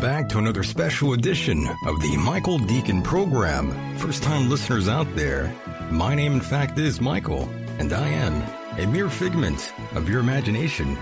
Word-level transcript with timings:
Back 0.00 0.30
to 0.30 0.38
another 0.38 0.62
special 0.62 1.12
edition 1.12 1.68
of 1.84 2.00
the 2.00 2.16
Michael 2.16 2.58
Decon 2.58 3.04
program. 3.04 3.98
First 3.98 4.22
time 4.22 4.48
listeners 4.48 4.88
out 4.88 5.14
there, 5.14 5.54
my 5.90 6.14
name 6.14 6.32
in 6.32 6.40
fact 6.40 6.78
is 6.78 7.02
Michael, 7.02 7.50
and 7.78 7.92
I 7.92 8.08
am 8.08 8.42
a 8.78 8.86
mere 8.86 9.10
figment 9.10 9.74
of 9.94 10.08
your 10.08 10.20
imagination. 10.20 10.96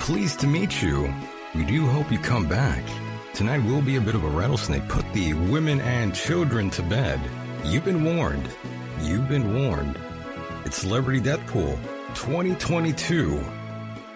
Pleased 0.00 0.40
to 0.40 0.48
meet 0.48 0.82
you. 0.82 1.14
We 1.54 1.64
do 1.64 1.86
hope 1.86 2.10
you 2.10 2.18
come 2.18 2.48
back. 2.48 2.82
Tonight 3.34 3.62
will 3.62 3.82
be 3.82 3.94
a 3.94 4.00
bit 4.00 4.16
of 4.16 4.24
a 4.24 4.28
rattlesnake. 4.28 4.88
Put 4.88 5.10
the 5.12 5.34
women 5.34 5.80
and 5.82 6.12
children 6.12 6.70
to 6.70 6.82
bed. 6.82 7.20
You've 7.64 7.84
been 7.84 8.02
warned. 8.02 8.48
You've 9.00 9.28
been 9.28 9.54
warned. 9.54 9.96
It's 10.64 10.78
Celebrity 10.78 11.20
Death 11.20 11.46
Pool 11.46 11.78
2022. 12.14 13.44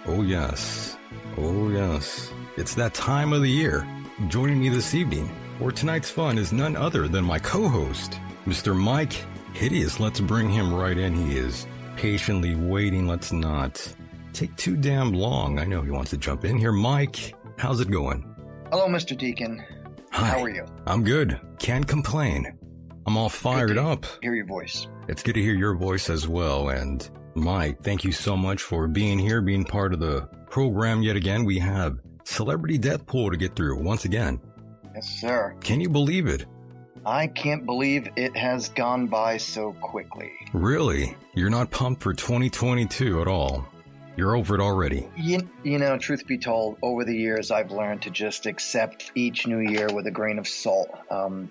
Oh, 0.06 0.22
yes. 0.22 0.96
Oh, 1.36 1.68
yes. 1.70 2.32
It's 2.56 2.74
that 2.74 2.94
time 2.94 3.32
of 3.32 3.42
the 3.42 3.50
year. 3.50 3.86
Joining 4.28 4.60
me 4.60 4.68
this 4.68 4.94
evening 4.94 5.28
for 5.58 5.72
tonight's 5.72 6.08
fun 6.08 6.38
is 6.38 6.52
none 6.52 6.76
other 6.76 7.08
than 7.08 7.24
my 7.24 7.40
co 7.40 7.68
host, 7.68 8.20
Mr. 8.46 8.74
Mike 8.74 9.24
Hideous. 9.54 9.98
Let's 9.98 10.20
bring 10.20 10.48
him 10.48 10.72
right 10.72 10.96
in. 10.96 11.16
He 11.16 11.36
is 11.36 11.66
patiently 11.96 12.54
waiting. 12.54 13.08
Let's 13.08 13.32
not 13.32 13.92
take 14.32 14.54
too 14.54 14.76
damn 14.76 15.12
long. 15.12 15.58
I 15.58 15.64
know 15.64 15.82
he 15.82 15.90
wants 15.90 16.10
to 16.10 16.16
jump 16.16 16.44
in 16.44 16.56
here. 16.56 16.70
Mike, 16.70 17.34
how's 17.58 17.80
it 17.80 17.90
going? 17.90 18.24
Hello, 18.70 18.86
Mr. 18.86 19.18
Decon. 19.18 19.64
Hi. 20.12 20.28
How 20.28 20.44
are 20.44 20.48
you? 20.48 20.64
I'm 20.86 21.02
good. 21.02 21.40
Can't 21.58 21.86
complain. 21.86 22.56
I'm 23.06 23.16
all 23.16 23.28
fired 23.28 23.78
up. 23.78 24.06
Hear 24.22 24.36
your 24.36 24.46
voice. 24.46 24.86
It's 25.08 25.24
good 25.24 25.34
to 25.34 25.42
hear 25.42 25.56
your 25.56 25.74
voice 25.74 26.08
as 26.08 26.28
well. 26.28 26.68
And 26.68 27.10
Mike, 27.34 27.82
thank 27.82 28.04
you 28.04 28.12
so 28.12 28.36
much 28.36 28.62
for 28.62 28.86
being 28.86 29.18
here, 29.18 29.40
being 29.40 29.64
part 29.64 29.92
of 29.92 29.98
the 29.98 30.28
program 30.50 31.02
yet 31.02 31.16
again. 31.16 31.44
We 31.44 31.58
have 31.58 31.98
Celebrity 32.24 32.78
Death 32.78 33.06
Pool 33.06 33.30
to 33.30 33.36
get 33.36 33.54
through 33.54 33.76
once 33.82 34.04
again. 34.04 34.40
Yes, 34.94 35.08
sir. 35.20 35.54
Can 35.60 35.80
you 35.80 35.88
believe 35.88 36.26
it? 36.26 36.46
I 37.06 37.26
can't 37.26 37.66
believe 37.66 38.08
it 38.16 38.34
has 38.36 38.70
gone 38.70 39.08
by 39.08 39.36
so 39.36 39.72
quickly. 39.74 40.32
Really? 40.52 41.16
You're 41.34 41.50
not 41.50 41.70
pumped 41.70 42.02
for 42.02 42.14
2022 42.14 43.20
at 43.20 43.28
all. 43.28 43.66
You're 44.16 44.36
over 44.36 44.54
it 44.54 44.60
already. 44.60 45.08
You, 45.16 45.48
you 45.64 45.78
know, 45.78 45.98
truth 45.98 46.26
be 46.26 46.38
told, 46.38 46.78
over 46.82 47.04
the 47.04 47.16
years, 47.16 47.50
I've 47.50 47.72
learned 47.72 48.02
to 48.02 48.10
just 48.10 48.46
accept 48.46 49.12
each 49.14 49.46
new 49.46 49.58
year 49.58 49.88
with 49.92 50.06
a 50.06 50.10
grain 50.10 50.38
of 50.38 50.48
salt. 50.48 50.88
Um, 51.10 51.50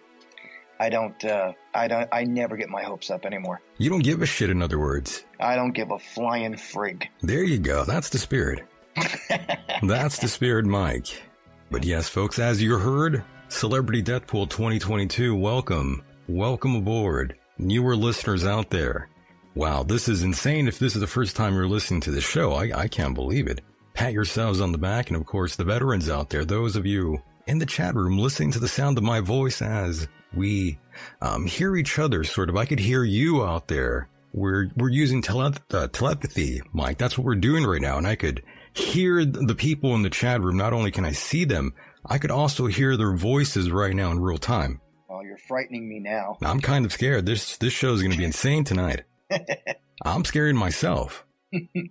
I 0.80 0.90
don't, 0.90 1.24
uh, 1.24 1.54
I 1.74 1.88
don't, 1.88 2.10
I 2.12 2.24
never 2.24 2.58
get 2.58 2.70
my 2.70 2.82
hopes 2.84 3.12
up 3.12 3.26
anymore. 3.26 3.62
You 3.78 3.90
don't 3.90 4.04
give 4.04 4.22
a 4.22 4.26
shit, 4.26 4.50
in 4.50 4.62
other 4.64 4.80
words. 4.80 5.24
I 5.40 5.56
don't 5.56 5.74
give 5.74 5.92
a 5.92 6.00
flying 6.00 6.54
frig. 6.54 7.08
There 7.22 7.44
you 7.44 7.60
go. 7.60 7.84
That's 7.84 8.10
the 8.10 8.18
spirit. 8.18 8.64
That's 9.82 10.20
the 10.20 10.28
spirit, 10.28 10.66
Mike. 10.66 11.22
But 11.72 11.84
yes, 11.84 12.08
folks, 12.08 12.40
as 12.40 12.62
you 12.62 12.78
heard, 12.78 13.24
Celebrity 13.50 14.02
Death 14.02 14.28
Pool 14.28 14.48
2022, 14.48 15.36
welcome. 15.36 16.04
Welcome 16.28 16.76
aboard. 16.76 17.36
Newer 17.58 17.96
listeners 17.96 18.46
out 18.46 18.70
there. 18.70 19.10
Wow, 19.56 19.84
this 19.84 20.08
is 20.08 20.24
insane. 20.24 20.68
If 20.68 20.80
this 20.80 20.96
is 20.96 21.02
the 21.02 21.08
first 21.08 21.36
time 21.36 21.54
you're 21.54 21.68
listening 21.68 22.02
to 22.02 22.12
the 22.12 22.22
show, 22.22 22.54
I, 22.54 22.72
I 22.82 22.88
can't 22.88 23.14
believe 23.14 23.48
it. 23.48 23.62
Pat 23.94 24.14
yourselves 24.14 24.60
on 24.62 24.72
the 24.72 24.78
back, 24.78 25.10
and 25.10 25.18
of 25.18 25.26
course, 25.26 25.56
the 25.56 25.64
veterans 25.64 26.10
out 26.10 26.30
there, 26.30 26.46
those 26.46 26.76
of 26.76 26.86
you 26.86 27.22
in 27.46 27.60
the 27.60 27.66
chat 27.66 27.94
room 27.94 28.18
listening 28.18 28.52
to 28.52 28.60
the 28.60 28.68
sound 28.68 28.98
of 28.98 29.04
my 29.04 29.20
voice 29.20 29.62
as 29.62 30.08
we 30.34 30.80
um, 31.22 31.46
hear 31.46 31.76
each 31.76 32.00
other, 32.00 32.24
sort 32.24 32.50
of. 32.50 32.58
I 32.58 32.66
could 32.66 32.80
hear 32.80 33.04
you 33.04 33.44
out 33.44 33.68
there. 33.68 34.10
We're 34.34 34.70
we're 34.76 34.90
using 34.90 35.22
tele- 35.22 35.54
uh, 35.72 35.88
telepathy, 35.90 36.62
Mike. 36.72 36.98
That's 36.98 37.18
what 37.18 37.26
we're 37.26 37.36
doing 37.36 37.64
right 37.66 37.82
now, 37.82 37.98
and 38.00 38.08
I 38.08 38.16
could 38.16 38.42
hear 38.74 39.24
the 39.26 39.56
people 39.56 39.96
in 39.96 40.02
the 40.04 40.10
chat 40.10 40.42
room. 40.42 40.58
Not 40.58 40.74
only 40.74 40.92
can 40.92 41.06
I 41.06 41.12
see 41.12 41.46
them, 41.46 41.74
I 42.06 42.18
could 42.18 42.32
also 42.32 42.66
hear 42.68 42.98
their 42.98 43.16
voices 43.16 43.72
right 43.72 43.96
now 43.96 44.12
in 44.12 44.20
real 44.20 44.38
time. 44.38 44.82
Well, 45.10 45.24
you're 45.24 45.38
frightening 45.38 45.88
me 45.88 46.00
now. 46.00 46.38
I'm 46.42 46.60
kind 46.60 46.86
of 46.86 46.92
scared. 46.94 47.26
This 47.26 47.58
this 47.58 47.74
show 47.74 47.94
is 47.94 48.02
going 48.02 48.12
to 48.12 48.18
be 48.18 48.24
insane 48.26 48.64
tonight. 48.64 49.04
I'm 50.04 50.26
scared 50.26 50.56
myself. 50.56 51.26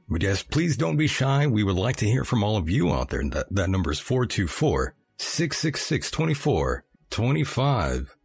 but 0.08 0.22
yes, 0.22 0.42
please 0.42 0.76
don't 0.76 0.96
be 0.96 1.06
shy. 1.06 1.46
We 1.46 1.62
would 1.62 1.76
like 1.76 1.96
to 1.96 2.06
hear 2.06 2.24
from 2.24 2.42
all 2.42 2.56
of 2.56 2.68
you 2.68 2.92
out 2.92 3.10
there. 3.10 3.22
That, 3.30 3.46
that 3.54 3.70
number 3.70 3.92
is 3.92 4.00
424 4.00 4.94
666 5.18 6.10
2425. 6.10 8.16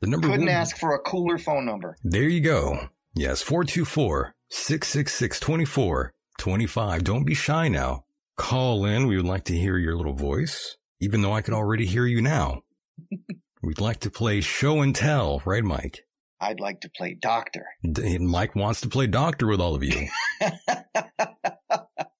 The 0.00 0.06
number 0.06 0.28
Couldn't 0.28 0.46
will- 0.46 0.52
ask 0.52 0.78
for 0.78 0.94
a 0.94 0.98
cooler 1.00 1.36
phone 1.38 1.66
number. 1.66 1.96
There 2.02 2.22
you 2.22 2.40
go. 2.40 2.88
Yes, 3.14 3.42
424 3.42 4.34
666 4.48 5.38
2425. 5.40 7.04
Don't 7.04 7.24
be 7.24 7.34
shy 7.34 7.68
now. 7.68 8.04
Call 8.36 8.84
in. 8.84 9.06
We 9.06 9.16
would 9.16 9.26
like 9.26 9.44
to 9.44 9.54
hear 9.56 9.76
your 9.78 9.96
little 9.96 10.14
voice, 10.14 10.76
even 11.00 11.22
though 11.22 11.32
I 11.32 11.42
can 11.42 11.54
already 11.54 11.86
hear 11.86 12.06
you 12.06 12.20
now. 12.22 12.62
We'd 13.62 13.80
like 13.80 14.00
to 14.00 14.10
play 14.10 14.40
show 14.40 14.80
and 14.82 14.94
tell, 14.94 15.42
right, 15.44 15.64
Mike? 15.64 16.00
I'd 16.40 16.60
like 16.60 16.82
to 16.82 16.90
play 16.94 17.14
doctor. 17.20 17.64
D- 17.90 18.18
Mike 18.18 18.54
wants 18.54 18.82
to 18.82 18.88
play 18.88 19.06
doctor 19.06 19.46
with 19.46 19.60
all 19.60 19.74
of 19.74 19.82
you. 19.82 20.08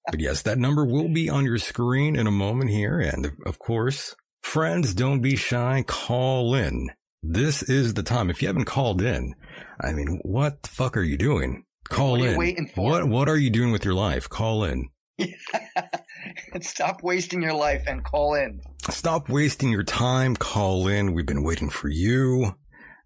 But 0.08 0.20
yes, 0.20 0.42
that 0.42 0.58
number 0.58 0.84
will 0.86 1.08
be 1.08 1.28
on 1.28 1.44
your 1.44 1.58
screen 1.58 2.14
in 2.14 2.28
a 2.28 2.32
moment 2.32 2.70
here. 2.70 3.00
And 3.00 3.32
of 3.44 3.58
course, 3.58 4.14
friends, 4.40 4.94
don't 4.94 5.20
be 5.20 5.34
shy. 5.34 5.82
Call 5.84 6.54
in. 6.54 6.90
This 7.24 7.64
is 7.64 7.94
the 7.94 8.04
time. 8.04 8.30
If 8.30 8.40
you 8.40 8.46
haven't 8.46 8.66
called 8.66 9.02
in, 9.02 9.34
I 9.80 9.92
mean, 9.92 10.20
what 10.22 10.62
the 10.62 10.68
fuck 10.68 10.96
are 10.96 11.02
you 11.02 11.18
doing? 11.18 11.64
Call 11.88 12.12
What 12.12 12.20
are 12.20 12.24
you 12.24 12.30
in. 12.30 12.36
waiting 12.38 12.70
for? 12.72 12.84
What, 12.88 13.08
what 13.08 13.28
are 13.28 13.36
you 13.36 13.50
doing 13.50 13.72
with 13.72 13.84
your 13.84 13.94
life? 13.94 14.28
Call 14.28 14.62
in. 14.62 14.90
Stop 16.60 17.02
wasting 17.02 17.42
your 17.42 17.52
life 17.54 17.84
and 17.86 18.04
call 18.04 18.34
in. 18.34 18.60
Stop 18.90 19.28
wasting 19.28 19.70
your 19.70 19.82
time. 19.82 20.36
Call 20.36 20.88
in. 20.88 21.12
We've 21.14 21.26
been 21.26 21.42
waiting 21.42 21.70
for 21.70 21.88
you. 21.88 22.54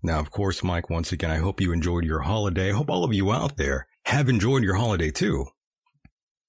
Now, 0.03 0.19
of 0.19 0.31
course, 0.31 0.63
Mike, 0.63 0.89
once 0.89 1.13
again, 1.13 1.31
I 1.31 1.37
hope 1.37 1.61
you 1.61 1.73
enjoyed 1.73 2.05
your 2.05 2.21
holiday. 2.21 2.71
I 2.71 2.75
hope 2.75 2.91
all 2.91 3.05
of 3.05 3.13
you 3.13 3.31
out 3.33 3.57
there 3.57 3.87
have 4.07 4.29
enjoyed 4.29 4.63
your 4.63 4.75
holiday 4.77 5.11
too. 5.11 5.47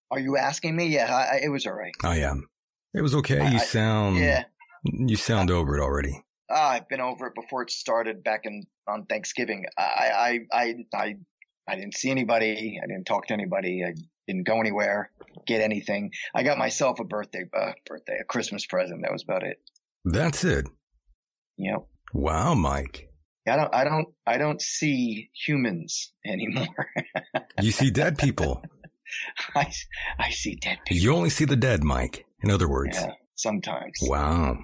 Are 0.09 0.19
you 0.19 0.37
asking 0.37 0.75
me? 0.75 0.87
Yeah, 0.87 1.13
I, 1.13 1.35
I, 1.35 1.39
it 1.43 1.49
was 1.49 1.65
all 1.65 1.73
right. 1.73 1.93
I 2.03 2.19
am. 2.19 2.47
It 2.93 3.01
was 3.01 3.15
okay. 3.15 3.39
I- 3.39 3.51
You 3.51 3.59
sound, 3.59 4.17
Yeah, 4.17 4.43
you 4.83 5.15
sound 5.15 5.51
over 5.51 5.77
it 5.77 5.81
already. 5.81 6.23
Ah, 6.49 6.71
I've 6.71 6.89
been 6.89 6.99
over 7.01 7.27
it 7.27 7.35
before 7.35 7.61
it 7.61 7.71
started 7.71 8.23
back 8.25 8.41
in 8.45 8.63
on 8.87 9.05
Thanksgiving. 9.05 9.65
I, 9.77 9.81
I, 9.81 10.39
I, 10.51 10.75
I, 10.93 11.15
I 11.67 11.75
didn't 11.75 11.93
see 11.95 12.11
anybody. 12.11 12.77
I 12.83 12.87
didn't 12.87 13.05
talk 13.05 13.27
to 13.27 13.33
anybody. 13.33 13.83
I 13.85 13.93
didn't 14.31 14.47
go 14.47 14.59
anywhere, 14.59 15.11
get 15.45 15.61
anything. 15.61 16.11
I 16.33 16.43
got 16.43 16.57
myself 16.57 16.99
a 16.99 17.03
birthday, 17.03 17.45
uh, 17.53 17.73
birthday, 17.85 18.17
a 18.21 18.23
Christmas 18.23 18.65
present. 18.65 19.01
That 19.03 19.11
was 19.11 19.23
about 19.23 19.43
it. 19.43 19.57
That's 20.05 20.43
it. 20.43 20.67
Yep. 21.57 21.85
Wow, 22.13 22.53
Mike. 22.53 23.09
I 23.47 23.55
don't, 23.55 23.75
I 23.75 23.83
don't, 23.83 24.07
I 24.25 24.37
don't 24.37 24.61
see 24.61 25.29
humans 25.33 26.13
anymore. 26.25 26.87
You 27.61 27.71
see 27.71 27.91
dead 27.91 28.17
people. 28.17 28.63
I, 29.55 29.71
I 30.17 30.29
see 30.29 30.55
dead 30.55 30.79
people. 30.85 31.03
You 31.03 31.13
only 31.13 31.29
see 31.29 31.45
the 31.45 31.55
dead, 31.55 31.83
Mike. 31.83 32.25
In 32.43 32.49
other 32.49 32.69
words. 32.69 32.97
Yeah, 32.97 33.11
sometimes. 33.35 33.97
Wow. 34.01 34.57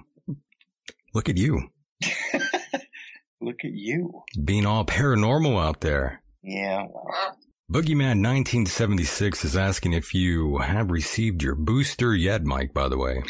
Look 1.14 1.28
at 1.28 1.36
you. 1.36 1.68
Look 3.40 3.64
at 3.64 3.72
you. 3.72 4.22
Being 4.42 4.66
all 4.66 4.84
paranormal 4.84 5.62
out 5.62 5.80
there. 5.80 6.22
Yeah. 6.42 6.86
Well, 6.88 7.36
Boogeyman 7.70 8.24
1976 8.24 9.44
is 9.44 9.54
asking 9.54 9.92
if 9.92 10.14
you 10.14 10.56
have 10.56 10.90
received 10.90 11.42
your 11.42 11.54
booster 11.54 12.16
yet, 12.16 12.42
Mike, 12.42 12.72
by 12.72 12.88
the 12.88 12.96
way. 12.96 13.22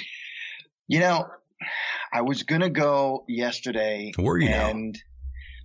you 0.86 1.00
know, 1.00 1.26
I 2.12 2.22
was 2.22 2.44
gonna 2.44 2.70
go 2.70 3.24
yesterday, 3.26 4.12
Were 4.16 4.38
you 4.38 4.48
now? 4.48 4.70
and 4.70 4.96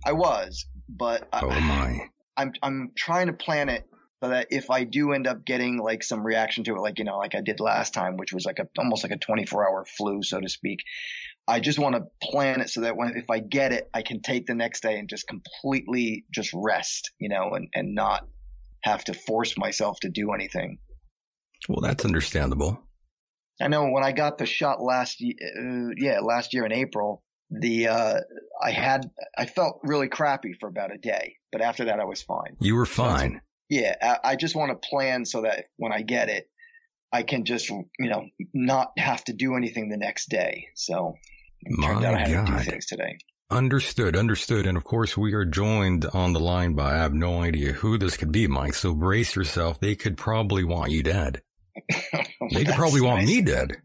I 0.04 0.10
was, 0.10 0.66
but 0.88 1.28
I, 1.32 1.40
Oh 1.44 1.60
my. 1.60 2.08
I'm 2.36 2.52
I'm 2.64 2.90
trying 2.96 3.28
to 3.28 3.32
plan 3.32 3.68
it 3.68 3.86
so 4.20 4.30
that 4.30 4.48
if 4.50 4.68
I 4.72 4.82
do 4.82 5.12
end 5.12 5.28
up 5.28 5.44
getting 5.44 5.78
like 5.78 6.02
some 6.02 6.26
reaction 6.26 6.64
to 6.64 6.74
it, 6.74 6.80
like 6.80 6.98
you 6.98 7.04
know, 7.04 7.18
like 7.18 7.36
I 7.36 7.42
did 7.42 7.60
last 7.60 7.94
time, 7.94 8.16
which 8.16 8.32
was 8.32 8.44
like 8.44 8.58
a 8.58 8.66
almost 8.76 9.04
like 9.04 9.12
a 9.12 9.18
24 9.18 9.68
hour 9.68 9.84
flu, 9.84 10.24
so 10.24 10.40
to 10.40 10.48
speak. 10.48 10.80
I 11.46 11.60
just 11.60 11.78
want 11.78 11.94
to 11.94 12.06
plan 12.20 12.60
it 12.60 12.70
so 12.70 12.80
that 12.80 12.96
when 12.96 13.16
if 13.16 13.30
I 13.30 13.38
get 13.38 13.72
it, 13.72 13.88
I 13.94 14.02
can 14.02 14.20
take 14.20 14.46
the 14.46 14.56
next 14.56 14.82
day 14.82 14.98
and 14.98 15.08
just 15.08 15.28
completely 15.28 16.24
just 16.32 16.50
rest, 16.52 17.12
you 17.20 17.28
know, 17.28 17.50
and 17.52 17.68
and 17.72 17.94
not 17.94 18.26
have 18.84 19.02
to 19.04 19.14
force 19.14 19.56
myself 19.56 19.98
to 20.00 20.10
do 20.10 20.32
anything. 20.32 20.78
Well, 21.68 21.80
that's 21.80 22.04
understandable. 22.04 22.80
I 23.60 23.68
know 23.68 23.88
when 23.88 24.04
I 24.04 24.12
got 24.12 24.36
the 24.36 24.46
shot 24.46 24.82
last, 24.82 25.22
uh, 25.22 25.88
yeah, 25.96 26.20
last 26.20 26.52
year 26.52 26.66
in 26.66 26.72
April, 26.72 27.22
the 27.50 27.88
uh, 27.88 28.20
I 28.62 28.70
had 28.72 29.10
I 29.38 29.46
felt 29.46 29.80
really 29.82 30.08
crappy 30.08 30.54
for 30.58 30.68
about 30.68 30.92
a 30.92 30.98
day, 30.98 31.36
but 31.52 31.62
after 31.62 31.86
that 31.86 32.00
I 32.00 32.04
was 32.04 32.22
fine. 32.22 32.56
You 32.60 32.74
were 32.74 32.86
fine. 32.86 33.40
Yeah, 33.70 33.94
I, 34.02 34.32
I 34.32 34.36
just 34.36 34.54
want 34.54 34.70
to 34.70 34.88
plan 34.88 35.24
so 35.24 35.42
that 35.42 35.66
when 35.76 35.92
I 35.92 36.02
get 36.02 36.28
it, 36.28 36.50
I 37.12 37.22
can 37.22 37.44
just 37.44 37.70
you 37.70 37.86
know 37.98 38.26
not 38.52 38.92
have 38.98 39.24
to 39.24 39.32
do 39.32 39.56
anything 39.56 39.88
the 39.88 39.96
next 39.96 40.28
day. 40.28 40.68
So 40.74 41.14
it 41.60 41.82
turned 41.82 42.04
out 42.04 42.14
I 42.14 42.28
had 42.28 42.46
to 42.46 42.52
do 42.52 42.58
things 42.58 42.86
today. 42.86 43.18
Understood, 43.50 44.16
understood. 44.16 44.66
And 44.66 44.76
of 44.76 44.84
course, 44.84 45.16
we 45.16 45.32
are 45.34 45.44
joined 45.44 46.06
on 46.06 46.32
the 46.32 46.40
line 46.40 46.74
by, 46.74 46.94
I 46.94 46.98
have 46.98 47.12
no 47.14 47.42
idea 47.42 47.72
who 47.72 47.98
this 47.98 48.16
could 48.16 48.32
be, 48.32 48.46
Mike. 48.46 48.74
So 48.74 48.94
brace 48.94 49.36
yourself. 49.36 49.78
They 49.80 49.94
could 49.94 50.16
probably 50.16 50.64
want 50.64 50.90
you 50.90 51.02
dead. 51.02 51.42
They 52.52 52.64
could 52.64 52.74
probably 52.74 53.00
want 53.00 53.20
nice. 53.20 53.28
me 53.28 53.42
dead. 53.42 53.76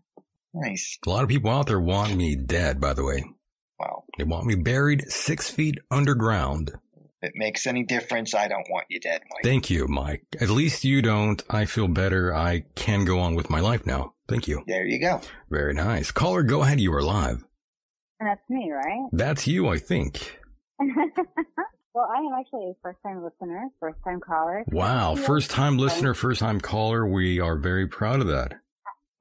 Nice. 0.54 0.98
A 1.06 1.10
lot 1.10 1.24
of 1.24 1.30
people 1.30 1.50
out 1.50 1.68
there 1.68 1.80
want 1.80 2.14
me 2.16 2.36
dead, 2.36 2.82
by 2.82 2.94
the 2.94 3.06
way. 3.06 3.24
Wow. 3.80 4.04
They 4.18 4.26
want 4.26 4.46
me 4.48 4.56
buried 4.56 5.10
six 5.10 5.50
feet 5.50 5.78
underground. 5.90 6.72
If 7.22 7.30
it 7.30 7.34
makes 7.36 7.66
any 7.66 7.84
difference, 7.84 8.36
I 8.36 8.50
don't 8.50 8.68
want 8.70 8.88
you 8.90 9.00
dead, 9.00 9.22
Mike. 9.30 9.44
Thank 9.44 9.70
you, 9.70 9.88
Mike. 9.88 10.24
At 10.42 10.50
least 10.50 10.84
you 10.84 11.02
don't. 11.02 11.42
I 11.50 11.66
feel 11.66 11.88
better. 11.88 12.36
I 12.36 12.66
can 12.76 13.06
go 13.06 13.20
on 13.20 13.36
with 13.36 13.50
my 13.50 13.62
life 13.62 13.86
now. 13.86 14.14
Thank 14.28 14.48
you. 14.48 14.62
there 14.68 14.86
you 14.86 15.00
go. 15.00 15.22
Very 15.50 15.74
nice. 15.74 16.12
Caller, 16.12 16.44
go 16.44 16.62
ahead. 16.62 16.80
You 16.82 16.94
are 16.94 17.02
live. 17.02 17.44
That's 18.20 18.50
me, 18.50 18.72
right? 18.72 19.08
That's 19.12 19.48
you, 19.48 19.68
I 19.68 19.78
think. 19.78 20.40
well, 20.80 22.08
I 22.14 22.20
am 22.20 22.40
actually 22.40 22.72
a 22.72 22.74
first 22.82 23.00
time 23.04 23.24
listener, 23.24 23.68
first 23.80 23.98
time 24.04 24.20
caller. 24.20 24.64
Wow. 24.68 25.16
First 25.16 25.52
time 25.52 25.78
listener, 25.78 26.14
first 26.14 26.40
time 26.42 26.60
caller. 26.60 27.08
We 27.08 27.40
are 27.40 27.56
very 27.58 27.88
proud 27.88 28.22
of 28.22 28.28
that. 28.28 28.54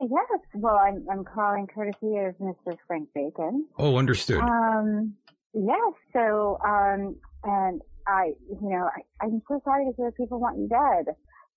Yes. 0.00 0.40
Well, 0.54 0.76
I'm 0.76 1.04
I'm 1.10 1.24
calling 1.24 1.66
courtesy 1.66 2.16
of 2.18 2.36
Mr. 2.38 2.76
Frank 2.86 3.08
Bacon. 3.14 3.66
Oh, 3.78 3.96
understood. 3.96 4.40
Um. 4.40 5.14
Yes. 5.54 5.94
So, 6.12 6.58
um, 6.64 7.16
and 7.42 7.80
I, 8.06 8.32
you 8.48 8.68
know, 8.68 8.88
I, 8.94 9.24
I'm 9.24 9.42
so 9.48 9.60
sorry 9.64 9.86
to 9.86 9.92
hear 9.96 10.12
people 10.12 10.40
want 10.40 10.58
you 10.58 10.68
dead. 10.68 11.14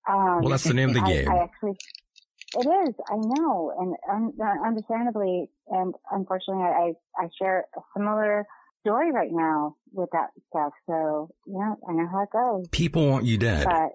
Um, 0.08 0.40
Well, 0.40 0.50
that's 0.50 0.64
the 0.64 0.74
name 0.74 0.88
of 0.90 0.94
the 0.94 1.02
I, 1.02 1.12
game. 1.12 1.30
I 1.30 1.38
actually, 1.44 1.76
it 2.54 2.88
is. 2.88 2.94
I 3.08 3.16
know, 3.16 3.72
and 3.78 3.96
un, 4.10 4.32
understandably, 4.64 5.50
and 5.68 5.94
unfortunately, 6.10 6.64
I 6.64 6.92
I 7.16 7.28
share 7.38 7.66
a 7.76 7.80
similar 7.96 8.46
story 8.80 9.12
right 9.12 9.30
now 9.30 9.76
with 9.92 10.10
that 10.12 10.30
stuff. 10.48 10.72
So, 10.86 11.30
yeah, 11.46 11.74
I 11.88 11.92
know 11.92 12.08
how 12.10 12.22
it 12.22 12.30
goes. 12.32 12.68
People 12.70 13.08
want 13.08 13.24
you 13.24 13.38
dead. 13.38 13.64
But 13.64 13.92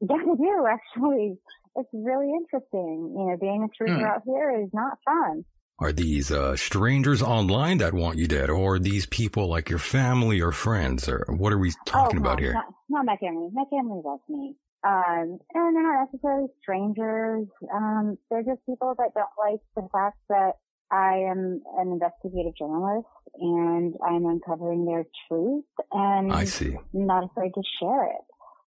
yeah, 0.00 0.16
they 0.24 0.36
do 0.36 0.66
actually. 0.70 1.38
It's 1.76 1.88
really 1.92 2.32
interesting. 2.32 3.14
You 3.16 3.26
know, 3.30 3.36
being 3.40 3.62
a 3.62 3.82
truther 3.82 3.98
Hmm. 3.98 4.04
out 4.04 4.22
here 4.26 4.60
is 4.60 4.70
not 4.72 4.98
fun. 5.04 5.44
Are 5.78 5.92
these 5.92 6.30
uh, 6.30 6.56
strangers 6.56 7.22
online 7.22 7.78
that 7.78 7.94
want 7.94 8.18
you 8.18 8.26
dead, 8.26 8.50
or 8.50 8.74
are 8.74 8.78
these 8.78 9.06
people 9.06 9.48
like 9.48 9.70
your 9.70 9.78
family 9.78 10.40
or 10.40 10.52
friends, 10.52 11.08
or 11.08 11.24
what 11.28 11.52
are 11.52 11.58
we 11.58 11.72
talking 11.86 12.18
oh, 12.18 12.22
about 12.22 12.38
no, 12.38 12.44
here? 12.44 12.52
Not, 12.52 12.66
not 12.90 13.04
my 13.06 13.16
family. 13.16 13.48
My 13.52 13.64
family 13.70 14.02
loves 14.04 14.22
me. 14.28 14.56
Um, 14.82 15.38
and 15.54 15.76
they're 15.76 15.82
not 15.82 16.08
necessarily 16.10 16.48
strangers. 16.62 17.46
Um, 17.72 18.16
they're 18.30 18.42
just 18.42 18.64
people 18.66 18.94
that 18.96 19.12
don't 19.14 19.28
like 19.38 19.60
the 19.76 19.86
fact 19.92 20.16
that 20.30 20.52
I 20.90 21.18
am 21.30 21.60
an 21.78 21.92
investigative 21.92 22.56
journalist 22.56 23.06
and 23.38 23.94
I'm 24.04 24.26
uncovering 24.26 24.86
their 24.86 25.04
truth 25.28 25.64
and 25.92 26.32
I 26.32 26.44
see. 26.44 26.76
not 26.92 27.24
afraid 27.24 27.52
to 27.54 27.62
share 27.78 28.06
it. 28.06 28.24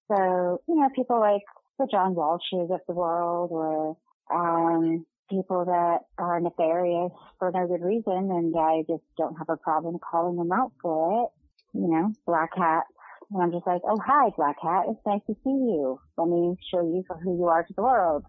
So, 0.08 0.62
you 0.68 0.76
know, 0.76 0.90
people 0.96 1.20
like 1.20 1.42
the 1.80 1.88
John 1.92 2.16
Walshes 2.16 2.74
of 2.74 2.80
the 2.88 2.94
world 2.94 3.50
or, 3.52 3.98
um, 4.34 5.06
people 5.30 5.66
that 5.66 6.00
are 6.18 6.40
nefarious 6.40 7.12
for 7.40 7.52
no 7.52 7.68
good 7.68 7.82
reason 7.84 8.30
and 8.32 8.56
I 8.56 8.84
just 8.88 9.04
don't 9.18 9.36
have 9.38 9.50
a 9.50 9.58
problem 9.58 9.98
calling 10.00 10.38
them 10.38 10.52
out 10.52 10.72
for 10.82 11.24
it. 11.24 11.30
You 11.78 11.88
know, 11.88 12.14
black 12.26 12.52
hat. 12.56 12.84
And 13.34 13.42
I'm 13.42 13.52
just 13.52 13.66
like, 13.66 13.82
oh, 13.88 14.00
hi, 14.06 14.30
black 14.38 14.58
hat. 14.62 14.84
It's 14.90 15.00
nice 15.06 15.22
to 15.28 15.34
see 15.44 15.50
you. 15.50 16.00
Let 16.18 16.28
me 16.28 16.56
show 16.72 16.82
you 16.82 17.04
for 17.08 17.18
who 17.18 17.38
you 17.38 17.46
are 17.46 17.64
to 17.64 17.74
the 17.76 17.82
world. 17.82 18.24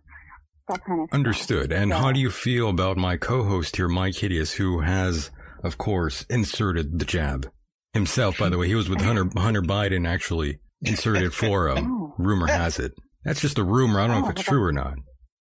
That 0.68 0.82
kind 0.84 1.02
of 1.02 1.08
stuff. 1.08 1.14
Understood. 1.18 1.72
And 1.72 1.90
Yeah. 1.90 1.98
how 1.98 2.12
do 2.12 2.20
you 2.20 2.30
feel 2.30 2.70
about 2.70 2.96
my 2.96 3.16
co-host 3.16 3.76
here, 3.76 3.88
Mike 3.88 4.14
Hideous, 4.16 4.54
who 4.54 4.80
has, 4.80 5.30
of 5.62 5.76
course, 5.78 6.22
inserted 6.30 6.98
the 6.98 7.04
jab 7.04 7.50
himself? 7.92 8.38
By 8.38 8.48
the 8.48 8.56
way, 8.58 8.66
he 8.66 8.74
was 8.74 8.88
with 8.88 9.02
Hunter 9.02 9.28
Hunter 9.36 9.60
Biden 9.62 10.08
actually 10.08 10.58
inserted 10.82 11.34
for 11.34 11.68
him. 11.68 11.86
Oh. 12.00 12.14
Rumor 12.16 12.46
has 12.46 12.78
it. 12.78 12.92
That's 13.24 13.40
just 13.40 13.58
a 13.58 13.64
rumor. 13.64 13.98
I 14.00 14.06
don't 14.06 14.16
know 14.20 14.22
if 14.22 14.28
Oh, 14.28 14.30
it's 14.38 14.42
true 14.42 14.62
or 14.62 14.70
not. 14.72 14.94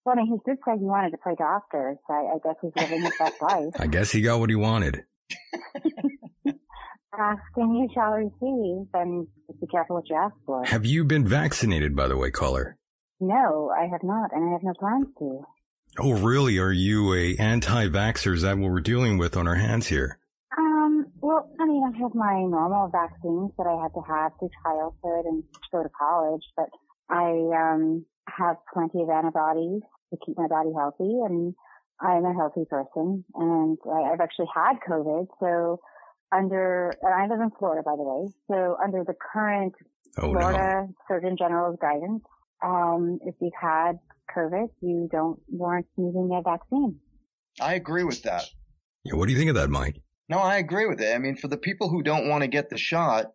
Well, 0.05 0.15
I 0.17 0.23
mean, 0.23 0.27
he 0.27 0.49
did 0.51 0.57
say 0.65 0.77
he 0.79 0.85
wanted 0.85 1.11
to 1.11 1.17
play 1.17 1.35
doctor, 1.37 1.95
so 2.07 2.13
I, 2.13 2.35
I 2.35 2.37
guess 2.43 2.55
he's 2.61 2.71
living 2.77 3.01
his 3.03 3.13
best 3.19 3.41
life. 3.41 3.73
I 3.77 3.87
guess 3.87 4.09
he 4.09 4.21
got 4.21 4.39
what 4.39 4.49
he 4.49 4.55
wanted. 4.55 5.03
Ask 7.17 7.41
and 7.57 7.75
you 7.77 7.89
shall 7.93 8.11
receive, 8.11 8.87
and 8.93 9.27
be 9.59 9.67
careful 9.67 9.97
what 9.97 10.09
you 10.09 10.15
ask 10.15 10.33
for. 10.45 10.63
Have 10.63 10.85
you 10.85 11.03
been 11.03 11.27
vaccinated, 11.27 11.93
by 11.93 12.07
the 12.07 12.15
way, 12.15 12.31
caller? 12.31 12.77
No, 13.19 13.69
I 13.69 13.87
have 13.87 14.01
not, 14.01 14.31
and 14.31 14.49
I 14.49 14.51
have 14.53 14.63
no 14.63 14.73
plans 14.79 15.07
to. 15.19 15.41
Oh, 15.99 16.13
really? 16.13 16.57
Are 16.57 16.71
you 16.71 17.13
a 17.13 17.35
anti-vaxxer? 17.35 18.33
Is 18.33 18.43
that 18.43 18.57
what 18.57 18.71
we're 18.71 18.79
dealing 18.79 19.17
with 19.17 19.35
on 19.35 19.45
our 19.45 19.55
hands 19.55 19.87
here? 19.87 20.19
Um, 20.57 21.07
well, 21.19 21.49
I 21.59 21.65
mean, 21.65 21.83
I 21.83 21.97
have 21.99 22.15
my 22.15 22.43
normal 22.43 22.87
vaccines 22.87 23.51
that 23.57 23.67
I 23.67 23.81
had 23.83 23.93
to 23.93 24.01
have 24.07 24.31
through 24.39 24.49
childhood 24.63 25.25
and 25.25 25.43
go 25.71 25.83
to 25.83 25.89
college, 25.89 26.43
but 26.55 26.69
I 27.09 27.31
um 27.53 28.05
have 28.27 28.55
plenty 28.73 29.01
of 29.01 29.09
antibodies 29.09 29.81
to 30.11 30.17
keep 30.25 30.37
my 30.37 30.47
body 30.47 30.71
healthy, 30.73 31.19
and 31.25 31.53
I'm 31.99 32.23
a 32.23 32.33
healthy 32.33 32.63
person, 32.69 33.25
and 33.35 33.77
I, 33.85 34.13
I've 34.13 34.21
actually 34.21 34.47
had 34.55 34.77
COVID, 34.89 35.27
so 35.41 35.81
under, 36.31 36.93
and 37.01 37.13
I 37.13 37.27
live 37.27 37.41
in 37.41 37.51
Florida, 37.57 37.83
by 37.83 37.95
the 37.95 38.03
way, 38.03 38.31
so 38.49 38.77
under 38.83 39.03
the 39.03 39.13
current 39.33 39.73
Oh, 40.17 40.31
no. 40.31 40.39
Florida 40.39 40.87
Surgeon 41.07 41.37
General's 41.37 41.77
guidance, 41.81 42.23
um, 42.63 43.19
if 43.25 43.35
you've 43.39 43.53
had 43.59 43.99
COVID, 44.35 44.67
you 44.81 45.07
don't 45.11 45.39
warrant 45.47 45.87
using 45.97 46.31
a 46.33 46.41
vaccine. 46.41 46.99
I 47.59 47.75
agree 47.75 48.03
with 48.03 48.23
that. 48.23 48.45
Yeah, 49.03 49.15
what 49.15 49.27
do 49.27 49.33
you 49.33 49.37
think 49.37 49.49
of 49.49 49.55
that, 49.55 49.69
Mike? 49.69 50.01
No, 50.29 50.39
I 50.39 50.57
agree 50.57 50.85
with 50.85 51.01
it. 51.01 51.13
I 51.13 51.17
mean, 51.17 51.35
for 51.35 51.47
the 51.47 51.57
people 51.57 51.89
who 51.89 52.03
don't 52.03 52.29
want 52.29 52.41
to 52.43 52.47
get 52.47 52.69
the 52.69 52.77
shot 52.77 53.31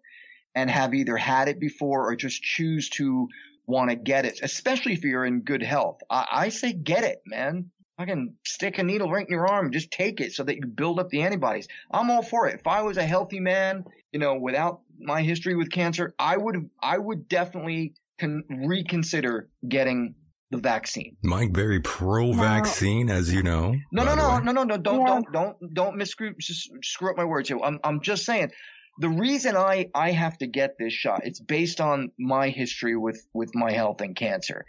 and 0.55 0.71
have 0.71 0.95
either 0.95 1.17
had 1.17 1.49
it 1.49 1.61
before 1.61 2.11
or 2.11 2.17
just 2.17 2.43
choose 2.43 2.89
to 2.91 3.29
want 3.67 3.91
to 3.91 3.97
get 3.97 4.25
it, 4.25 4.41
especially 4.43 4.93
if 4.93 5.03
you're 5.03 5.27
in 5.27 5.41
good 5.41 5.63
health, 5.63 6.01
I, 6.09 6.27
I 6.31 6.49
say 6.51 6.73
get 6.73 7.05
it, 7.05 7.23
man. 7.27 7.71
I 7.99 8.05
can 8.05 8.35
stick 8.45 8.79
a 8.79 8.83
needle 8.83 9.11
right 9.11 9.27
in 9.27 9.33
your 9.33 9.49
arm, 9.49 9.73
just 9.73 9.91
take 9.91 10.21
it 10.21 10.33
so 10.33 10.45
that 10.45 10.57
you 10.57 10.67
build 10.67 11.01
up 11.01 11.09
the 11.09 11.23
antibodies. 11.23 11.67
I'm 11.91 12.11
all 12.11 12.23
for 12.23 12.47
it. 12.49 12.57
If 12.57 12.67
I 12.67 12.83
was 12.83 12.99
a 12.99 13.03
healthy 13.07 13.41
man, 13.41 13.85
you 14.13 14.19
know, 14.21 14.35
without 14.35 14.81
my 14.99 15.23
history 15.23 15.55
with 15.57 15.71
cancer, 15.71 16.15
I 16.19 16.37
would, 16.37 16.69
I 16.83 16.99
would 16.99 17.27
definitely 17.29 17.95
con- 18.19 18.45
reconsider 18.51 19.49
getting 19.67 20.15
the 20.51 20.59
vaccine. 20.59 21.17
Mike, 21.23 21.53
very 21.53 21.81
pro-vaccine, 21.81 23.11
as 23.11 23.33
you 23.33 23.43
know. 23.43 23.75
No, 23.91 24.05
by 24.05 24.15
no, 24.15 24.39
no, 24.39 24.39
no, 24.41 24.53
no, 24.53 24.63
no, 24.65 24.77
don't, 24.77 25.01
Yeah. 25.01 25.07
don't, 25.07 25.33
don't, 25.33 25.75
don't 25.75 25.97
misscrew, 25.97 26.35
s- 26.39 26.69
screw 26.83 27.11
up 27.11 27.17
my 27.17 27.25
words 27.25 27.49
here. 27.49 27.59
I'm, 27.65 27.81
I'm 27.83 28.01
just 28.01 28.25
saying 28.25 28.53
the 28.99 29.09
reason 29.09 29.57
I, 29.57 29.91
I 29.95 30.13
have 30.13 30.39
to 30.39 30.47
get 30.47 30.77
this 30.79 30.93
shot, 30.93 31.23
it's 31.25 31.41
based 31.41 31.81
on 31.81 32.13
my 32.19 32.49
history 32.49 32.97
with, 32.97 33.27
with 33.35 33.51
my 33.55 33.73
health 33.73 34.01
and 34.01 34.17
cancer. 34.17 34.65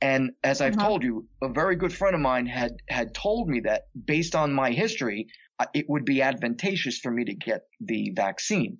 And 0.00 0.32
as 0.42 0.60
I've 0.60 0.76
Uh-huh. 0.76 0.86
told 0.88 1.02
you, 1.02 1.26
a 1.42 1.48
very 1.48 1.76
good 1.76 1.92
friend 1.92 2.14
of 2.14 2.20
mine 2.20 2.46
had, 2.46 2.72
had 2.88 3.14
told 3.14 3.48
me 3.48 3.60
that 3.60 3.82
based 4.06 4.34
on 4.34 4.52
my 4.52 4.70
history, 4.70 5.28
uh, 5.58 5.66
it 5.74 5.86
would 5.88 6.04
be 6.04 6.22
advantageous 6.22 6.98
for 6.98 7.10
me 7.10 7.24
to 7.24 7.34
get 7.34 7.62
the 7.80 8.12
vaccine. 8.14 8.78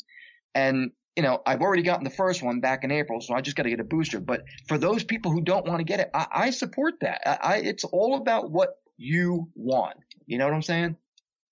And, 0.55 0.93
you 1.17 1.23
know, 1.23 1.43
I've 1.45 1.61
already 1.61 1.83
gotten 1.83 2.05
the 2.05 2.11
first 2.11 2.43
one 2.43 2.61
back 2.61 2.85
in 2.85 2.91
April, 2.93 3.21
so 3.21 3.35
I 3.35 3.41
just 3.41 3.57
got 3.57 3.65
to 3.65 3.71
get 3.71 3.81
a 3.81 3.85
booster. 3.85 4.21
But 4.21 4.43
for 4.69 4.79
those 4.79 5.03
people 5.05 5.33
who 5.33 5.43
don't 5.43 5.67
want 5.67 5.81
to 5.81 5.85
get 5.85 6.01
it, 6.01 6.11
I, 6.15 6.27
I 6.33 6.51
support 6.51 6.95
that. 7.01 7.21
I, 7.27 7.55
I, 7.55 7.57
it's 7.59 7.85
all 7.85 8.17
about 8.17 8.51
what 8.51 8.71
you 8.97 9.49
want. 9.55 9.97
You 10.27 10.39
know 10.39 10.45
what 10.45 10.55
I'm 10.55 10.63
saying? 10.63 10.97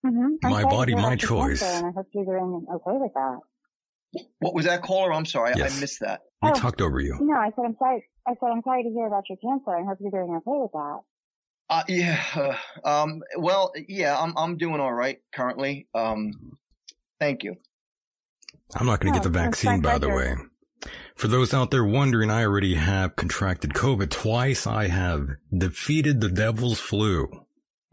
Mm-hmm. 0.07 0.51
My 0.51 0.63
body, 0.65 0.95
my 0.95 1.17
choice. 1.17 1.63
And 1.63 1.87
I 1.87 1.91
hope 1.91 2.07
you're 2.13 2.25
doing 2.25 2.67
okay 2.71 2.99
with 2.99 3.13
that. 3.15 3.39
What 4.39 4.55
was 4.55 4.65
that 4.67 4.83
caller? 4.83 5.13
I'm 5.13 5.27
sorry, 5.27 5.53
I- 5.55 5.59
Yes. 5.59 5.77
I 5.77 5.81
missed 5.81 6.01
that. 6.01 6.21
We 6.43 6.51
Oh. 6.51 6.55
talked 6.55 6.81
over 6.81 7.01
you. 7.01 7.19
No, 7.21 7.35
I 7.37 7.51
said 7.57 7.65
I'm 7.67 7.77
sorry. 7.79 8.05
I 8.27 8.33
said 8.41 8.47
I'm 8.53 8.63
sorry 8.63 8.83
to 8.85 8.91
hear 8.91 9.07
about 9.07 9.25
your 9.29 9.39
cancer. 9.39 9.71
I 9.77 9.83
hope 9.85 9.99
you're 10.01 10.11
doing 10.11 10.37
okay 10.37 10.43
with 10.47 10.73
that. 10.73 11.01
Uh, 11.69 11.83
yeah. 11.89 12.23
uh, 12.85 12.89
Um. 12.89 13.23
Well, 13.37 13.73
yeah. 13.89 14.17
I'm 14.19 14.33
I'm 14.37 14.57
doing 14.57 14.81
all 14.81 14.93
right 14.93 15.19
currently. 15.35 15.89
Um. 15.95 16.31
Thank 17.21 17.43
you. 17.45 17.57
I'm 18.75 18.87
not 18.87 19.01
going 19.01 19.13
to 19.13 19.19
Oh, 19.19 19.23
get 19.23 19.33
the 19.33 19.39
vaccine, 19.39 19.81
by 19.81 19.99
the 19.99 20.09
way. 20.09 20.35
For 21.15 21.29
those 21.29 21.55
out 21.55 21.71
there 21.71 21.85
wondering, 21.85 22.31
I 22.31 22.43
already 22.45 22.75
have 22.75 23.17
contracted 23.17 23.71
COVID 23.73 24.11
twice. 24.11 24.67
I 24.67 24.89
have 24.89 25.29
defeated 25.57 26.21
the 26.21 26.29
devil's 26.29 26.79
flu. 26.79 27.29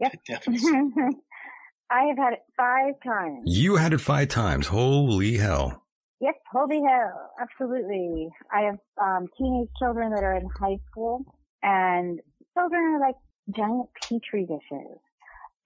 I 1.90 2.04
have 2.08 2.18
had 2.18 2.32
it 2.34 2.42
five 2.56 2.94
times. 3.04 3.42
You 3.44 3.76
had 3.76 3.92
it 3.92 3.98
five 3.98 4.28
times. 4.28 4.66
Holy 4.66 5.36
hell. 5.36 5.82
Yes, 6.20 6.34
holy 6.50 6.80
hell, 6.88 7.30
absolutely. 7.40 8.28
I 8.52 8.62
have 8.62 8.78
um, 9.00 9.28
teenage 9.36 9.68
children 9.78 10.12
that 10.14 10.24
are 10.24 10.34
in 10.34 10.48
high 10.58 10.78
school, 10.90 11.24
and 11.62 12.20
children 12.56 12.82
are 12.82 13.00
like 13.00 13.16
giant 13.54 13.88
petri 14.02 14.46
dishes. 14.46 14.98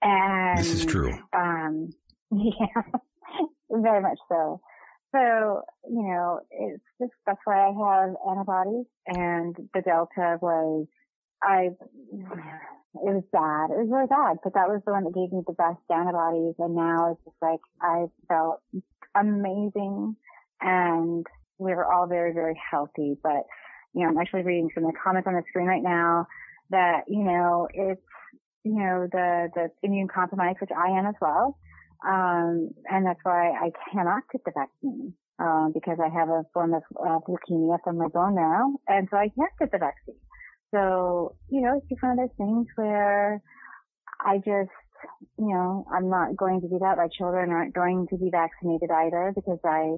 And 0.01 0.59
This 0.59 0.73
is 0.73 0.85
true. 0.85 1.17
Um, 1.33 1.91
yeah, 2.31 2.81
very 3.69 4.01
much 4.01 4.19
so. 4.27 4.61
So, 5.13 5.61
you 5.89 6.03
know, 6.03 6.39
it's 6.51 6.83
just, 7.01 7.13
that's 7.25 7.39
why 7.43 7.67
I 7.67 7.67
have 7.67 8.15
antibodies 8.29 8.85
and 9.07 9.55
the 9.73 9.81
Delta 9.81 10.37
was, 10.39 10.85
I, 11.41 11.69
it 12.95 13.13
was 13.13 13.23
bad. 13.31 13.69
It 13.69 13.77
was 13.77 13.89
really 13.89 14.07
bad, 14.07 14.37
but 14.43 14.53
that 14.53 14.67
was 14.67 14.81
the 14.85 14.93
one 14.93 15.03
that 15.03 15.13
gave 15.13 15.31
me 15.31 15.43
the 15.45 15.53
best 15.53 15.79
antibodies. 15.93 16.55
And 16.57 16.75
now 16.75 17.11
it's 17.11 17.23
just 17.23 17.37
like, 17.41 17.61
I 17.81 18.05
felt 18.27 18.61
amazing 19.15 20.15
and 20.61 21.25
we 21.59 21.75
were 21.75 21.85
all 21.85 22.07
very, 22.07 22.33
very 22.33 22.59
healthy. 22.59 23.17
But, 23.21 23.45
you 23.93 24.01
know, 24.01 24.09
I'm 24.09 24.17
actually 24.17 24.41
reading 24.41 24.69
some 24.73 24.85
of 24.85 24.91
the 24.91 24.99
comments 25.03 25.27
on 25.27 25.35
the 25.35 25.43
screen 25.49 25.67
right 25.67 25.83
now 25.83 26.27
that, 26.71 27.03
you 27.07 27.23
know, 27.23 27.67
it's, 27.73 28.01
you 28.63 28.73
know, 28.73 29.07
the, 29.11 29.49
the 29.53 29.69
immune 29.83 30.07
compromised, 30.07 30.59
which 30.59 30.71
I 30.75 30.97
am 30.97 31.05
as 31.05 31.15
well. 31.21 31.57
Um, 32.05 32.71
and 32.89 33.05
that's 33.05 33.19
why 33.23 33.51
I 33.51 33.71
cannot 33.91 34.23
get 34.31 34.43
the 34.45 34.51
vaccine, 34.55 35.13
um, 35.37 35.71
because 35.73 35.97
I 36.03 36.09
have 36.09 36.29
a 36.29 36.43
form 36.53 36.73
of 36.73 36.83
uh, 36.99 37.19
leukemia 37.27 37.77
from 37.83 37.97
my 37.97 38.07
bone 38.07 38.35
marrow. 38.35 38.79
And 38.87 39.07
so 39.11 39.17
I 39.17 39.29
can't 39.29 39.51
get 39.59 39.71
the 39.71 39.77
vaccine. 39.77 40.15
So, 40.73 41.35
you 41.49 41.61
know, 41.61 41.77
it's 41.77 41.87
just 41.89 42.01
one 42.01 42.13
of 42.13 42.17
those 42.17 42.37
things 42.37 42.67
where 42.75 43.41
I 44.23 44.37
just, 44.37 44.71
you 45.37 45.47
know, 45.53 45.85
I'm 45.93 46.09
not 46.09 46.35
going 46.35 46.61
to 46.61 46.67
do 46.67 46.79
that. 46.79 46.97
My 46.97 47.07
children 47.07 47.51
aren't 47.51 47.73
going 47.73 48.07
to 48.09 48.17
be 48.17 48.29
vaccinated 48.31 48.89
either 48.91 49.33
because 49.35 49.59
I, 49.65 49.95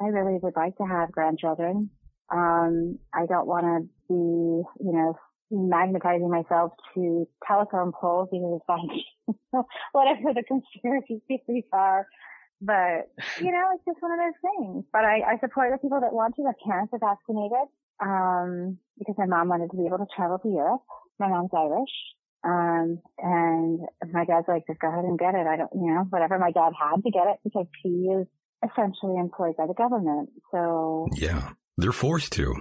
I 0.00 0.08
really 0.08 0.38
would 0.42 0.56
like 0.56 0.76
to 0.76 0.84
have 0.84 1.12
grandchildren. 1.12 1.90
Um, 2.32 2.98
I 3.14 3.26
don't 3.26 3.46
want 3.46 3.64
to 3.64 3.88
be, 4.08 4.84
you 4.84 4.92
know, 4.92 5.16
magnetizing 5.50 6.30
myself 6.30 6.72
to 6.94 7.26
telephone 7.46 7.92
poles 7.92 8.28
because 8.30 8.60
it's 8.60 8.68
like 8.68 9.64
whatever 9.92 10.34
the 10.34 10.44
conspiracy 10.46 11.22
theories 11.26 11.64
are. 11.72 12.06
But, 12.62 13.08
you 13.40 13.50
know, 13.50 13.64
it's 13.74 13.84
just 13.86 14.02
one 14.02 14.12
of 14.12 14.18
those 14.18 14.52
things. 14.52 14.84
But 14.92 15.04
I, 15.04 15.22
I 15.22 15.38
support 15.40 15.72
the 15.72 15.78
people 15.78 16.00
that 16.00 16.12
want 16.12 16.36
to. 16.36 16.42
The 16.42 16.54
parents 16.66 16.92
are 16.92 16.98
vaccinated, 16.98 17.68
um, 18.00 18.78
because 19.00 19.16
my 19.18 19.26
mom 19.26 19.48
wanted 19.48 19.72
to 19.72 19.76
be 19.76 19.86
able 19.86 19.98
to 19.98 20.06
travel 20.14 20.38
to 20.38 20.48
Europe. 20.48 20.82
My 21.18 21.28
mom's 21.28 21.50
Irish. 21.52 21.96
Um, 22.42 23.02
and 23.18 23.80
my 24.12 24.24
dad's 24.24 24.46
like, 24.46 24.62
just 24.68 24.80
go 24.80 24.88
ahead 24.88 25.04
and 25.04 25.18
get 25.18 25.34
it. 25.34 25.46
I 25.46 25.56
don't, 25.56 25.70
you 25.74 25.92
know, 25.92 26.06
whatever 26.08 26.38
my 26.38 26.52
dad 26.52 26.72
had 26.78 27.02
to 27.02 27.10
get 27.10 27.26
it 27.26 27.38
because 27.42 27.66
he 27.82 28.08
is 28.14 28.26
essentially 28.62 29.18
employed 29.18 29.56
by 29.58 29.66
the 29.66 29.74
government. 29.74 30.30
So. 30.52 31.08
Yeah. 31.16 31.50
They're 31.76 31.92
forced 31.92 32.32
to. 32.34 32.54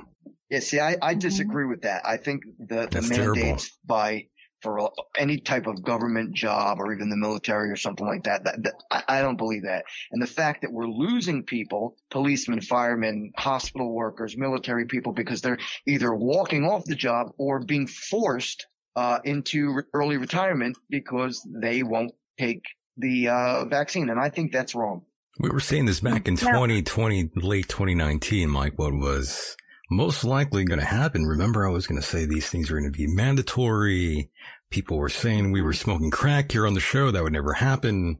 Yeah, 0.49 0.59
see, 0.61 0.79
I, 0.79 0.95
I 1.01 1.11
mm-hmm. 1.11 1.19
disagree 1.19 1.65
with 1.65 1.81
that. 1.83 2.05
I 2.05 2.17
think 2.17 2.43
the, 2.57 2.87
the 2.89 3.01
mandates 3.01 3.15
terrible. 3.15 3.63
by 3.85 4.27
for 4.61 4.91
any 5.17 5.37
type 5.37 5.67
of 5.67 5.83
government 5.83 6.33
job 6.33 6.79
or 6.79 6.93
even 6.93 7.09
the 7.09 7.17
military 7.17 7.69
or 7.69 7.75
something 7.75 8.05
like 8.05 8.23
that, 8.23 8.43
that, 8.43 8.63
that 8.63 8.73
I, 8.91 9.19
I 9.19 9.21
don't 9.21 9.37
believe 9.37 9.63
that. 9.63 9.85
And 10.11 10.21
the 10.21 10.27
fact 10.27 10.61
that 10.61 10.71
we're 10.71 10.87
losing 10.87 11.43
people, 11.43 11.95
policemen, 12.09 12.61
firemen, 12.61 13.31
hospital 13.37 13.91
workers, 13.91 14.37
military 14.37 14.85
people, 14.85 15.13
because 15.13 15.41
they're 15.41 15.59
either 15.87 16.13
walking 16.13 16.65
off 16.65 16.85
the 16.85 16.95
job 16.95 17.31
or 17.37 17.59
being 17.59 17.87
forced 17.87 18.67
uh, 18.95 19.19
into 19.23 19.73
re- 19.73 19.83
early 19.93 20.17
retirement 20.17 20.77
because 20.89 21.45
they 21.49 21.83
won't 21.83 22.11
take 22.37 22.63
the 22.97 23.29
uh, 23.29 23.65
vaccine, 23.65 24.09
and 24.09 24.19
I 24.19 24.29
think 24.29 24.51
that's 24.51 24.75
wrong. 24.75 25.03
We 25.39 25.49
were 25.49 25.61
saying 25.61 25.85
this 25.85 26.01
back 26.01 26.27
in 26.27 26.35
2020, 26.35 27.31
late 27.35 27.69
2019, 27.69 28.49
Mike. 28.49 28.77
What 28.77 28.93
was 28.93 29.55
most 29.89 30.23
likely 30.23 30.63
going 30.65 30.79
to 30.79 30.85
happen. 30.85 31.25
Remember, 31.25 31.67
I 31.67 31.71
was 31.71 31.87
going 31.87 31.99
to 31.99 32.07
say 32.07 32.25
these 32.25 32.47
things 32.49 32.69
are 32.69 32.79
going 32.79 32.91
to 32.91 32.97
be 32.97 33.07
mandatory. 33.07 34.29
People 34.69 34.97
were 34.97 35.09
saying 35.09 35.51
we 35.51 35.61
were 35.61 35.73
smoking 35.73 36.11
crack 36.11 36.51
here 36.51 36.67
on 36.67 36.73
the 36.73 36.79
show. 36.79 37.11
That 37.11 37.23
would 37.23 37.33
never 37.33 37.53
happen. 37.53 38.19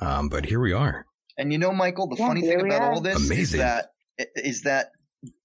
Um, 0.00 0.28
but 0.28 0.46
here 0.46 0.60
we 0.60 0.72
are. 0.72 1.06
And 1.36 1.52
you 1.52 1.58
know, 1.58 1.72
Michael, 1.72 2.08
the 2.08 2.16
yeah, 2.16 2.26
funny 2.26 2.42
thing 2.42 2.60
about 2.60 2.82
are. 2.82 2.92
all 2.92 3.00
this 3.00 3.16
Amazing. 3.16 3.60
is 3.60 3.64
that 3.64 3.92
is 4.36 4.62
that 4.62 4.92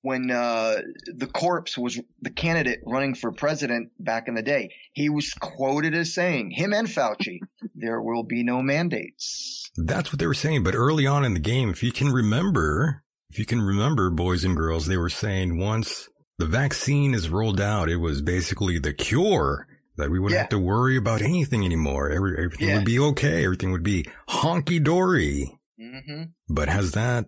when 0.01 0.31
uh, 0.31 0.75
the 1.05 1.27
corpse 1.27 1.77
was 1.77 1.99
the 2.21 2.29
candidate 2.29 2.79
running 2.85 3.15
for 3.15 3.31
president 3.31 3.91
back 3.99 4.27
in 4.27 4.35
the 4.35 4.41
day, 4.41 4.73
he 4.93 5.09
was 5.09 5.33
quoted 5.33 5.93
as 5.93 6.13
saying, 6.13 6.51
him 6.51 6.73
and 6.73 6.87
Fauci, 6.87 7.39
there 7.75 8.01
will 8.01 8.23
be 8.23 8.43
no 8.43 8.61
mandates. 8.61 9.69
That's 9.75 10.11
what 10.11 10.19
they 10.19 10.27
were 10.27 10.33
saying. 10.33 10.63
But 10.63 10.75
early 10.75 11.05
on 11.05 11.25
in 11.25 11.33
the 11.33 11.39
game, 11.39 11.69
if 11.69 11.83
you 11.83 11.91
can 11.91 12.09
remember, 12.09 13.03
if 13.29 13.39
you 13.39 13.45
can 13.45 13.61
remember, 13.61 14.09
boys 14.09 14.43
and 14.43 14.55
girls, 14.55 14.87
they 14.87 14.97
were 14.97 15.09
saying 15.09 15.57
once 15.57 16.09
the 16.37 16.45
vaccine 16.45 17.13
is 17.13 17.29
rolled 17.29 17.59
out, 17.59 17.89
it 17.89 17.97
was 17.97 18.21
basically 18.21 18.79
the 18.79 18.93
cure 18.93 19.67
that 19.97 20.09
we 20.09 20.19
wouldn't 20.19 20.35
yeah. 20.35 20.43
have 20.43 20.49
to 20.49 20.59
worry 20.59 20.95
about 20.95 21.21
anything 21.21 21.65
anymore. 21.65 22.09
Every, 22.11 22.37
everything 22.37 22.69
yeah. 22.69 22.75
would 22.75 22.85
be 22.85 22.99
okay. 22.99 23.43
Everything 23.43 23.71
would 23.71 23.83
be 23.83 24.05
honky 24.29 24.83
dory. 24.83 25.59
Mm-hmm. 25.79 26.23
But 26.47 26.69
has 26.69 26.91
that 26.91 27.25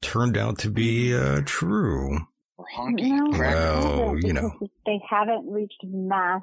turned 0.00 0.36
out 0.36 0.58
to 0.60 0.70
be 0.70 1.14
uh, 1.14 1.42
true? 1.44 2.18
Or 2.56 2.64
honky? 2.76 3.08
No, 3.08 3.30
well, 3.32 4.18
you 4.18 4.32
know, 4.32 4.52
they 4.86 5.00
haven't 5.08 5.50
reached 5.50 5.82
mass. 5.84 6.42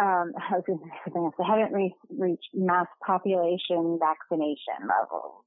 Um, 0.00 0.32
they 0.66 1.44
haven't 1.44 1.72
re- 1.72 1.94
reached 2.10 2.48
mass 2.54 2.86
population 3.04 3.98
vaccination 3.98 4.86
levels. 4.86 5.42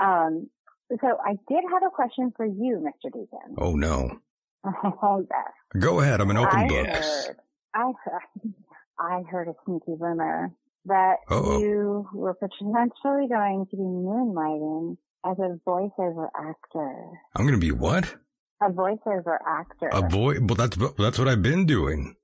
Um, 0.00 0.50
so 0.90 1.08
I 1.24 1.32
did 1.48 1.64
have 1.72 1.82
a 1.86 1.90
question 1.90 2.32
for 2.36 2.44
you, 2.46 2.84
Mr. 2.86 3.10
Decon. 3.10 3.54
Oh 3.58 3.74
no. 3.74 4.18
Oh 5.02 5.26
yes. 5.28 5.82
Go 5.82 6.00
ahead. 6.00 6.20
I'm 6.20 6.30
an 6.30 6.36
open 6.36 6.56
I 6.58 6.68
book. 6.68 6.86
Heard, 6.86 7.36
I 7.74 7.92
heard, 8.04 8.52
I 8.98 9.22
heard 9.28 9.48
a 9.48 9.54
sneaky 9.64 9.96
rumor 9.98 10.52
that 10.84 11.16
Uh-oh. 11.30 11.58
you 11.60 12.08
were 12.14 12.34
potentially 12.34 13.26
going 13.28 13.66
to 13.70 13.76
be 13.76 13.82
moonlighting 13.82 14.96
as 15.26 15.36
a 15.38 15.58
voiceover 15.68 16.28
actor. 16.36 17.06
I'm 17.34 17.44
going 17.46 17.58
to 17.58 17.64
be 17.66 17.72
what? 17.72 18.14
A 18.62 18.70
voiceover 18.70 19.38
actor. 19.46 19.88
A 19.92 20.08
voice. 20.08 20.38
Well, 20.40 20.54
that's 20.54 20.76
that's 20.96 21.18
what 21.18 21.26
I've 21.28 21.42
been 21.42 21.66
doing. 21.66 22.14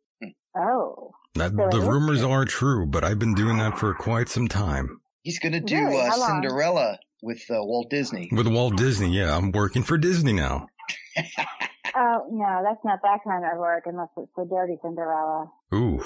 Oh. 0.57 1.11
That, 1.35 1.53
so 1.53 1.69
the 1.71 1.81
rumors 1.85 2.23
are 2.23 2.45
true, 2.45 2.87
but 2.87 3.03
I've 3.05 3.19
been 3.19 3.35
doing 3.35 3.59
that 3.59 3.79
for 3.79 3.95
quite 3.95 4.29
some 4.29 4.47
time. 4.49 5.01
He's 5.23 5.39
going 5.41 5.53
to 5.53 5.61
do 5.61 5.77
really? 5.77 6.01
uh, 6.01 6.13
Cinderella 6.13 6.99
with 7.23 7.43
uh, 7.51 7.63
Walt 7.63 7.91
Disney. 7.91 8.29
With 8.33 8.47
Walt 8.47 8.77
Disney, 8.77 9.11
yeah. 9.11 9.37
I'm 9.37 9.53
working 9.53 9.83
for 9.83 9.99
Disney 9.99 10.33
now. 10.33 10.69
oh, 11.97 12.29
no, 12.31 12.63
that's 12.65 12.85
not 12.85 13.01
that 13.03 13.21
kind 13.25 13.45
of 13.45 13.59
work 13.59 13.85
unless 13.87 14.09
it's 14.17 14.33
the 14.37 14.45
dirty 14.45 14.77
Cinderella. 14.83 15.51
Ooh. 15.75 16.03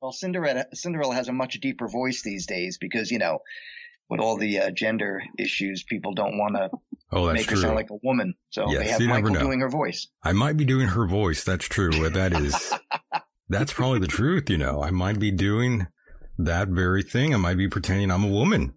Well, 0.00 0.12
Cinderella, 0.12 0.66
Cinderella 0.74 1.14
has 1.14 1.28
a 1.28 1.32
much 1.32 1.60
deeper 1.60 1.88
voice 1.88 2.22
these 2.22 2.46
days 2.46 2.78
because, 2.78 3.10
you 3.10 3.18
know, 3.18 3.40
with 4.08 4.20
all 4.20 4.36
the 4.36 4.60
uh, 4.60 4.70
gender 4.70 5.22
issues, 5.38 5.82
people 5.82 6.14
don't 6.14 6.38
want 6.38 6.54
to 6.56 6.70
oh, 7.12 7.32
make 7.32 7.46
true. 7.46 7.56
her 7.56 7.62
sound 7.62 7.76
like 7.76 7.90
a 7.90 7.98
woman. 8.02 8.34
So 8.50 8.70
yes, 8.70 8.98
they 8.98 9.04
have 9.04 9.22
Michael 9.22 9.34
doing 9.34 9.60
her 9.60 9.68
voice. 9.68 10.08
I 10.22 10.32
might 10.32 10.56
be 10.56 10.64
doing 10.64 10.88
her 10.88 11.06
voice. 11.06 11.44
That's 11.44 11.66
true. 11.66 12.08
That 12.10 12.32
is, 12.34 12.72
that's 13.48 13.72
probably 13.72 14.00
the 14.00 14.06
truth. 14.06 14.50
You 14.50 14.58
know, 14.58 14.82
I 14.82 14.90
might 14.90 15.18
be 15.18 15.30
doing 15.30 15.86
that 16.38 16.68
very 16.68 17.02
thing. 17.02 17.34
I 17.34 17.38
might 17.38 17.56
be 17.56 17.68
pretending 17.68 18.10
I'm 18.10 18.24
a 18.24 18.28
woman. 18.28 18.74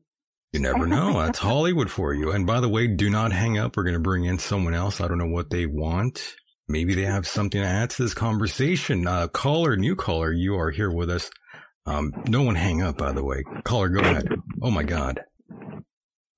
You 0.53 0.59
never 0.59 0.87
know. 0.87 1.21
That's 1.21 1.39
Hollywood 1.39 1.89
for 1.91 2.13
you. 2.13 2.31
And 2.31 2.45
by 2.47 2.59
the 2.59 2.69
way, 2.69 2.87
do 2.87 3.09
not 3.09 3.31
hang 3.31 3.57
up. 3.57 3.77
We're 3.77 3.83
going 3.83 3.93
to 3.93 3.99
bring 3.99 4.25
in 4.25 4.39
someone 4.39 4.73
else. 4.73 5.01
I 5.01 5.07
don't 5.07 5.17
know 5.17 5.27
what 5.27 5.49
they 5.49 5.65
want. 5.65 6.35
Maybe 6.67 6.93
they 6.93 7.05
have 7.05 7.27
something 7.27 7.61
to 7.61 7.67
add 7.67 7.89
to 7.91 8.03
this 8.03 8.13
conversation. 8.13 9.07
Uh, 9.07 9.27
caller, 9.27 9.75
new 9.75 9.95
caller, 9.95 10.31
you 10.31 10.55
are 10.55 10.69
here 10.69 10.91
with 10.91 11.09
us. 11.09 11.29
Um, 11.85 12.11
no 12.27 12.43
one 12.43 12.55
hang 12.55 12.83
up, 12.83 12.97
by 12.97 13.11
the 13.11 13.23
way. 13.23 13.43
Caller, 13.63 13.89
go 13.89 14.01
ahead. 14.01 14.27
Oh 14.61 14.69
my 14.69 14.83
God. 14.83 15.21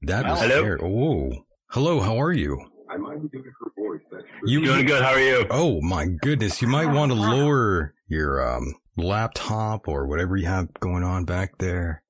That 0.04 0.26
was 0.26 0.40
Hello? 0.40 0.62
Scary. 0.62 0.80
Oh, 0.82 1.32
hello. 1.72 2.00
How 2.00 2.22
are 2.22 2.32
you? 2.32 2.60
I 2.90 2.96
might 2.98 3.22
be 3.22 3.28
doing 3.28 3.52
her 3.60 3.72
voice. 3.78 4.02
That's 4.12 4.24
you 4.46 4.64
doing 4.64 4.86
good. 4.86 5.02
How 5.04 5.12
are 5.12 5.20
you? 5.20 5.46
Oh 5.50 5.82
my 5.82 6.06
goodness. 6.22 6.62
You 6.62 6.70
might 6.70 6.94
want 6.94 7.12
to 7.12 7.18
lower 7.18 7.94
your, 8.08 8.56
um, 8.56 8.74
laptop 8.98 9.88
or 9.88 10.08
whatever 10.08 10.38
you 10.38 10.46
have 10.48 10.74
going 10.80 11.04
on 11.04 11.26
back 11.26 11.58
there. 11.58 12.04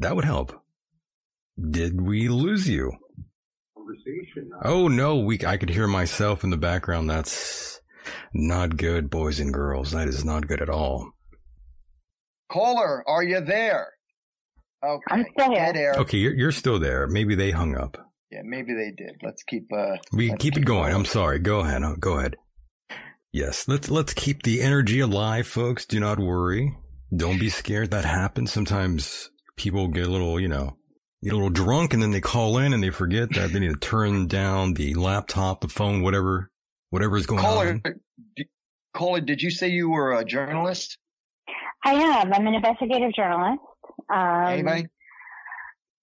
That 0.00 0.14
would 0.16 0.24
help. 0.24 0.52
Did 1.58 2.00
we 2.00 2.28
lose 2.28 2.68
you? 2.68 2.92
Oh 4.62 4.88
no, 4.88 5.16
we 5.16 5.38
I 5.46 5.56
could 5.56 5.70
hear 5.70 5.86
myself 5.86 6.44
in 6.44 6.50
the 6.50 6.56
background. 6.56 7.08
That's 7.08 7.80
not 8.32 8.76
good, 8.76 9.10
boys 9.10 9.40
and 9.40 9.52
girls. 9.52 9.92
That 9.92 10.08
is 10.08 10.24
not 10.24 10.46
good 10.46 10.60
at 10.60 10.68
all. 10.68 11.10
Caller, 12.50 13.02
are 13.08 13.22
you 13.22 13.40
there? 13.40 13.88
Okay. 14.84 15.02
I'm 15.10 15.26
still 15.32 15.52
here. 15.52 15.94
Okay, 15.96 16.18
you're, 16.18 16.34
you're 16.34 16.52
still 16.52 16.78
there. 16.78 17.06
Maybe 17.08 17.34
they 17.34 17.50
hung 17.50 17.76
up. 17.76 17.96
Yeah, 18.30 18.42
maybe 18.44 18.74
they 18.74 18.92
did. 18.96 19.16
Let's 19.22 19.42
keep 19.42 19.66
uh 19.72 19.96
We 20.12 20.28
keep, 20.30 20.38
keep, 20.38 20.56
it 20.58 20.64
going. 20.64 20.82
going. 20.82 20.94
I'm 20.94 21.04
sorry. 21.04 21.38
Go 21.38 21.60
ahead. 21.60 21.82
Go 22.00 22.18
ahead. 22.18 22.36
Yes, 23.32 23.66
let's 23.68 23.90
let's 23.90 24.14
keep 24.14 24.42
the 24.42 24.62
energy 24.62 25.00
alive, 25.00 25.46
folks. 25.46 25.86
Do 25.86 26.00
not 26.00 26.18
worry. 26.18 26.76
Don't 27.14 27.38
be 27.38 27.48
scared. 27.48 27.90
That 27.90 28.04
happens. 28.04 28.52
Sometimes 28.52 29.30
people 29.56 29.88
get 29.88 30.06
a 30.06 30.10
little, 30.10 30.38
you 30.40 30.48
know, 30.48 30.76
get 31.22 31.32
a 31.32 31.36
little 31.36 31.50
drunk 31.50 31.94
and 31.94 32.02
then 32.02 32.10
they 32.10 32.20
call 32.20 32.58
in 32.58 32.72
and 32.72 32.82
they 32.82 32.90
forget 32.90 33.32
that 33.34 33.52
they 33.52 33.60
need 33.60 33.72
to 33.72 33.78
turn 33.78 34.26
down 34.26 34.74
the 34.74 34.94
laptop, 34.94 35.60
the 35.60 35.68
phone, 35.68 36.02
whatever, 36.02 36.50
whatever 36.90 37.16
is 37.16 37.26
going 37.26 37.40
Caller, 37.40 37.80
on. 37.84 38.44
Caller, 38.94 39.20
did 39.20 39.42
you 39.42 39.50
say 39.50 39.68
you 39.68 39.90
were 39.90 40.14
a 40.14 40.24
journalist? 40.24 40.98
I 41.84 41.94
am. 41.94 42.32
I'm 42.32 42.46
an 42.46 42.54
investigative 42.54 43.12
journalist. 43.14 43.60
Um, 44.12 44.46
Anybody? 44.46 44.86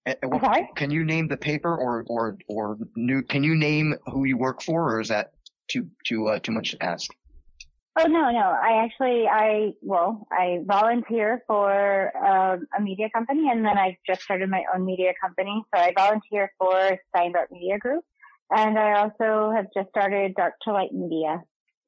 Eh, 0.06 0.14
eh, 0.22 0.38
sorry? 0.42 0.68
Can 0.76 0.90
you 0.90 1.04
name 1.04 1.28
the 1.28 1.36
paper 1.36 1.74
or, 1.74 2.04
or, 2.08 2.36
or 2.48 2.78
new, 2.96 3.22
can 3.22 3.42
you 3.42 3.54
name 3.54 3.94
who 4.06 4.24
you 4.24 4.36
work 4.36 4.62
for 4.62 4.94
or 4.94 5.00
is 5.00 5.08
that 5.08 5.32
too, 5.68 5.88
too, 6.04 6.28
uh, 6.28 6.38
too 6.38 6.52
much 6.52 6.72
to 6.72 6.82
ask? 6.82 7.10
Oh 7.96 8.06
no, 8.06 8.30
no. 8.30 8.56
I 8.60 8.84
actually, 8.84 9.26
I 9.28 9.72
well, 9.80 10.26
I 10.32 10.58
volunteer 10.66 11.42
for 11.46 12.12
uh, 12.16 12.56
a 12.76 12.82
media 12.82 13.08
company, 13.14 13.48
and 13.50 13.64
then 13.64 13.78
I 13.78 13.96
just 14.04 14.22
started 14.22 14.50
my 14.50 14.64
own 14.74 14.84
media 14.84 15.12
company. 15.20 15.62
So 15.72 15.80
I 15.80 15.92
volunteer 15.96 16.52
for 16.58 16.98
Steinbart 17.14 17.52
Media 17.52 17.78
Group, 17.78 18.04
and 18.50 18.76
I 18.78 19.00
also 19.00 19.52
have 19.54 19.66
just 19.76 19.90
started 19.90 20.34
Dark 20.36 20.54
to 20.62 20.72
Light 20.72 20.92
Media. 20.92 21.42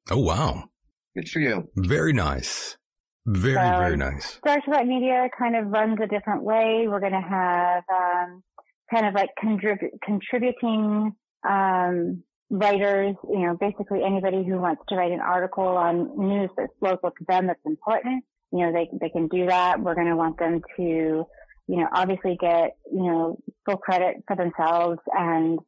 Oh 0.09 0.19
wow! 0.19 0.69
Good 1.13 1.29
for 1.29 1.39
you. 1.39 1.69
Very 1.75 2.13
nice. 2.13 2.77
Very, 3.25 3.55
so, 3.55 3.77
very 3.77 3.97
nice. 3.97 4.39
Dark 4.45 4.63
to 4.63 4.71
Light 4.71 4.87
Media 4.87 5.27
kind 5.37 5.57
of 5.57 5.67
runs 5.67 5.99
a 6.01 6.07
different 6.07 6.43
way. 6.43 6.85
We're 6.87 7.01
going 7.01 7.11
to 7.11 7.19
have 7.19 7.83
um, 7.93 8.43
kind 8.89 9.05
of 9.05 9.13
like 9.13 9.31
contrib- 9.43 9.99
contributing 10.01 11.13
um, 11.47 12.23
writers, 12.49 13.15
you 13.29 13.39
know, 13.39 13.57
basically 13.59 14.03
anybody 14.03 14.43
who 14.43 14.57
wants 14.57 14.81
to 14.89 14.95
write 14.95 15.11
an 15.11 15.19
article 15.19 15.65
on 15.65 16.17
news 16.17 16.49
that's 16.57 16.73
local 16.81 17.11
to 17.11 17.25
them 17.27 17.47
that's 17.47 17.59
important. 17.65 18.23
You 18.51 18.65
know, 18.65 18.71
they 18.71 18.89
they 18.99 19.09
can 19.09 19.27
do 19.27 19.47
that. 19.47 19.81
We're 19.81 19.95
going 19.95 20.07
to 20.07 20.15
want 20.15 20.39
them 20.39 20.61
to, 20.77 20.83
you 20.83 21.25
know, 21.67 21.87
obviously 21.93 22.37
get 22.39 22.77
you 22.91 23.03
know 23.03 23.39
full 23.65 23.77
credit 23.77 24.23
for 24.25 24.35
themselves, 24.35 24.99
and 25.13 25.59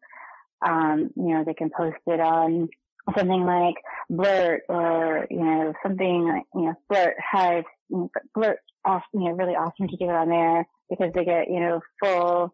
um, 0.66 1.12
you 1.16 1.34
know 1.34 1.44
they 1.46 1.54
can 1.54 1.70
post 1.76 1.98
it 2.08 2.20
on 2.20 2.70
something 3.18 3.44
like 3.44 3.76
Blurt 4.10 4.62
or, 4.70 5.28
you 5.30 5.44
know, 5.44 5.74
something 5.84 6.28
like, 6.28 6.44
you 6.54 6.62
know, 6.62 6.74
Blurt 6.90 7.16
has, 7.32 7.64
you 7.90 7.98
know, 7.98 8.10
Blurt, 8.36 8.60
off, 8.86 9.04
you 9.14 9.22
know, 9.22 9.32
really 9.32 9.54
awesome 9.54 9.88
to 9.88 9.98
do 9.98 10.06
it 10.06 10.16
on 10.16 10.30
there 10.30 10.66
because 10.90 11.12
they 11.14 11.26
get, 11.26 11.50
you 11.50 11.60
know, 11.60 11.82
full 12.02 12.54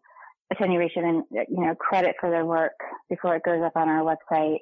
attenuation 0.52 1.04
and, 1.04 1.24
you 1.48 1.64
know, 1.64 1.74
credit 1.74 2.16
for 2.20 2.30
their 2.30 2.44
work 2.44 2.72
before 3.08 3.36
it 3.36 3.42
goes 3.42 3.62
up 3.62 3.76
on 3.76 3.88
our 3.88 4.02
website. 4.02 4.58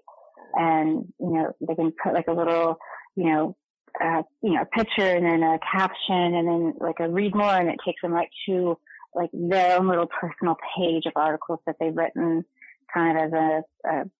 And, 0.54 1.12
you 1.18 1.32
know, 1.32 1.52
they 1.60 1.74
can 1.74 1.92
put 2.02 2.14
like 2.14 2.28
a 2.28 2.32
little, 2.32 2.78
you 3.16 3.24
know, 3.24 3.56
uh, 4.02 4.22
you 4.42 4.54
know, 4.54 4.62
a 4.62 4.66
picture 4.66 5.14
and 5.14 5.24
then 5.24 5.42
a 5.42 5.58
caption 5.58 6.34
and 6.34 6.48
then 6.48 6.74
like 6.80 7.00
a 7.00 7.08
read 7.08 7.34
more 7.34 7.54
and 7.54 7.68
it 7.68 7.78
takes 7.84 8.02
them 8.02 8.12
right 8.12 8.28
to 8.46 8.76
like 9.14 9.30
their 9.32 9.78
own 9.78 9.88
little 9.88 10.08
personal 10.20 10.56
page 10.76 11.04
of 11.06 11.12
articles 11.16 11.60
that 11.66 11.76
they've 11.78 11.96
written 11.96 12.44
kind 12.92 13.18
of 13.18 13.24
as 13.24 13.32
a, 13.32 13.88
a 13.88 14.10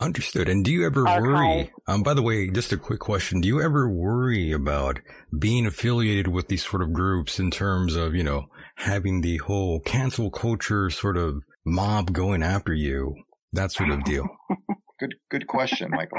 Understood. 0.00 0.48
And 0.48 0.64
do 0.64 0.70
you 0.70 0.86
ever 0.86 1.04
worry? 1.04 1.72
Um, 1.88 2.04
by 2.04 2.14
the 2.14 2.22
way, 2.22 2.50
just 2.50 2.72
a 2.72 2.76
quick 2.76 3.00
question. 3.00 3.40
Do 3.40 3.48
you 3.48 3.60
ever 3.60 3.88
worry 3.88 4.52
about 4.52 5.00
being 5.36 5.66
affiliated 5.66 6.28
with 6.28 6.46
these 6.46 6.64
sort 6.64 6.82
of 6.82 6.92
groups 6.92 7.40
in 7.40 7.50
terms 7.50 7.96
of, 7.96 8.14
you 8.14 8.22
know, 8.22 8.46
having 8.76 9.22
the 9.22 9.38
whole 9.38 9.80
cancel 9.80 10.30
culture 10.30 10.88
sort 10.88 11.16
of 11.16 11.42
mob 11.66 12.12
going 12.12 12.44
after 12.44 12.72
you? 12.72 13.12
That 13.52 13.72
sort 13.72 13.90
of 13.90 14.04
deal. 14.04 14.28
good, 15.00 15.16
good 15.30 15.48
question, 15.48 15.90
Michael. 15.90 16.18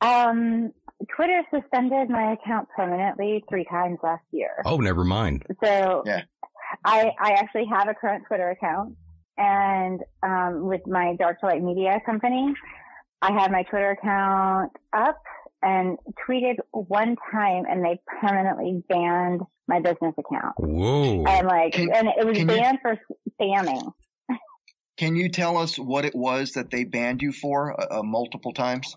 Um, 0.00 0.72
Twitter 1.14 1.40
suspended 1.54 2.10
my 2.10 2.32
account 2.32 2.68
permanently 2.74 3.44
three 3.48 3.64
times 3.70 3.98
last 4.02 4.24
year. 4.32 4.50
Oh, 4.64 4.78
never 4.78 5.04
mind. 5.04 5.44
So 5.62 6.02
yeah. 6.04 6.22
I, 6.84 7.12
I 7.20 7.32
actually 7.32 7.66
have 7.66 7.88
a 7.88 7.94
current 7.94 8.24
Twitter 8.26 8.50
account 8.50 8.96
and 9.36 10.00
um, 10.22 10.66
with 10.66 10.82
my 10.86 11.16
Dark 11.18 11.40
to 11.40 11.46
Light 11.46 11.62
Media 11.62 12.00
company, 12.04 12.54
I 13.22 13.32
had 13.32 13.50
my 13.50 13.62
Twitter 13.64 13.90
account 13.90 14.72
up 14.92 15.20
and 15.62 15.98
tweeted 16.28 16.56
one 16.72 17.16
time, 17.32 17.64
and 17.68 17.84
they 17.84 17.98
permanently 18.20 18.82
banned 18.88 19.40
my 19.66 19.80
business 19.80 20.14
account. 20.18 20.54
Whoa! 20.58 21.24
And 21.24 21.46
like, 21.46 21.72
can, 21.72 21.90
and 21.92 22.08
it 22.08 22.26
was 22.26 22.44
banned 22.44 22.78
you, 22.84 22.96
for 22.96 22.98
spamming. 23.40 23.92
Can 24.96 25.16
you 25.16 25.28
tell 25.28 25.56
us 25.56 25.76
what 25.76 26.04
it 26.04 26.14
was 26.14 26.52
that 26.52 26.70
they 26.70 26.84
banned 26.84 27.22
you 27.22 27.32
for 27.32 27.80
uh, 27.80 27.98
uh 27.98 28.02
multiple 28.02 28.52
times? 28.52 28.94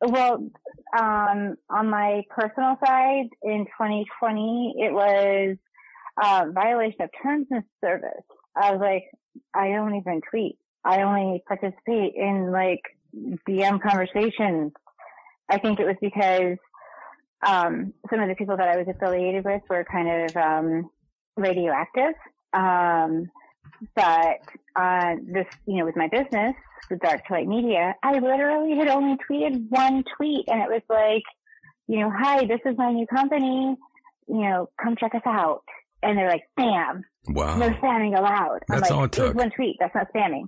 Well, 0.00 0.50
um, 0.98 1.54
on 1.70 1.90
my 1.90 2.22
personal 2.28 2.76
side 2.84 3.28
in 3.42 3.66
2020, 3.66 4.74
it 4.78 4.92
was 4.92 5.56
uh, 6.20 6.46
violation 6.52 7.02
of 7.02 7.10
terms 7.22 7.46
of 7.52 7.62
service. 7.84 8.24
I 8.56 8.72
was 8.72 8.80
like, 8.80 9.04
I 9.54 9.68
don't 9.68 9.94
even 9.94 10.20
tweet. 10.28 10.58
I 10.84 11.02
only 11.02 11.42
participate 11.46 12.14
in 12.16 12.50
like 12.50 12.82
DM 13.14 13.80
conversations. 13.80 14.72
I 15.48 15.58
think 15.58 15.80
it 15.80 15.86
was 15.86 15.96
because 16.00 16.58
um, 17.46 17.92
some 18.10 18.20
of 18.20 18.28
the 18.28 18.34
people 18.34 18.56
that 18.56 18.68
I 18.68 18.76
was 18.76 18.86
affiliated 18.88 19.44
with 19.44 19.62
were 19.68 19.84
kind 19.90 20.30
of 20.30 20.36
um, 20.36 20.90
radioactive. 21.36 22.14
Um, 22.52 23.30
but 23.94 24.40
uh, 24.76 25.16
this, 25.24 25.46
you 25.66 25.78
know, 25.78 25.84
with 25.84 25.96
my 25.96 26.08
business, 26.08 26.54
with 26.90 27.00
Dark 27.00 27.26
to 27.26 27.32
Light 27.32 27.48
Media, 27.48 27.94
I 28.02 28.18
literally 28.18 28.76
had 28.76 28.88
only 28.88 29.16
tweeted 29.28 29.68
one 29.70 30.04
tweet, 30.16 30.44
and 30.48 30.60
it 30.62 30.68
was 30.68 30.82
like, 30.88 31.24
you 31.88 32.00
know, 32.00 32.12
hi, 32.14 32.44
this 32.46 32.60
is 32.64 32.76
my 32.78 32.92
new 32.92 33.06
company. 33.06 33.76
You 34.28 34.40
know, 34.40 34.68
come 34.82 34.96
check 34.96 35.14
us 35.14 35.22
out 35.26 35.64
and 36.02 36.18
they're 36.18 36.28
like, 36.28 36.44
spam. 36.58 37.02
Wow. 37.28 37.56
No 37.56 37.70
spamming 37.70 38.18
allowed. 38.18 38.60
That's 38.68 38.90
I'm 38.90 38.98
all 38.98 39.04
it 39.04 39.12
took. 39.12 39.30
It 39.30 39.36
one 39.36 39.50
tweet. 39.50 39.76
That's 39.78 39.94
not 39.94 40.08
spamming. 40.14 40.44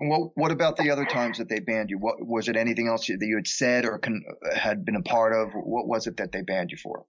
Well, 0.00 0.32
what 0.36 0.52
about 0.52 0.76
the 0.76 0.90
other 0.90 1.04
times 1.04 1.38
that 1.38 1.48
they 1.48 1.58
banned 1.58 1.90
you? 1.90 1.98
What 1.98 2.24
was 2.24 2.48
it? 2.48 2.56
Anything 2.56 2.86
else 2.86 3.06
that 3.06 3.18
you 3.20 3.36
had 3.36 3.48
said 3.48 3.84
or 3.84 3.98
con- 3.98 4.22
had 4.54 4.84
been 4.84 4.96
a 4.96 5.02
part 5.02 5.32
of? 5.32 5.52
What 5.54 5.88
was 5.88 6.06
it 6.06 6.18
that 6.18 6.30
they 6.30 6.42
banned 6.42 6.70
you 6.70 6.76
for? 6.76 7.04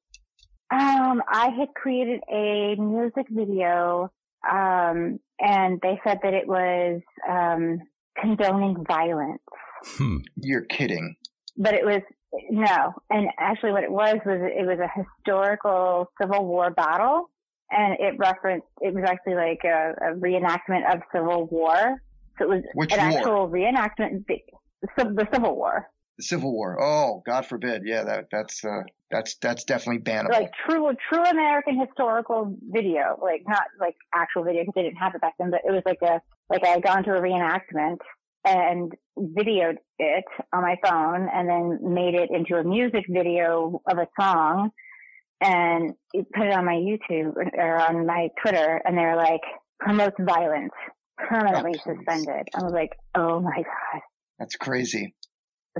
Um, 0.71 1.21
I 1.27 1.49
had 1.57 1.69
created 1.75 2.21
a 2.31 2.75
music 2.75 3.25
video, 3.29 4.11
um, 4.49 5.19
and 5.39 5.79
they 5.81 5.99
said 6.03 6.19
that 6.23 6.33
it 6.33 6.47
was 6.47 7.01
um, 7.29 7.79
condoning 8.19 8.83
violence. 8.87 9.41
Hmm. 9.83 10.17
You're 10.35 10.65
kidding. 10.65 11.15
But 11.57 11.73
it 11.75 11.85
was 11.85 12.01
no, 12.49 12.93
and 13.09 13.29
actually, 13.39 13.71
what 13.71 13.83
it 13.83 13.91
was 13.91 14.17
was 14.25 14.39
it 14.41 14.65
was 14.65 14.79
a 14.79 14.89
historical 14.99 16.11
Civil 16.19 16.45
War 16.45 16.71
battle 16.71 17.29
and 17.71 17.97
it 17.99 18.17
referenced 18.17 18.67
it 18.81 18.93
was 18.93 19.03
actually 19.07 19.35
like 19.35 19.61
a, 19.63 19.93
a 20.01 20.15
reenactment 20.15 20.91
of 20.93 21.01
Civil 21.13 21.47
War. 21.47 22.01
So 22.37 22.45
it 22.45 22.49
was 22.49 22.63
Which 22.73 22.93
an 22.93 23.09
war? 23.09 23.19
actual 23.19 23.49
reenactment, 23.49 24.25
the, 24.27 24.39
the 24.97 25.27
Civil 25.33 25.55
War. 25.55 25.89
The 26.17 26.23
Civil 26.23 26.53
War. 26.53 26.77
Oh, 26.81 27.21
God 27.25 27.45
forbid. 27.45 27.83
Yeah, 27.85 28.03
that 28.03 28.27
that's 28.31 28.63
uh, 28.63 28.83
that's 29.11 29.35
that's 29.35 29.63
definitely 29.63 30.01
bannable. 30.01 30.31
Like 30.31 30.51
true 30.67 30.91
true 31.11 31.23
American 31.23 31.79
historical 31.79 32.55
video, 32.67 33.19
like 33.21 33.43
not 33.47 33.63
like 33.79 33.95
actual 34.13 34.43
video 34.43 34.61
because 34.61 34.73
they 34.75 34.83
didn't 34.83 34.97
have 34.97 35.15
it 35.15 35.21
back 35.21 35.33
then, 35.39 35.51
but 35.51 35.61
it 35.65 35.71
was 35.71 35.83
like 35.85 36.01
a 36.01 36.21
like 36.49 36.63
I 36.63 36.69
had 36.69 36.83
gone 36.83 37.03
to 37.03 37.11
a 37.11 37.21
reenactment 37.21 37.97
and 38.45 38.93
videoed 39.17 39.75
it 39.97 40.25
on 40.53 40.61
my 40.61 40.77
phone 40.83 41.27
and 41.33 41.49
then 41.49 41.93
made 41.93 42.15
it 42.15 42.29
into 42.31 42.55
a 42.55 42.63
music 42.63 43.03
video 43.09 43.81
of 43.89 43.97
a 43.97 44.07
song 44.19 44.71
and 45.41 45.93
put 46.13 46.47
it 46.47 46.53
on 46.53 46.65
my 46.65 46.75
YouTube 46.75 47.33
or 47.57 47.75
on 47.77 48.05
my 48.05 48.29
Twitter, 48.41 48.81
and 48.83 48.97
they're 48.97 49.15
like, 49.15 49.41
promotes 49.79 50.17
violence, 50.19 50.73
permanently 51.17 51.79
oh, 51.79 51.93
suspended. 51.93 52.47
I 52.53 52.63
was 52.63 52.73
like, 52.73 52.91
oh 53.15 53.39
my 53.39 53.55
God. 53.57 54.01
That's 54.37 54.55
crazy. 54.55 55.15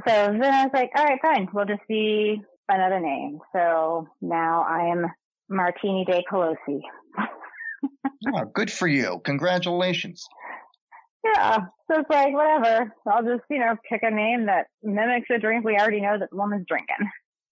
So 0.08 0.14
then 0.14 0.44
I 0.44 0.64
was 0.64 0.72
like, 0.74 0.92
all 0.96 1.04
right, 1.04 1.20
fine. 1.22 1.48
We'll 1.54 1.66
just 1.66 1.82
be 1.88 2.42
another 2.70 3.00
name. 3.00 3.40
So 3.54 4.08
now 4.22 4.66
I 4.68 4.92
am 4.92 5.06
Martini 5.50 6.06
Day 6.06 6.24
Pelosi. 6.32 6.82
oh, 8.34 8.46
good 8.54 8.72
for 8.72 8.88
you. 8.88 9.22
Congratulations. 9.26 10.26
Yeah. 11.24 11.58
So 11.92 12.00
it's 12.00 12.10
like, 12.10 12.34
whatever. 12.34 12.94
I'll 13.12 13.24
just, 13.24 13.44
you 13.50 13.60
know, 13.60 13.76
pick 13.90 14.02
a 14.04 14.12
name 14.12 14.46
that 14.46 14.68
mimics 14.84 15.28
a 15.34 15.40
drink 15.40 15.66
we 15.66 15.78
already 15.78 16.02
know 16.02 16.18
that 16.18 16.30
the 16.30 16.38
woman's 16.38 16.66
drinking. 16.68 17.10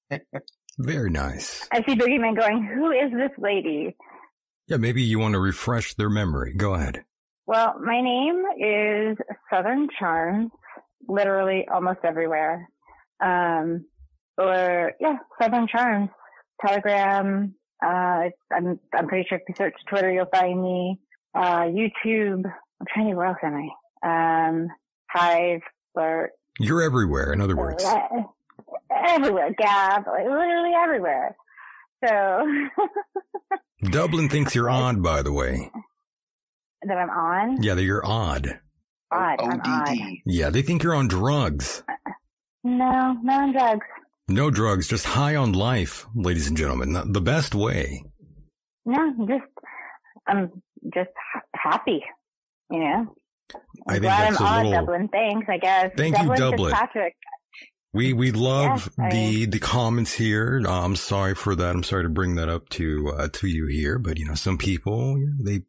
Very 0.78 1.10
nice. 1.10 1.68
I 1.72 1.84
see 1.84 1.96
Boogeyman 1.96 2.38
going, 2.38 2.64
who 2.64 2.92
is 2.92 3.12
this 3.12 3.32
lady? 3.38 3.96
Yeah, 4.68 4.78
maybe 4.78 5.02
you 5.02 5.18
want 5.18 5.34
to 5.34 5.40
refresh 5.40 5.94
their 5.96 6.10
memory. 6.10 6.54
Go 6.56 6.76
ahead. 6.76 7.04
Well, 7.48 7.76
my 7.82 8.02
name 8.02 8.44
is 8.60 9.18
Southern 9.52 9.88
Charms, 9.98 10.52
literally 11.08 11.66
almost 11.74 12.00
everywhere. 12.04 12.68
Um, 13.24 13.86
or 14.38 14.92
yeah, 15.00 15.18
Southern 15.42 15.68
Charms, 15.68 16.10
Telegram. 16.64 17.56
Uh, 17.84 18.30
I'm 18.52 18.80
I'm 18.94 19.08
pretty 19.08 19.26
sure 19.30 19.38
if 19.38 19.44
you 19.48 19.56
search 19.58 19.76
Twitter, 19.90 20.12
you'll 20.12 20.26
find 20.26 20.62
me. 20.62 21.00
Uh, 21.34 21.62
YouTube. 21.62 22.44
I'm 22.46 22.88
trying 22.94 23.10
to. 23.10 23.16
Where 23.16 23.28
else 23.28 23.38
am 23.42 23.70
I? 24.04 24.48
Um, 24.50 24.68
Hive. 25.10 25.62
Or 25.96 26.32
you're 26.60 26.82
everywhere. 26.84 27.34
In 27.34 27.42
other 27.42 27.56
words. 27.56 27.84
Uh, 27.84 28.00
everywhere, 28.92 29.54
Gab, 29.58 30.06
like 30.08 30.26
literally 30.26 30.72
everywhere. 30.76 31.36
So 32.06 32.46
Dublin 33.90 34.30
thinks 34.30 34.56
you're 34.56 34.70
odd, 34.70 35.02
by 35.02 35.22
the 35.22 35.34
way. 35.34 35.72
That 36.84 36.98
I'm 36.98 37.10
on? 37.10 37.62
Yeah, 37.64 37.74
that 37.74 37.84
you're 37.84 38.06
odd. 38.06 38.60
Odd. 39.12 39.42
I'm 39.42 39.62
odd. 39.64 39.98
Yeah, 40.26 40.50
they 40.50 40.62
think 40.62 40.84
you're 40.84 40.96
on 40.96 41.08
drugs. 41.08 41.84
No, 42.64 43.18
not 43.24 43.42
on 43.44 43.52
drugs. 43.54 43.86
No 44.28 44.52
drugs, 44.52 44.88
just 44.88 45.06
high 45.06 45.36
on 45.36 45.54
life, 45.54 46.06
ladies 46.14 46.48
and 46.48 46.58
gentlemen. 46.58 47.14
The 47.14 47.22
best 47.22 47.56
way. 47.56 48.04
No, 48.86 49.14
just 49.28 49.50
I'm 50.28 50.62
just 50.94 51.10
happy, 51.56 52.04
you 52.70 52.80
know. 52.80 53.16
I'm 53.54 53.62
I 53.88 53.92
think 53.94 54.04
glad 54.04 54.32
that's 54.32 54.42
I'm 54.42 54.46
a 54.46 54.50
on 54.50 54.66
little... 54.66 54.80
Dublin. 54.82 55.10
Thanks, 55.10 55.48
I 55.50 55.58
guess. 55.58 55.92
Thank 55.96 56.16
Dublin 56.16 56.38
you, 56.38 56.44
Dublin. 56.44 56.72
Fitzpatrick. 56.72 57.16
We 57.98 58.14
we 58.14 58.32
love 58.32 58.90
yeah, 58.98 59.10
the 59.10 59.46
the 59.48 59.60
comments 59.60 60.14
here. 60.14 60.62
Uh, 60.64 60.86
I'm 60.86 60.96
sorry 60.96 61.34
for 61.34 61.56
that. 61.56 61.76
I'm 61.76 61.84
sorry 61.84 62.04
to 62.04 62.10
bring 62.10 62.36
that 62.36 62.48
up 62.48 62.70
to 62.70 63.10
uh, 63.18 63.28
to 63.34 63.48
you 63.48 63.66
here, 63.66 63.98
but 63.98 64.20
you 64.20 64.26
know, 64.26 64.36
some 64.36 64.60
people 64.60 65.18
they 65.44 65.64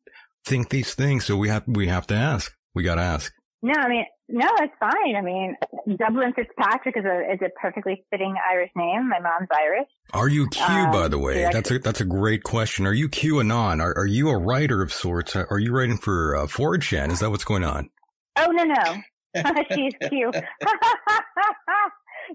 think 0.45 0.69
these 0.69 0.95
things, 0.95 1.25
so 1.25 1.37
we 1.39 1.49
have 1.49 1.65
we 1.67 1.89
have 1.89 2.07
to 2.09 2.15
ask. 2.15 2.55
We 2.75 2.83
got 2.83 2.97
to 2.97 3.03
ask. 3.03 3.33
No, 3.63 3.73
I 3.77 3.89
mean 3.89 4.05
No, 4.29 4.47
it's 4.61 4.75
fine. 4.79 5.17
I 5.17 5.23
mean, 5.23 5.57
Dublin 5.97 6.35
Fitzpatrick 6.37 6.97
is 6.99 7.05
a 7.05 7.33
is 7.33 7.41
a 7.41 7.49
perfectly 7.61 8.05
fitting 8.11 8.35
Irish 8.53 8.71
name. 8.77 9.09
My 9.09 9.21
mom's 9.21 9.49
Irish. 9.51 9.89
Are 10.13 10.29
you 10.29 10.49
Q, 10.49 10.63
um, 10.65 10.93
by 10.93 11.09
the 11.09 11.19
way? 11.19 11.49
That's 11.51 11.71
a 11.71 11.79
that's 11.79 12.03
a 12.03 12.05
great 12.05 12.43
question. 12.43 12.87
Are 12.87 12.93
you 12.93 13.09
Q 13.09 13.37
QAnon? 13.37 13.81
Are 13.81 13.97
are 13.97 14.07
you 14.07 14.29
a 14.29 14.37
writer 14.37 14.83
of 14.83 14.93
sorts? 14.93 15.35
Are 15.35 15.59
you 15.59 15.73
writing 15.73 15.97
for 15.97 16.37
uh, 16.37 16.47
4chan? 16.47 17.11
Is 17.11 17.21
that 17.21 17.31
what's 17.31 17.45
going 17.45 17.65
on? 17.65 17.89
Oh 18.37 18.51
no 18.51 18.65
no, 18.65 18.97
she's 19.75 19.95
Q. 20.09 20.31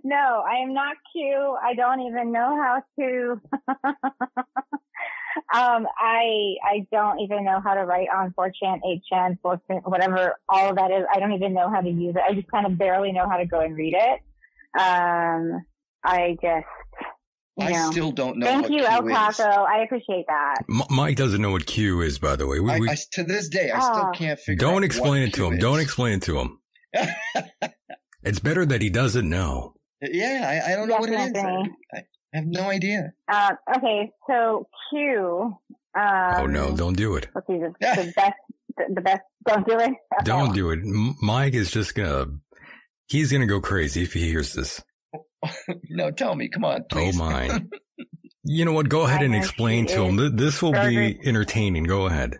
no, 0.03 0.43
I 0.47 0.57
am 0.57 0.73
not 0.73 0.95
Q. 1.11 1.57
I 1.61 1.73
don't 1.73 2.01
even 2.01 2.31
know 2.31 2.55
how 2.61 2.83
to. 2.99 3.41
um, 5.53 5.87
I 5.97 6.55
I 6.63 6.87
don't 6.91 7.19
even 7.19 7.45
know 7.45 7.59
how 7.63 7.73
to 7.73 7.85
write 7.85 8.07
on 8.15 8.33
4chan, 8.37 8.79
8chan, 9.11 9.39
4 9.41 9.61
whatever 9.85 10.35
all 10.49 10.69
of 10.69 10.75
that 10.77 10.91
is. 10.91 11.05
I 11.13 11.19
don't 11.19 11.33
even 11.33 11.53
know 11.53 11.69
how 11.69 11.81
to 11.81 11.89
use 11.89 12.15
it. 12.15 12.21
I 12.27 12.33
just 12.33 12.49
kind 12.49 12.65
of 12.65 12.77
barely 12.77 13.11
know 13.11 13.27
how 13.29 13.37
to 13.37 13.45
go 13.45 13.59
and 13.59 13.75
read 13.75 13.95
it. 13.95 14.19
Um, 14.79 15.65
I 16.03 16.37
just. 16.41 16.65
You 17.55 17.69
know. 17.69 17.87
I 17.87 17.91
still 17.91 18.11
don't 18.11 18.39
know. 18.39 18.47
Thank 18.47 18.69
you, 18.71 18.79
Q 18.79 18.87
El 18.87 19.03
Caco. 19.03 19.67
I 19.67 19.83
appreciate 19.83 20.25
that. 20.27 20.55
M- 20.67 20.81
Mike 20.89 21.17
doesn't 21.17 21.39
know 21.39 21.51
what 21.51 21.67
Q 21.67 22.01
is, 22.01 22.17
by 22.17 22.35
the 22.35 22.47
way. 22.47 22.59
We, 22.59 22.71
I, 22.71 22.79
we, 22.79 22.89
I, 22.89 22.97
to 23.11 23.23
this 23.23 23.47
day, 23.47 23.69
I 23.69 23.79
still 23.79 24.05
oh. 24.07 24.11
can't 24.11 24.39
figure. 24.39 24.65
Out. 24.65 24.71
Don't 24.71 24.83
explain 24.83 25.21
it 25.21 25.35
to 25.35 25.45
him. 25.45 25.53
Is. 25.53 25.59
Don't 25.59 25.79
explain 25.79 26.13
it 26.13 26.23
to 26.23 26.39
him. 26.39 26.59
it's 28.23 28.39
better 28.39 28.65
that 28.65 28.81
he 28.81 28.89
doesn't 28.89 29.29
know. 29.29 29.75
Yeah, 30.11 30.61
I, 30.65 30.73
I 30.73 30.75
don't 30.75 30.87
know 30.87 30.97
what 30.97 31.09
it 31.09 31.35
is. 31.35 31.43
I, 31.43 31.97
I, 31.97 32.03
have 32.33 32.45
no 32.45 32.63
idea. 32.63 33.13
Uh, 33.31 33.51
okay, 33.77 34.11
so 34.27 34.67
Q. 34.89 35.55
Um, 35.95 36.33
oh 36.37 36.45
no! 36.47 36.75
Don't 36.75 36.97
do 36.97 37.15
it. 37.15 37.27
Let's 37.35 37.47
see 37.47 37.57
the, 37.57 37.73
the 37.79 38.13
best. 38.15 38.33
The, 38.75 38.93
the, 38.95 39.01
best. 39.01 39.21
Don't 39.45 39.67
do 39.67 39.77
it. 39.79 39.91
Okay. 39.91 40.23
Don't 40.23 40.53
do 40.53 40.71
it. 40.71 40.79
Mike 41.21 41.53
is 41.53 41.71
just 41.71 41.95
gonna. 41.95 42.25
He's 43.07 43.31
gonna 43.31 43.45
go 43.45 43.61
crazy 43.61 44.03
if 44.03 44.13
he 44.13 44.27
hears 44.27 44.53
this. 44.53 44.81
no, 45.89 46.11
tell 46.11 46.35
me. 46.35 46.49
Come 46.49 46.65
on. 46.65 46.81
Oh, 46.81 46.85
please. 46.89 47.19
Oh 47.19 47.23
my. 47.23 47.63
you 48.43 48.65
know 48.65 48.73
what? 48.73 48.89
Go 48.89 49.01
ahead 49.01 49.21
and 49.21 49.35
explain 49.35 49.85
to 49.87 50.03
him. 50.03 50.35
This 50.35 50.61
will 50.61 50.73
be 50.73 51.19
entertaining. 51.23 51.83
Go 51.83 52.07
ahead. 52.07 52.39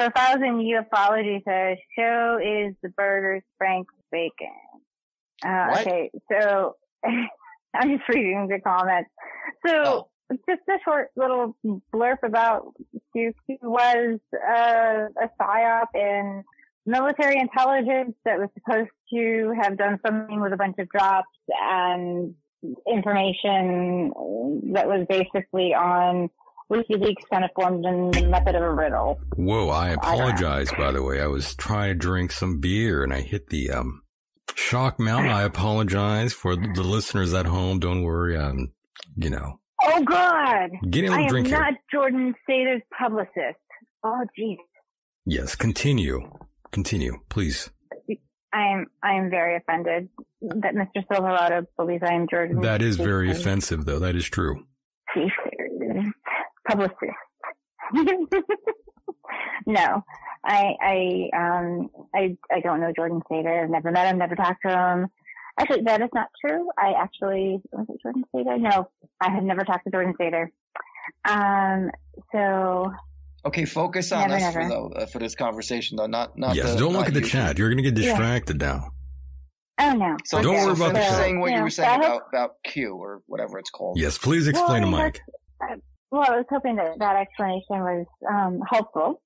So 0.00 0.08
Thousand 0.14 0.64
Ufology 0.64 1.42
says 1.44 1.78
show 1.96 2.38
is 2.42 2.74
the 2.82 2.88
burgers 2.90 3.42
Frank's 3.58 3.92
bacon. 4.10 4.54
Uh, 5.44 5.76
okay, 5.80 6.10
so 6.30 6.76
I'm 7.04 7.96
just 7.96 8.08
reading 8.08 8.48
the 8.48 8.60
comments. 8.60 9.10
So 9.66 10.08
oh. 10.30 10.36
just 10.48 10.62
a 10.68 10.78
short 10.84 11.10
little 11.16 11.56
blurb 11.94 12.18
about 12.22 12.74
Q 13.12 13.32
was 13.62 14.18
uh, 14.34 15.06
a 15.20 15.30
psyop 15.40 15.86
in 15.94 16.44
military 16.84 17.38
intelligence 17.38 18.14
that 18.24 18.38
was 18.38 18.48
supposed 18.54 18.90
to 19.12 19.54
have 19.60 19.78
done 19.78 19.98
something 20.04 20.40
with 20.40 20.52
a 20.52 20.56
bunch 20.56 20.76
of 20.78 20.88
drops 20.88 21.28
and 21.48 22.34
information 22.88 24.12
that 24.72 24.86
was 24.86 25.06
basically 25.08 25.74
on 25.74 26.28
WikiLeaks 26.70 27.28
kind 27.30 27.44
of 27.44 27.50
formed 27.54 27.84
in 27.84 28.10
the 28.10 28.26
method 28.28 28.54
of 28.54 28.62
a 28.62 28.72
riddle. 28.72 29.20
Whoa, 29.36 29.68
I 29.68 29.90
apologize, 29.90 30.72
I 30.72 30.76
by 30.76 30.92
the 30.92 31.02
way. 31.02 31.20
I 31.20 31.26
was 31.26 31.54
trying 31.54 31.88
to 31.88 31.94
drink 31.94 32.32
some 32.32 32.60
beer 32.60 33.04
and 33.04 33.12
I 33.12 33.20
hit 33.20 33.48
the 33.48 33.70
um, 33.70 34.02
shock 34.54 34.98
mount. 34.98 35.28
I 35.28 35.42
apologize 35.42 36.32
for 36.32 36.56
the 36.56 36.82
listeners 36.82 37.34
at 37.34 37.46
home. 37.46 37.78
Don't 37.78 38.02
worry. 38.02 38.38
I'm, 38.38 38.72
you 39.16 39.30
know. 39.30 39.60
Oh, 39.84 40.02
God. 40.02 40.70
Get 40.88 41.04
him 41.04 41.12
I 41.12 41.28
drink 41.28 41.48
am 41.48 41.52
not 41.52 41.74
Jordan 41.90 42.34
Sather's 42.48 42.82
publicist. 42.96 43.58
Oh, 44.04 44.24
jeez. 44.38 44.56
Yes, 45.24 45.54
continue. 45.54 46.20
Continue, 46.72 47.18
please. 47.28 47.70
I 48.54 48.66
am 48.66 48.86
I 49.02 49.14
am 49.14 49.30
very 49.30 49.56
offended 49.56 50.08
that 50.42 50.74
Mr. 50.74 51.02
Silverado 51.10 51.66
believes 51.76 52.02
I 52.06 52.14
am 52.14 52.26
Jordan. 52.28 52.60
That 52.60 52.82
is 52.82 52.96
very 52.96 53.30
offensive, 53.30 53.84
though. 53.86 53.98
That 53.98 54.14
is 54.14 54.28
true. 54.28 54.66
Publicist. 56.68 56.96
no, 59.66 60.02
I 60.44 60.74
I 60.80 61.30
um 61.36 61.90
I 62.14 62.36
I 62.50 62.60
don't 62.60 62.80
know 62.80 62.92
Jordan 62.94 63.22
Sather. 63.30 63.64
I've 63.64 63.70
never 63.70 63.90
met 63.90 64.08
him. 64.08 64.18
Never 64.18 64.34
talked 64.34 64.62
to 64.66 64.70
him. 64.70 65.08
Actually, 65.58 65.82
that 65.82 66.00
is 66.00 66.08
not 66.14 66.28
true. 66.44 66.68
I 66.78 66.92
actually 66.98 67.60
was 67.72 67.86
it 67.88 68.00
Jordan 68.02 68.24
Sather? 68.34 68.60
No, 68.60 68.88
I 69.20 69.30
have 69.30 69.44
never 69.44 69.64
talked 69.64 69.84
to 69.84 69.90
Jordan 69.90 70.14
Sather. 70.18 70.48
Um, 71.24 71.90
so 72.32 72.92
Okay, 73.44 73.64
focus 73.64 74.12
on 74.12 74.28
never, 74.28 74.34
us 74.34 74.54
never. 74.54 74.68
though 74.68 74.92
uh, 74.94 75.06
for 75.06 75.18
this 75.18 75.34
conversation 75.34 75.96
though. 75.96 76.06
Not 76.06 76.38
not. 76.38 76.54
Yes, 76.54 76.72
the, 76.72 76.78
don't 76.78 76.92
look 76.92 77.08
at 77.08 77.14
the 77.14 77.20
chat. 77.20 77.58
You're 77.58 77.70
gonna 77.70 77.82
get 77.82 77.94
distracted 77.94 78.60
yeah. 78.60 78.68
now. 78.68 78.90
Oh 79.80 79.94
no! 79.94 80.16
So 80.24 80.40
don't 80.40 80.54
worry 80.54 80.72
about 80.72 80.78
so 80.78 80.92
the 80.92 81.16
saying 81.16 81.40
what 81.40 81.52
you 81.52 81.60
were 81.60 81.70
saying 81.70 82.00
about, 82.00 82.22
about 82.28 82.50
Q 82.62 82.94
or 82.94 83.22
whatever 83.26 83.58
it's 83.58 83.70
called. 83.70 83.98
Yes, 83.98 84.16
please 84.16 84.46
explain 84.46 84.82
well, 84.82 84.90
to 84.92 84.96
Mike. 84.96 85.20
Uh, 85.60 85.76
well, 86.12 86.24
I 86.28 86.36
was 86.36 86.46
hoping 86.50 86.76
that 86.76 86.98
that 86.98 87.16
explanation 87.16 87.64
was 87.70 88.06
um, 88.30 88.60
helpful. 88.70 89.20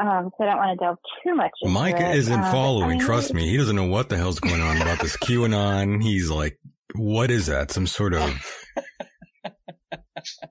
Um, 0.00 0.30
so 0.38 0.44
I 0.44 0.46
don't 0.46 0.56
want 0.56 0.78
to 0.78 0.84
delve 0.84 0.98
too 1.22 1.34
much. 1.34 1.50
Mike 1.64 2.00
it. 2.00 2.16
isn't 2.16 2.40
uh, 2.40 2.52
following. 2.52 2.84
I 2.84 2.88
mean, 2.94 3.00
trust 3.00 3.34
me, 3.34 3.48
he 3.48 3.56
doesn't 3.56 3.76
know 3.76 3.86
what 3.86 4.08
the 4.08 4.16
hell's 4.16 4.40
going 4.40 4.60
on 4.60 4.80
about 4.80 5.00
this 5.00 5.16
QAnon. 5.18 6.02
He's 6.02 6.30
like, 6.30 6.58
"What 6.94 7.30
is 7.30 7.46
that? 7.46 7.70
Some 7.70 7.86
sort 7.86 8.14
of 8.14 8.32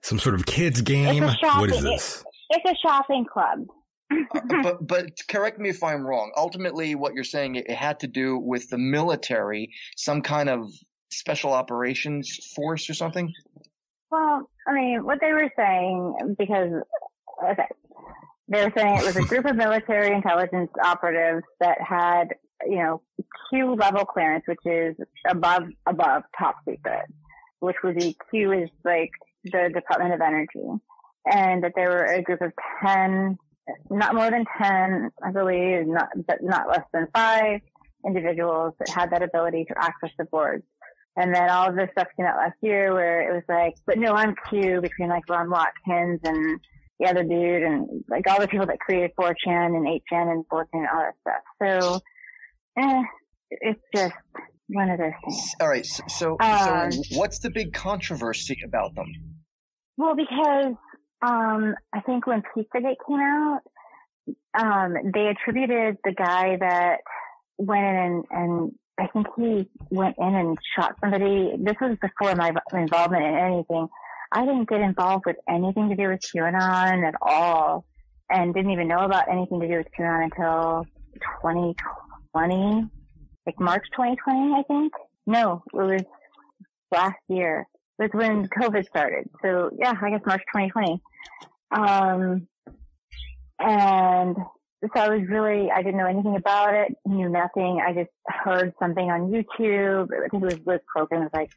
some 0.04 0.20
sort 0.20 0.36
of 0.36 0.46
kids 0.46 0.82
game? 0.82 1.24
What 1.24 1.72
is 1.72 1.82
this?" 1.82 2.24
It's 2.52 2.72
a 2.72 2.88
shopping 2.88 3.26
club. 3.32 3.66
uh, 4.12 4.42
but 4.64 4.86
but 4.86 5.12
correct 5.28 5.60
me 5.60 5.70
if 5.70 5.84
I'm 5.84 6.06
wrong. 6.06 6.32
Ultimately, 6.38 6.94
what 6.96 7.14
you're 7.14 7.24
saying 7.24 7.56
it, 7.56 7.70
it 7.70 7.76
had 7.76 8.00
to 8.02 8.08
do 8.08 8.38
with 8.38 8.70
the 8.70 8.78
military, 8.78 9.72
some 9.96 10.22
kind 10.22 10.50
of 10.50 10.70
special 11.12 11.54
operations 11.54 12.38
force 12.56 12.90
or 12.90 12.94
something. 12.94 13.34
Well, 14.12 14.50
I 14.68 14.74
mean, 14.74 15.06
what 15.06 15.20
they 15.22 15.32
were 15.32 15.52
saying 15.56 16.36
because 16.38 16.72
okay, 17.52 17.68
they 18.50 18.64
were 18.64 18.74
saying 18.76 18.98
it 18.98 19.06
was 19.06 19.16
a 19.16 19.22
group 19.22 19.46
of 19.46 19.56
military 19.56 20.14
intelligence 20.14 20.72
operatives 20.84 21.44
that 21.60 21.78
had 21.82 22.30
you 22.68 22.78
know 22.78 23.02
Q 23.50 23.76
level 23.76 24.06
clearance, 24.06 24.44
which 24.48 24.60
is 24.66 24.96
above 25.28 25.64
above 25.86 26.24
top 26.38 26.56
secret, 26.68 27.06
which 27.60 27.78
would 27.84 27.96
be 27.96 28.16
Q 28.30 28.52
is 28.54 28.70
like 28.84 29.12
the 29.44 29.70
Department 29.74 30.14
of 30.14 30.22
Energy 30.22 30.82
and 31.26 31.64
that 31.64 31.74
there 31.76 31.90
were 31.90 32.06
a 32.06 32.22
group 32.22 32.42
of 32.42 32.52
10, 32.84 33.38
not 33.90 34.16
more 34.16 34.32
than 34.32 34.46
10, 34.62 35.12
I 35.24 35.32
believe, 35.32 35.88
not, 35.88 36.10
but 36.28 36.42
not 36.42 36.68
less 36.68 36.86
than 36.94 37.08
five 37.14 37.62
individuals 38.06 38.74
that 38.80 38.90
had 38.90 39.12
that 39.12 39.22
ability 39.22 39.66
to 39.66 39.74
access 39.78 40.12
the 40.18 40.26
boards. 40.26 40.64
And 41.16 41.36
then 41.36 41.50
all 41.50 41.70
of 41.70 41.76
this 41.76 41.90
stuff 41.92 42.08
came 42.16 42.26
out 42.26 42.38
last 42.38 42.56
year 42.62 42.94
where 42.94 43.30
it 43.30 43.34
was 43.34 43.44
like, 43.50 43.76
but 43.86 43.98
no, 43.98 44.14
I'm 44.14 44.36
Q 44.50 44.80
between 44.82 45.10
like 45.10 45.28
Ron 45.28 45.50
Watkins 45.50 46.22
and 46.24 46.60
the 47.00 47.08
other 47.08 47.24
dude 47.24 47.64
and 47.64 48.04
like 48.10 48.28
all 48.28 48.40
the 48.40 48.48
people 48.48 48.66
that 48.66 48.80
created 48.80 49.12
4chan 49.20 49.36
and 49.48 49.88
8chan 49.88 50.32
and 50.32 50.46
4chan 50.52 50.66
and 50.74 50.88
all 50.94 51.06
that 51.06 51.16
stuff. 51.22 51.44
So, 51.62 52.02
eh, 52.78 53.02
it's 53.50 53.82
just 53.96 54.14
one 54.68 54.90
of 54.90 55.00
those 55.00 55.12
things. 55.26 55.56
All 55.60 55.68
right. 55.68 55.86
So, 55.86 56.04
so, 56.08 56.38
um, 56.40 56.92
so 56.92 57.18
what's 57.18 57.40
the 57.40 57.50
big 57.50 57.74
controversy 57.74 58.60
about 58.66 58.96
them? 58.96 59.08
Well, 59.98 60.16
because 60.16 60.76
um, 61.22 61.76
I 61.94 62.02
think 62.06 62.28
when 62.28 62.42
Pizzagate 62.42 62.96
came 63.08 63.20
out, 63.20 63.62
um, 64.58 64.94
they 65.14 65.28
attributed 65.28 65.98
the 66.04 66.14
guy 66.14 66.58
that 66.60 66.98
went 67.58 67.86
in 67.86 67.96
and, 67.96 68.26
and 68.32 68.72
I 69.00 69.08
think 69.08 69.28
he 69.38 69.70
went 69.90 70.16
in 70.18 70.36
and 70.36 70.58
shot 70.76 70.96
somebody. 71.02 71.54
This 71.58 71.76
was 71.82 71.98
before 72.02 72.36
my 72.36 72.52
involvement 72.74 73.24
in 73.24 73.36
anything. 73.36 73.88
I 74.32 74.46
didn't 74.46 74.70
get 74.70 74.82
involved 74.82 75.26
with 75.26 75.38
anything 75.48 75.90
to 75.90 75.96
do 75.96 76.10
with 76.10 76.22
QAnon 76.22 77.08
at 77.08 77.16
all 77.22 77.86
and 78.30 78.54
didn't 78.54 78.72
even 78.72 78.88
know 78.88 79.00
about 79.00 79.30
anything 79.30 79.60
to 79.60 79.68
do 79.68 79.78
with 79.78 79.88
QAnon 79.98 80.26
until 80.26 80.86
2020, 81.42 82.88
like 83.46 83.60
March 83.60 83.86
2020, 83.92 84.54
I 84.54 84.64
think. 84.64 84.94
No, 85.26 85.64
it 85.74 85.76
was 85.76 86.04
last 86.92 87.18
year 87.28 87.68
It 88.00 88.04
was 88.04 88.12
when 88.14 88.48
COVID 88.48 88.86
started. 88.86 89.30
So 89.42 89.72
yeah, 89.78 89.94
I 90.00 90.10
guess 90.12 90.22
March 90.26 90.44
2020. 90.54 91.02
Um, 91.72 92.48
and 93.60 94.36
so 94.82 95.00
I 95.00 95.10
was 95.10 95.28
really, 95.28 95.70
I 95.72 95.82
didn't 95.82 95.98
know 95.98 96.06
anything 96.06 96.36
about 96.36 96.74
it, 96.74 96.96
knew 97.06 97.30
nothing. 97.30 97.82
I 97.86 97.94
just 97.94 98.12
heard 98.26 98.74
something 98.80 99.10
on 99.10 99.32
YouTube. 99.32 100.10
I 100.14 100.30
think 100.30 100.44
it 100.44 100.46
was 100.46 100.60
Liz 100.66 100.80
Crokin 100.96 101.22
was 101.22 101.30
like, 101.34 101.52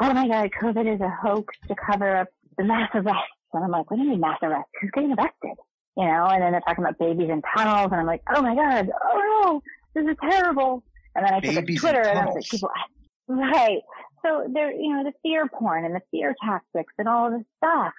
oh 0.00 0.12
my 0.12 0.28
God, 0.28 0.50
COVID 0.62 0.94
is 0.94 1.00
a 1.00 1.08
hoax 1.08 1.54
to 1.68 1.74
cover 1.74 2.16
up 2.16 2.28
the 2.58 2.64
mass 2.64 2.90
arrests. 2.94 3.22
And 3.52 3.64
I'm 3.64 3.70
like, 3.70 3.90
what 3.90 3.96
do 3.96 4.02
you 4.02 4.10
mean 4.10 4.20
mass 4.20 4.38
arrest? 4.42 4.68
Who's 4.80 4.90
getting 4.92 5.12
arrested? 5.12 5.56
You 5.96 6.04
know, 6.04 6.26
and 6.26 6.42
then 6.42 6.52
they're 6.52 6.60
talking 6.60 6.84
about 6.84 6.98
babies 6.98 7.30
in 7.30 7.42
tunnels. 7.56 7.88
And 7.90 8.00
I'm 8.00 8.06
like, 8.06 8.22
oh 8.34 8.42
my 8.42 8.54
God, 8.54 8.90
oh 9.04 9.42
no, 9.44 9.62
this 9.94 10.10
is 10.10 10.16
terrible. 10.30 10.82
And 11.14 11.24
then 11.24 11.32
I 11.32 11.40
took 11.40 11.66
to 11.66 11.74
Twitter 11.76 12.02
and 12.02 12.18
I 12.18 12.26
was 12.26 12.34
like, 12.34 12.44
people, 12.44 12.70
right 13.28 13.80
so 14.26 14.46
there, 14.52 14.72
you 14.72 14.94
know, 14.94 15.04
the 15.04 15.12
fear 15.22 15.48
porn 15.48 15.84
and 15.84 15.94
the 15.94 16.00
fear 16.10 16.34
tactics 16.44 16.92
and 16.98 17.08
all 17.08 17.26
of 17.26 17.32
this 17.32 17.46
stuff. 17.58 17.92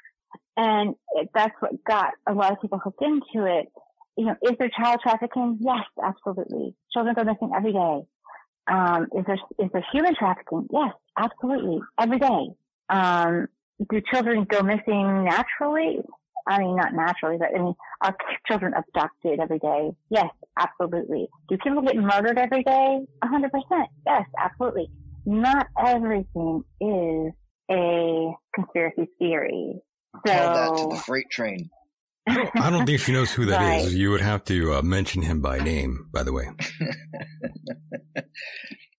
And 0.55 0.95
it, 1.15 1.29
that's 1.33 1.53
what 1.59 1.83
got 1.83 2.13
a 2.27 2.33
lot 2.33 2.51
of 2.51 2.61
people 2.61 2.79
hooked 2.79 3.01
into 3.01 3.45
it. 3.45 3.71
You 4.17 4.25
know, 4.25 4.35
is 4.43 4.53
there 4.57 4.69
child 4.75 4.99
trafficking? 5.03 5.59
Yes, 5.61 5.85
absolutely. 6.03 6.75
Children 6.91 7.15
go 7.15 7.23
missing 7.23 7.51
every 7.55 7.73
day. 7.73 8.01
Um, 8.69 9.07
is 9.15 9.23
there 9.25 9.39
is 9.59 9.69
there 9.71 9.85
human 9.93 10.15
trafficking? 10.15 10.67
Yes, 10.71 10.93
absolutely, 11.17 11.79
every 11.99 12.19
day. 12.19 12.47
Um, 12.89 13.47
do 13.89 14.01
children 14.11 14.45
go 14.49 14.61
missing 14.61 15.23
naturally? 15.23 15.99
I 16.47 16.59
mean, 16.59 16.75
not 16.75 16.93
naturally, 16.93 17.37
but 17.37 17.49
I 17.55 17.61
mean, 17.61 17.75
are 18.01 18.15
children 18.47 18.73
abducted 18.73 19.39
every 19.39 19.59
day? 19.59 19.91
Yes, 20.09 20.29
absolutely. 20.57 21.27
Do 21.49 21.57
people 21.57 21.81
get 21.81 21.95
murdered 21.97 22.37
every 22.37 22.63
day? 22.63 22.99
A 23.21 23.27
hundred 23.27 23.51
percent. 23.51 23.89
Yes, 24.05 24.23
absolutely. 24.39 24.89
Not 25.25 25.67
everything 25.77 26.63
is 26.81 27.33
a 27.69 28.31
conspiracy 28.55 29.09
theory. 29.19 29.73
So, 30.25 30.33
Tell 30.33 30.53
that 30.53 30.77
to 30.77 30.95
the 30.95 31.01
freight 31.01 31.29
train. 31.29 31.69
I 32.27 32.69
don't 32.69 32.85
think 32.85 32.99
she 32.99 33.11
knows 33.11 33.31
who 33.31 33.45
that 33.45 33.61
right. 33.61 33.85
is. 33.85 33.95
You 33.95 34.11
would 34.11 34.21
have 34.21 34.43
to 34.45 34.75
uh, 34.75 34.81
mention 34.81 35.21
him 35.21 35.41
by 35.41 35.59
name, 35.59 36.07
by 36.11 36.23
the 36.23 36.33
way. 36.33 36.49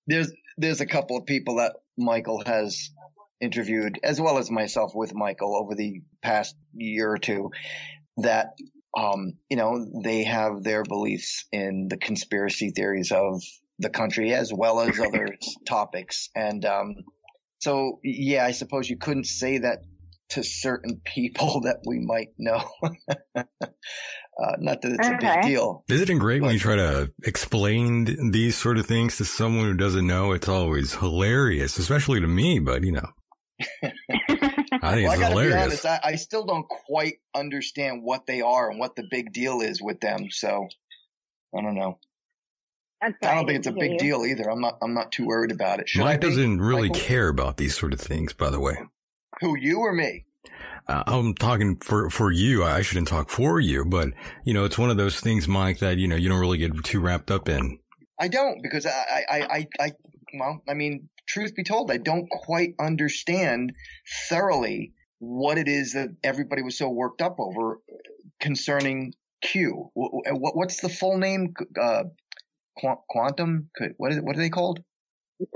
there's 0.07 0.33
there's 0.57 0.81
a 0.81 0.87
couple 0.87 1.17
of 1.17 1.27
people 1.27 1.57
that 1.57 1.75
Michael 1.97 2.43
has 2.47 2.91
interviewed, 3.41 4.01
as 4.03 4.21
well 4.21 4.39
as 4.39 4.51
myself 4.51 4.93
with 4.95 5.15
Michael 5.15 5.55
over 5.57 5.75
the 5.75 6.03
past 6.23 6.57
year 6.75 7.11
or 7.11 7.19
two, 7.19 7.51
that 8.19 8.55
um, 8.97 9.35
you 9.51 9.57
know 9.57 9.87
they 10.03 10.25
have 10.25 10.63
their 10.63 10.83
beliefs 10.83 11.45
in 11.53 11.89
the 11.89 11.99
conspiracy 11.99 12.71
theories 12.71 13.13
of 13.13 13.43
the 13.79 13.91
country 13.91 14.35
as 14.35 14.53
well 14.53 14.81
as 14.81 14.99
other 15.07 15.37
topics, 15.67 16.31
and 16.35 16.65
um, 16.65 16.95
so 17.61 18.01
yeah, 18.03 18.45
I 18.45 18.53
suppose 18.53 18.89
you 18.89 18.97
couldn't 18.97 19.27
say 19.27 19.59
that 19.59 19.83
to 20.31 20.43
certain 20.43 21.01
people 21.05 21.61
that 21.65 21.79
we 21.87 21.99
might 21.99 22.29
know. 22.39 22.63
uh, 23.35 23.43
not 24.59 24.83
that 24.83 24.93
it's 24.93 25.09
okay. 25.09 25.17
a 25.17 25.35
big 25.35 25.43
deal. 25.43 25.85
Isn't 25.89 26.11
it 26.11 26.19
great 26.19 26.41
but, 26.41 26.47
when 26.47 26.55
you 26.55 26.61
try 26.61 26.77
to 26.77 27.13
explain 27.25 28.31
these 28.31 28.57
sort 28.57 28.79
of 28.79 28.87
things 28.87 29.17
to 29.19 29.25
someone 29.25 29.67
who 29.67 29.75
doesn't 29.75 30.07
know? 30.07 30.33
It's 30.33 30.49
always 30.49 30.95
hilarious, 30.95 31.79
especially 31.79 32.21
to 32.21 32.29
me, 32.29 32.59
but 32.59 32.85
you 32.85 32.93
know. 32.93 33.09
I 34.81 34.95
think 34.95 35.09
well, 35.09 35.15
it's 35.15 35.23
I 35.23 35.29
hilarious. 35.31 35.55
Be 35.55 35.61
honest, 35.61 35.87
I, 35.87 36.01
I, 36.05 36.15
still 36.15 36.47
don't 36.47 36.69
quite 36.69 37.15
understand 37.35 38.05
what 38.05 38.27
they 38.27 38.41
are 38.41 38.71
and 38.71 38.79
what 38.79 38.95
the 38.95 39.05
big 39.11 39.33
deal 39.33 39.61
is 39.61 39.83
with 39.83 39.99
them. 39.99 40.31
So 40.31 40.69
I 41.57 41.63
don't 41.63 41.75
know. 41.75 41.99
I 43.03 43.11
don't 43.21 43.47
think 43.47 43.59
it's 43.59 43.67
a 43.67 43.73
big 43.73 43.93
you. 43.93 43.99
deal 43.99 44.27
either. 44.27 44.49
I'm 44.51 44.61
not. 44.61 44.79
I'm 44.83 44.95
not 44.95 45.13
too 45.13 45.27
worried 45.27 45.53
about 45.53 45.81
it. 45.81 45.89
Should 45.89 46.03
Mike 46.03 46.21
doesn't 46.21 46.61
really 46.61 46.89
Michael? 46.89 47.05
care 47.05 47.29
about 47.29 47.57
these 47.57 47.77
sort 47.77 47.93
of 47.93 48.01
things, 48.01 48.33
by 48.33 48.51
the 48.51 48.61
way. 48.61 48.77
Who 49.41 49.57
you 49.57 49.79
or 49.79 49.93
me? 49.93 50.25
Uh, 50.89 51.05
I'm 51.07 51.35
talking 51.35 51.77
for 51.77 52.09
for 52.11 52.33
you. 52.33 52.65
I 52.65 52.83
shouldn't 52.83 53.09
talk 53.09 53.29
for 53.29 53.61
you, 53.61 53.85
but 53.85 54.09
you 54.45 54.55
know, 54.55 54.65
it's 54.65 54.79
one 54.79 54.91
of 54.91 54.97
those 54.97 55.21
things, 55.21 55.47
Mike, 55.47 55.79
that 55.79 55.99
you 55.99 56.09
know 56.09 56.17
you 56.17 56.29
don't 56.29 56.41
really 56.41 56.59
get 56.59 56.83
too 56.85 57.01
wrapped 57.01 57.31
up 57.31 57.49
in. 57.49 57.79
I 58.19 58.29
don't 58.29 58.63
because 58.63 58.87
I 58.87 59.25
I 59.31 59.41
I, 59.41 59.67
I 59.81 59.93
well, 60.35 60.63
I 60.69 60.75
mean, 60.75 61.09
truth 61.27 61.55
be 61.55 61.63
told, 61.63 61.91
I 61.91 61.99
don't 61.99 62.29
quite 62.31 62.71
understand 62.81 63.73
thoroughly 64.29 64.95
what 65.19 65.59
it 65.59 65.69
is 65.69 65.93
that 65.93 66.09
everybody 66.25 66.63
was 66.63 66.79
so 66.79 66.89
worked 66.89 67.21
up 67.21 67.37
over 67.39 67.81
concerning 68.41 69.13
Q. 69.43 69.91
What's 69.95 70.81
the 70.81 70.89
full 70.89 71.19
name? 71.19 71.55
Uh, 71.79 72.05
quantum? 72.77 73.69
What 73.99 74.13
is 74.13 74.19
it? 74.19 74.25
What 74.25 74.37
are 74.37 74.41
they 74.41 74.51
called? 74.51 74.81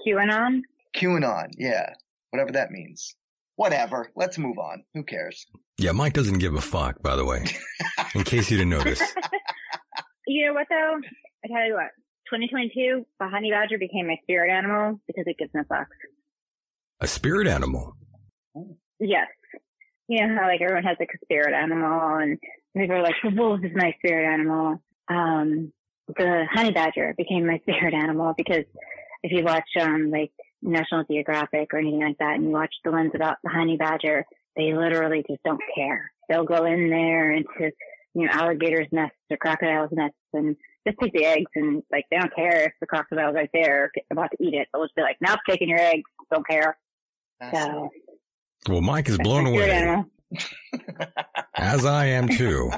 QAnon. 0.06 0.60
QAnon. 0.94 1.48
Yeah, 1.56 1.94
whatever 2.30 2.52
that 2.52 2.70
means 2.70 3.16
whatever. 3.56 4.10
Let's 4.16 4.38
move 4.38 4.58
on. 4.58 4.84
Who 4.94 5.04
cares? 5.04 5.46
Yeah, 5.78 5.92
Mike 5.92 6.12
doesn't 6.12 6.38
give 6.38 6.54
a 6.54 6.60
fuck, 6.60 7.02
by 7.02 7.16
the 7.16 7.24
way, 7.24 7.44
in 8.14 8.24
case 8.24 8.50
you 8.50 8.58
didn't 8.58 8.70
notice. 8.70 9.02
You 10.26 10.46
know 10.46 10.54
what 10.54 10.66
though? 10.70 11.00
I 11.44 11.48
tell 11.48 11.66
you 11.66 11.74
what, 11.74 11.90
2022, 12.32 13.04
the 13.18 13.28
honey 13.28 13.50
badger 13.50 13.78
became 13.78 14.06
my 14.06 14.16
spirit 14.22 14.50
animal 14.50 15.00
because 15.06 15.24
it 15.26 15.36
gives 15.38 15.50
no 15.54 15.62
fucks. 15.62 15.86
A 17.00 17.06
spirit 17.06 17.46
animal? 17.46 17.96
Yes. 19.00 19.26
You 20.08 20.26
know 20.26 20.36
how 20.40 20.46
like 20.46 20.60
everyone 20.60 20.84
has 20.84 20.96
like 21.00 21.10
a 21.14 21.24
spirit 21.24 21.52
animal 21.52 22.18
and 22.18 22.38
people 22.76 22.96
are 22.96 23.02
like, 23.02 23.14
the 23.22 23.30
wolf 23.30 23.60
is 23.64 23.72
my 23.74 23.94
spirit 23.98 24.32
animal. 24.32 24.82
Um, 25.08 25.72
the 26.16 26.44
honey 26.50 26.70
badger 26.70 27.14
became 27.16 27.46
my 27.46 27.58
spirit 27.62 27.94
animal 27.94 28.34
because 28.36 28.64
if 29.22 29.32
you 29.32 29.44
watch, 29.44 29.68
um, 29.80 30.10
like 30.10 30.32
National 30.62 31.04
Geographic 31.04 31.72
or 31.72 31.78
anything 31.78 32.00
like 32.00 32.18
that 32.18 32.36
and 32.36 32.44
you 32.44 32.50
watch 32.50 32.74
the 32.84 32.90
ones 32.90 33.12
about 33.14 33.36
the 33.42 33.50
honey 33.50 33.76
badger, 33.76 34.24
they 34.56 34.72
literally 34.72 35.24
just 35.28 35.42
don't 35.42 35.60
care. 35.74 36.12
They'll 36.28 36.44
go 36.44 36.64
in 36.64 36.88
there 36.88 37.32
into, 37.32 37.72
you 38.14 38.26
know, 38.26 38.32
alligators' 38.32 38.88
nests 38.92 39.16
or 39.30 39.36
crocodiles' 39.36 39.90
nests 39.92 40.16
and 40.32 40.56
just 40.86 40.98
take 41.00 41.12
the 41.12 41.24
eggs 41.24 41.50
and 41.54 41.82
like 41.90 42.06
they 42.10 42.18
don't 42.18 42.34
care 42.34 42.64
if 42.66 42.72
the 42.80 42.86
crocodile's 42.86 43.34
right 43.34 43.50
there 43.52 43.90
about 44.10 44.30
to 44.30 44.44
eat 44.44 44.54
it. 44.54 44.68
They'll 44.72 44.84
just 44.84 44.94
be 44.94 45.02
like, 45.02 45.16
nope, 45.20 45.40
taking 45.48 45.68
your 45.68 45.80
eggs. 45.80 46.08
Don't 46.32 46.46
care. 46.46 46.78
So. 47.52 47.90
Well, 48.68 48.80
Mike 48.80 49.08
is 49.08 49.18
blown 49.18 49.46
away. 49.46 50.04
As 51.54 51.84
I 51.84 52.06
am 52.06 52.28
too. 52.36 52.70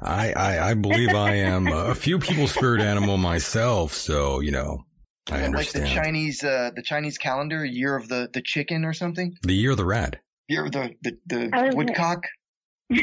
I, 0.00 0.32
I, 0.32 0.70
I 0.70 0.74
believe 0.74 1.10
I 1.10 1.34
am 1.36 1.66
a 1.66 1.94
few 1.94 2.18
people's 2.18 2.52
spirit 2.52 2.80
animal 2.80 3.16
myself. 3.16 3.92
So, 3.92 4.40
you 4.40 4.52
know, 4.52 4.84
I 5.30 5.42
understand. 5.42 5.84
Like 5.84 5.94
the 5.94 6.00
Chinese, 6.02 6.44
uh, 6.44 6.70
the 6.74 6.82
Chinese 6.82 7.18
calendar, 7.18 7.64
year 7.64 7.96
of 7.96 8.08
the, 8.08 8.28
the 8.32 8.42
chicken 8.42 8.84
or 8.84 8.92
something. 8.92 9.36
The 9.42 9.54
year 9.54 9.70
of 9.72 9.76
the 9.76 9.84
rat. 9.84 10.20
Year 10.48 10.66
of 10.66 10.72
the 10.72 10.94
the, 11.02 11.18
the 11.26 11.72
woodcock. 11.74 12.24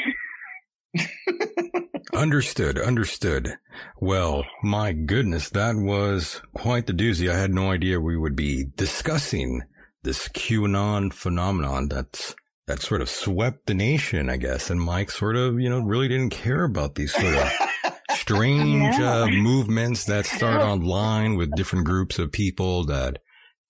understood, 2.14 2.78
understood. 2.78 3.56
Well, 4.00 4.46
my 4.62 4.94
goodness, 4.94 5.50
that 5.50 5.76
was 5.76 6.42
quite 6.54 6.86
the 6.86 6.94
doozy. 6.94 7.32
I 7.32 7.38
had 7.38 7.52
no 7.54 7.72
idea 7.72 8.00
we 8.00 8.18
would 8.18 8.36
be 8.36 8.66
discussing 8.76 9.64
this 10.04 10.28
QAnon 10.30 11.14
phenomenon 11.14 11.88
that's 11.88 12.36
that 12.68 12.82
sort 12.82 13.02
of 13.02 13.10
swept 13.10 13.66
the 13.66 13.74
nation, 13.74 14.30
I 14.30 14.38
guess. 14.38 14.70
And 14.70 14.80
Mike 14.80 15.12
sort 15.12 15.36
of, 15.36 15.60
you 15.60 15.70
know, 15.70 15.80
really 15.80 16.08
didn't 16.08 16.30
care 16.30 16.64
about 16.64 16.96
these 16.96 17.14
sort 17.14 17.34
of 17.36 17.52
strange 18.16 18.96
uh, 19.00 19.28
movements 19.28 20.06
that 20.06 20.26
start 20.26 20.62
online 20.62 21.36
with 21.36 21.56
different 21.56 21.86
groups 21.86 22.20
of 22.20 22.32
people 22.32 22.86
that 22.86 23.20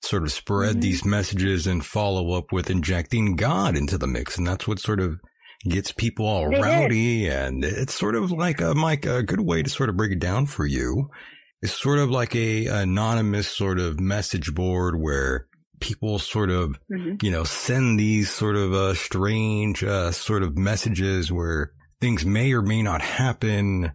sort 0.02 0.24
of 0.24 0.32
spread 0.32 0.72
mm-hmm. 0.72 0.80
these 0.82 1.06
messages 1.06 1.68
and 1.68 1.86
follow 1.86 2.32
up 2.34 2.52
with 2.52 2.70
injecting 2.70 3.36
God 3.36 3.78
into 3.78 3.98
the 3.98 4.08
mix. 4.08 4.38
And 4.38 4.48
that's 4.48 4.68
what 4.68 4.80
sort 4.80 5.00
of 5.00 5.20
gets 5.64 5.92
people 5.92 6.26
all 6.26 6.50
they 6.50 6.60
rowdy. 6.60 7.24
Did. 7.24 7.34
And 7.34 7.64
it's 7.64 7.94
sort 7.94 8.16
of 8.16 8.32
like, 8.32 8.62
a, 8.62 8.74
Mike, 8.74 9.06
a 9.06 9.24
good 9.24 9.42
way 9.42 9.62
to 9.62 9.70
sort 9.70 9.90
of 9.90 9.98
break 9.98 10.12
it 10.12 10.20
down 10.20 10.48
for 10.48 10.66
you 10.66 11.10
is 11.62 11.72
sort 11.72 12.00
of 12.00 12.10
like 12.10 12.36
a 12.36 12.66
anonymous 12.66 13.48
sort 13.48 13.80
of 13.80 14.00
message 14.00 14.54
board 14.56 15.00
where 15.00 15.48
people 15.80 16.18
sort 16.20 16.50
of, 16.50 16.80
mm-hmm. 16.92 17.16
you 17.22 17.32
know, 17.32 17.44
send 17.44 18.00
these 18.00 18.32
sort 18.32 18.56
of 18.56 18.74
uh, 18.74 18.94
strange 18.96 19.84
uh, 19.84 20.12
sort 20.12 20.42
of 20.42 20.58
messages 20.58 21.32
where 21.32 21.74
things 22.00 22.26
may 22.26 22.52
or 22.54 22.64
may 22.64 22.82
not 22.82 23.02
happen 23.02 23.92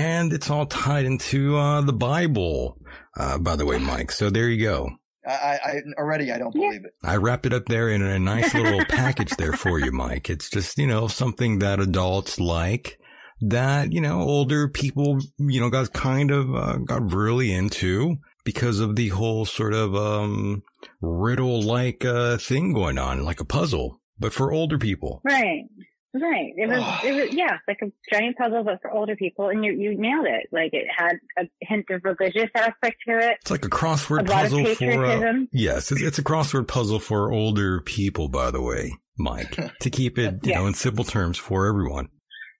and 0.00 0.32
it's 0.32 0.48
all 0.48 0.64
tied 0.64 1.04
into 1.04 1.56
uh, 1.56 1.82
the 1.82 1.92
Bible, 1.92 2.78
uh, 3.18 3.36
by 3.38 3.54
the 3.56 3.66
way, 3.66 3.78
Mike. 3.78 4.10
So 4.10 4.30
there 4.30 4.48
you 4.48 4.62
go. 4.62 4.88
I, 5.26 5.58
I 5.62 5.74
already 5.98 6.32
I 6.32 6.38
don't 6.38 6.54
believe 6.54 6.84
it. 6.86 6.94
I 7.04 7.16
wrapped 7.16 7.44
it 7.44 7.52
up 7.52 7.66
there 7.66 7.90
in 7.90 8.02
a 8.02 8.18
nice 8.18 8.54
little 8.54 8.84
package 8.88 9.36
there 9.36 9.52
for 9.52 9.78
you, 9.78 9.92
Mike. 9.92 10.30
It's 10.30 10.48
just 10.48 10.78
you 10.78 10.86
know 10.86 11.06
something 11.06 11.58
that 11.58 11.80
adults 11.80 12.40
like 12.40 12.98
that 13.42 13.92
you 13.92 14.00
know 14.00 14.20
older 14.20 14.68
people 14.68 15.18
you 15.38 15.60
know 15.60 15.70
got 15.70 15.92
kind 15.92 16.30
of 16.30 16.54
uh, 16.54 16.76
got 16.76 17.12
really 17.12 17.52
into 17.52 18.16
because 18.44 18.80
of 18.80 18.96
the 18.96 19.08
whole 19.08 19.44
sort 19.44 19.72
of 19.72 19.94
um 19.94 20.62
riddle 21.00 21.62
like 21.62 22.04
uh 22.04 22.36
thing 22.36 22.74
going 22.74 22.98
on 22.98 23.24
like 23.24 23.40
a 23.40 23.44
puzzle 23.44 23.98
but 24.18 24.34
for 24.34 24.52
older 24.52 24.76
people 24.76 25.22
right 25.24 25.62
Right. 26.12 26.52
It 26.56 26.68
was, 26.68 26.82
it 27.04 27.12
was, 27.12 27.32
yeah, 27.32 27.58
like 27.68 27.78
a 27.82 27.92
giant 28.12 28.36
puzzle, 28.36 28.64
but 28.64 28.82
for 28.82 28.90
older 28.90 29.14
people, 29.14 29.48
and 29.48 29.64
you, 29.64 29.72
you 29.72 29.96
nailed 29.96 30.26
it. 30.26 30.48
Like 30.50 30.74
it 30.74 30.86
had 30.94 31.18
a 31.38 31.48
hint 31.60 31.86
of 31.90 32.02
religious 32.02 32.50
aspect 32.54 32.96
to 33.06 33.18
it. 33.18 33.36
It's 33.42 33.50
like 33.50 33.64
a 33.64 33.68
crossword 33.68 34.22
a 34.22 34.24
puzzle 34.24 34.64
for, 34.74 35.06
uh, 35.06 35.32
yes, 35.52 35.92
it's, 35.92 36.02
it's, 36.02 36.18
a 36.18 36.24
crossword 36.24 36.66
puzzle 36.66 36.98
for 36.98 37.32
older 37.32 37.80
people, 37.82 38.28
by 38.28 38.50
the 38.50 38.60
way, 38.60 38.92
Mike, 39.18 39.56
to 39.80 39.90
keep 39.90 40.18
it, 40.18 40.40
you 40.42 40.50
yeah. 40.50 40.58
know, 40.58 40.66
in 40.66 40.74
simple 40.74 41.04
terms 41.04 41.38
for 41.38 41.66
everyone. 41.66 42.08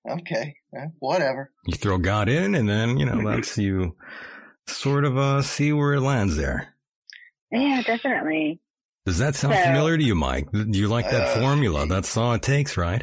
Okay. 0.09 0.55
whatever. 1.01 1.51
You 1.67 1.75
throw 1.75 1.99
God 1.99 2.29
in, 2.29 2.55
and 2.55 2.69
then, 2.69 2.99
you 2.99 3.07
know, 3.07 3.29
that's 3.35 3.59
you 3.59 3.97
sort 4.69 5.05
of, 5.05 5.19
uh, 5.19 5.43
see 5.43 5.73
where 5.73 5.95
it 5.95 6.01
lands 6.01 6.37
there. 6.37 6.75
Yeah, 7.51 7.83
definitely. 7.83 8.61
Does 9.07 9.19
that 9.19 9.35
sound 9.35 9.55
so, 9.55 9.63
familiar 9.63 9.99
to 9.99 10.05
you, 10.05 10.15
Mike? 10.15 10.53
Do 10.53 10.79
you 10.79 10.87
like 10.87 11.11
that 11.11 11.37
uh, 11.37 11.41
formula? 11.41 11.89
That's 11.89 12.17
all 12.17 12.35
it 12.35 12.43
takes, 12.43 12.77
right? 12.77 13.03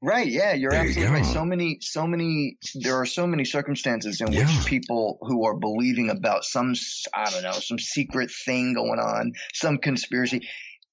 Right. 0.00 0.28
Yeah, 0.28 0.54
you're 0.54 0.70
there 0.70 0.80
absolutely 0.80 1.10
you 1.10 1.24
right. 1.24 1.26
So 1.26 1.44
many, 1.44 1.78
so 1.80 2.06
many, 2.06 2.56
there 2.74 2.96
are 2.96 3.06
so 3.06 3.26
many 3.26 3.44
circumstances 3.44 4.20
in 4.20 4.32
yeah. 4.32 4.46
which 4.46 4.66
people 4.66 5.18
who 5.22 5.44
are 5.44 5.56
believing 5.56 6.10
about 6.10 6.44
some, 6.44 6.74
I 7.12 7.30
don't 7.30 7.42
know, 7.42 7.52
some 7.52 7.78
secret 7.78 8.30
thing 8.30 8.74
going 8.74 9.00
on, 9.00 9.32
some 9.54 9.78
conspiracy, 9.78 10.48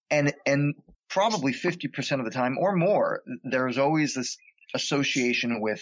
and, 0.10 0.34
and 0.46 0.74
probably 1.08 1.54
50% 1.54 2.20
of 2.20 2.26
the 2.26 2.32
time 2.32 2.58
or 2.60 2.76
more, 2.76 3.22
there's 3.44 3.78
always 3.78 4.16
this 4.16 4.38
association 4.74 5.62
with 5.62 5.82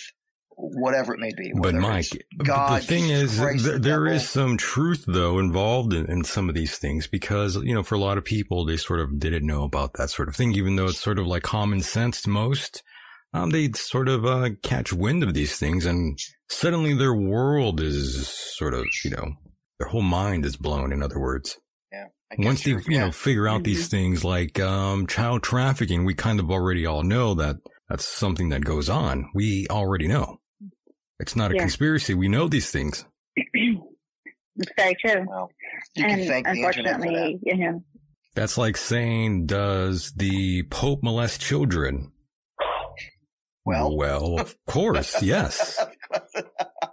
whatever 0.55 1.13
it 1.13 1.19
may 1.19 1.31
be. 1.35 1.51
But 1.55 1.75
Mike, 1.75 2.25
God, 2.37 2.81
the 2.81 2.85
thing 2.85 3.09
is, 3.09 3.37
th- 3.37 3.81
there 3.81 4.05
is 4.05 4.27
some 4.29 4.57
truth 4.57 5.05
though 5.07 5.39
involved 5.39 5.93
in, 5.93 6.05
in, 6.05 6.23
some 6.23 6.49
of 6.49 6.55
these 6.55 6.77
things 6.77 7.07
because, 7.07 7.55
you 7.55 7.73
know, 7.73 7.83
for 7.83 7.95
a 7.95 7.99
lot 7.99 8.17
of 8.17 8.25
people, 8.25 8.65
they 8.65 8.77
sort 8.77 8.99
of 8.99 9.17
didn't 9.17 9.45
know 9.45 9.63
about 9.63 9.93
that 9.93 10.09
sort 10.09 10.27
of 10.27 10.35
thing, 10.35 10.53
even 10.53 10.75
though 10.75 10.85
it's 10.85 10.99
sort 10.99 11.19
of 11.19 11.25
like 11.25 11.43
common 11.43 11.81
sense 11.81 12.21
to 12.21 12.29
most. 12.29 12.83
Um, 13.33 13.49
they 13.49 13.71
sort 13.71 14.09
of, 14.09 14.25
uh, 14.25 14.51
catch 14.61 14.93
wind 14.93 15.23
of 15.23 15.33
these 15.33 15.57
things 15.57 15.85
and 15.85 16.17
suddenly 16.49 16.93
their 16.93 17.15
world 17.15 17.81
is 17.81 18.27
sort 18.27 18.73
of, 18.73 18.85
you 19.03 19.11
know, 19.11 19.33
their 19.79 19.87
whole 19.87 20.03
mind 20.03 20.45
is 20.45 20.55
blown, 20.55 20.93
in 20.93 21.01
other 21.01 21.19
words. 21.19 21.57
Yeah. 21.91 22.05
Once 22.37 22.63
they, 22.63 22.71
you 22.71 22.81
yeah. 22.87 23.05
know, 23.05 23.11
figure 23.11 23.47
out 23.47 23.57
mm-hmm. 23.57 23.63
these 23.63 23.87
things 23.87 24.23
like, 24.23 24.59
um, 24.59 25.07
child 25.07 25.43
trafficking, 25.43 26.05
we 26.05 26.13
kind 26.13 26.39
of 26.39 26.51
already 26.51 26.85
all 26.85 27.03
know 27.03 27.33
that 27.35 27.57
that's 27.89 28.05
something 28.05 28.49
that 28.49 28.63
goes 28.63 28.89
on. 28.89 29.29
We 29.33 29.67
already 29.69 30.07
know. 30.07 30.39
It's 31.19 31.35
not 31.35 31.51
a 31.51 31.55
yeah. 31.55 31.61
conspiracy. 31.61 32.13
We 32.13 32.27
know 32.27 32.47
these 32.47 32.71
things. 32.71 33.05
it's 33.35 34.71
very 34.77 34.95
true. 34.95 35.25
Well, 35.27 35.49
and 35.97 36.05
can 36.05 36.27
thank 36.27 36.47
the 36.47 36.61
internet 36.61 37.01
for 37.01 37.11
that. 37.11 37.39
You 37.43 37.57
know, 37.57 37.83
That's 38.35 38.57
like 38.57 38.77
saying, 38.77 39.45
does 39.47 40.11
the 40.15 40.63
Pope 40.63 41.03
molest 41.03 41.41
children? 41.41 42.11
Well, 43.65 43.95
well, 43.95 44.39
of 44.39 44.55
course, 44.65 45.21
yes. 45.21 45.79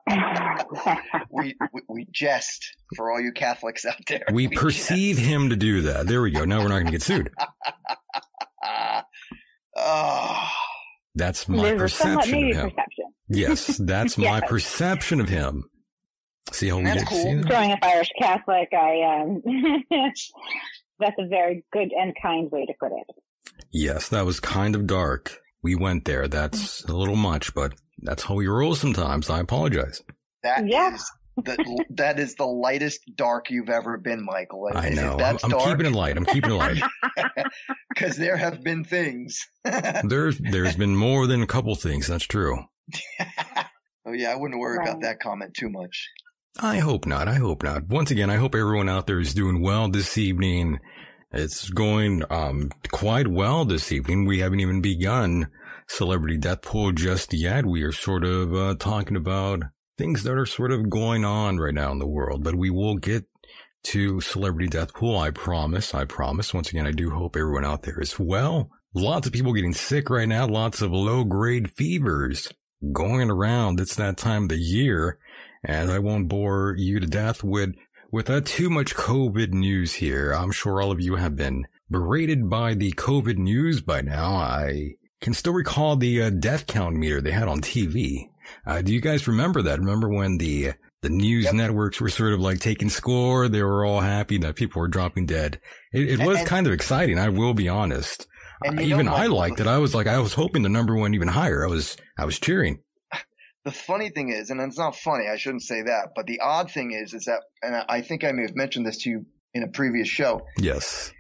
we, 1.30 1.56
we, 1.72 1.80
we 1.88 2.06
jest 2.12 2.76
for 2.96 3.11
all 3.11 3.20
you 3.20 3.33
Catholics 3.33 3.85
out 3.85 4.00
there. 4.06 4.24
We, 4.33 4.46
we 4.48 4.56
perceive 4.56 5.16
jest. 5.16 5.28
him 5.28 5.50
to 5.50 5.56
do 5.56 5.83
that. 5.83 6.06
There 6.06 6.22
we 6.22 6.30
go. 6.30 6.44
Now 6.44 6.59
we're 6.59 6.68
not 6.68 6.80
going 6.80 6.87
to 6.87 6.92
get 6.92 7.02
sued. 7.02 7.30
oh. 9.76 10.48
That's 11.16 11.48
my 11.48 11.74
perception 11.74 12.50
of 12.50 12.56
him. 12.56 12.70
Perception. 12.70 13.04
Yes, 13.28 13.76
that's 13.78 14.16
yes. 14.16 14.30
my 14.30 14.46
perception 14.46 15.20
of 15.20 15.28
him. 15.28 15.64
See 16.52 16.68
how 16.68 16.76
we 16.78 16.85
that's 16.85 17.02
cool. 17.02 17.18
See 17.18 17.40
Growing 17.42 17.72
up 17.72 17.80
Irish 17.83 18.11
Catholic, 18.16 18.68
I 18.72 19.20
um, 19.20 19.42
that's 21.00 21.16
a 21.18 21.26
very 21.26 21.64
good 21.72 21.90
and 21.92 22.14
kind 22.22 22.50
way 22.50 22.64
to 22.64 22.72
put 22.78 22.92
it. 22.92 23.06
Yes, 23.72 24.09
that 24.11 24.24
was 24.24 24.38
kind 24.38 24.76
of 24.76 24.87
dark. 24.87 25.40
We 25.62 25.74
went 25.74 26.04
there. 26.04 26.28
That's 26.28 26.84
a 26.84 26.92
little 26.92 27.16
much, 27.16 27.54
but 27.54 27.74
that's 27.98 28.22
how 28.22 28.34
we 28.34 28.46
roll 28.46 28.74
sometimes. 28.74 29.28
I 29.28 29.40
apologize. 29.40 30.02
That 30.42 30.66
yeah. 30.66 30.94
is 30.94 31.10
the, 31.36 31.84
that 31.90 32.18
is 32.18 32.34
the 32.34 32.46
lightest 32.46 33.00
dark 33.14 33.50
you've 33.50 33.68
ever 33.68 33.98
been, 33.98 34.24
Michael. 34.24 34.68
I 34.74 34.90
know. 34.90 35.16
That's 35.16 35.44
I'm, 35.44 35.54
I'm 35.54 35.60
keeping 35.60 35.86
it 35.86 35.92
light. 35.92 36.16
I'm 36.16 36.24
keeping 36.24 36.50
it 36.50 36.54
light. 36.54 36.82
Because 37.94 38.16
there 38.16 38.36
have 38.36 38.62
been 38.62 38.84
things. 38.84 39.46
there's 40.04 40.38
there's 40.38 40.76
been 40.76 40.96
more 40.96 41.26
than 41.26 41.42
a 41.42 41.46
couple 41.46 41.74
things. 41.74 42.06
That's 42.06 42.24
true. 42.24 42.64
oh 44.06 44.12
yeah, 44.12 44.30
I 44.30 44.36
wouldn't 44.36 44.60
worry 44.60 44.78
right. 44.78 44.88
about 44.88 45.02
that 45.02 45.20
comment 45.20 45.54
too 45.54 45.68
much. 45.68 46.08
I 46.58 46.78
hope 46.78 47.04
not. 47.04 47.28
I 47.28 47.34
hope 47.34 47.62
not. 47.62 47.88
Once 47.88 48.10
again, 48.10 48.30
I 48.30 48.36
hope 48.36 48.54
everyone 48.54 48.88
out 48.88 49.06
there 49.06 49.20
is 49.20 49.34
doing 49.34 49.60
well 49.60 49.88
this 49.88 50.16
evening. 50.16 50.78
It's 51.32 51.70
going 51.70 52.24
um, 52.28 52.70
quite 52.90 53.28
well 53.28 53.64
this 53.64 53.92
evening. 53.92 54.26
We 54.26 54.40
haven't 54.40 54.60
even 54.60 54.80
begun 54.80 55.48
celebrity 55.86 56.36
death 56.36 56.62
pool 56.62 56.90
just 56.90 57.32
yet. 57.32 57.64
We 57.64 57.82
are 57.82 57.92
sort 57.92 58.24
of 58.24 58.52
uh, 58.52 58.74
talking 58.78 59.16
about 59.16 59.62
things 59.96 60.24
that 60.24 60.36
are 60.36 60.46
sort 60.46 60.72
of 60.72 60.90
going 60.90 61.24
on 61.24 61.58
right 61.58 61.74
now 61.74 61.92
in 61.92 62.00
the 62.00 62.06
world, 62.06 62.42
but 62.42 62.56
we 62.56 62.70
will 62.70 62.96
get 62.96 63.26
to 63.84 64.20
celebrity 64.20 64.68
death 64.68 64.92
pool. 64.92 65.16
I 65.16 65.30
promise. 65.30 65.94
I 65.94 66.04
promise. 66.04 66.52
Once 66.52 66.70
again, 66.70 66.86
I 66.86 66.92
do 66.92 67.10
hope 67.10 67.36
everyone 67.36 67.64
out 67.64 67.82
there 67.82 68.00
is 68.00 68.18
well. 68.18 68.68
Lots 68.92 69.28
of 69.28 69.32
people 69.32 69.52
getting 69.52 69.72
sick 69.72 70.10
right 70.10 70.28
now. 70.28 70.48
Lots 70.48 70.82
of 70.82 70.90
low 70.90 71.22
grade 71.22 71.70
fevers 71.70 72.52
going 72.92 73.30
around. 73.30 73.78
It's 73.78 73.94
that 73.96 74.16
time 74.16 74.44
of 74.44 74.48
the 74.48 74.58
year. 74.58 75.18
And 75.62 75.92
I 75.92 75.98
won't 75.98 76.28
bore 76.28 76.74
you 76.76 76.98
to 77.00 77.06
death 77.06 77.44
with, 77.44 77.74
with 78.10 78.28
uh, 78.28 78.40
too 78.44 78.68
much 78.70 78.94
COVID 78.94 79.52
news 79.52 79.94
here. 79.94 80.32
I'm 80.32 80.52
sure 80.52 80.82
all 80.82 80.90
of 80.90 81.00
you 81.00 81.16
have 81.16 81.36
been 81.36 81.66
berated 81.90 82.48
by 82.48 82.74
the 82.74 82.92
COVID 82.92 83.36
news 83.36 83.80
by 83.80 84.00
now. 84.00 84.34
I 84.34 84.94
can 85.20 85.34
still 85.34 85.52
recall 85.52 85.96
the 85.96 86.22
uh, 86.22 86.30
death 86.30 86.66
count 86.66 86.96
meter 86.96 87.20
they 87.20 87.30
had 87.30 87.48
on 87.48 87.60
TV. 87.60 88.30
Uh, 88.66 88.82
do 88.82 88.92
you 88.92 89.00
guys 89.00 89.28
remember 89.28 89.62
that? 89.62 89.78
Remember 89.78 90.08
when 90.08 90.38
the 90.38 90.72
the 91.02 91.08
news 91.08 91.44
yep. 91.44 91.54
networks 91.54 92.00
were 92.00 92.08
sort 92.08 92.32
of 92.32 92.40
like 92.40 92.58
taking 92.58 92.90
score? 92.90 93.48
They 93.48 93.62
were 93.62 93.84
all 93.84 94.00
happy 94.00 94.38
that 94.38 94.56
people 94.56 94.80
were 94.80 94.88
dropping 94.88 95.26
dead. 95.26 95.60
It, 95.92 96.20
it 96.20 96.26
was 96.26 96.38
and, 96.38 96.46
kind 96.46 96.66
of 96.66 96.72
exciting. 96.72 97.18
I 97.18 97.28
will 97.28 97.54
be 97.54 97.68
honest. 97.68 98.26
Uh, 98.66 98.80
even 98.80 99.08
I 99.08 99.26
liked 99.26 99.60
it. 99.60 99.66
I 99.66 99.78
was 99.78 99.94
like, 99.94 100.06
I 100.06 100.18
was 100.18 100.34
hoping 100.34 100.62
the 100.62 100.68
number 100.68 100.94
went 100.96 101.14
even 101.14 101.28
higher. 101.28 101.64
I 101.64 101.68
was, 101.68 101.96
I 102.18 102.26
was 102.26 102.38
cheering. 102.38 102.80
The 103.64 103.72
funny 103.72 104.08
thing 104.10 104.30
is, 104.30 104.50
and 104.50 104.60
it's 104.60 104.78
not 104.78 104.96
funny. 104.96 105.28
I 105.28 105.36
shouldn't 105.36 105.62
say 105.62 105.82
that, 105.82 106.10
but 106.16 106.26
the 106.26 106.40
odd 106.40 106.70
thing 106.70 106.92
is, 106.92 107.12
is 107.12 107.26
that, 107.26 107.42
and 107.62 107.74
I 107.88 108.00
think 108.00 108.24
I 108.24 108.32
may 108.32 108.42
have 108.42 108.56
mentioned 108.56 108.86
this 108.86 108.98
to 108.98 109.10
you 109.10 109.26
in 109.52 109.62
a 109.62 109.68
previous 109.68 110.08
show. 110.08 110.46
Yes. 110.56 111.12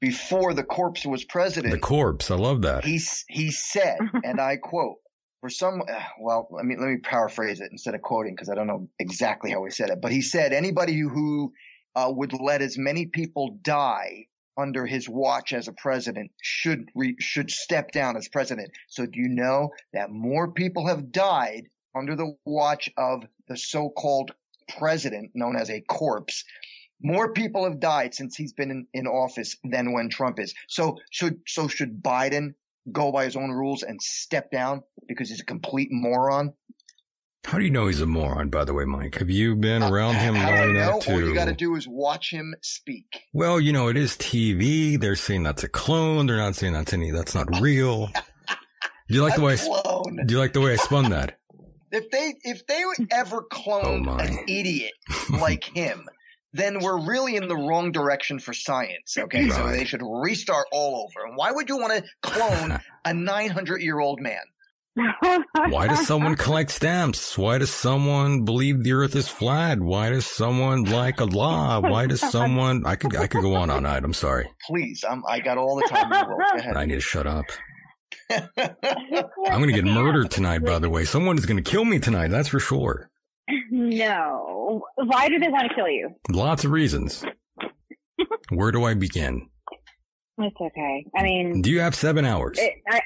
Before 0.00 0.54
the 0.54 0.62
corpse 0.62 1.04
was 1.04 1.24
president, 1.24 1.72
the 1.72 1.80
corpse. 1.80 2.30
I 2.30 2.36
love 2.36 2.62
that. 2.62 2.84
He 2.84 3.00
he 3.28 3.50
said, 3.50 3.98
and 4.24 4.40
I 4.40 4.56
quote: 4.58 4.96
for 5.40 5.50
some, 5.50 5.82
uh, 5.82 6.00
well, 6.20 6.48
let 6.50 6.64
me, 6.64 6.76
let 6.78 6.88
me 6.88 6.98
paraphrase 6.98 7.60
it 7.60 7.68
instead 7.70 7.94
of 7.94 8.02
quoting 8.02 8.34
because 8.34 8.48
I 8.48 8.54
don't 8.54 8.66
know 8.66 8.88
exactly 8.98 9.50
how 9.50 9.64
he 9.64 9.70
said 9.70 9.90
it, 9.90 10.00
but 10.00 10.12
he 10.12 10.22
said 10.22 10.52
anybody 10.52 10.98
who 10.98 11.52
uh, 11.94 12.10
would 12.14 12.32
let 12.32 12.62
as 12.62 12.78
many 12.78 13.06
people 13.06 13.58
die 13.62 14.26
under 14.56 14.86
his 14.86 15.08
watch 15.08 15.52
as 15.52 15.68
a 15.68 15.72
president 15.72 16.30
should 16.42 16.88
re, 16.94 17.16
should 17.18 17.50
step 17.50 17.90
down 17.90 18.16
as 18.16 18.28
president. 18.28 18.70
So 18.88 19.06
do 19.06 19.20
you 19.20 19.28
know 19.28 19.70
that 19.92 20.10
more 20.10 20.50
people 20.52 20.86
have 20.86 21.12
died 21.12 21.68
under 21.94 22.16
the 22.16 22.36
watch 22.44 22.90
of 22.96 23.24
the 23.48 23.56
so-called 23.56 24.32
president 24.76 25.32
known 25.34 25.56
as 25.56 25.70
a 25.70 25.80
corpse? 25.80 26.44
More 27.02 27.32
people 27.32 27.64
have 27.64 27.80
died 27.80 28.14
since 28.14 28.36
he's 28.36 28.52
been 28.52 28.70
in, 28.70 28.86
in 28.94 29.06
office 29.06 29.56
than 29.64 29.92
when 29.92 30.08
Trump 30.08 30.38
is. 30.38 30.54
So 30.68 30.98
should 31.10 31.40
so 31.46 31.68
should 31.68 32.02
Biden 32.02 32.54
go 32.90 33.12
by 33.12 33.24
his 33.24 33.36
own 33.36 33.50
rules 33.50 33.82
and 33.82 34.00
step 34.00 34.50
down 34.50 34.82
because 35.06 35.28
he's 35.28 35.40
a 35.40 35.44
complete 35.44 35.88
moron? 35.90 36.54
How 37.44 37.58
do 37.58 37.64
you 37.64 37.70
know 37.70 37.86
he's 37.88 38.00
a 38.00 38.06
moron, 38.06 38.48
by 38.48 38.64
the 38.64 38.72
way, 38.72 38.84
Mike? 38.86 39.16
Have 39.16 39.28
you 39.28 39.54
been 39.54 39.82
around 39.82 40.14
him 40.16 40.34
long 40.34 40.70
enough 40.70 41.00
to? 41.04 41.12
All 41.12 41.20
you 41.20 41.34
got 41.34 41.44
to 41.44 41.52
do 41.52 41.74
is 41.76 41.86
watch 41.86 42.30
him 42.30 42.54
speak. 42.62 43.20
Well, 43.34 43.60
you 43.60 43.72
know, 43.72 43.88
it 43.88 43.98
is 43.98 44.16
TV. 44.16 44.98
They're 44.98 45.14
saying 45.14 45.42
that's 45.42 45.62
a 45.62 45.68
clone. 45.68 46.26
They're 46.26 46.38
not 46.38 46.54
saying 46.54 46.72
that's 46.72 46.92
any. 46.94 47.10
That's 47.10 47.34
not 47.34 47.60
real. 47.60 48.06
do 48.06 49.14
you 49.14 49.22
like 49.22 49.34
the 49.36 49.42
way? 49.42 49.54
I, 49.54 50.24
do 50.24 50.34
you 50.34 50.40
like 50.40 50.54
the 50.54 50.62
way 50.62 50.72
I 50.72 50.76
spun 50.76 51.10
that? 51.10 51.38
If 51.96 52.10
they 52.10 52.34
if 52.42 52.66
they 52.66 52.82
ever 53.12 53.42
clone 53.42 54.08
oh 54.08 54.16
an 54.16 54.36
idiot 54.48 54.94
like 55.30 55.62
him, 55.62 56.08
then 56.52 56.80
we're 56.80 57.06
really 57.06 57.36
in 57.36 57.46
the 57.46 57.54
wrong 57.54 57.92
direction 57.92 58.40
for 58.40 58.52
science. 58.52 59.16
Okay. 59.16 59.44
Right. 59.44 59.52
So 59.52 59.68
they 59.68 59.84
should 59.84 60.02
restart 60.02 60.66
all 60.72 61.04
over. 61.04 61.24
And 61.24 61.36
why 61.36 61.52
would 61.52 61.68
you 61.68 61.76
want 61.76 61.92
to 61.92 62.04
clone 62.20 62.80
a 63.04 63.14
900 63.14 63.80
year 63.80 64.00
old 64.00 64.20
man? 64.20 64.40
Why 64.96 65.88
does 65.88 66.06
someone 66.06 66.36
collect 66.36 66.70
stamps? 66.70 67.36
Why 67.36 67.58
does 67.58 67.70
someone 67.70 68.44
believe 68.44 68.84
the 68.84 68.92
earth 68.92 69.16
is 69.16 69.28
flat? 69.28 69.80
Why 69.80 70.10
does 70.10 70.26
someone 70.26 70.84
like 70.84 71.20
Allah? 71.20 71.80
Why 71.80 72.06
does 72.06 72.20
someone, 72.30 72.86
I 72.86 72.94
could, 72.96 73.16
I 73.16 73.26
could 73.26 73.42
go 73.42 73.54
on 73.54 73.70
all 73.70 73.80
night. 73.80 74.04
I'm 74.04 74.12
sorry. 74.12 74.48
Please. 74.66 75.04
I'm, 75.08 75.22
I 75.28 75.40
got 75.40 75.58
all 75.58 75.76
the 75.76 75.88
time 75.88 76.12
in 76.12 76.20
the 76.20 76.26
world. 76.26 76.40
Go 76.52 76.58
ahead. 76.58 76.76
I 76.76 76.84
need 76.84 76.94
to 76.94 77.00
shut 77.00 77.26
up. 77.26 77.46
I'm 78.30 79.60
going 79.60 79.66
to 79.66 79.72
get 79.72 79.84
murdered 79.84 80.30
tonight, 80.30 80.64
by 80.64 80.78
the 80.78 80.88
way. 80.88 81.04
Someone 81.04 81.36
is 81.38 81.46
going 81.46 81.62
to 81.62 81.68
kill 81.68 81.84
me 81.84 81.98
tonight. 81.98 82.28
That's 82.28 82.48
for 82.48 82.60
sure. 82.60 83.10
No. 83.70 84.82
Why 84.96 85.28
do 85.28 85.38
they 85.38 85.48
want 85.48 85.68
to 85.68 85.74
kill 85.74 85.88
you? 85.88 86.10
Lots 86.30 86.64
of 86.64 86.70
reasons. 86.70 87.24
Where 88.50 88.70
do 88.70 88.84
I 88.84 88.94
begin? 88.94 89.48
It's 90.38 90.56
okay. 90.60 91.06
I 91.16 91.22
mean, 91.22 91.62
do 91.62 91.70
you 91.70 91.80
have 91.80 91.94
seven 91.94 92.24
hours? 92.24 92.58
It, 92.58 92.74
I, 92.88 93.00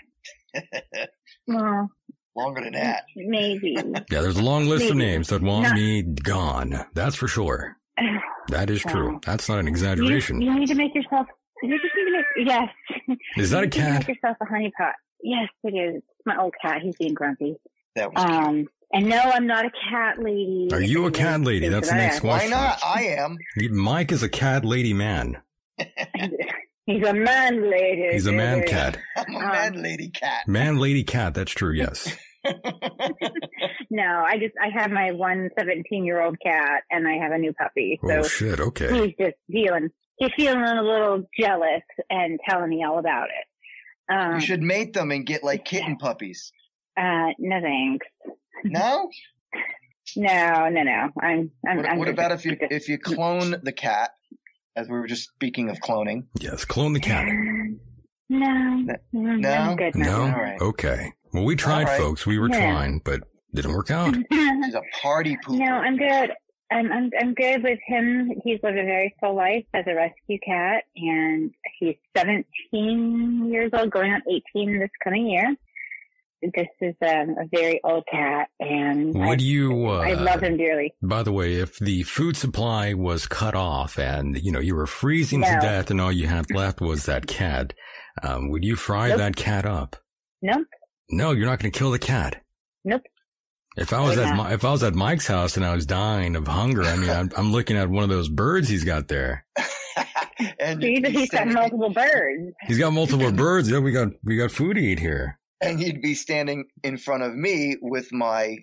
well, 1.49 1.91
longer 2.37 2.63
than 2.63 2.75
that. 2.75 3.05
Maybe. 3.17 3.77
Yeah, 4.11 4.23
there's 4.23 4.39
a 4.39 4.43
long 4.43 4.67
list 4.67 4.85
maybe. 4.85 4.91
of 4.93 4.97
names 4.97 5.29
that 5.29 5.43
want 5.43 5.65
Not, 5.65 5.75
me 5.75 6.03
gone. 6.03 6.87
That's 6.95 7.17
for 7.17 7.29
sure. 7.29 7.77
That 8.51 8.71
is 8.71 8.81
true. 8.81 9.21
That's 9.27 9.47
not 9.47 9.59
an 9.59 9.69
exaggeration. 9.69 10.41
You, 10.41 10.51
you, 10.51 10.61
need 10.61 10.69
to 10.69 10.75
make 10.75 10.95
yourself. 10.95 11.27
You 11.63 11.79
just 11.79 11.95
need 11.95 12.05
to 12.07 12.13
make. 12.13 12.49
Yes. 12.49 13.19
Is 13.37 13.51
that 13.51 13.63
a 13.65 13.69
cat? 13.69 14.09
Make 14.09 14.17
yourself 14.17 14.39
a 14.41 14.47
honeypot. 14.47 14.93
Yes, 15.23 15.51
it 15.65 15.75
is. 15.75 15.97
It's 15.97 16.25
my 16.25 16.39
old 16.39 16.55
cat. 16.63 16.81
He's 16.81 16.97
being 16.97 17.13
grumpy. 17.13 17.57
That 17.95 18.11
was 18.15 18.25
um, 18.25 18.55
cute. 18.55 18.69
And 18.95 19.09
no, 19.11 19.19
I'm 19.19 19.47
not 19.47 19.67
a 19.67 19.71
cat 19.91 20.19
lady. 20.19 20.71
Are 20.73 20.81
you 20.81 21.05
a 21.05 21.11
cat 21.11 21.43
lady? 21.43 21.69
That's 21.69 21.91
the 21.91 21.97
next 21.97 22.21
question. 22.21 22.53
Why 22.53 22.57
not? 22.57 22.81
I 22.83 23.03
am. 23.19 23.37
Mike 23.71 24.13
is 24.13 24.23
a 24.23 24.31
cat 24.31 24.65
lady 24.65 24.95
man. 24.95 25.43
He's 26.89 27.07
a 27.07 27.13
man 27.13 27.71
lady. 27.71 28.09
He's 28.13 28.27
a 28.27 28.33
man 28.33 28.63
cat. 28.63 28.97
I'm 29.15 29.35
a 29.37 29.39
man 29.41 29.77
um, 29.77 29.83
lady 29.83 30.09
cat. 30.09 30.49
Man 30.49 30.79
lady 30.79 31.05
cat. 31.05 31.35
That's 31.35 31.53
true. 31.53 31.75
Yes. 31.75 32.17
no, 33.91 34.25
I 34.27 34.39
just 34.39 34.55
I 34.59 34.71
have 34.75 34.91
my 34.91 35.13
one 35.13 35.51
17 35.59 36.07
year 36.07 36.23
old 36.23 36.39
cat 36.43 36.85
and 36.91 37.07
I 37.07 37.19
have 37.23 37.33
a 37.33 37.37
new 37.37 37.53
puppy. 37.53 38.01
So 38.03 38.21
oh 38.21 38.23
shit! 38.23 38.59
Okay. 38.61 39.05
He's 39.05 39.15
just 39.21 39.37
feeling 39.53 39.91
he's 40.17 40.31
feeling 40.35 40.63
a 40.63 40.83
little 40.83 41.25
jealous 41.39 41.83
and 42.09 42.41
telling 42.49 42.71
me 42.71 42.83
all 42.89 42.99
about 42.99 43.27
it. 43.27 44.15
Um, 44.15 44.37
you 44.37 44.41
should 44.41 44.63
mate 44.63 44.95
them 44.95 45.11
and 45.11 45.27
get 45.27 45.45
like 45.45 45.67
kitten 45.67 45.99
puppies. 45.99 46.53
Uh, 46.97 47.33
no 47.39 47.61
thanks. 47.61 48.07
No. 48.65 49.11
No, 50.17 50.71
no, 50.71 50.83
no. 50.85 51.11
I'm. 51.21 51.51
I'm 51.69 51.77
what, 51.77 51.87
I'm 51.87 51.99
what 51.99 52.09
about 52.09 52.33
if 52.33 52.47
you 52.47 52.57
if 52.59 52.89
you 52.89 52.97
clone 52.97 53.57
the 53.63 53.73
cat, 53.73 54.13
as 54.79 54.89
we 54.89 54.97
were 54.99 55.07
just 55.07 55.25
speaking 55.25 55.71
of 55.71 55.79
cloning? 55.81 56.25
Yes, 56.39 56.65
clone 56.65 56.93
the 56.93 57.01
cat. 57.01 57.27
No, 58.31 58.85
no, 59.13 59.51
I'm 59.51 59.77
good 59.77 59.95
no. 59.97 60.27
now. 60.29 60.37
right. 60.37 60.61
Okay. 60.61 61.13
Well, 61.33 61.45
we 61.45 61.57
tried, 61.57 61.85
right. 61.85 61.99
folks. 61.99 62.27
We 62.27 62.39
were 62.39 62.49
Yeah. 62.49 62.59
trying, 62.73 63.01
but 63.05 63.21
didn't 63.55 63.73
work 63.73 63.91
out. 63.91 64.15
She's 64.33 64.75
a 64.75 64.83
party 65.03 65.37
pooper. 65.45 65.59
No, 65.59 65.73
I'm 65.73 65.97
good. 65.97 66.31
I'm, 66.71 66.93
I'm 66.93 67.11
I'm 67.19 67.33
good 67.35 67.63
with 67.63 67.79
him. 67.87 68.31
He's 68.45 68.61
lived 68.63 68.77
a 68.79 68.85
very 68.85 69.15
full 69.21 69.35
life 69.35 69.65
as 69.73 69.85
a 69.87 69.95
rescue 69.95 70.39
cat, 70.45 70.85
and 70.97 71.51
he's 71.79 71.97
17 72.17 73.49
years 73.51 73.71
old, 73.73 73.91
going 73.91 74.13
on 74.13 74.21
18 74.55 74.79
this 74.79 74.91
coming 75.03 75.31
year. 75.31 75.55
This 76.41 76.69
is 76.81 76.95
um, 77.03 77.31
a 77.41 77.47
very 77.53 77.81
old 77.83 78.05
cat, 78.11 78.49
and 78.61 79.17
I, 79.21 79.27
Would 79.29 79.41
you? 79.41 79.89
Uh, 79.89 79.99
I 79.99 80.13
love 80.15 80.41
him 80.43 80.57
dearly. 80.57 80.95
By 81.03 81.25
the 81.25 81.33
way, 81.33 81.55
if 81.55 81.79
the 81.79 82.05
food 82.05 82.37
supply 82.37 82.95
was 82.95 83.27
cut 83.27 83.55
off 83.57 83.99
and 83.99 84.39
you 84.41 84.53
know 84.53 84.61
you 84.61 84.77
were 84.77 84.87
freezing 84.87 85.43
to 85.43 85.59
death 85.61 85.91
and 85.91 86.01
all 86.01 86.13
you 86.13 86.29
had 86.29 86.51
left 86.53 86.81
was 86.81 87.07
that 87.07 87.27
cat, 87.27 87.73
um, 88.23 88.51
would 88.51 88.65
you 88.65 88.77
fry 88.77 89.09
Nope. 89.09 89.19
that 89.19 89.37
cat 89.37 89.67
up? 89.67 89.97
Nope, 90.41 90.67
No, 91.11 91.33
you're 91.33 91.47
not 91.47 91.59
going 91.59 91.73
to 91.73 91.77
kill 91.79 91.91
the 91.91 91.99
cat. 91.99 92.41
nope. 92.85 93.03
If 93.77 93.93
I 93.93 94.01
was 94.01 94.17
Would 94.17 94.27
at 94.27 94.37
my, 94.37 94.53
if 94.53 94.65
I 94.65 94.71
was 94.73 94.83
at 94.83 94.95
Mike's 94.95 95.27
house 95.27 95.57
and 95.57 95.65
I 95.65 95.75
was 95.75 95.87
dying 95.87 96.35
of 96.37 96.47
hunger, 96.49 96.83
I 96.83 96.97
mean, 96.97 97.11
I'm, 97.11 97.31
I'm 97.37 97.53
looking 97.53 97.77
at 97.77 97.89
one 97.89 98.03
of 98.05 98.11
those 98.11 98.29
birds 98.29 98.69
he's 98.69 98.83
got 98.85 99.07
there. 99.09 99.45
and 100.61 100.83
He's, 100.83 101.07
he's 101.09 101.31
got 101.31 101.47
multiple 101.49 101.91
birds. 101.91 102.53
He's 102.67 102.79
got 102.79 102.93
multiple 102.93 103.31
birds. 103.45 103.71
Yeah, 103.71 103.79
we 103.81 103.93
got 103.93 104.09
we 104.25 104.37
got 104.37 104.51
food 104.53 104.75
to 104.75 104.81
eat 104.81 104.99
here. 104.99 105.39
And 105.61 105.79
he'd 105.81 106.03
be 106.03 106.15
standing 106.15 106.67
in 106.83 106.99
front 106.99 107.23
of 107.23 107.35
me 107.35 107.77
with 107.81 108.13
my 108.13 108.59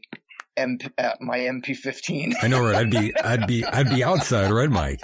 MP, 0.57 0.89
uh, 0.97 1.13
my 1.19 1.39
MP15, 1.39 2.33
I 2.41 2.47
know, 2.47 2.61
right? 2.63 2.75
I'd 2.75 2.89
be 2.91 3.15
I'd 3.17 3.47
be 3.47 3.65
I'd 3.65 3.89
be 3.89 4.03
outside, 4.03 4.51
right, 4.51 4.69
Mike? 4.69 5.01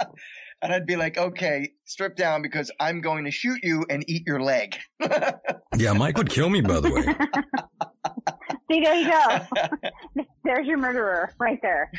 and 0.62 0.72
I'd 0.72 0.86
be 0.86 0.96
like, 0.96 1.18
"Okay, 1.18 1.72
strip 1.84 2.16
down 2.16 2.40
because 2.40 2.70
I'm 2.80 3.00
going 3.00 3.24
to 3.24 3.30
shoot 3.30 3.58
you 3.62 3.84
and 3.90 4.04
eat 4.08 4.22
your 4.26 4.40
leg." 4.40 4.76
Yeah, 5.74 5.94
Mike 5.94 6.18
would 6.18 6.28
kill 6.28 6.50
me, 6.50 6.60
by 6.60 6.80
the 6.80 6.90
way. 6.90 7.02
See, 8.70 8.82
there 8.82 8.94
you 8.94 9.10
go. 9.10 10.22
There's 10.44 10.66
your 10.66 10.76
murderer 10.76 11.32
right 11.40 11.58
there. 11.62 11.90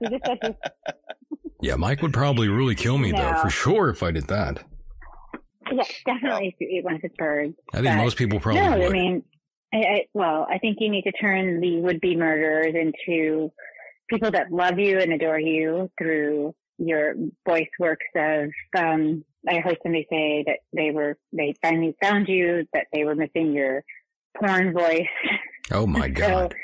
you 0.00 0.08
just 0.08 0.24
said 0.24 0.38
you 0.42 0.54
Yeah, 1.60 1.76
Mike 1.76 2.00
would 2.00 2.14
probably 2.14 2.48
really 2.48 2.74
kill 2.74 2.96
me 2.96 3.12
though, 3.12 3.34
for 3.42 3.50
sure, 3.50 3.90
if 3.90 4.02
I 4.02 4.12
did 4.12 4.28
that. 4.28 4.64
Yeah, 5.78 6.14
definitely 6.14 6.48
if 6.48 6.54
you 6.60 6.68
eat 6.78 6.84
one 6.84 6.94
of 6.96 7.02
his 7.02 7.12
birds. 7.16 7.54
I 7.72 7.76
think 7.78 7.86
But- 7.86 7.96
most 8.04 8.16
people 8.16 8.40
probably 8.40 8.60
no, 8.62 8.78
would. 8.78 8.86
I 8.86 8.92
mean, 8.92 9.22
I, 9.72 9.76
I, 9.78 10.04
well, 10.14 10.46
I 10.50 10.58
think 10.58 10.78
you 10.80 10.90
need 10.90 11.02
to 11.02 11.12
turn 11.12 11.60
the 11.60 11.80
would-be 11.80 12.16
murderers 12.16 12.74
into 12.74 13.52
people 14.08 14.30
that 14.30 14.50
love 14.50 14.78
you 14.78 14.98
and 14.98 15.12
adore 15.12 15.38
you 15.38 15.90
through 15.98 16.54
your 16.78 17.14
voice 17.46 17.68
works 17.78 18.06
of, 18.16 18.50
um, 18.78 19.24
I 19.48 19.58
heard 19.58 19.76
somebody 19.82 20.06
say 20.10 20.44
that 20.46 20.60
they 20.72 20.90
were, 20.90 21.18
they 21.32 21.54
finally 21.60 21.94
found 22.00 22.28
you, 22.28 22.66
that 22.72 22.86
they 22.92 23.04
were 23.04 23.14
missing 23.14 23.52
your 23.52 23.82
porn 24.38 24.72
voice. 24.72 25.06
oh 25.72 25.86
my 25.86 26.08
god, 26.22 26.54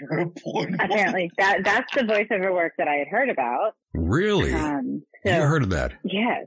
You're 0.00 0.20
a 0.20 0.26
porn 0.28 0.76
boy. 0.76 0.84
Apparently 0.84 1.30
that, 1.38 1.64
that's 1.64 1.92
the 1.96 2.02
voiceover 2.02 2.52
work 2.52 2.74
that 2.78 2.86
I 2.86 2.94
had 2.96 3.08
heard 3.08 3.28
about. 3.28 3.74
really? 3.94 4.52
Um, 4.54 5.02
so, 5.26 5.34
you 5.34 5.42
heard 5.42 5.62
of 5.64 5.70
that? 5.70 5.94
yes. 6.04 6.44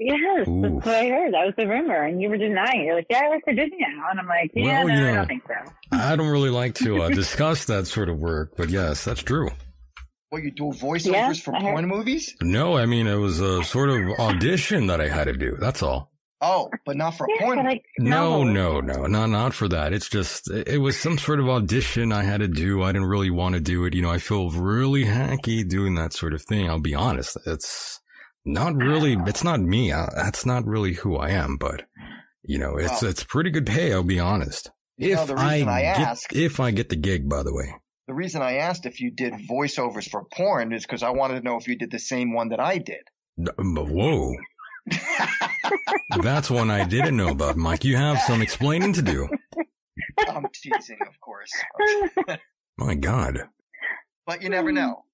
Yes, 0.00 0.46
Ooh. 0.48 0.62
that's 0.62 0.86
what 0.86 0.94
I 0.94 1.08
heard. 1.08 1.34
That 1.34 1.44
was 1.46 1.54
the 1.56 1.66
rumor, 1.66 2.04
and 2.04 2.22
you 2.22 2.28
were 2.28 2.36
denying. 2.38 2.82
it. 2.82 2.84
You're 2.86 2.94
like, 2.96 3.06
"Yeah, 3.10 3.22
I 3.24 3.28
work 3.30 3.42
for 3.44 3.52
Disney 3.52 3.78
now," 3.80 4.04
and 4.10 4.20
I'm 4.20 4.26
like, 4.28 4.50
"Yeah, 4.54 4.84
Well, 4.84 4.88
no, 4.88 4.94
you 4.94 5.08
I 5.10 5.14
don't 5.14 5.26
think 5.26 5.42
so." 5.46 5.72
I 5.92 6.14
don't 6.16 6.28
really 6.28 6.50
like 6.50 6.74
to 6.76 7.02
uh, 7.02 7.08
discuss 7.22 7.64
that 7.64 7.86
sort 7.88 8.08
of 8.08 8.18
work, 8.18 8.52
but 8.56 8.68
yes, 8.70 9.04
that's 9.04 9.22
true. 9.22 9.50
What 10.30 10.42
you 10.42 10.50
do 10.52 10.64
voiceovers 10.64 11.12
Yeah, 11.12 11.32
for 11.32 11.54
I 11.56 11.62
heard- 11.62 11.72
porn 11.72 11.88
movies? 11.88 12.34
No, 12.42 12.76
I 12.76 12.86
mean 12.86 13.06
it 13.06 13.16
was 13.16 13.40
a 13.40 13.64
sort 13.64 13.88
of 13.90 14.10
audition 14.20 14.86
that 14.88 15.00
I 15.00 15.08
had 15.08 15.24
to 15.24 15.32
do. 15.32 15.56
That's 15.58 15.82
all. 15.82 16.12
Oh, 16.40 16.70
but 16.86 16.96
not 16.96 17.16
for 17.16 17.26
Yeah, 17.28 17.46
porn. 17.46 17.64
like, 17.64 17.82
No, 17.98 18.44
no, 18.44 18.80
no, 18.80 19.06
no, 19.06 19.26
not 19.26 19.52
for 19.54 19.66
that. 19.68 19.92
It's 19.92 20.08
just 20.08 20.48
it 20.50 20.78
was 20.80 20.96
some 21.00 21.18
sort 21.18 21.40
of 21.40 21.48
audition 21.48 22.12
I 22.12 22.22
had 22.22 22.38
to 22.40 22.46
do. 22.46 22.82
I 22.84 22.92
didn't 22.92 23.08
really 23.08 23.30
want 23.30 23.54
to 23.56 23.60
do 23.60 23.84
it. 23.86 23.94
You 23.94 24.02
know, 24.02 24.10
I 24.10 24.18
feel 24.18 24.50
really 24.50 25.04
hacky 25.06 25.68
doing 25.68 25.96
that 25.96 26.12
sort 26.12 26.34
of 26.34 26.42
thing. 26.42 26.68
I'll 26.70 26.78
be 26.78 26.94
honest. 26.94 27.36
It's 27.46 27.98
not 28.48 28.74
really. 28.76 29.16
Ah. 29.16 29.24
It's 29.26 29.44
not 29.44 29.60
me. 29.60 29.92
I, 29.92 30.08
that's 30.16 30.44
not 30.46 30.66
really 30.66 30.94
who 30.94 31.16
I 31.16 31.30
am. 31.30 31.56
But 31.56 31.84
you 32.42 32.58
know, 32.58 32.76
it's 32.76 33.02
Well- 33.02 33.10
it's 33.10 33.22
pretty 33.24 33.50
good 33.50 33.66
pay. 33.66 33.92
I'll 33.92 34.02
be 34.02 34.20
honest. 34.20 34.70
You 34.96 35.14
know, 35.14 35.22
If 35.22 35.28
the 35.28 35.34
I, 35.36 35.52
reason 35.54 35.68
I 35.68 35.80
get 35.82 35.98
ask- 36.00 36.34
if 36.34 36.58
I 36.60 36.70
get 36.72 36.88
the 36.88 36.96
gig, 36.96 37.28
by 37.28 37.42
the 37.44 37.54
way. 37.54 37.74
The 38.08 38.14
reason 38.14 38.40
I 38.42 38.54
asked 38.56 38.86
if 38.86 39.00
you 39.00 39.10
did 39.10 39.34
voiceovers 39.34 40.08
for 40.08 40.24
porn 40.32 40.72
is 40.72 40.82
because 40.84 41.02
I 41.02 41.10
wanted 41.10 41.34
to 41.40 41.44
know 41.44 41.56
if 41.58 41.68
you 41.68 41.76
did 41.76 41.90
the 41.90 41.98
same 41.98 42.32
one 42.32 42.48
that 42.48 42.58
I 42.58 42.78
did. 42.78 43.02
Um, 43.58 43.74
but 43.74 43.86
whoa, 43.88 44.34
that's 46.22 46.50
one 46.50 46.70
I 46.70 46.84
didn't 46.84 47.16
know 47.16 47.28
about, 47.28 47.56
Mike. 47.56 47.84
You 47.84 47.96
have 47.96 48.18
some 48.22 48.42
explaining 48.42 48.94
to 48.94 49.02
do. 49.02 49.28
I'm 50.26 50.46
teasing, 50.54 50.98
of 51.06 51.20
course. 51.20 51.50
My 52.78 52.94
God. 52.94 53.42
But 54.26 54.42
you 54.42 54.48
never 54.48 54.72
know. 54.72 55.04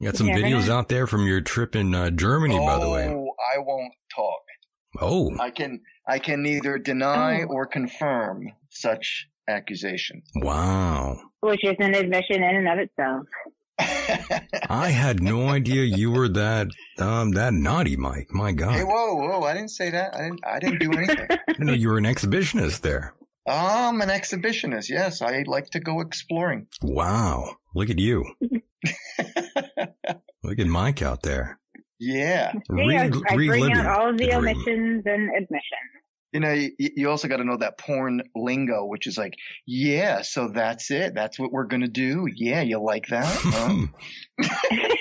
You 0.00 0.06
got 0.08 0.16
some 0.16 0.28
You 0.28 0.34
videos 0.34 0.68
out 0.68 0.88
there 0.88 1.06
from 1.06 1.26
your 1.26 1.40
trip 1.40 1.74
in 1.74 1.94
uh, 1.94 2.10
Germany, 2.10 2.56
by 2.58 2.78
the 2.78 2.88
way. 2.88 3.08
Oh, 3.08 3.32
I 3.54 3.58
won't 3.58 3.92
talk. 4.14 4.40
Oh, 5.00 5.36
I 5.40 5.50
can 5.50 5.80
I 6.06 6.18
can 6.18 6.42
neither 6.42 6.78
deny 6.78 7.42
Oh. 7.42 7.46
or 7.48 7.66
confirm 7.66 8.48
such 8.70 9.28
accusation. 9.48 10.22
wow. 10.36 11.18
which 11.40 11.64
is 11.64 11.76
an 11.78 11.94
admission 11.94 12.42
in 12.42 12.56
and 12.56 12.68
of 12.68 12.78
itself. 12.78 13.26
I 14.70 14.88
had 14.88 15.22
no 15.22 15.48
idea 15.48 15.84
you 15.84 16.10
were 16.10 16.28
that 16.30 16.68
um 16.98 17.32
that 17.32 17.52
naughty, 17.52 17.96
Mike. 17.96 18.28
My 18.30 18.52
God. 18.52 18.72
hey, 18.74 18.82
whoa, 18.84 19.14
whoa! 19.14 19.42
I 19.42 19.52
didn't 19.54 19.70
say 19.70 19.90
that. 19.90 20.14
I 20.14 20.22
didn't. 20.22 20.40
I 20.44 20.58
didn't 20.58 20.78
do 20.80 20.92
anything. 20.92 21.26
I 21.48 21.54
know 21.64 21.72
you 21.74 21.88
were 21.88 21.98
an 21.98 22.04
exhibitionist 22.04 22.80
there. 22.80 23.14
I'm 23.46 24.00
an 24.00 24.08
exhibitionist. 24.08 24.88
Yes, 24.88 25.22
I 25.22 25.44
like 25.46 25.70
to 25.70 25.80
go 25.80 26.00
exploring. 26.00 26.66
Wow. 26.82 27.56
Look 27.74 27.90
at 27.90 27.98
you. 27.98 28.24
Look 30.48 30.58
at 30.58 30.66
Mike 30.66 31.02
out 31.02 31.22
there. 31.22 31.58
Yeah. 32.00 32.52
See, 32.52 32.96
I, 32.96 33.04
I 33.04 33.34
bring 33.34 33.50
reliving 33.50 33.76
out 33.76 34.00
all 34.00 34.10
of 34.10 34.16
the, 34.18 34.26
the 34.26 34.30
dream. 34.30 34.44
omissions 34.44 35.02
and 35.04 35.28
admissions. 35.28 35.92
You 36.32 36.40
know, 36.40 36.52
you, 36.52 36.72
you 36.78 37.10
also 37.10 37.28
got 37.28 37.38
to 37.38 37.44
know 37.44 37.56
that 37.58 37.78
porn 37.78 38.22
lingo, 38.34 38.84
which 38.86 39.06
is 39.06 39.18
like, 39.18 39.34
yeah, 39.66 40.22
so 40.22 40.48
that's 40.48 40.90
it. 40.90 41.14
That's 41.14 41.38
what 41.38 41.52
we're 41.52 41.64
going 41.64 41.80
to 41.82 41.88
do. 41.88 42.26
Yeah, 42.34 42.62
you 42.62 42.80
like 42.82 43.08
that? 43.08 43.26
Huh? 43.26 43.86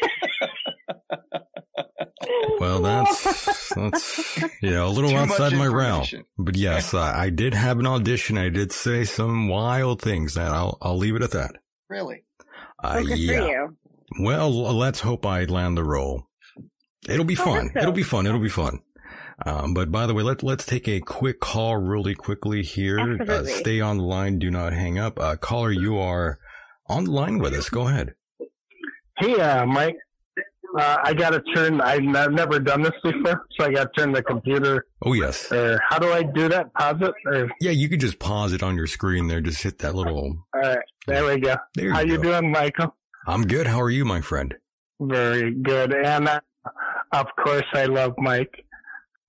well, 2.59 2.81
that's 2.81 3.73
that's 3.73 4.43
yeah, 4.61 4.83
a 4.83 4.87
little 4.87 5.11
Too 5.11 5.17
outside 5.17 5.53
my 5.53 5.67
realm. 5.67 6.05
But 6.37 6.55
yes, 6.55 6.93
I, 6.93 7.25
I 7.25 7.29
did 7.29 7.53
have 7.53 7.79
an 7.79 7.87
audition. 7.87 8.37
I 8.37 8.49
did 8.49 8.71
say 8.71 9.03
some 9.03 9.47
wild 9.47 10.01
things. 10.01 10.33
That 10.35 10.51
I'll 10.51 10.77
I'll 10.81 10.97
leave 10.97 11.15
it 11.15 11.23
at 11.23 11.31
that. 11.31 11.51
really? 11.89 12.23
Uh, 12.83 12.93
Well, 12.95 13.05
good 13.05 13.19
yeah. 13.19 13.67
For 14.15 14.21
you. 14.21 14.25
Well, 14.25 14.49
let's 14.73 14.99
hope 15.01 15.25
I 15.25 15.43
land 15.45 15.77
the 15.77 15.83
role. 15.83 16.27
It'll 17.07 17.25
be 17.25 17.37
I 17.37 17.43
fun. 17.43 17.71
so. 17.73 17.79
It'll 17.79 17.91
be 17.93 18.03
fun. 18.03 18.25
It'll 18.27 18.39
be 18.41 18.49
fun. 18.49 18.79
Um, 19.45 19.73
but 19.73 19.91
by 19.91 20.07
the 20.07 20.13
way, 20.15 20.23
let, 20.23 20.41
let's 20.41 20.65
take 20.65 20.87
a 20.87 20.99
quick 20.99 21.39
call 21.39 21.77
really 21.77 22.15
quickly 22.15 22.63
here. 22.63 23.21
Uh, 23.21 23.43
stay 23.45 23.79
on 23.79 23.97
the 23.97 24.03
line. 24.03 24.39
Do 24.39 24.49
not 24.49 24.73
hang 24.73 24.97
up. 24.97 25.19
Uh, 25.19 25.35
caller, 25.35 25.71
you 25.71 25.97
are 25.99 26.39
on 26.87 27.03
the 27.05 27.11
line 27.11 27.37
with 27.37 27.53
us. 27.53 27.69
Go 27.69 27.87
ahead. 27.87 28.13
Hey, 29.19 29.39
uh, 29.39 29.65
Mike. 29.65 29.95
Uh, 30.77 30.97
I 31.01 31.13
got 31.13 31.29
to 31.29 31.41
turn. 31.55 31.79
I've 31.81 31.99
n- 31.99 32.35
never 32.35 32.59
done 32.59 32.81
this 32.81 32.91
before, 33.03 33.45
so 33.57 33.65
I 33.67 33.71
got 33.71 33.93
to 33.93 34.01
turn 34.01 34.11
the 34.11 34.21
computer. 34.21 34.85
Oh, 35.05 35.13
yes. 35.13 35.49
Or 35.51 35.79
how 35.87 35.97
do 35.97 36.11
I 36.11 36.23
do 36.23 36.49
that? 36.49 36.73
Pause 36.73 36.95
it? 37.03 37.13
Or 37.27 37.49
Yeah, 37.61 37.71
you 37.71 37.87
can 37.89 37.99
just 37.99 38.19
pause 38.19 38.51
it 38.53 38.61
on 38.63 38.75
your 38.75 38.87
screen 38.87 39.27
there. 39.27 39.39
Just 39.39 39.61
hit 39.63 39.79
that 39.79 39.95
little. 39.95 40.15
all 40.53 40.61
right, 40.61 40.77
there 41.07 41.25
we 41.25 41.39
go. 41.39 41.55
There 41.75 41.85
you 41.85 41.93
how 41.93 42.03
go. 42.03 42.09
you 42.11 42.21
doing, 42.21 42.51
Michael? 42.51 42.93
I'm 43.27 43.45
good. 43.45 43.67
How 43.67 43.81
are 43.81 43.89
you, 43.89 44.05
my 44.05 44.21
friend? 44.21 44.53
Very 44.99 45.53
good. 45.53 45.93
And 45.93 46.27
uh, 46.27 46.39
of 47.11 47.27
course, 47.43 47.65
I 47.73 47.85
love 47.85 48.13
Mike. 48.17 48.63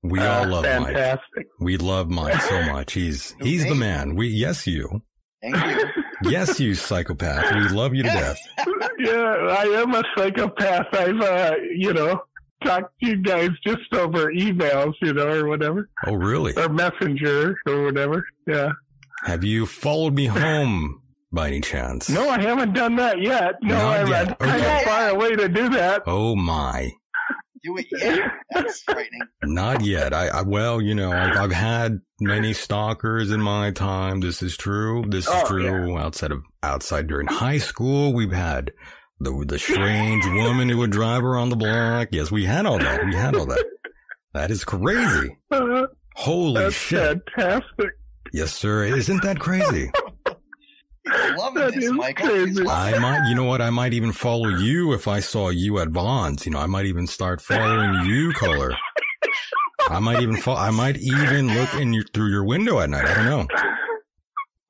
We 0.03 0.21
Uh, 0.21 0.41
all 0.41 0.47
love 0.49 0.65
Mike. 0.65 0.95
fantastic. 0.95 1.47
We 1.61 1.77
love 1.77 2.09
Mike 2.09 2.41
so 2.43 2.63
much. 2.63 2.93
He's 2.93 3.35
he's 3.43 3.67
the 3.67 3.75
man. 3.75 4.15
We 4.15 4.29
yes 4.29 4.67
you. 4.67 5.03
Thank 5.43 5.57
you. 5.57 5.87
Yes 6.25 6.59
you 6.59 6.75
psychopath. 6.75 7.55
We 7.55 7.69
love 7.69 7.95
you 7.95 8.03
to 8.03 8.09
death. 8.09 8.39
yeah, 8.99 9.13
I 9.57 9.63
am 9.81 9.95
a 9.95 10.03
psychopath. 10.17 10.87
I've, 10.93 11.21
uh, 11.21 11.55
you 11.77 11.93
know, 11.93 12.21
talked 12.65 12.93
to 13.01 13.09
you 13.11 13.23
guys 13.23 13.51
just 13.65 13.93
over 13.95 14.33
emails, 14.33 14.95
you 15.01 15.13
know, 15.13 15.29
or 15.29 15.47
whatever, 15.47 15.89
Oh 16.09 16.15
really? 16.15 16.55
or 16.57 16.69
messenger 16.69 17.57
or 17.69 17.85
whatever. 17.85 18.27
Yeah. 18.49 18.71
Have 19.27 19.45
you 19.45 19.65
followed 19.65 20.15
me 20.15 20.27
home 20.27 21.01
by 21.33 21.49
any 21.49 21.61
chance? 21.61 22.09
No, 22.09 22.29
I 22.29 22.41
haven't 22.41 22.75
done 22.75 22.97
that 22.97 23.21
yet. 23.21 23.55
No, 23.63 23.77
Not 23.77 24.01
I'm, 24.01 24.09
yet. 24.09 24.29
I'm 24.29 24.37
kind 24.37 24.63
Okay. 24.63 24.79
of 24.79 24.83
far 24.83 25.09
away 25.11 25.37
to 25.37 25.49
do 25.49 25.69
that. 25.71 26.03
Oh 26.07 26.35
my. 26.35 26.93
Do 27.65 27.77
it 27.77 27.87
yet? 27.91 28.31
That's 28.53 28.83
frightening. 28.83 29.21
Not 29.43 29.85
yet. 29.85 30.15
I, 30.15 30.29
I 30.29 30.43
well, 30.43 30.81
you 30.81 30.95
know, 30.95 31.11
I've, 31.11 31.37
I've, 31.37 31.53
had 31.53 32.01
many 32.21 32.53
stalkers 32.53 33.31
in 33.33 33.41
my 33.41 33.73
time. 33.73 34.21
This 34.21 34.43
is 34.43 34.57
true. 34.57 35.05
This 35.09 35.27
is 35.27 35.35
oh, 35.35 35.47
true. 35.47 35.93
Yeah. 35.93 36.05
Outside 36.05 36.31
of 36.31 36.45
outside 36.63 37.09
during 37.09 37.27
high 37.27 37.59
school, 37.59 38.13
we've 38.15 38.33
had 38.33 38.73
the 39.19 39.45
the 39.47 39.59
strange 39.59 40.25
woman 40.25 40.69
who 40.69 40.79
would 40.79 40.91
drive 40.91 41.25
around 41.25 41.49
the 41.49 41.57
block. 41.57 42.09
Yes, 42.13 42.31
we 42.31 42.45
had 42.45 42.65
all 42.65 42.79
that. 42.79 43.05
We 43.05 43.15
had 43.15 43.35
all 43.35 43.47
that. 43.47 43.65
That 44.35 44.51
is 44.53 44.65
crazy. 44.65 45.37
Uh-huh. 45.51 45.89
Holy 46.15 46.63
That's 46.63 46.77
shit! 46.77 47.23
Fantastic. 47.35 47.91
Yes, 48.33 48.53
sir. 48.53 48.85
Isn't 48.85 49.23
that 49.23 49.41
crazy? 49.41 49.91
loving 51.37 51.63
that 51.63 51.75
this, 51.75 51.91
Michael. 51.91 52.29
Crazy. 52.29 52.67
I 52.69 52.99
might, 52.99 53.29
you 53.29 53.35
know 53.35 53.45
what? 53.45 53.61
I 53.63 53.71
might 53.71 53.95
even 53.95 54.13
follow 54.13 54.49
you 54.49 54.93
if 54.93 55.09
I 55.09 55.21
saw 55.21 55.49
you 55.51 55.79
at 55.79 55.89
Vaughn's. 55.89 56.47
You 56.47 56.53
know, 56.53 56.59
I 56.59 56.67
might 56.67 56.87
even 56.87 57.07
start 57.07 57.41
following 57.41 58.07
you, 58.07 58.33
caller. 58.33 58.75
I 59.89 60.01
might 60.01 60.21
even 60.23 60.37
fall. 60.37 60.57
I 60.57 60.71
might 60.71 60.99
even 60.99 61.55
look 61.55 61.75
in 61.75 61.93
your, 61.93 62.05
through 62.05 62.31
your 62.31 62.45
window 62.45 62.81
at 62.81 62.91
night. 62.91 63.07
I 63.07 63.15
don't 63.15 63.25
know. 63.25 63.47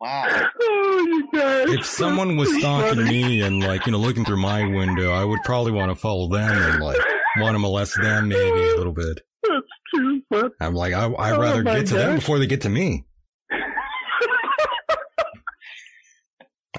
Wow. 0.01 0.47
Oh, 0.61 1.27
if 1.69 1.85
someone 1.85 2.37
was 2.37 2.57
stalking 2.59 3.05
me 3.05 3.43
and 3.43 3.61
like 3.61 3.85
you 3.85 3.93
know 3.93 3.99
looking 3.99 4.25
through 4.25 4.41
my 4.41 4.65
window, 4.65 5.11
I 5.11 5.25
would 5.25 5.41
probably 5.45 5.73
want 5.73 5.91
to 5.91 5.97
follow 5.97 6.29
them 6.29 6.57
and 6.57 6.81
like 6.83 6.99
want 7.39 7.57
to 7.57 7.59
molest 7.59 8.01
them 8.01 8.29
maybe 8.29 8.69
a 8.69 8.77
little 8.77 8.93
bit. 8.93 9.21
That's 9.43 9.67
too 9.95 10.23
funny. 10.33 10.51
I'm 10.61 10.75
like 10.75 10.93
I 10.93 11.07
I'd 11.07 11.33
oh 11.33 11.41
rather 11.41 11.63
get 11.65 11.87
to 11.89 11.95
gosh. 11.95 12.03
them 12.05 12.15
before 12.17 12.39
they 12.39 12.47
get 12.47 12.61
to 12.61 12.69
me. 12.69 13.07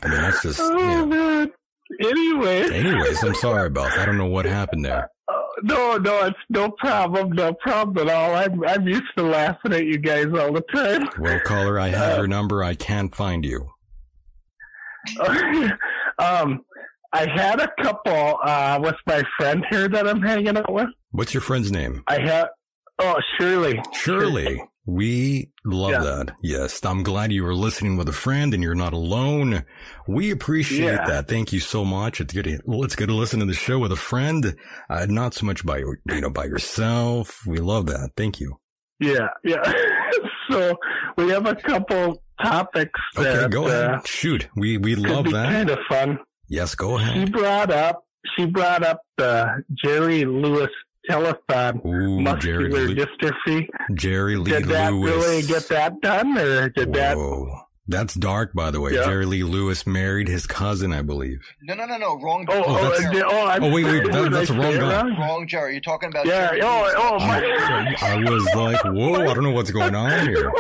I 0.02 0.08
mean, 0.08 0.22
that's 0.22 0.42
just. 0.42 0.60
Oh, 0.62 0.78
yeah. 0.78 1.06
man. 1.06 1.52
Anyway. 2.00 2.72
Anyways, 2.72 3.24
I'm 3.24 3.36
sorry 3.36 3.68
about 3.68 3.90
that. 3.90 4.00
I 4.00 4.06
don't 4.06 4.18
know 4.18 4.28
what 4.28 4.46
happened 4.46 4.86
there. 4.86 5.10
Uh, 5.28 5.34
no, 5.64 5.98
no, 5.98 6.26
it's 6.26 6.38
no 6.50 6.70
problem. 6.72 7.32
No 7.32 7.54
problem 7.54 8.08
at 8.08 8.14
all. 8.14 8.36
I'm, 8.36 8.64
I'm 8.64 8.88
used 8.88 9.12
to 9.18 9.24
laughing 9.24 9.74
at 9.74 9.86
you 9.86 9.98
guys 9.98 10.28
all 10.28 10.54
the 10.54 10.64
time. 10.74 11.10
Well, 11.20 11.40
caller, 11.42 11.80
I 11.80 11.90
have 11.90 12.14
uh, 12.14 12.18
your 12.18 12.28
number. 12.28 12.64
I 12.64 12.76
can't 12.76 13.14
find 13.14 13.44
you. 13.44 13.70
um, 16.20 16.62
I 17.12 17.28
had 17.28 17.60
a 17.60 17.70
couple 17.82 18.38
uh, 18.44 18.80
with 18.82 18.96
my 19.08 19.24
friend 19.38 19.66
here 19.72 19.88
that 19.88 20.08
I'm 20.08 20.22
hanging 20.22 20.58
out 20.58 20.72
with. 20.72 20.90
What's 21.12 21.34
your 21.34 21.42
friend's 21.42 21.72
name? 21.72 22.04
I 22.08 22.22
have. 22.22 22.50
Oh, 23.00 23.16
Shirley. 23.38 23.82
Shirley. 23.94 24.62
We 24.90 25.52
love 25.64 25.92
yeah. 25.92 26.00
that. 26.00 26.36
Yes. 26.42 26.84
I'm 26.84 27.04
glad 27.04 27.32
you 27.32 27.44
were 27.44 27.54
listening 27.54 27.96
with 27.96 28.10
a 28.10 28.14
friend 28.14 28.56
and 28.56 28.64
you're 28.64 28.74
not 28.74 28.92
alone. 28.94 29.64
We 30.08 30.32
appreciate 30.32 30.94
yeah. 30.94 31.06
that. 31.06 31.28
Thank 31.28 31.54
you 31.54 31.60
so 31.60 31.86
much. 31.86 32.20
It's 32.20 32.34
good. 32.34 32.46
To, 32.46 32.60
well, 32.66 32.84
it's 32.84 32.96
good 32.96 33.10
to 33.10 33.14
listen 33.14 33.40
to 33.40 33.46
the 33.46 33.54
show 33.54 33.78
with 33.78 33.92
a 33.92 33.96
friend, 33.96 34.56
uh, 34.90 35.06
not 35.08 35.36
so 35.36 35.46
much 35.46 35.64
by, 35.64 35.78
you 35.78 35.98
know, 36.08 36.32
by 36.32 36.46
yourself. 36.46 37.46
We 37.46 37.60
love 37.60 37.86
that. 37.86 38.12
Thank 38.18 38.40
you. 38.40 38.58
Yeah. 39.00 39.28
Yeah. 39.44 39.62
so 40.50 40.76
we 41.18 41.30
have 41.30 41.46
a 41.46 41.56
couple 41.56 42.24
topics. 42.42 43.00
Okay. 43.16 43.32
That, 43.32 43.52
go 43.52 43.68
ahead. 43.68 43.92
Uh, 43.92 44.02
Shoot. 44.06 44.50
We, 44.56 44.80
we 44.80 44.96
love 44.96 45.26
that. 45.26 45.52
Kind 45.52 45.70
of 45.70 45.80
fun. 45.88 46.18
Yes. 46.48 46.74
Go 46.74 46.98
ahead. 46.98 47.28
She 47.28 47.32
brought 47.32 47.70
up, 47.70 48.06
she 48.36 48.48
brought 48.48 48.84
up 48.84 49.02
the 49.18 49.64
Jerry 49.84 50.26
Lewis 50.26 50.72
telethon 51.10 51.86
Ooh, 51.86 52.20
muscular 52.20 52.70
Jerry 52.70 52.95
dystrophy. 52.95 53.68
Jerry 53.93 54.36
Lee 54.38 54.52
Did 54.52 54.66
that 54.66 54.93
Lewis. 54.93 55.14
really 55.14 55.41
get 55.43 55.68
that 55.70 56.02
done, 56.02 56.38
or 56.38 56.70
did 56.70 56.95
Whoa. 56.95 57.45
that? 57.45 57.66
That's 57.89 58.14
dark, 58.14 58.54
by 58.54 58.70
the 58.70 58.80
way. 58.80 58.93
Yeah. 58.93 59.06
Jerry 59.06 59.26
Lee 59.26 59.41
Lewis 59.41 59.88
married 59.88 60.28
his 60.28 60.45
cousin, 60.45 60.93
I 60.93 61.02
believe. 61.02 61.39
No, 61.64 61.74
no, 61.74 61.86
no, 61.86 61.97
no. 61.97 62.20
Wrong. 62.20 62.45
Oh, 62.47 62.64
oh, 62.68 62.95
oh, 62.95 63.22
oh, 63.26 63.58
oh, 63.62 63.72
wait, 63.72 63.84
wait. 63.84 64.12
That, 64.12 64.30
that's 64.32 64.52
a 64.52 64.54
wrong 64.54 64.76
guy. 64.76 65.18
Wrong 65.18 65.47
Jerry. 65.47 65.74
You're 65.74 65.82
talking 65.82 66.10
about. 66.10 66.28
Yeah. 66.28 66.50
Jerry 66.50 66.62
oh, 66.62 66.93
oh, 66.95 67.20
my. 67.20 67.39
I, 67.39 67.95
I 68.00 68.30
was 68.30 68.45
like, 68.54 68.84
whoa! 68.84 69.28
I 69.28 69.34
don't 69.34 69.43
know 69.43 69.52
what's 69.52 69.72
going 69.72 69.95
on 69.95 70.28
here. 70.28 70.52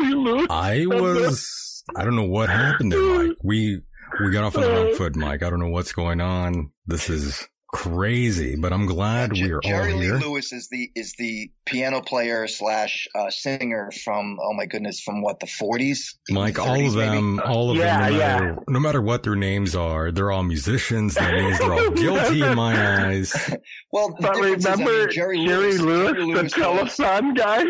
Oh, 0.00 0.46
I 0.48 0.86
was. 0.86 1.82
I 1.96 2.04
don't 2.04 2.14
know 2.14 2.24
what 2.24 2.48
happened 2.48 2.92
there, 2.92 3.00
Mike. 3.00 3.36
We 3.42 3.80
we 4.20 4.30
got 4.30 4.44
off 4.44 4.56
on 4.56 4.62
the 4.62 4.70
wrong 4.70 4.92
uh, 4.92 4.96
foot, 4.96 5.16
Mike. 5.16 5.42
I 5.42 5.50
don't 5.50 5.58
know 5.58 5.70
what's 5.70 5.92
going 5.92 6.20
on. 6.20 6.70
This 6.86 7.10
is 7.10 7.48
crazy, 7.72 8.54
but 8.54 8.72
I'm 8.72 8.86
glad 8.86 9.36
yeah, 9.36 9.46
we 9.46 9.52
are 9.52 9.60
Jerry 9.60 9.92
all 9.94 9.98
Lee 9.98 10.04
here. 10.04 10.18
Lewis 10.18 10.52
is 10.52 10.68
the 10.68 10.90
is 10.94 11.14
the 11.14 11.50
piano 11.64 12.02
player 12.02 12.46
slash 12.46 13.08
uh, 13.14 13.30
singer 13.30 13.90
from 14.04 14.38
oh 14.40 14.52
my 14.52 14.66
goodness 14.66 15.00
from 15.00 15.22
what 15.22 15.40
the 15.40 15.46
40s. 15.46 16.14
Mike, 16.30 16.58
all 16.58 16.86
of 16.86 16.92
them, 16.92 17.36
maybe? 17.36 17.48
all 17.48 17.70
of 17.70 17.76
yeah, 17.78 18.08
them, 18.08 18.12
no 18.12 18.18
yeah. 18.18 18.40
matter, 18.40 18.64
no 18.68 18.80
matter 18.80 19.02
what 19.02 19.22
their 19.22 19.34
names 19.34 19.74
are, 19.74 20.12
they're 20.12 20.30
all 20.30 20.44
musicians. 20.44 21.14
That 21.14 21.34
means 21.34 21.58
they're 21.58 21.72
all 21.72 21.90
guilty 21.90 22.42
in 22.42 22.54
my 22.54 23.06
eyes. 23.06 23.34
well, 23.92 24.14
but 24.20 24.36
remember 24.36 24.56
is, 24.56 24.66
I 24.66 24.76
mean, 24.76 24.86
Jerry, 24.86 25.10
Jerry 25.10 25.38
Lewis, 25.38 25.80
Lewis, 25.80 26.12
Jerry 26.12 26.24
Lewis 26.26 26.54
the 26.54 26.60
telethon 26.60 27.36
guy. 27.36 27.64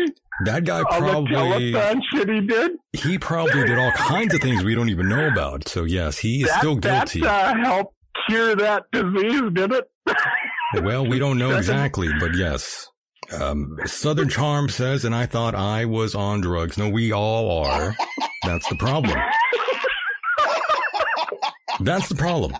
That 0.45 0.65
guy 0.65 0.79
all 0.79 0.85
probably 0.99 1.71
the 1.71 1.79
telethon 1.79 2.01
shit 2.11 2.29
he 2.29 2.41
did. 2.41 2.71
He 2.91 3.17
probably 3.17 3.65
did 3.65 3.77
all 3.77 3.91
kinds 3.91 4.33
of 4.35 4.41
things 4.41 4.63
we 4.63 4.75
don't 4.75 4.89
even 4.89 5.07
know 5.07 5.27
about. 5.27 5.67
So 5.67 5.85
yes, 5.85 6.17
he 6.17 6.41
is 6.41 6.49
that, 6.49 6.59
still 6.59 6.75
guilty. 6.75 7.21
That 7.21 7.55
uh, 7.55 7.63
helped 7.63 7.95
cure 8.27 8.55
that 8.55 8.85
disease, 8.91 9.41
did 9.53 9.71
it? 9.71 9.89
well, 10.83 11.05
we 11.05 11.19
don't 11.19 11.37
know 11.37 11.55
exactly, 11.55 12.09
but 12.19 12.35
yes. 12.35 12.87
Um, 13.31 13.77
Southern 13.85 14.29
Charm 14.29 14.69
says, 14.69 15.05
and 15.05 15.15
I 15.15 15.25
thought 15.25 15.55
I 15.55 15.85
was 15.85 16.13
on 16.13 16.41
drugs. 16.41 16.77
No, 16.77 16.89
we 16.89 17.11
all 17.11 17.63
are. 17.65 17.95
That's 18.43 18.67
the 18.69 18.75
problem. 18.75 19.17
That's 21.79 22.07
the 22.09 22.15
problem. 22.15 22.53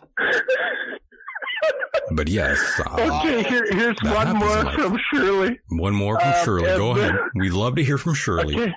But 2.12 2.28
yes. 2.28 2.60
Uh, 2.80 3.20
okay, 3.20 3.44
here, 3.44 3.66
here's 3.72 3.98
one 4.04 4.38
more 4.38 4.72
from 4.74 5.00
Shirley. 5.12 5.60
One 5.70 5.94
more 5.94 6.20
from 6.20 6.30
uh, 6.30 6.44
Shirley. 6.44 6.78
Go 6.78 6.92
ahead. 6.92 7.16
We'd 7.36 7.54
love 7.54 7.76
to 7.76 7.84
hear 7.84 7.98
from 7.98 8.14
Shirley. 8.14 8.56
Okay. 8.56 8.74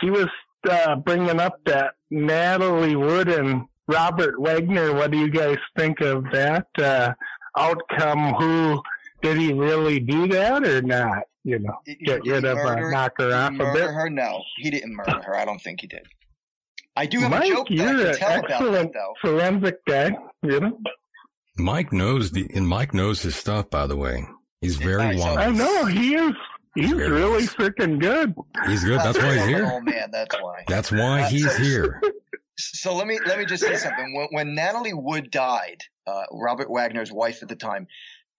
She 0.00 0.10
was 0.10 0.28
uh, 0.68 0.96
bringing 0.96 1.40
up 1.40 1.58
that 1.66 1.94
Natalie 2.10 2.96
Wood 2.96 3.28
and 3.28 3.66
Robert 3.88 4.40
Wagner. 4.40 4.94
What 4.94 5.10
do 5.10 5.18
you 5.18 5.30
guys 5.30 5.58
think 5.76 6.00
of 6.00 6.24
that? 6.32 6.66
Uh, 6.78 7.12
outcome 7.56 8.34
who 8.34 8.82
did 9.20 9.36
he 9.36 9.52
really 9.52 10.00
do 10.00 10.26
that 10.28 10.64
or 10.66 10.82
not? 10.82 11.24
You 11.44 11.58
know, 11.58 11.78
did, 11.84 11.98
get 12.00 12.24
rid 12.24 12.44
of 12.44 12.56
her, 12.56 12.90
knock 12.90 13.14
her 13.18 13.34
off 13.34 13.54
a 13.54 13.72
bit. 13.72 13.90
Her? 13.90 14.08
No, 14.08 14.42
he 14.58 14.70
didn't 14.70 14.94
murder 14.94 15.20
her. 15.22 15.36
I 15.36 15.44
don't 15.44 15.60
think 15.60 15.80
he 15.80 15.88
did. 15.88 16.06
I 16.94 17.06
do 17.06 17.20
have 17.20 17.30
Mike, 17.30 17.50
a 17.50 17.54
joke 17.54 17.68
that 17.70 18.22
I 18.22 18.40
can 18.40 18.44
tell 18.44 18.68
about 18.68 18.72
that, 18.72 18.92
though. 18.92 19.14
Forensic 19.20 19.84
guy, 19.86 20.10
you 20.42 20.60
know. 20.60 20.78
Mike 21.56 21.92
knows 21.92 22.30
the 22.30 22.48
and 22.54 22.66
Mike 22.66 22.94
knows 22.94 23.22
his 23.22 23.34
stuff. 23.34 23.70
By 23.70 23.86
the 23.86 23.96
way, 23.96 24.24
he's 24.60 24.76
very 24.76 25.16
wise. 25.16 25.36
I 25.36 25.50
know 25.50 25.86
he 25.86 26.14
is. 26.14 26.32
He's, 26.74 26.92
really 26.92 27.42
freaking 27.42 27.98
good. 27.98 28.34
He's 28.66 28.82
good. 28.82 28.98
That's 29.00 29.18
why 29.22 29.34
he's 29.34 29.46
here. 29.46 29.70
Oh 29.70 29.80
man, 29.80 30.10
that's 30.10 30.40
why. 30.40 30.64
That's 30.68 30.90
why 30.90 31.22
he's 31.24 31.54
here. 31.56 32.00
So 32.58 32.94
let 32.94 33.06
me 33.06 33.18
let 33.26 33.38
me 33.38 33.44
just 33.44 33.62
say 33.62 33.76
something. 33.76 34.14
When, 34.14 34.28
when 34.30 34.54
Natalie 34.54 34.94
Wood 34.94 35.30
died, 35.30 35.82
uh, 36.06 36.24
Robert 36.32 36.70
Wagner's 36.70 37.12
wife 37.12 37.42
at 37.42 37.48
the 37.48 37.56
time. 37.56 37.86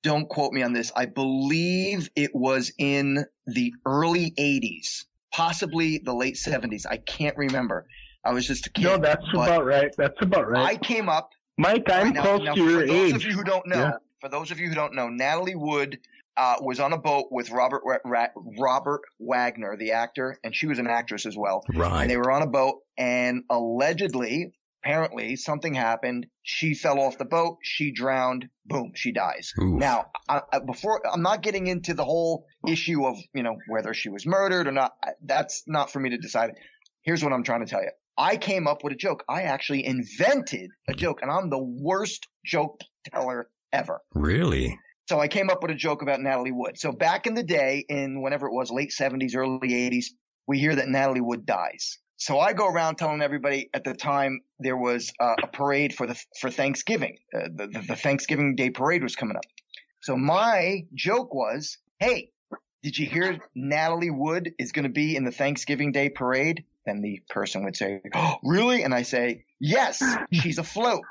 Don't 0.03 0.27
quote 0.27 0.51
me 0.51 0.61
on 0.63 0.73
this. 0.73 0.91
I 0.93 1.05
believe 1.05 2.09
it 2.15 2.35
was 2.35 2.73
in 2.77 3.25
the 3.47 3.73
early 3.85 4.31
80s, 4.31 5.05
possibly 5.31 5.99
the 5.99 6.13
late 6.13 6.35
70s. 6.35 6.85
I 6.85 6.97
can't 6.97 7.37
remember. 7.37 7.87
I 8.25 8.33
was 8.33 8.45
just 8.45 8.67
a 8.67 8.69
kid. 8.69 8.83
No, 8.83 8.97
that's 8.97 9.23
about 9.33 9.63
right. 9.63 9.93
That's 9.97 10.21
about 10.21 10.49
right. 10.49 10.65
I 10.65 10.75
came 10.75 11.07
up. 11.07 11.29
Mike, 11.57 11.89
I'm 11.89 12.11
now, 12.11 12.21
close 12.21 12.41
now, 12.43 12.53
to 12.53 12.69
your 12.69 12.83
age. 12.83 12.89
For 12.89 12.95
those 12.97 13.13
of 13.13 13.23
you 13.23 13.33
who 13.33 13.43
don't 13.45 13.67
know, 13.67 13.77
yeah. 13.77 13.91
for 14.19 14.29
those 14.29 14.51
of 14.51 14.59
you 14.59 14.67
who 14.67 14.75
don't 14.75 14.93
know, 14.93 15.07
Natalie 15.07 15.55
Wood 15.55 15.99
uh, 16.35 16.55
was 16.61 16.79
on 16.79 16.93
a 16.93 16.97
boat 16.97 17.27
with 17.31 17.51
Robert 17.51 17.83
Robert 18.59 19.01
Wagner, 19.19 19.77
the 19.77 19.91
actor, 19.91 20.37
and 20.43 20.55
she 20.55 20.67
was 20.67 20.79
an 20.79 20.87
actress 20.87 21.25
as 21.25 21.35
well. 21.37 21.63
Right. 21.73 22.01
And 22.01 22.09
they 22.09 22.17
were 22.17 22.31
on 22.31 22.41
a 22.41 22.47
boat, 22.47 22.79
and 22.97 23.43
allegedly, 23.49 24.53
apparently 24.83 25.35
something 25.35 25.73
happened. 25.73 26.27
She 26.41 26.73
fell 26.73 26.99
off 26.99 27.17
the 27.17 27.25
boat. 27.25 27.57
She 27.61 27.91
drowned. 27.91 28.49
Boom. 28.65 28.91
She 28.95 29.11
dies. 29.11 29.53
Oof. 29.61 29.79
Now, 29.79 30.07
I, 30.27 30.41
I, 30.51 30.59
before 30.59 31.01
I'm 31.11 31.21
not 31.21 31.41
getting 31.41 31.67
into 31.67 31.93
the 31.93 32.03
whole 32.03 32.45
issue 32.67 33.05
of, 33.05 33.17
you 33.33 33.43
know, 33.43 33.55
whether 33.67 33.93
she 33.93 34.09
was 34.09 34.25
murdered 34.25 34.67
or 34.67 34.71
not. 34.71 34.93
That's 35.23 35.63
not 35.67 35.91
for 35.91 35.99
me 35.99 36.11
to 36.11 36.17
decide. 36.17 36.51
Here's 37.01 37.23
what 37.23 37.33
I'm 37.33 37.43
trying 37.43 37.65
to 37.65 37.69
tell 37.69 37.81
you. 37.81 37.91
I 38.17 38.37
came 38.37 38.67
up 38.67 38.83
with 38.83 38.93
a 38.93 38.95
joke. 38.95 39.23
I 39.27 39.43
actually 39.43 39.85
invented 39.85 40.69
a 40.87 40.93
joke 40.93 41.19
and 41.21 41.31
I'm 41.31 41.49
the 41.49 41.63
worst 41.63 42.27
joke 42.45 42.79
teller 43.11 43.49
ever. 43.71 44.01
Really? 44.13 44.77
So 45.09 45.19
I 45.19 45.27
came 45.27 45.49
up 45.49 45.61
with 45.61 45.71
a 45.71 45.75
joke 45.75 46.01
about 46.01 46.21
Natalie 46.21 46.51
Wood. 46.51 46.79
So 46.79 46.91
back 46.91 47.27
in 47.27 47.33
the 47.33 47.43
day, 47.43 47.85
in 47.89 48.21
whenever 48.21 48.47
it 48.47 48.53
was, 48.53 48.71
late 48.71 48.93
70s, 48.97 49.35
early 49.35 49.69
80s, 49.69 50.05
we 50.47 50.59
hear 50.59 50.75
that 50.75 50.87
Natalie 50.87 51.21
Wood 51.21 51.45
dies. 51.45 51.99
So 52.17 52.39
I 52.39 52.53
go 52.53 52.67
around 52.67 52.95
telling 52.95 53.21
everybody 53.21 53.69
at 53.73 53.83
the 53.83 53.93
time 53.93 54.41
there 54.59 54.77
was 54.77 55.11
uh, 55.19 55.35
a 55.43 55.47
parade 55.47 55.93
for 55.93 56.07
the 56.07 56.21
for 56.39 56.49
Thanksgiving. 56.49 57.17
Uh, 57.35 57.49
the, 57.53 57.83
the, 57.85 57.95
Thanksgiving 57.97 58.55
Day 58.55 58.69
parade 58.69 59.03
was 59.03 59.15
coming 59.15 59.35
up. 59.35 59.43
So 60.01 60.15
my 60.15 60.85
joke 60.93 61.33
was, 61.33 61.79
"Hey, 61.99 62.29
did 62.81 62.97
you 62.97 63.07
hear 63.07 63.39
Natalie 63.55 64.11
Wood 64.11 64.53
is 64.57 64.71
going 64.71 64.83
to 64.83 64.89
be 64.89 65.17
in 65.17 65.25
the 65.25 65.31
Thanksgiving 65.31 65.91
Day 65.91 66.09
parade?" 66.09 66.63
Then 66.85 67.01
the 67.01 67.21
person 67.29 67.65
would 67.65 67.75
say, 67.75 67.99
"Oh, 68.13 68.35
really?" 68.43 68.83
And 68.83 68.93
I 68.93 69.01
say, 69.01 69.43
"Yes, 69.59 70.01
she's 70.31 70.59
afloat." 70.59 71.01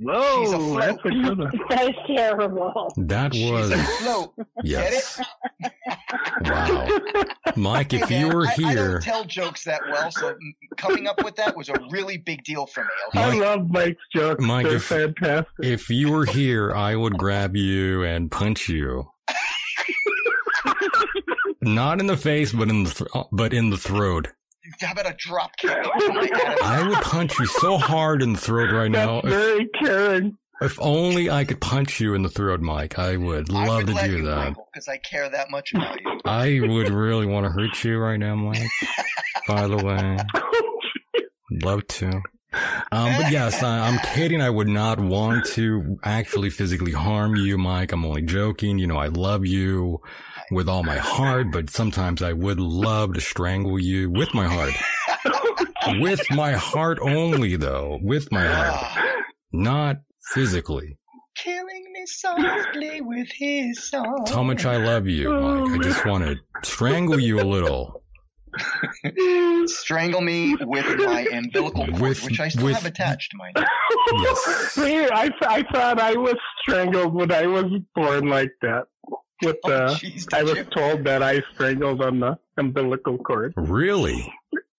Whoa, 0.00 0.44
She's 0.44 0.52
a 0.52 0.58
that's 0.78 1.04
a. 1.04 1.08
That 1.70 1.88
is 1.88 1.94
terrible. 2.06 2.92
That 2.98 3.34
She's 3.34 3.50
was 3.50 3.70
a 3.70 3.78
float. 3.78 4.34
yes. 4.62 5.20
Wow, 6.42 6.88
Mike, 7.56 7.92
if 7.94 8.02
Hey, 8.08 8.20
you 8.20 8.26
man, 8.28 8.36
were 8.36 8.46
I, 8.46 8.50
I 8.50 8.54
here, 8.54 8.92
don't 8.92 9.02
tell 9.02 9.24
jokes 9.24 9.64
that 9.64 9.80
well, 9.90 10.10
so 10.10 10.34
coming 10.76 11.06
up 11.06 11.22
with 11.24 11.36
that 11.36 11.56
was 11.56 11.68
a 11.68 11.74
really 11.90 12.16
big 12.18 12.44
deal 12.44 12.66
for 12.66 12.82
me. 12.84 12.90
Okay? 13.08 13.22
I 13.22 13.34
love 13.34 13.70
Mike's 13.70 14.02
jokes. 14.14 14.44
Mike, 14.44 14.66
They're 14.66 14.76
if- 14.76 14.84
fantastic. 14.84 15.46
if 15.62 15.90
you 15.90 16.10
were 16.12 16.26
here, 16.26 16.72
I 16.74 16.94
would 16.96 17.16
grab 17.18 17.56
you 17.56 18.02
and 18.04 18.30
punch 18.30 18.68
you. 18.68 19.10
Not 21.60 22.00
in 22.00 22.06
the 22.06 22.16
face, 22.16 22.52
but 22.52 22.68
in 22.68 22.84
the 22.84 22.90
th- 22.90 23.24
but 23.32 23.52
in 23.52 23.70
the 23.70 23.76
throat. 23.76 24.28
How 24.80 24.92
about 24.92 25.10
a 25.10 25.14
drop 25.18 25.56
kick? 25.56 25.70
My 26.08 26.28
God. 26.32 26.58
I 26.62 26.88
would 26.88 26.98
punch 26.98 27.38
you 27.38 27.46
so 27.46 27.78
hard 27.78 28.22
in 28.22 28.32
the 28.34 28.38
throat 28.40 28.70
right 28.72 28.90
now. 28.90 29.20
That's 29.20 29.26
If, 29.26 29.32
very 29.32 29.68
caring. 29.82 30.36
if 30.60 30.78
only 30.80 31.30
I 31.30 31.44
could 31.44 31.60
punch 31.60 32.00
you 32.00 32.14
in 32.14 32.22
the 32.22 32.28
throat, 32.28 32.60
Mike. 32.60 32.98
I 32.98 33.16
would 33.16 33.50
I 33.52 33.66
love 33.66 33.76
would 33.78 33.86
to 33.88 33.94
let 33.94 34.10
do 34.10 34.16
you, 34.18 34.24
that. 34.26 34.54
because 34.72 34.88
I 34.88 34.98
care 34.98 35.28
that 35.28 35.50
much 35.50 35.72
about 35.74 36.00
you. 36.00 36.20
I 36.24 36.60
would 36.62 36.90
really 36.90 37.26
want 37.26 37.46
to 37.46 37.50
hurt 37.52 37.82
you 37.84 37.98
right 37.98 38.18
now, 38.18 38.34
Mike. 38.34 38.62
By 39.46 39.66
the 39.68 39.76
way, 39.78 40.18
love 41.62 41.86
to. 41.86 42.22
Um, 42.52 43.12
but 43.20 43.30
yes, 43.30 43.62
I, 43.62 43.86
I'm 43.88 43.98
kidding. 44.14 44.40
I 44.40 44.50
would 44.50 44.68
not 44.68 44.98
want 44.98 45.44
to 45.52 45.98
actually 46.02 46.50
physically 46.50 46.92
harm 46.92 47.36
you, 47.36 47.58
Mike. 47.58 47.92
I'm 47.92 48.04
only 48.04 48.22
joking. 48.22 48.78
You 48.78 48.86
know, 48.86 48.96
I 48.96 49.08
love 49.08 49.44
you 49.44 50.00
with 50.50 50.68
all 50.68 50.82
my 50.82 50.96
heart, 50.96 51.48
but 51.52 51.68
sometimes 51.70 52.22
I 52.22 52.32
would 52.32 52.58
love 52.58 53.14
to 53.14 53.20
strangle 53.20 53.78
you 53.78 54.10
with 54.10 54.32
my 54.32 54.46
heart. 54.46 54.72
with 56.00 56.20
my 56.30 56.52
heart 56.52 56.98
only, 57.02 57.56
though. 57.56 57.98
With 58.02 58.32
my 58.32 58.46
heart. 58.46 59.04
Not 59.52 59.96
physically. 60.32 60.96
Killing 61.36 61.84
me 61.92 62.06
softly 62.06 63.00
with 63.00 63.28
his 63.32 63.88
song. 63.90 64.14
That's 64.18 64.30
how 64.32 64.42
much 64.42 64.64
I 64.64 64.78
love 64.78 65.06
you, 65.06 65.30
Mike. 65.30 65.70
I 65.70 65.78
just 65.82 66.04
want 66.06 66.24
to 66.24 66.36
strangle 66.68 67.20
you 67.20 67.40
a 67.40 67.44
little. 67.44 68.02
Strangle 69.66 70.20
me 70.20 70.54
with 70.60 70.86
my 70.98 71.26
umbilical 71.32 71.86
cord, 71.86 72.00
With- 72.00 72.24
which 72.24 72.40
I 72.40 72.48
still 72.48 72.66
with- 72.66 72.76
have 72.76 72.86
attached 72.86 73.30
to 73.32 73.36
my. 73.36 73.52
Yes. 74.22 74.74
Hey, 74.74 75.08
I, 75.08 75.30
I 75.42 75.62
thought 75.72 76.00
I 76.00 76.14
was 76.14 76.36
strangled 76.62 77.14
when 77.14 77.30
I 77.32 77.46
was 77.46 77.66
born 77.94 78.28
like 78.28 78.52
that. 78.62 78.84
With 79.42 79.56
Oh, 79.64 79.70
uh, 79.72 79.94
jeez, 79.94 80.26
I 80.34 80.42
was 80.42 80.56
you? 80.56 80.64
told 80.64 81.04
that 81.04 81.22
I 81.22 81.42
strangled 81.54 82.02
on 82.02 82.18
the 82.20 82.36
umbilical 82.56 83.18
cord. 83.18 83.52
Really? 83.56 84.32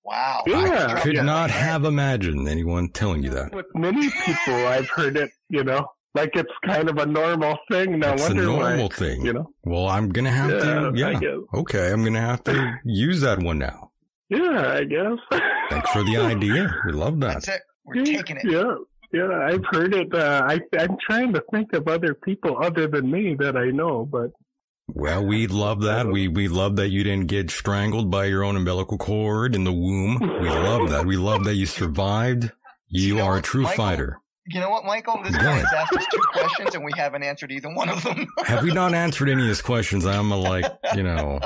Wow. 0.04 0.44
Yeah. 0.48 0.96
I 0.98 1.00
could 1.00 1.16
not 1.16 1.50
have 1.50 1.86
imagined 1.86 2.48
anyone 2.50 2.90
telling 2.90 3.24
you 3.24 3.30
that. 3.30 3.54
With 3.54 3.68
many 3.76 4.10
people, 4.10 4.56
I've 4.68 4.90
heard 4.90 5.16
it. 5.16 5.32
You 5.50 5.64
know, 5.64 5.88
like 6.16 6.32
it's 6.36 6.52
kind 6.66 6.90
of 6.90 6.98
a 6.98 7.06
normal 7.06 7.58
thing. 7.72 8.00
No 8.00 8.14
It's 8.14 8.28
a 8.30 8.34
normal 8.34 8.88
why. 8.90 8.96
thing. 8.96 9.26
You 9.26 9.34
know. 9.34 9.50
Well, 9.64 9.88
I'm 9.88 10.10
gonna 10.10 10.32
have 10.32 10.50
Yeah, 10.52 10.60
to. 10.60 10.92
Yeah. 10.96 11.60
Okay, 11.60 11.92
I'm 11.92 12.04
gonna 12.04 12.22
have 12.22 12.44
to 12.46 12.80
use 12.86 13.22
that 13.22 13.40
one 13.40 13.60
now. 13.60 13.92
Yeah, 14.30 14.74
I 14.76 14.84
guess. 14.84 15.18
Thanks 15.70 15.90
for 15.92 16.04
the 16.04 16.18
idea. 16.34 16.74
We 16.86 16.92
love 16.94 17.20
that. 17.22 17.34
That's 17.36 17.48
it. 17.48 17.62
We're 17.86 18.06
taking 18.06 18.38
it. 18.38 18.44
Yeah, 18.46 18.76
yeah, 19.12 19.40
I've 19.48 19.66
heard 19.72 19.96
it. 19.96 20.14
Uh, 20.14 20.44
I, 20.48 20.60
I'm 20.78 20.98
trying 21.02 21.34
to 21.34 21.44
think 21.52 21.74
of 21.74 21.88
other 21.88 22.14
people 22.14 22.58
other 22.62 22.88
than 22.88 23.10
me 23.10 23.36
that 23.40 23.58
I 23.58 23.72
know, 23.72 24.06
but 24.06 24.30
Well, 24.88 25.26
we 25.26 25.48
love 25.48 25.82
that. 25.82 26.06
We 26.08 26.28
we 26.28 26.48
love 26.48 26.76
that 26.76 26.90
you 26.90 27.04
didn't 27.04 27.26
get 27.28 27.50
strangled 27.50 28.12
by 28.12 28.26
your 28.26 28.44
own 28.44 28.56
umbilical 28.56 28.98
cord 29.00 29.56
in 29.56 29.64
the 29.64 29.74
womb. 29.74 30.20
We 30.20 30.50
love 30.50 30.90
that. 30.92 31.06
We 31.08 31.18
love 31.18 31.44
that 31.46 31.56
you 31.56 31.66
survived. 31.66 32.52
You 32.88 33.02
You 33.08 33.16
know 33.16 33.24
are 33.26 33.38
a 33.38 33.42
true 33.42 33.64
Michael? 33.64 33.78
fighter. 33.86 34.20
You 34.52 34.60
know 34.60 34.70
what, 34.70 34.84
Michael? 34.84 35.22
This 35.24 35.36
Go 35.36 35.44
guy 35.44 35.58
has 35.58 35.74
asked 35.76 35.94
us 35.94 36.06
two 36.12 36.20
questions 36.32 36.76
and 36.76 36.84
we 36.84 36.92
haven't 36.96 37.24
answered 37.24 37.52
either 37.52 37.74
one 37.74 37.90
of 37.90 38.02
them. 38.04 38.28
Have 38.46 38.64
we 38.64 38.74
not 38.74 38.94
answered 38.94 39.30
any 39.30 39.44
of 39.44 39.48
his 39.48 39.62
questions? 39.62 40.06
I'm 40.06 40.32
a, 40.32 40.38
like, 40.38 40.66
you 40.96 41.04
know, 41.04 41.40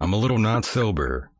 I'm 0.00 0.12
a 0.12 0.16
little 0.16 0.38
not 0.38 0.64
sober. 0.64 1.30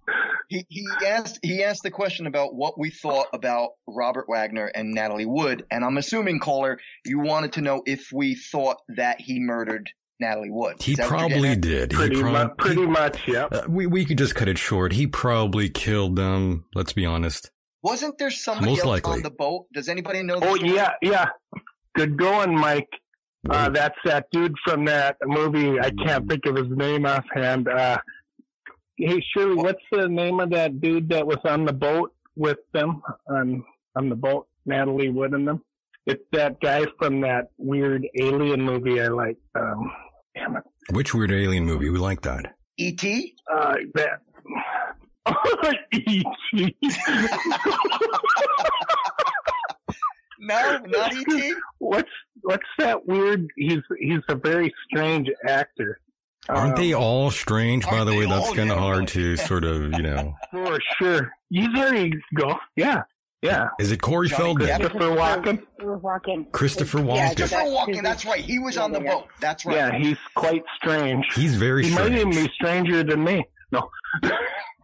he 0.48 0.66
he 0.68 0.86
asked 1.06 1.38
he 1.42 1.62
asked 1.62 1.84
the 1.84 1.90
question 1.90 2.26
about 2.26 2.54
what 2.54 2.78
we 2.78 2.90
thought 2.90 3.28
about 3.32 3.70
Robert 3.86 4.26
Wagner 4.28 4.66
and 4.66 4.92
Natalie 4.92 5.26
Wood, 5.26 5.64
and 5.70 5.84
I'm 5.84 5.96
assuming 5.96 6.40
caller, 6.40 6.78
you 7.04 7.20
wanted 7.20 7.52
to 7.54 7.60
know 7.60 7.82
if 7.86 8.10
we 8.12 8.34
thought 8.34 8.78
that 8.96 9.20
he 9.20 9.38
murdered 9.38 9.88
Natalie 10.18 10.50
Wood. 10.50 10.82
He 10.82 10.92
Is 10.92 10.98
that 10.98 11.08
probably 11.08 11.40
getting 11.40 11.60
did. 11.60 11.92
He 11.92 11.96
pretty 11.96 12.20
prob- 12.20 12.32
much, 12.32 12.56
pretty 12.58 12.86
much, 12.86 13.28
yeah. 13.28 13.44
Uh, 13.44 13.62
we 13.68 13.86
we 13.86 14.04
could 14.04 14.18
just 14.18 14.34
cut 14.34 14.48
it 14.48 14.58
short. 14.58 14.92
He 14.92 15.06
probably 15.06 15.70
killed 15.70 16.16
them. 16.16 16.64
Let's 16.74 16.92
be 16.92 17.06
honest. 17.06 17.50
At? 17.84 17.90
Wasn't 17.90 18.18
there 18.18 18.30
somebody 18.30 18.70
Most 18.72 18.78
else 18.80 18.86
likely. 18.88 19.12
on 19.12 19.22
the 19.22 19.30
boat? 19.30 19.66
Does 19.72 19.88
anybody 19.88 20.22
know? 20.22 20.36
Oh 20.42 20.56
story? 20.56 20.74
yeah, 20.74 20.92
yeah. 21.02 21.26
Good 21.94 22.16
going, 22.16 22.54
Mike. 22.56 22.88
Uh, 23.48 23.70
that's 23.70 23.96
that 24.04 24.26
dude 24.32 24.54
from 24.64 24.84
that 24.84 25.16
movie. 25.24 25.80
I 25.80 25.90
can't 26.04 26.28
think 26.28 26.44
of 26.46 26.56
his 26.56 26.66
name 26.68 27.06
offhand. 27.06 27.68
Uh, 27.68 27.98
hey, 28.98 29.22
Shirley, 29.34 29.54
what's 29.56 29.82
the 29.90 30.08
name 30.08 30.40
of 30.40 30.50
that 30.50 30.80
dude 30.80 31.08
that 31.08 31.26
was 31.26 31.38
on 31.44 31.64
the 31.64 31.72
boat 31.72 32.12
with 32.36 32.58
them 32.72 33.02
on 33.28 33.64
on 33.96 34.08
the 34.08 34.16
boat? 34.16 34.46
Natalie 34.66 35.08
Wood 35.08 35.32
and 35.32 35.48
them. 35.48 35.62
It's 36.06 36.22
that 36.32 36.60
guy 36.60 36.84
from 36.98 37.22
that 37.22 37.50
weird 37.56 38.06
alien 38.18 38.60
movie 38.60 39.00
I 39.00 39.08
like. 39.08 39.36
Um, 39.54 39.90
damn 40.34 40.56
it. 40.56 40.62
Which 40.90 41.14
weird 41.14 41.32
alien 41.32 41.64
movie? 41.64 41.88
We 41.88 41.98
like 41.98 42.22
that. 42.22 42.56
E.T. 42.78 43.34
Uh, 43.52 43.74
that. 43.94 44.20
E.T. 45.92 46.76
No, 50.42 50.78
not 50.86 51.12
E.T. 51.12 51.52
what's 51.80 52.08
what's 52.40 52.62
that 52.78 53.06
weird? 53.06 53.46
He's 53.56 53.80
he's 53.98 54.20
a 54.30 54.34
very 54.34 54.72
strange 54.88 55.28
actor. 55.46 56.00
Aren't 56.48 56.76
they 56.76 56.94
Um, 56.94 57.02
all 57.02 57.30
strange? 57.30 57.84
By 57.84 58.04
the 58.04 58.14
way, 58.16 58.24
that's 58.24 58.50
kind 58.54 58.70
of 58.72 58.78
hard 58.78 59.06
to 59.08 59.36
sort 59.36 59.64
of, 59.64 59.92
you 59.92 60.00
know. 60.02 60.34
For 60.50 60.78
sure. 60.98 61.30
You 61.50 61.70
there 61.74 61.94
you 61.94 62.18
go. 62.34 62.56
Yeah. 62.74 63.02
Yeah. 63.42 63.68
Is 63.78 63.92
it 63.92 64.00
Corey 64.00 64.28
Johnny 64.28 64.54
Feldman? 64.56 64.66
Christopher 64.80 64.98
Walken. 65.14 65.62
We 65.78 65.84
were 65.84 65.98
walking. 65.98 66.46
Christopher 66.52 66.98
Yeah, 67.00 67.04
Walken. 67.04 67.36
Christopher 67.36 67.56
that's- 67.64 67.74
Walken. 67.74 68.02
That's 68.02 68.24
right. 68.24 68.40
He 68.42 68.58
was 68.58 68.78
on 68.78 68.92
the 68.92 69.00
Yeah, 69.00 69.04
yeah. 69.04 69.14
boat. 69.16 69.26
That's 69.40 69.66
right. 69.66 69.76
Yeah, 69.76 69.98
he's 69.98 70.18
quite 70.34 70.62
strange. 70.76 71.26
He's 71.34 71.54
very 71.56 71.84
He 71.86 71.94
might 71.94 72.12
even 72.12 72.30
be 72.30 72.48
stranger 72.54 73.02
than 73.04 73.22
me. 73.24 73.44
No. 73.72 73.90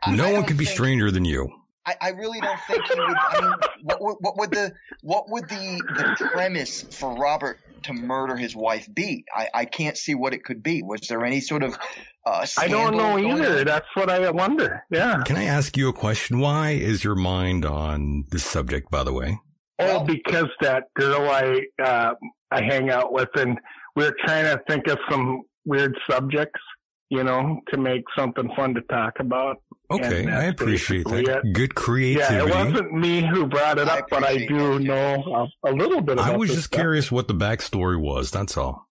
I- 0.03 0.13
I 0.13 0.15
No 0.17 0.25
one 0.25 0.33
don't 0.35 0.47
could 0.47 0.57
be 0.59 0.65
think- 0.65 0.77
stranger 0.77 1.11
than 1.11 1.25
you. 1.25 1.49
I, 1.89 1.95
I 2.01 2.09
really 2.11 2.41
don't 2.41 2.59
think 2.67 2.83
he 2.85 2.99
would. 2.99 3.17
I 3.17 3.41
mean, 3.41 3.53
what, 3.85 4.01
would- 4.03 4.17
what 4.21 4.37
would 4.39 4.51
the 4.51 4.73
what 5.03 5.31
would 5.31 5.49
the 5.49 5.81
the 6.19 6.29
premise 6.33 6.83
for 6.83 7.15
Robert 7.15 7.59
to 7.85 7.93
murder 7.93 8.37
his 8.37 8.57
wife 8.57 8.89
be? 8.93 9.25
I, 9.35 9.49
I 9.55 9.65
can't 9.67 9.97
see 9.97 10.17
what 10.17 10.35
it 10.35 10.43
could 10.45 10.65
be. 10.65 10.83
Was 10.83 11.03
there 11.03 11.25
any 11.25 11.41
sort 11.41 11.63
of 11.63 11.79
uh, 12.27 12.45
I 12.59 12.67
don't 12.67 12.97
know 12.97 13.17
either. 13.19 13.61
on? 13.61 13.65
That's 13.67 13.87
what 13.95 14.11
I 14.11 14.29
wonder. 14.31 14.83
Yeah. 14.91 15.23
Can 15.25 15.37
I 15.37 15.45
ask 15.45 15.77
you 15.77 15.89
a 15.89 15.93
question? 15.93 16.41
Why 16.41 16.71
is 16.71 17.05
your 17.05 17.15
mind 17.15 17.65
on 17.65 18.25
this 18.33 18.43
subject, 18.43 18.91
by 18.91 19.05
the 19.05 19.13
way? 19.13 19.39
Oh, 19.79 19.85
Well- 19.87 20.05
because 20.05 20.49
that 20.63 20.85
girl 20.95 21.31
I 21.31 21.61
uh, 21.81 22.15
I 22.51 22.63
hang 22.65 22.91
out 22.91 23.13
with, 23.13 23.29
and 23.37 23.61
we 23.95 24.05
are 24.07 24.15
trying 24.25 24.45
to 24.47 24.61
think 24.69 24.89
of 24.89 24.99
some 25.09 25.43
weird 25.65 25.97
subjects, 26.11 26.61
you 27.09 27.23
know, 27.23 27.61
to 27.69 27.77
make 27.77 28.03
something 28.17 28.51
fun 28.57 28.75
to 28.75 28.81
talk 28.83 29.15
about. 29.21 29.63
Okay, 29.91 30.27
I 30.27 30.45
appreciate 30.45 31.05
that. 31.05 31.25
basically 31.25 31.53
Good 31.53 31.75
Yeah, 32.19 32.45
it 32.45 32.51
wasn't 32.51 32.93
me 32.93 33.25
who 33.25 33.47
brought 33.47 33.79
it 33.79 33.89
I 33.89 34.01
up, 34.01 34.07
but 34.11 34.25
I 34.25 34.39
do 34.39 34.47
that, 34.47 34.79
too. 34.79 34.85
know 34.85 35.49
a, 35.65 35.71
a 35.71 35.73
little 35.73 36.01
bit 36.01 36.15
about 36.15 36.31
it. 36.31 36.35
I 36.35 36.37
was 36.37 36.49
this 36.49 36.57
just 36.57 36.69
stuff. 36.69 36.81
curious 36.81 37.13
what 37.13 37.29
the 37.29 37.35
backstory 37.35 38.01
was. 38.01 38.31
That's 38.31 38.57
all. 38.57 38.89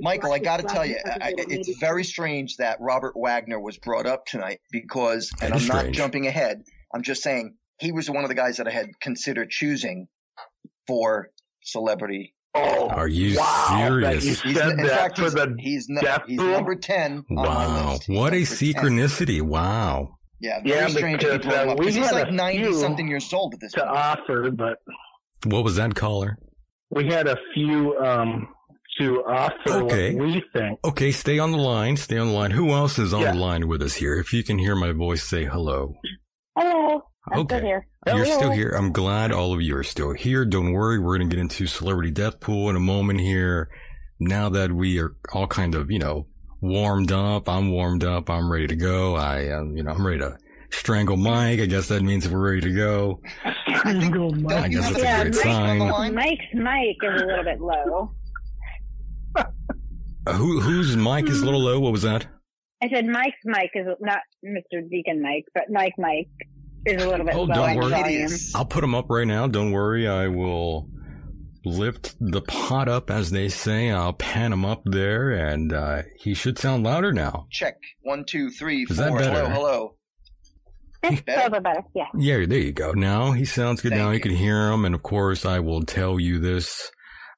Michael, 0.00 0.32
I 0.32 0.38
got 0.38 0.58
to 0.58 0.64
tell 0.64 0.84
you, 0.84 0.98
I, 1.04 1.32
it's 1.36 1.78
very 1.78 2.04
strange 2.04 2.56
that 2.58 2.78
Robert 2.80 3.14
Wagner 3.16 3.58
was 3.58 3.78
brought 3.78 4.06
up 4.06 4.26
tonight 4.26 4.60
because, 4.70 5.32
and 5.40 5.54
I'm 5.54 5.60
is 5.60 5.68
not 5.68 5.90
jumping 5.92 6.26
ahead. 6.26 6.62
I'm 6.94 7.02
just 7.02 7.22
saying 7.22 7.56
he 7.80 7.90
was 7.90 8.08
one 8.08 8.22
of 8.22 8.28
the 8.28 8.34
guys 8.34 8.58
that 8.58 8.68
I 8.68 8.70
had 8.70 8.90
considered 9.00 9.50
choosing 9.50 10.08
for 10.86 11.30
celebrity. 11.62 12.34
Oh, 12.58 12.88
Are 12.88 13.08
you 13.08 13.36
wow, 13.38 13.66
serious? 13.86 14.24
That 14.24 14.24
you 14.24 14.50
He's, 14.52 14.56
said 14.56 14.70
in 14.70 14.76
that 14.78 14.88
fact, 14.88 15.16
for 15.18 15.24
he's, 15.24 15.34
the 15.34 15.54
he's, 15.58 15.88
nu- 15.88 16.00
death 16.00 16.22
he's 16.26 16.38
number 16.38 16.74
ten 16.74 17.18
on 17.30 17.36
my 17.36 17.42
Wow, 17.44 17.92
list. 17.92 18.08
What 18.08 18.32
a 18.32 18.36
number 18.36 18.46
10. 18.46 18.46
synchronicity! 18.46 19.42
Wow. 19.42 20.16
Yeah, 20.40 20.60
very 20.62 20.70
Yeah, 20.80 20.86
strange 20.88 21.20
because, 21.20 21.38
people 21.38 21.54
uh, 21.70 21.74
we 21.76 21.86
he's 21.86 21.96
had 21.96 22.12
like 22.12 22.30
ninety 22.32 22.72
something 22.72 23.08
years 23.08 23.32
old 23.32 23.54
at 23.54 23.60
this 23.60 23.72
to 23.72 23.80
point. 23.80 23.96
offer, 23.96 24.50
but 24.50 24.78
What 25.44 25.64
was 25.64 25.76
that 25.76 25.94
caller? 25.94 26.38
we 26.90 27.06
had 27.06 27.26
a 27.26 27.36
few 27.54 27.96
um 27.98 28.48
to 28.98 29.22
offer 29.24 29.84
Okay. 29.84 30.14
what 30.14 30.26
we 30.26 30.42
think. 30.54 30.78
Okay, 30.84 31.12
stay 31.12 31.38
on 31.38 31.52
the 31.52 31.58
line. 31.58 31.96
Stay 31.98 32.16
on 32.18 32.28
the 32.28 32.32
line. 32.32 32.50
Who 32.50 32.70
else 32.70 32.98
is 32.98 33.12
on 33.12 33.20
Yeah. 33.22 33.32
the 33.32 33.38
line 33.38 33.68
with 33.68 33.82
us 33.82 33.94
here? 33.94 34.14
If 34.18 34.32
you 34.32 34.42
can 34.42 34.58
hear 34.58 34.74
my 34.74 34.92
voice, 34.92 35.22
say 35.22 35.44
hello. 35.44 35.94
Hello. 36.56 37.02
I'm 37.32 37.40
Okay. 37.40 37.56
still 37.56 37.66
here. 37.66 37.86
You're 38.06 38.24
Hello. 38.24 38.36
still 38.36 38.50
here. 38.52 38.70
I'm 38.70 38.92
glad 38.92 39.32
all 39.32 39.52
of 39.52 39.60
you 39.60 39.76
are 39.76 39.82
still 39.82 40.12
here. 40.12 40.44
Don't 40.44 40.72
worry. 40.72 40.98
We're 41.00 41.18
going 41.18 41.28
to 41.28 41.34
get 41.36 41.40
into 41.40 41.66
celebrity 41.66 42.10
death 42.12 42.38
pool 42.40 42.70
in 42.70 42.76
a 42.76 42.80
moment 42.80 43.20
here. 43.20 43.68
Now 44.20 44.48
that 44.50 44.72
we 44.72 45.00
are 45.00 45.16
all 45.32 45.46
kind 45.46 45.74
of, 45.74 45.90
you 45.90 45.98
know, 45.98 46.26
warmed 46.60 47.10
up, 47.12 47.48
I'm 47.48 47.70
warmed 47.72 48.04
up. 48.04 48.30
I'm 48.30 48.50
ready 48.50 48.68
to 48.68 48.76
go. 48.76 49.16
I, 49.16 49.50
um, 49.50 49.76
you 49.76 49.82
know, 49.82 49.90
I'm 49.92 50.06
ready 50.06 50.20
to 50.20 50.36
Strangle 50.70 51.16
Mike. 51.16 51.60
I 51.60 51.66
guess 51.66 51.88
that 51.88 52.02
means 52.02 52.28
we're 52.28 52.38
ready 52.38 52.60
to 52.62 52.72
go. 52.72 53.20
Strangle 53.78 54.32
Mike. 54.32 54.64
I 54.64 54.68
guess 54.68 54.88
that's 54.90 55.02
yeah, 55.02 55.20
a 55.20 55.30
great 55.30 55.34
Mike, 55.34 55.92
sign. 55.92 56.14
Mike's 56.14 56.44
Mike 56.54 56.96
is 57.02 57.22
a 57.22 57.26
little 57.26 57.44
bit 57.44 57.60
low. 57.60 58.12
Uh, 59.36 60.32
who 60.32 60.60
whose 60.60 60.96
mic 60.96 61.28
is 61.28 61.42
a 61.42 61.44
little 61.44 61.62
low? 61.62 61.78
What 61.78 61.92
was 61.92 62.02
that? 62.02 62.26
I 62.82 62.88
said 62.88 63.06
Mike's 63.06 63.36
mic 63.44 63.70
is 63.74 63.86
not 64.00 64.20
Mr. 64.44 64.80
Decon 64.82 65.20
Mike, 65.22 65.44
but 65.54 65.64
Mike 65.70 65.94
Mike 65.98 66.28
is 66.86 67.02
a 67.02 67.08
little 67.08 67.26
bit 67.26 67.34
oh, 67.34 67.42
low. 67.42 67.54
don't 67.54 67.76
worry. 67.76 68.26
I'll 68.54 68.64
put 68.64 68.84
him 68.84 68.94
up 68.94 69.06
right 69.08 69.26
now. 69.26 69.46
Don't 69.46 69.72
worry. 69.72 70.08
I 70.08 70.28
will 70.28 70.88
lift 71.64 72.14
the 72.20 72.40
pot 72.42 72.88
up, 72.88 73.10
as 73.10 73.30
they 73.30 73.48
say. 73.48 73.90
I'll 73.90 74.12
pan 74.12 74.52
him 74.52 74.64
up 74.64 74.82
there, 74.84 75.30
and 75.32 75.72
uh, 75.72 76.02
he 76.18 76.34
should 76.34 76.58
sound 76.58 76.84
louder 76.84 77.12
now. 77.12 77.46
Check. 77.50 77.76
One, 78.02 78.24
two, 78.24 78.50
three, 78.50 78.86
Is 78.88 78.96
four. 78.96 79.04
That 79.04 79.18
better? 79.18 79.48
Hello, 79.48 79.96
hello. 81.02 81.20
better? 81.26 81.60
better, 81.60 81.82
yeah. 81.94 82.06
Yeah, 82.16 82.46
there 82.46 82.58
you 82.58 82.72
go. 82.72 82.92
Now 82.92 83.32
he 83.32 83.44
sounds 83.44 83.80
good. 83.80 83.90
Thank 83.90 84.02
now 84.02 84.08
you. 84.08 84.14
you 84.14 84.20
can 84.20 84.36
hear 84.36 84.70
him, 84.70 84.84
and 84.84 84.94
of 84.94 85.02
course, 85.02 85.44
I 85.44 85.58
will 85.58 85.82
tell 85.82 86.20
you 86.20 86.38
this. 86.38 86.90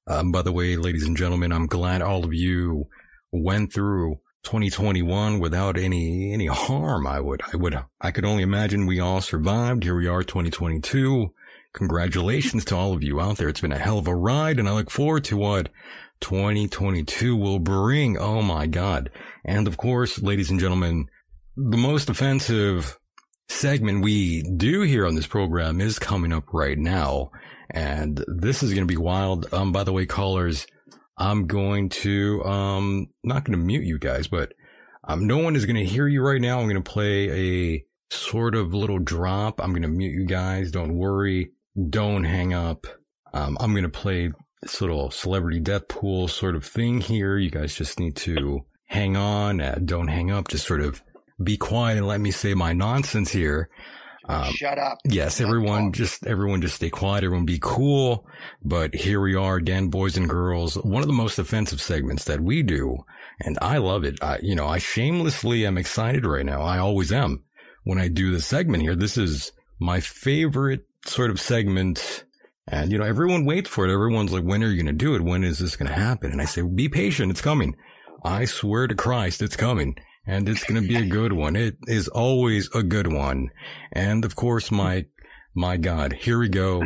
Um, 0.07 0.33
by 0.33 0.43
the 0.43 0.53
way, 0.53 0.77
ladies 0.77 1.05
and 1.05 1.17
gentlemen, 1.17 1.53
I'm 1.53 1.67
glad 1.67 2.01
all 2.01 2.25
of 2.25 2.33
you 2.33 2.87
went 3.31 3.73
through 3.73 4.21
2021 4.45 5.39
without 5.39 5.77
any 5.77 6.33
any 6.33 6.47
harm. 6.47 7.07
I 7.07 7.21
would, 7.21 7.43
I 7.53 7.57
would, 7.57 7.79
I 8.01 8.11
could 8.11 8.25
only 8.25 8.43
imagine 8.43 8.87
we 8.87 9.01
all 9.01 9.21
survived. 9.21 9.83
Here 9.83 9.97
we 9.97 10.07
are, 10.07 10.23
2022. 10.23 11.33
Congratulations 11.75 12.65
to 12.67 12.77
all 12.77 12.95
of 12.95 13.03
you 13.03 13.21
out 13.21 13.37
there. 13.37 13.49
It's 13.49 13.61
been 13.61 13.73
a 13.73 13.79
hell 13.79 13.99
of 13.99 14.09
a 14.09 14.15
ride 14.15 14.59
and 14.59 14.69
I 14.69 14.73
look 14.73 14.91
forward 14.91 15.25
to 15.25 15.37
what 15.37 15.69
2022 16.21 17.37
will 17.37 17.59
bring. 17.59 18.19
Oh 18.19 18.43
my 18.43 18.67
God. 18.67 19.11
And 19.45 19.69
of 19.69 19.77
course, 19.77 20.21
ladies 20.23 20.51
and 20.51 20.59
gentlemen, 20.59 21.07
the 21.57 21.77
most 21.77 22.09
offensive 22.09 22.99
segment 23.49 24.03
we 24.03 24.43
do 24.43 24.83
here 24.83 25.07
on 25.07 25.15
this 25.15 25.27
program 25.27 25.81
is 25.81 25.99
coming 25.99 26.33
up 26.33 26.53
right 26.53 26.79
now. 26.79 27.31
And 27.71 28.25
this 28.27 28.63
is 28.63 28.73
going 28.73 28.87
to 28.87 28.93
be 28.93 28.97
wild. 28.97 29.53
Um, 29.53 29.73
by 29.73 29.85
the 29.85 29.93
way, 29.93 30.07
callers, 30.07 30.67
I'm 31.19 31.47
going 31.47 31.89
to, 31.91 32.43
um, 32.45 33.09
not 33.23 33.45
going 33.45 33.59
to 33.59 33.65
mute 33.65 33.85
you 33.85 33.99
guys, 33.99 34.29
but, 34.29 34.55
um, 35.05 35.27
no 35.27 35.39
one 35.39 35.57
is 35.57 35.67
going 35.67 35.77
to 35.77 35.85
hear 35.85 36.07
you 36.07 36.23
right 36.23 36.41
now. 36.41 36.61
I'm 36.61 36.69
going 36.69 36.83
to 36.83 36.91
play 36.91 37.75
a 37.75 37.85
sort 38.11 38.55
of 38.55 38.73
little 38.73 38.99
drop. 38.99 39.61
I'm 39.61 39.71
going 39.71 39.83
to 39.83 39.89
mute 39.89 40.13
you 40.13 40.27
guys. 40.27 40.71
Don't 40.71 40.97
worry 40.97 41.53
don't 41.91 42.25
hang 42.25 42.53
up. 42.53 42.87
Um, 43.33 43.57
I'm 43.61 43.73
going 43.73 43.85
to 43.85 43.89
play 43.89 44.33
this 44.63 44.81
little 44.81 45.11
celebrity 45.11 45.61
death 45.61 45.89
pool 45.89 46.29
sort 46.29 46.57
of 46.57 46.65
thing 46.65 47.01
here. 47.01 47.39
You 47.39 47.51
guys 47.51 47.75
just 47.75 48.01
need 48.01 48.17
to 48.17 48.65
hang 48.87 49.17
on. 49.17 49.61
Uh, 49.61 49.79
don't 49.85 50.09
hang 50.09 50.31
up. 50.31 50.49
Just 50.49 50.67
sort 50.67 50.81
of 50.81 51.03
be 51.43 51.57
quiet 51.57 51.99
and 51.99 52.07
let 52.07 52.21
me 52.21 52.31
say 52.31 52.55
my 52.55 52.73
nonsense 52.73 53.31
here. 53.31 53.69
Um, 54.29 54.53
Shut 54.53 54.79
up. 54.79 54.99
Yes, 55.05 55.41
everyone 55.41 55.93
just, 55.93 56.27
everyone 56.27 56.61
just 56.61 56.77
stay 56.77 56.91
quiet. 56.91 57.25
Everyone 57.25 57.47
be 57.47 57.59
cool. 57.61 58.27
But 58.63 58.95
here 58.95 59.21
we 59.21 59.35
are 59.35 59.57
again, 59.57 59.89
boys 59.89 60.17
and 60.19 60.29
girls. 60.29 60.75
One 60.75 61.03
of 61.03 61.09
the 61.09 61.15
most 61.15 61.39
offensive 61.39 61.81
segments 61.81 62.25
that 62.25 62.41
we 62.41 62.63
do. 62.63 62.99
And 63.41 63.59
I 63.63 63.79
love 63.79 64.05
it. 64.05 64.23
I, 64.23 64.39
you 64.43 64.55
know, 64.55 64.67
I 64.67 64.79
shamelessly 64.79 65.65
am 65.65 65.79
excited 65.79 66.27
right 66.27 66.45
now. 66.45 66.61
I 66.61 66.79
always 66.79 67.11
am 67.11 67.45
when 67.85 67.99
I 67.99 68.09
do 68.09 68.31
the 68.33 68.41
segment 68.41 68.83
here. 68.83 68.95
This 68.95 69.17
is 69.17 69.53
my 69.79 70.01
favorite 70.01 70.85
sort 71.07 71.31
of 71.31 71.41
segment. 71.41 72.25
And, 72.67 72.93
you 72.93 72.99
know, 72.99 73.07
everyone 73.07 73.47
waits 73.47 73.71
for 73.71 73.87
it. 73.87 73.93
Everyone's 73.93 74.33
like, 74.33 74.45
when 74.45 74.63
are 74.63 74.69
you 74.69 74.83
going 74.83 74.95
to 74.99 75.05
do 75.05 75.15
it? 75.15 75.23
When 75.23 75.43
is 75.43 75.59
this 75.59 75.77
going 75.77 75.89
to 75.89 75.99
happen? 75.99 76.33
And 76.33 76.43
I 76.43 76.45
say, 76.45 76.61
be 76.61 76.91
patient. 76.91 77.31
It's 77.31 77.41
coming. 77.41 77.77
I 78.23 78.45
swear 78.45 78.89
to 78.89 78.95
Christ, 78.95 79.41
it's 79.41 79.57
coming 79.57 79.97
and 80.29 80.47
it's 80.49 80.63
going 80.65 80.81
to 80.81 80.87
be 80.87 80.97
a 80.97 81.07
good 81.09 81.33
one. 81.33 81.57
It 81.57 81.79
is 81.89 82.07
always 82.07 82.69
a 82.75 82.83
good 82.83 83.11
one. 83.11 83.49
And 83.93 84.25
of 84.25 84.37
course, 84.37 84.71
my, 84.71 85.07
my 85.55 85.79
God, 85.79 86.13
here 86.13 86.39
we 86.39 86.51
go. 86.51 86.85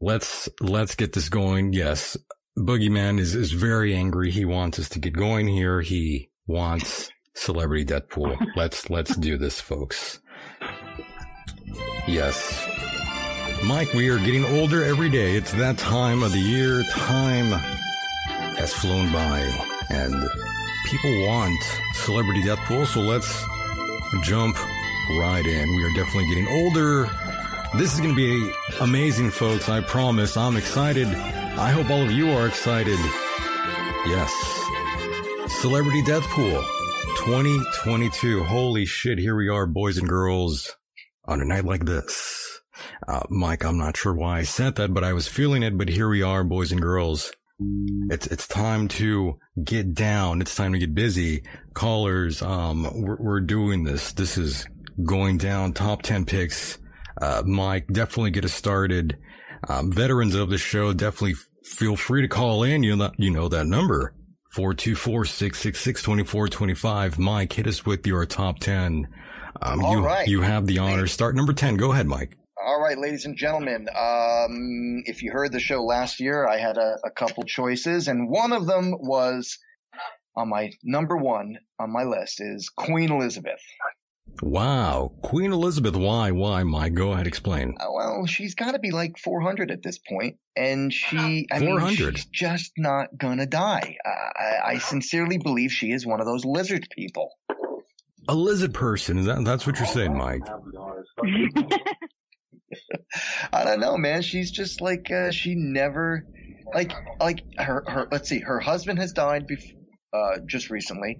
Let's, 0.00 0.48
let's 0.60 0.94
get 0.94 1.14
this 1.14 1.28
going. 1.28 1.72
Yes. 1.72 2.16
Boogeyman 2.56 3.18
is, 3.18 3.34
is 3.34 3.52
very 3.52 3.94
angry. 3.94 4.30
He 4.30 4.44
wants 4.44 4.78
us 4.78 4.90
to 4.90 4.98
get 4.98 5.14
going 5.14 5.48
here. 5.48 5.80
He 5.80 6.30
wants 6.46 7.10
celebrity 7.34 7.84
death 7.84 8.10
pool. 8.10 8.36
Let's, 8.56 8.90
let's 8.90 9.16
do 9.16 9.38
this, 9.38 9.58
folks. 9.58 10.20
Yes. 12.06 12.68
Mike, 13.64 13.94
we 13.94 14.10
are 14.10 14.18
getting 14.18 14.44
older 14.44 14.84
every 14.84 15.08
day. 15.08 15.34
It's 15.36 15.52
that 15.52 15.78
time 15.78 16.22
of 16.22 16.32
the 16.32 16.38
year. 16.38 16.82
Time 16.90 17.52
has 18.56 18.74
flown 18.74 19.10
by, 19.12 19.38
and 19.88 20.28
people 20.86 21.26
want 21.26 21.62
celebrity 21.94 22.42
death 22.42 22.58
pool. 22.60 22.86
So 22.86 23.00
let's 23.00 23.44
jump 24.22 24.56
right 25.18 25.44
in. 25.44 25.74
We 25.74 25.84
are 25.84 25.92
definitely 25.94 26.26
getting 26.26 26.48
older. 26.48 27.10
This 27.74 27.94
is 27.94 28.00
going 28.00 28.14
to 28.14 28.16
be 28.16 28.52
amazing, 28.80 29.30
folks. 29.30 29.68
I 29.68 29.80
promise. 29.80 30.36
I'm 30.36 30.56
excited. 30.56 31.06
I 31.08 31.70
hope 31.70 31.90
all 31.90 32.02
of 32.02 32.10
you 32.10 32.30
are 32.30 32.46
excited. 32.46 32.98
Yes. 34.06 34.32
Celebrity 35.60 36.02
Death 36.02 36.24
Pool 36.24 36.62
2022. 37.24 38.44
Holy 38.44 38.84
shit. 38.84 39.18
Here 39.18 39.36
we 39.36 39.48
are, 39.48 39.66
boys 39.66 39.96
and 39.96 40.08
girls, 40.08 40.76
on 41.24 41.40
a 41.40 41.44
night 41.44 41.64
like 41.64 41.84
this. 41.84 42.60
Uh, 43.06 43.22
Mike, 43.30 43.64
I'm 43.64 43.78
not 43.78 43.96
sure 43.96 44.14
why 44.14 44.38
I 44.38 44.42
said 44.42 44.74
that, 44.76 44.92
but 44.92 45.04
I 45.04 45.12
was 45.12 45.28
feeling 45.28 45.62
it. 45.62 45.78
But 45.78 45.88
here 45.88 46.08
we 46.08 46.22
are, 46.22 46.44
boys 46.44 46.72
and 46.72 46.80
girls. 46.80 47.32
It's 48.10 48.26
it's 48.26 48.48
time 48.48 48.88
to 48.88 49.38
get 49.62 49.94
down. 49.94 50.40
It's 50.40 50.54
time 50.54 50.72
to 50.72 50.78
get 50.78 50.94
busy. 50.94 51.44
Callers, 51.74 52.42
um, 52.42 53.02
we're, 53.02 53.16
we're 53.16 53.40
doing 53.40 53.84
this. 53.84 54.12
This 54.12 54.36
is 54.36 54.66
going 55.04 55.38
down. 55.38 55.72
Top 55.72 56.02
ten 56.02 56.24
picks. 56.24 56.78
Uh, 57.20 57.42
Mike, 57.44 57.86
definitely 57.88 58.30
get 58.30 58.44
us 58.44 58.54
started. 58.54 59.18
Um, 59.68 59.92
veterans 59.92 60.34
of 60.34 60.50
the 60.50 60.58
show, 60.58 60.92
definitely 60.92 61.34
feel 61.64 61.96
free 61.96 62.22
to 62.22 62.28
call 62.28 62.64
in. 62.64 62.82
You 62.82 62.96
know, 62.96 63.12
you 63.16 63.30
know 63.30 63.48
that 63.48 63.66
number. 63.66 64.14
424-666-2425. 64.56 67.18
Mike, 67.18 67.52
hit 67.52 67.66
us 67.66 67.86
with 67.86 68.06
your 68.06 68.26
top 68.26 68.58
10. 68.58 69.08
Um, 69.62 69.84
All 69.84 69.96
you, 69.96 70.04
right. 70.04 70.28
you 70.28 70.42
have 70.42 70.66
the 70.66 70.78
honor. 70.78 71.06
Start 71.06 71.34
number 71.34 71.54
10. 71.54 71.76
Go 71.76 71.92
ahead, 71.92 72.06
Mike. 72.06 72.36
All 72.64 72.80
right, 72.80 72.96
ladies 72.96 73.24
and 73.24 73.36
gentlemen. 73.36 73.88
Um, 73.88 75.02
if 75.06 75.22
you 75.22 75.32
heard 75.32 75.50
the 75.50 75.58
show 75.58 75.82
last 75.82 76.20
year, 76.20 76.46
I 76.46 76.58
had 76.58 76.76
a, 76.76 76.96
a, 77.04 77.10
couple 77.10 77.42
choices, 77.42 78.06
and 78.06 78.28
one 78.28 78.52
of 78.52 78.66
them 78.66 78.94
was 79.00 79.58
on 80.36 80.48
my 80.48 80.70
number 80.84 81.16
one 81.16 81.58
on 81.80 81.92
my 81.92 82.04
list 82.04 82.40
is 82.40 82.68
Queen 82.68 83.10
Elizabeth. 83.10 83.60
Wow, 84.42 85.12
Queen 85.22 85.52
Elizabeth. 85.52 85.96
Why? 85.96 86.30
Why? 86.30 86.62
My, 86.62 86.88
go 86.88 87.12
ahead, 87.12 87.26
explain. 87.26 87.74
Uh, 87.80 87.86
well, 87.92 88.26
she's 88.26 88.54
got 88.54 88.72
to 88.72 88.78
be 88.78 88.92
like 88.92 89.18
400 89.18 89.72
at 89.72 89.82
this 89.82 89.98
point, 89.98 90.36
and 90.54 90.92
she, 90.92 91.48
I 91.50 91.58
400. 91.58 91.84
mean, 91.84 91.96
she's 91.96 92.26
just 92.26 92.72
not 92.78 93.08
gonna 93.16 93.46
die. 93.46 93.96
Uh, 94.04 94.08
I, 94.08 94.74
I 94.74 94.78
sincerely 94.78 95.38
believe 95.38 95.72
she 95.72 95.90
is 95.90 96.06
one 96.06 96.20
of 96.20 96.26
those 96.26 96.44
lizard 96.44 96.86
people. 96.96 97.32
A 98.28 98.34
lizard 98.36 98.72
person. 98.72 99.24
That, 99.24 99.44
that's 99.44 99.66
what 99.66 99.78
you're 99.78 99.88
saying, 99.88 100.16
Mike? 100.16 100.42
I 103.52 103.64
don't 103.64 103.80
know, 103.80 103.96
man. 103.96 104.22
She's 104.22 104.50
just 104.50 104.80
like 104.80 105.10
uh, 105.10 105.30
she 105.30 105.54
never 105.54 106.26
like 106.74 106.92
like 107.20 107.42
her 107.58 107.84
her. 107.86 108.08
Let's 108.10 108.28
see, 108.28 108.40
her 108.40 108.60
husband 108.60 108.98
has 108.98 109.12
died 109.12 109.46
bef- 109.48 109.76
uh, 110.12 110.40
just 110.46 110.70
recently. 110.70 111.18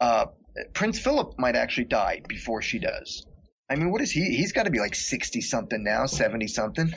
Uh, 0.00 0.26
Prince 0.74 0.98
Philip 0.98 1.34
might 1.38 1.56
actually 1.56 1.84
die 1.84 2.22
before 2.28 2.62
she 2.62 2.78
does. 2.78 3.26
I 3.70 3.76
mean, 3.76 3.90
what 3.90 4.00
is 4.00 4.10
he? 4.10 4.36
He's 4.36 4.52
got 4.52 4.64
to 4.64 4.70
be 4.70 4.78
like 4.78 4.94
sixty 4.94 5.40
something 5.40 5.82
now, 5.82 6.06
seventy 6.06 6.46
something. 6.46 6.94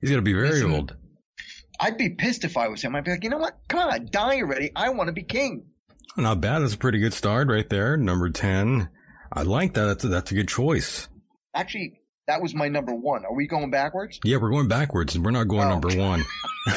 He's 0.00 0.10
gonna 0.10 0.22
be 0.22 0.32
very 0.32 0.62
old. 0.62 0.96
I'd 1.80 1.96
be 1.96 2.10
pissed 2.10 2.44
if 2.44 2.56
I 2.56 2.68
was 2.68 2.82
him. 2.82 2.94
I'd 2.94 3.04
be 3.04 3.10
like, 3.10 3.24
you 3.24 3.30
know 3.30 3.38
what? 3.38 3.58
Come 3.68 3.80
on, 3.80 4.08
die 4.10 4.40
already. 4.42 4.70
I 4.76 4.90
want 4.90 5.08
to 5.08 5.12
be 5.12 5.22
king. 5.22 5.66
Not 6.16 6.40
bad. 6.40 6.58
That's 6.60 6.74
a 6.74 6.78
pretty 6.78 6.98
good 6.98 7.14
start 7.14 7.48
right 7.48 7.68
there. 7.68 7.96
Number 7.96 8.28
ten. 8.28 8.90
I 9.32 9.42
like 9.42 9.74
that. 9.74 9.86
That's 9.86 10.04
a, 10.04 10.08
that's 10.08 10.30
a 10.30 10.34
good 10.34 10.48
choice. 10.48 11.08
Actually, 11.54 11.99
that 12.30 12.40
was 12.40 12.54
my 12.54 12.68
number 12.68 12.94
one. 12.94 13.24
Are 13.24 13.34
we 13.34 13.48
going 13.48 13.70
backwards? 13.70 14.20
Yeah, 14.22 14.36
we're 14.36 14.50
going 14.50 14.68
backwards. 14.68 15.16
And 15.16 15.24
we're 15.24 15.32
not 15.32 15.48
going 15.48 15.66
oh. 15.66 15.70
number 15.70 15.88
one. 15.96 16.24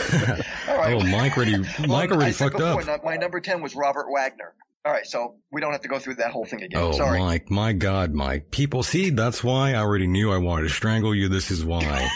All 0.67 0.77
right. 0.77 0.95
Oh, 0.95 0.99
Mike 0.99 1.37
already, 1.37 1.57
Mike 1.87 2.11
already 2.11 2.31
fucked 2.31 2.57
before, 2.57 2.89
up. 2.89 3.03
My 3.03 3.17
number 3.17 3.39
10 3.39 3.61
was 3.61 3.75
Robert 3.75 4.07
Wagner. 4.11 4.55
All 4.83 4.91
right, 4.91 5.05
so 5.05 5.35
we 5.51 5.61
don't 5.61 5.71
have 5.71 5.81
to 5.81 5.87
go 5.87 5.99
through 5.99 6.15
that 6.15 6.31
whole 6.31 6.43
thing 6.43 6.63
again. 6.63 6.81
Oh, 6.81 6.91
Sorry. 6.91 7.19
Mike, 7.19 7.51
my 7.51 7.71
God, 7.71 8.13
Mike. 8.13 8.49
People, 8.49 8.81
see, 8.81 9.11
that's 9.11 9.43
why 9.43 9.73
I 9.73 9.75
already 9.75 10.07
knew 10.07 10.31
I 10.31 10.39
wanted 10.39 10.63
to 10.63 10.73
strangle 10.73 11.15
you. 11.15 11.29
This 11.29 11.51
is 11.51 11.63
why. 11.63 12.09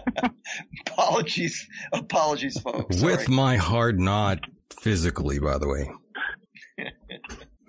apologies, 0.86 1.66
apologies, 1.92 2.60
folks. 2.60 3.00
With 3.00 3.28
my 3.28 3.56
heart, 3.56 3.98
not 3.98 4.40
physically, 4.82 5.38
by 5.40 5.58
the 5.58 5.68
way. 5.68 5.90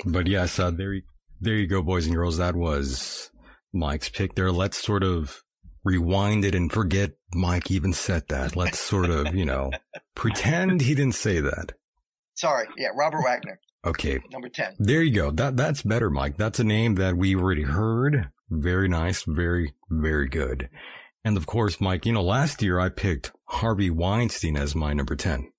but 0.06 0.28
yes, 0.28 0.60
uh, 0.60 0.70
there, 0.70 1.00
there 1.42 1.56
you 1.56 1.66
go, 1.66 1.82
boys 1.82 2.06
and 2.06 2.16
girls. 2.16 2.38
That 2.38 2.56
was 2.56 3.32
Mike's 3.74 4.10
pick 4.10 4.36
there. 4.36 4.52
Let's 4.52 4.78
sort 4.78 5.04
of 5.04 5.44
rewind 5.84 6.46
it 6.46 6.56
and 6.56 6.72
forget 6.72 7.12
Mike 7.34 7.72
even 7.72 7.94
said 7.94 8.28
that. 8.30 8.56
Let's 8.56 8.80
sort 8.80 9.10
of, 9.10 9.36
you 9.36 9.46
know, 9.46 9.72
pretend 10.16 10.82
he 10.82 10.96
didn't 10.96 11.16
say 11.16 11.40
that. 11.42 11.74
Sorry. 12.36 12.68
Yeah, 12.78 12.90
Robert 12.96 13.24
Wagner. 13.24 13.60
Okay. 13.86 14.20
Number 14.32 14.50
10. 14.50 14.76
There 14.80 15.02
you 15.04 15.14
go. 15.14 15.32
That 15.32 15.58
that's 15.58 15.82
better, 15.82 16.10
Mike. 16.10 16.38
That's 16.38 16.60
a 16.60 16.64
name 16.64 16.96
that 16.96 17.18
we 17.18 17.36
already 17.36 17.64
heard. 17.64 18.30
Very 18.50 18.88
nice. 18.88 19.24
Very, 19.24 19.74
very 19.90 20.30
good. 20.30 20.70
And 21.26 21.38
of 21.38 21.46
course, 21.46 21.82
Mike, 21.82 22.06
you 22.06 22.14
know, 22.14 22.24
last 22.24 22.62
year 22.62 22.80
I 22.80 22.90
picked 22.90 23.32
Harvey 23.46 23.90
Weinstein 23.90 24.58
as 24.58 24.76
my 24.76 24.94
number 24.94 25.16
10. 25.16 25.52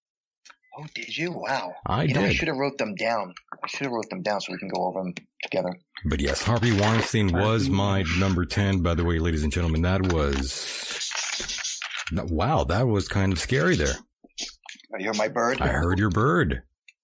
Oh, 0.77 0.87
did 0.95 1.17
you? 1.17 1.33
Wow. 1.33 1.75
I 1.87 2.03
you 2.03 2.09
did. 2.09 2.21
Know, 2.21 2.27
I 2.27 2.33
should 2.33 2.49
have 2.49 2.57
wrote 2.57 2.79
them 2.79 2.95
down. 2.95 3.35
I 3.63 3.67
should 3.69 3.83
have 3.83 3.93
wrote 3.93 4.11
them 4.11 4.23
down 4.23 4.41
so 4.41 4.53
we 4.53 4.59
can 4.59 4.69
go 4.69 4.85
over 4.87 5.01
them 5.01 5.15
together. 5.43 5.71
But 6.05 6.21
yes, 6.21 6.43
Harvey 6.43 6.73
Weinstein 6.73 7.33
was 7.33 7.71
my 7.71 8.05
number 8.19 8.45
10. 8.45 8.83
By 8.83 8.95
the 8.95 9.05
way, 9.05 9.19
ladies 9.19 9.43
and 9.45 9.53
gentlemen, 9.53 9.83
that 9.83 10.13
was, 10.13 11.81
wow, 12.13 12.65
that 12.65 12.89
was 12.89 13.09
kind 13.09 13.33
of 13.33 13.39
scary 13.39 13.77
there. 13.77 13.95
You 14.99 15.07
heard 15.07 15.17
my 15.17 15.29
bird? 15.29 15.61
I 15.61 15.69
heard 15.69 15.99
your 15.99 16.11
bird. 16.11 16.63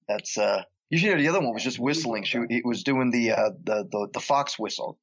That's, 0.09 0.37
uh, 0.37 0.63
usually 0.91 1.15
the 1.23 1.29
other 1.29 1.41
one 1.41 1.55
was 1.55 1.65
just 1.65 1.79
whistling. 1.79 2.25
She, 2.25 2.39
it 2.39 2.65
was 2.65 2.83
doing 2.83 3.11
the, 3.11 3.33
uh, 3.33 3.51
the, 3.65 3.89
the, 3.91 4.09
the 4.15 4.21
fox 4.21 4.59
whistle. 4.59 4.99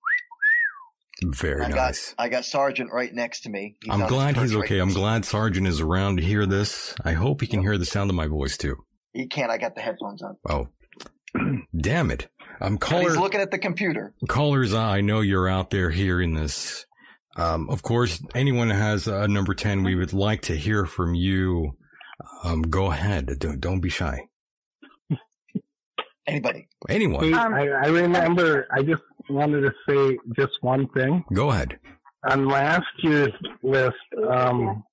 Very 1.24 1.66
I 1.66 1.70
nice. 1.70 2.14
Got, 2.14 2.24
I 2.24 2.30
got 2.30 2.46
Sergeant 2.46 2.92
right 2.92 3.14
next 3.14 3.42
to 3.42 3.50
me. 3.50 3.76
He's 3.84 3.94
I'm 3.94 4.08
glad 4.08 4.38
he's 4.38 4.56
okay. 4.56 4.80
Right 4.80 4.88
I'm 4.88 4.94
glad 4.94 5.26
Sergeant 5.26 5.68
is 5.68 5.82
around 5.82 6.18
to 6.18 6.24
hear 6.24 6.46
this. 6.46 6.94
I 7.04 7.14
hope 7.14 7.42
he 7.42 7.48
can 7.48 7.62
hear 7.62 7.78
the 7.78 7.86
sound 7.86 8.10
of 8.10 8.16
my 8.16 8.28
voice 8.28 8.58
too. 8.58 8.76
He 9.14 9.28
can't. 9.28 9.52
I 9.52 9.58
got 9.58 9.76
the 9.76 9.82
headphones 9.82 10.22
on. 10.22 10.38
Oh, 10.48 10.68
damn 11.80 12.12
it! 12.12 12.28
I'm 12.62 12.78
caller. 12.78 13.10
He's 13.10 13.18
looking 13.18 13.42
at 13.42 13.52
the 13.52 13.58
computer. 13.58 14.14
Callers, 14.28 14.74
I 14.74 15.02
know 15.02 15.22
you're 15.22 15.48
out 15.50 15.72
there 15.72 15.90
hearing 15.90 16.34
this. 16.36 16.86
Um, 17.36 17.70
of 17.70 17.82
course, 17.82 18.22
anyone 18.36 18.70
has 18.70 19.08
a 19.08 19.28
number 19.28 19.54
ten, 19.54 19.84
we 19.84 19.96
would 19.96 20.14
like 20.14 20.44
to 20.44 20.56
hear 20.56 20.86
from 20.86 21.16
you. 21.16 21.78
Um, 22.44 22.64
go 22.64 22.92
ahead. 22.92 23.40
Don't, 23.40 23.60
don't 23.60 23.80
be 23.80 23.90
shy. 23.90 24.28
Anybody. 26.28 26.68
Anyone. 26.90 27.34
Um, 27.34 27.54
I, 27.54 27.68
I 27.68 27.88
remember. 27.88 28.68
I 28.72 28.84
just 28.84 29.02
wanted 29.30 29.62
to 29.62 29.72
say 29.88 30.18
just 30.36 30.54
one 30.62 30.88
thing. 30.90 31.24
Go 31.34 31.50
ahead. 31.50 31.80
On 32.30 32.48
last 32.48 32.86
year's 33.00 33.32
list, 33.64 33.96
um, 34.30 34.84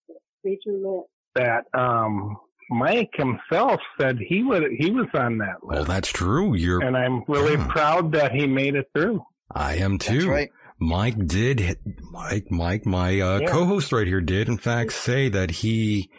that 1.35 1.64
um, 1.74 2.37
Mike 2.70 3.11
himself 3.14 3.80
said 4.01 4.18
he 4.18 4.43
would 4.43 4.64
he 4.78 4.91
was 4.91 5.09
on 5.14 5.39
that 5.39 5.62
list. 5.62 5.78
Well, 5.78 5.85
that's 5.85 6.09
true. 6.09 6.55
You're, 6.55 6.82
and 6.82 6.97
I'm 6.97 7.24
really 7.26 7.55
yeah. 7.55 7.66
proud 7.68 8.12
that 8.12 8.32
he 8.32 8.47
made 8.47 8.76
it 8.76 8.89
through. 8.95 9.24
I 9.51 9.76
am 9.76 9.99
too. 9.99 10.14
That's 10.14 10.26
right. 10.26 10.51
Mike 10.78 11.26
did. 11.26 11.78
Mike, 12.11 12.51
Mike, 12.51 12.87
my 12.87 13.20
uh, 13.20 13.41
yeah. 13.41 13.49
co-host 13.49 13.93
right 13.93 14.07
here 14.07 14.20
did, 14.20 14.49
in 14.49 14.59
fact, 14.59 14.93
say 14.93 15.28
that 15.28 15.51
he, 15.51 16.11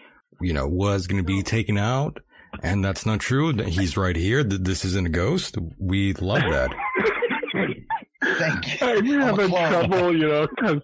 you 0.41 0.53
know, 0.53 0.67
was 0.67 1.07
going 1.07 1.21
to 1.21 1.27
be 1.27 1.43
taken 1.43 1.77
out, 1.77 2.19
and 2.63 2.83
that's 2.83 3.05
not 3.05 3.19
true. 3.19 3.53
He's 3.53 3.97
right 3.97 4.15
here. 4.15 4.43
This 4.43 4.85
isn't 4.85 5.07
a 5.07 5.09
ghost. 5.09 5.57
We 5.79 6.13
love 6.13 6.43
that. 6.51 6.73
Thank 8.23 8.81
you. 8.81 8.87
I'm 8.87 9.05
having 9.05 9.49
trouble, 9.49 10.17
you 10.17 10.27
know, 10.27 10.47
because 10.47 10.81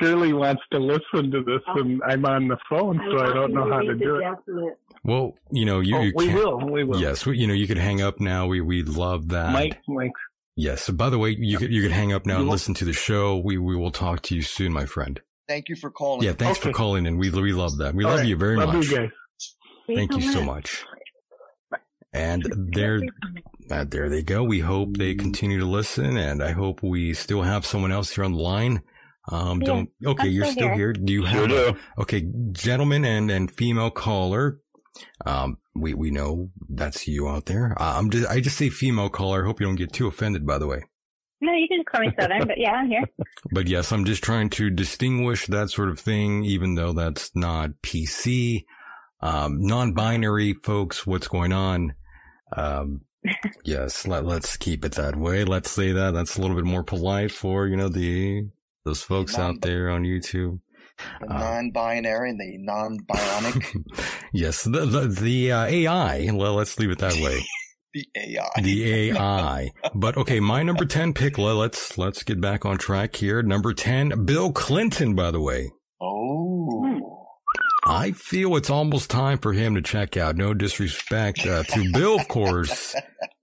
Shirley 0.00 0.32
wants 0.32 0.62
to 0.72 0.78
listen 0.78 1.30
to 1.30 1.42
this, 1.42 1.62
and 1.66 2.02
I'm 2.06 2.24
on 2.24 2.48
the 2.48 2.58
phone, 2.68 3.00
so 3.10 3.18
I 3.18 3.32
don't 3.32 3.52
know 3.52 3.70
how 3.70 3.80
to 3.80 3.94
do 3.94 4.16
it. 4.16 4.78
Well, 5.04 5.34
you 5.50 5.64
know, 5.64 5.80
you, 5.80 5.96
oh, 5.96 6.00
you 6.02 6.12
we 6.14 6.34
will, 6.34 6.58
we 6.58 6.84
will. 6.84 7.00
Yes, 7.00 7.24
we, 7.24 7.38
you 7.38 7.46
know, 7.46 7.54
you 7.54 7.66
could 7.66 7.78
hang 7.78 8.02
up 8.02 8.20
now. 8.20 8.46
We 8.46 8.60
we 8.60 8.82
love 8.82 9.28
that. 9.28 9.52
Mike, 9.52 9.78
Mike. 9.88 10.12
Yes. 10.56 10.82
So 10.82 10.92
by 10.92 11.08
the 11.08 11.18
way, 11.18 11.36
you 11.38 11.56
could 11.56 11.70
you 11.70 11.82
could 11.82 11.92
hang 11.92 12.12
up 12.12 12.26
now 12.26 12.40
and 12.40 12.48
listen 12.48 12.74
to 12.74 12.84
the 12.84 12.92
show. 12.92 13.38
We 13.38 13.58
we 13.58 13.76
will 13.76 13.92
talk 13.92 14.22
to 14.22 14.34
you 14.34 14.42
soon, 14.42 14.72
my 14.72 14.86
friend. 14.86 15.20
Thank 15.46 15.68
you 15.68 15.76
for 15.76 15.90
calling. 15.90 16.24
Yeah, 16.24 16.32
thanks 16.32 16.58
okay. 16.58 16.70
for 16.70 16.76
calling, 16.76 17.06
and 17.06 17.18
we 17.18 17.30
we 17.30 17.52
love 17.52 17.78
that. 17.78 17.94
We 17.94 18.04
All 18.04 18.10
love 18.10 18.20
right. 18.20 18.28
you 18.28 18.36
very 18.36 18.56
love 18.56 18.74
much. 18.74 18.88
You 18.88 18.96
guys. 18.96 19.10
Thank 19.88 20.14
you 20.16 20.32
so 20.32 20.42
much. 20.42 20.84
And 22.12 22.44
there, 22.74 23.00
uh, 23.70 23.84
there 23.84 24.08
they 24.08 24.22
go. 24.22 24.42
We 24.42 24.60
hope 24.60 24.96
they 24.96 25.14
continue 25.14 25.58
to 25.60 25.66
listen, 25.66 26.16
and 26.16 26.42
I 26.42 26.52
hope 26.52 26.82
we 26.82 27.12
still 27.14 27.42
have 27.42 27.66
someone 27.66 27.92
else 27.92 28.14
here 28.14 28.24
on 28.24 28.32
the 28.32 28.38
line. 28.38 28.82
Um, 29.30 29.60
Yeah, 29.60 29.66
don't. 29.66 29.90
Okay, 30.06 30.22
I'm 30.28 30.30
you're 30.32 30.44
still 30.46 30.52
still 30.54 30.66
here. 30.68 30.74
here. 30.76 30.92
Do 30.94 31.12
you 31.12 31.26
Sure 31.26 31.40
have? 31.40 31.48
do. 31.50 31.76
Okay, 31.98 32.26
gentlemen 32.52 33.04
and 33.04 33.30
and 33.30 33.50
female 33.50 33.90
caller. 33.90 34.58
Um, 35.26 35.58
we 35.74 35.92
we 35.94 36.10
know 36.10 36.50
that's 36.70 37.06
you 37.06 37.28
out 37.28 37.44
there. 37.46 37.76
Uh, 37.78 37.94
I'm 37.98 38.08
just 38.10 38.26
I 38.28 38.40
just 38.40 38.56
say 38.56 38.70
female 38.70 39.10
caller. 39.10 39.42
I 39.42 39.46
hope 39.46 39.60
you 39.60 39.66
don't 39.66 39.76
get 39.76 39.92
too 39.92 40.06
offended. 40.06 40.46
By 40.46 40.56
the 40.58 40.66
way. 40.66 40.82
No, 41.40 41.52
you 41.52 41.68
can 41.68 41.84
call 41.84 42.00
me 42.00 42.10
Southern, 42.18 42.48
but 42.48 42.58
yeah, 42.58 42.72
I'm 42.72 42.88
here. 42.88 43.04
But 43.52 43.68
yes, 43.68 43.92
I'm 43.92 44.04
just 44.04 44.24
trying 44.24 44.50
to 44.50 44.70
distinguish 44.70 45.46
that 45.46 45.70
sort 45.70 45.88
of 45.90 46.00
thing, 46.00 46.44
even 46.44 46.74
though 46.74 46.92
that's 46.92 47.30
not 47.36 47.70
PC. 47.82 48.64
Um, 49.20 49.60
non-binary 49.60 50.54
folks, 50.54 51.06
what's 51.06 51.28
going 51.28 51.52
on? 51.52 51.94
Um, 52.56 53.02
yes, 53.64 54.06
let, 54.06 54.24
let's 54.24 54.56
keep 54.56 54.84
it 54.84 54.92
that 54.92 55.16
way. 55.16 55.44
Let's 55.44 55.70
say 55.70 55.92
that. 55.92 56.12
That's 56.12 56.36
a 56.36 56.40
little 56.40 56.56
bit 56.56 56.64
more 56.64 56.84
polite 56.84 57.32
for, 57.32 57.66
you 57.66 57.76
know, 57.76 57.88
the, 57.88 58.48
those 58.84 59.02
folks 59.02 59.38
out 59.38 59.60
there 59.60 59.90
on 59.90 60.02
YouTube. 60.04 60.60
The 61.20 61.32
Uh, 61.32 61.38
non-binary 61.38 62.30
and 62.30 62.40
the 62.40 62.58
non-bionic, 62.58 63.84
yes, 64.32 64.64
the, 64.64 64.84
the, 64.84 65.06
the 65.06 65.52
uh, 65.52 65.64
AI, 65.66 66.30
well, 66.32 66.54
let's 66.54 66.78
leave 66.78 66.90
it 66.90 66.98
that 66.98 67.14
way. 67.14 67.40
the 67.94 68.06
AI. 68.16 68.48
the 68.62 68.92
AI. 69.10 69.70
But 69.94 70.16
okay, 70.16 70.40
my 70.40 70.62
number 70.62 70.84
10 70.84 71.12
pick, 71.12 71.38
le- 71.38 71.52
let's, 71.52 71.98
let's 71.98 72.22
get 72.22 72.40
back 72.40 72.64
on 72.64 72.78
track 72.78 73.14
here. 73.16 73.42
Number 73.42 73.72
10, 73.74 74.24
Bill 74.24 74.52
Clinton, 74.52 75.14
by 75.14 75.30
the 75.30 75.40
way. 75.40 75.70
Oh. 76.00 76.87
I 77.88 78.12
feel 78.12 78.56
it's 78.56 78.70
almost 78.70 79.10
time 79.10 79.38
for 79.38 79.52
him 79.52 79.74
to 79.74 79.82
check 79.82 80.16
out. 80.16 80.36
No 80.36 80.52
disrespect 80.52 81.46
uh, 81.46 81.62
to 81.62 81.92
Bill, 81.92 82.20
of 82.20 82.28
course. 82.28 82.94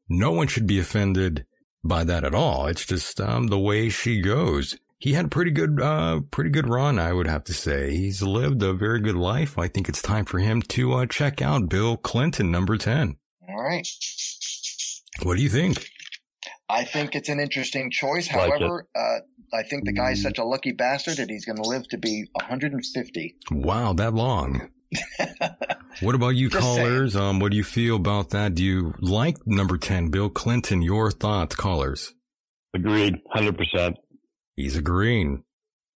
No 0.07 0.31
one 0.31 0.47
should 0.47 0.67
be 0.67 0.79
offended 0.79 1.45
by 1.83 2.03
that 2.03 2.23
at 2.23 2.35
all. 2.35 2.67
It's 2.67 2.85
just 2.85 3.19
um, 3.19 3.47
the 3.47 3.59
way 3.59 3.89
she 3.89 4.21
goes. 4.21 4.77
He 4.97 5.13
had 5.13 5.25
a 5.25 5.29
pretty 5.29 5.51
good, 5.51 5.81
uh, 5.81 6.21
pretty 6.31 6.51
good 6.51 6.69
run, 6.69 6.99
I 6.99 7.11
would 7.11 7.27
have 7.27 7.43
to 7.45 7.53
say. 7.53 7.95
He's 7.95 8.21
lived 8.21 8.61
a 8.63 8.73
very 8.73 9.01
good 9.01 9.15
life. 9.15 9.57
I 9.57 9.67
think 9.67 9.89
it's 9.89 10.01
time 10.01 10.25
for 10.25 10.39
him 10.39 10.61
to 10.61 10.93
uh, 10.93 11.05
check 11.05 11.41
out 11.41 11.69
Bill 11.69 11.97
Clinton, 11.97 12.51
number 12.51 12.77
ten. 12.77 13.17
All 13.47 13.63
right. 13.63 13.87
What 15.23 15.37
do 15.37 15.43
you 15.43 15.49
think? 15.49 15.89
I 16.67 16.83
think 16.83 17.15
it's 17.15 17.29
an 17.29 17.39
interesting 17.39 17.91
choice. 17.91 18.31
Like. 18.33 18.51
However, 18.51 18.87
uh, 18.95 19.19
I 19.53 19.63
think 19.63 19.85
the 19.85 19.93
guy's 19.93 20.21
such 20.21 20.39
a 20.39 20.43
lucky 20.43 20.71
bastard 20.71 21.17
that 21.17 21.29
he's 21.29 21.45
going 21.45 21.57
to 21.57 21.67
live 21.67 21.87
to 21.89 21.97
be 21.97 22.25
150. 22.33 23.35
Wow, 23.51 23.93
that 23.93 24.13
long. 24.13 24.69
What 26.01 26.15
about 26.15 26.29
you 26.29 26.49
Just 26.49 26.61
callers? 26.61 27.15
Um, 27.15 27.39
what 27.39 27.51
do 27.51 27.57
you 27.57 27.63
feel 27.63 27.95
about 27.95 28.31
that? 28.31 28.55
Do 28.55 28.63
you 28.63 28.93
like 28.99 29.37
number 29.45 29.77
10, 29.77 30.09
Bill 30.09 30.29
Clinton? 30.29 30.81
Your 30.81 31.09
thoughts, 31.09 31.55
callers? 31.55 32.13
Agreed. 32.73 33.15
100%. 33.33 33.95
He's 34.57 34.75
agreeing. 34.75 35.43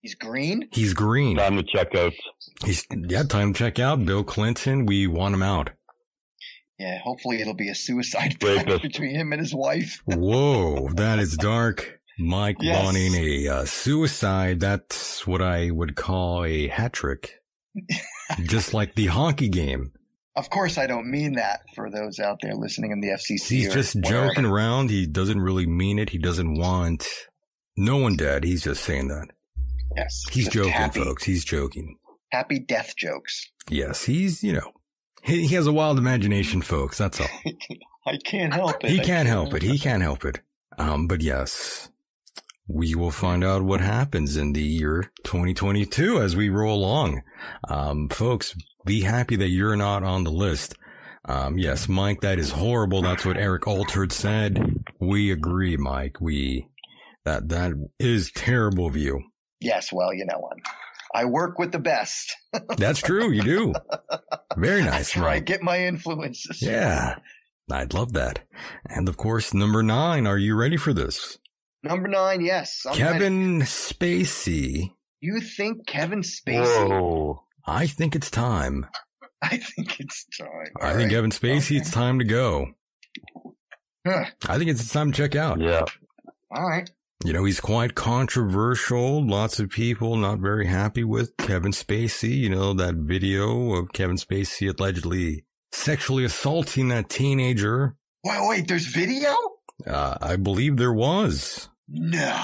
He's 0.03 0.15
green. 0.15 0.69
He's 0.73 0.95
green. 0.95 1.37
Time 1.37 1.57
to 1.57 1.65
check 1.65 1.95
out. 1.97 2.13
He's, 2.65 2.87
yeah, 2.93 3.25
time 3.25 3.53
to 3.53 3.59
check 3.59 3.81
out 3.81 4.05
Bill 4.05 4.23
Clinton. 4.23 4.87
We 4.87 5.09
want 5.09 5.35
him 5.35 5.43
out. 5.43 5.71
Yeah, 6.79 6.99
hopefully 7.03 7.41
it'll 7.41 7.55
be 7.55 7.69
a 7.71 7.75
suicide 7.75 8.39
pact 8.41 8.83
between 8.83 9.11
him 9.15 9.33
and 9.33 9.41
his 9.41 9.55
wife. 9.55 10.01
Whoa, 10.07 10.89
that 10.95 11.19
is 11.19 11.37
dark. 11.37 12.01
Mike 12.21 12.57
Yes. 12.61 12.85
wanting 12.85 13.15
a 13.15 13.49
uh, 13.49 13.65
suicide. 13.65 14.61
That's 14.61 15.27
what 15.27 15.41
I 15.41 15.71
would 15.71 15.95
call 15.97 16.45
a 16.45 16.69
hat 16.69 16.93
trick. 16.93 17.41
Just 18.43 18.75
like 18.75 18.95
the 18.95 19.07
hockey 19.07 19.49
game. 19.49 19.93
Of 20.37 20.51
course, 20.51 20.79
I 20.79 20.87
don't 20.87 21.11
mean 21.11 21.35
that 21.35 21.61
for 21.75 21.91
those 21.91 22.21
out 22.21 22.39
there 22.43 22.55
listening 22.55 22.93
in 22.93 23.01
the 23.01 23.09
FCC. 23.09 23.49
He's 23.49 23.73
just 23.75 23.97
wherever. 23.97 24.29
joking 24.29 24.45
around. 24.45 24.89
He 24.89 25.05
doesn't 25.05 25.41
really 25.41 25.67
mean 25.67 25.99
it. 25.99 26.11
He 26.11 26.19
doesn't 26.19 26.57
want 26.57 27.09
no 27.77 27.97
one 27.97 28.15
dead. 28.17 28.45
He's 28.45 28.63
just 28.63 28.85
saying 28.85 29.09
that. 29.09 29.29
Yes, 29.97 30.23
He's 30.31 30.49
joking, 30.49 30.71
happy, 30.71 31.03
folks. 31.03 31.25
He's 31.25 31.45
joking. 31.45 31.97
Happy 32.31 32.61
death 32.61 32.95
jokes. 32.97 33.49
Yes, 33.69 34.05
he's, 34.05 34.45
you 34.45 34.53
know, 34.53 34.71
he, 35.23 35.47
he 35.47 35.55
has 35.55 35.67
a 35.67 35.73
wild 35.73 35.99
imagination, 35.99 36.63
folks. 36.63 36.99
That's 36.99 37.21
all. 37.21 37.29
I 38.07 38.17
can't 38.25 38.55
help 38.55 38.85
it. 38.85 38.91
He 38.91 39.01
can't 39.01 39.29
help 39.29 39.55
it. 39.55 39.63
He 39.63 39.79
can't 39.79 40.03
help 40.03 40.25
it. 40.25 40.41
Um, 40.79 41.09
but 41.09 41.21
yes, 41.21 41.91
we 42.67 42.95
will 42.95 43.11
find 43.11 43.43
out 43.43 43.63
what 43.63 43.81
happens 43.81 44.37
in 44.37 44.53
the 44.53 44.63
year 44.63 45.11
2022 45.25 46.21
as 46.21 46.37
we 46.37 46.49
roll 46.49 46.79
along. 46.79 47.23
Um, 47.69 48.09
folks, 48.09 48.55
be 48.85 49.03
happy 49.03 49.37
that 49.37 49.49
you're 49.49 49.77
not 49.77 50.05
on 50.05 50.25
the 50.25 50.31
list. 50.31 50.75
Um, 51.25 51.59
yes, 51.59 51.89
Mike, 51.89 52.21
that 52.23 52.39
is 52.39 52.51
horrible. 52.51 53.03
That's 53.03 53.25
what 53.25 53.37
Eric 53.37 53.67
Altered 53.67 54.13
said. 54.13 54.85
We 54.99 55.31
agree, 55.31 55.77
Mike. 55.77 56.21
We, 56.21 56.69
that, 57.25 57.49
that 57.49 57.73
is 57.99 58.31
terrible 58.33 58.87
of 58.87 58.97
you. 58.97 59.23
Yes, 59.61 59.93
well, 59.93 60.15
you 60.15 60.25
know 60.25 60.39
what? 60.39 60.59
I 61.15 61.25
work 61.25 61.59
with 61.59 61.73
the 61.73 61.79
best. 61.79 62.35
That's 62.77 63.01
true. 63.01 63.31
You 63.31 63.43
do. 63.43 63.75
Very 64.57 64.83
nice, 64.83 64.93
That's 65.13 65.17
where 65.17 65.29
I 65.29 65.39
get 65.41 65.63
my 65.63 65.87
influences. 65.87 66.61
Yeah. 66.63 67.17
I'd 67.71 67.93
love 67.95 68.13
that. 68.15 68.41
And 68.87 69.09
of 69.09 69.17
course, 69.17 69.53
number 69.53 69.83
nine, 69.83 70.27
are 70.27 70.39
you 70.39 70.55
ready 70.57 70.77
for 70.77 70.93
this? 70.93 71.39
Number 71.83 72.09
nine, 72.09 72.41
yes. 72.45 72.83
I'm 72.87 72.93
ready. 72.93 73.03
Kevin 73.03 73.61
Spacey. 73.63 74.95
You 75.21 75.41
think 75.41 75.87
Kevin 75.87 76.21
Spacey? 76.23 76.89
Whoa. 76.89 77.43
I 77.67 77.87
think 77.87 78.17
it's 78.17 78.31
time. 78.31 78.87
I 79.43 79.59
think 79.59 80.01
it's 80.01 80.27
time. 80.39 80.49
I 80.81 80.89
All 80.89 80.95
think 80.97 81.09
right. 81.09 81.11
Kevin 81.11 81.31
Spacey, 81.31 81.67
Okay. 81.73 81.77
it's 81.77 81.91
time 81.91 82.19
to 82.19 82.25
go. 82.25 82.69
Huh. 84.07 84.25
I 84.49 84.59
think 84.59 84.71
it's 84.71 84.91
time 84.93 85.13
to 85.13 85.17
check 85.17 85.37
out. 85.37 85.61
Yeah. 85.61 85.85
All 86.51 86.67
right. 86.67 86.91
You 87.25 87.33
know, 87.33 87.45
he's 87.45 87.61
quite 87.61 87.97
controversial. 87.97 89.27
Lots 89.27 89.59
of 89.59 89.71
people 89.71 90.17
not 90.17 90.39
very 90.39 90.67
happy 90.67 91.03
with 91.03 91.37
Kevin 91.37 91.73
Spacey. 91.73 92.37
You 92.37 92.49
know, 92.51 92.73
that 92.75 92.95
video 92.95 93.75
of 93.75 93.93
Kevin 93.93 94.17
Spacey 94.17 94.73
allegedly 94.79 95.45
sexually 95.73 96.25
assaulting 96.25 96.89
that 96.89 97.09
teenager. 97.09 97.97
Wait, 98.25 98.39
wait, 98.49 98.69
there's 98.69 98.87
video? 98.87 99.35
Uh, 99.87 100.17
I 100.21 100.37
believe 100.37 100.77
there 100.77 100.93
was 100.93 101.69
No. 101.89 102.41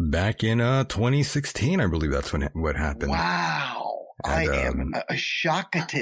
back 0.00 0.42
in, 0.42 0.60
uh, 0.60 0.84
2016. 0.84 1.80
I 1.80 1.86
believe 1.86 2.10
that's 2.10 2.32
when, 2.32 2.48
what 2.54 2.76
happened. 2.76 3.10
Wow. 3.12 4.06
I 4.24 4.44
am 4.46 4.92
um, 4.94 5.16
shocked. 5.16 5.94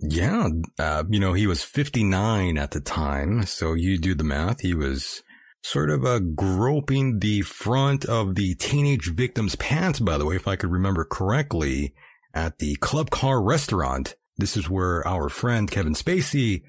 Yeah. 0.00 0.48
Uh, 0.80 1.04
you 1.08 1.20
know, 1.20 1.32
he 1.32 1.46
was 1.46 1.62
59 1.62 2.58
at 2.58 2.72
the 2.72 2.80
time. 2.80 3.44
So 3.44 3.74
you 3.74 3.98
do 3.98 4.14
the 4.16 4.24
math. 4.24 4.60
He 4.60 4.74
was 4.74 5.22
sort 5.62 5.90
of, 5.90 6.04
uh, 6.04 6.18
groping 6.18 7.18
the 7.20 7.42
front 7.42 8.04
of 8.04 8.34
the 8.34 8.54
teenage 8.56 9.12
victim's 9.12 9.56
pants, 9.56 10.00
by 10.00 10.18
the 10.18 10.26
way, 10.26 10.36
if 10.36 10.48
I 10.48 10.56
could 10.56 10.70
remember 10.70 11.04
correctly, 11.04 11.94
at 12.34 12.58
the 12.58 12.74
Club 12.76 13.10
Car 13.10 13.42
restaurant. 13.42 14.14
This 14.38 14.56
is 14.56 14.68
where 14.68 15.06
our 15.06 15.28
friend 15.28 15.70
Kevin 15.70 15.94
Spacey 15.94 16.62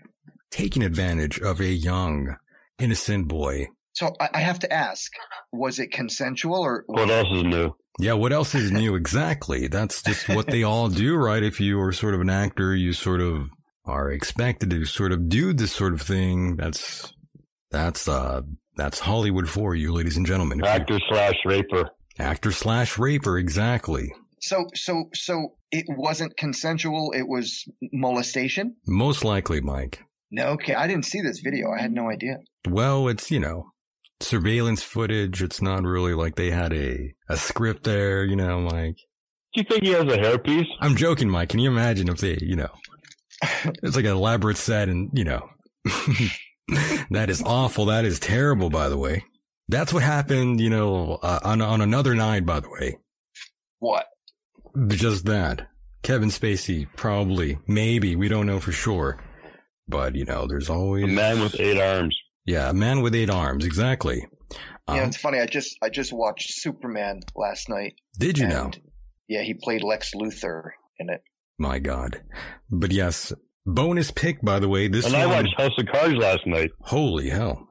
taking 0.51 0.83
advantage 0.83 1.39
of 1.39 1.59
a 1.59 1.67
young, 1.67 2.35
innocent 2.77 3.27
boy. 3.27 3.67
So 3.93 4.13
I, 4.19 4.29
I 4.33 4.39
have 4.39 4.59
to 4.59 4.71
ask, 4.71 5.11
was 5.51 5.79
it 5.79 5.91
consensual 5.91 6.61
or? 6.61 6.83
What 6.87 7.09
else 7.09 7.29
is 7.31 7.43
new? 7.43 7.75
Yeah, 7.99 8.13
what 8.13 8.33
else 8.33 8.55
is 8.55 8.71
new 8.71 8.95
exactly? 8.95 9.67
That's 9.67 10.01
just 10.01 10.27
what 10.27 10.47
they 10.47 10.63
all 10.63 10.89
do, 10.89 11.15
right? 11.15 11.43
If 11.43 11.59
you 11.59 11.79
are 11.79 11.91
sort 11.91 12.15
of 12.15 12.21
an 12.21 12.29
actor, 12.29 12.75
you 12.75 12.91
sort 12.91 13.21
of 13.21 13.49
are 13.85 14.11
expected 14.11 14.71
to 14.71 14.85
sort 14.85 15.11
of 15.11 15.29
do 15.29 15.53
this 15.53 15.71
sort 15.71 15.93
of 15.93 16.01
thing. 16.01 16.55
That's, 16.55 17.13
that's, 17.69 18.07
uh, 18.07 18.41
that's 18.75 18.99
Hollywood 18.99 19.49
for 19.49 19.75
you, 19.75 19.93
ladies 19.93 20.17
and 20.17 20.25
gentlemen. 20.25 20.59
If 20.59 20.65
you- 20.65 20.69
Actor 20.71 20.99
slash 21.09 21.35
raper. 21.45 21.89
actor 22.19 22.51
slash 22.51 22.97
raper, 22.97 23.37
exactly. 23.37 24.11
So, 24.41 24.65
so, 24.75 25.05
so 25.13 25.55
it 25.71 25.85
wasn't 25.89 26.35
consensual. 26.37 27.13
It 27.15 27.27
was 27.27 27.63
molestation. 27.93 28.75
Most 28.87 29.23
likely, 29.23 29.61
Mike. 29.61 30.01
No, 30.31 30.47
okay. 30.49 30.73
I 30.73 30.87
didn't 30.87 31.05
see 31.05 31.21
this 31.21 31.39
video. 31.39 31.71
I 31.71 31.81
had 31.81 31.91
no 31.93 32.09
idea. 32.09 32.37
Well, 32.67 33.07
it's, 33.07 33.31
you 33.31 33.39
know, 33.39 33.71
surveillance 34.19 34.83
footage. 34.83 35.41
It's 35.41 35.61
not 35.61 35.83
really 35.83 36.13
like 36.13 36.35
they 36.35 36.49
had 36.51 36.73
a, 36.73 37.13
a 37.29 37.37
script 37.37 37.83
there, 37.83 38.25
you 38.25 38.35
know, 38.35 38.59
Mike. 38.61 38.97
Do 39.53 39.61
you 39.61 39.63
think 39.63 39.83
he 39.83 39.91
has 39.91 40.03
a 40.03 40.17
hairpiece? 40.17 40.67
I'm 40.81 40.95
joking, 40.95 41.29
Mike. 41.29 41.49
Can 41.49 41.59
you 41.59 41.69
imagine 41.69 42.09
if 42.09 42.17
they, 42.17 42.37
you 42.41 42.55
know, 42.55 42.71
it's 43.83 43.95
like 43.95 44.05
an 44.05 44.11
elaborate 44.11 44.57
set 44.57 44.89
and, 44.89 45.09
you 45.13 45.23
know, 45.23 45.47
that 47.11 47.29
is 47.29 47.41
awful. 47.45 47.85
That 47.85 48.05
is 48.05 48.19
terrible, 48.19 48.69
by 48.69 48.89
the 48.89 48.97
way. 48.97 49.25
That's 49.69 49.93
what 49.93 50.03
happened, 50.03 50.59
you 50.59 50.69
know, 50.69 51.19
uh, 51.21 51.39
on, 51.43 51.61
on 51.61 51.81
another 51.81 52.15
night, 52.15 52.45
by 52.45 52.59
the 52.59 52.69
way. 52.69 52.97
What? 53.79 54.05
Just 54.87 55.25
that. 55.25 55.67
Kevin 56.03 56.29
Spacey, 56.29 56.87
probably, 56.97 57.57
maybe, 57.67 58.15
we 58.15 58.27
don't 58.27 58.45
know 58.45 58.59
for 58.59 58.71
sure. 58.73 59.23
But, 59.87 60.15
you 60.15 60.25
know, 60.25 60.47
there's 60.47 60.69
always. 60.69 61.05
A 61.05 61.07
man 61.07 61.39
with 61.41 61.59
eight 61.59 61.79
arms. 61.79 62.17
Yeah, 62.45 62.69
a 62.69 62.73
man 62.73 63.01
with 63.01 63.15
eight 63.15 63.29
arms, 63.29 63.65
exactly. 63.65 64.25
yeah, 64.51 64.57
Um, 64.87 64.99
it's 65.07 65.17
funny. 65.17 65.39
I 65.39 65.45
just, 65.45 65.77
I 65.81 65.89
just 65.89 66.11
watched 66.11 66.51
Superman 66.53 67.21
last 67.35 67.69
night. 67.69 67.93
did 68.19 68.37
you 68.37 68.47
know? 68.47 68.71
Yeah, 69.29 69.43
he 69.43 69.53
played 69.53 69.81
Lex 69.83 70.13
Luthor 70.13 70.71
in 70.99 71.09
it. 71.09 71.21
My 71.57 71.79
God. 71.79 72.21
But 72.69 72.91
yes, 72.91 73.31
bonus 73.65 74.11
pick, 74.11 74.41
by 74.41 74.59
the 74.59 74.69
way. 74.69 74.87
This 74.87 75.05
And 75.05 75.15
I 75.15 75.25
watched 75.25 75.53
House 75.57 75.71
of 75.77 75.85
Cards 75.87 76.15
last 76.15 76.45
night. 76.45 76.71
holy 76.81 77.29
hell. 77.29 77.67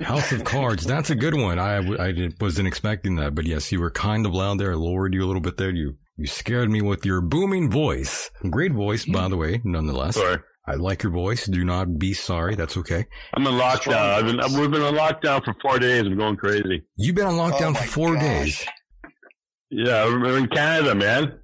House 0.00 0.32
of 0.32 0.44
Cards. 0.44 0.84
That's 0.84 1.10
a 1.10 1.14
good 1.14 1.34
one. 1.34 1.58
I, 1.58 1.76
w- 1.76 1.98
I 2.00 2.12
didn't- 2.12 2.40
wasn't 2.40 2.66
expecting 2.68 3.16
that, 3.16 3.34
but 3.34 3.46
yes, 3.46 3.70
you 3.70 3.80
were 3.80 3.90
kind 3.90 4.24
of 4.26 4.32
loud 4.34 4.58
there. 4.58 4.72
I 4.72 4.76
lowered 4.76 5.12
you 5.14 5.22
a 5.24 5.26
little 5.26 5.42
bit 5.42 5.58
there. 5.58 5.70
You, 5.70 5.94
you 6.16 6.26
scared 6.26 6.70
me 6.70 6.80
with 6.80 7.04
your 7.04 7.20
booming 7.20 7.70
voice. 7.70 8.30
Great 8.50 8.72
voice, 8.72 9.04
by 9.04 9.28
the 9.28 9.36
way, 9.36 9.60
nonetheless. 9.64 10.14
Sorry. 10.14 10.38
I 10.66 10.76
like 10.76 11.02
your 11.02 11.12
voice. 11.12 11.44
Do 11.46 11.64
not 11.64 11.98
be 11.98 12.14
sorry. 12.14 12.54
That's 12.54 12.76
okay. 12.78 13.04
I'm 13.34 13.46
in 13.46 13.54
lockdown. 13.54 13.94
I've 14.14 14.24
been, 14.26 14.40
voice. 14.40 14.56
we've 14.56 14.70
been 14.70 14.82
in 14.82 14.94
lockdown 14.94 15.44
for 15.44 15.54
four 15.60 15.78
days. 15.78 16.02
I'm 16.04 16.16
going 16.16 16.36
crazy. 16.36 16.82
You've 16.96 17.16
been 17.16 17.26
on 17.26 17.34
oh 17.34 17.50
lockdown 17.50 17.70
Oh 17.72 17.74
for 17.74 17.88
four 17.88 18.14
gosh. 18.14 18.22
days. 18.22 18.66
Yeah, 19.70 20.04
we're 20.06 20.38
in 20.38 20.46
Canada, 20.48 20.94
man. 20.94 21.38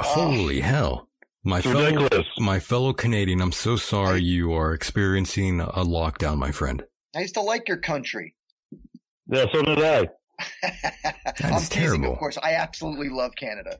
Holy 0.00 0.60
hell. 0.60 1.08
My 1.44 1.58
It's 1.58 1.66
fellow, 1.66 1.84
ridiculous. 1.84 2.26
my 2.38 2.58
fellow 2.58 2.92
Canadian, 2.92 3.40
I'm 3.42 3.52
so 3.52 3.76
sorry 3.76 4.22
you 4.22 4.52
are 4.54 4.72
experiencing 4.72 5.60
a 5.60 5.84
lockdown, 5.84 6.38
my 6.38 6.50
friend. 6.50 6.82
I 7.14 7.20
used 7.20 7.34
to 7.34 7.42
like 7.42 7.68
your 7.68 7.76
country. 7.76 8.34
Yeah, 9.30 9.44
so 9.52 9.62
did 9.62 9.78
I. 9.78 10.08
I'm 11.42 11.54
is 11.54 11.68
teasing, 11.68 11.82
terrible. 11.82 12.12
of 12.14 12.18
course. 12.18 12.38
I 12.42 12.54
absolutely 12.54 13.08
love 13.10 13.32
Canada. 13.38 13.78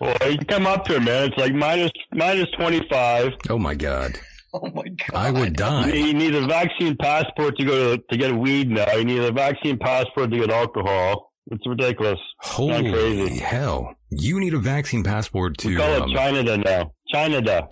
Well, 0.00 0.16
you 0.30 0.38
come 0.48 0.66
up 0.66 0.86
here, 0.88 1.00
man. 1.00 1.28
It's 1.28 1.38
like 1.38 1.54
minus 1.54 1.90
minus 2.12 2.48
25. 2.58 3.32
Oh 3.50 3.58
my 3.58 3.74
God. 3.74 4.18
Oh 4.54 4.70
my 4.74 4.84
god! 4.88 5.10
I 5.14 5.30
would 5.30 5.52
die. 5.52 5.88
You 5.88 6.14
need 6.14 6.34
a 6.34 6.46
vaccine 6.46 6.96
passport 6.96 7.58
to 7.58 7.64
go 7.66 7.96
to, 7.96 8.02
to 8.08 8.16
get 8.16 8.34
weed 8.34 8.70
now. 8.70 8.90
You 8.94 9.04
need 9.04 9.18
a 9.20 9.30
vaccine 9.30 9.76
passport 9.76 10.30
to 10.30 10.38
get 10.38 10.48
alcohol. 10.50 11.25
It's 11.50 11.66
ridiculous. 11.66 12.18
Holy 12.40 12.90
crazy. 12.90 13.38
hell. 13.38 13.94
You 14.10 14.40
need 14.40 14.54
a 14.54 14.58
vaccine 14.58 15.04
passport 15.04 15.56
We 15.64 15.72
to, 15.74 15.78
call 15.78 16.02
um, 16.02 16.10
it 16.10 16.14
China 16.14 16.56
now. 16.56 16.92
China. 17.12 17.68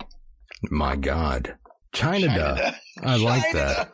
my 0.69 0.95
God. 0.95 1.55
China. 1.93 2.27
China. 2.27 2.75
I 3.03 3.17
like 3.17 3.43
China. 3.51 3.57
that. 3.57 3.91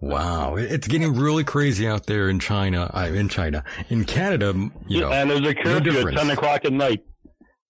Wow. 0.00 0.56
It's 0.56 0.86
getting 0.86 1.16
really 1.16 1.44
crazy 1.44 1.88
out 1.88 2.06
there 2.06 2.28
in 2.28 2.38
China. 2.40 2.90
I, 2.92 3.08
in 3.08 3.28
China. 3.28 3.64
In 3.88 4.04
Canada, 4.04 4.54
you 4.86 5.00
know. 5.00 5.10
and 5.10 5.30
there's 5.30 5.46
a 5.46 5.54
curfew 5.54 6.06
at 6.08 6.14
10 6.16 6.30
o'clock 6.30 6.64
at 6.64 6.72
night. 6.72 7.00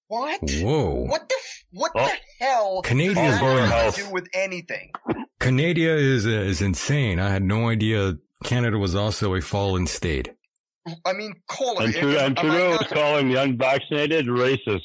What? 0.09 0.41
Whoa. 0.61 1.05
What 1.07 1.29
the? 1.29 1.35
What 1.73 1.93
Oh. 1.95 2.07
the 2.07 2.45
hell? 2.45 2.83
Canada 2.83 3.15
does 3.15 3.39
going 3.41 3.57
that 3.57 3.69
have 3.71 3.83
health. 3.83 3.97
to 3.97 4.03
do 4.05 4.11
with 4.11 4.27
anything? 4.35 4.91
Canada 5.39 5.97
is, 5.97 6.27
is 6.27 6.61
insane. 6.63 7.19
I 7.21 7.31
had 7.31 7.43
no 7.43 7.69
idea 7.69 8.17
Canada 8.45 8.79
was 8.79 8.95
also 8.95 9.35
a 9.35 9.41
fallen 9.41 9.87
state. 9.87 10.31
I 11.05 11.13
mean, 11.13 11.35
caller. 11.49 11.83
And, 11.85 11.95
if- 11.95 12.01
Trudeau, 12.01 12.19
and 12.25 12.37
Trudeau 12.37 12.73
is 12.81 12.87
calling 12.89 13.29
the 13.31 13.43
unvaccinated 13.43 14.27
racist. 14.27 14.83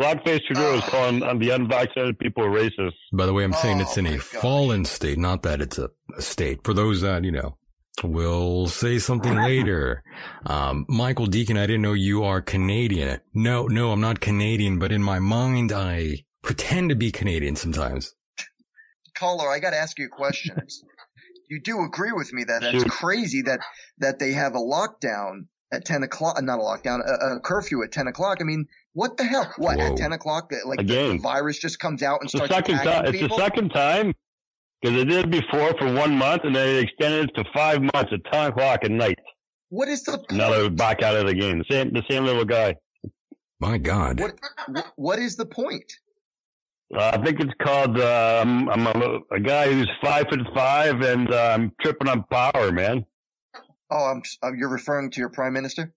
Blackface 0.00 0.40
Trudeau 0.46 0.74
is 0.76 0.82
Oh. 0.86 0.88
calling 0.90 1.22
um, 1.22 1.38
the 1.38 1.50
unvaccinated 1.50 2.18
people 2.18 2.44
racist. 2.44 2.94
By 3.12 3.26
the 3.26 3.34
way, 3.34 3.44
I'm 3.44 3.52
saying 3.52 3.78
Oh 3.80 3.82
it's 3.82 3.98
in 3.98 4.06
a 4.06 4.12
gosh. 4.16 4.22
fallen 4.24 4.84
state, 4.86 5.18
not 5.18 5.42
that 5.42 5.60
it's 5.60 5.76
a, 5.78 5.90
a 6.16 6.22
state. 6.22 6.60
For 6.64 6.72
those 6.72 7.02
that, 7.02 7.22
you 7.24 7.32
know, 7.32 7.58
will 8.02 8.66
say 8.66 8.98
something 8.98 9.34
later. 9.42 10.02
Um, 10.46 10.86
Michael 10.88 11.26
Decon, 11.26 11.58
I 11.58 11.66
didn't 11.66 11.82
know 11.82 11.92
you 11.92 12.24
are 12.24 12.40
Canadian. 12.40 13.20
No, 13.34 13.66
no, 13.66 13.92
I'm 13.92 14.00
not 14.00 14.20
Canadian, 14.20 14.78
but 14.78 14.90
in 14.90 15.02
my 15.02 15.18
mind, 15.18 15.70
I 15.70 16.24
pretend 16.42 16.88
to 16.88 16.94
be 16.94 17.12
Canadian 17.12 17.56
sometimes. 17.56 18.14
Caller, 19.14 19.50
I 19.50 19.58
got 19.58 19.70
to 19.70 19.76
ask 19.76 19.98
you 19.98 20.06
a 20.06 20.08
question. 20.08 20.56
It's- 21.50 21.56
you 21.56 21.60
do 21.60 21.82
agree 21.84 22.12
with 22.12 22.32
me 22.32 22.44
that 22.44 22.62
it's 22.62 22.82
Shoot. 22.84 22.90
crazy 22.92 23.42
that 23.42 23.60
that 23.98 24.18
they 24.18 24.32
have 24.32 24.54
a 24.54 24.58
lockdown 24.58 25.46
at 25.72 25.84
ten 25.84 26.02
o'clock, 26.02 26.40
not 26.42 26.58
a 26.58 26.62
lockdown, 26.62 27.00
a, 27.06 27.36
a 27.36 27.40
curfew 27.40 27.82
at 27.82 27.92
ten 27.92 28.06
o'clock. 28.06 28.38
I 28.40 28.44
mean, 28.44 28.66
what 28.92 29.16
the 29.16 29.24
hell? 29.24 29.52
What 29.56 29.78
Whoa. 29.78 29.92
at 29.92 29.96
ten 29.96 30.12
o'clock? 30.12 30.50
that, 30.50 30.66
Like 30.66 30.78
the, 30.78 30.84
Again. 30.84 31.16
the 31.16 31.22
virus 31.22 31.58
just 31.58 31.78
comes 31.78 32.02
out 32.02 32.20
and 32.20 32.24
It's 32.24 32.32
the 32.32 32.46
starts 32.46 32.54
second 32.54 32.74
attacking 32.76 32.92
time. 32.92 33.04
It's 33.06 33.18
people. 33.22 33.36
the 33.36 33.42
second 33.44 33.68
time 33.70 34.14
because 34.82 34.96
they 34.96 35.04
did 35.04 35.24
it 35.26 35.30
before 35.30 35.74
for 35.78 35.92
one 35.92 36.16
month 36.16 36.42
and 36.44 36.54
then 36.56 36.66
they 36.66 36.82
extended 36.82 37.30
it 37.30 37.34
to 37.34 37.44
five 37.54 37.80
months 37.82 38.12
at 38.12 38.32
10 38.32 38.46
o'clock 38.52 38.80
at 38.82 38.90
night. 38.90 39.18
what 39.68 39.88
is 39.88 40.02
the 40.04 40.12
point? 40.18 40.32
Now 40.32 40.50
they're 40.50 40.70
back 40.70 41.02
at 41.02 41.14
it 41.16 41.28
again. 41.28 41.58
The 41.58 41.64
same, 41.70 41.92
the 41.92 42.02
same 42.10 42.24
little 42.24 42.44
guy. 42.46 42.74
My 43.60 43.76
God. 43.78 44.20
What, 44.20 44.32
what 44.68 44.86
what 44.96 45.18
is 45.18 45.36
the 45.36 45.44
point? 45.46 45.92
Uh, 46.94 47.10
I 47.14 47.24
think 47.24 47.40
it's 47.40 47.52
called. 47.62 47.98
Uh, 47.98 48.40
I'm, 48.42 48.68
I'm 48.68 48.86
a, 48.86 49.18
a 49.30 49.40
guy 49.40 49.72
who's 49.72 49.88
five 50.02 50.26
foot 50.28 50.40
five, 50.54 51.00
and 51.02 51.32
uh, 51.32 51.52
I'm 51.54 51.72
tripping 51.80 52.08
on 52.08 52.24
power, 52.24 52.72
man. 52.72 53.06
Oh, 53.90 54.04
I'm, 54.04 54.22
uh, 54.42 54.52
you're 54.52 54.68
referring 54.68 55.10
to 55.12 55.20
your 55.20 55.30
prime 55.30 55.52
minister? 55.52 55.92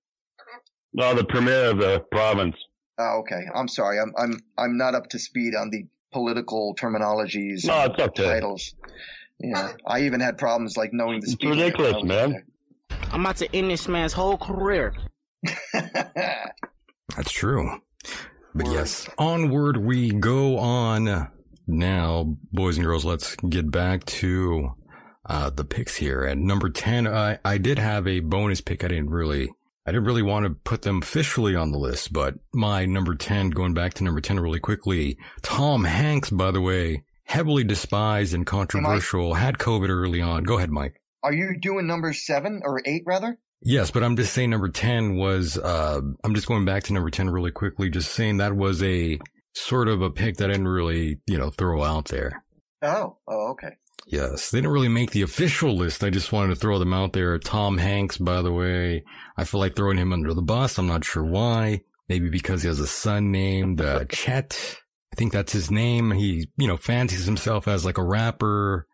No, 0.93 1.15
the 1.15 1.23
premier 1.23 1.71
of 1.71 1.77
the 1.79 1.99
province. 2.11 2.55
Oh, 2.99 3.19
okay. 3.19 3.41
I'm 3.53 3.67
sorry. 3.67 3.99
I'm 3.99 4.13
I'm 4.17 4.39
I'm 4.57 4.77
not 4.77 4.93
up 4.93 5.09
to 5.09 5.19
speed 5.19 5.55
on 5.55 5.71
the 5.71 5.87
political 6.11 6.75
terminologies. 6.75 7.65
No, 7.65 7.73
and 7.73 7.91
it's 7.91 7.99
okay. 7.99 8.25
Titles. 8.25 8.75
Yeah, 9.39 9.73
I 9.85 10.01
even 10.01 10.19
had 10.19 10.37
problems 10.37 10.77
like 10.77 10.93
knowing 10.93 11.21
the 11.21 11.31
It's 11.31 11.43
ridiculous, 11.43 11.95
when 11.95 12.11
I 12.11 12.27
man. 12.27 12.43
I'm 13.11 13.21
about 13.21 13.37
to 13.37 13.55
end 13.55 13.69
this 13.69 13.87
man's 13.87 14.13
whole 14.13 14.37
career. 14.37 14.93
That's 15.73 17.31
true. 17.31 17.81
But 18.55 18.67
yes, 18.67 19.09
onward 19.17 19.77
we 19.77 20.11
go 20.11 20.59
on 20.59 20.72
now, 21.67 22.37
boys 22.51 22.77
and 22.77 22.85
girls. 22.85 23.05
Let's 23.05 23.35
get 23.37 23.71
back 23.71 24.05
to 24.05 24.73
uh, 25.25 25.49
the 25.49 25.63
picks 25.63 25.95
here. 25.95 26.23
At 26.23 26.37
number 26.37 26.69
ten, 26.69 27.07
I 27.07 27.39
I 27.43 27.57
did 27.57 27.79
have 27.79 28.07
a 28.07 28.19
bonus 28.19 28.61
pick. 28.61 28.83
I 28.83 28.87
didn't 28.87 29.09
really, 29.09 29.49
I 29.85 29.91
didn't 29.91 30.05
really 30.05 30.21
want 30.21 30.45
to 30.45 30.51
put 30.51 30.81
them 30.81 31.01
officially 31.01 31.55
on 31.55 31.71
the 31.71 31.77
list, 31.77 32.13
but 32.13 32.35
my 32.53 32.85
number 32.85 33.15
ten, 33.15 33.49
going 33.49 33.73
back 33.73 33.93
to 33.95 34.03
number 34.03 34.21
ten 34.21 34.39
really 34.39 34.59
quickly, 34.59 35.17
Tom 35.41 35.83
Hanks. 35.85 36.29
By 36.29 36.51
the 36.51 36.61
way, 36.61 37.03
heavily 37.23 37.63
despised 37.63 38.33
and 38.33 38.45
controversial, 38.45 39.33
had 39.33 39.57
COVID 39.57 39.89
early 39.89 40.21
on. 40.21 40.43
Go 40.43 40.57
ahead, 40.57 40.71
Mike. 40.71 40.99
Are 41.23 41.33
you 41.33 41.57
doing 41.59 41.87
number 41.87 42.11
seven 42.13 42.61
or 42.63 42.81
eight 42.85 43.03
rather? 43.05 43.37
Yes, 43.65 43.91
but 43.91 44.03
I'm 44.03 44.17
just 44.17 44.33
saying 44.33 44.49
number 44.49 44.67
10 44.67 45.15
was, 45.15 45.57
uh, 45.57 46.01
I'm 46.21 46.35
just 46.35 46.47
going 46.47 46.65
back 46.65 46.83
to 46.83 46.93
number 46.93 47.09
10 47.09 47.29
really 47.29 47.51
quickly, 47.51 47.89
just 47.89 48.11
saying 48.11 48.37
that 48.37 48.53
was 48.57 48.83
a 48.83 49.19
sort 49.53 49.87
of 49.87 50.01
a 50.01 50.09
pick 50.09 50.37
that 50.37 50.49
I 50.49 50.53
didn't 50.53 50.67
really, 50.67 51.19
you 51.27 51.37
know, 51.37 51.49
throw 51.49 51.83
out 51.83 52.05
there. 52.05 52.43
Oh, 52.81 53.17
oh, 53.27 53.51
okay. 53.51 53.77
Yes, 54.05 54.51
they 54.51 54.57
didn't 54.57 54.73
really 54.73 54.89
make 54.89 55.11
the 55.11 55.21
official 55.21 55.75
list. 55.77 56.03
I 56.03 56.09
just 56.09 56.31
wanted 56.31 56.49
to 56.49 56.59
throw 56.59 56.77
them 56.77 56.93
out 56.93 57.13
there. 57.13 57.39
Tom 57.39 57.77
Hanks, 57.77 58.17
by 58.17 58.41
the 58.41 58.51
way, 58.51 59.03
I 59.37 59.45
feel 59.45 59.59
like 59.59 59.75
throwing 59.75 59.97
him 59.97 60.11
under 60.11 60.33
the 60.33 60.41
bus. 60.41 60.77
I'm 60.77 60.87
not 60.87 61.05
sure 61.05 61.23
why. 61.23 61.81
Maybe 62.09 62.29
because 62.29 62.63
he 62.63 62.67
has 62.67 62.79
a 62.79 62.87
son 62.87 63.31
named 63.31 63.79
uh, 63.79 64.03
Chet. 64.09 64.77
I 65.13 65.15
think 65.15 65.31
that's 65.31 65.53
his 65.53 65.71
name. 65.71 66.11
He, 66.11 66.49
you 66.57 66.67
know, 66.67 66.75
fancies 66.75 67.25
himself 67.25 67.67
as 67.67 67.85
like 67.85 67.97
a 67.97 68.03
rapper. 68.03 68.87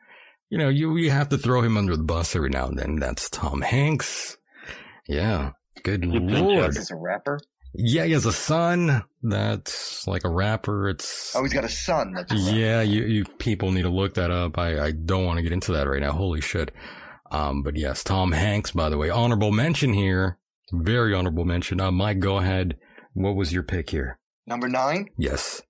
You 0.49 0.59
know, 0.59 0.69
you, 0.69 0.95
you 0.97 1.09
have 1.09 1.29
to 1.29 1.37
throw 1.37 1.61
him 1.61 1.77
under 1.77 1.95
the 1.97 2.03
bus 2.03 2.35
every 2.35 2.49
now 2.49 2.67
and 2.67 2.77
then. 2.77 2.97
That's 2.97 3.29
Tom 3.29 3.61
Hanks. 3.61 4.37
Yeah. 5.07 5.51
Good 5.83 6.05
lord. 6.05 6.77
Is 6.77 6.91
a 6.91 6.95
rapper? 6.95 7.39
Yeah, 7.73 8.05
he 8.05 8.13
has 8.13 8.25
a 8.25 8.33
son 8.33 9.03
that's 9.21 10.07
like 10.07 10.23
a 10.25 10.29
rapper. 10.29 10.89
It's 10.89 11.35
oh, 11.35 11.43
he's 11.43 11.53
got 11.53 11.65
a 11.65 11.69
son. 11.69 12.13
That's 12.13 12.33
yeah. 12.33 12.81
You, 12.81 13.03
you 13.03 13.25
people 13.37 13.71
need 13.71 13.83
to 13.83 13.89
look 13.89 14.15
that 14.15 14.31
up. 14.31 14.57
I, 14.57 14.79
I 14.79 14.91
don't 14.91 15.25
want 15.25 15.37
to 15.37 15.43
get 15.43 15.51
into 15.51 15.73
that 15.73 15.87
right 15.87 16.01
now. 16.01 16.11
Holy 16.11 16.41
shit. 16.41 16.71
Um, 17.31 17.61
but 17.61 17.75
yes, 17.77 18.03
Tom 18.03 18.31
Hanks, 18.31 18.71
by 18.71 18.89
the 18.89 18.97
way, 18.97 19.09
honorable 19.09 19.51
mention 19.51 19.93
here. 19.93 20.39
Very 20.71 21.13
honorable 21.13 21.45
mention. 21.45 21.79
Uh, 21.79 21.91
Mike, 21.91 22.19
go 22.19 22.37
ahead. 22.37 22.77
What 23.13 23.35
was 23.35 23.53
your 23.53 23.63
pick 23.63 23.89
here? 23.89 24.17
Number 24.47 24.67
nine? 24.67 25.09
Yes. 25.17 25.61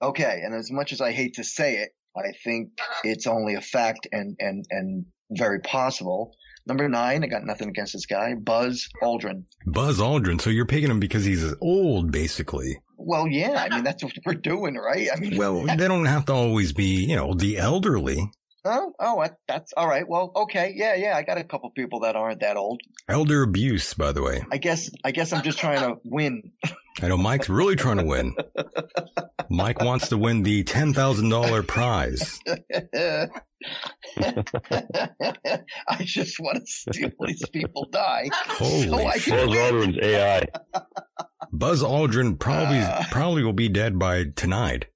Okay. 0.00 0.40
And 0.42 0.54
as 0.54 0.70
much 0.70 0.92
as 0.92 1.00
I 1.00 1.12
hate 1.12 1.34
to 1.34 1.44
say 1.44 1.76
it, 1.76 1.90
I 2.16 2.32
think 2.44 2.70
it's 3.04 3.26
only 3.26 3.54
a 3.54 3.60
fact 3.60 4.06
and, 4.10 4.36
and, 4.38 4.64
and 4.70 5.06
very 5.30 5.60
possible 5.60 6.34
Number 6.66 6.88
nine, 6.88 7.24
I 7.24 7.26
got 7.26 7.44
nothing 7.44 7.68
against 7.68 7.92
this 7.92 8.06
guy, 8.06 8.34
Buzz 8.34 8.88
Aldrin. 9.02 9.44
Buzz 9.66 9.98
Aldrin. 9.98 10.40
So 10.40 10.50
you're 10.50 10.66
picking 10.66 10.90
him 10.90 11.00
because 11.00 11.24
he's 11.24 11.54
old, 11.60 12.12
basically. 12.12 12.78
Well, 12.96 13.26
yeah. 13.26 13.66
I 13.68 13.74
mean, 13.74 13.84
that's 13.84 14.04
what 14.04 14.12
we're 14.24 14.34
doing, 14.34 14.76
right? 14.76 15.08
I 15.14 15.18
mean, 15.18 15.36
well, 15.36 15.64
they 15.64 15.88
don't 15.88 16.04
have 16.04 16.26
to 16.26 16.32
always 16.32 16.72
be, 16.72 17.04
you 17.04 17.16
know, 17.16 17.34
the 17.34 17.58
elderly. 17.58 18.30
Oh, 18.64 18.92
oh, 19.00 19.26
that's 19.48 19.72
all 19.76 19.88
right. 19.88 20.08
Well, 20.08 20.30
okay, 20.36 20.72
yeah, 20.76 20.94
yeah. 20.94 21.16
I 21.16 21.22
got 21.22 21.36
a 21.36 21.42
couple 21.44 21.70
people 21.70 22.00
that 22.00 22.14
aren't 22.14 22.40
that 22.40 22.56
old. 22.56 22.80
Elder 23.08 23.42
abuse, 23.42 23.94
by 23.94 24.12
the 24.12 24.22
way. 24.22 24.44
I 24.52 24.58
guess, 24.58 24.88
I 25.04 25.10
guess 25.10 25.32
I'm 25.32 25.42
just 25.42 25.58
trying 25.58 25.80
to 25.80 26.00
win. 26.04 26.52
I 27.02 27.08
know 27.08 27.16
Mike's 27.16 27.48
really 27.48 27.74
trying 27.74 27.96
to 27.98 28.04
win. 28.04 28.36
Mike 29.50 29.80
wants 29.80 30.10
to 30.10 30.18
win 30.18 30.44
the 30.44 30.62
ten 30.62 30.94
thousand 30.94 31.28
dollar 31.30 31.62
prize. 31.62 32.38
I 32.46 33.28
just 36.00 36.38
want 36.38 36.58
to 36.58 36.66
see 36.66 37.10
these 37.20 37.48
people 37.48 37.88
die. 37.90 38.28
Holy 38.32 38.88
so 39.18 39.36
Buzz 39.36 39.56
Aldrin's 39.56 39.98
AI. 40.02 40.46
Buzz 41.52 41.82
Aldrin 41.82 42.38
probably 42.38 42.78
uh, 42.78 43.02
probably 43.10 43.42
will 43.42 43.52
be 43.52 43.68
dead 43.68 43.98
by 43.98 44.26
tonight. 44.36 44.86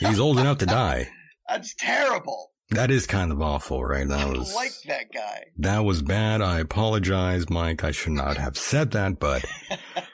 He's 0.00 0.18
old 0.18 0.38
enough 0.38 0.58
to 0.58 0.66
die. 0.66 1.08
That's 1.48 1.74
terrible. 1.74 2.51
That 2.72 2.90
is 2.90 3.06
kind 3.06 3.32
of 3.32 3.42
awful, 3.42 3.84
right? 3.84 4.08
That 4.08 4.28
was 4.28 4.54
like 4.54 4.72
that 4.86 5.12
guy. 5.12 5.44
That 5.58 5.80
was 5.80 6.00
bad. 6.00 6.40
I 6.40 6.60
apologize, 6.60 7.50
Mike. 7.50 7.84
I 7.84 7.90
should 7.90 8.12
not 8.12 8.38
have 8.38 8.56
said 8.56 8.92
that, 8.92 9.18
but 9.18 9.44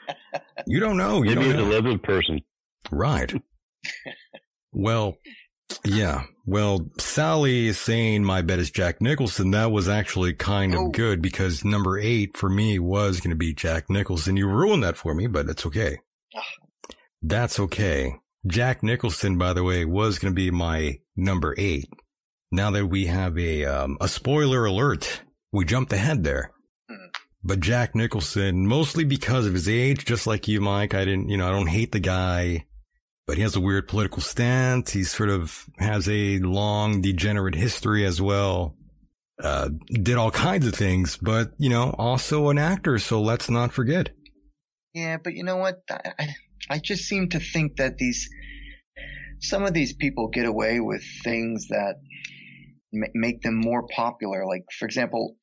you 0.67 0.81
don't 0.81 0.97
know. 0.97 1.23
You 1.23 1.35
Maybe 1.35 1.45
he's 1.45 1.55
a 1.55 1.61
living 1.61 1.99
person. 1.99 2.41
Right. 2.91 3.33
well, 4.73 5.15
yeah. 5.85 6.23
Well, 6.45 6.89
Sally 6.97 7.67
is 7.67 7.79
saying 7.79 8.25
my 8.25 8.41
bet 8.41 8.59
is 8.59 8.71
Jack 8.71 9.01
Nicholson. 9.01 9.51
That 9.51 9.71
was 9.71 9.87
actually 9.87 10.33
kind 10.33 10.73
of 10.73 10.79
oh. 10.81 10.89
good 10.89 11.21
because 11.21 11.63
number 11.63 11.97
eight 11.97 12.35
for 12.35 12.49
me 12.49 12.77
was 12.77 13.21
going 13.21 13.31
to 13.31 13.37
be 13.37 13.53
Jack 13.53 13.89
Nicholson. 13.89 14.35
You 14.35 14.49
ruined 14.49 14.83
that 14.83 14.97
for 14.97 15.13
me, 15.13 15.27
but 15.27 15.47
it's 15.47 15.65
okay. 15.65 15.99
Ah. 16.35 16.43
That's 17.21 17.57
okay. 17.57 18.15
Jack 18.47 18.83
Nicholson, 18.83 19.37
by 19.37 19.53
the 19.53 19.63
way, 19.63 19.85
was 19.85 20.19
going 20.19 20.33
to 20.33 20.35
be 20.35 20.51
my 20.51 20.99
number 21.15 21.55
eight 21.57 21.87
now 22.51 22.71
that 22.71 22.87
we 22.87 23.05
have 23.05 23.37
a 23.37 23.65
um, 23.65 23.97
a 24.01 24.07
spoiler 24.07 24.65
alert, 24.65 25.21
we 25.51 25.65
jumped 25.65 25.93
ahead 25.93 26.23
there. 26.23 26.51
Hmm. 26.89 27.07
But 27.43 27.59
Jack 27.59 27.95
Nicholson, 27.95 28.67
mostly 28.67 29.03
because 29.03 29.45
of 29.45 29.53
his 29.53 29.69
age, 29.69 30.05
just 30.05 30.27
like 30.27 30.47
you, 30.47 30.61
Mike, 30.61 30.93
I 30.93 31.05
didn't, 31.05 31.29
you 31.29 31.37
know, 31.37 31.47
I 31.47 31.51
don't 31.51 31.67
hate 31.67 31.91
the 31.91 31.99
guy, 31.99 32.65
but 33.27 33.37
he 33.37 33.43
has 33.43 33.55
a 33.55 33.61
weird 33.61 33.87
political 33.87 34.21
stance. 34.21 34.91
He 34.91 35.03
sort 35.03 35.29
of 35.29 35.65
has 35.77 36.09
a 36.09 36.39
long 36.39 37.01
degenerate 37.01 37.55
history 37.55 38.05
as 38.05 38.21
well. 38.21 38.75
Uh, 39.41 39.69
did 39.87 40.17
all 40.17 40.31
kinds 40.31 40.67
of 40.67 40.75
things, 40.75 41.15
but 41.15 41.51
you 41.57 41.69
know, 41.69 41.95
also 41.97 42.49
an 42.49 42.57
actor. 42.57 42.99
So 42.99 43.21
let's 43.21 43.49
not 43.49 43.71
forget. 43.71 44.09
Yeah, 44.93 45.17
but 45.23 45.33
you 45.33 45.43
know 45.43 45.57
what? 45.57 45.81
I, 45.89 46.35
I 46.69 46.79
just 46.79 47.03
seem 47.03 47.29
to 47.29 47.39
think 47.39 47.77
that 47.77 47.97
these, 47.97 48.29
some 49.39 49.63
of 49.63 49.73
these 49.73 49.93
people 49.93 50.27
get 50.27 50.45
away 50.45 50.79
with 50.79 51.03
things 51.23 51.67
that 51.69 51.95
make 52.91 53.41
them 53.41 53.55
more 53.55 53.87
popular. 53.87 54.45
Like, 54.45 54.65
for 54.77 54.85
example, 54.85 55.37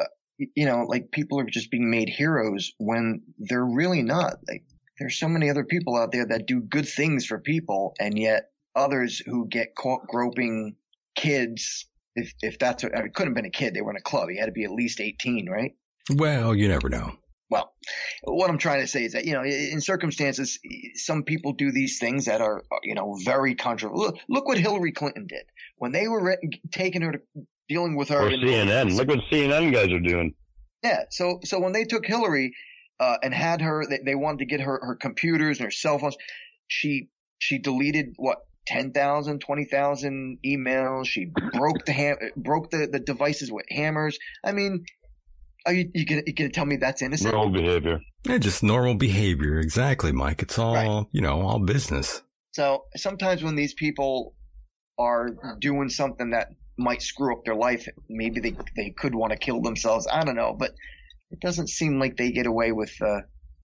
uh, 0.00 0.06
you 0.36 0.66
know, 0.66 0.84
like 0.88 1.10
people 1.10 1.40
are 1.40 1.44
just 1.44 1.70
being 1.70 1.90
made 1.90 2.08
heroes 2.08 2.72
when 2.78 3.22
they're 3.38 3.64
really 3.64 4.02
not. 4.02 4.34
Like, 4.48 4.64
there's 4.98 5.18
so 5.18 5.28
many 5.28 5.50
other 5.50 5.64
people 5.64 5.96
out 5.96 6.12
there 6.12 6.26
that 6.26 6.46
do 6.46 6.60
good 6.60 6.88
things 6.88 7.26
for 7.26 7.38
people, 7.38 7.94
and 7.98 8.18
yet 8.18 8.50
others 8.76 9.18
who 9.18 9.48
get 9.48 9.74
caught 9.74 10.06
groping 10.06 10.76
kids. 11.16 11.86
If 12.16 12.32
if 12.42 12.58
that's 12.58 12.84
what, 12.84 12.94
I 12.94 12.98
mean, 12.98 13.06
it 13.06 13.14
couldn't 13.14 13.32
have 13.32 13.36
been 13.36 13.46
a 13.46 13.50
kid, 13.50 13.74
they 13.74 13.80
were 13.80 13.90
in 13.90 13.96
a 13.96 14.02
club. 14.02 14.28
He 14.28 14.38
had 14.38 14.46
to 14.46 14.52
be 14.52 14.64
at 14.64 14.70
least 14.70 15.00
18, 15.00 15.48
right? 15.48 15.72
Well, 16.10 16.54
you 16.54 16.68
never 16.68 16.88
know. 16.88 17.16
Well, 17.50 17.72
what 18.24 18.50
I'm 18.50 18.58
trying 18.58 18.80
to 18.80 18.86
say 18.86 19.04
is 19.04 19.12
that, 19.12 19.26
you 19.26 19.32
know, 19.32 19.44
in 19.44 19.80
circumstances, 19.80 20.58
some 20.94 21.22
people 21.22 21.52
do 21.52 21.70
these 21.70 21.98
things 21.98 22.24
that 22.24 22.40
are, 22.40 22.62
you 22.82 22.94
know, 22.94 23.16
very 23.24 23.54
controversial. 23.54 24.06
Look, 24.06 24.16
look 24.28 24.48
what 24.48 24.58
Hillary 24.58 24.92
Clinton 24.92 25.26
did 25.28 25.44
when 25.76 25.92
they 25.92 26.08
were 26.08 26.22
re- 26.22 26.60
taking 26.70 27.02
her 27.02 27.12
to 27.12 27.20
dealing 27.68 27.96
with 27.96 28.08
her. 28.08 28.26
Or 28.26 28.30
CNN. 28.30 28.94
Look 28.96 29.08
what 29.08 29.20
CNN 29.30 29.72
guys 29.72 29.90
are 29.90 30.00
doing. 30.00 30.34
Yeah. 30.82 31.04
So, 31.10 31.40
so 31.44 31.60
when 31.60 31.72
they 31.72 31.84
took 31.84 32.04
Hillary, 32.04 32.54
uh, 33.00 33.16
and 33.22 33.34
had 33.34 33.60
her, 33.60 33.84
they, 33.88 33.98
they 34.04 34.14
wanted 34.14 34.38
to 34.38 34.46
get 34.46 34.60
her, 34.60 34.80
her 34.82 34.94
computers 34.94 35.58
and 35.58 35.66
her 35.66 35.70
cell 35.70 35.98
phones. 35.98 36.16
She, 36.68 37.08
she 37.38 37.58
deleted 37.58 38.14
what, 38.16 38.38
10,000, 38.66 39.40
20,000 39.40 40.38
emails. 40.46 41.06
She 41.06 41.26
broke 41.52 41.84
the 41.84 41.92
ham, 41.92 42.16
broke 42.36 42.70
the, 42.70 42.88
the 42.90 42.98
devices 42.98 43.52
with 43.52 43.66
hammers. 43.68 44.18
I 44.42 44.52
mean, 44.52 44.86
are 45.66 45.72
you, 45.72 45.90
you 45.94 46.06
gonna, 46.06 46.22
you 46.26 46.32
gonna 46.32 46.50
tell 46.50 46.64
me 46.64 46.76
that's 46.76 47.02
innocent? 47.02 47.34
Normal 47.34 47.52
behavior. 47.52 48.00
Yeah, 48.26 48.38
just 48.38 48.62
normal 48.62 48.94
behavior. 48.94 49.58
Exactly, 49.58 50.12
Mike. 50.12 50.42
It's 50.42 50.58
all, 50.58 50.74
right. 50.74 51.06
you 51.12 51.20
know, 51.20 51.42
all 51.42 51.58
business. 51.58 52.22
So 52.52 52.84
sometimes 52.96 53.42
when 53.42 53.56
these 53.56 53.74
people 53.74 54.34
are 54.98 55.30
doing 55.58 55.88
something 55.88 56.30
that 56.30 56.48
might 56.76 57.02
screw 57.02 57.36
up 57.36 57.44
their 57.44 57.54
life, 57.54 57.88
maybe 58.08 58.40
they, 58.40 58.56
they 58.76 58.90
could 58.90 59.14
want 59.14 59.32
to 59.32 59.38
kill 59.38 59.60
themselves. 59.60 60.06
I 60.10 60.24
don't 60.24 60.36
know, 60.36 60.54
but 60.58 60.72
it 61.30 61.40
doesn't 61.40 61.68
seem 61.68 61.98
like 61.98 62.16
they 62.16 62.32
get 62.32 62.46
away 62.46 62.72
with, 62.72 62.92
uh, 63.00 63.20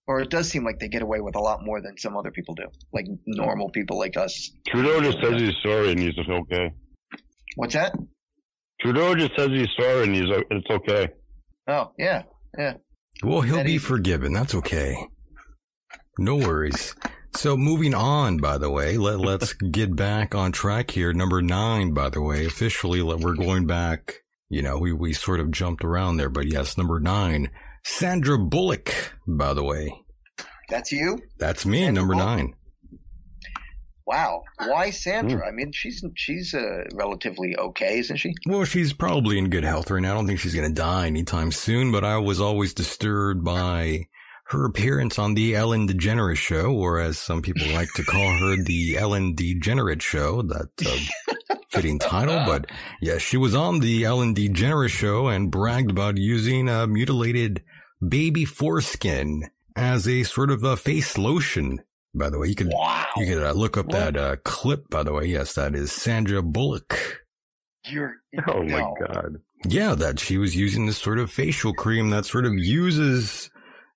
or 0.07 0.21
it 0.21 0.31
does 0.31 0.49
seem 0.49 0.65
like 0.65 0.79
they 0.79 0.89
get 0.89 1.03
away 1.03 1.21
with 1.21 1.37
a 1.37 1.41
lot 1.41 1.65
more 1.65 1.81
than 1.81 1.97
some 1.99 2.17
other 2.17 2.31
people 2.31 2.55
do, 2.55 2.67
like 2.93 3.07
normal 3.27 3.71
people 3.71 3.99
like 3.99 4.17
us. 4.17 4.51
Trudeau 4.69 5.01
just 5.01 5.19
says 5.23 5.41
he's 5.41 5.55
sorry 5.63 5.93
and 5.93 6.01
he's 6.01 6.19
okay. 6.19 6.73
What's 7.57 7.75
that? 7.75 7.95
Trudeau 8.81 9.15
just 9.15 9.37
says 9.37 9.49
he's 9.49 9.69
sorry 9.79 10.05
and 10.05 10.15
he's 10.15 10.29
it's 10.51 10.71
okay. 10.71 11.09
Oh, 11.69 11.93
yeah. 11.99 12.23
Yeah. 12.57 12.75
Well, 13.23 13.43
he'll 13.43 13.65
be 13.65 13.79
forgiven. 13.79 14.33
That's 14.33 14.55
okay. 14.55 15.07
No 16.19 16.37
worries. 16.37 16.95
So 17.35 17.57
moving 17.57 17.95
on, 17.95 18.39
by 18.39 18.59
the 18.59 18.71
way, 18.71 18.97
let, 18.99 19.19
let's 19.21 19.53
get 19.71 19.95
back 19.95 20.35
on 20.35 20.53
track 20.53 20.91
here. 20.91 21.13
Number 21.13 21.41
nine, 21.41 21.93
by 21.95 22.09
the 22.11 22.23
way, 22.23 22.45
officially, 22.45 23.03
we're 23.03 23.35
going 23.35 23.67
back. 23.67 24.23
You 24.49 24.63
know, 24.63 24.79
we, 24.79 24.93
we 24.93 25.13
sort 25.13 25.41
of 25.41 25.51
jumped 25.51 25.85
around 25.85 26.17
there, 26.17 26.29
but 26.29 26.47
yes, 26.47 26.77
number 26.77 26.99
nine, 26.99 27.51
Sandra 27.85 28.37
Bullock, 28.37 28.93
by 29.27 29.55
the 29.55 29.63
way. 29.63 29.95
That's 30.69 30.91
you? 30.91 31.21
That's 31.39 31.65
me, 31.65 31.85
Sandra 31.85 31.93
number 31.93 32.15
Bullock? 32.15 32.29
nine. 32.29 32.55
Wow, 34.07 34.43
why 34.59 34.91
Sandra? 34.91 35.41
Mm. 35.41 35.49
I 35.49 35.51
mean, 35.53 35.71
she's 35.73 36.05
she's 36.17 36.53
uh, 36.53 36.83
relatively 36.95 37.57
okay, 37.57 38.01
isn't 38.01 38.17
she? 38.17 38.35
Well, 38.45 38.65
she's 38.65 38.93
probably 38.93 39.39
in 39.39 39.51
good 39.51 39.63
health 39.63 39.89
right 39.89 40.03
now. 40.03 40.11
I 40.11 40.15
don't 40.15 40.27
think 40.27 40.41
she's 40.41 40.55
going 40.55 40.69
to 40.69 40.75
die 40.75 41.07
anytime 41.07 41.53
soon. 41.53 41.93
But 41.93 42.03
I 42.03 42.17
was 42.19 42.41
always 42.41 42.75
disturbed 42.75 43.45
by 43.45 44.09
her 44.51 44.65
appearance 44.65 45.19
on 45.19 45.35
the 45.35 45.55
Ellen 45.55 45.87
DeGeneres 45.89 46.37
show, 46.37 46.73
or 46.73 47.01
as 47.01 47.19
some 47.19 47.41
people 47.43 47.67
like 47.73 47.89
to 47.95 48.03
call 48.05 48.37
her, 48.39 48.57
the 48.63 48.97
Ellen 48.99 49.35
DeGenerate 49.35 50.03
show. 50.03 50.43
That 50.43 50.69
uh, 50.85 51.55
fitting 51.71 51.99
title, 51.99 52.43
but 52.47 52.67
yes, 53.01 53.13
yeah, 53.15 53.19
she 53.19 53.37
was 53.37 53.55
on 53.55 53.81
the 53.81 54.05
Ellen 54.05 54.35
DeGeneres 54.35 54.91
show 54.91 55.29
and 55.29 55.51
bragged 55.51 55.91
about 55.91 56.17
using 56.19 56.69
a 56.69 56.87
mutilated 56.87 57.63
baby 58.07 58.45
foreskin 58.45 59.45
as 59.77 60.09
a 60.09 60.23
sort 60.25 60.51
of 60.51 60.65
a 60.65 60.77
face 60.77 61.17
lotion 61.17 61.81
By 62.15 62.29
the 62.31 62.39
way, 62.39 62.49
you 62.49 62.55
could 62.57 62.71
Wow. 62.73 63.07
you 63.17 63.27
could 63.27 63.43
uh, 63.43 63.53
look 63.53 63.77
up 63.77 63.87
What? 63.87 63.93
that 63.95 64.17
uh, 64.17 64.37
clip. 64.45 64.89
By 64.91 65.03
the 65.05 65.13
way, 65.13 65.27
yes, 65.27 65.55
that 65.55 65.75
is 65.77 65.93
Sandra 65.93 66.43
Bullock. 66.43 67.23
You're. 67.87 68.17
Oh 68.49 68.63
my 68.65 68.81
god. 69.07 69.37
Yeah, 69.67 69.95
that 69.95 70.19
she 70.19 70.39
was 70.39 70.57
using 70.57 70.87
this 70.87 70.99
sort 70.99 71.19
of 71.19 71.31
facial 71.31 71.73
cream 71.75 72.11
that 72.11 72.25
sort 72.27 72.47
of 72.47 72.55
uses, 72.55 73.51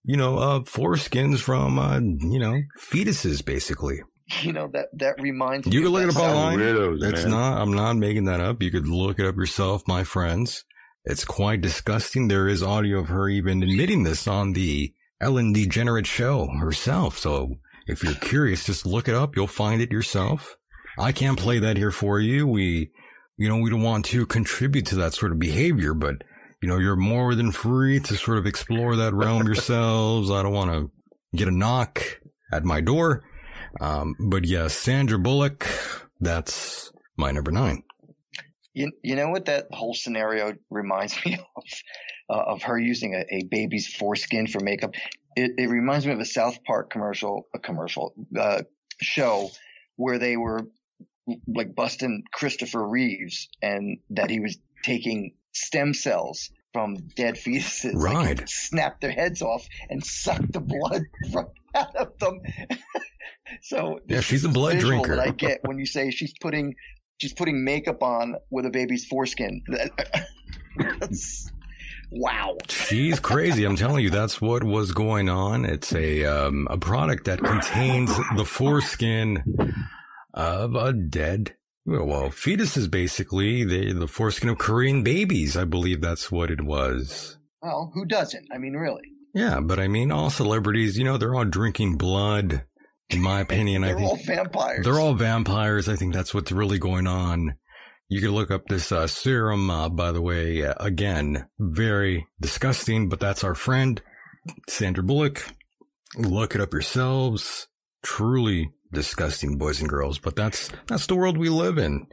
you 0.05 0.17
know, 0.17 0.39
uh, 0.39 0.61
foreskins 0.61 1.41
from, 1.41 1.79
uh, 1.79 1.99
you 2.01 2.39
know, 2.39 2.61
fetuses, 2.81 3.45
basically. 3.45 4.01
You 4.43 4.53
know 4.55 4.69
that 4.73 4.87
that 4.95 5.21
reminds 5.21 5.67
You 5.67 5.81
me. 5.81 5.85
can 5.85 5.93
look 5.93 6.03
it 6.03 6.07
that 6.07 6.11
up 6.13 6.15
South- 6.23 6.37
online. 6.37 6.59
Weirdos, 6.59 7.03
It's 7.13 7.23
man. 7.23 7.31
not, 7.31 7.61
I'm 7.61 7.73
not 7.75 7.97
making 7.97 8.25
that 8.25 8.41
up. 8.41 8.63
You 8.63 8.71
could 8.71 8.89
look 8.89 9.19
it 9.19 9.27
up 9.27 9.37
yourself, 9.37 9.83
my 9.87 10.03
friends. 10.05 10.65
It's 11.05 11.25
quite 11.27 11.61
disgusting. 11.61 12.29
There 12.29 12.49
is 12.49 12.63
audio 12.63 13.01
of 13.01 13.09
her 13.09 13.29
even 13.29 13.63
admitting 13.63 14.05
this 14.05 14.27
on 14.27 14.55
the 14.55 14.95
Ellen 15.21 15.53
DeGenerate 15.55 16.07
show 16.07 16.49
herself. 16.59 17.19
So 17.19 17.57
if 17.87 18.03
you're 18.03 18.15
curious, 18.15 18.65
just 18.65 18.87
look 18.87 19.09
it 19.09 19.15
up. 19.15 19.37
You'll 19.37 19.47
find 19.47 19.83
it 19.83 19.93
yourself. 19.93 20.57
I 20.99 21.13
can't 21.13 21.39
play 21.39 21.59
that 21.59 21.77
here 21.77 21.91
for 21.91 22.19
you. 22.21 22.47
We, 22.47 22.91
you 23.37 23.49
know, 23.51 23.59
we 23.59 23.69
don't 23.69 23.83
want 23.83 24.07
to 24.07 24.25
contribute 24.25 24.87
to 24.87 24.97
that 24.97 25.13
sort 25.13 25.33
of 25.33 25.39
behavior, 25.39 25.93
but 25.93 26.23
you 26.65 26.71
know, 26.71 26.79
you're 26.79 26.97
more 26.97 27.35
than 27.35 27.53
free 27.53 28.01
to 28.01 28.17
sort 28.17 28.39
of 28.39 28.47
explore 28.47 28.97
that 28.97 29.13
realm 29.13 29.45
yourselves. 29.45 30.31
I 30.31 30.43
don't 30.43 30.55
want 30.55 30.71
to 30.71 30.91
get 31.37 31.47
a 31.47 31.51
knock 31.51 32.03
at 32.51 32.65
my 32.65 32.81
door. 32.81 33.23
Um, 33.83 34.15
but 34.19 34.47
yes, 34.47 34.75
Sandra 34.75 35.19
Bullock, 35.19 35.69
that's 36.21 36.91
my 37.19 37.33
number 37.33 37.51
nine. 37.51 37.83
You, 38.73 38.93
you 39.03 39.15
know 39.15 39.29
what 39.29 39.45
that 39.45 39.67
whole 39.73 39.93
scenario 39.93 40.55
reminds 40.71 41.23
me 41.27 41.35
of? 41.35 41.65
Uh, 42.31 42.53
of 42.55 42.63
her 42.63 42.79
using 42.79 43.15
a, 43.15 43.27
a 43.31 43.45
baby's 43.45 43.87
foreskin 43.87 44.47
for 44.47 44.61
makeup. 44.61 44.95
It, 45.37 45.51
it 45.59 45.69
reminds 45.69 46.07
me 46.07 46.15
of 46.15 46.21
a 46.21 46.25
South 46.25 46.65
Park 46.65 46.89
commercial, 46.89 47.47
a 47.55 47.59
commercial, 47.59 48.15
uh, 48.41 48.63
show 49.03 49.51
where 49.97 50.19
they 50.19 50.39
were 50.39 50.63
like 51.47 51.75
busting 51.75 52.25
Christopher 52.33 52.89
Reeves 52.89 53.51
and 53.61 53.99
that 54.09 54.31
he 54.31 54.41
was 54.41 54.57
taking 54.83 55.35
stem 55.53 55.95
cells 55.95 56.51
from 56.75 56.97
dead 57.15 57.37
fetuses. 57.37 57.93
Right. 57.95 58.41
he'd 58.41 58.49
snap 58.49 59.01
their 59.01 59.13
heads 59.13 59.41
off 59.41 59.65
and 59.89 60.05
suck 60.05 60.43
the 60.51 60.61
blood 60.61 61.03
right 61.33 61.47
out 61.75 61.97
of 61.97 62.19
them. 62.19 62.41
so 63.63 64.01
Yeah, 64.09 64.21
she's 64.21 64.45
a 64.45 64.49
blood 64.49 64.81
drinker. 64.81 65.19
I 65.19 65.31
get 65.31 65.61
when 65.65 65.79
you 65.79 65.87
say 65.87 66.11
she's 66.11 66.35
putting 66.39 66.75
she's 67.19 67.33
putting 67.33 67.65
makeup 67.65 68.03
on 68.03 68.35
with 68.51 68.67
a 68.67 68.71
baby's 68.71 69.07
foreskin. 69.07 69.63
That's 70.99 71.51
wow. 72.11 72.59
She's 72.69 73.21
crazy. 73.21 73.65
I'm 73.65 73.77
telling 73.77 74.03
you, 74.03 74.11
that's 74.11 74.41
what 74.41 74.65
was 74.65 74.91
going 74.91 75.29
on. 75.29 75.65
It's 75.65 75.93
a 75.93 76.25
um, 76.25 76.67
a 76.69 76.77
product 76.77 77.27
that 77.27 77.39
contains 77.39 78.11
the 78.37 78.45
foreskin 78.45 79.45
of 80.35 80.75
a 80.75 80.93
dead, 80.93 81.55
well, 81.87 82.31
fetuses 82.31 82.91
basically. 82.91 83.65
The 83.65 83.93
the 83.93 84.09
foreskin 84.09 84.49
of 84.49 84.59
Korean 84.59 85.03
babies. 85.03 85.57
I 85.57 85.65
believe 85.65 86.01
that's 86.01 86.31
what 86.31 86.51
it 86.51 86.63
was. 86.63 87.37
Well, 87.63 87.91
who 87.95 88.05
doesn't? 88.05 88.47
I 88.53 88.59
mean, 88.59 88.75
really. 88.75 89.03
Yeah, 89.35 89.61
but 89.61 89.81
I 89.81 89.89
mean, 89.89 90.13
all 90.13 90.31
celebrities, 90.31 90.97
you 90.97 91.05
know, 91.05 91.19
they're 91.19 91.35
all 91.35 91.45
drinking 91.45 91.97
blood. 91.97 92.65
In 93.11 93.21
my 93.21 93.41
opinion, 93.43 93.85
I 93.85 93.89
They're 93.89 93.97
think 93.97 94.09
all 94.09 94.17
vampires. 94.17 94.85
They're 94.85 95.01
all 95.01 95.15
vampires. 95.15 95.89
I 95.89 95.97
think 95.97 96.15
that's 96.15 96.33
what's 96.33 96.53
really 96.53 96.79
going 96.79 97.07
on. 97.07 97.57
You 98.09 98.21
can 98.21 98.31
look 98.31 98.51
up 98.51 98.67
this 98.69 98.93
uh, 98.93 99.07
serum, 99.07 99.71
uh, 99.71 99.89
by 99.89 100.13
the 100.13 100.23
way. 100.23 100.63
Uh, 100.63 100.75
again, 100.79 101.49
very 101.59 102.27
disgusting, 102.41 103.09
but 103.09 103.19
that's 103.19 103.43
our 103.43 103.55
friend, 103.55 104.01
Sandra 104.69 105.03
Bullock. 105.03 105.45
Look 106.17 106.55
it 106.55 106.61
up 106.61 106.73
yourselves. 106.73 107.67
Truly 108.03 108.71
disgusting, 108.95 109.59
boys 109.59 109.81
and 109.81 109.89
girls. 109.89 110.19
But 110.19 110.37
that's 110.37 110.71
that's 110.87 111.07
the 111.07 111.17
world 111.17 111.37
we 111.37 111.49
live 111.49 111.79
in. 111.79 112.07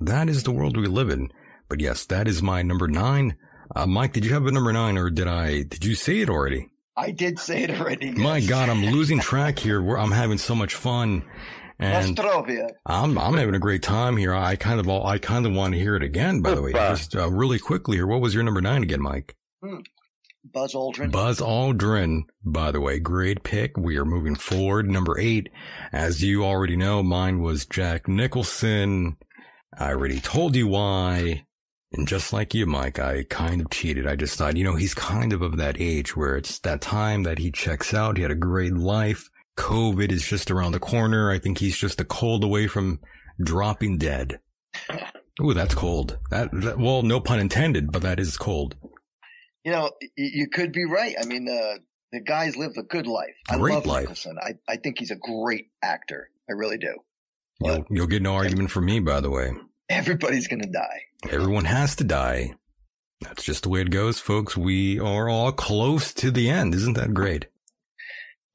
That 0.00 0.28
is 0.28 0.42
the 0.42 0.50
world 0.52 0.76
we 0.76 0.86
live 0.86 1.08
in. 1.10 1.30
But 1.68 1.80
yes, 1.80 2.04
that 2.06 2.28
is 2.28 2.42
my 2.42 2.62
number 2.62 2.88
nine. 2.88 3.36
Uh, 3.74 3.86
Mike, 3.86 4.12
did 4.12 4.24
you 4.24 4.32
have 4.34 4.46
a 4.46 4.52
number 4.52 4.72
nine, 4.72 4.98
or 4.98 5.10
did 5.10 5.26
I? 5.26 5.62
Did 5.62 5.84
you 5.84 5.94
say 5.94 6.20
it 6.20 6.28
already? 6.28 6.68
I 6.96 7.10
did 7.10 7.38
say 7.38 7.62
it 7.62 7.70
already. 7.70 8.10
My. 8.16 8.40
God, 8.40 8.68
I'm 8.68 8.84
losing 8.84 9.18
track 9.18 9.58
here. 9.58 9.82
We're, 9.82 9.98
I'm 9.98 10.12
having 10.12 10.38
so 10.38 10.54
much 10.54 10.74
fun. 10.74 11.24
And 11.80 12.16
I'm 12.86 13.18
I'm 13.18 13.34
having 13.34 13.56
a 13.56 13.58
great 13.58 13.82
time 13.82 14.16
here. 14.16 14.32
I 14.32 14.54
kind 14.54 14.78
of 14.78 14.88
all 14.88 15.04
I 15.06 15.18
kind 15.18 15.44
of 15.44 15.52
want 15.52 15.74
to 15.74 15.80
hear 15.80 15.96
it 15.96 16.04
again. 16.04 16.40
By 16.40 16.54
the 16.54 16.62
way, 16.62 16.72
just 16.72 17.16
uh, 17.16 17.28
really 17.30 17.58
quickly 17.58 17.96
here. 17.96 18.06
What 18.06 18.20
was 18.20 18.32
your 18.32 18.44
number 18.44 18.60
nine 18.60 18.84
again, 18.84 19.02
Mike? 19.02 19.34
Buzz 20.52 20.74
Aldrin. 20.74 21.10
Buzz 21.10 21.40
Aldrin. 21.40 22.22
By 22.44 22.70
the 22.70 22.80
way, 22.80 22.98
great 22.98 23.42
pick. 23.42 23.76
We 23.76 23.96
are 23.96 24.04
moving 24.04 24.36
forward. 24.36 24.88
Number 24.88 25.18
eight, 25.18 25.48
as 25.92 26.22
you 26.22 26.44
already 26.44 26.76
know, 26.76 27.02
mine 27.02 27.40
was 27.40 27.66
Jack 27.66 28.06
Nicholson. 28.08 29.16
I 29.78 29.90
already 29.90 30.20
told 30.20 30.54
you 30.54 30.68
why. 30.68 31.46
And 31.92 32.08
just 32.08 32.32
like 32.32 32.54
you, 32.54 32.66
Mike, 32.66 32.98
I 32.98 33.24
kind 33.24 33.60
of 33.60 33.70
cheated. 33.70 34.06
I 34.06 34.16
just 34.16 34.36
thought, 34.36 34.56
you 34.56 34.64
know, 34.64 34.74
he's 34.74 34.94
kind 34.94 35.32
of 35.32 35.42
of 35.42 35.56
that 35.58 35.76
age 35.80 36.16
where 36.16 36.36
it's 36.36 36.58
that 36.60 36.80
time 36.80 37.22
that 37.22 37.38
he 37.38 37.50
checks 37.52 37.94
out. 37.94 38.16
He 38.16 38.22
had 38.22 38.32
a 38.32 38.36
great 38.36 38.74
life. 38.74 39.30
COVID 39.56 40.10
is 40.10 40.26
just 40.26 40.50
around 40.50 40.72
the 40.72 40.80
corner. 40.80 41.30
I 41.30 41.38
think 41.38 41.58
he's 41.58 41.76
just 41.76 42.00
a 42.00 42.04
cold 42.04 42.42
away 42.42 42.66
from 42.66 43.00
dropping 43.42 43.98
dead. 43.98 44.40
Ooh, 45.40 45.54
that's 45.54 45.74
cold. 45.74 46.18
That, 46.30 46.48
that 46.52 46.78
well, 46.78 47.02
no 47.02 47.20
pun 47.20 47.40
intended, 47.40 47.92
but 47.92 48.02
that 48.02 48.18
is 48.18 48.36
cold. 48.36 48.76
You 49.64 49.72
know, 49.72 49.90
you 50.16 50.48
could 50.48 50.72
be 50.72 50.84
right. 50.84 51.14
I 51.20 51.24
mean, 51.24 51.48
uh, 51.48 51.78
the 52.12 52.20
guy's 52.20 52.56
lived 52.56 52.76
a 52.78 52.82
good 52.82 53.06
life. 53.06 53.34
I 53.48 53.56
Great 53.56 53.74
love 53.74 53.86
life. 53.86 54.02
Nicholson. 54.02 54.36
I, 54.40 54.54
I 54.68 54.76
think 54.76 54.98
he's 54.98 55.10
a 55.10 55.16
great 55.16 55.68
actor. 55.82 56.30
I 56.48 56.52
really 56.52 56.78
do. 56.78 56.94
You'll, 57.60 57.84
you'll 57.88 58.06
get 58.06 58.22
no 58.22 58.34
argument 58.34 58.70
from 58.70 58.84
me, 58.84 59.00
by 59.00 59.20
the 59.20 59.30
way. 59.30 59.52
Everybody's 59.88 60.48
gonna 60.48 60.70
die. 60.70 61.02
Everyone 61.30 61.64
has 61.64 61.96
to 61.96 62.04
die. 62.04 62.54
That's 63.20 63.42
just 63.42 63.62
the 63.62 63.68
way 63.70 63.80
it 63.80 63.90
goes, 63.90 64.18
folks. 64.18 64.56
We 64.56 65.00
are 65.00 65.28
all 65.28 65.52
close 65.52 66.12
to 66.14 66.30
the 66.30 66.50
end. 66.50 66.74
Isn't 66.74 66.94
that 66.94 67.14
great? 67.14 67.46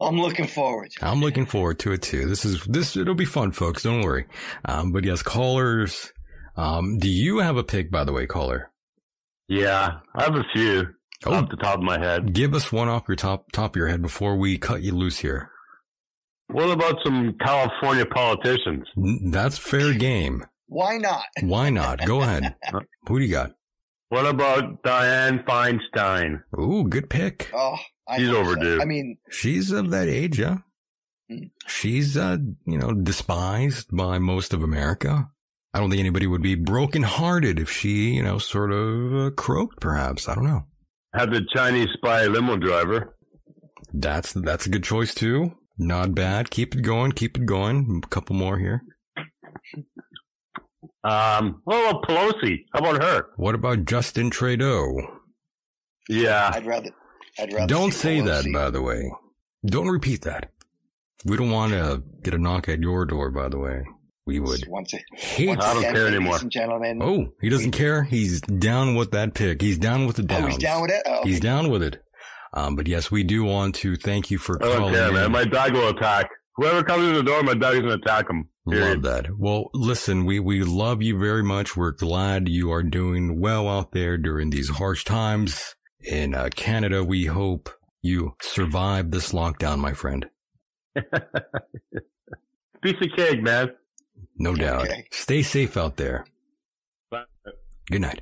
I'm 0.01 0.19
looking 0.19 0.47
forward. 0.47 0.91
to 0.91 1.05
it. 1.05 1.09
I'm 1.09 1.21
looking 1.21 1.45
forward 1.45 1.79
to 1.79 1.91
it 1.91 2.01
too. 2.01 2.25
This 2.27 2.45
is 2.45 2.63
this. 2.65 2.95
It'll 2.95 3.15
be 3.15 3.25
fun, 3.25 3.51
folks. 3.51 3.83
Don't 3.83 4.01
worry. 4.01 4.27
Um, 4.65 4.91
but 4.91 5.05
yes, 5.05 5.23
callers. 5.23 6.13
Um, 6.55 6.97
do 6.99 7.09
you 7.09 7.39
have 7.39 7.57
a 7.57 7.63
pick, 7.63 7.89
by 7.89 8.03
the 8.03 8.11
way, 8.13 8.27
caller? 8.27 8.71
Yeah, 9.47 9.99
I 10.13 10.23
have 10.23 10.35
a 10.35 10.43
few 10.53 10.87
Oh. 11.25 11.33
off 11.33 11.49
the 11.49 11.57
top 11.57 11.77
of 11.79 11.83
my 11.83 11.99
head. 11.99 12.33
Give 12.33 12.53
us 12.53 12.71
one 12.71 12.87
off 12.87 13.03
your 13.07 13.15
top 13.17 13.51
top 13.51 13.71
of 13.75 13.75
your 13.77 13.87
head 13.87 14.01
before 14.01 14.37
we 14.37 14.57
cut 14.57 14.81
you 14.81 14.93
loose 14.93 15.19
here. 15.19 15.51
What 16.47 16.69
about 16.69 16.95
some 17.03 17.35
California 17.39 18.05
politicians? 18.05 18.85
That's 19.25 19.57
fair 19.57 19.93
game. 19.93 20.45
Why 20.67 20.97
not? 20.97 21.25
Why 21.41 21.69
not? 21.69 22.05
Go 22.05 22.21
ahead. 22.21 22.55
Who 23.07 23.19
do 23.19 23.25
you 23.25 23.31
got? 23.31 23.51
What 24.09 24.25
about 24.25 24.81
Dianne 24.81 25.43
Feinstein? 25.45 26.41
Ooh, 26.59 26.87
good 26.87 27.09
pick. 27.09 27.51
Oh, 27.53 27.75
I 28.07 28.17
He's 28.17 28.29
hope 28.29 28.37
so. 28.45 28.51
overdue. 28.51 28.81
I 28.81 28.85
mean, 28.85 29.17
She's 29.29 29.71
of 29.71 29.91
that 29.91 30.07
age, 30.07 30.39
yeah. 30.39 30.57
Hmm. 31.29 31.43
She's, 31.67 32.17
uh, 32.17 32.37
you 32.65 32.77
know, 32.79 32.93
despised 32.93 33.95
by 33.95 34.17
most 34.17 34.51
of 34.53 34.63
America. 34.63 35.29
I 35.75 35.79
don't 35.79 35.91
think 35.91 35.99
anybody 35.99 36.25
would 36.25 36.41
be 36.41 36.55
brokenhearted 36.55 37.59
if 37.59 37.69
she, 37.69 38.15
you 38.15 38.23
know, 38.23 38.39
sort 38.39 38.71
of 38.71 39.13
uh, 39.15 39.29
croaked, 39.35 39.79
perhaps. 39.79 40.27
I 40.27 40.33
don't 40.33 40.45
know. 40.45 40.65
Had 41.13 41.31
the 41.31 41.45
Chinese 41.53 41.89
spy 41.93 42.25
limo 42.27 42.57
driver. 42.57 43.15
That's, 43.93 44.33
that's 44.33 44.65
a 44.65 44.69
good 44.69 44.83
choice 44.83 45.13
too. 45.13 45.53
Not 45.77 46.13
bad. 46.13 46.51
Keep 46.51 46.75
it 46.75 46.81
going. 46.81 47.13
Keep 47.13 47.37
it 47.37 47.45
going. 47.45 48.01
A 48.03 48.07
couple 48.07 48.35
more 48.35 48.59
here. 48.59 48.83
Um, 51.03 51.61
what 51.63 51.89
about 51.89 52.03
Pelosi? 52.03 52.65
How 52.73 52.79
about 52.79 53.01
her? 53.01 53.27
What 53.37 53.55
about 53.55 53.85
Justin 53.85 54.29
Trudeau? 54.29 54.95
Yeah, 56.09 56.51
I'd 56.53 56.65
rather. 56.65 56.91
I'd 57.39 57.53
rather. 57.53 57.67
Don't 57.67 57.91
see 57.91 58.19
say 58.19 58.21
that, 58.21 58.45
by 58.53 58.69
the 58.69 58.81
way. 58.81 59.09
Don't 59.65 59.87
repeat 59.87 60.23
that. 60.23 60.51
We 61.25 61.37
don't 61.37 61.51
want 61.51 61.71
to 61.71 62.03
get 62.23 62.33
a 62.33 62.37
knock 62.37 62.67
at 62.67 62.79
your 62.79 63.05
door, 63.05 63.31
by 63.31 63.49
the 63.49 63.57
way. 63.57 63.83
We 64.25 64.39
would 64.39 64.63
Once, 64.67 64.93
a- 64.93 64.99
hate 65.15 65.47
once 65.49 65.63
I 65.63 65.73
don't 65.73 65.83
again, 65.83 65.93
care 65.95 66.03
ladies 66.05 66.17
anymore. 66.17 66.37
and 66.39 66.51
gentlemen. 66.51 66.99
Oh, 67.01 67.33
he 67.41 67.49
doesn't 67.49 67.71
care. 67.71 68.03
He's 68.03 68.41
down 68.41 68.95
with 68.95 69.11
that 69.11 69.33
pick. 69.33 69.61
He's 69.61 69.77
down 69.79 70.05
with 70.05 70.17
the 70.17 70.23
Oh, 70.23 70.25
downs. 70.27 70.53
he's 70.53 70.57
down 70.63 70.81
with 70.81 70.91
it. 70.91 71.03
Oh, 71.07 71.23
He's 71.23 71.39
down 71.39 71.69
with 71.69 71.81
it. 71.81 72.03
Um, 72.53 72.75
but 72.75 72.87
yes, 72.87 73.09
we 73.09 73.23
do 73.23 73.43
want 73.43 73.75
to 73.75 73.95
thank 73.95 74.29
you 74.29 74.37
for 74.37 74.61
I 74.61 74.67
don't 74.67 74.77
calling 74.77 74.93
care, 74.93 75.11
man. 75.11 75.31
My 75.31 75.45
dog 75.45 75.73
will 75.73 75.89
attack. 75.89 76.29
Whoever 76.57 76.83
comes 76.83 77.07
in 77.07 77.13
the 77.13 77.23
door, 77.23 77.41
my 77.43 77.53
dog 77.53 77.75
is 77.75 77.79
going 77.81 77.97
to 77.99 78.03
attack 78.03 78.29
him. 78.29 78.49
Love 78.65 79.01
that. 79.03 79.27
Well, 79.37 79.69
listen, 79.73 80.25
we, 80.25 80.39
we 80.39 80.63
love 80.63 81.01
you 81.01 81.17
very 81.17 81.41
much. 81.43 81.75
We're 81.75 81.91
glad 81.91 82.47
you 82.49 82.71
are 82.71 82.83
doing 82.83 83.39
well 83.39 83.67
out 83.67 83.93
there 83.93 84.15
during 84.17 84.51
these 84.51 84.69
harsh 84.69 85.03
times. 85.05 85.73
In 86.03 86.35
uh, 86.35 86.49
Canada, 86.55 87.03
we 87.03 87.25
hope 87.25 87.69
you 88.03 88.35
survive 88.41 89.09
this 89.11 89.31
lockdown, 89.31 89.79
my 89.79 89.93
friend. 89.93 90.27
Piece 92.81 92.95
of 93.01 93.07
cake, 93.15 93.41
man. 93.41 93.69
No 94.39 94.55
doubt. 94.55 94.85
Okay. 94.85 95.05
Stay 95.11 95.43
safe 95.43 95.77
out 95.77 95.97
there. 95.97 96.25
Good 97.91 98.01
night. 98.01 98.21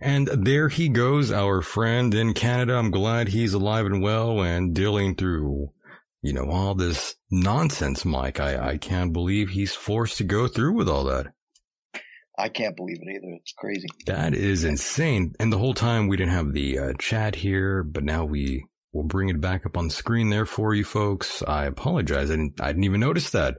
And 0.00 0.28
there 0.28 0.68
he 0.68 0.88
goes, 0.88 1.30
our 1.30 1.60
friend 1.60 2.14
in 2.14 2.32
Canada. 2.32 2.74
I'm 2.74 2.90
glad 2.90 3.28
he's 3.28 3.52
alive 3.52 3.84
and 3.84 4.02
well 4.02 4.40
and 4.40 4.74
dealing 4.74 5.14
through 5.14 5.70
you 6.22 6.32
know, 6.32 6.50
all 6.50 6.74
this 6.74 7.16
nonsense, 7.30 8.04
Mike. 8.04 8.40
I, 8.40 8.72
I 8.72 8.76
can't 8.76 9.12
believe 9.12 9.50
he's 9.50 9.74
forced 9.74 10.18
to 10.18 10.24
go 10.24 10.48
through 10.48 10.74
with 10.74 10.88
all 10.88 11.04
that. 11.04 11.28
I 12.38 12.48
can't 12.48 12.76
believe 12.76 12.98
it 13.00 13.10
either. 13.10 13.34
It's 13.34 13.52
crazy. 13.52 13.88
That 14.06 14.34
is 14.34 14.64
insane. 14.64 15.34
And 15.38 15.52
the 15.52 15.58
whole 15.58 15.74
time 15.74 16.08
we 16.08 16.16
didn't 16.16 16.32
have 16.32 16.52
the 16.52 16.78
uh, 16.78 16.92
chat 16.98 17.34
here, 17.34 17.82
but 17.82 18.04
now 18.04 18.24
we 18.24 18.64
will 18.92 19.04
bring 19.04 19.28
it 19.28 19.40
back 19.40 19.66
up 19.66 19.76
on 19.76 19.88
the 19.88 19.94
screen 19.94 20.30
there 20.30 20.46
for 20.46 20.74
you 20.74 20.84
folks. 20.84 21.42
I 21.46 21.64
apologize. 21.64 22.30
I 22.30 22.36
didn't, 22.36 22.60
I 22.60 22.68
didn't 22.68 22.84
even 22.84 23.00
notice 23.00 23.30
that. 23.30 23.58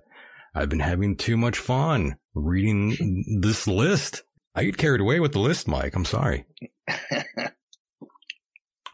I've 0.53 0.69
been 0.69 0.79
having 0.79 1.15
too 1.15 1.37
much 1.37 1.57
fun 1.57 2.17
reading 2.33 3.39
this 3.39 3.67
list. 3.67 4.23
I 4.55 4.65
get 4.65 4.77
carried 4.77 5.01
away 5.01 5.19
with 5.19 5.31
the 5.31 5.39
list, 5.39 5.67
Mike. 5.67 5.95
I'm 5.95 6.05
sorry. 6.05 6.45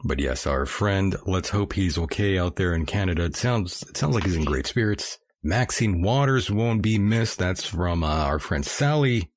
but 0.04 0.20
yes, 0.20 0.46
our 0.46 0.66
friend, 0.66 1.16
let's 1.26 1.50
hope 1.50 1.74
he's 1.74 1.98
okay 1.98 2.38
out 2.38 2.56
there 2.56 2.74
in 2.74 2.86
Canada. 2.86 3.24
It 3.26 3.36
sounds, 3.36 3.84
it 3.84 3.98
sounds 3.98 4.16
like 4.16 4.26
he's 4.26 4.36
in 4.36 4.46
great 4.46 4.68
spirits. 4.68 5.18
Maxine 5.44 6.02
Waters 6.02 6.52
won't 6.52 6.82
be 6.82 7.00
missed. 7.00 7.40
That's 7.40 7.66
from 7.66 8.04
uh, 8.04 8.08
our 8.08 8.40
friend 8.40 8.66
Sally. 8.66 9.32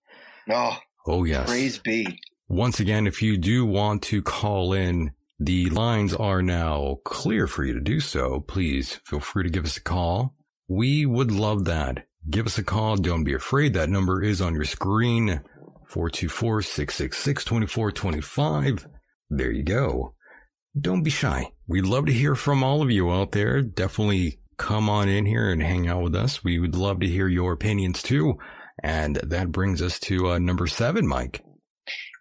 Oh, 0.50 0.76
Oh 1.06 1.24
yes. 1.24 1.48
praise 1.48 1.78
be. 1.78 2.20
Once 2.48 2.80
again, 2.80 3.06
if 3.06 3.22
you 3.22 3.36
do 3.38 3.64
want 3.64 4.02
to 4.02 4.20
call 4.22 4.72
in, 4.72 5.12
the 5.38 5.70
lines 5.70 6.12
are 6.14 6.42
now 6.42 6.98
clear 7.04 7.46
for 7.46 7.64
you 7.64 7.72
to 7.74 7.80
do 7.80 8.00
so. 8.00 8.40
Please 8.40 9.00
feel 9.04 9.20
free 9.20 9.44
to 9.44 9.50
give 9.50 9.64
us 9.64 9.76
a 9.78 9.82
call. 9.82 10.34
We 10.68 11.06
would 11.06 11.30
love 11.30 11.64
that. 11.64 12.06
Give 12.28 12.46
us 12.46 12.58
a 12.58 12.64
call. 12.64 12.96
Don't 12.96 13.24
be 13.24 13.32
afraid. 13.34 13.74
That 13.74 13.88
number 13.88 14.22
is 14.22 14.40
on 14.40 14.54
your 14.54 14.64
screen. 14.64 15.40
424-666-2425. 15.90 18.86
There 19.30 19.50
you 19.50 19.62
go. 19.62 20.14
Don't 20.78 21.02
be 21.02 21.10
shy. 21.10 21.50
We'd 21.66 21.86
love 21.86 22.06
to 22.06 22.12
hear 22.12 22.34
from 22.36 22.62
all 22.62 22.82
of 22.82 22.90
you 22.90 23.10
out 23.10 23.32
there. 23.32 23.62
Definitely 23.62 24.40
come 24.56 24.88
on 24.90 25.08
in 25.08 25.26
here 25.26 25.50
and 25.50 25.62
hang 25.62 25.88
out 25.88 26.02
with 26.02 26.14
us. 26.14 26.44
We 26.44 26.58
would 26.58 26.74
love 26.74 27.00
to 27.00 27.06
hear 27.08 27.28
your 27.28 27.52
opinions 27.52 28.02
too. 28.02 28.38
And 28.82 29.16
that 29.16 29.52
brings 29.52 29.82
us 29.82 29.98
to 30.00 30.32
uh, 30.32 30.38
number 30.38 30.66
seven, 30.66 31.06
Mike. 31.06 31.42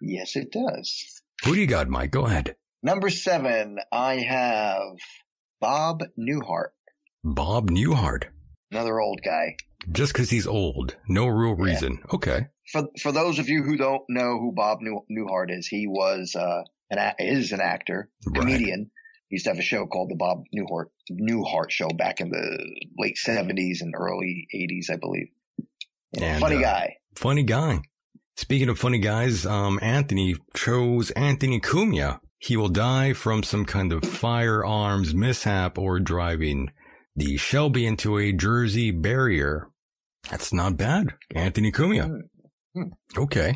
Yes, 0.02 0.36
it 0.36 0.52
does. 0.52 1.22
Who 1.44 1.56
do 1.56 1.62
you 1.62 1.68
got, 1.68 1.88
Mike? 1.90 2.12
Go 2.12 2.26
ahead. 2.26 2.56
Number 2.82 3.10
seven, 3.10 3.78
I 3.92 4.16
have 4.16 4.82
Bob 5.60 6.02
Newhart, 6.18 6.70
Bob 7.24 7.70
Newhart. 7.70 8.26
another 8.72 9.00
old 9.00 9.20
guy. 9.24 9.58
Just 9.92 10.14
because 10.14 10.30
he's 10.30 10.48
old. 10.48 10.96
No 11.08 11.28
real 11.28 11.56
Yeah. 11.58 11.64
reason. 11.74 12.00
Okay. 12.14 12.48
For 12.72 12.88
for 13.02 13.12
those 13.12 13.40
of 13.40 13.50
you 13.50 13.64
who 13.64 13.78
don't 13.78 14.04
know 14.10 14.38
who 14.40 14.52
Bob 14.54 14.80
New, 14.82 15.02
Newhart 15.12 15.52
is, 15.58 15.68
he 15.68 15.88
was 15.88 16.36
uh, 16.36 16.64
an 16.92 16.98
a- 17.00 17.16
is 17.24 17.52
an 17.52 17.62
actor, 17.62 18.10
Right. 18.28 18.40
comedian. 18.42 18.92
He 19.30 19.36
used 19.36 19.46
to 19.46 19.52
have 19.52 19.60
a 19.60 19.64
show 19.64 19.86
called 19.88 20.10
the 20.10 20.16
Bob 20.16 20.44
Newhart 20.56 20.88
Newhart 21.12 21.70
Show 21.72 21.88
back 21.90 22.20
in 22.22 22.30
the 22.30 22.60
late 22.98 23.18
seventies 23.18 23.82
and 23.82 23.94
early 23.96 24.48
eighties, 24.54 24.90
I 24.92 24.98
believe. 24.98 25.30
Know, 26.20 26.26
And, 26.26 26.40
funny 26.42 26.58
uh, 26.58 26.62
guy. 26.62 26.96
Funny 27.16 27.44
guy. 27.44 27.80
Speaking 28.36 28.70
of 28.70 28.80
funny 28.80 29.00
guys, 29.00 29.46
um, 29.46 29.80
Anthony 29.82 30.36
chose 30.56 31.12
Anthony 31.12 31.60
Cumia. 31.60 32.20
He 32.38 32.56
will 32.56 32.70
die 32.70 33.14
from 33.14 33.44
some 33.44 33.66
kind 33.66 33.92
of 33.92 34.04
firearms 34.04 35.14
mishap 35.14 35.78
or 35.78 36.00
driving 36.00 36.72
the 37.20 37.38
Shelby 37.38 37.86
into 37.86 38.18
a 38.18 38.32
Jersey 38.32 38.92
barrier. 38.92 39.68
That's 40.30 40.52
not 40.54 40.78
bad. 40.78 41.14
Anthony 41.36 41.72
Cumia. 41.72 42.22
Hmm. 42.74 42.84
Okay. 43.18 43.56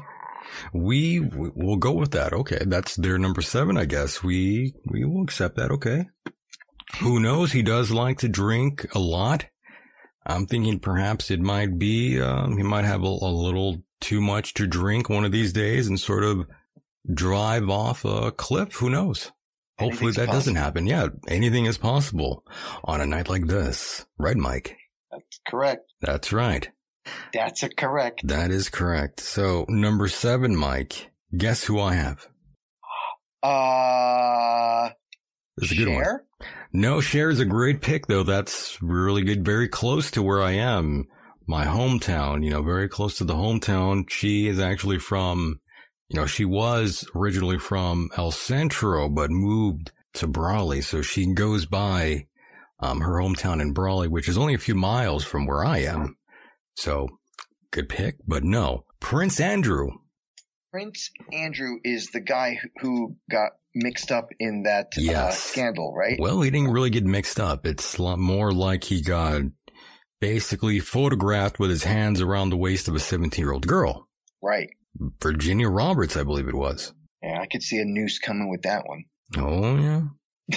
We 0.73 1.19
we- 1.19 1.51
will 1.55 1.77
go 1.77 1.91
with 1.93 2.11
that. 2.11 2.33
Okay. 2.33 2.59
That's 2.65 2.95
their 2.95 3.17
number 3.17 3.41
seven, 3.41 3.77
I 3.77 3.85
guess. 3.85 4.21
We, 4.23 4.73
we 4.85 5.05
will 5.05 5.23
accept 5.23 5.55
that. 5.57 5.71
Okay. 5.71 6.05
Who 6.99 7.19
knows? 7.19 7.51
He 7.51 7.63
does 7.63 7.89
like 7.91 8.19
to 8.19 8.27
drink 8.29 8.85
a 8.93 8.99
lot. 8.99 9.45
I'm 10.25 10.45
thinking 10.45 10.79
perhaps 10.79 11.31
it 11.31 11.39
might 11.41 11.77
be, 11.77 12.21
um, 12.21 12.55
he 12.57 12.63
might 12.63 12.85
have 12.85 13.01
a, 13.03 13.07
a 13.07 13.31
little 13.31 13.77
too 13.99 14.21
much 14.21 14.53
to 14.55 14.67
drink 14.67 15.09
one 15.09 15.25
of 15.25 15.31
these 15.31 15.53
days 15.53 15.87
and 15.87 15.99
sort 15.99 16.23
of 16.23 16.45
drive 17.13 17.69
off 17.69 18.05
a 18.05 18.31
cliff. 18.31 18.75
Who 18.75 18.89
knows? 18.89 19.31
Hopefully 19.79 20.11
that 20.13 20.29
doesn't 20.29 20.55
happen. 20.55 20.85
Yeah. 20.87 21.07
Anything 21.27 21.65
is 21.65 21.77
possible 21.77 22.43
on 22.83 23.01
a 23.01 23.05
night 23.05 23.27
like 23.29 23.47
this. 23.47 24.05
Right, 24.17 24.37
Mike? 24.37 24.77
That's 25.11 25.39
correct. 25.47 25.81
That's 26.01 26.31
right. 26.31 26.69
That's 27.33 27.63
a 27.63 27.69
correct. 27.69 28.21
That 28.27 28.51
is 28.51 28.69
correct. 28.69 29.19
So 29.19 29.65
number 29.67 30.07
seven, 30.07 30.55
Mike, 30.55 31.11
guess 31.35 31.63
who 31.63 31.79
I 31.79 31.93
have? 31.95 32.27
Uh, 33.43 34.89
This 35.57 35.71
is 35.71 35.77
a 35.77 35.83
good 35.83 35.93
one. 35.93 36.03
Cher? 36.03 36.23
No, 36.71 37.01
Cher 37.01 37.29
is 37.29 37.39
a 37.39 37.45
great 37.45 37.81
pick 37.81 38.07
though. 38.07 38.23
That's 38.23 38.81
really 38.81 39.23
good. 39.23 39.43
Very 39.45 39.67
close 39.67 40.09
to 40.11 40.23
where 40.23 40.41
I 40.41 40.51
am. 40.51 41.05
My 41.45 41.65
hometown, 41.65 42.43
you 42.43 42.49
know, 42.51 42.61
very 42.61 42.87
close 42.87 43.17
to 43.17 43.25
the 43.25 43.35
hometown. 43.35 44.09
She 44.09 44.47
is 44.47 44.59
actually 44.59 44.97
from, 44.99 45.59
you 46.13 46.19
know, 46.19 46.25
she 46.27 46.45
was 46.45 47.07
originally 47.15 47.57
from 47.57 48.09
El 48.15 48.31
Centro, 48.31 49.09
but 49.09 49.31
moved 49.31 49.91
to 50.15 50.27
Brawley. 50.27 50.81
So 50.81 51.01
she 51.01 51.25
goes 51.33 51.65
by, 51.65 52.27
um, 52.79 53.01
her 53.01 53.13
hometown 53.13 53.61
in 53.61 53.73
Brawley, 53.73 54.07
which 54.07 54.29
is 54.29 54.37
only 54.37 54.53
a 54.53 54.59
few 54.59 54.75
miles 54.75 55.23
from 55.23 55.47
where 55.47 55.65
I 55.65 55.79
am. 55.79 56.15
So 56.75 57.07
good 57.71 57.89
pick, 57.89 58.17
but 58.27 58.43
no. 58.43 58.85
Prince 58.99 59.39
Andrew. 59.39 59.89
Prince 60.71 61.09
Andrew 61.31 61.77
is 61.83 62.07
the 62.11 62.19
guy 62.21 62.59
who- 62.81 63.15
got 63.29 63.51
mixed 63.75 64.11
up 64.11 64.29
in 64.39 64.63
that 64.63 64.93
uh, 64.97 65.31
scandal, 65.31 65.95
right? 65.95 66.19
Well, 66.19 66.41
he 66.41 66.51
didn't 66.51 66.71
really 66.71 66.91
get 66.91 67.05
mixed 67.05 67.39
up. 67.39 67.65
It's 67.65 67.97
a 67.97 68.03
lot 68.03 68.19
more 68.19 68.51
like 68.51 68.83
he 68.83 69.01
got 69.01 69.41
basically 70.21 70.79
photographed 70.79 71.59
with 71.59 71.69
his 71.71 71.83
hands 71.83 72.21
around 72.21 72.49
the 72.49 72.57
waist 72.57 72.87
of 72.87 72.95
a 72.95 72.99
17 72.99 73.43
year 73.43 73.51
old 73.51 73.65
girl. 73.67 74.07
right. 74.43 74.69
Virginia 75.21 75.69
Roberts, 75.69 76.17
I 76.17 76.23
believe 76.23 76.47
it 76.47 76.55
was. 76.55 76.93
Yeah, 77.21 77.39
I 77.41 77.47
could 77.47 77.63
see 77.63 77.77
a 77.77 77.85
noose 77.85 78.19
coming 78.19 78.49
with 78.49 78.63
that 78.63 78.83
one. 78.85 79.05
Oh, 79.37 79.77
yeah. 79.77 80.01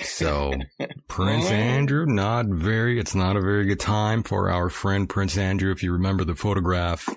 So, 0.02 0.52
Prince 1.08 1.46
Andrew, 1.50 2.06
not 2.06 2.46
very, 2.46 2.98
it's 2.98 3.14
not 3.14 3.36
a 3.36 3.40
very 3.40 3.66
good 3.66 3.80
time 3.80 4.22
for 4.22 4.50
our 4.50 4.68
friend 4.68 5.08
Prince 5.08 5.38
Andrew. 5.38 5.70
If 5.70 5.82
you 5.82 5.92
remember 5.92 6.24
the 6.24 6.34
photograph 6.34 7.08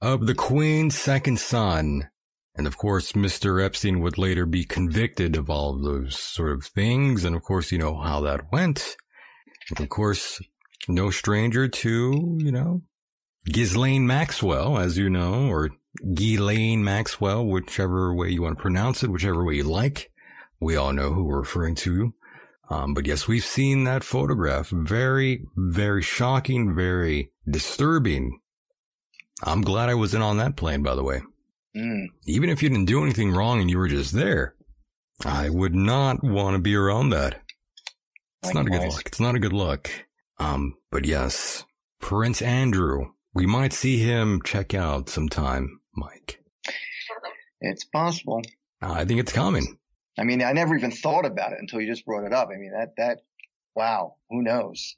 of 0.00 0.26
the 0.26 0.34
Queen's 0.34 0.96
second 0.96 1.38
son. 1.38 2.08
And 2.54 2.66
of 2.66 2.76
course, 2.76 3.12
Mr. 3.12 3.64
Epstein 3.64 4.00
would 4.00 4.18
later 4.18 4.46
be 4.46 4.64
convicted 4.64 5.36
of 5.36 5.48
all 5.48 5.76
of 5.76 5.82
those 5.82 6.18
sort 6.18 6.52
of 6.52 6.64
things. 6.64 7.24
And 7.24 7.36
of 7.36 7.42
course, 7.42 7.70
you 7.70 7.78
know 7.78 7.96
how 8.00 8.20
that 8.22 8.50
went. 8.50 8.96
And 9.70 9.80
of 9.80 9.88
course, 9.88 10.40
no 10.88 11.10
stranger 11.10 11.68
to, 11.68 12.38
you 12.40 12.50
know, 12.50 12.82
Ghislaine 13.46 14.06
Maxwell, 14.06 14.78
as 14.78 14.98
you 14.98 15.08
know, 15.08 15.48
or 15.48 15.70
Ghislaine 16.14 16.84
Maxwell, 16.84 17.44
whichever 17.46 18.14
way 18.14 18.30
you 18.30 18.42
want 18.42 18.58
to 18.58 18.62
pronounce 18.62 19.02
it, 19.02 19.10
whichever 19.10 19.44
way 19.44 19.56
you 19.56 19.64
like. 19.64 20.10
We 20.60 20.76
all 20.76 20.92
know 20.92 21.12
who 21.12 21.24
we're 21.24 21.40
referring 21.40 21.74
to. 21.76 22.14
Um, 22.70 22.94
but 22.94 23.06
yes, 23.06 23.26
we've 23.26 23.44
seen 23.44 23.84
that 23.84 24.04
photograph. 24.04 24.68
Very, 24.70 25.44
very 25.56 26.02
shocking, 26.02 26.74
very 26.74 27.30
disturbing. 27.48 28.40
I'm 29.42 29.62
glad 29.62 29.88
I 29.88 29.94
was 29.94 30.14
in 30.14 30.22
on 30.22 30.36
that 30.38 30.56
plane, 30.56 30.82
by 30.82 30.94
the 30.94 31.04
way. 31.04 31.22
Mm. 31.76 32.06
Even 32.26 32.50
if 32.50 32.62
you 32.62 32.68
didn't 32.68 32.86
do 32.86 33.02
anything 33.02 33.32
wrong 33.32 33.60
and 33.60 33.70
you 33.70 33.78
were 33.78 33.88
just 33.88 34.12
there, 34.12 34.54
I 35.24 35.48
would 35.48 35.74
not 35.74 36.22
want 36.22 36.56
to 36.56 36.60
be 36.60 36.74
around 36.74 37.10
that. 37.10 37.40
It's 38.42 38.54
not 38.54 38.66
a 38.66 38.70
good 38.70 38.80
Likewise. 38.80 38.96
look. 38.96 39.06
It's 39.06 39.20
not 39.20 39.34
a 39.34 39.40
good 39.40 39.52
look. 39.52 39.90
Um, 40.38 40.74
but 40.90 41.04
yes, 41.04 41.64
Prince 42.00 42.42
Andrew. 42.42 43.12
We 43.34 43.46
might 43.46 43.72
see 43.72 43.98
him 43.98 44.42
check 44.42 44.74
out 44.74 45.08
sometime, 45.08 45.77
Mike. 45.98 46.42
It's 47.60 47.84
possible. 47.84 48.42
I 48.80 49.04
think 49.04 49.20
it's 49.20 49.32
coming. 49.32 49.78
I 50.18 50.24
mean, 50.24 50.42
I 50.42 50.52
never 50.52 50.76
even 50.76 50.90
thought 50.90 51.24
about 51.24 51.52
it 51.52 51.58
until 51.60 51.80
you 51.80 51.86
just 51.86 52.04
brought 52.04 52.24
it 52.24 52.32
up. 52.32 52.48
I 52.52 52.58
mean, 52.58 52.72
that, 52.72 52.94
that, 52.96 53.18
wow, 53.74 54.16
who 54.30 54.42
knows? 54.42 54.96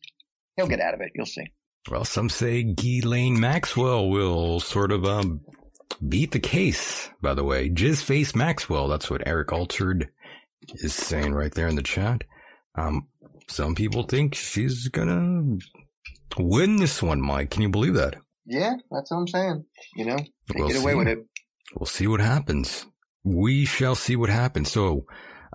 He'll 0.57 0.67
get 0.67 0.81
out 0.81 0.95
of 0.95 1.01
it. 1.01 1.13
You'll 1.15 1.27
see. 1.27 1.47
Well, 1.91 2.05
some 2.05 2.29
say 2.29 2.63
Ghislaine 2.63 3.41
Maxwell 3.41 4.09
will 4.11 4.61
sort 4.61 4.93
of 4.93 5.05
um, 5.05 5.41
beat 6.07 6.33
the 6.33 6.41
case. 6.41 7.11
By 7.23 7.35
the 7.35 7.45
way, 7.45 7.71
Jizz 7.71 8.03
Face 8.03 8.35
Maxwell. 8.35 8.89
That's 8.89 9.11
what 9.11 9.27
Eric 9.27 9.53
Altered 9.53 10.11
is 10.75 10.95
saying 10.95 11.33
right 11.33 11.53
there 11.55 11.69
in 11.69 11.77
the 11.77 11.83
chat. 11.83 12.25
Um, 12.75 13.09
some 13.49 13.75
people 13.75 14.03
think 14.03 14.35
she's 14.35 14.89
gonna 14.89 15.59
win 16.39 16.77
this 16.77 17.03
one, 17.03 17.21
Mike. 17.21 17.51
Can 17.51 17.63
you 17.63 17.69
believe 17.69 17.95
that? 17.95 18.17
Yeah, 18.51 18.75
that's 18.91 19.11
what 19.13 19.19
I'm 19.19 19.29
saying. 19.29 19.65
You 19.95 20.07
know, 20.07 20.17
We'll 20.55 20.69
get 20.69 20.83
away 20.83 20.93
see. 20.93 20.97
with 20.99 21.09
it. 21.09 21.19
We'll 21.77 21.87
see 21.87 22.07
what 22.09 22.21
happens. 22.21 22.85
We 23.23 23.65
shall 23.65 23.95
see 23.95 24.17
what 24.17 24.29
happens. 24.29 24.71
So, 24.73 25.07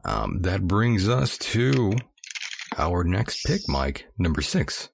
um, 0.06 0.40
that 0.44 0.66
brings 0.66 1.10
us 1.10 1.38
to 1.40 1.94
our 2.78 3.04
next 3.04 3.44
pick, 3.46 3.62
Mike, 3.68 4.06
number 4.18 4.42
six. 4.42 4.90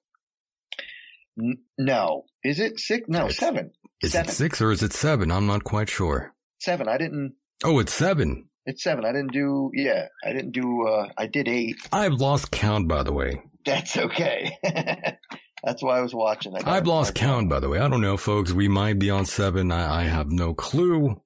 N- 1.40 1.58
no, 1.78 2.24
is 2.42 2.58
it 2.58 2.80
six? 2.80 3.08
No, 3.08 3.20
It's- 3.26 3.38
seven. 3.38 3.70
Is 4.02 4.12
Seven. 4.12 4.28
it 4.30 4.32
six 4.32 4.60
or 4.60 4.72
is 4.72 4.82
it 4.82 4.92
seven? 4.92 5.30
I'm 5.30 5.46
not 5.46 5.62
quite 5.62 5.88
sure. 5.88 6.34
Seven. 6.60 6.88
I 6.88 6.98
didn't. 6.98 7.34
Oh, 7.62 7.78
it's 7.78 7.94
seven. 7.94 8.48
It's 8.66 8.82
seven. 8.82 9.04
I 9.04 9.12
didn't 9.12 9.32
do. 9.32 9.70
Yeah, 9.74 10.08
I 10.24 10.32
didn't 10.32 10.50
do. 10.50 10.86
uh 10.88 11.08
I 11.16 11.28
did 11.28 11.46
eight. 11.46 11.76
I've 11.92 12.14
lost 12.14 12.50
count, 12.50 12.88
by 12.88 13.04
the 13.04 13.12
way. 13.12 13.42
That's 13.64 13.96
okay. 13.96 14.56
That's 15.64 15.82
why 15.82 15.98
I 15.98 16.00
was 16.00 16.14
watching. 16.14 16.56
I 16.56 16.76
I've 16.76 16.86
lost 16.86 17.14
count, 17.14 17.48
by 17.48 17.60
the 17.60 17.68
way. 17.68 17.78
I 17.78 17.88
don't 17.88 18.00
know, 18.00 18.16
folks. 18.16 18.52
We 18.52 18.66
might 18.68 18.98
be 18.98 19.10
on 19.10 19.24
seven. 19.26 19.70
I, 19.70 20.00
I 20.00 20.02
have 20.04 20.28
no 20.28 20.54
clue. 20.54 21.20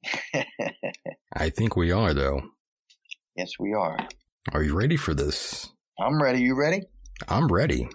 I 1.32 1.50
think 1.50 1.76
we 1.76 1.90
are, 1.92 2.12
though. 2.12 2.42
yes, 3.36 3.52
we 3.58 3.72
are. 3.72 3.96
Are 4.52 4.62
you 4.62 4.74
ready 4.78 4.96
for 4.96 5.14
this? 5.14 5.68
I'm 5.98 6.22
ready. 6.22 6.40
You 6.40 6.54
ready? 6.54 6.82
I'm 7.28 7.48
ready. 7.48 7.88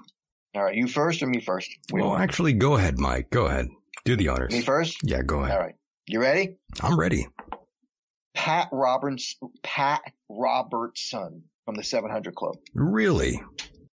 All 0.55 0.63
right. 0.63 0.75
You 0.75 0.87
first 0.87 1.21
or 1.21 1.27
me 1.27 1.41
first? 1.41 1.69
We 1.93 2.01
Well, 2.01 2.15
actually, 2.15 2.53
go 2.53 2.75
ahead, 2.75 2.97
Mike. 2.97 3.29
Go 3.29 3.45
ahead. 3.45 3.67
Do 4.03 4.15
the 4.15 4.29
honors. 4.29 4.51
me 4.51 4.61
first. 4.61 4.97
Yeah, 5.03 5.21
go 5.21 5.43
ahead. 5.43 5.55
All 5.55 5.63
right. 5.63 5.75
You 6.07 6.21
ready? 6.21 6.57
I'm 6.81 6.99
ready. 6.99 7.27
Pat 8.33 8.69
Roberts. 8.71 9.35
Pat 9.61 10.01
Robertson 10.27 11.43
from 11.65 11.75
the 11.75 11.83
700 11.83 12.33
Club. 12.33 12.55
Really? 12.73 13.41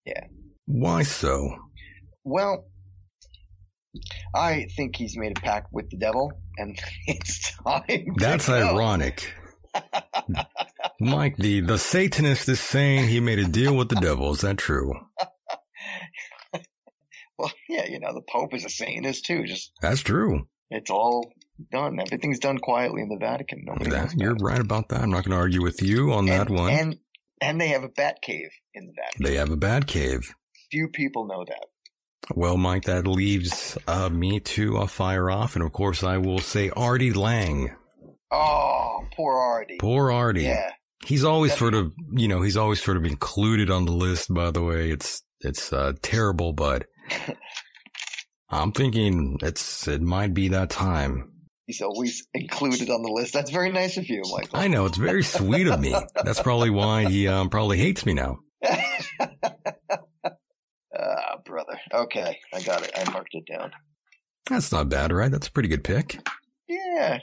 Yeah. 0.06 0.24
Why 0.64 1.02
so? 1.02 1.54
Well, 2.28 2.66
I 4.34 4.66
think 4.76 4.96
he's 4.96 5.16
made 5.16 5.36
a 5.36 5.40
pact 5.40 5.68
with 5.72 5.90
the 5.90 5.96
devil, 5.96 6.32
and 6.56 6.78
it's 7.06 7.54
time. 7.64 7.82
to 7.86 8.12
That's 8.16 8.48
ironic. 8.48 9.32
Mike, 11.00 11.36
the, 11.36 11.60
the 11.60 11.78
Satanist 11.78 12.48
is 12.48 12.60
saying 12.60 13.08
he 13.08 13.20
made 13.20 13.38
a 13.38 13.46
deal 13.46 13.74
with 13.76 13.88
the 13.88 13.96
devil. 14.00 14.32
Is 14.32 14.40
that 14.42 14.58
true? 14.58 14.94
Well, 17.38 17.52
yeah, 17.68 17.86
you 17.86 18.00
know, 18.00 18.12
the 18.12 18.22
Pope 18.28 18.52
is 18.52 18.64
a 18.64 18.68
Satanist 18.68 19.24
too. 19.24 19.44
Just 19.44 19.70
That's 19.80 20.00
true. 20.00 20.48
it's 20.70 20.90
all 20.90 21.32
done. 21.70 22.00
Everything's 22.00 22.40
done 22.40 22.58
quietly 22.58 23.00
in 23.00 23.08
the 23.08 23.16
Vatican. 23.16 23.62
Nobody 23.64 23.90
That, 23.90 24.12
you're 24.16 24.34
it. 24.34 24.42
right 24.42 24.58
about 24.58 24.88
that. 24.88 25.02
I'm 25.02 25.10
not 25.10 25.24
going 25.24 25.30
to 25.36 25.36
argue 25.36 25.62
with 25.62 25.80
you 25.80 26.12
on 26.12 26.26
that 26.26 26.50
one. 26.50 26.72
And 26.72 26.96
and 27.40 27.60
they 27.60 27.68
have 27.68 27.84
a 27.84 27.88
bat 27.88 28.16
cave 28.22 28.48
in 28.74 28.86
the 28.86 28.92
Vatican. 28.92 29.24
they 29.24 29.36
have 29.36 29.50
a 29.52 29.56
bat 29.56 29.86
cave. 29.86 30.34
Few 30.72 30.88
people 30.88 31.28
know 31.28 31.44
that. 31.46 31.66
Well, 32.34 32.56
Mike, 32.56 32.84
that 32.84 33.06
leaves 33.06 33.78
uh, 33.86 34.08
me 34.08 34.40
to 34.40 34.78
uh, 34.78 34.86
fire 34.86 35.30
off. 35.30 35.56
And 35.56 35.64
of 35.64 35.72
course, 35.72 36.02
I 36.02 36.18
will 36.18 36.40
say 36.40 36.70
Artie 36.70 37.12
Lange. 37.12 37.74
Oh, 38.30 39.04
poor 39.16 39.38
Artie. 39.38 39.78
Poor 39.78 40.12
Artie. 40.12 40.42
Yeah. 40.42 40.72
He's 41.06 41.24
always 41.24 41.56
sort 41.56 41.74
of, 41.74 41.92
you 42.12 42.28
know, 42.28 42.42
he's 42.42 42.56
always 42.56 42.82
sort 42.82 42.96
of 42.96 43.04
included 43.04 43.70
on 43.70 43.86
the 43.86 43.92
list, 43.92 44.32
by 44.32 44.50
the 44.50 44.62
way. 44.62 44.90
It's, 44.90 45.22
it's, 45.40 45.72
uh, 45.72 45.92
terrible, 46.02 46.52
but 46.52 46.86
I'm 48.50 48.72
thinking 48.72 49.38
it's, 49.42 49.86
it 49.88 50.02
might 50.02 50.34
be 50.34 50.48
that 50.48 50.70
time. 50.70 51.32
He's 51.66 51.82
always 51.82 52.26
included 52.34 52.90
on 52.90 53.02
the 53.02 53.12
list. 53.12 53.32
That's 53.32 53.50
very 53.50 53.70
nice 53.70 53.96
of 53.96 54.08
you, 54.08 54.22
Michael. 54.32 54.58
I 54.58 54.68
know 54.68 54.86
it's 54.86 54.98
very 54.98 55.22
sweet 55.22 55.66
of 55.68 55.80
me. 55.80 55.94
That's 56.24 56.42
probably 56.42 56.70
why 56.70 57.04
he, 57.04 57.28
um, 57.28 57.48
probably 57.48 57.78
hates 57.78 58.04
me 58.04 58.14
now. 58.14 58.38
Brother. 61.48 61.78
Okay, 61.92 62.38
I 62.52 62.60
got 62.60 62.82
it. 62.82 62.92
I 62.96 63.10
marked 63.10 63.34
it 63.34 63.44
down. 63.50 63.72
That's 64.48 64.70
not 64.70 64.88
bad, 64.88 65.12
right? 65.12 65.30
That's 65.30 65.48
a 65.48 65.52
pretty 65.52 65.68
good 65.68 65.82
pick. 65.84 66.18
Yeah. 66.68 67.18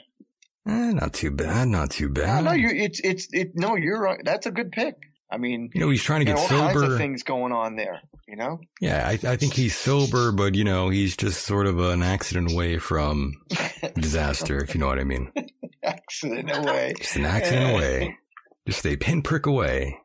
Eh, 0.68 0.92
not 0.92 1.12
too 1.12 1.30
bad. 1.30 1.68
Not 1.68 1.90
too 1.90 2.08
bad. 2.08 2.44
no, 2.44 2.52
you. 2.52 2.68
It's 2.68 3.00
it's 3.00 3.28
it. 3.32 3.52
No, 3.54 3.76
you're 3.76 4.00
right. 4.00 4.20
That's 4.24 4.46
a 4.46 4.50
good 4.50 4.72
pick. 4.72 4.96
I 5.30 5.38
mean, 5.38 5.70
you 5.74 5.80
know, 5.80 5.90
he's 5.90 6.02
trying 6.02 6.20
to 6.20 6.24
get 6.24 6.36
all 6.38 6.46
kinds 6.46 6.76
of 6.76 6.82
sober. 6.82 6.98
things 6.98 7.22
going 7.22 7.52
on 7.52 7.76
there. 7.76 8.00
You 8.28 8.36
know. 8.36 8.60
Yeah, 8.80 9.06
I, 9.06 9.12
I 9.12 9.36
think 9.36 9.54
he's 9.54 9.76
sober, 9.76 10.32
but 10.32 10.54
you 10.54 10.64
know, 10.64 10.88
he's 10.88 11.16
just 11.16 11.44
sort 11.44 11.66
of 11.66 11.78
an 11.78 12.02
accident 12.02 12.52
away 12.52 12.78
from 12.78 13.34
disaster, 13.94 14.62
if 14.62 14.74
you 14.74 14.80
know 14.80 14.86
what 14.88 14.98
I 14.98 15.04
mean. 15.04 15.32
Accident 15.82 16.50
away. 16.52 16.94
Just 16.98 17.16
an 17.16 17.24
accident 17.26 17.72
away. 17.74 18.18
Just 18.66 18.84
a 18.86 18.96
pinprick 18.96 19.46
away. 19.46 19.98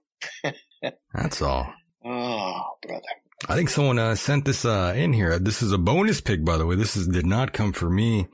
That's 1.14 1.42
all. 1.42 1.72
Oh, 2.06 2.62
brother. 2.82 3.02
I 3.50 3.56
think 3.56 3.70
someone 3.70 3.98
uh, 3.98 4.16
sent 4.16 4.46
this 4.46 4.66
uh, 4.66 4.94
in 4.96 5.14
here. 5.14 5.40
This 5.40 5.62
is 5.62 5.72
a 5.72 5.78
bonus 5.78 6.22
pick, 6.22 6.46
by 6.46 6.58
the 6.58 6.66
way. 6.66 6.76
This 6.76 6.96
is 6.96 7.08
did 7.08 7.26
not 7.26 7.54
come 7.54 7.74
from 7.74 7.96
me. 7.96 8.28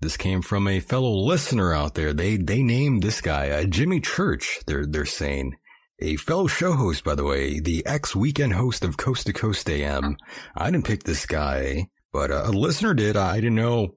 This 0.00 0.16
came 0.16 0.42
from 0.42 0.68
a 0.68 0.80
fellow 0.80 1.12
listener 1.12 1.72
out 1.72 1.94
there. 1.94 2.12
They 2.12 2.36
they 2.36 2.62
named 2.62 3.02
this 3.02 3.20
guy 3.20 3.50
uh, 3.50 3.64
Jimmy 3.64 4.00
Church. 4.00 4.60
They're 4.66 4.86
they're 4.86 5.06
saying 5.06 5.56
a 5.98 6.16
fellow 6.16 6.46
show 6.46 6.72
host, 6.72 7.04
by 7.04 7.14
the 7.14 7.24
way, 7.24 7.60
the 7.60 7.84
ex 7.86 8.14
weekend 8.14 8.54
host 8.54 8.84
of 8.84 8.96
Coast 8.96 9.26
to 9.26 9.32
Coast 9.32 9.68
AM. 9.68 10.16
I 10.56 10.70
didn't 10.70 10.86
pick 10.86 11.04
this 11.04 11.26
guy, 11.26 11.88
but 12.12 12.30
uh, 12.30 12.44
a 12.46 12.50
listener 12.50 12.94
did. 12.94 13.16
I 13.16 13.36
didn't 13.36 13.56
know 13.56 13.96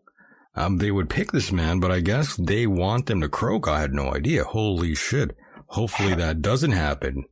um, 0.55 0.77
they 0.77 0.91
would 0.91 1.09
pick 1.09 1.31
this 1.31 1.51
man, 1.51 1.79
but 1.79 1.91
I 1.91 1.99
guess 1.99 2.35
they 2.37 2.67
want 2.67 3.05
them 3.05 3.21
to 3.21 3.29
croak. 3.29 3.67
I 3.67 3.81
had 3.81 3.93
no 3.93 4.13
idea. 4.13 4.43
Holy 4.43 4.95
shit! 4.95 5.35
Hopefully 5.67 6.15
that 6.15 6.41
doesn't 6.41 6.71
happen. 6.71 7.25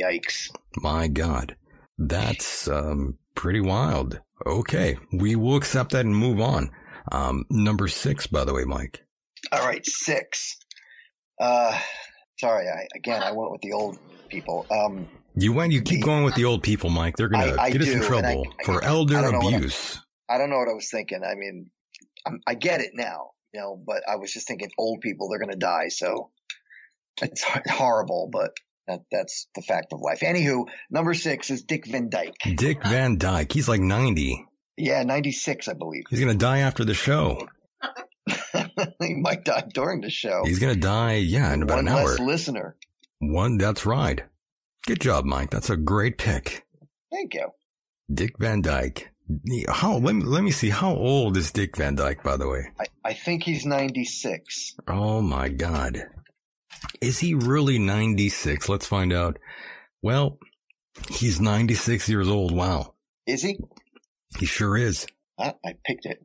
Yikes. 0.00 0.50
My 0.76 1.08
God, 1.08 1.56
that's 1.98 2.68
um, 2.68 3.18
pretty 3.34 3.60
wild. 3.60 4.20
Okay, 4.44 4.96
we 5.12 5.36
will 5.36 5.56
accept 5.56 5.92
that 5.92 6.04
and 6.04 6.14
move 6.14 6.40
on. 6.40 6.70
Um, 7.12 7.44
number 7.50 7.88
six, 7.88 8.26
by 8.26 8.44
the 8.44 8.52
way, 8.52 8.64
Mike. 8.64 9.04
All 9.52 9.64
right, 9.66 9.84
six. 9.84 10.56
Uh, 11.40 11.78
sorry. 12.38 12.66
I 12.68 12.86
again, 12.96 13.22
I 13.22 13.32
went 13.32 13.50
with 13.52 13.60
the 13.62 13.72
old 13.72 13.98
people. 14.28 14.66
Um, 14.70 15.08
You 15.34 15.52
went. 15.52 15.72
You 15.72 15.82
keep 15.82 16.02
going 16.04 16.24
with 16.24 16.34
the 16.34 16.44
old 16.44 16.62
people, 16.62 16.90
Mike. 16.90 17.16
They're 17.16 17.28
gonna 17.28 17.54
I- 17.56 17.64
I 17.64 17.70
get 17.70 17.82
us 17.82 17.88
in 17.88 18.00
do, 18.00 18.04
and 18.04 18.04
I- 18.04 18.08
trouble 18.08 18.46
I- 18.60 18.64
for 18.64 18.82
I 18.84 18.86
elder 18.88 19.14
don't 19.14 19.32
know 19.32 19.38
what 19.40 19.54
I- 19.54 19.56
abuse. 19.56 20.00
I 20.28 20.38
don't 20.38 20.50
know 20.50 20.58
what 20.58 20.68
I 20.68 20.72
was 20.74 20.90
thinking. 20.90 21.20
I 21.22 21.34
mean, 21.36 21.70
I'm, 22.26 22.40
I 22.46 22.54
get 22.54 22.80
it 22.80 22.90
now, 22.94 23.30
you 23.54 23.60
know, 23.60 23.76
but 23.86 24.02
I 24.08 24.16
was 24.16 24.32
just 24.32 24.48
thinking 24.48 24.70
old 24.76 25.00
people, 25.00 25.28
they're 25.28 25.38
going 25.38 25.52
to 25.52 25.56
die. 25.56 25.86
So 25.88 26.30
it's 27.22 27.44
horrible, 27.70 28.28
but 28.32 28.50
that, 28.88 29.00
that's 29.10 29.46
the 29.54 29.62
fact 29.62 29.92
of 29.92 30.00
life. 30.00 30.20
Anywho, 30.20 30.66
number 30.90 31.14
six 31.14 31.50
is 31.50 31.62
Dick 31.62 31.86
Van 31.86 32.08
Dyke. 32.08 32.36
Dick 32.56 32.82
Van 32.82 33.18
Dyke. 33.18 33.52
He's 33.52 33.68
like 33.68 33.80
ninety. 33.80 34.46
Yeah, 34.76 35.04
96, 35.04 35.68
I 35.68 35.72
believe. 35.72 36.04
He's 36.10 36.20
gonna 36.20 36.34
die 36.34 36.58
after 36.58 36.84
the 36.84 36.94
show. 36.94 37.48
he 39.00 39.14
might 39.14 39.44
die 39.44 39.64
during 39.72 40.02
the 40.02 40.10
show. 40.10 40.42
He's 40.44 40.58
gonna 40.58 40.76
die. 40.76 41.14
Yeah, 41.14 41.52
in 41.54 41.62
about 41.62 41.76
One 41.76 41.88
an 41.88 41.94
hour. 41.94 42.02
One 42.02 42.10
less 42.10 42.20
listener. 42.20 42.76
One. 43.20 43.56
That's 43.56 43.86
right. 43.86 44.22
Good 44.86 45.00
job, 45.00 45.24
Mike. 45.24 45.50
That's 45.50 45.70
a 45.70 45.76
great 45.76 46.18
pick. 46.18 46.64
Thank 47.10 47.34
you. 47.34 47.48
Dick 48.12 48.38
Van 48.38 48.60
Dyke. 48.60 49.10
How? 49.68 49.96
Let 49.96 50.14
me 50.14 50.24
let 50.24 50.44
me 50.44 50.50
see. 50.50 50.68
How 50.68 50.94
old 50.94 51.36
is 51.36 51.50
Dick 51.50 51.76
Van 51.76 51.94
Dyke, 51.94 52.22
by 52.22 52.36
the 52.36 52.48
way? 52.48 52.70
I, 52.78 52.86
I 53.04 53.14
think 53.14 53.44
he's 53.44 53.64
96. 53.64 54.74
Oh 54.86 55.22
my 55.22 55.48
God. 55.48 56.02
Is 57.00 57.18
he 57.18 57.34
really 57.34 57.78
96? 57.78 58.68
Let's 58.68 58.86
find 58.86 59.12
out. 59.12 59.38
Well, 60.02 60.38
he's 61.10 61.40
96 61.40 62.08
years 62.08 62.28
old. 62.28 62.52
Wow. 62.52 62.94
Is 63.26 63.42
he? 63.42 63.58
He 64.38 64.46
sure 64.46 64.76
is. 64.76 65.06
I, 65.38 65.54
I 65.64 65.74
picked 65.84 66.06
it. 66.06 66.22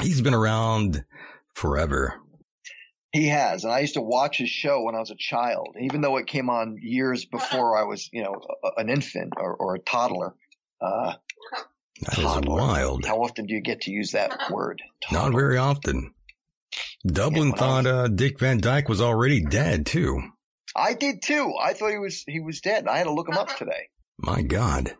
He's 0.00 0.20
been 0.20 0.34
around 0.34 1.04
forever. 1.54 2.14
He 3.12 3.26
has, 3.28 3.64
and 3.64 3.72
I 3.72 3.80
used 3.80 3.94
to 3.94 4.00
watch 4.00 4.38
his 4.38 4.50
show 4.50 4.82
when 4.84 4.94
I 4.94 5.00
was 5.00 5.10
a 5.10 5.16
child, 5.16 5.74
even 5.80 6.00
though 6.00 6.16
it 6.18 6.28
came 6.28 6.48
on 6.48 6.78
years 6.80 7.24
before 7.24 7.76
I 7.76 7.82
was, 7.82 8.08
you 8.12 8.22
know, 8.22 8.40
a, 8.62 8.80
an 8.80 8.88
infant 8.88 9.32
or, 9.36 9.52
or 9.56 9.74
a 9.74 9.80
toddler. 9.80 10.34
Uh, 10.80 11.14
That 12.02 12.18
is 12.18 12.24
toddler. 12.24 12.56
wild. 12.56 13.04
How 13.04 13.16
often 13.22 13.46
do 13.46 13.54
you 13.54 13.60
get 13.62 13.80
to 13.82 13.90
use 13.90 14.12
that 14.12 14.38
word? 14.50 14.80
Not 15.10 15.32
very 15.32 15.58
often. 15.58 16.14
Dublin 17.06 17.44
Yeah, 17.48 17.50
when 17.50 17.58
thought 17.58 17.84
was- 17.84 17.92
uh, 17.92 18.08
Dick 18.08 18.38
Van 18.38 18.58
Dyke 18.60 18.88
was 18.88 19.00
already 19.00 19.42
dead 19.44 19.86
too. 19.86 20.20
I 20.76 20.94
did 20.94 21.22
too. 21.22 21.52
I 21.60 21.72
thought 21.72 21.90
he 21.90 21.98
was 21.98 22.22
he 22.26 22.40
was 22.40 22.60
dead. 22.60 22.86
I 22.86 22.98
had 22.98 23.04
to 23.04 23.12
look 23.12 23.28
him 23.28 23.36
up 23.38 23.56
today. 23.56 23.88
My 24.18 24.42
God. 24.42 24.94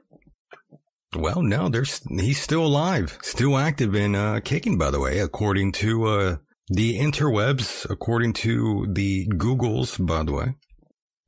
Well, 1.17 1.43
no, 1.43 1.69
there's 1.69 2.01
he's 2.09 2.41
still 2.41 2.65
alive, 2.65 3.19
still 3.23 3.57
active 3.59 3.95
and 3.95 4.15
uh, 4.15 4.41
kicking. 4.41 4.79
By 4.79 4.91
the 4.91 5.01
way, 5.01 5.19
according 5.19 5.73
to 5.73 6.05
uh, 6.07 6.37
the 6.69 6.99
interwebs, 6.99 7.89
according 7.91 8.33
to 8.35 8.87
the 8.93 9.27
Googles. 9.29 10.05
By 10.05 10.23
the 10.23 10.33
way, 10.33 10.55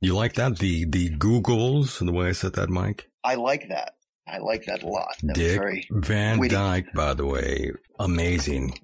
you 0.01 0.15
like 0.15 0.35
that? 0.35 0.57
The 0.59 0.85
the 0.85 1.09
Googles, 1.11 1.99
the 2.03 2.13
way 2.13 2.27
I 2.29 2.31
said 2.31 2.53
that, 2.53 2.69
Mike. 2.69 3.09
I 3.23 3.35
like 3.35 3.67
that. 3.69 3.93
I 4.25 4.37
like 4.37 4.65
that 4.65 4.83
a 4.83 4.87
lot. 4.87 5.15
That 5.23 5.35
Dick 5.35 5.57
very 5.59 5.87
Van 5.91 6.39
witty. 6.39 6.55
Dyke, 6.55 6.93
by 6.93 7.13
the 7.13 7.25
way, 7.25 7.71
amazing. 7.99 8.79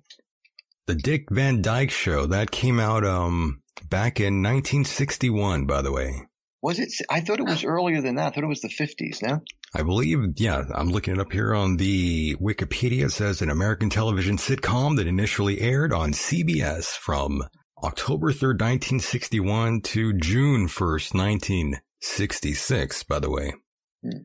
The 0.90 0.96
Dick 0.96 1.28
Van 1.30 1.62
Dyke 1.62 1.92
Show 1.92 2.26
that 2.26 2.50
came 2.50 2.80
out 2.80 3.06
um 3.06 3.62
back 3.88 4.20
in 4.20 4.42
1961. 4.42 5.68
By 5.68 5.84
the 5.84 5.92
way, 5.92 6.24
was 6.64 6.80
it? 6.80 6.92
I 7.12 7.20
thought 7.20 7.40
it 7.40 7.46
was 7.46 7.64
earlier 7.64 8.02
than 8.02 8.16
that. 8.16 8.26
I 8.26 8.30
thought 8.32 8.44
it 8.44 8.48
was 8.48 8.62
the 8.62 8.70
fifties. 8.70 9.22
No, 9.22 9.42
I 9.76 9.84
believe, 9.84 10.18
yeah, 10.38 10.64
I'm 10.74 10.90
looking 10.90 11.14
it 11.14 11.20
up 11.20 11.32
here 11.32 11.54
on 11.54 11.78
the 11.78 12.36
Wikipedia. 12.38 13.06
It 13.06 13.12
says 13.12 13.44
an 13.44 13.52
American 13.52 13.92
television 13.92 14.38
sitcom 14.38 14.96
that 14.98 15.06
initially 15.06 15.62
aired 15.62 15.94
on 15.94 16.14
CBS 16.14 16.86
from 16.86 17.44
October 17.84 18.32
3rd, 18.32 18.60
1961 18.60 19.82
to 19.82 20.14
June 20.14 20.68
1st, 20.68 21.14
1966, 21.14 23.04
by 23.04 23.20
the 23.20 23.30
way. 23.30 23.54
Hmm. 24.02 24.24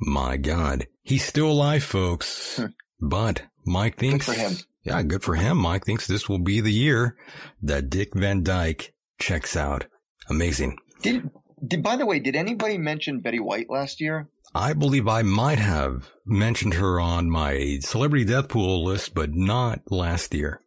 My 0.00 0.38
God. 0.38 0.86
He's 1.02 1.26
still 1.26 1.50
alive, 1.50 1.84
folks. 1.84 2.56
Hmm. 2.56 2.66
But 2.98 3.42
Mike 3.66 3.98
thinks, 3.98 4.24
for 4.24 4.32
him. 4.32 4.56
Yeah, 4.82 5.02
good 5.02 5.22
for 5.22 5.34
him. 5.34 5.58
Mike 5.58 5.84
thinks 5.84 6.06
this 6.06 6.28
will 6.28 6.38
be 6.38 6.60
the 6.60 6.72
year 6.72 7.16
that 7.62 7.90
Dick 7.90 8.14
Van 8.14 8.42
Dyke 8.42 8.92
checks 9.18 9.56
out. 9.56 9.86
Amazing. 10.30 10.78
did, 11.02 11.30
did 11.66 11.82
by 11.82 11.96
the 11.96 12.06
way, 12.06 12.18
did 12.18 12.36
anybody 12.36 12.78
mention 12.78 13.20
Betty 13.20 13.40
White 13.40 13.70
last 13.70 14.00
year? 14.00 14.28
I 14.54 14.72
believe 14.72 15.06
I 15.06 15.22
might 15.22 15.58
have 15.58 16.10
mentioned 16.24 16.74
her 16.74 16.98
on 16.98 17.30
my 17.30 17.78
celebrity 17.82 18.24
death 18.24 18.48
pool 18.48 18.84
list, 18.84 19.14
but 19.14 19.34
not 19.34 19.82
last 19.90 20.34
year. 20.34 20.62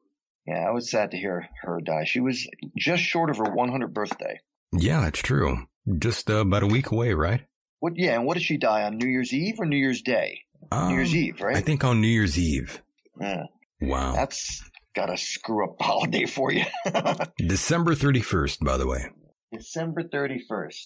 Yeah, 0.46 0.68
I 0.68 0.72
was 0.72 0.90
sad 0.90 1.12
to 1.12 1.18
hear 1.18 1.48
her 1.62 1.80
die. 1.82 2.04
She 2.06 2.20
was 2.20 2.48
just 2.78 3.04
short 3.04 3.30
of 3.30 3.38
her 3.38 3.46
100th 3.46 3.94
birthday. 3.94 4.40
Yeah, 4.72 5.08
it's 5.08 5.22
true. 5.22 5.68
Just 6.00 6.30
uh, 6.30 6.38
about 6.42 6.64
a 6.64 6.68
week 6.68 6.92
away, 6.92 7.14
right? 7.14 7.42
What? 7.80 7.94
Yeah, 7.96 8.16
and 8.16 8.26
what 8.26 8.36
did 8.36 8.44
she 8.44 8.58
die 8.58 8.84
on 8.84 8.98
New 8.98 9.08
Year's 9.08 9.34
Eve 9.34 9.56
or 9.60 9.66
New 9.66 9.78
Year's 9.78 10.02
Day? 10.02 10.42
Um, 10.72 10.90
New 10.90 10.96
Year's 10.96 11.16
Eve, 11.16 11.42
right? 11.42 11.56
I 11.58 11.62
think 11.62 11.84
on 11.84 12.02
New 12.02 12.08
Year's 12.08 12.38
Eve. 12.38 12.82
Yeah, 13.20 13.44
Wow. 13.82 14.14
that's 14.14 14.62
got 14.96 15.08
to 15.08 15.18
screw 15.18 15.66
up 15.66 15.76
holiday 15.82 16.26
for 16.26 16.52
you. 16.52 16.66
December 17.38 17.96
31st, 17.96 18.64
by 18.64 18.78
the 18.78 18.88
way. 18.88 19.06
December 19.52 20.04
31st. 20.04 20.86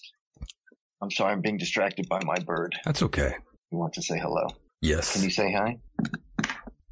I'm 1.02 1.10
sorry, 1.10 1.32
I'm 1.32 1.42
being 1.42 1.58
distracted 1.58 2.08
by 2.08 2.20
my 2.24 2.38
bird. 2.38 2.74
That's 2.84 3.02
okay. 3.02 3.34
You 3.70 3.78
want 3.78 3.92
to 3.94 4.02
say 4.02 4.18
hello? 4.18 4.46
Yes. 4.80 5.12
Can 5.12 5.22
you 5.22 5.30
say 5.30 5.52
hi? 5.52 5.76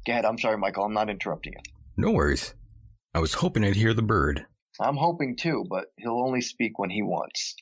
Go 0.05 0.11
ahead. 0.13 0.25
I'm 0.25 0.37
sorry, 0.37 0.57
Michael. 0.57 0.83
I'm 0.85 0.93
not 0.93 1.09
interrupting 1.09 1.53
you. 1.53 1.59
No 1.97 2.11
worries. 2.11 2.53
I 3.13 3.19
was 3.19 3.33
hoping 3.35 3.63
I'd 3.63 3.75
hear 3.75 3.93
the 3.93 4.01
bird. 4.01 4.45
I'm 4.79 4.97
hoping 4.97 5.37
too, 5.37 5.63
but 5.69 5.85
he'll 5.97 6.21
only 6.25 6.41
speak 6.41 6.77
when 6.77 6.89
he 6.89 7.01
wants. 7.01 7.55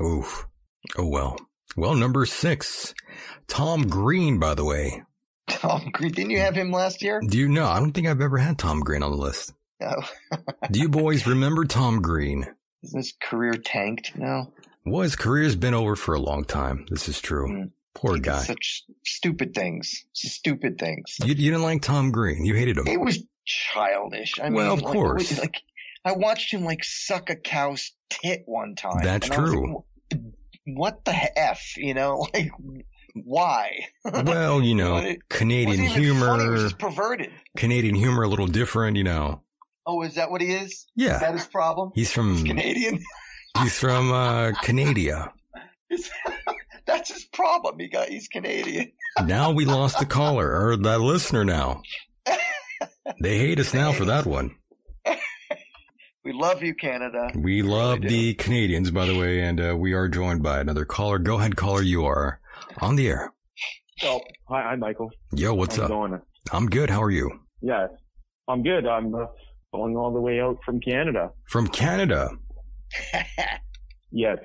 Oof. 0.00 0.46
Oh 0.96 1.06
well. 1.06 1.38
Well, 1.76 1.94
number 1.94 2.26
six. 2.26 2.92
Tom 3.46 3.88
Green, 3.88 4.38
by 4.38 4.54
the 4.54 4.64
way. 4.64 5.02
Tom 5.48 5.90
Green, 5.92 6.12
didn't 6.12 6.30
you 6.30 6.40
have 6.40 6.54
him 6.54 6.70
last 6.70 7.02
year? 7.02 7.20
Do 7.26 7.38
you 7.38 7.48
know? 7.48 7.66
I 7.66 7.78
don't 7.80 7.92
think 7.92 8.06
I've 8.06 8.20
ever 8.20 8.38
had 8.38 8.58
Tom 8.58 8.80
Green 8.80 9.02
on 9.02 9.10
the 9.10 9.16
list. 9.16 9.52
No. 9.80 9.94
Do 10.70 10.80
you 10.80 10.88
boys 10.88 11.26
remember 11.26 11.64
Tom 11.64 12.02
Green? 12.02 12.46
Isn't 12.82 12.98
his 12.98 13.14
career 13.20 13.54
tanked 13.54 14.16
now? 14.16 14.52
Well, 14.84 15.02
his 15.02 15.16
career's 15.16 15.56
been 15.56 15.74
over 15.74 15.96
for 15.96 16.14
a 16.14 16.20
long 16.20 16.44
time. 16.44 16.86
This 16.90 17.08
is 17.08 17.20
true. 17.20 17.48
Mm. 17.48 17.70
Poor 17.94 18.14
He 18.14 18.20
did 18.20 18.24
guy. 18.26 18.42
Such 18.42 18.84
stupid 19.04 19.54
things. 19.54 20.04
Stupid 20.12 20.78
things. 20.78 21.16
You, 21.22 21.28
you 21.28 21.50
didn't 21.50 21.62
like 21.62 21.82
Tom 21.82 22.10
Green. 22.12 22.44
You 22.44 22.54
hated 22.54 22.78
him. 22.78 22.86
It 22.86 23.00
was 23.00 23.18
childish. 23.44 24.34
I 24.40 24.44
mean, 24.44 24.54
Well, 24.54 24.74
of 24.74 24.82
like, 24.82 24.92
course. 24.92 25.30
was 25.30 25.38
Like, 25.40 25.56
I 26.04 26.12
watched 26.12 26.52
him 26.52 26.64
like 26.64 26.84
suck 26.84 27.28
a 27.30 27.36
cow's 27.36 27.92
tit 28.08 28.42
one 28.46 28.74
time. 28.76 29.00
That's 29.02 29.26
and 29.28 29.34
I 29.36 29.40
was 29.40 29.50
true. 29.50 29.84
like, 30.12 30.20
what 30.66 31.04
the 31.04 31.38
f? 31.38 31.76
You 31.76 31.94
know, 31.94 32.26
like 32.34 32.50
why? 33.14 33.86
Well, 34.04 34.60
you 34.62 34.74
know, 34.82 34.96
it 34.98 35.28
Canadian 35.28 35.82
Wasn't 35.82 35.88
funny, 36.20 36.44
it 36.44 36.50
was 36.50 36.60
humor, 36.62 36.70
perverted. 36.78 37.30
Canadian 37.56 37.94
humor, 37.94 38.22
a 38.22 38.28
little 38.28 38.46
different, 38.46 38.96
you 38.96 39.04
know. 39.04 39.42
Oh, 39.86 40.02
is 40.02 40.14
that 40.16 40.30
what 40.30 40.40
he 40.40 40.52
is? 40.52 40.70
Is 40.72 40.86
Yeah. 40.96 41.18
that 41.18 41.32
his 41.34 41.46
problem? 41.46 41.92
He's 41.94 42.12
from, 42.12 42.34
He's 42.34 42.42
Canadian. 42.44 43.02
he's 43.62 43.78
from, 43.78 44.12
uh, 44.12 44.52
Canada. 44.62 45.32
That's 46.86 47.12
his 47.12 47.24
problem. 47.24 47.78
He 47.78 47.88
got 47.88 48.08
he's 48.08 48.28
Canadian. 48.28 48.92
Now 49.24 49.50
we 49.52 49.64
lost 49.64 49.98
the 49.98 50.06
caller, 50.06 50.54
or 50.68 50.76
the 50.76 50.98
listener 50.98 51.44
now. 51.44 51.82
They 53.22 53.38
hate 53.38 53.58
us 53.58 53.72
now 53.74 53.92
for 53.92 54.04
that 54.06 54.26
one. 54.26 54.54
We 56.24 56.32
love 56.32 56.62
you, 56.62 56.74
Canada. 56.74 57.30
We 57.34 57.62
love 57.62 58.00
do. 58.02 58.08
the 58.08 58.34
Canadians, 58.34 58.90
by 58.90 59.06
the 59.06 59.16
way, 59.18 59.40
and 59.40 59.60
uh, 59.60 59.76
we 59.76 59.94
are 59.94 60.08
joined 60.08 60.42
by 60.42 60.60
another 60.60 60.84
caller. 60.84 61.18
Go 61.18 61.38
ahead, 61.38 61.56
caller. 61.56 61.80
You 61.82 62.04
are 62.04 62.40
on 62.80 62.96
the 62.96 63.08
air. 63.08 63.32
So, 63.98 64.20
hi, 64.48 64.62
hi, 64.62 64.76
Michael. 64.76 65.10
Yo, 65.34 65.54
what's 65.54 65.76
How's 65.76 65.84
up? 65.84 65.90
going? 65.90 66.20
I'm 66.52 66.66
good. 66.66 66.88
How 66.90 67.02
are 67.02 67.10
you? 67.10 67.30
Yes, 67.60 67.88
I'm 68.48 68.62
good. 68.62 68.86
I'm 68.86 69.14
uh, 69.14 69.26
going 69.74 69.96
all 69.96 70.12
the 70.12 70.20
way 70.20 70.40
out 70.40 70.56
from 70.64 70.80
Canada. 70.80 71.30
From 71.48 71.66
Canada. 71.68 72.30
Yes. 74.10 74.38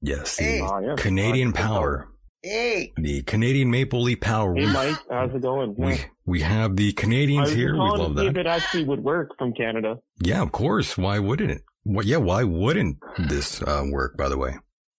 Yes, 0.00 0.36
the 0.36 0.42
Hey. 0.44 0.60
Uh, 0.60 0.78
yeah. 0.80 0.94
Canadian 0.96 1.52
Power. 1.52 2.08
hey, 2.42 2.92
The 2.96 3.22
Canadian 3.22 3.70
Maple 3.70 4.02
Leaf 4.02 4.20
Power. 4.20 4.54
Hey, 4.56 4.66
Mike. 4.66 4.96
How's 5.08 5.32
it 5.32 5.42
going? 5.42 5.76
We 5.78 6.00
we 6.26 6.40
have 6.40 6.74
the 6.74 6.92
Canadians 6.94 7.50
was 7.50 7.52
here. 7.54 7.74
We 7.74 7.78
love 7.78 8.16
to 8.16 8.20
see 8.22 8.26
if 8.26 8.34
that. 8.34 8.40
it 8.40 8.46
actually 8.48 8.84
would 8.86 9.04
work 9.04 9.30
from 9.38 9.52
Canada. 9.54 9.98
Yeah, 10.20 10.42
of 10.42 10.50
course. 10.50 10.98
Why 10.98 11.20
wouldn't 11.20 11.52
it? 11.52 11.62
What? 11.84 12.06
Yeah, 12.06 12.16
why 12.16 12.42
wouldn't 12.42 12.96
this 13.18 13.62
uh, 13.62 13.84
work? 13.88 14.16
By 14.16 14.28
the 14.28 14.36
way. 14.38 14.56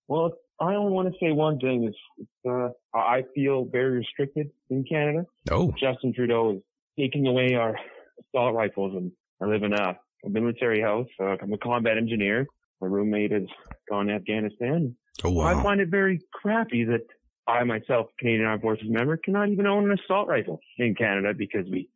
Well, 0.07 0.31
I 0.59 0.75
only 0.75 0.91
want 0.91 1.11
to 1.11 1.19
say 1.19 1.31
one 1.31 1.59
thing 1.59 1.85
is, 1.85 2.25
uh, 2.47 2.69
I 2.93 3.23
feel 3.34 3.65
very 3.65 3.97
restricted 3.97 4.51
in 4.69 4.84
Canada. 4.84 5.25
Oh, 5.51 5.73
Justin 5.80 6.13
Trudeau 6.13 6.57
is 6.57 6.61
taking 6.97 7.27
away 7.27 7.55
our 7.55 7.75
assault 8.19 8.55
rifles 8.55 8.95
and 8.95 9.11
I 9.41 9.45
live 9.45 9.63
in 9.63 9.73
a, 9.73 9.97
a 10.25 10.30
military 10.30 10.81
house. 10.81 11.07
Uh, 11.19 11.35
I'm 11.41 11.53
a 11.53 11.57
combat 11.57 11.97
engineer. 11.97 12.45
My 12.81 12.88
roommate 12.88 13.31
has 13.31 13.43
gone 13.89 14.07
to 14.07 14.13
Afghanistan. 14.13 14.95
oh 15.23 15.31
wow. 15.31 15.45
I 15.45 15.63
find 15.63 15.81
it 15.81 15.89
very 15.89 16.21
crappy 16.31 16.85
that 16.85 17.01
I 17.47 17.63
myself, 17.63 18.07
Canadian 18.19 18.45
Armed 18.45 18.61
Forces 18.61 18.88
member, 18.89 19.17
cannot 19.17 19.49
even 19.49 19.67
own 19.67 19.91
an 19.91 19.97
assault 19.99 20.27
rifle 20.27 20.59
in 20.77 20.95
Canada 20.95 21.34
because 21.38 21.65
we 21.69 21.89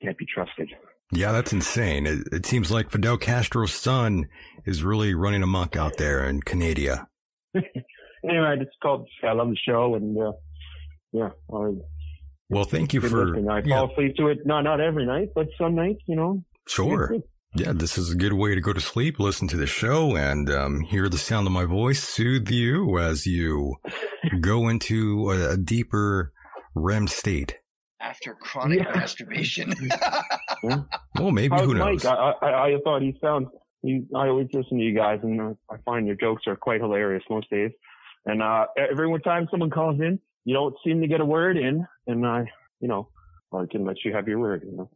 can't 0.00 0.16
be 0.16 0.26
trusted. 0.26 0.70
Yeah, 1.12 1.32
that's 1.32 1.52
insane. 1.52 2.06
It, 2.06 2.20
it 2.32 2.46
seems 2.46 2.70
like 2.70 2.90
Fidel 2.90 3.18
Castro's 3.18 3.72
son 3.72 4.28
is 4.64 4.82
really 4.82 5.14
running 5.14 5.42
amok 5.42 5.76
out 5.76 5.96
there 5.98 6.24
in 6.24 6.40
Canada. 6.40 7.06
Anyway, 8.28 8.46
I 8.46 8.56
just 8.56 8.76
called. 8.82 9.08
I 9.22 9.32
love 9.32 9.48
the 9.50 9.56
show, 9.56 9.94
and 9.94 10.16
uh, 10.16 10.32
yeah, 11.12 11.30
I 11.52 11.72
Well, 12.48 12.64
thank 12.64 12.94
you 12.94 13.00
good 13.00 13.10
for. 13.10 13.26
listening. 13.26 13.48
I 13.50 13.60
yeah, 13.64 13.76
fall 13.80 13.92
asleep 13.92 14.16
to 14.16 14.28
it. 14.28 14.38
Not 14.46 14.62
not 14.62 14.80
every 14.80 15.06
night, 15.06 15.28
but 15.34 15.48
some 15.58 15.74
nights, 15.74 16.00
you 16.06 16.16
know. 16.16 16.42
sure. 16.68 17.14
Yeah, 17.54 17.72
this 17.74 17.98
is 17.98 18.10
a 18.10 18.16
good 18.16 18.32
way 18.32 18.54
to 18.54 18.62
go 18.62 18.72
to 18.72 18.80
sleep, 18.80 19.18
listen 19.20 19.46
to 19.48 19.58
the 19.58 19.66
show, 19.66 20.16
and 20.16 20.48
um, 20.48 20.80
hear 20.80 21.10
the 21.10 21.18
sound 21.18 21.46
of 21.46 21.52
my 21.52 21.66
voice 21.66 22.02
soothe 22.02 22.48
you 22.48 22.98
as 22.98 23.26
you 23.26 23.74
go 24.40 24.68
into 24.68 25.30
a, 25.30 25.50
a 25.52 25.56
deeper 25.58 26.32
REM 26.74 27.06
state. 27.08 27.58
after 28.00 28.34
chronic 28.34 28.78
Yeah. 28.78 28.92
masturbation. 28.96 29.74
Well, 31.18 31.30
maybe 31.32 31.54
How's 31.56 31.66
who 31.66 31.74
knows? 31.74 32.04
Mike? 32.04 32.14
I, 32.16 32.32
I 32.46 32.64
I 32.68 32.76
thought 32.84 33.02
he 33.02 33.14
sounds. 33.20 33.48
He, 33.82 34.04
I 34.14 34.28
always 34.28 34.46
listen 34.52 34.78
to 34.78 34.84
you 34.84 34.94
guys, 34.94 35.18
and 35.22 35.40
I 35.70 35.76
find 35.84 36.06
your 36.06 36.14
jokes 36.16 36.44
are 36.46 36.56
quite 36.56 36.80
hilarious 36.80 37.22
most 37.28 37.50
days. 37.50 37.72
And 38.26 38.42
uh, 38.42 38.66
every 38.90 39.08
one 39.08 39.20
time 39.20 39.48
someone 39.50 39.70
calls 39.70 40.00
in, 40.00 40.18
you 40.44 40.54
don't 40.54 40.74
seem 40.84 41.00
to 41.00 41.06
get 41.08 41.20
a 41.20 41.24
word 41.24 41.56
in, 41.56 41.86
and 42.06 42.26
I, 42.26 42.44
you 42.80 42.88
know, 42.88 43.08
I 43.52 43.64
can 43.70 43.84
let 43.84 43.96
you 44.04 44.12
have 44.14 44.28
your 44.28 44.38
word. 44.38 44.62
You 44.64 44.76
know. 44.76 44.90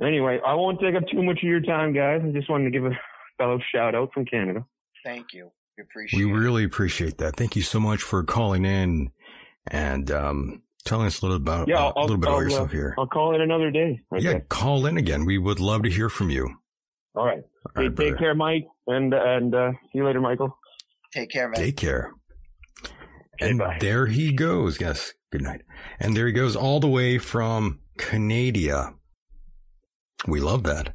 anyway, 0.06 0.38
I 0.46 0.54
won't 0.54 0.80
take 0.80 0.94
up 0.94 1.04
too 1.10 1.22
much 1.22 1.38
of 1.38 1.48
your 1.48 1.60
time, 1.60 1.92
guys. 1.92 2.20
I 2.24 2.30
just 2.30 2.48
wanted 2.50 2.64
to 2.64 2.70
give 2.70 2.84
a 2.86 2.90
fellow 3.38 3.58
shout 3.74 3.94
out 3.94 4.12
from 4.12 4.24
Canada. 4.24 4.64
Thank 5.04 5.28
you. 5.32 5.50
We 5.78 5.82
appreciate 5.84 6.24
We 6.24 6.30
it. 6.30 6.34
really 6.34 6.64
appreciate 6.64 7.18
that. 7.18 7.36
Thank 7.36 7.56
you 7.56 7.62
so 7.62 7.80
much 7.80 8.02
for 8.02 8.22
calling 8.22 8.64
in 8.64 9.10
and 9.66 10.10
um, 10.10 10.62
telling 10.84 11.06
us 11.06 11.20
a 11.22 11.24
little 11.26 11.36
about 11.38 11.68
Yeah, 11.68 11.76
uh, 11.76 11.80
a 11.80 11.92
I'll- 11.96 12.02
little 12.02 12.16
bit 12.18 12.28
I'll, 12.28 12.34
about 12.36 12.44
yourself 12.44 12.68
uh, 12.68 12.72
here. 12.72 12.94
I'll 12.98 13.06
call 13.06 13.34
in 13.34 13.40
another 13.40 13.70
day. 13.70 14.00
Okay. 14.14 14.24
Yeah, 14.24 14.40
call 14.48 14.86
in 14.86 14.96
again. 14.98 15.24
We 15.24 15.38
would 15.38 15.60
love 15.60 15.82
to 15.84 15.90
hear 15.90 16.08
from 16.08 16.30
you. 16.30 16.54
All 17.14 17.24
right. 17.26 17.42
All 17.76 17.82
Hey, 17.82 17.88
take 17.90 18.18
care, 18.18 18.34
Mike, 18.34 18.66
and 18.86 19.12
and 19.12 19.54
uh, 19.54 19.72
see 19.92 19.98
you 19.98 20.06
later, 20.06 20.20
Michael. 20.20 20.56
Take 21.12 21.30
care, 21.30 21.48
man. 21.48 21.60
Take 21.60 21.76
care. 21.76 22.12
Okay, 22.84 23.50
and 23.50 23.58
bye. 23.58 23.78
there 23.80 24.06
he 24.06 24.32
goes. 24.32 24.80
Yes. 24.80 25.12
Good 25.32 25.42
night. 25.42 25.62
And 26.00 26.16
there 26.16 26.26
he 26.26 26.32
goes 26.32 26.56
all 26.56 26.80
the 26.80 26.88
way 26.88 27.18
from 27.18 27.80
Canada. 27.98 28.94
We 30.26 30.40
love 30.40 30.64
that. 30.64 30.92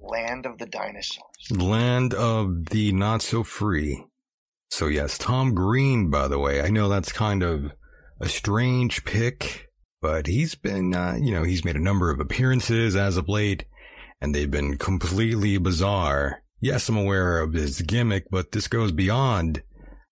Land 0.00 0.46
of 0.46 0.58
the 0.58 0.66
dinosaurs. 0.66 1.50
Land 1.50 2.12
of 2.14 2.66
the 2.66 2.92
not 2.92 3.22
so 3.22 3.42
free. 3.42 4.04
So 4.70 4.88
yes, 4.88 5.18
Tom 5.18 5.54
Green, 5.54 6.10
by 6.10 6.28
the 6.28 6.38
way, 6.38 6.60
I 6.60 6.68
know 6.68 6.88
that's 6.88 7.12
kind 7.12 7.42
of 7.42 7.72
a 8.20 8.28
strange 8.28 9.04
pick, 9.04 9.68
but 10.00 10.26
he's 10.26 10.54
been, 10.54 10.94
uh, 10.94 11.16
you 11.20 11.32
know, 11.32 11.42
he's 11.42 11.64
made 11.64 11.76
a 11.76 11.82
number 11.82 12.10
of 12.10 12.20
appearances 12.20 12.94
as 12.96 13.16
of 13.16 13.28
late 13.28 13.64
and 14.22 14.32
they've 14.32 14.50
been 14.50 14.78
completely 14.78 15.58
bizarre. 15.58 16.41
Yes, 16.62 16.88
I'm 16.88 16.96
aware 16.96 17.40
of 17.40 17.54
his 17.54 17.82
gimmick, 17.82 18.30
but 18.30 18.52
this 18.52 18.68
goes 18.68 18.92
beyond 18.92 19.62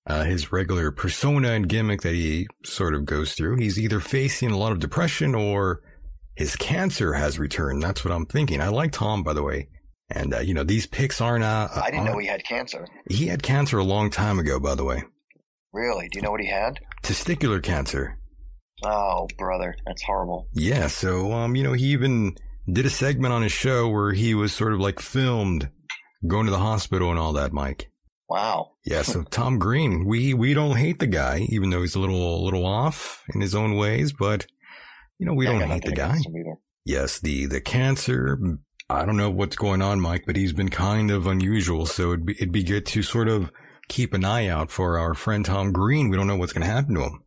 uh, 0.05 0.25
his 0.25 0.51
regular 0.51 0.91
persona 0.91 1.53
and 1.53 1.69
gimmick 1.69 2.03
that 2.03 2.15
he 2.15 2.49
sort 2.65 2.93
of 2.93 3.05
goes 3.05 3.35
through. 3.35 3.57
He's 3.57 3.79
either 3.79 4.01
facing 4.01 4.51
a 4.51 4.59
lot 4.59 4.73
of 4.73 4.81
depression 4.81 5.37
or 5.37 5.81
his 6.35 6.57
cancer 6.57 7.13
has 7.13 7.39
returned. 7.39 7.85
That's 7.85 8.05
what 8.05 8.13
I'm 8.13 8.27
thinking. 8.27 8.61
I 8.61 8.67
like 8.67 8.91
Tom, 8.91 9.23
by 9.23 9.33
the 9.33 9.45
way. 9.45 9.69
And, 10.11 10.35
uh, 10.35 10.41
you 10.41 10.53
know, 10.53 10.65
these 10.65 10.89
picks 10.89 11.21
aren't, 11.21 11.45
uh, 11.45 11.69
I 11.73 11.93
didn't 11.93 12.07
know 12.07 12.19
he 12.19 12.27
had 12.27 12.43
cancer. 12.45 12.85
he 13.09 13.29
had 13.29 13.45
cancer 13.45 13.79
a 13.79 13.85
long 13.85 14.11
time 14.11 14.41
ago, 14.41 14.59
by 14.59 14.75
the 14.75 14.83
way. 14.83 15.05
Really? 15.73 16.09
Do 16.09 16.19
you 16.19 16.23
know 16.23 16.33
what 16.33 16.41
he 16.41 16.49
had? 16.49 16.81
Testicular 17.05 17.63
cancer. 17.63 18.19
Oh, 18.85 19.29
brother, 19.39 19.77
that's 19.87 20.03
horrible. 20.03 20.49
Yeah, 20.53 20.89
so 20.89 21.33
um, 21.33 21.55
you 21.55 21.63
know, 21.63 21.75
he 21.75 21.93
even 21.93 22.35
did 22.73 22.87
a 22.87 22.91
segment 22.91 23.33
on 23.33 23.43
his 23.43 23.53
show 23.53 23.89
where 23.89 24.13
he 24.13 24.35
was 24.35 24.53
sort 24.53 24.73
of 24.73 24.81
like 24.81 24.99
filmed 24.99 25.71
going 26.27 26.47
to 26.47 26.53
the 26.53 26.59
hospital 26.59 27.11
and 27.11 27.19
all 27.19 27.33
that, 27.35 27.53
Mike. 27.53 27.91
Wow. 28.29 28.73
Yeah, 28.85 29.03
so 29.03 29.23
Tom 29.31 29.59
Green, 29.59 30.05
we 30.07 30.35
we 30.35 30.55
don't 30.55 30.77
hate 30.77 30.99
the 30.99 31.07
guy, 31.07 31.47
even 31.49 31.71
though 31.71 31.81
he's 31.83 31.95
a 31.95 32.01
little 32.01 32.45
little 32.45 32.65
off 32.67 33.25
in 33.35 33.41
his 33.41 33.55
own 33.55 33.77
ways, 33.77 34.13
but 34.13 34.47
you 35.19 35.27
know, 35.27 35.35
we 35.35 35.47
I 35.47 35.53
don't 35.59 35.69
hate 35.69 35.85
the 35.85 35.93
guy. 35.93 36.11
against 36.11 36.27
him 36.27 36.37
either. 36.37 36.57
Yes, 36.85 37.21
the 37.21 37.47
the 37.47 37.61
cancer. 37.61 38.39
I 38.89 39.05
don't 39.05 39.17
know 39.17 39.31
what's 39.31 39.57
going 39.57 39.83
on, 39.83 40.01
Mike, 40.01 40.25
but 40.27 40.35
he's 40.37 40.53
been 40.53 40.69
kind 40.71 41.11
of 41.11 41.27
unusual. 41.27 41.87
So 41.87 42.09
it'd 42.13 42.27
be 42.27 42.33
it'd 42.35 42.53
be 42.53 42.65
good 42.65 42.87
to 42.87 43.03
sort 43.03 43.29
of 43.29 43.51
keep 43.89 44.15
an 44.15 44.25
eye 44.25 44.47
out 44.49 44.71
for 44.71 44.99
our 44.99 45.15
friend 45.15 45.45
Tom 45.45 45.73
Green. 45.73 46.09
We 46.09 46.17
don't 46.17 46.27
know 46.27 46.37
what's 46.37 46.53
going 46.53 46.67
to 46.67 46.73
happen 46.73 46.95
to 46.95 47.03
him. 47.03 47.23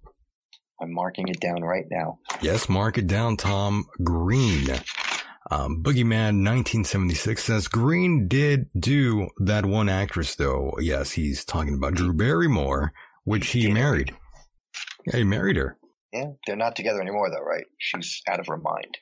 I'm 0.81 0.93
marking 0.93 1.27
it 1.29 1.39
down 1.39 1.61
right 1.61 1.85
now. 1.89 2.19
Yes, 2.41 2.67
mark 2.67 2.97
it 2.97 3.07
down, 3.07 3.37
Tom 3.37 3.85
Green. 4.03 4.67
Um, 5.51 5.83
Boogeyman 5.83 6.39
1976 6.43 7.43
says 7.43 7.67
Green 7.67 8.27
did 8.27 8.69
do 8.79 9.27
that 9.39 9.65
one 9.65 9.89
actress 9.89 10.35
though. 10.35 10.73
Yes, 10.79 11.11
he's 11.11 11.43
talking 11.43 11.75
about 11.75 11.95
Drew 11.95 12.13
Barrymore, 12.13 12.93
which 13.25 13.47
he 13.47 13.71
married. 13.71 14.15
Yeah, 15.05 15.17
he 15.17 15.23
married 15.23 15.57
her. 15.57 15.77
Yeah, 16.13 16.31
they're 16.45 16.55
not 16.55 16.75
together 16.75 17.01
anymore 17.01 17.29
though, 17.29 17.43
right? 17.43 17.65
She's 17.77 18.21
out 18.29 18.39
of 18.39 18.47
her 18.47 18.57
mind. 18.57 18.97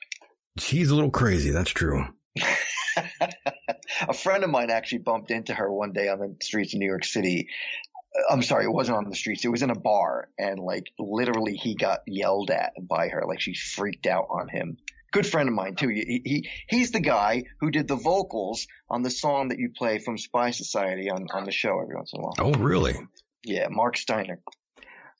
She's 0.58 0.90
a 0.90 0.94
little 0.94 1.10
crazy. 1.10 1.50
That's 1.50 1.70
true. 1.70 2.06
a 4.08 4.14
friend 4.14 4.44
of 4.44 4.50
mine 4.50 4.70
actually 4.70 4.98
bumped 4.98 5.30
into 5.30 5.54
her 5.54 5.70
one 5.70 5.92
day 5.92 6.08
on 6.08 6.18
the 6.18 6.36
streets 6.42 6.74
of 6.74 6.80
New 6.80 6.86
York 6.88 7.04
City. 7.04 7.48
Uh, 8.16 8.32
I'm 8.32 8.42
sorry, 8.42 8.64
it 8.64 8.72
wasn't 8.72 8.98
on 8.98 9.08
the 9.08 9.16
streets. 9.16 9.44
It 9.44 9.48
was 9.48 9.62
in 9.62 9.70
a 9.70 9.78
bar, 9.78 10.28
and 10.38 10.58
like 10.58 10.84
literally, 10.98 11.54
he 11.54 11.74
got 11.74 12.00
yelled 12.06 12.50
at 12.50 12.72
by 12.80 13.08
her. 13.08 13.24
Like 13.26 13.40
she 13.40 13.54
freaked 13.54 14.06
out 14.06 14.26
on 14.30 14.48
him. 14.48 14.78
Good 15.12 15.26
friend 15.26 15.48
of 15.48 15.54
mine 15.54 15.76
too. 15.76 15.88
He, 15.88 16.22
he 16.24 16.48
he's 16.68 16.90
the 16.90 17.00
guy 17.00 17.44
who 17.60 17.70
did 17.70 17.86
the 17.86 17.96
vocals 17.96 18.66
on 18.88 19.02
the 19.02 19.10
song 19.10 19.48
that 19.48 19.58
you 19.58 19.70
play 19.76 19.98
from 19.98 20.18
Spy 20.18 20.50
Society 20.50 21.10
on 21.10 21.26
on 21.32 21.44
the 21.44 21.52
show 21.52 21.80
every 21.80 21.94
once 21.94 22.12
in 22.12 22.20
a 22.20 22.22
while. 22.22 22.34
Oh, 22.38 22.52
really? 22.54 22.94
Yeah, 23.44 23.68
Mark 23.70 23.96
Steiner. 23.96 24.40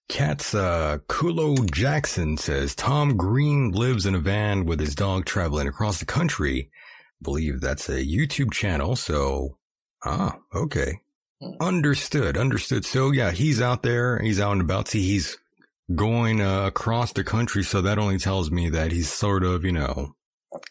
Cat's 0.09 0.55
uh, 0.55 0.99
Kulo 1.09 1.71
Jackson 1.71 2.37
says 2.37 2.75
Tom 2.75 3.17
Green 3.17 3.71
lives 3.73 4.05
in 4.07 4.15
a 4.15 4.19
van 4.19 4.65
with 4.65 4.81
his 4.81 4.95
dog 4.95 5.25
traveling 5.25 5.69
across 5.69 5.99
the 6.01 6.07
country. 6.07 6.71
believe 7.23 7.61
that's 7.61 7.89
a 7.89 8.05
YouTube 8.05 8.53
channel. 8.53 8.97
So, 8.97 9.59
ah, 10.05 10.39
okay. 10.55 11.01
Hmm. 11.41 11.53
Understood. 11.61 12.37
Understood. 12.37 12.85
So 12.85 13.11
yeah, 13.11 13.31
he's 13.31 13.61
out 13.61 13.83
there. 13.83 14.19
He's 14.21 14.41
out 14.41 14.53
and 14.53 14.61
about. 14.61 14.89
See, 14.89 15.03
he's 15.03 15.39
going 15.95 16.41
uh, 16.41 16.67
across 16.67 17.13
the 17.13 17.25
country. 17.25 17.63
So 17.63 17.83
that 17.83 17.99
only 17.99 18.19
tells 18.19 18.51
me 18.51 18.69
that 18.71 18.93
he's 18.93 19.11
sort 19.11 19.45
of, 19.45 19.65
you 19.65 19.73
know, 19.73 20.15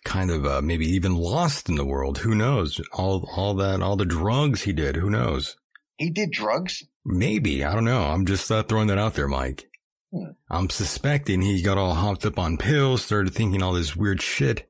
kind 0.04 0.32
of 0.32 0.46
uh, 0.46 0.62
maybe 0.62 0.86
even 0.86 1.16
lost 1.16 1.70
in 1.70 1.76
the 1.76 1.86
world. 1.86 2.20
Who 2.20 2.36
knows? 2.36 2.80
All, 2.94 3.30
all 3.36 3.54
that, 3.56 3.82
all 3.82 3.96
the 3.96 4.06
drugs 4.06 4.64
he 4.64 4.74
did. 4.74 4.96
Who 4.96 5.10
knows? 5.10 5.56
He 5.98 6.10
did 6.10 6.32
drugs. 6.32 6.84
Maybe. 7.06 7.64
I 7.64 7.74
don't 7.74 7.86
know. 7.86 8.04
I'm 8.04 8.26
just 8.26 8.52
uh, 8.52 8.64
throwing 8.64 8.88
that 8.88 8.98
out 8.98 9.16
there, 9.16 9.28
Mike. 9.28 9.70
Hmm. 10.14 10.32
I'm 10.50 10.70
suspecting 10.70 11.42
he 11.42 11.62
got 11.62 11.78
all 11.78 11.94
hopped 11.94 12.26
up 12.26 12.38
on 12.38 12.58
pills, 12.58 13.04
started 13.04 13.34
thinking 13.34 13.64
all 13.64 13.74
this 13.74 13.96
weird 13.96 14.22
shit. 14.22 14.68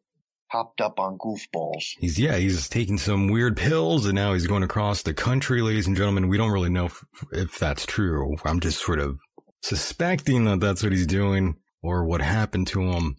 Hopped 0.52 0.82
up 0.82 1.00
on 1.00 1.18
goofballs. 1.18 1.92
He's, 2.00 2.20
yeah, 2.20 2.36
he's 2.36 2.68
taking 2.68 2.98
some 2.98 3.30
weird 3.30 3.56
pills 3.56 4.06
and 4.06 4.16
now 4.16 4.34
he's 4.34 4.48
going 4.48 4.64
across 4.64 5.02
the 5.02 5.14
country, 5.14 5.62
ladies 5.62 5.88
and 5.88 5.96
gentlemen. 5.96 6.28
We 6.28 6.38
don't 6.38 6.52
really 6.52 6.70
know 6.70 6.88
if, 6.88 7.06
if 7.32 7.58
that's 7.58 7.86
true. 7.86 8.36
I'm 8.44 8.60
just 8.60 8.84
sort 8.84 9.00
of 9.00 9.18
suspecting 9.62 10.46
that 10.46 10.60
that's 10.60 10.84
what 10.84 10.92
he's 10.92 11.08
doing 11.08 11.56
or 11.82 12.06
what 12.06 12.22
happened 12.22 12.68
to 12.68 12.82
him. 12.82 13.16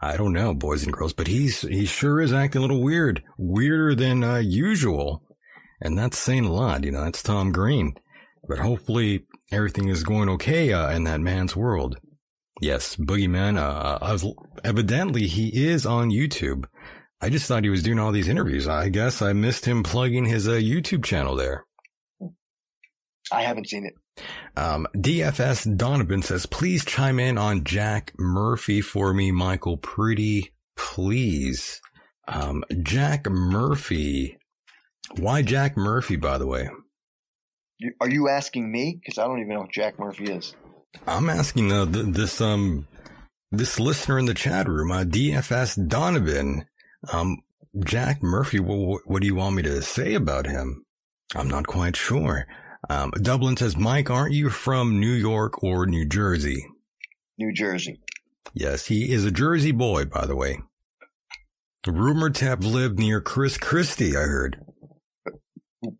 I 0.00 0.16
don't 0.16 0.32
know, 0.32 0.52
boys 0.52 0.82
and 0.82 0.92
girls, 0.92 1.12
but 1.12 1.28
he's, 1.28 1.62
he 1.62 1.86
sure 1.86 2.20
is 2.20 2.32
acting 2.32 2.58
a 2.58 2.62
little 2.62 2.82
weird, 2.82 3.22
weirder 3.38 3.94
than 3.94 4.22
uh, 4.22 4.36
usual. 4.36 5.22
And 5.80 5.96
that's 5.96 6.18
saying 6.18 6.44
a 6.44 6.52
lot, 6.52 6.84
you 6.84 6.90
know, 6.90 7.04
that's 7.04 7.22
Tom 7.22 7.52
Green. 7.52 7.94
But 8.46 8.58
hopefully 8.58 9.24
everything 9.50 9.88
is 9.88 10.02
going 10.02 10.28
okay 10.30 10.72
uh, 10.72 10.90
in 10.90 11.04
that 11.04 11.20
man's 11.20 11.56
world. 11.56 11.98
Yes, 12.60 12.96
Boogeyman, 12.96 13.58
uh, 13.58 13.98
was, 14.00 14.26
evidently 14.62 15.26
he 15.26 15.66
is 15.66 15.86
on 15.86 16.10
YouTube. 16.10 16.64
I 17.20 17.30
just 17.30 17.46
thought 17.46 17.64
he 17.64 17.70
was 17.70 17.82
doing 17.82 17.98
all 17.98 18.12
these 18.12 18.28
interviews. 18.28 18.68
I 18.68 18.90
guess 18.90 19.22
I 19.22 19.32
missed 19.32 19.64
him 19.64 19.82
plugging 19.82 20.26
his 20.26 20.46
uh, 20.46 20.52
YouTube 20.52 21.04
channel 21.04 21.36
there. 21.36 21.64
I 23.32 23.42
haven't 23.42 23.68
seen 23.68 23.86
it. 23.86 23.94
Um, 24.56 24.86
DFS 24.94 25.76
Donovan 25.76 26.22
says, 26.22 26.46
please 26.46 26.84
chime 26.84 27.18
in 27.18 27.38
on 27.38 27.64
Jack 27.64 28.12
Murphy 28.18 28.80
for 28.80 29.12
me, 29.12 29.32
Michael. 29.32 29.76
Pretty 29.76 30.52
please. 30.76 31.80
Um, 32.28 32.64
Jack 32.82 33.28
Murphy. 33.28 34.38
Why 35.16 35.42
Jack 35.42 35.76
Murphy, 35.76 36.16
by 36.16 36.38
the 36.38 36.46
way? 36.46 36.68
Are 38.00 38.08
you 38.08 38.28
asking 38.28 38.70
me? 38.70 38.98
Because 39.00 39.18
I 39.18 39.26
don't 39.26 39.40
even 39.40 39.54
know 39.54 39.62
who 39.62 39.68
Jack 39.70 39.98
Murphy 39.98 40.32
is. 40.32 40.54
I'm 41.06 41.28
asking 41.28 41.72
uh, 41.72 41.86
th- 41.86 42.06
this 42.06 42.40
um 42.40 42.86
this 43.50 43.78
listener 43.80 44.18
in 44.18 44.26
the 44.26 44.34
chat 44.34 44.68
room, 44.68 44.90
uh, 44.92 45.04
DFS 45.04 45.88
Donovan, 45.88 46.66
um, 47.12 47.38
Jack 47.84 48.22
Murphy. 48.22 48.60
What, 48.60 49.02
what 49.04 49.20
do 49.20 49.26
you 49.26 49.34
want 49.34 49.56
me 49.56 49.62
to 49.64 49.82
say 49.82 50.14
about 50.14 50.46
him? 50.46 50.84
I'm 51.34 51.48
not 51.48 51.66
quite 51.66 51.96
sure. 51.96 52.46
Um, 52.90 53.10
Dublin 53.22 53.56
says, 53.56 53.76
Mike, 53.76 54.10
aren't 54.10 54.34
you 54.34 54.50
from 54.50 55.00
New 55.00 55.12
York 55.12 55.62
or 55.62 55.86
New 55.86 56.06
Jersey? 56.06 56.66
New 57.38 57.52
Jersey. 57.52 58.00
Yes, 58.52 58.86
he 58.86 59.10
is 59.12 59.24
a 59.24 59.30
Jersey 59.30 59.72
boy, 59.72 60.04
by 60.04 60.26
the 60.26 60.36
way. 60.36 60.58
Rumored 61.86 62.34
to 62.36 62.44
have 62.44 62.64
lived 62.64 62.98
near 62.98 63.20
Chris 63.20 63.58
Christie, 63.58 64.16
I 64.16 64.22
heard. 64.22 64.64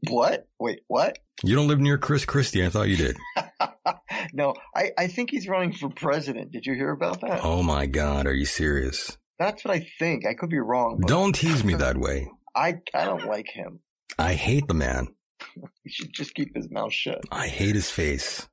What? 0.09 0.47
Wait, 0.59 0.81
what? 0.86 1.19
You 1.43 1.55
don't 1.56 1.69
live 1.69 1.81
near 1.81 1.98
Chris 1.98 2.24
Christie. 2.24 2.65
I 2.65 2.69
thought 2.70 2.89
you 2.89 2.97
did. 2.97 3.16
no, 4.32 4.55
I, 4.74 4.93
I 4.97 5.06
think 5.09 5.31
he's 5.31 5.48
running 5.48 5.73
for 5.73 5.90
president. 5.90 6.52
Did 6.52 6.65
you 6.65 6.74
hear 6.74 6.90
about 6.90 7.20
that? 7.20 7.40
Oh 7.43 7.62
my 7.62 7.86
God. 7.86 8.27
Are 8.27 8.32
you 8.32 8.47
serious? 8.47 9.19
That's 9.39 9.65
what 9.65 9.74
I 9.74 9.86
think. 9.98 10.27
I 10.27 10.35
could 10.35 10.48
be 10.48 10.59
wrong. 10.59 11.01
Don't 11.06 11.35
tease 11.35 11.65
me 11.65 11.74
that 11.74 11.98
way. 11.98 12.31
I, 12.55 12.77
I 12.94 13.05
don't 13.05 13.27
like 13.27 13.48
him. 13.52 13.81
I 14.19 14.35
hate 14.35 14.69
the 14.69 14.74
man. 14.74 15.09
He 15.84 15.90
should 15.90 16.12
just 16.12 16.34
keep 16.34 16.54
his 16.56 16.70
mouth 16.70 16.92
shut. 16.92 17.20
I 17.30 17.46
hate 17.46 17.74
his 17.74 17.90
face. 17.90 18.48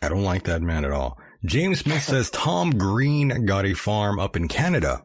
I 0.00 0.08
don't 0.08 0.24
like 0.24 0.44
that 0.44 0.62
man 0.62 0.84
at 0.84 0.92
all. 0.92 1.18
James 1.44 1.80
Smith 1.80 2.02
says 2.02 2.30
Tom 2.30 2.70
Green 2.70 3.44
got 3.46 3.66
a 3.66 3.74
farm 3.74 4.18
up 4.18 4.36
in 4.36 4.48
Canada. 4.48 5.04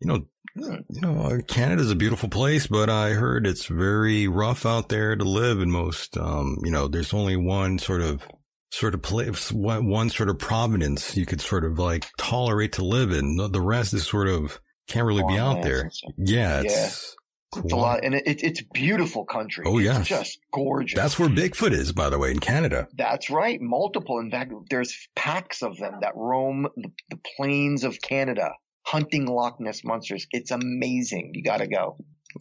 You 0.00 0.08
know, 0.08 0.26
Hmm. 0.54 0.74
you 0.90 1.00
know, 1.00 1.18
uh, 1.22 1.38
Canada's 1.48 1.90
a 1.90 1.94
beautiful 1.96 2.28
place, 2.28 2.66
but 2.66 2.90
I 2.90 3.10
heard 3.12 3.46
it's 3.46 3.64
very 3.66 4.28
rough 4.28 4.66
out 4.66 4.90
there 4.90 5.16
to 5.16 5.24
live 5.24 5.60
in 5.62 5.70
most, 5.70 6.18
um, 6.18 6.58
you 6.62 6.70
know, 6.70 6.88
there's 6.88 7.14
only 7.14 7.36
one 7.38 7.78
sort 7.78 8.02
of, 8.02 8.22
sort 8.70 8.94
of 8.94 9.00
place, 9.00 9.50
one, 9.50 10.10
sort 10.10 10.28
of 10.28 10.38
providence 10.38 11.16
you 11.16 11.24
could 11.24 11.40
sort 11.40 11.64
of 11.64 11.78
like 11.78 12.04
tolerate 12.18 12.72
to 12.74 12.84
live 12.84 13.12
in. 13.12 13.36
The- 13.36 13.60
rest 13.62 13.94
is 13.94 14.06
sort 14.06 14.28
of, 14.28 14.60
can't 14.88 15.06
really 15.06 15.24
be 15.26 15.38
out 15.38 15.62
there. 15.62 15.82
and. 15.82 16.28
Yeah, 16.28 16.60
it's, 16.64 17.16
It's 17.56 17.72
a 17.72 17.76
lot, 17.76 18.00
and 18.02 18.14
it, 18.14 18.26
it, 18.26 18.42
it's 18.42 18.62
beautiful 18.72 19.24
country. 19.24 19.64
Oh, 19.66 19.78
yeah, 19.78 20.02
just 20.02 20.38
gorgeous. 20.52 20.96
That's 20.96 21.18
where 21.18 21.28
Bigfoot 21.28 21.72
is, 21.72 21.92
by 21.92 22.08
the 22.08 22.18
way, 22.18 22.30
in 22.30 22.38
Canada. 22.38 22.88
That's 22.96 23.28
right. 23.28 23.60
Multiple. 23.60 24.18
In 24.20 24.30
fact, 24.30 24.52
there's 24.70 25.08
packs 25.14 25.62
of 25.62 25.76
them 25.76 25.98
that 26.00 26.12
roam 26.16 26.68
the, 26.76 26.90
the 27.10 27.18
plains 27.36 27.84
of 27.84 28.00
Canada, 28.00 28.52
hunting 28.84 29.26
Loch 29.26 29.60
Ness 29.60 29.84
monsters. 29.84 30.26
It's 30.30 30.50
amazing. 30.50 31.32
You 31.34 31.42
got 31.42 31.58
to 31.58 31.66
go. 31.66 31.98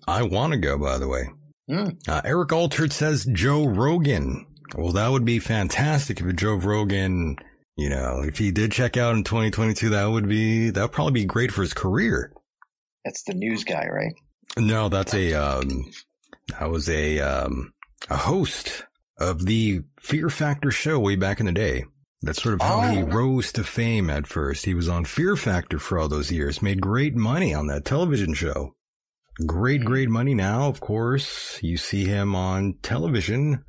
I 0.07 0.23
want 0.23 0.53
to 0.53 0.59
go, 0.59 0.77
by 0.77 0.97
the 0.97 1.07
way. 1.07 1.29
Hmm. 1.67 1.89
Uh, 2.07 2.21
Eric 2.23 2.53
Altered 2.53 2.93
says 2.93 3.25
Joe 3.25 3.67
Rogan. 3.67 4.45
Well, 4.75 4.93
that 4.93 5.09
would 5.09 5.25
be 5.25 5.39
fantastic 5.39 6.21
if 6.21 6.35
Joe 6.37 6.55
Rogan, 6.55 7.35
you 7.75 7.89
know, 7.89 8.21
if 8.25 8.37
he 8.37 8.51
did 8.51 8.71
check 8.71 8.95
out 8.95 9.15
in 9.15 9.25
2022, 9.25 9.89
that 9.89 10.05
would 10.05 10.29
be, 10.29 10.69
that 10.69 10.81
would 10.81 10.91
probably 10.93 11.21
be 11.21 11.25
great 11.25 11.51
for 11.51 11.61
his 11.61 11.73
career. 11.73 12.31
That's 13.03 13.23
the 13.23 13.33
news 13.33 13.65
guy, 13.65 13.87
right? 13.91 14.13
No, 14.57 14.89
that's 14.89 15.13
a, 15.13 15.33
um, 15.33 15.91
that 16.59 16.69
was 16.69 16.89
a, 16.89 17.19
um, 17.19 17.73
a 18.09 18.17
host 18.17 18.85
of 19.17 19.45
the 19.45 19.81
Fear 19.99 20.29
Factor 20.29 20.71
show 20.71 20.99
way 20.99 21.15
back 21.15 21.39
in 21.39 21.45
the 21.45 21.51
day. 21.51 21.85
That's 22.23 22.41
sort 22.41 22.55
of 22.55 22.61
how 22.61 22.81
he 22.81 23.01
Oh. 23.01 23.05
rose 23.07 23.51
to 23.53 23.63
fame 23.63 24.09
at 24.09 24.27
first. 24.27 24.65
He 24.65 24.73
was 24.75 24.87
on 24.89 25.05
Fear 25.05 25.35
Factor 25.35 25.79
for 25.79 25.97
all 25.97 26.07
those 26.07 26.31
years, 26.31 26.61
made 26.61 26.81
great 26.81 27.15
money 27.15 27.53
on 27.53 27.67
that 27.67 27.85
television 27.85 28.33
show. 28.33 28.75
Great, 29.47 29.83
great 29.85 30.09
money 30.09 30.35
now, 30.35 30.67
of 30.67 30.79
course. 30.81 31.57
You 31.63 31.77
see 31.77 32.05
him 32.05 32.35
on 32.35 32.75
television 32.83 33.63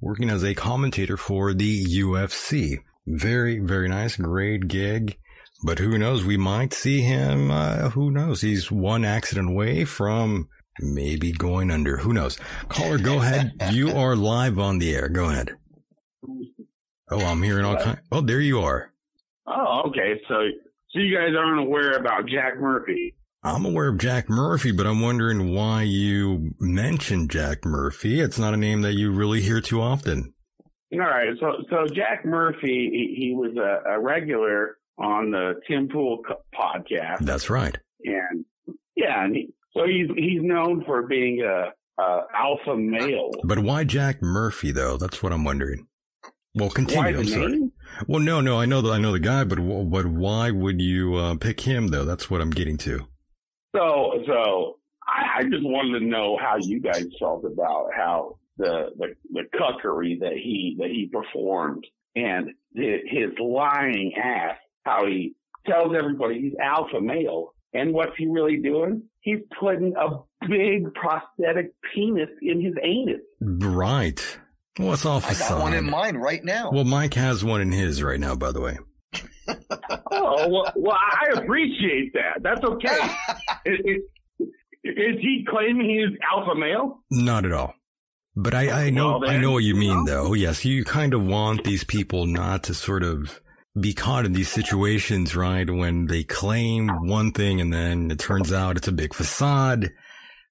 working 0.00 0.30
as 0.30 0.42
a 0.42 0.54
commentator 0.54 1.16
for 1.16 1.52
the 1.54 1.84
UFC. 2.00 2.78
Very, 3.06 3.58
very 3.60 3.88
nice. 3.88 4.16
Great 4.16 4.66
gig. 4.68 5.16
But 5.64 5.78
who 5.78 5.96
knows? 5.96 6.24
We 6.24 6.36
might 6.36 6.74
see 6.74 7.02
him. 7.02 7.50
Uh, 7.50 7.90
who 7.90 8.10
knows? 8.10 8.40
He's 8.40 8.70
one 8.70 9.04
accident 9.04 9.48
away 9.48 9.84
from 9.84 10.48
maybe 10.80 11.32
going 11.32 11.70
under. 11.70 11.98
Who 11.98 12.12
knows? 12.12 12.38
Caller, 12.68 12.98
go 12.98 13.20
ahead. 13.20 13.52
You 13.70 13.90
are 13.96 14.16
live 14.16 14.58
on 14.58 14.78
the 14.78 14.94
air. 14.94 15.08
Go 15.08 15.30
ahead. 15.30 15.50
Oh, 17.10 17.24
I'm 17.24 17.42
hearing 17.42 17.64
all 17.64 17.76
kind. 17.76 18.00
Oh, 18.10 18.22
there 18.22 18.40
you 18.40 18.60
are. 18.60 18.90
Oh, 19.46 19.82
okay. 19.86 20.20
So, 20.28 20.34
so 20.90 20.98
you 20.98 21.16
guys 21.16 21.34
aren't 21.38 21.60
aware 21.60 21.92
about 21.92 22.26
Jack 22.26 22.58
Murphy? 22.58 23.14
I'm 23.44 23.64
aware 23.64 23.88
of 23.88 23.98
Jack 23.98 24.30
Murphy, 24.30 24.72
but 24.72 24.86
I'm 24.86 25.00
wondering 25.00 25.52
why 25.52 25.82
you 25.82 26.54
mentioned 26.60 27.30
Jack 27.30 27.64
Murphy. 27.64 28.20
It's 28.20 28.38
not 28.38 28.54
a 28.54 28.56
name 28.56 28.82
that 28.82 28.94
you 28.94 29.12
really 29.12 29.42
hear 29.42 29.60
too 29.60 29.80
often. 29.80 30.32
All 30.92 30.98
right. 31.00 31.34
So, 31.40 31.64
so 31.68 31.86
Jack 31.92 32.24
Murphy, 32.24 32.88
he, 32.92 33.14
he 33.18 33.34
was 33.34 33.56
a, 33.56 33.94
a 33.94 34.00
regular 34.00 34.78
on 35.02 35.30
the 35.30 35.60
Tim 35.68 35.88
Pool 35.88 36.22
podcast, 36.54 37.18
That's 37.20 37.50
right. 37.50 37.76
and 38.04 38.44
yeah, 38.96 39.24
and 39.24 39.34
he, 39.34 39.52
so 39.74 39.84
he's 39.86 40.08
he's 40.16 40.42
known 40.42 40.84
for 40.84 41.02
being 41.02 41.42
a 41.42 41.72
uh, 42.02 42.20
alpha 42.34 42.76
male. 42.76 43.30
But 43.44 43.58
why 43.60 43.84
Jack 43.84 44.22
Murphy 44.22 44.72
though? 44.72 44.96
That's 44.96 45.22
what 45.22 45.32
I'm 45.32 45.44
wondering. 45.44 45.86
Well, 46.54 46.70
continue. 46.70 47.18
I'm 47.18 47.26
sorry. 47.26 47.52
name? 47.52 47.72
Well, 48.06 48.20
no, 48.20 48.40
no, 48.40 48.58
I 48.58 48.66
know 48.66 48.82
the, 48.82 48.90
I 48.90 48.98
know 48.98 49.12
the 49.12 49.18
guy, 49.20 49.44
but 49.44 49.56
but 49.56 50.06
why 50.06 50.50
would 50.50 50.80
you 50.80 51.14
uh, 51.14 51.36
pick 51.36 51.60
him 51.60 51.88
though? 51.88 52.04
That's 52.04 52.30
what 52.30 52.40
I'm 52.40 52.50
getting 52.50 52.76
to. 52.78 53.06
So, 53.74 54.22
so 54.26 54.78
I, 55.06 55.38
I 55.38 55.42
just 55.44 55.64
wanted 55.64 56.00
to 56.00 56.04
know 56.04 56.38
how 56.40 56.56
you 56.58 56.80
guys 56.80 57.06
felt 57.18 57.44
about 57.44 57.88
how 57.96 58.38
the 58.58 58.90
the, 58.98 59.14
the 59.32 59.42
cuckery 59.58 60.20
that 60.20 60.34
he 60.34 60.76
that 60.78 60.90
he 60.90 61.10
performed 61.10 61.86
and 62.14 62.50
his 62.74 63.30
lying 63.40 64.12
ass. 64.22 64.56
How 64.84 65.06
he 65.06 65.34
tells 65.66 65.94
everybody 65.96 66.40
he's 66.40 66.54
alpha 66.62 67.00
male, 67.00 67.54
and 67.72 67.92
what's 67.92 68.12
he 68.16 68.26
really 68.26 68.56
doing? 68.58 69.02
He's 69.20 69.38
putting 69.60 69.94
a 69.96 70.18
big 70.48 70.92
prosthetic 70.94 71.72
penis 71.94 72.28
in 72.42 72.60
his 72.60 72.74
anus. 72.82 73.20
Right. 73.40 74.38
Well, 74.78 74.94
it's 74.94 75.04
all 75.06 75.18
I 75.18 75.20
got 75.20 75.28
facade. 75.28 75.62
one 75.62 75.74
in 75.74 75.88
mine 75.88 76.16
right 76.16 76.42
now. 76.42 76.70
Well, 76.72 76.84
Mike 76.84 77.14
has 77.14 77.44
one 77.44 77.60
in 77.60 77.70
his 77.72 78.02
right 78.02 78.18
now, 78.18 78.34
by 78.34 78.52
the 78.52 78.60
way. 78.60 78.78
Oh 80.14 80.48
well, 80.48 80.72
well 80.76 80.96
I 80.96 81.38
appreciate 81.40 82.12
that. 82.14 82.42
That's 82.42 82.62
okay. 82.62 82.98
is, 83.66 83.78
is, 83.84 84.48
is 84.84 85.16
he 85.20 85.44
claiming 85.48 85.88
he's 85.88 86.18
alpha 86.32 86.54
male? 86.54 87.00
Not 87.10 87.44
at 87.44 87.52
all. 87.52 87.74
But 88.36 88.54
I, 88.54 88.86
I 88.86 88.90
know, 88.90 89.18
Well, 89.18 89.28
I 89.30 89.38
know 89.38 89.50
what 89.52 89.64
you 89.64 89.74
mean 89.74 90.04
well. 90.04 90.28
though. 90.28 90.34
Yes, 90.34 90.64
you 90.64 90.84
kind 90.84 91.12
of 91.14 91.24
want 91.24 91.64
these 91.64 91.82
people 91.84 92.26
not 92.26 92.64
to 92.64 92.74
sort 92.74 93.02
of 93.02 93.40
be 93.78 93.94
caught 93.94 94.26
in 94.26 94.32
these 94.32 94.50
situations, 94.50 95.34
right? 95.34 95.68
When 95.68 96.06
they 96.06 96.24
claim 96.24 96.88
one 96.88 97.32
thing 97.32 97.60
and 97.60 97.72
then 97.72 98.10
it 98.10 98.18
turns 98.18 98.52
out 98.52 98.76
it's 98.76 98.88
a 98.88 98.92
big 98.92 99.14
facade 99.14 99.90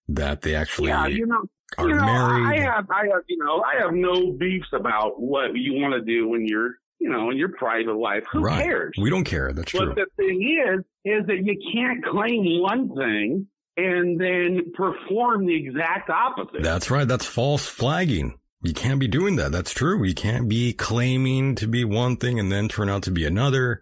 that 0.07 0.41
they 0.41 0.55
actually 0.55 0.89
yeah, 0.89 1.07
you 1.07 1.25
know, 1.25 1.43
are 1.77 1.87
you 1.87 1.95
know, 1.95 2.05
married. 2.05 2.59
I 2.59 2.63
have, 2.63 2.89
I 2.89 3.07
have, 3.13 3.23
you 3.27 3.37
know, 3.37 3.63
I 3.63 3.81
have 3.81 3.93
no 3.93 4.31
beefs 4.33 4.67
about 4.73 5.21
what 5.21 5.55
you 5.55 5.73
want 5.73 5.93
to 5.93 6.01
do 6.01 6.27
when 6.27 6.47
you're, 6.47 6.75
you 6.99 7.09
know, 7.09 7.29
in 7.29 7.37
your 7.37 7.49
private 7.49 7.95
life. 7.95 8.23
Who 8.31 8.41
right. 8.41 8.63
cares? 8.63 8.95
We 8.99 9.09
don't 9.09 9.23
care. 9.23 9.53
That's 9.53 9.71
true. 9.71 9.87
But 9.87 9.95
the 9.95 10.05
thing 10.17 10.41
is, 10.41 10.79
is 11.05 11.27
that 11.27 11.37
you 11.43 11.57
can't 11.73 12.03
claim 12.03 12.61
one 12.61 12.95
thing 12.95 13.47
and 13.77 14.19
then 14.19 14.73
perform 14.73 15.45
the 15.45 15.55
exact 15.55 16.09
opposite. 16.09 16.61
That's 16.61 16.91
right. 16.91 17.07
That's 17.07 17.25
false 17.25 17.67
flagging. 17.67 18.37
You 18.63 18.73
can't 18.73 18.99
be 18.99 19.07
doing 19.07 19.37
that. 19.37 19.51
That's 19.51 19.73
true. 19.73 20.03
You 20.03 20.13
can't 20.13 20.47
be 20.47 20.73
claiming 20.73 21.55
to 21.55 21.67
be 21.67 21.83
one 21.83 22.17
thing 22.17 22.39
and 22.39 22.51
then 22.51 22.67
turn 22.67 22.89
out 22.89 23.03
to 23.03 23.11
be 23.11 23.25
another. 23.25 23.81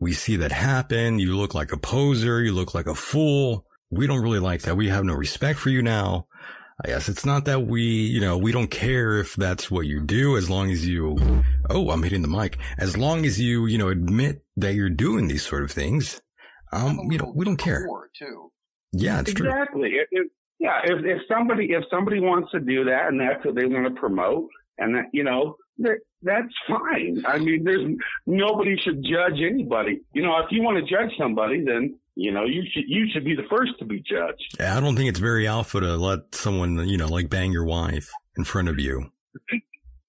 We 0.00 0.12
see 0.12 0.36
that 0.36 0.52
happen. 0.52 1.18
You 1.18 1.36
look 1.36 1.54
like 1.54 1.72
a 1.72 1.76
poser. 1.76 2.42
You 2.42 2.52
look 2.52 2.74
like 2.74 2.86
a 2.86 2.94
fool. 2.94 3.64
We 3.90 4.06
don't 4.06 4.22
really 4.22 4.40
like 4.40 4.62
that. 4.62 4.76
We 4.76 4.88
have 4.88 5.04
no 5.04 5.14
respect 5.14 5.58
for 5.58 5.70
you 5.70 5.82
now. 5.82 6.26
I 6.84 6.88
guess 6.88 7.08
it's 7.08 7.26
not 7.26 7.44
that 7.46 7.66
we, 7.66 7.82
you 7.82 8.20
know, 8.20 8.38
we 8.38 8.52
don't 8.52 8.70
care 8.70 9.18
if 9.18 9.34
that's 9.34 9.70
what 9.70 9.86
you 9.86 10.00
do 10.00 10.36
as 10.36 10.48
long 10.48 10.70
as 10.70 10.86
you, 10.86 11.42
oh, 11.70 11.90
I'm 11.90 12.04
hitting 12.04 12.22
the 12.22 12.28
mic. 12.28 12.58
As 12.76 12.96
long 12.96 13.24
as 13.24 13.40
you, 13.40 13.66
you 13.66 13.78
know, 13.78 13.88
admit 13.88 14.44
that 14.56 14.74
you're 14.74 14.90
doing 14.90 15.26
these 15.26 15.44
sort 15.44 15.64
of 15.64 15.72
things. 15.72 16.20
Um, 16.72 17.00
you 17.10 17.18
know, 17.18 17.32
we 17.34 17.44
don't 17.44 17.56
care. 17.56 17.84
Too. 18.16 18.52
Yeah, 18.92 19.20
it's 19.20 19.32
true. 19.32 19.48
Exactly. 19.48 19.90
Yeah, 20.58 20.80
if 20.84 21.04
if 21.04 21.22
somebody 21.28 21.66
if 21.70 21.84
somebody 21.90 22.20
wants 22.20 22.50
to 22.52 22.60
do 22.60 22.84
that 22.84 23.08
and 23.08 23.20
that's 23.20 23.44
what 23.44 23.54
they 23.54 23.66
want 23.66 23.94
to 23.94 24.00
promote, 24.00 24.48
and 24.78 24.94
that 24.96 25.04
you 25.12 25.24
know 25.24 25.56
that 25.78 25.98
that's 26.22 26.52
fine. 26.66 27.22
I 27.26 27.38
mean, 27.38 27.62
there's 27.64 27.86
nobody 28.26 28.76
should 28.82 29.02
judge 29.04 29.40
anybody. 29.40 30.00
You 30.12 30.22
know, 30.22 30.38
if 30.38 30.46
you 30.50 30.62
want 30.62 30.78
to 30.78 30.90
judge 30.90 31.12
somebody, 31.18 31.64
then 31.64 31.96
you 32.16 32.32
know 32.32 32.44
you 32.44 32.62
should 32.72 32.84
you 32.86 33.06
should 33.12 33.24
be 33.24 33.36
the 33.36 33.46
first 33.48 33.72
to 33.78 33.84
be 33.84 33.98
judged. 33.98 34.56
Yeah, 34.58 34.76
I 34.76 34.80
don't 34.80 34.96
think 34.96 35.08
it's 35.08 35.20
very 35.20 35.46
alpha 35.46 35.80
to 35.80 35.96
let 35.96 36.34
someone, 36.34 36.88
you 36.88 36.96
know, 36.96 37.06
like 37.06 37.30
bang 37.30 37.52
your 37.52 37.64
wife 37.64 38.10
in 38.36 38.44
front 38.44 38.68
of 38.68 38.80
you. 38.80 39.10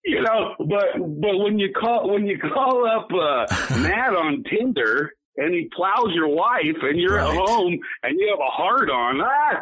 You 0.03 0.23
know, 0.23 0.55
but 0.57 0.85
but 0.97 1.37
when 1.37 1.59
you 1.59 1.71
call 1.71 2.11
when 2.11 2.25
you 2.25 2.39
call 2.39 2.87
up 2.87 3.09
uh, 3.13 3.75
Matt 3.81 4.15
on 4.15 4.43
Tinder. 4.49 5.13
And 5.37 5.53
he 5.53 5.69
plows 5.73 6.09
your 6.13 6.27
wife, 6.27 6.75
and 6.81 6.99
you're 6.99 7.15
Right. 7.15 7.29
at 7.29 7.35
home, 7.47 7.77
and 8.03 8.19
you 8.19 8.27
have 8.29 8.39
a 8.39 8.51
heart 8.51 8.89
on. 8.89 9.21
Ah, 9.21 9.61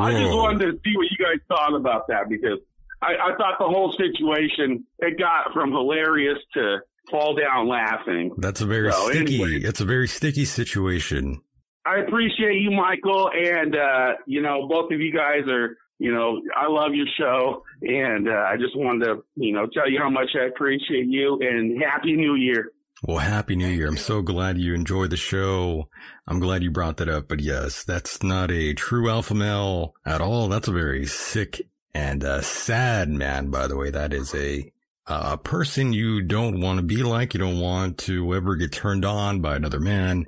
I 0.00 0.12
just 0.12 0.32
wanted 0.34 0.66
to 0.66 0.72
see 0.84 0.96
what 0.96 1.06
you 1.10 1.16
guys 1.22 1.38
thought 1.48 1.74
about 1.74 2.08
that 2.08 2.28
because 2.30 2.58
I, 3.02 3.12
I 3.14 3.36
thought 3.36 3.58
the 3.58 3.66
whole 3.66 3.92
situation 3.98 4.84
it 5.00 5.18
got 5.18 5.52
from 5.52 5.70
hilarious 5.72 6.38
to 6.54 6.78
fall 7.10 7.34
down 7.36 7.68
laughing. 7.68 8.32
That's 8.38 8.60
a 8.62 8.66
very 8.66 8.90
So, 8.92 9.10
sticky. 9.10 9.42
anyway. 9.42 9.60
It's 9.62 9.80
a 9.80 9.84
very 9.84 10.08
sticky 10.08 10.44
situation. 10.46 11.42
I 11.84 11.98
appreciate 11.98 12.60
you, 12.60 12.70
Michael, 12.70 13.30
and 13.34 13.74
uh, 13.76 14.12
you 14.26 14.40
know 14.42 14.66
both 14.68 14.90
of 14.92 15.00
you 15.00 15.12
guys 15.12 15.46
are. 15.48 15.76
You 16.00 16.14
know, 16.14 16.40
I 16.56 16.68
love 16.68 16.94
your 16.94 17.08
show, 17.18 17.64
and 17.82 18.28
uh, 18.28 18.32
I 18.32 18.56
just 18.56 18.76
wanted 18.76 19.06
to, 19.06 19.24
you 19.34 19.52
know, 19.52 19.66
tell 19.66 19.90
you 19.90 19.98
how 19.98 20.08
much 20.08 20.28
I 20.40 20.44
appreciate 20.44 21.06
you, 21.08 21.40
and 21.40 21.82
Happy 21.82 22.12
New 22.12 22.36
Year. 22.36 22.70
Well, 23.04 23.18
happy 23.18 23.54
New 23.54 23.68
Year! 23.68 23.86
I'm 23.86 23.96
so 23.96 24.22
glad 24.22 24.58
you 24.58 24.74
enjoyed 24.74 25.10
the 25.10 25.16
show. 25.16 25.88
I'm 26.26 26.40
glad 26.40 26.64
you 26.64 26.72
brought 26.72 26.96
that 26.96 27.08
up. 27.08 27.28
But 27.28 27.38
yes, 27.38 27.84
that's 27.84 28.24
not 28.24 28.50
a 28.50 28.74
true 28.74 29.08
alpha 29.08 29.34
male 29.34 29.94
at 30.04 30.20
all. 30.20 30.48
That's 30.48 30.66
a 30.66 30.72
very 30.72 31.06
sick 31.06 31.62
and 31.94 32.24
uh, 32.24 32.40
sad 32.40 33.08
man. 33.08 33.50
By 33.50 33.68
the 33.68 33.76
way, 33.76 33.90
that 33.90 34.12
is 34.12 34.34
a 34.34 34.72
a 35.06 35.38
person 35.38 35.92
you 35.92 36.22
don't 36.22 36.60
want 36.60 36.78
to 36.78 36.82
be 36.82 37.04
like. 37.04 37.34
You 37.34 37.40
don't 37.40 37.60
want 37.60 37.98
to 37.98 38.34
ever 38.34 38.56
get 38.56 38.72
turned 38.72 39.04
on 39.04 39.40
by 39.40 39.54
another 39.54 39.78
man. 39.78 40.26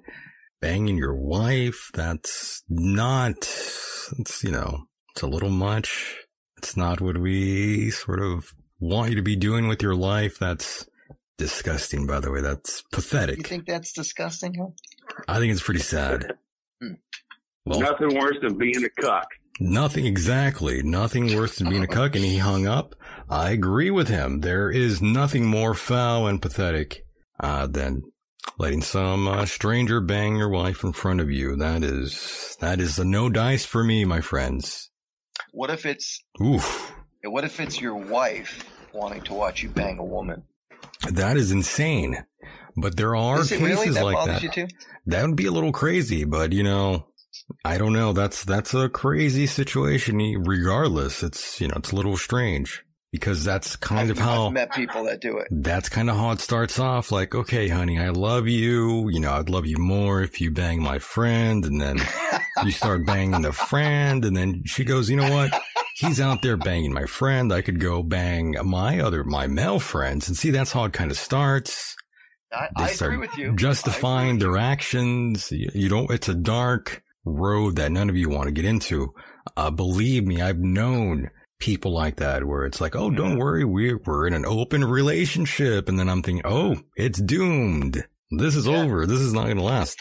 Banging 0.61 0.97
your 0.97 1.17
wife. 1.17 1.91
That's 1.93 2.63
not. 2.69 3.37
It's 4.17 4.45
you 4.45 4.53
know. 4.53 4.85
It's 5.11 5.23
a 5.23 5.27
little 5.27 5.51
much. 5.51 6.19
It's 6.57 6.77
not 6.77 7.01
what 7.01 7.19
we 7.19 7.91
sort 7.91 8.23
of 8.23 8.55
want 8.79 9.11
you 9.11 9.17
to 9.17 9.23
be 9.23 9.35
doing 9.35 9.67
with 9.67 9.83
your 9.83 9.97
life. 9.97 10.39
That's 10.39 10.87
disgusting, 11.41 12.07
by 12.07 12.21
the 12.21 12.31
way. 12.31 12.41
That's 12.43 12.83
pathetic. 12.93 13.39
You 13.39 13.43
think 13.45 13.67
that's 13.67 13.93
disgusting? 13.93 14.55
Huh? 14.55 14.69
I 15.27 15.39
think 15.39 15.53
it's 15.53 15.63
pretty 15.63 15.81
sad. 15.81 16.35
Hmm. 16.81 16.93
Well, 17.65 17.81
Nothing 17.81 18.17
worse 18.19 18.37
than 18.43 18.57
being 18.59 18.85
a 18.85 18.89
cuck. 19.03 19.27
nothing 19.59 20.07
exactly. 20.07 20.83
Nothing 20.83 21.35
worse 21.37 21.57
than 21.59 21.69
being 21.71 21.83
a 21.83 21.87
cuck, 21.89 22.15
and 22.15 22.25
he 22.25 22.39
hung 22.39 22.67
up. 22.67 22.95
I 23.29 23.51
agree 23.51 23.91
with 23.91 24.09
him. 24.09 24.41
There 24.41 24.71
is 24.71 25.03
nothing 25.03 25.47
more 25.47 25.75
foul 25.75 26.27
and 26.27 26.41
pathetic 26.41 27.05
uh, 27.41 27.67
than 27.67 28.03
letting 28.59 28.83
some 28.83 29.27
uh, 29.29 29.47
stranger 29.47 30.01
bang 30.01 30.37
your 30.37 30.49
wife 30.51 30.85
in 30.85 30.93
front 30.93 31.21
of 31.21 31.31
you. 31.31 31.57
That 31.57 31.83
is 31.83 32.57
that 32.61 32.81
is 32.81 32.99
a 32.99 33.05
no 33.05 33.29
dice 33.31 33.65
for 33.65 33.83
me, 33.85 34.05
my 34.05 34.21
friends. 34.21 34.91
What 35.53 35.71
if 35.71 35.85
it's 35.87 36.23
Oof. 36.41 36.93
what 37.25 37.45
if 37.45 37.61
it's 37.61 37.81
your 37.81 37.97
wife 37.97 38.65
wanting 38.93 39.23
to 39.23 39.35
watch 39.35 39.63
you 39.63 39.69
bang 39.69 39.99
a 39.99 40.05
woman? 40.05 40.43
That 41.09 41.37
is 41.37 41.51
insane. 41.51 42.25
But 42.77 42.97
there 42.97 43.17
are 43.17 43.39
cases 43.39 43.61
really 43.61 43.91
that 43.91 44.05
like 44.05 44.27
that. 44.27 44.73
That 45.07 45.27
would 45.27 45.37
be 45.37 45.47
a 45.47 45.53
little 45.53 45.73
crazy, 45.73 46.25
but 46.25 46.53
you 46.53 46.63
know, 46.63 47.07
I 47.65 47.79
don't 47.79 47.93
know. 47.93 48.13
That's 48.13 48.45
that's 48.45 48.75
a 48.75 48.89
crazy 48.89 49.47
situation. 49.47 50.19
Regardless, 50.47 51.23
it's 51.23 51.61
you 51.61 51.69
know 51.69 51.75
it's 51.77 51.93
a 51.93 51.97
little 51.97 52.17
strange 52.17 52.85
because 53.13 53.45
that's 53.45 53.77
kind 53.77 54.11
I've, 54.11 54.11
of 54.11 54.19
how 54.19 54.47
I've 54.47 54.53
met 54.53 54.73
people 54.73 55.05
that 55.05 55.21
do 55.21 55.39
it. 55.39 55.49
that's 55.51 55.89
kind 55.89 56.09
of 56.09 56.17
how 56.17 56.31
it 56.31 56.41
starts 56.41 56.79
off. 56.79 57.11
Like, 57.11 57.35
okay, 57.35 57.69
honey, 57.69 57.99
I 57.99 58.11
love 58.11 58.47
you. 58.47 59.09
You 59.11 59.21
know, 59.21 59.33
I'd 59.33 59.49
love 59.49 59.67
you 59.67 59.79
more 59.79 60.23
if 60.23 60.41
you 60.41 60.51
bang 60.51 60.83
my 60.83 60.99
friend, 60.99 61.65
and 61.65 61.81
then 61.81 61.99
you 62.65 62.71
start 62.71 63.05
banging 63.05 63.43
the 63.43 63.53
friend, 63.53 64.25
and 64.25 64.37
then 64.37 64.63
she 64.65 64.85
goes, 64.85 65.11
you 65.11 65.17
know 65.17 65.31
what? 65.31 65.61
He's 66.01 66.21
out 66.21 66.43
there 66.43 66.57
banging 66.57 66.93
my 66.93 67.07
friend. 67.07 67.53
I 67.53 67.63
could 67.63 67.81
go 67.81 68.03
bang 68.03 68.57
my 68.65 69.01
other 69.01 69.25
my 69.25 69.47
male 69.47 69.79
friends, 69.79 70.29
and 70.29 70.37
see 70.37 70.51
that's 70.51 70.73
how 70.73 70.85
it 70.85 70.93
kind 70.93 71.11
of 71.11 71.17
starts 71.17 71.97
I, 72.53 72.89
start 72.89 73.13
agree 73.15 73.27
with 73.27 73.39
you. 73.39 73.55
justifying 73.55 74.39
their 74.39 74.57
actions. 74.57 75.53
You, 75.53 75.71
you 75.73 75.89
don't, 75.89 76.11
it's 76.11 76.29
a 76.29 76.35
dark 76.35 77.03
road 77.25 77.77
that 77.77 77.93
none 77.93 78.11
of 78.11 78.17
you 78.17 78.29
want 78.29 78.47
to 78.47 78.53
get 78.53 78.65
into. 78.65 79.13
Uh, 79.57 79.71
believe 79.71 80.27
me, 80.27 80.41
I've 80.41 80.59
known 80.59 81.31
people 81.61 81.93
like 81.93 82.17
that 82.17 82.45
where 82.45 82.65
it's 82.65 82.81
like, 82.81 82.97
oh, 82.97 83.11
don't 83.11 83.39
worry, 83.39 83.65
we're, 83.65 83.99
we're 84.05 84.27
in 84.27 84.35
an 84.35 84.47
open 84.47 84.83
relationship. 84.85 85.89
And 85.89 85.99
then 85.99 86.09
I'm 86.09 86.23
thinking, 86.23 86.43
oh, 86.45 86.77
it's 86.97 87.21
doomed. 87.21 88.05
This 88.31 88.57
is 88.57 88.67
Yeah. 88.67 88.83
over. 88.83 89.07
This 89.07 89.21
is 89.21 89.33
not 89.33 89.45
going 89.45 89.59
to 89.59 89.63
last. 89.63 90.01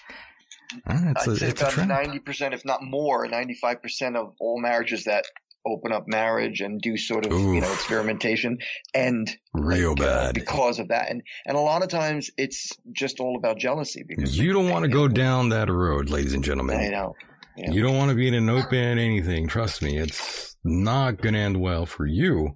Ah, 0.87 1.11
it's 1.11 1.27
I'd 1.27 1.33
a, 1.33 1.37
say 1.37 1.47
it's 1.49 1.61
about 1.61 1.87
ninety 1.87 2.19
percent, 2.19 2.53
if 2.53 2.63
not 2.63 2.83
more, 2.83 3.27
ninety-five 3.27 3.81
percent 3.81 4.15
of 4.15 4.35
all 4.39 4.61
marriages 4.61 5.05
that 5.05 5.25
open 5.71 5.91
up 5.91 6.05
marriage 6.07 6.61
and 6.61 6.81
do 6.81 6.97
sort 6.97 7.25
of 7.25 7.31
you 7.31 7.61
know 7.61 7.71
experimentation 7.71 8.57
and 8.93 9.29
Real 9.53 9.91
like, 9.91 10.01
uh, 10.01 10.03
bad. 10.27 10.35
because 10.35 10.79
of 10.79 10.87
that. 10.89 11.09
And 11.09 11.21
and 11.45 11.57
a 11.57 11.61
lot 11.61 11.83
of 11.83 11.89
times 11.89 12.29
it's 12.37 12.71
just 12.91 13.19
all 13.19 13.35
about 13.37 13.57
jealousy 13.57 14.03
because 14.07 14.37
You 14.37 14.53
don't 14.53 14.69
want 14.69 14.83
to 14.83 14.89
go 14.89 15.07
down 15.07 15.49
that 15.49 15.69
road, 15.69 16.09
ladies 16.09 16.33
and 16.33 16.43
gentlemen. 16.43 16.79
I 16.79 16.87
know. 16.89 17.13
Yeah. 17.57 17.71
You 17.71 17.81
don't 17.83 17.97
want 17.97 18.09
to 18.09 18.15
be 18.15 18.27
in 18.27 18.33
an 18.33 18.49
open 18.49 18.97
anything. 18.97 19.47
Trust 19.47 19.81
me, 19.81 19.97
it's 19.97 20.55
not 20.63 21.21
going 21.21 21.33
to 21.33 21.39
end 21.39 21.59
well 21.59 21.85
for 21.85 22.05
you 22.05 22.51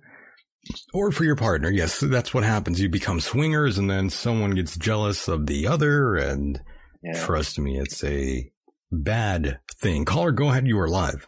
or 0.93 1.11
for 1.11 1.25
your 1.25 1.35
partner. 1.35 1.69
Yes, 1.69 1.99
that's 1.99 2.33
what 2.33 2.43
happens. 2.45 2.79
You 2.79 2.87
become 2.87 3.19
swingers 3.19 3.77
and 3.77 3.89
then 3.89 4.09
someone 4.09 4.51
gets 4.51 4.77
jealous 4.77 5.27
of 5.27 5.45
the 5.47 5.67
other. 5.67 6.15
And 6.15 6.61
Yeah. 7.03 7.21
trust 7.25 7.59
me, 7.59 7.77
it's 7.77 8.01
a 8.05 8.49
bad 8.91 9.59
thing. 9.81 10.05
Caller, 10.05 10.31
go 10.31 10.49
ahead. 10.49 10.67
You 10.67 10.79
are 10.79 10.87
live. 10.87 11.27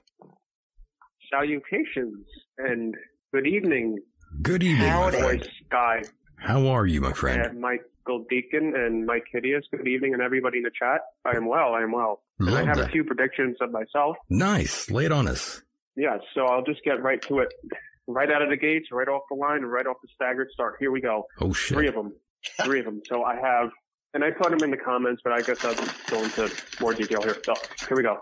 Salutations 1.39 2.25
and 2.59 2.95
good 3.33 3.45
evening, 3.45 3.97
Good 4.41 4.63
evening, 4.63 4.87
my 4.87 5.11
friend. 5.11 5.39
voice 5.41 5.49
guy, 5.69 6.01
How 6.37 6.67
are 6.67 6.85
you, 6.87 7.01
my 7.01 7.11
friend? 7.11 7.41
and 7.41 7.59
Michael 7.59 8.25
Decon 8.31 8.73
and 8.73 9.05
Mike 9.05 9.25
Hideous. 9.33 9.65
Good 9.69 9.85
evening, 9.85 10.13
and 10.13 10.21
everybody 10.21 10.59
in 10.59 10.63
the 10.63 10.71
chat. 10.77 11.01
I 11.25 11.35
am 11.35 11.45
well. 11.45 11.73
I 11.73 11.81
am 11.81 11.91
well. 11.91 12.21
And 12.39 12.49
I 12.49 12.61
Love 12.61 12.67
have 12.67 12.77
a 12.79 12.87
few 12.87 13.03
predictions 13.03 13.57
of 13.59 13.71
myself. 13.71 14.15
Nice. 14.29 14.89
Lay 14.89 15.05
it 15.05 15.11
on 15.11 15.27
us. 15.27 15.61
Yeah, 15.97 16.19
so 16.33 16.45
I'll 16.45 16.63
just 16.63 16.83
get 16.85 17.03
right 17.03 17.21
to 17.23 17.39
it. 17.39 17.49
Right 18.07 18.31
out 18.31 18.41
of 18.41 18.49
the 18.49 18.57
gates, 18.57 18.87
right 18.93 19.07
off 19.09 19.23
the 19.29 19.35
line, 19.35 19.63
right 19.63 19.85
off 19.87 19.97
the 20.01 20.07
staggered 20.15 20.47
start. 20.53 20.75
Here 20.79 20.91
we 20.91 21.01
go. 21.01 21.25
Oh 21.41 21.47
Three 21.47 21.53
shit. 21.53 21.77
Three 21.77 21.87
of 21.89 21.95
them. 21.95 22.13
Three 22.63 22.79
of 22.79 22.85
them. 22.85 23.01
So 23.09 23.23
I 23.23 23.35
have, 23.35 23.71
and 24.13 24.23
I 24.23 24.31
put 24.31 24.51
them 24.51 24.63
in 24.63 24.71
the 24.71 24.77
comments, 24.77 25.21
but 25.23 25.33
I 25.33 25.41
guess 25.41 25.65
I'll 25.65 25.75
just 25.75 26.07
go 26.07 26.23
into 26.23 26.49
more 26.79 26.93
detail 26.93 27.21
here. 27.23 27.35
So 27.45 27.53
here 27.89 27.97
we 27.97 28.03
go. 28.03 28.19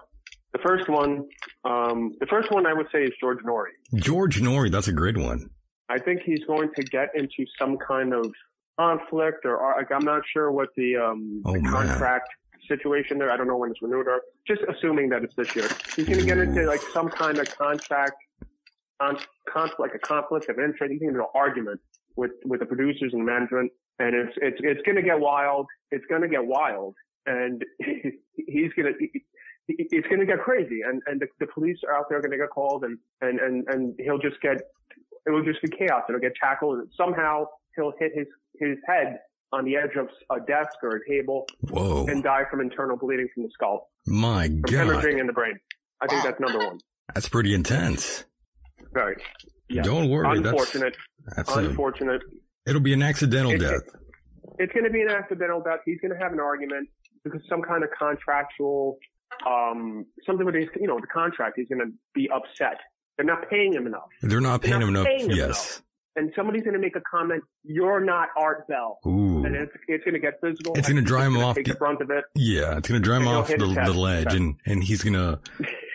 The 0.53 0.59
first 0.59 0.87
one, 0.87 1.27
um, 1.65 2.15
the 2.19 2.27
first 2.27 2.51
one 2.51 2.65
I 2.65 2.73
would 2.73 2.87
say 2.91 3.03
is 3.03 3.11
George 3.19 3.39
Noory. 3.39 3.71
George 3.95 4.39
Noory, 4.39 4.71
that's 4.71 4.87
a 4.87 4.93
great 4.93 5.17
one. 5.17 5.49
I 5.89 5.99
think 5.99 6.21
he's 6.23 6.43
going 6.45 6.69
to 6.75 6.83
get 6.83 7.09
into 7.15 7.45
some 7.59 7.77
kind 7.77 8.13
of 8.13 8.31
conflict 8.79 9.45
or 9.45 9.73
like, 9.77 9.91
I'm 9.91 10.05
not 10.05 10.21
sure 10.31 10.51
what 10.51 10.69
the, 10.77 10.95
um, 10.97 11.41
Oh, 11.45 11.53
the 11.53 11.61
contract 11.61 12.29
situation 12.67 13.17
there. 13.17 13.31
I 13.31 13.37
don't 13.37 13.47
know 13.47 13.57
when 13.57 13.71
it's 13.71 13.81
renewed 13.81 14.07
or 14.07 14.21
just 14.47 14.61
assuming 14.69 15.09
that 15.09 15.23
it's 15.23 15.35
this 15.35 15.55
year. 15.55 15.67
He's 15.95 16.05
going 16.07 16.19
to 16.19 16.25
get 16.25 16.37
into 16.37 16.63
like 16.65 16.81
some 16.93 17.09
kind 17.09 17.37
of 17.39 17.55
contract, 17.57 18.15
con- 19.01 19.17
conflict, 19.49 19.79
like 19.79 19.95
a 19.95 19.99
conflict 19.99 20.49
of 20.49 20.59
interest. 20.59 20.91
He's 20.91 21.01
going 21.01 21.13
to 21.15 21.19
an 21.21 21.25
argument 21.35 21.81
with, 22.15 22.31
with 22.45 22.59
the 22.59 22.65
producers 22.65 23.11
and 23.13 23.25
management. 23.25 23.71
And 23.99 24.15
it's, 24.15 24.37
it's, 24.37 24.57
it's 24.61 24.81
going 24.83 24.95
to 24.95 25.01
get 25.01 25.19
wild. 25.19 25.67
It's 25.91 26.05
going 26.09 26.21
to 26.21 26.27
get 26.27 26.45
wild. 26.45 26.95
And 27.25 27.63
he's 28.35 28.71
going 28.75 28.93
to, 28.93 29.07
it's 29.67 30.07
going 30.07 30.19
to 30.19 30.25
get 30.25 30.39
crazy. 30.39 30.81
And, 30.87 31.01
and 31.07 31.21
the, 31.21 31.27
the 31.39 31.47
police 31.47 31.77
are 31.87 31.95
out 31.97 32.05
there 32.09 32.19
going 32.21 32.31
to 32.31 32.37
get 32.37 32.49
called 32.49 32.83
and, 32.83 32.97
and, 33.21 33.39
and, 33.39 33.65
and 33.69 33.95
he'll 33.99 34.17
just 34.19 34.39
get, 34.41 34.57
it 35.25 35.29
will 35.31 35.43
just 35.43 35.61
be 35.61 35.69
chaos. 35.69 36.03
It'll 36.09 36.19
get 36.21 36.33
tackled 36.41 36.79
and 36.79 36.89
somehow 36.97 37.45
he'll 37.75 37.93
hit 37.99 38.11
his, 38.15 38.27
his 38.59 38.77
head 38.87 39.19
on 39.51 39.65
the 39.65 39.75
edge 39.77 39.95
of 39.97 40.07
a 40.35 40.43
desk 40.45 40.73
or 40.81 40.97
a 40.97 41.09
table 41.09 41.45
Whoa. 41.69 42.05
and 42.07 42.23
die 42.23 42.43
from 42.49 42.59
internal 42.61 42.97
bleeding 42.97 43.27
from 43.33 43.43
the 43.43 43.49
skull, 43.53 43.89
My 44.07 44.47
from 44.47 44.61
God. 44.61 44.87
hemorrhaging 44.87 45.19
in 45.19 45.27
the 45.27 45.33
brain. 45.33 45.59
I 46.01 46.07
think 46.07 46.23
Wow. 46.23 46.29
that's 46.31 46.39
number 46.41 46.65
one. 46.65 46.79
That's 47.13 47.29
pretty 47.29 47.53
intense. 47.53 48.25
Very. 48.93 49.15
Yeah. 49.69 49.83
Don't 49.83 50.09
worry. 50.09 50.39
That's, 50.39 50.47
Unfortunate. 50.51 50.97
that's 51.35 51.55
a, 51.55 51.59
Unfortunate. 51.59 52.21
it'll 52.67 52.81
be 52.81 52.93
an 52.93 53.01
accidental 53.03 53.51
It- 53.53 53.59
death. 53.59 53.81
It's 54.59 54.71
going 54.73 54.83
to 54.85 54.91
be 54.91 55.01
an 55.01 55.09
accidental 55.09 55.61
death. 55.61 55.79
He's 55.85 55.99
going 55.99 56.11
to 56.13 56.17
have 56.17 56.31
an 56.31 56.39
argument 56.39 56.87
because 57.23 57.41
some 57.49 57.61
kind 57.63 57.83
of 57.83 57.89
contractual, 57.97 58.97
um, 59.47 60.05
something 60.25 60.45
with 60.45 60.55
his, 60.55 60.67
you 60.79 60.87
know, 60.87 60.99
the 60.99 61.07
contract. 61.07 61.53
He's 61.57 61.67
going 61.67 61.79
to 61.79 61.91
be 62.13 62.29
upset. 62.29 62.77
They're 63.17 63.25
not 63.25 63.49
paying 63.49 63.73
him 63.73 63.85
enough. 63.87 64.09
They're 64.21 64.41
not 64.41 64.61
They're 64.61 64.71
paying 64.79 64.79
not 64.95 65.05
him 65.07 65.13
enough. 65.13 65.29
him 65.29 65.37
yes. 65.37 65.81
And 66.15 66.31
somebody's 66.35 66.61
going 66.61 66.75
to 66.75 66.79
make 66.79 66.95
a 66.95 67.01
comment, 67.09 67.43
you're 67.63 67.99
not 67.99 68.29
Art 68.37 68.67
Bell. 68.67 68.99
Ooh. 69.07 69.43
And 69.45 69.55
it's, 69.55 69.71
it's 69.87 70.03
going 70.03 70.13
to 70.13 70.19
get 70.19 70.33
physical. 70.41 70.73
It's 70.75 70.87
gonna 70.87 71.01
drive 71.01 71.27
him 71.27 71.37
off 71.39 71.55
Take 71.55 71.65
the- 71.67 71.73
brunt 71.73 72.01
of 72.01 72.11
it. 72.11 72.23
Yeah, 72.35 72.77
it's 72.77 72.87
gonna 72.87 72.99
drive 72.99 73.21
him 73.23 73.27
off 73.29 73.47
the, 73.47 73.57
the 73.57 73.93
ledge, 73.93 74.33
and 74.35 74.55
and 74.67 74.83
he's 74.83 75.01
gonna 75.03 75.39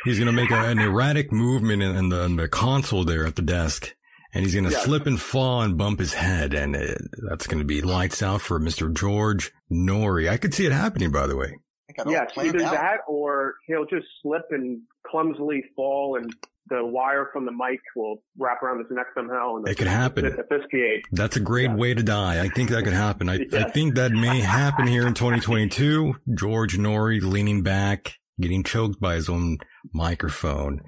he's 0.04 0.18
gonna 0.18 0.32
make 0.32 0.50
a, 0.50 0.56
an 0.56 0.80
erratic 0.80 1.30
movement 1.30 1.82
in, 1.84 1.94
in 1.94 2.08
the 2.08 2.24
in 2.24 2.34
the 2.34 2.48
console 2.48 3.04
there 3.04 3.26
at 3.26 3.36
the 3.36 3.42
desk, 3.42 3.94
and 4.34 4.44
he's 4.44 4.56
gonna 4.56 4.70
Yeah. 4.70 4.80
slip 4.80 5.06
and 5.06 5.20
fall 5.20 5.62
and 5.62 5.78
bump 5.78 6.00
his 6.00 6.14
head, 6.14 6.52
and 6.52 6.74
it, 6.74 6.98
that's 7.28 7.46
gonna 7.46 7.62
be 7.64 7.80
lights 7.80 8.20
out 8.20 8.40
for 8.40 8.58
Mister 8.58 8.88
George 8.88 9.52
Noory. 9.70 10.28
I 10.28 10.36
could 10.36 10.52
see 10.52 10.66
it 10.66 10.72
happening, 10.72 11.12
by 11.12 11.28
the 11.28 11.36
way. 11.36 11.58
I 11.98 12.04
got 12.04 12.06
it 12.06 12.06
all 12.06 12.12
Yes, 12.24 12.32
planned 12.32 12.54
either 12.56 12.64
out. 12.64 12.72
that 12.72 12.96
or 13.08 13.54
he'll 13.66 13.86
just 13.86 14.06
slip 14.22 14.42
and 14.50 14.80
clumsily 15.06 15.62
fall 15.76 16.16
and 16.20 16.32
the 16.70 16.84
wire 16.84 17.30
from 17.32 17.46
the 17.46 17.52
mic 17.52 17.80
will 17.96 18.22
wrap 18.36 18.62
around 18.62 18.78
his 18.80 18.88
neck 18.90 19.06
somehow 19.14 19.56
and 19.56 19.66
It 19.66 19.78
could 19.78 19.86
happen. 19.86 20.26
asphyxiate. 20.26 21.02
That's 21.12 21.36
a 21.36 21.40
great 21.40 21.70
Yeah. 21.70 21.76
way 21.76 21.94
to 21.94 22.02
die. 22.02 22.42
I 22.44 22.48
think 22.48 22.68
that 22.70 22.84
could 22.84 22.92
happen. 22.92 23.28
I, 23.30 23.46
I 23.54 23.70
think 23.70 23.94
that 23.94 24.12
may 24.12 24.40
happen 24.40 24.86
here 24.86 25.06
in 25.06 25.14
2022. 25.14 26.14
George 26.34 26.76
Noory 26.76 27.22
leaning 27.22 27.62
back, 27.62 28.18
getting 28.38 28.62
choked 28.64 29.00
by 29.00 29.14
his 29.14 29.30
own 29.30 29.56
microphone. 29.94 30.82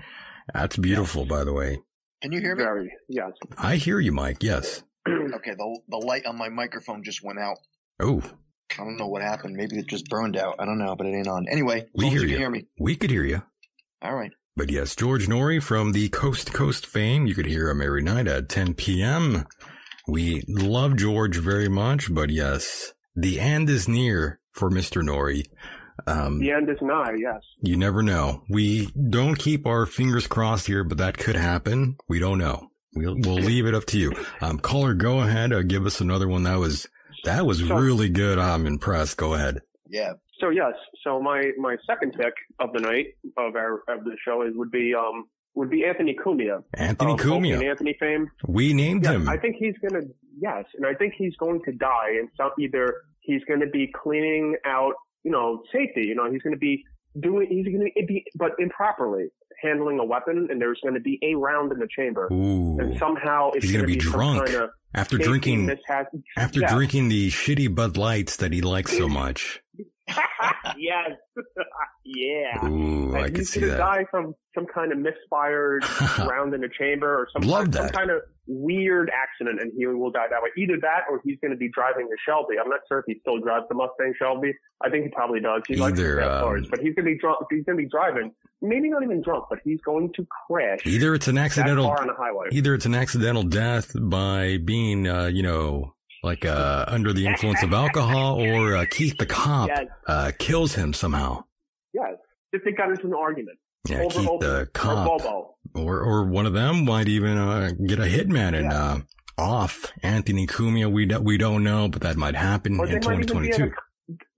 That's 0.52 0.76
beautiful, 0.76 1.24
by 1.24 1.44
the 1.44 1.52
way. 1.54 1.78
Can 2.22 2.32
you 2.32 2.40
hear 2.40 2.54
me? 2.54 2.62
Very, 2.62 2.92
yes. 3.08 3.30
I 3.56 3.76
hear 3.76 3.98
you, 4.00 4.12
Mike. 4.12 4.42
Yes. 4.42 4.82
Okay, 5.08 5.52
the 5.56 5.80
the 5.88 5.96
light 5.96 6.26
on 6.26 6.36
my 6.36 6.50
microphone 6.50 7.02
just 7.02 7.24
went 7.24 7.38
out. 7.38 7.56
Oh, 7.98 8.22
I 8.78 8.84
don't 8.84 8.96
know 8.96 9.08
what 9.08 9.22
happened. 9.22 9.56
Maybe 9.56 9.78
it 9.78 9.86
just 9.88 10.08
burned 10.08 10.36
out. 10.36 10.56
I 10.58 10.64
don't 10.64 10.78
know, 10.78 10.94
but 10.96 11.06
it 11.06 11.14
ain't 11.14 11.28
on. 11.28 11.46
Anyway, 11.50 11.86
We 11.94 12.04
long 12.04 12.14
as 12.14 12.20
hear 12.20 12.22
you 12.22 12.28
you. 12.28 12.34
can 12.36 12.42
hear 12.42 12.50
me. 12.50 12.66
we 12.78 12.96
could 12.96 13.10
hear 13.10 13.24
you. 13.24 13.42
All 14.02 14.14
right. 14.14 14.30
But 14.56 14.70
yes, 14.70 14.94
George 14.96 15.26
Noory 15.26 15.62
from 15.62 15.92
the 15.92 16.08
Coast 16.08 16.48
to 16.48 16.52
Coast 16.52 16.86
fame. 16.86 17.26
You 17.26 17.34
could 17.34 17.46
hear 17.46 17.68
him 17.70 17.80
every 17.82 18.02
night 18.02 18.26
at 18.28 18.48
10 18.48 18.74
p.m. 18.74 19.46
We 20.08 20.42
love 20.48 20.96
George 20.96 21.36
very 21.36 21.68
much, 21.68 22.12
but 22.12 22.30
yes, 22.30 22.92
the 23.14 23.38
end 23.40 23.70
is 23.70 23.88
near 23.88 24.40
for 24.52 24.70
Mr. 24.70 25.02
Noory. 25.02 25.44
Um, 26.06 26.38
The 26.40 26.50
end 26.52 26.68
is 26.68 26.78
nigh, 26.80 27.12
yes. 27.18 27.42
you 27.60 27.76
never 27.76 28.02
know. 28.02 28.42
We 28.48 28.86
don't 29.10 29.38
keep 29.38 29.66
our 29.66 29.84
fingers 29.86 30.26
crossed 30.26 30.66
here, 30.66 30.82
but 30.82 30.98
that 30.98 31.18
could 31.18 31.36
happen. 31.36 31.96
We 32.08 32.18
don't 32.18 32.38
know. 32.38 32.68
We'll, 32.94 33.16
we'll 33.18 33.34
leave 33.44 33.66
it 33.66 33.74
up 33.74 33.84
to 33.86 33.98
you. 33.98 34.12
Um, 34.40 34.58
caller, 34.58 34.94
go 34.94 35.20
ahead. 35.20 35.52
Uh, 35.52 35.62
give 35.62 35.86
us 35.86 36.00
another 36.00 36.26
one. 36.26 36.42
That 36.44 36.58
was, 36.58 36.88
that 37.24 37.46
was 37.46 37.66
So- 37.66 37.76
really 37.76 38.08
good. 38.08 38.38
I'm 38.38 38.66
impressed. 38.66 39.16
Go 39.16 39.34
ahead. 39.34 39.60
Yeah. 39.88 40.12
So 40.38 40.48
yes, 40.50 40.72
so 41.04 41.20
my, 41.20 41.50
my 41.58 41.76
second 41.86 42.14
pick 42.14 42.32
of 42.60 42.72
the 42.72 42.80
night 42.80 43.08
of 43.36 43.56
our, 43.56 43.82
of 43.88 44.04
the 44.04 44.16
show 44.24 44.40
is, 44.42 44.52
would 44.54 44.70
be, 44.70 44.94
um, 44.94 45.24
would 45.54 45.68
be 45.68 45.84
Anthony 45.84 46.16
Cumia. 46.16 46.62
Anthony 46.74 47.10
and 47.10 47.20
Cumia. 47.20 47.62
Anthony 47.62 47.94
fame. 48.00 48.30
We 48.46 48.72
named 48.72 49.02
Yes, 49.04 49.12
him. 49.14 49.28
I 49.28 49.36
think 49.36 49.56
he's 49.58 49.74
gonna 49.86 50.06
yes, 50.40 50.64
and 50.76 50.86
I 50.86 50.94
think 50.94 51.14
he's 51.18 51.36
going 51.36 51.60
to 51.64 51.72
die. 51.72 52.12
And 52.18 52.28
some 52.36 52.50
either 52.58 53.02
he's 53.20 53.42
going 53.44 53.60
to 53.60 53.66
be 53.66 53.92
cleaning 54.02 54.56
out, 54.64 54.94
you 55.24 55.30
know, 55.30 55.62
safety. 55.72 56.02
You 56.06 56.14
know, 56.14 56.30
he's 56.30 56.40
going 56.40 56.54
to 56.54 56.58
be 56.58 56.84
doing. 57.18 57.48
He's 57.50 57.66
going 57.66 57.90
to 57.94 58.06
be, 58.06 58.24
but 58.36 58.52
improperly 58.58 59.26
handling 59.62 59.98
a 59.98 60.04
weapon, 60.04 60.48
and 60.50 60.60
there's 60.60 60.80
going 60.82 60.94
to 60.94 61.00
be 61.00 61.18
a 61.22 61.34
round 61.34 61.72
in 61.72 61.78
the 61.78 61.88
chamber, 61.94 62.28
Ooh. 62.32 62.78
and 62.78 62.98
somehow 62.98 63.50
it's 63.52 63.64
He's 63.64 63.72
going 63.72 63.86
to 63.86 63.92
be 63.92 64.00
some 64.00 64.12
drunk 64.12 64.46
kind 64.46 64.58
of 64.64 64.70
After 64.94 65.18
drinking, 65.18 65.66
mishap. 65.66 66.08
after 66.36 66.60
Yeah. 66.60 66.74
drinking 66.74 67.08
the 67.08 67.30
shitty 67.30 67.74
Bud 67.74 67.96
Lights 67.96 68.36
that 68.36 68.52
he 68.52 68.60
likes 68.60 68.96
so 68.96 69.08
much. 69.22 69.62
yes, 70.78 71.10
yeah. 72.04 72.66
Ooh, 72.66 73.14
I 73.14 73.26
And 73.26 73.36
he's 73.36 73.50
see 73.50 73.60
gonna 73.60 73.72
that. 73.72 73.78
die 73.78 74.04
from 74.10 74.34
some 74.54 74.66
kind 74.66 74.92
of 74.92 74.98
misfired 74.98 75.84
round 76.18 76.54
in 76.54 76.64
a 76.64 76.68
chamber 76.68 77.14
or 77.14 77.28
some, 77.32 77.42
Love 77.48 77.64
kind, 77.64 77.74
some 77.74 77.86
that. 77.86 77.92
kind 77.94 78.10
of 78.10 78.22
weird 78.46 79.10
accident 79.14 79.60
and 79.60 79.72
he 79.76 79.86
will 79.86 80.10
die 80.10 80.26
that 80.28 80.42
way. 80.42 80.48
Either 80.58 80.76
that 80.80 81.02
or 81.10 81.20
he's 81.24 81.38
going 81.40 81.52
to 81.52 81.56
be 81.56 81.68
driving 81.72 82.06
a 82.06 82.16
Shelby. 82.26 82.54
I'm 82.62 82.68
not 82.68 82.80
sure 82.88 82.98
if 82.98 83.04
he 83.06 83.18
still 83.20 83.38
drives 83.38 83.66
the 83.68 83.74
Mustang 83.76 84.12
Shelby. 84.18 84.52
I 84.84 84.90
think 84.90 85.04
he 85.04 85.10
probably 85.10 85.40
does. 85.40 85.62
He 85.68 85.76
likes 85.76 85.98
Either, 86.00 86.18
fast 86.20 86.30
um, 86.30 86.40
cars, 86.42 86.66
but 86.68 86.80
he's 86.80 86.94
going 86.94 87.06
to 87.06 87.12
be 87.12 87.18
drunk. 87.18 87.46
He's 87.50 87.64
going 87.64 87.78
to 87.78 87.82
be 87.84 87.88
driving. 87.88 88.32
Maybe 88.62 88.90
not 88.90 89.02
even 89.04 89.22
drunk, 89.22 89.44
but 89.48 89.60
he's 89.64 89.80
going 89.82 90.12
to 90.14 90.26
crash 90.48 90.80
Either 90.84 91.14
it's 91.14 91.28
an 91.28 91.38
accidental, 91.38 91.86
car 91.86 92.00
on 92.00 92.08
the 92.08 92.14
highway. 92.14 92.48
either 92.52 92.74
it's 92.74 92.86
an 92.86 92.94
accidental 92.94 93.42
death 93.44 93.92
by 93.94 94.58
being, 94.64 95.06
uh, 95.06 95.26
you 95.26 95.42
know, 95.42 95.94
like 96.22 96.44
uh, 96.44 96.84
under 96.88 97.12
the 97.12 97.26
influence 97.26 97.62
of 97.62 97.72
alcohol, 97.72 98.40
or 98.40 98.76
uh, 98.76 98.86
Keith 98.90 99.16
the 99.18 99.26
cop 99.26 99.68
Yes. 99.68 99.86
uh, 100.06 100.32
kills 100.38 100.74
him 100.74 100.92
somehow. 100.92 101.44
Yes. 101.92 102.14
If 102.52 102.62
they 102.64 102.72
got 102.72 102.90
into 102.90 103.06
an 103.06 103.14
argument. 103.14 103.58
Yeah, 103.88 104.00
over 104.02 104.18
Keith 104.20 104.28
over 104.28 104.44
the 104.46 104.60
or 104.62 104.66
cop, 104.66 105.06
Bobo. 105.22 105.54
or 105.74 106.00
or 106.02 106.24
one 106.26 106.44
of 106.46 106.52
them 106.52 106.84
might 106.84 107.08
even 107.08 107.38
uh, 107.38 107.70
get 107.86 107.98
a 107.98 108.02
hitman 108.02 108.54
and 108.58 108.70
Yeah. 108.70 108.82
uh, 108.82 108.98
off 109.38 109.90
Anthony 110.02 110.46
Cumia. 110.46 110.90
We 110.92 111.06
don't 111.06 111.24
we 111.24 111.38
don't 111.38 111.64
know, 111.64 111.88
but 111.88 112.02
that 112.02 112.16
might 112.16 112.34
happen 112.34 112.78
Or 112.78 112.84
in 112.84 112.90
be 112.90 112.96
at 112.96 113.02
2022. 113.02 113.70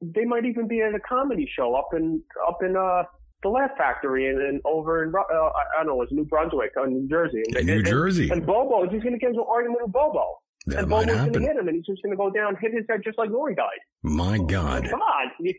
they 0.00 0.24
might 0.24 0.44
even 0.44 0.68
be 0.68 0.80
at 0.82 0.94
a 0.94 1.00
comedy 1.00 1.48
show 1.56 1.74
up 1.74 1.88
in 1.94 2.22
up 2.48 2.58
in 2.62 2.76
uh 2.76 3.02
the 3.42 3.48
Laugh 3.48 3.70
Factory 3.76 4.28
and, 4.28 4.40
and 4.40 4.60
over 4.64 5.02
in 5.02 5.12
uh, 5.12 5.18
I 5.20 5.78
don't 5.78 5.86
know, 5.88 6.02
it's 6.02 6.12
New 6.12 6.24
Brunswick, 6.26 6.70
uh, 6.80 6.84
New 6.86 7.08
Jersey. 7.08 7.42
In 7.48 7.56
And- 7.56 7.66
New 7.66 7.78
and- 7.78 7.86
Jersey. 7.86 8.30
And 8.30 8.46
Bobo, 8.46 8.84
is 8.84 8.90
he's 8.92 9.02
going 9.02 9.14
to 9.14 9.18
get 9.18 9.30
into 9.30 9.40
an 9.40 9.46
argument 9.50 9.80
with 9.82 9.90
Bobo. 9.92 10.22
That 10.66 10.80
and 10.80 10.88
might 10.88 11.06
Bobo's 11.06 11.06
going 11.06 11.32
to 11.32 11.38
happen. 11.38 11.42
hit 11.42 11.56
him, 11.56 11.68
and 11.68 11.76
he's 11.76 11.86
just 11.86 12.02
going 12.02 12.12
to 12.12 12.16
go 12.16 12.30
down, 12.30 12.56
hit 12.60 12.72
his 12.72 12.84
head 12.88 13.00
just 13.04 13.18
like 13.18 13.30
Noory 13.30 13.56
died. 13.56 13.80
My 14.02 14.38
God. 14.38 14.88
God. 14.90 15.28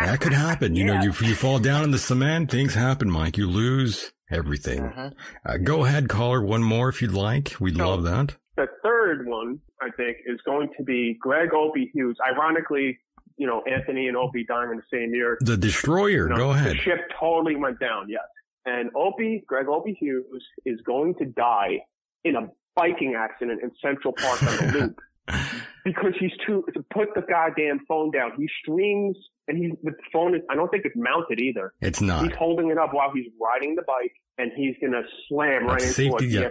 That 0.00 0.20
could 0.20 0.32
happen. 0.32 0.76
You 0.76 0.84
know, 0.84 1.02
you 1.02 1.12
you 1.20 1.34
fall 1.34 1.58
down 1.58 1.82
in 1.82 1.90
the 1.90 1.98
cement, 1.98 2.48
things 2.50 2.74
happen, 2.74 3.10
Mike. 3.10 3.36
You 3.36 3.48
lose 3.48 4.12
everything. 4.30 4.84
Uh-huh. 4.84 5.10
Uh, 5.44 5.56
go 5.56 5.84
ahead, 5.84 6.08
caller. 6.08 6.40
One 6.44 6.62
more 6.62 6.88
if 6.88 7.02
you'd 7.02 7.12
like. 7.12 7.54
We'd 7.58 7.76
No. 7.76 7.90
love 7.90 8.04
that. 8.04 8.36
The 8.56 8.68
third 8.84 9.26
one, 9.26 9.58
I 9.80 9.88
think, 9.96 10.18
is 10.26 10.40
going 10.46 10.68
to 10.78 10.84
be 10.84 11.16
Greg 11.20 11.52
Opie 11.54 11.90
Hughes. 11.92 12.16
Ironically, 12.24 13.00
you 13.36 13.46
know, 13.48 13.62
Anthony 13.62 14.06
and 14.06 14.16
Opie 14.16 14.44
dying 14.44 14.70
in 14.70 14.76
the 14.76 14.96
same 14.96 15.12
year. 15.12 15.38
The 15.40 15.56
destroyer. 15.56 16.24
You 16.24 16.28
know, 16.28 16.36
go 16.36 16.50
ahead. 16.52 16.72
The 16.76 16.80
ship 16.80 17.00
totally 17.18 17.56
went 17.56 17.80
down, 17.80 18.06
yes. 18.08 18.22
And 18.64 18.90
Opie, 18.94 19.42
Greg 19.48 19.66
Opie 19.68 19.96
Hughes, 19.98 20.44
is 20.64 20.80
going 20.86 21.16
to 21.16 21.24
die 21.24 21.80
in 22.22 22.36
a 22.36 22.48
biking 22.76 23.14
accident 23.18 23.60
in 23.62 23.70
Central 23.82 24.12
Park 24.14 24.42
on 24.42 24.56
the 24.56 24.72
loop 24.72 25.00
because 25.84 26.12
he's 26.18 26.32
too 26.46 26.64
to 26.74 26.84
put 26.92 27.08
the 27.14 27.22
goddamn 27.22 27.80
phone 27.86 28.10
down. 28.10 28.32
He 28.36 28.48
streams 28.62 29.16
and 29.48 29.58
he 29.58 29.72
the 29.82 29.92
phone 30.12 30.34
is 30.34 30.42
I 30.50 30.54
don't 30.54 30.68
think 30.70 30.84
it's 30.84 30.96
mounted 30.96 31.40
either. 31.40 31.72
It's 31.80 32.00
not. 32.00 32.24
He's 32.24 32.34
holding 32.36 32.70
it 32.70 32.78
up 32.78 32.92
while 32.92 33.10
he's 33.14 33.26
riding 33.40 33.74
the 33.74 33.82
bike 33.82 34.12
and 34.38 34.50
he's 34.56 34.74
to 34.80 35.02
slam 35.28 35.66
right 35.66 35.80
That's 35.80 35.98
into 35.98 36.10
safety, 36.18 36.36
a 36.36 36.40
yeah. 36.42 36.48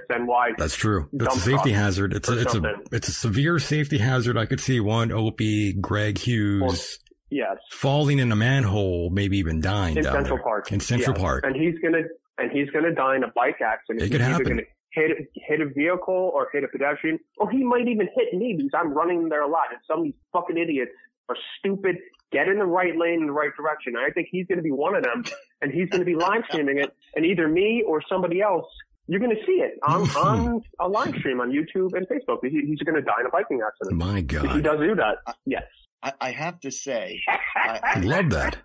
That's 0.58 0.76
true. 0.76 1.10
It's 1.14 1.36
a 1.36 1.40
safety 1.40 1.72
hazard. 1.72 2.14
It's 2.14 2.30
a 2.30 2.42
it's 2.42 2.56
a 2.56 2.74
it's 2.92 3.08
a 3.08 3.14
severe 3.14 3.60
safety 3.60 3.98
hazard. 3.98 4.38
I 4.38 4.46
could 4.46 4.60
see 4.60 4.80
one 4.80 5.12
Opie, 5.12 5.74
Greg 5.74 6.18
Hughes 6.18 7.00
Yes. 7.34 7.56
falling 7.72 8.20
in 8.20 8.30
a 8.32 8.36
manhole, 8.36 9.10
maybe 9.10 9.38
even 9.38 9.62
dying 9.62 9.96
in 9.98 10.04
Central 10.04 10.36
there. 10.38 10.44
Park. 10.44 10.72
In 10.72 10.80
Central 10.82 11.16
Yes. 11.16 11.22
Park. 11.22 11.44
and 11.46 11.56
he's 11.56 11.80
gonna 11.82 12.04
and 12.38 12.52
he's 12.52 12.70
gonna 12.72 12.94
die 12.94 13.16
in 13.16 13.24
a 13.24 13.32
bike 13.36 13.62
accident. 13.62 14.02
It 14.04 14.12
could 14.12 14.20
he's 14.22 14.30
either 14.30 14.32
happen. 14.44 14.48
gonna 14.58 14.62
hit 14.94 15.12
hit 15.36 15.62
a 15.62 15.66
vehicle 15.66 16.32
or 16.34 16.50
hit 16.52 16.64
a 16.64 16.68
pedestrian, 16.68 17.20
or 17.38 17.50
he 17.50 17.64
might 17.64 17.88
even 17.88 18.08
hit 18.16 18.34
me 18.34 18.54
because 18.58 18.72
I'm 18.74 18.94
running 18.94 19.30
there 19.30 19.44
a 19.44 19.48
lot, 19.48 19.66
and 19.72 19.80
some 19.88 20.00
of 20.00 20.06
these 20.06 20.14
fucking 20.34 20.58
idiots 20.58 20.92
are 21.30 21.36
stupid. 21.60 21.98
Get 22.32 22.48
in 22.48 22.60
the 22.60 22.66
right 22.66 22.96
lane 22.96 23.22
in 23.22 23.28
the 23.28 23.34
right 23.34 23.52
direction. 23.58 23.96
I 23.98 24.10
think 24.12 24.30
he's 24.32 24.48
gonna 24.48 24.62
be 24.62 24.72
one 24.72 24.96
of 24.96 25.04
them, 25.04 25.24
and 25.62 25.72
he's 25.72 25.90
gonna 25.90 26.06
be 26.06 26.16
live 26.16 26.44
streaming 26.50 26.78
it, 26.80 26.96
and 27.16 27.26
either 27.26 27.48
me 27.48 27.84
or 27.86 28.02
somebody 28.08 28.42
else. 28.42 28.68
You're 29.08 29.20
going 29.20 29.36
to 29.36 29.46
see 29.46 29.54
it 29.54 29.78
on, 29.86 30.04
on 30.12 30.62
a 30.80 30.88
live 30.88 31.14
stream 31.16 31.42
on 31.42 31.52
YouTube 31.52 31.98
and 31.98 32.08
Facebook. 32.08 32.38
He, 32.44 32.62
he's 32.66 32.80
going 32.80 32.96
to 32.96 33.02
die 33.02 33.20
in 33.20 33.26
a 33.26 33.30
biking 33.30 33.60
accident. 33.66 33.98
My 33.98 34.20
If 34.20 34.52
he 34.52 34.62
does 34.62 34.80
do 34.80 34.96
that, 34.96 35.36
yes. 35.46 35.64
I, 36.04 36.14
I 36.22 36.32
have 36.32 36.60
to 36.62 36.72
say, 36.72 37.22
I, 37.28 37.80
I, 37.84 38.00
Love 38.00 38.30
that. 38.30 38.58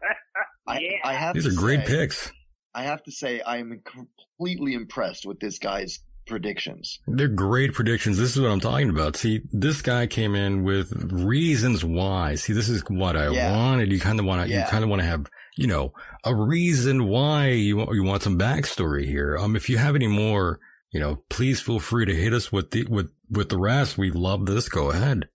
I, 0.66 1.00
I 1.04 1.14
have 1.14 1.34
These 1.34 1.44
to 1.44 1.50
are 1.50 1.54
great 1.54 1.86
say, 1.86 1.96
picks. 1.96 2.32
I 2.74 2.82
have 2.82 3.02
to 3.04 3.12
say, 3.12 3.42
I'm 3.44 3.82
completely 3.84 4.74
impressed 4.74 5.26
with 5.26 5.40
this 5.40 5.58
guy's 5.58 6.00
predictions. 6.26 7.00
They're 7.06 7.28
great 7.28 7.72
predictions. 7.72 8.18
This 8.18 8.36
is 8.36 8.42
what 8.42 8.50
I'm 8.50 8.60
talking 8.60 8.90
about. 8.90 9.16
See, 9.16 9.42
this 9.52 9.82
guy 9.82 10.06
came 10.06 10.34
in 10.34 10.64
with 10.64 10.92
reasons 11.12 11.84
why. 11.84 12.34
See, 12.34 12.52
this 12.52 12.68
is 12.68 12.82
what 12.88 13.16
I 13.16 13.28
Yeah. 13.30 13.56
wanted. 13.56 13.92
You 13.92 14.00
kind 14.00 14.18
of 14.18 14.26
want 14.26 14.46
to, 14.48 14.54
you 14.54 14.62
kind 14.64 14.84
of 14.84 14.90
want 14.90 15.00
to 15.00 15.06
have, 15.06 15.26
you 15.56 15.66
know, 15.66 15.92
a 16.24 16.34
reason 16.34 17.06
why 17.06 17.48
you 17.50 17.76
want, 17.78 17.94
you 17.94 18.02
want 18.02 18.22
some 18.22 18.38
backstory 18.38 19.04
here. 19.06 19.36
Um, 19.38 19.56
if 19.56 19.68
you 19.70 19.78
have 19.78 19.94
any 19.94 20.08
more, 20.08 20.58
you 20.92 21.00
know, 21.00 21.16
please 21.30 21.60
feel 21.60 21.78
free 21.80 22.06
to 22.06 22.14
hit 22.14 22.32
us 22.32 22.50
with 22.52 22.70
the, 22.70 22.84
with, 22.88 23.10
with 23.30 23.48
the 23.48 23.58
rest. 23.58 23.96
We 23.98 24.10
love 24.10 24.46
this. 24.46 24.68
Go 24.68 24.90
ahead. 24.90 25.28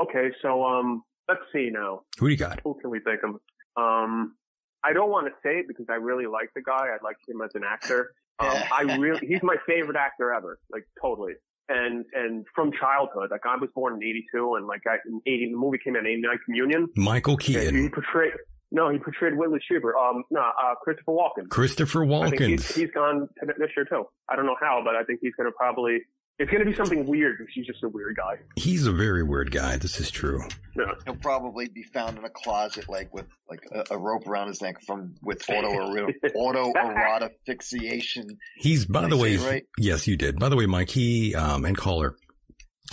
Okay, 0.00 0.30
so 0.42 0.64
um, 0.64 1.02
let's 1.28 1.40
see 1.52 1.70
now. 1.70 2.02
Who 2.18 2.26
do 2.26 2.32
you 2.32 2.38
got? 2.38 2.60
Who 2.64 2.74
can 2.80 2.90
we 2.90 3.00
think 3.00 3.20
of? 3.22 3.30
Um, 3.76 4.34
I 4.84 4.92
don't 4.92 5.10
want 5.10 5.28
to 5.28 5.32
say 5.44 5.58
it 5.60 5.68
because 5.68 5.86
I 5.88 5.94
really 5.94 6.26
like 6.26 6.50
the 6.54 6.62
guy. 6.62 6.88
I 6.88 6.96
like 7.04 7.16
him 7.28 7.40
as 7.40 7.50
an 7.54 7.62
actor. 7.64 8.12
Um, 8.38 8.62
I 8.72 8.82
really, 8.96 9.20
he's 9.26 9.42
my 9.42 9.56
favorite 9.66 9.96
actor 9.96 10.32
ever, 10.32 10.58
like 10.70 10.84
totally. 11.00 11.34
And 11.68 12.04
and 12.12 12.44
from 12.54 12.72
childhood, 12.72 13.30
like 13.30 13.46
I 13.46 13.56
was 13.56 13.70
born 13.74 13.94
in 13.94 14.02
'82, 14.02 14.54
and 14.56 14.66
like 14.66 14.82
I, 14.86 14.96
in 15.06 15.20
'80, 15.26 15.52
the 15.52 15.56
movie 15.56 15.78
came 15.82 15.94
out 15.94 16.00
in 16.00 16.06
'89, 16.06 16.38
Communion. 16.44 16.88
Michael 16.96 17.34
And 17.34 17.42
he 17.42 17.54
Keaton, 17.54 17.90
portrayed 17.90 18.32
no, 18.72 18.88
he 18.88 18.98
portrayed 18.98 19.36
Whitley 19.36 19.60
Strieber. 19.70 19.92
Um, 20.00 20.24
no, 20.30 20.40
uh, 20.40 20.74
Christopher 20.82 21.12
Walken. 21.12 21.48
Christopher 21.50 22.04
I 22.04 22.30
think 22.30 22.40
he's, 22.40 22.62
Walken. 22.62 22.74
he's 22.74 22.90
gone 22.90 23.28
to 23.40 23.46
this 23.58 23.68
year 23.76 23.84
too. 23.84 24.04
I 24.30 24.34
don't 24.34 24.46
know 24.46 24.56
how, 24.58 24.80
but 24.82 24.96
I 24.96 25.04
think 25.04 25.20
he's 25.22 25.34
going 25.36 25.46
to 25.46 25.52
probably. 25.52 26.00
It's 26.42 26.50
going 26.50 26.64
to 26.64 26.68
be 26.68 26.76
something 26.76 27.06
weird 27.06 27.38
because 27.38 27.52
he's 27.54 27.66
just 27.66 27.84
a 27.84 27.88
weird 27.88 28.16
guy. 28.16 28.36
He's 28.56 28.84
a 28.84 28.90
very 28.90 29.22
weird 29.22 29.52
guy. 29.52 29.76
This 29.76 30.00
is 30.00 30.10
true. 30.10 30.42
Yeah. 30.76 30.86
He'll 31.04 31.14
probably 31.14 31.68
be 31.68 31.84
found 31.84 32.18
in 32.18 32.24
a 32.24 32.30
closet, 32.30 32.88
like 32.88 33.14
with 33.14 33.26
like 33.48 33.60
a, 33.70 33.84
a 33.92 33.96
rope 33.96 34.26
around 34.26 34.48
his 34.48 34.60
neck 34.60 34.82
from 34.84 35.14
with 35.22 35.48
auto 35.48 35.68
auto 36.34 36.72
erotic 36.72 37.38
asphyxiation. 37.46 38.38
He's, 38.56 38.86
by 38.86 39.02
Did 39.02 39.12
the 39.12 39.18
I 39.18 39.22
way, 39.22 39.36
right? 39.36 39.66
yes, 39.78 40.08
you 40.08 40.16
did. 40.16 40.40
By 40.40 40.48
the 40.48 40.56
way, 40.56 40.66
Mike, 40.66 40.90
he, 40.90 41.32
um, 41.36 41.64
and 41.64 41.76
caller, 41.76 42.16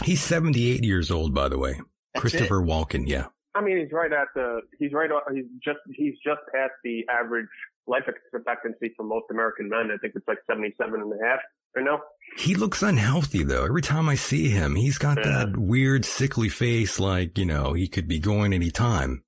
he's 0.04 0.22
78 0.22 0.84
years 0.84 1.10
old, 1.10 1.34
by 1.34 1.50
the 1.50 1.58
way. 1.58 1.82
That's 2.14 2.22
Christopher 2.22 2.62
Walken. 2.62 3.08
Yeah. 3.08 3.26
I 3.56 3.62
mean, 3.62 3.80
he's 3.80 3.92
right 3.92 4.14
at 4.14 4.28
the. 4.36 4.62
He's 4.78 4.94
right. 4.94 5.10
He's 5.34 5.46
just. 5.64 5.80
He's 5.96 6.14
just 6.24 6.42
past 6.54 6.74
the 6.84 7.04
average 7.10 7.48
life 7.90 8.04
expectancy 8.08 8.94
for 8.96 9.04
most 9.04 9.26
American 9.32 9.68
men. 9.70 9.90
I 9.94 9.98
think 9.98 10.14
it's 10.16 10.28
like 10.28 10.38
seventy-seven 10.48 11.02
and 11.02 11.12
a 11.12 11.26
half. 11.26 11.40
Right 11.76 11.86
now. 11.86 12.00
He 12.38 12.56
looks 12.56 12.82
unhealthy 12.84 13.44
though. 13.44 13.66
Every 13.66 13.82
time 13.82 14.08
I 14.08 14.16
see 14.16 14.50
him, 14.50 14.76
he's 14.76 14.98
got 14.98 15.18
Yeah. 15.18 15.46
that 15.46 15.58
weird 15.58 16.06
sickly 16.06 16.48
face 16.50 17.00
like, 17.00 17.38
you 17.38 17.46
know, 17.46 17.74
he 17.74 17.88
could 17.88 18.08
be 18.08 18.20
going 18.20 18.54
any 18.54 18.72
time. 18.72 19.24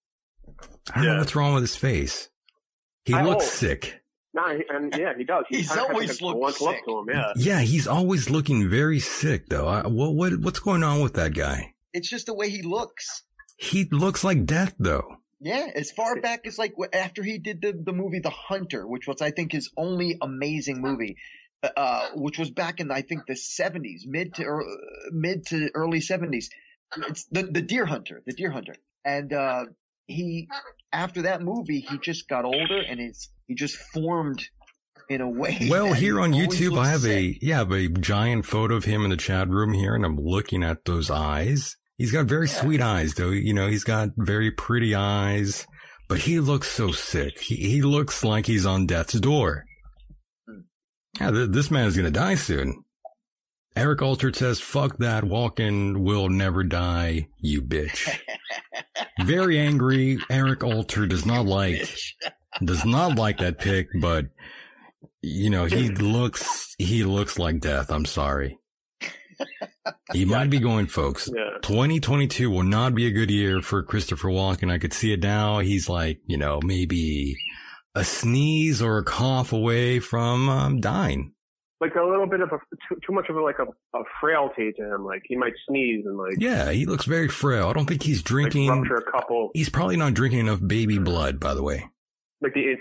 I 0.93 1.03
don't 1.03 1.13
know 1.13 1.17
what's 1.19 1.35
wrong 1.35 1.53
with 1.55 1.63
his 1.63 1.75
face. 1.75 2.29
He 3.05 3.13
I 3.13 3.23
looks 3.23 3.45
hope. 3.45 3.53
sick. 3.53 3.97
No, 4.33 4.43
and 4.69 4.95
yeah, 4.97 5.13
he 5.17 5.23
does. 5.25 5.43
He 5.49 5.57
He's 5.57 5.75
always 5.75 6.21
like 6.21 6.35
a 6.35 6.37
look 6.39 6.55
sick. 6.55 6.85
to 6.85 6.99
him. 6.99 7.05
Yeah. 7.11 7.33
Yeah, 7.35 7.59
he's 7.61 7.87
always 7.87 8.29
looking 8.29 8.69
very 8.69 8.99
sick 8.99 9.47
though. 9.49 9.67
I, 9.67 9.87
what, 9.87 10.13
what, 10.15 10.39
what's 10.39 10.59
going 10.59 10.83
on 10.83 11.01
with 11.01 11.13
that 11.15 11.33
guy? 11.33 11.73
It's 11.93 12.09
just 12.09 12.27
the 12.27 12.33
way 12.33 12.49
he 12.49 12.61
looks. 12.61 13.23
He 13.57 13.85
looks 13.91 14.23
like 14.23 14.45
death 14.45 14.73
though. 14.79 15.17
Yeah, 15.43 15.67
as 15.73 15.91
far 15.91 16.21
back 16.21 16.45
as 16.45 16.59
like 16.59 16.75
after 16.93 17.23
he 17.23 17.39
did 17.39 17.61
the 17.61 17.73
the 17.73 17.93
movie 17.93 18.19
The 18.19 18.29
Hunter, 18.29 18.87
which 18.87 19.07
was 19.07 19.21
I 19.21 19.31
think 19.31 19.51
his 19.51 19.71
only 19.75 20.17
amazing 20.21 20.81
movie, 20.81 21.17
uh, 21.63 22.09
which 22.13 22.37
was 22.37 22.51
back 22.51 22.79
in 22.79 22.91
I 22.91 23.01
think 23.01 23.25
the 23.25 23.35
seventies, 23.35 24.05
mid 24.07 24.35
to 24.35 24.43
ear- 24.43 24.77
mid 25.11 25.47
to 25.47 25.69
early 25.73 25.99
seventies. 25.99 26.51
It's 26.95 27.25
the 27.25 27.43
the 27.43 27.61
Deer 27.61 27.87
Hunter, 27.87 28.21
the 28.25 28.33
Deer 28.33 28.51
Hunter, 28.51 28.75
and 29.03 29.33
uh, 29.33 29.65
he 30.05 30.47
after 30.93 31.23
that 31.23 31.41
movie 31.41 31.79
he 31.79 31.97
just 31.97 32.27
got 32.27 32.45
older 32.45 32.79
and 32.79 32.99
it's 32.99 33.29
he 33.47 33.55
just 33.55 33.77
formed 33.77 34.43
in 35.09 35.21
a 35.21 35.29
way. 35.29 35.57
Well, 35.69 35.93
here 35.93 36.19
on 36.21 36.33
YouTube, 36.33 36.77
I 36.77 36.89
have 36.89 37.01
sick. 37.01 37.37
a, 37.41 37.45
yeah, 37.45 37.55
I 37.55 37.59
have 37.59 37.71
a 37.71 37.87
giant 37.87 38.45
photo 38.45 38.75
of 38.75 38.85
him 38.85 39.03
in 39.03 39.09
the 39.09 39.17
chat 39.17 39.49
room 39.49 39.73
here 39.73 39.95
and 39.95 40.05
I'm 40.05 40.17
looking 40.17 40.63
at 40.63 40.85
those 40.85 41.09
eyes. 41.09 41.77
He's 41.97 42.11
got 42.11 42.25
very 42.25 42.47
Yeah. 42.47 42.61
sweet 42.61 42.81
eyes 42.81 43.13
though. 43.13 43.29
You 43.29 43.53
know, 43.53 43.67
he's 43.67 43.83
got 43.83 44.09
very 44.17 44.51
pretty 44.51 44.95
eyes, 44.95 45.67
but 46.09 46.19
he 46.19 46.39
looks 46.39 46.69
so 46.69 46.91
sick. 46.91 47.39
He, 47.39 47.55
he 47.55 47.81
looks 47.81 48.23
like 48.23 48.45
he's 48.47 48.65
on 48.65 48.87
death's 48.87 49.19
door. 49.19 49.65
Hmm. 50.47 50.61
Yeah, 51.19 51.31
th- 51.31 51.49
this 51.51 51.69
man 51.71 51.87
is 51.87 51.95
going 51.95 52.11
to 52.11 52.19
die 52.19 52.35
soon. 52.35 52.83
Eric 53.75 54.01
Altered 54.01 54.35
says, 54.35 54.59
fuck 54.59 54.97
that. 54.97 55.23
Walken 55.23 56.03
will 56.03 56.27
never 56.27 56.61
die, 56.63 57.27
you 57.39 57.61
bitch. 57.61 58.19
Very 59.23 59.57
angry. 59.59 60.17
Eric 60.29 60.61
Alter 60.63 61.07
does 61.07 61.25
not 61.25 61.45
like, 61.45 61.87
does 62.65 62.83
not 62.83 63.17
like 63.17 63.37
that 63.37 63.59
pick, 63.59 63.87
but 64.01 64.25
you 65.21 65.49
know, 65.49 65.65
he 65.65 65.87
looks, 65.89 66.75
he 66.79 67.03
looks 67.05 67.39
like 67.39 67.61
death. 67.61 67.91
I'm 67.91 68.03
sorry. 68.05 68.57
He 70.13 70.25
might 70.25 70.49
be 70.49 70.59
going, 70.59 70.87
folks. 70.87 71.29
Yeah. 71.33 71.57
2022 71.61 72.49
will 72.49 72.63
not 72.63 72.93
be 72.93 73.07
a 73.07 73.11
good 73.11 73.31
year 73.31 73.61
for 73.61 73.81
Christopher 73.81 74.27
Walken. 74.27 74.69
I 74.71 74.77
could 74.77 74.93
see 74.93 75.13
it 75.13 75.21
now. 75.23 75.59
He's 75.59 75.87
like, 75.87 76.19
you 76.27 76.37
know, 76.37 76.59
maybe 76.63 77.37
a 77.95 78.03
sneeze 78.03 78.81
or 78.81 78.97
a 78.97 79.03
cough 79.05 79.53
away 79.53 79.99
from 79.99 80.49
um, 80.49 80.81
dying. 80.81 81.33
Like 81.79 81.95
a 81.95 82.03
little 82.03 82.27
bit 82.27 82.41
of 82.41 82.49
a 82.49 82.57
too, 82.89 82.99
too 83.07 83.13
much 83.13 83.27
of 83.29 83.35
a 83.37 83.41
like 83.41 83.55
a, 83.59 83.63
a 83.97 84.03
frailty 84.19 84.71
to 84.77 84.95
him. 84.95 85.05
Like 85.05 85.21
he 85.25 85.35
might 85.37 85.53
sneeze 85.67 86.05
and 86.05 86.17
like, 86.17 86.35
Yeah, 86.37 86.71
he 86.71 86.85
looks 86.85 87.05
very 87.05 87.27
frail. 87.29 87.69
I 87.69 87.73
don't 87.73 87.85
think 87.87 88.03
he's 88.03 88.17
like 88.19 88.25
drinking. 88.25 88.69
rupture 88.69 88.97
a 88.97 89.11
couple. 89.11 89.49
He's 89.53 89.69
probably 89.69 89.97
not 89.97 90.13
drinking 90.13 90.39
enough 90.41 90.59
baby 90.65 90.99
blood, 90.99 91.39
by 91.39 91.53
the 91.53 91.63
way. 91.63 91.89
Like 92.41 92.53
the 92.53 92.59
is 92.61 92.79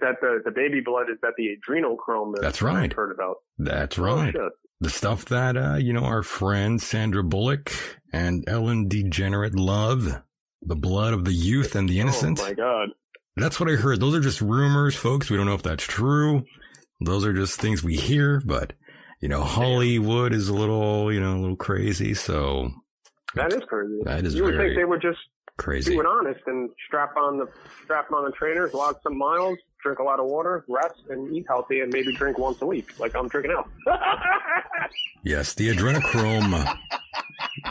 that 0.00 0.16
the 0.20 0.40
the 0.44 0.50
baby 0.50 0.80
blood? 0.84 1.06
Is 1.10 1.18
that 1.22 1.32
the 1.38 1.48
adrenochrome? 1.56 2.34
That 2.34 2.42
That's 2.42 2.60
right. 2.62 2.90
I've 2.90 2.92
heard 2.96 3.12
about. 3.12 3.36
That's 3.58 3.98
Oh, 3.98 4.02
right. 4.02 4.32
shit. 4.32 4.52
The 4.82 4.90
stuff 4.90 5.24
that 5.26 5.56
uh, 5.56 5.76
you 5.76 5.92
know 5.92 6.04
our 6.04 6.22
friend 6.22 6.80
Sandra 6.82 7.22
Bullock 7.22 7.72
and 8.12 8.44
Ellen 8.48 8.88
DeGenerate 8.88 9.54
love, 9.54 10.20
the 10.62 10.76
blood 10.76 11.14
of 11.14 11.24
the 11.24 11.32
youth 11.32 11.74
and 11.74 11.88
the 11.88 12.00
innocent. 12.00 12.40
Oh 12.40 12.44
my 12.44 12.52
god. 12.52 12.88
That's 13.36 13.58
what 13.58 13.70
I 13.70 13.76
heard. 13.76 13.98
Those 14.00 14.14
are 14.14 14.20
just 14.20 14.42
rumors, 14.42 14.94
folks. 14.94 15.30
We 15.30 15.38
don't 15.38 15.46
know 15.46 15.54
if 15.54 15.62
that's 15.62 15.84
true. 15.86 16.44
Those 17.00 17.24
are 17.24 17.32
just 17.32 17.58
things 17.60 17.82
we 17.82 17.96
hear, 17.96 18.42
but 18.44 18.74
you 19.22 19.28
know, 19.28 19.42
Hollywood 19.42 20.32
is 20.34 20.48
a 20.48 20.54
little, 20.54 21.10
you 21.12 21.20
know, 21.20 21.36
a 21.36 21.40
little 21.40 21.56
crazy. 21.56 22.12
So 22.14 22.68
That 23.34 23.52
is 23.52 23.60
crazy. 23.68 24.00
That 24.04 24.24
is 24.26 24.34
You 24.34 24.44
would 24.44 24.56
think 24.58 24.76
they 24.76 24.84
would 24.84 25.00
just 25.00 25.18
crazy. 25.56 25.94
be 25.96 26.02
honest 26.04 26.40
and 26.46 26.68
strap 26.86 27.16
on 27.16 27.38
the 27.38 27.46
strap 27.84 28.12
on 28.12 28.24
the 28.24 28.32
trainers, 28.32 28.74
log 28.74 28.96
some 29.02 29.16
miles, 29.16 29.56
drink 29.82 29.98
a 29.98 30.02
lot 30.02 30.20
of 30.20 30.26
water, 30.26 30.64
rest, 30.68 31.02
and 31.10 31.34
eat 31.34 31.44
healthy, 31.48 31.80
and 31.80 31.92
maybe 31.92 32.14
drink 32.14 32.38
once 32.38 32.62
a 32.62 32.66
week, 32.66 32.98
like 32.98 33.14
I'm 33.14 33.28
drinking 33.28 33.52
now. 33.52 33.66
Yes, 35.24 35.54
the 35.54 35.68
adrenochrome. 35.68 36.76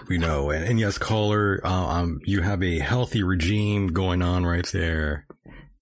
we 0.08 0.18
know, 0.18 0.52
and, 0.52 0.64
and 0.64 0.80
yes, 0.80 0.98
caller, 0.98 1.60
uh, 1.66 1.70
um, 1.70 2.22
you 2.24 2.42
have 2.42 2.64
a 2.64 2.80
healthy 2.80 3.24
regime 3.24 3.88
going 3.88 4.22
on 4.22 4.46
right 4.46 4.66
there. 4.68 5.28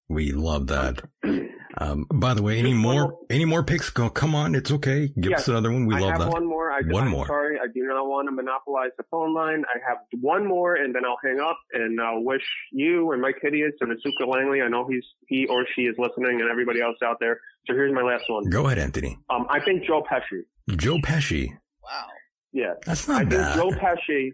We 0.08 0.32
love 0.32 0.66
that. 0.68 1.04
Um, 1.82 2.06
by 2.14 2.34
the 2.34 2.44
way, 2.44 2.60
any 2.60 2.72
Just 2.74 2.84
one 2.86 2.96
more, 2.96 3.08
more- 3.10 3.20
any 3.30 3.46
more 3.46 3.64
picks? 3.64 3.90
Go, 3.90 4.10
come 4.10 4.36
on, 4.36 4.54
it's 4.54 4.70
okay. 4.70 5.08
Give 5.20 5.32
Yes, 5.32 5.42
us 5.44 5.48
another 5.48 5.72
one. 5.72 5.86
We 5.86 5.96
I 5.96 6.00
love 6.00 6.10
have 6.12 6.20
that. 6.22 6.30
one 6.32 6.46
more. 6.46 6.72
I, 6.72 6.82
One 6.82 7.06
I'm 7.06 7.10
more. 7.10 7.26
Sorry, 7.26 7.58
I 7.58 7.68
do 7.74 7.82
not 7.84 8.06
want 8.08 8.28
to 8.28 8.32
monopolize 8.34 8.92
the 8.98 9.04
phone 9.10 9.34
line. 9.34 9.64
I 9.74 9.80
have 9.88 9.98
one 10.22 10.46
more, 10.48 10.76
and 10.76 10.94
then 10.94 11.04
I'll 11.06 11.18
hang 11.24 11.40
up. 11.40 11.58
And 11.74 12.00
I'll 12.02 12.24
wish 12.24 12.44
you 12.72 13.12
and 13.12 13.22
Mike 13.22 13.38
Hideous 13.42 13.72
and 13.82 13.92
Asuka 13.92 14.28
Langley. 14.28 14.62
I 14.62 14.68
know 14.68 14.88
he's 14.90 15.04
he 15.28 15.48
or 15.48 15.66
she 15.76 15.84
is 15.84 15.96
listening, 15.98 16.42
and 16.42 16.50
everybody 16.50 16.82
else 16.82 16.98
out 17.04 17.18
there. 17.20 17.40
So 17.68 17.74
here's 17.74 17.94
my 17.94 18.02
last 18.04 18.26
one. 18.30 18.50
Go 18.50 18.66
ahead, 18.66 18.78
Anthony. 18.80 19.18
Um, 19.30 19.48
I 19.50 19.60
think 19.60 19.84
Joe 19.86 20.04
Pesci. 20.10 20.42
Joe 20.78 20.98
Pesci. 20.98 21.50
Wow. 21.84 22.06
Yeah, 22.52 22.74
That's 22.86 23.08
not 23.08 23.22
I 23.22 23.24
not 23.24 23.30
think 23.32 23.42
bad. 23.42 23.56
Joe 23.56 23.70
Pesci. 23.72 24.32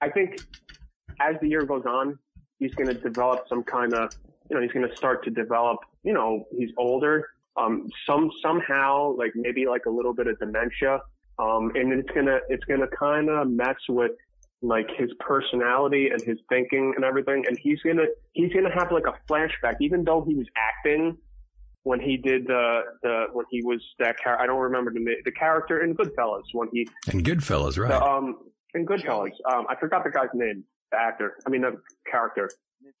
I 0.00 0.10
think 0.10 0.38
as 1.20 1.36
the 1.40 1.48
year 1.48 1.64
goes 1.64 1.84
on, 1.86 2.18
he's 2.58 2.74
going 2.74 2.88
to 2.88 2.94
develop 2.94 3.46
some 3.48 3.62
kind 3.64 3.94
of, 3.94 4.12
you 4.50 4.56
know, 4.56 4.62
he's 4.62 4.72
going 4.72 4.88
to 4.88 4.96
start 4.96 5.24
to 5.24 5.30
develop. 5.30 5.78
You 6.02 6.12
know, 6.12 6.44
he's 6.56 6.70
older. 6.76 7.28
um, 7.56 7.88
some 8.06 8.30
somehow 8.42 9.14
like 9.16 9.32
maybe 9.34 9.66
like 9.66 9.86
a 9.86 9.90
little 9.90 10.12
bit 10.12 10.26
of 10.26 10.38
dementia, 10.38 11.00
um, 11.38 11.70
and 11.74 11.92
it's 11.92 12.10
gonna 12.14 12.38
it's 12.48 12.64
gonna 12.64 12.88
kind 12.98 13.28
of 13.30 13.48
mess 13.48 13.76
with 13.88 14.12
like 14.62 14.88
his 14.96 15.10
personality 15.20 16.08
and 16.10 16.20
his 16.22 16.38
thinking 16.48 16.92
and 16.96 17.04
everything, 17.04 17.44
and 17.46 17.58
he's 17.58 17.80
gonna 17.82 18.06
he's 18.32 18.52
gonna 18.52 18.72
have 18.74 18.90
like 18.90 19.04
a 19.06 19.14
flashback, 19.32 19.76
even 19.80 20.04
though 20.04 20.24
he 20.26 20.34
was 20.34 20.46
acting 20.56 21.16
when 21.84 22.00
he 22.00 22.16
did 22.16 22.46
the 22.46 22.80
the 23.02 23.26
when 23.32 23.46
he 23.50 23.62
was 23.62 23.80
that 23.98 24.18
character. 24.18 24.42
I 24.42 24.46
don't 24.46 24.60
remember 24.60 24.90
the 24.92 25.16
the 25.24 25.32
character 25.32 25.84
in 25.84 25.94
Goodfellas 25.94 26.42
when 26.52 26.68
he 26.72 26.88
And 27.08 27.24
Goodfellas, 27.24 27.78
right? 27.78 27.90
the, 27.90 28.02
um 28.02 28.38
in 28.74 28.84
Goodfellas. 28.84 29.30
Um, 29.52 29.66
I 29.68 29.76
forgot 29.78 30.02
the 30.02 30.10
guy's 30.10 30.28
name, 30.34 30.64
the 30.90 30.98
actor. 30.98 31.36
I 31.46 31.50
mean 31.50 31.60
the 31.62 31.80
character. 32.10 32.50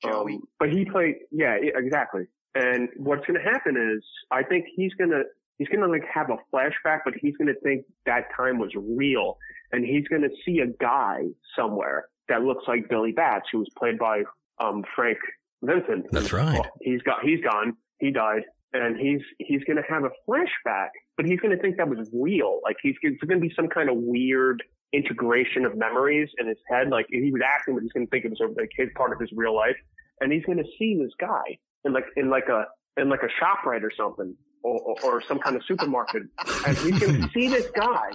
Joey. 0.02 0.34
Um, 0.34 0.42
but 0.58 0.70
he 0.70 0.84
played, 0.84 1.16
yeah, 1.30 1.56
exactly. 1.60 2.22
And 2.54 2.88
what's 2.96 3.26
going 3.26 3.38
to 3.38 3.44
happen 3.44 3.76
is, 3.76 4.04
I 4.30 4.42
think 4.42 4.66
he's 4.74 4.92
going 4.94 5.10
to, 5.10 5.22
he's 5.58 5.68
going 5.68 5.80
to 5.80 5.88
like 5.88 6.04
have 6.12 6.30
a 6.30 6.36
flashback, 6.54 7.00
but 7.04 7.14
he's 7.20 7.36
going 7.36 7.48
to 7.48 7.60
think 7.60 7.84
that 8.06 8.24
time 8.36 8.58
was 8.58 8.70
real. 8.76 9.38
And 9.72 9.84
he's 9.84 10.06
going 10.08 10.22
to 10.22 10.30
see 10.44 10.60
a 10.60 10.66
guy 10.66 11.24
somewhere 11.56 12.06
that 12.28 12.42
looks 12.42 12.64
like 12.68 12.88
Billy 12.88 13.12
Batts, 13.12 13.46
who 13.52 13.58
was 13.58 13.68
played 13.76 13.98
by, 13.98 14.22
um, 14.60 14.84
Frank 14.94 15.18
Vincent. 15.62 16.06
That's 16.12 16.32
right. 16.32 16.54
Well, 16.54 16.70
he's 16.80 17.02
got, 17.02 17.24
he's 17.24 17.40
gone. 17.40 17.76
He 17.98 18.10
died. 18.10 18.42
And 18.74 18.98
he's, 18.98 19.20
he's 19.38 19.62
going 19.64 19.76
to 19.76 19.84
have 19.88 20.02
a 20.02 20.10
flashback, 20.28 20.88
but 21.16 21.26
he's 21.26 21.38
going 21.38 21.56
to 21.56 21.62
think 21.62 21.76
that 21.76 21.88
was 21.88 22.08
real. 22.12 22.60
Like 22.64 22.76
he's, 22.82 22.96
it's 23.02 23.22
going 23.22 23.40
to 23.40 23.46
be 23.46 23.54
some 23.54 23.68
kind 23.68 23.88
of 23.88 23.96
weird 23.96 24.62
integration 24.92 25.64
of 25.64 25.76
memories 25.76 26.28
in 26.38 26.48
his 26.48 26.58
head. 26.68 26.88
Like 26.88 27.06
he 27.08 27.30
was 27.30 27.40
acting, 27.44 27.74
but 27.74 27.84
he's 27.84 27.92
going 27.92 28.06
to 28.06 28.10
think 28.10 28.24
it 28.24 28.30
was 28.30 28.40
like 28.58 28.70
his 28.76 28.88
part 28.96 29.12
of 29.12 29.20
his 29.20 29.30
real 29.32 29.54
life. 29.54 29.76
And 30.20 30.32
he's 30.32 30.44
going 30.44 30.58
to 30.58 30.64
see 30.76 30.98
this 31.00 31.12
guy 31.20 31.58
in 31.84 31.92
like, 31.92 32.06
in 32.16 32.30
like 32.30 32.48
a, 32.48 32.64
in 33.00 33.08
like 33.08 33.22
a 33.22 33.30
shop 33.38 33.64
right 33.64 33.82
or 33.82 33.92
something 33.96 34.34
or, 34.64 34.80
or, 34.80 34.96
or 35.04 35.22
some 35.22 35.38
kind 35.38 35.54
of 35.54 35.62
supermarket. 35.66 36.24
And 36.66 36.76
he's 36.78 36.98
going 36.98 37.22
to 37.22 37.30
see 37.32 37.48
this 37.48 37.70
guy 37.76 38.10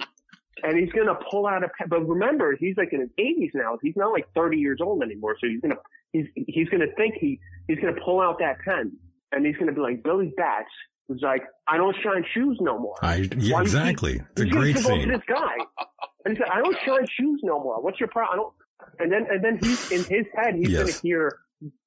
and 0.62 0.78
he's 0.78 0.92
going 0.92 1.06
to 1.06 1.16
pull 1.30 1.46
out 1.46 1.64
a 1.64 1.68
pen. 1.78 1.88
But 1.88 2.06
remember, 2.06 2.54
he's 2.58 2.76
like 2.76 2.92
in 2.92 3.00
his 3.00 3.10
80s 3.18 3.50
now. 3.54 3.78
He's 3.82 3.96
not 3.96 4.12
like 4.12 4.26
30 4.34 4.58
years 4.58 4.80
old 4.82 5.02
anymore. 5.02 5.36
So 5.40 5.48
he's 5.48 5.60
going 5.60 5.74
to, 5.74 5.80
he's, 6.12 6.26
he's 6.34 6.68
going 6.68 6.80
to 6.80 6.94
think 6.96 7.14
he, 7.18 7.40
he's 7.66 7.78
going 7.78 7.94
to 7.94 8.00
pull 8.02 8.20
out 8.20 8.38
that 8.40 8.58
pen 8.64 8.92
and 9.32 9.44
he's 9.46 9.54
going 9.56 9.66
to 9.68 9.72
be 9.72 9.80
like, 9.80 10.02
Billy 10.02 10.32
Batts 10.36 10.70
was 11.08 11.20
like, 11.22 11.42
I 11.68 11.76
don't 11.76 11.96
shine 12.02 12.24
shoes 12.34 12.58
no 12.60 12.78
more. 12.78 12.94
I 13.02 13.16
yeah, 13.16 13.22
Why 13.22 13.36
do 13.36 13.46
you 13.46 13.60
exactly. 13.60 14.12
keep- 14.14 14.22
It's 14.32 14.40
a 14.40 14.44
he's 14.44 14.52
great 14.54 14.76
to 14.76 14.82
scene. 14.82 15.08
this 15.08 15.22
guy. 15.28 15.56
And 16.24 16.36
he 16.36 16.42
said, 16.42 16.50
I 16.52 16.60
don't 16.60 16.76
shine 16.86 17.06
shoes 17.18 17.40
no 17.42 17.58
more. 17.62 17.82
What's 17.82 17.98
your 17.98 18.08
problem? 18.08 18.32
I 18.32 18.36
don't, 18.36 18.54
and 19.00 19.12
then, 19.12 19.26
and 19.30 19.42
then 19.44 19.58
he's, 19.62 19.90
in 19.90 20.04
his 20.04 20.26
head, 20.34 20.54
he's 20.54 20.68
going 20.72 20.86
to 20.86 21.00
hear, 21.02 21.38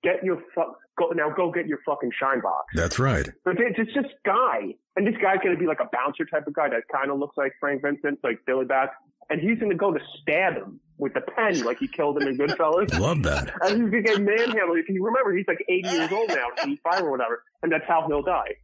get 0.04 0.24
your 0.24 0.42
fuck, 0.56 0.76
go, 0.98 1.10
now 1.16 1.30
go 1.30 1.52
get 1.52 1.68
your 1.68 1.80
fucking 1.86 2.12
shine 2.20 2.42
box. 2.42 2.66
That's 2.76 3.00
right. 3.00 3.28
But 3.46 3.56
it's 3.60 3.78
it's 3.80 3.94
this 3.96 4.12
guy, 4.26 4.76
and 4.96 5.08
this 5.08 5.16
guy's 5.22 5.38
gonna 5.44 5.58
be 5.58 5.66
like 5.66 5.80
a 5.80 5.90
bouncer 5.92 6.26
type 6.26 6.46
of 6.48 6.54
guy 6.54 6.70
that 6.70 6.84
kind 6.94 7.10
of 7.12 7.18
looks 7.18 7.36
like 7.38 7.54
Frank 7.60 7.82
Vincent, 7.82 8.20
like 8.24 8.40
Billy 8.46 8.66
Batts, 8.66 8.92
and 9.32 9.42
he's 9.42 9.58
gonna 9.60 9.74
go 9.76 9.92
to 9.92 10.00
stab 10.22 10.54
him 10.56 10.80
with 11.04 11.14
the 11.14 11.22
pen 11.22 11.64
like 11.64 11.78
he 11.80 11.88
killed 11.88 12.22
him 12.22 12.28
in 12.28 12.38
Goodfellas. 12.38 12.98
Love 13.00 13.24
that. 13.24 13.54
And 13.62 13.82
he's 13.84 13.92
gonna 13.92 14.02
get 14.02 14.22
manhandled. 14.22 14.78
If 14.78 14.90
you 14.90 15.04
remember, 15.06 15.36
he's 15.36 15.46
like 15.48 15.64
80 15.70 15.90
years 15.90 16.12
old 16.12 16.30
now, 16.30 16.48
85 16.64 17.02
or 17.04 17.12
whatever, 17.12 17.44
and 17.62 17.72
that's 17.72 17.86
how 17.88 18.06
he'll 18.08 18.24
die. 18.24 18.56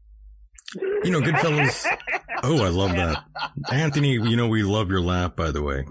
You 1.03 1.11
know, 1.11 1.21
Goodfellas. 1.21 1.85
Oh, 2.41 2.63
I 2.63 2.69
love 2.69 2.91
that. 2.91 3.25
Anthony, 3.69 4.11
you 4.13 4.37
know, 4.37 4.47
we 4.47 4.63
love 4.63 4.89
your 4.89 5.01
laugh, 5.01 5.35
by 5.35 5.51
the 5.51 5.61
way. 5.61 5.83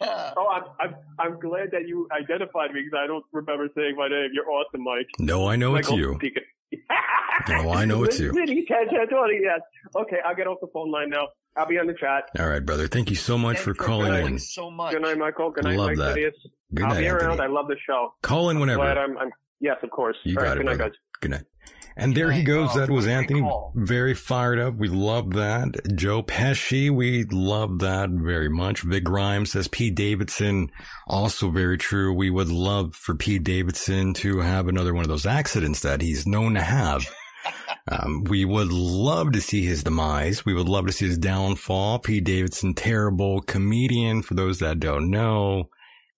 Oh, 0.00 0.48
I'm, 0.50 0.62
I'm 0.80 0.94
I'm 1.18 1.38
glad 1.40 1.72
that 1.72 1.86
you 1.86 2.08
identified 2.10 2.72
me 2.72 2.80
because 2.82 2.98
I 3.04 3.06
don't 3.06 3.24
remember 3.32 3.68
saying 3.76 3.96
my 3.96 4.08
name. 4.08 4.30
You're 4.32 4.48
awesome, 4.50 4.82
Mike. 4.82 5.08
No, 5.18 5.46
I 5.46 5.56
know 5.56 5.74
it's 5.76 5.90
you. 5.90 6.18
Decon. 6.18 6.40
No, 7.48 7.70
I 7.70 7.84
know 7.84 8.02
it's 8.04 8.18
you. 8.18 8.32
City, 8.32 8.64
10, 8.66 8.88
10, 8.88 9.08
20, 9.08 9.40
yes. 9.42 9.60
Okay, 9.94 10.16
I'll 10.24 10.34
get 10.34 10.46
off 10.46 10.58
the 10.62 10.68
phone 10.72 10.90
line 10.90 11.10
now. 11.10 11.28
I'll 11.56 11.66
be 11.66 11.78
on 11.78 11.86
the 11.86 11.94
chat. 11.94 12.24
All 12.38 12.48
right, 12.48 12.64
brother. 12.64 12.86
Thank 12.88 13.10
you 13.10 13.16
so 13.16 13.38
much 13.38 13.58
for 13.58 13.74
calling 13.74 14.12
in. 14.26 14.38
so 14.38 14.70
much. 14.70 14.92
Good 14.92 15.02
night, 15.02 15.18
Michael. 15.18 15.50
Good 15.50 15.64
night, 15.64 15.78
Love 15.78 15.88
Mike 15.88 15.98
that. 15.98 16.16
Sidious. 16.16 16.32
Good 16.74 16.84
I'll 16.84 16.94
night, 16.94 17.00
be 17.00 17.08
around. 17.08 17.30
Anthony. 17.32 17.42
I 17.42 17.46
love 17.50 17.68
the 17.68 17.76
show. 17.86 18.14
Call 18.22 18.50
in 18.50 18.60
whenever. 18.60 18.78
Glad 18.82 18.98
I'm, 18.98 19.16
I'm 19.18 19.30
yes, 19.60 19.76
of 19.82 19.90
course. 19.90 20.16
You 20.24 20.36
All 20.36 20.42
right, 20.42 20.48
got 20.48 20.56
it, 20.56 20.60
good 20.60 20.66
night, 20.66 20.76
brother. 20.76 20.90
guys. 20.90 20.98
Good 21.20 21.30
night. 21.30 21.44
And 21.98 22.14
there 22.14 22.30
he 22.30 22.42
goes. 22.42 22.74
That 22.74 22.90
was 22.90 23.06
Anthony. 23.06 23.42
Very 23.74 24.12
fired 24.12 24.58
up. 24.58 24.74
We 24.74 24.88
love 24.88 25.30
that. 25.32 25.96
Joe 25.96 26.22
Pesci. 26.22 26.90
We 26.90 27.24
love 27.24 27.78
that 27.78 28.10
very 28.10 28.50
much. 28.50 28.82
Vic 28.82 29.02
Grimes 29.02 29.52
says 29.52 29.66
Pete 29.66 29.94
Davidson. 29.94 30.70
Also 31.06 31.48
very 31.48 31.78
true. 31.78 32.12
We 32.12 32.28
would 32.28 32.50
love 32.50 32.94
for 32.94 33.14
Pete 33.14 33.44
Davidson 33.44 34.12
to 34.14 34.40
have 34.40 34.68
another 34.68 34.92
one 34.92 35.04
of 35.04 35.08
those 35.08 35.24
accidents 35.24 35.80
that 35.80 36.02
he's 36.02 36.26
known 36.26 36.52
to 36.54 36.60
have. 36.62 37.10
Um, 37.90 38.24
we 38.24 38.44
would 38.44 38.72
love 38.72 39.32
to 39.32 39.40
see 39.40 39.64
his 39.64 39.84
demise. 39.84 40.44
We 40.44 40.54
would 40.54 40.68
love 40.68 40.86
to 40.86 40.92
see 40.92 41.06
his 41.06 41.18
downfall. 41.18 42.00
Pete 42.00 42.24
Davidson, 42.24 42.74
terrible 42.74 43.40
comedian. 43.42 44.22
For 44.22 44.34
those 44.34 44.58
that 44.58 44.80
don't 44.80 45.10
know, 45.10 45.68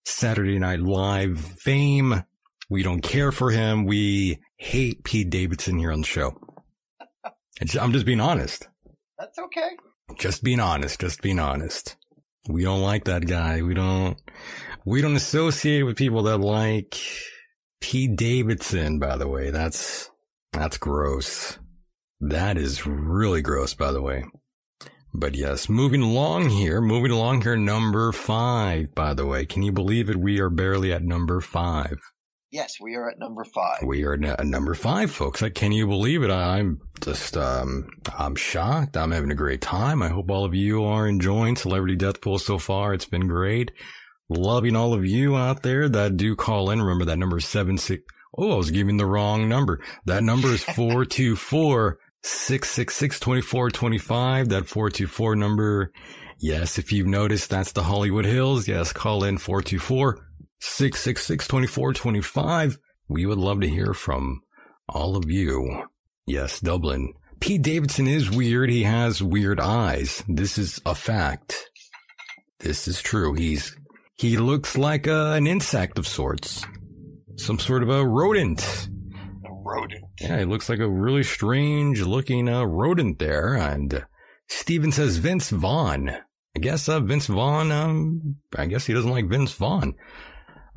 Saturday 0.05 0.59
Night 0.59 0.81
Live 0.81 1.39
fame. 1.61 2.25
We 2.71 2.83
don't 2.83 3.03
care 3.03 3.33
for 3.33 3.51
him. 3.51 3.85
We 3.85 4.39
hate 4.57 5.05
Pete 5.05 5.31
Davidson 5.31 5.79
here 5.79 5.93
on 5.93 6.01
the 6.01 6.07
show. 6.07 6.39
I'm 7.81 7.93
just 7.93 8.07
being 8.07 8.21
honest. 8.21 8.69
That's 9.19 9.39
okay. 9.39 9.71
Just 10.19 10.43
being 10.43 10.61
honest. 10.61 11.01
Just 11.01 11.23
being 11.23 11.39
honest. 11.39 11.97
We 12.49 12.63
don't 12.63 12.83
like 12.83 13.05
that 13.05 13.27
guy. 13.27 13.63
We 13.63 13.75
don't, 13.75 14.19
we 14.85 15.03
don't 15.03 15.17
associate 15.17 15.83
with 15.83 15.97
people 15.97 16.23
that 16.25 16.39
like 16.39 16.99
Pete 17.81 18.17
Davidson, 18.17 18.99
by 18.99 19.17
the 19.17 19.29
way. 19.29 19.51
That's, 19.51 20.08
that's 20.53 20.79
gross. 20.79 21.59
That 22.21 22.57
is 22.57 22.87
really 22.87 23.43
gross, 23.43 23.75
by 23.75 23.93
the 23.93 24.03
way. 24.03 24.25
But 25.15 25.35
yes, 25.35 25.69
moving 25.69 26.03
along 26.03 26.51
here, 26.51 26.81
moving 26.81 27.11
along 27.11 27.43
here, 27.43 27.57
number 27.57 28.13
five, 28.13 28.95
by 28.95 29.15
the 29.15 29.27
way. 29.27 29.47
Can 29.47 29.63
you 29.63 29.73
believe 29.73 30.11
it? 30.11 30.17
We 30.17 30.41
are 30.41 30.51
barely 30.51 30.93
at 30.93 31.03
number 31.03 31.41
five. 31.41 31.99
Yes, 32.51 32.77
we 32.81 32.95
are 32.95 33.11
at 33.11 33.19
number 33.19 33.45
five. 33.45 33.83
We 33.85 34.05
are 34.05 34.15
at 34.15 34.47
number 34.47 34.75
five, 34.75 35.11
folks. 35.11 35.43
Like, 35.43 35.55
can 35.55 35.71
you 35.71 35.87
believe 35.87 36.23
it? 36.23 36.31
I'm 36.31 36.81
just, 37.01 37.37
um, 37.37 37.89
I'm 38.19 38.37
shocked. 38.37 38.97
I'm 38.97 39.11
having 39.11 39.31
a 39.31 39.35
great 39.35 39.61
time. 39.61 40.03
I 40.03 40.09
hope 40.09 40.31
all 40.31 40.47
of 40.47 40.55
you 40.55 40.85
are 40.85 41.07
enjoying 41.07 41.57
Celebrity 41.57 41.97
Death 41.97 42.21
Pool 42.23 42.39
so 42.39 42.59
far. 42.59 42.95
It's 42.95 43.05
been 43.05 43.29
great. 43.29 43.71
Loving 44.31 44.77
all 44.77 44.95
of 44.95 45.05
you 45.05 45.37
out 45.37 45.63
there 45.63 45.89
that 45.89 46.17
do 46.17 46.37
call 46.37 46.71
in. 46.71 46.81
Remember 46.81 47.05
that 47.07 47.19
number 47.19 47.41
seven 47.41 47.77
six. 47.77 48.03
Oh, 48.39 48.53
I 48.53 48.57
was 48.57 48.71
giving 48.71 48.99
the 48.99 49.07
wrong 49.07 49.49
number. 49.49 49.81
That 50.07 50.23
number 50.23 50.49
is 50.49 50.63
424 50.77 51.99
666 52.23 53.21
2425. 53.21 54.49
That 54.51 54.69
424 54.69 55.37
number. 55.37 55.93
Yes, 56.41 56.79
if 56.79 56.93
you've 56.93 57.09
noticed, 57.09 57.51
that's 57.51 57.73
the 57.73 57.83
Hollywood 57.83 58.25
Hills. 58.25 58.69
Yes, 58.69 58.93
call 58.93 59.25
in 59.25 59.39
424 59.39 60.25
666 60.61 61.49
2425. 61.49 62.79
We 63.09 63.27
would 63.27 63.39
love 63.39 63.61
to 63.63 63.69
hear 63.69 63.93
from 63.93 64.41
all 64.89 65.17
of 65.17 65.29
you. 65.29 65.85
Yes, 66.27 66.61
Dublin. 66.61 67.15
Pete 67.41 67.63
Davidson 67.63 68.07
is 68.07 68.31
weird. 68.31 68.71
He 68.71 68.85
has 68.85 69.23
weird 69.23 69.59
eyes. 69.59 70.23
This 70.29 70.59
is 70.59 70.81
a 70.87 70.95
fact. 70.95 71.69
This 72.61 72.87
is 72.87 73.03
true. 73.03 73.35
He's, 73.35 73.77
he 74.17 74.37
looks 74.37 74.77
like 74.77 75.07
a, 75.07 75.33
an 75.33 75.47
insect 75.47 75.99
of 75.99 76.07
sorts. 76.07 76.65
Some 77.39 77.59
sort 77.59 77.83
of 77.83 77.89
a 77.89 78.05
rodent. 78.05 78.89
A 79.45 79.53
rodent. 79.53 80.05
Yeah, 80.21 80.39
it 80.39 80.49
looks 80.49 80.69
like 80.69 80.81
a 80.81 80.89
really 80.89 81.23
strange 81.23 82.03
looking 82.03 82.49
uh, 82.49 82.65
rodent 82.65 83.19
there. 83.19 83.55
And 83.55 83.95
uh, 83.95 84.01
Steven 84.49 84.93
says 84.93 85.19
Vince 85.19 85.51
Vaughn. 85.51 86.11
I 86.57 86.59
guess 86.61 86.89
uh, 86.89 87.01
Vince 87.01 87.27
Vaughn, 87.27 87.71
um, 87.71 88.37
I 88.57 88.67
guess 88.67 88.87
he 88.87 88.93
doesn't 88.93 89.11
like 89.11 89.29
Vince 89.29 89.53
Vaughn. 89.53 89.95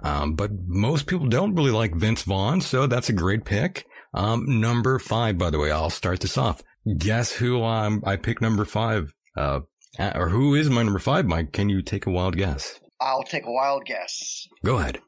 Um, 0.04 0.36
but 0.36 0.52
most 0.68 1.08
people 1.08 1.28
don't 1.28 1.56
really 1.56 1.72
like 1.72 1.96
Vince 1.96 2.24
Vaughn, 2.24 2.62
so 2.62 2.86
that's 2.86 3.10
a 3.10 3.14
great 3.14 3.46
pick. 3.46 3.86
Um, 4.14 4.60
number 4.60 5.00
five, 5.00 5.38
by 5.38 5.50
the 5.50 5.60
way, 5.60 5.72
I'll 5.72 5.90
start 5.90 6.20
this 6.20 6.38
off. 6.38 6.62
Guess 6.98 7.32
who 7.32 7.64
um, 7.64 8.04
I 8.06 8.18
picked 8.18 8.42
number 8.42 8.66
five? 8.66 9.14
Uh, 9.36 9.62
or 10.00 10.30
who 10.30 10.56
is 10.56 10.70
my 10.70 10.84
number 10.84 11.00
five, 11.00 11.26
Mike? 11.26 11.52
Can 11.54 11.70
you 11.70 11.82
take 11.82 12.06
a 12.06 12.12
wild 12.12 12.38
guess? 12.38 12.80
I'll 13.00 13.24
take 13.24 13.46
a 13.46 13.52
wild 13.52 13.86
guess. 13.86 14.48
Go 14.64 14.78
ahead. 14.78 15.00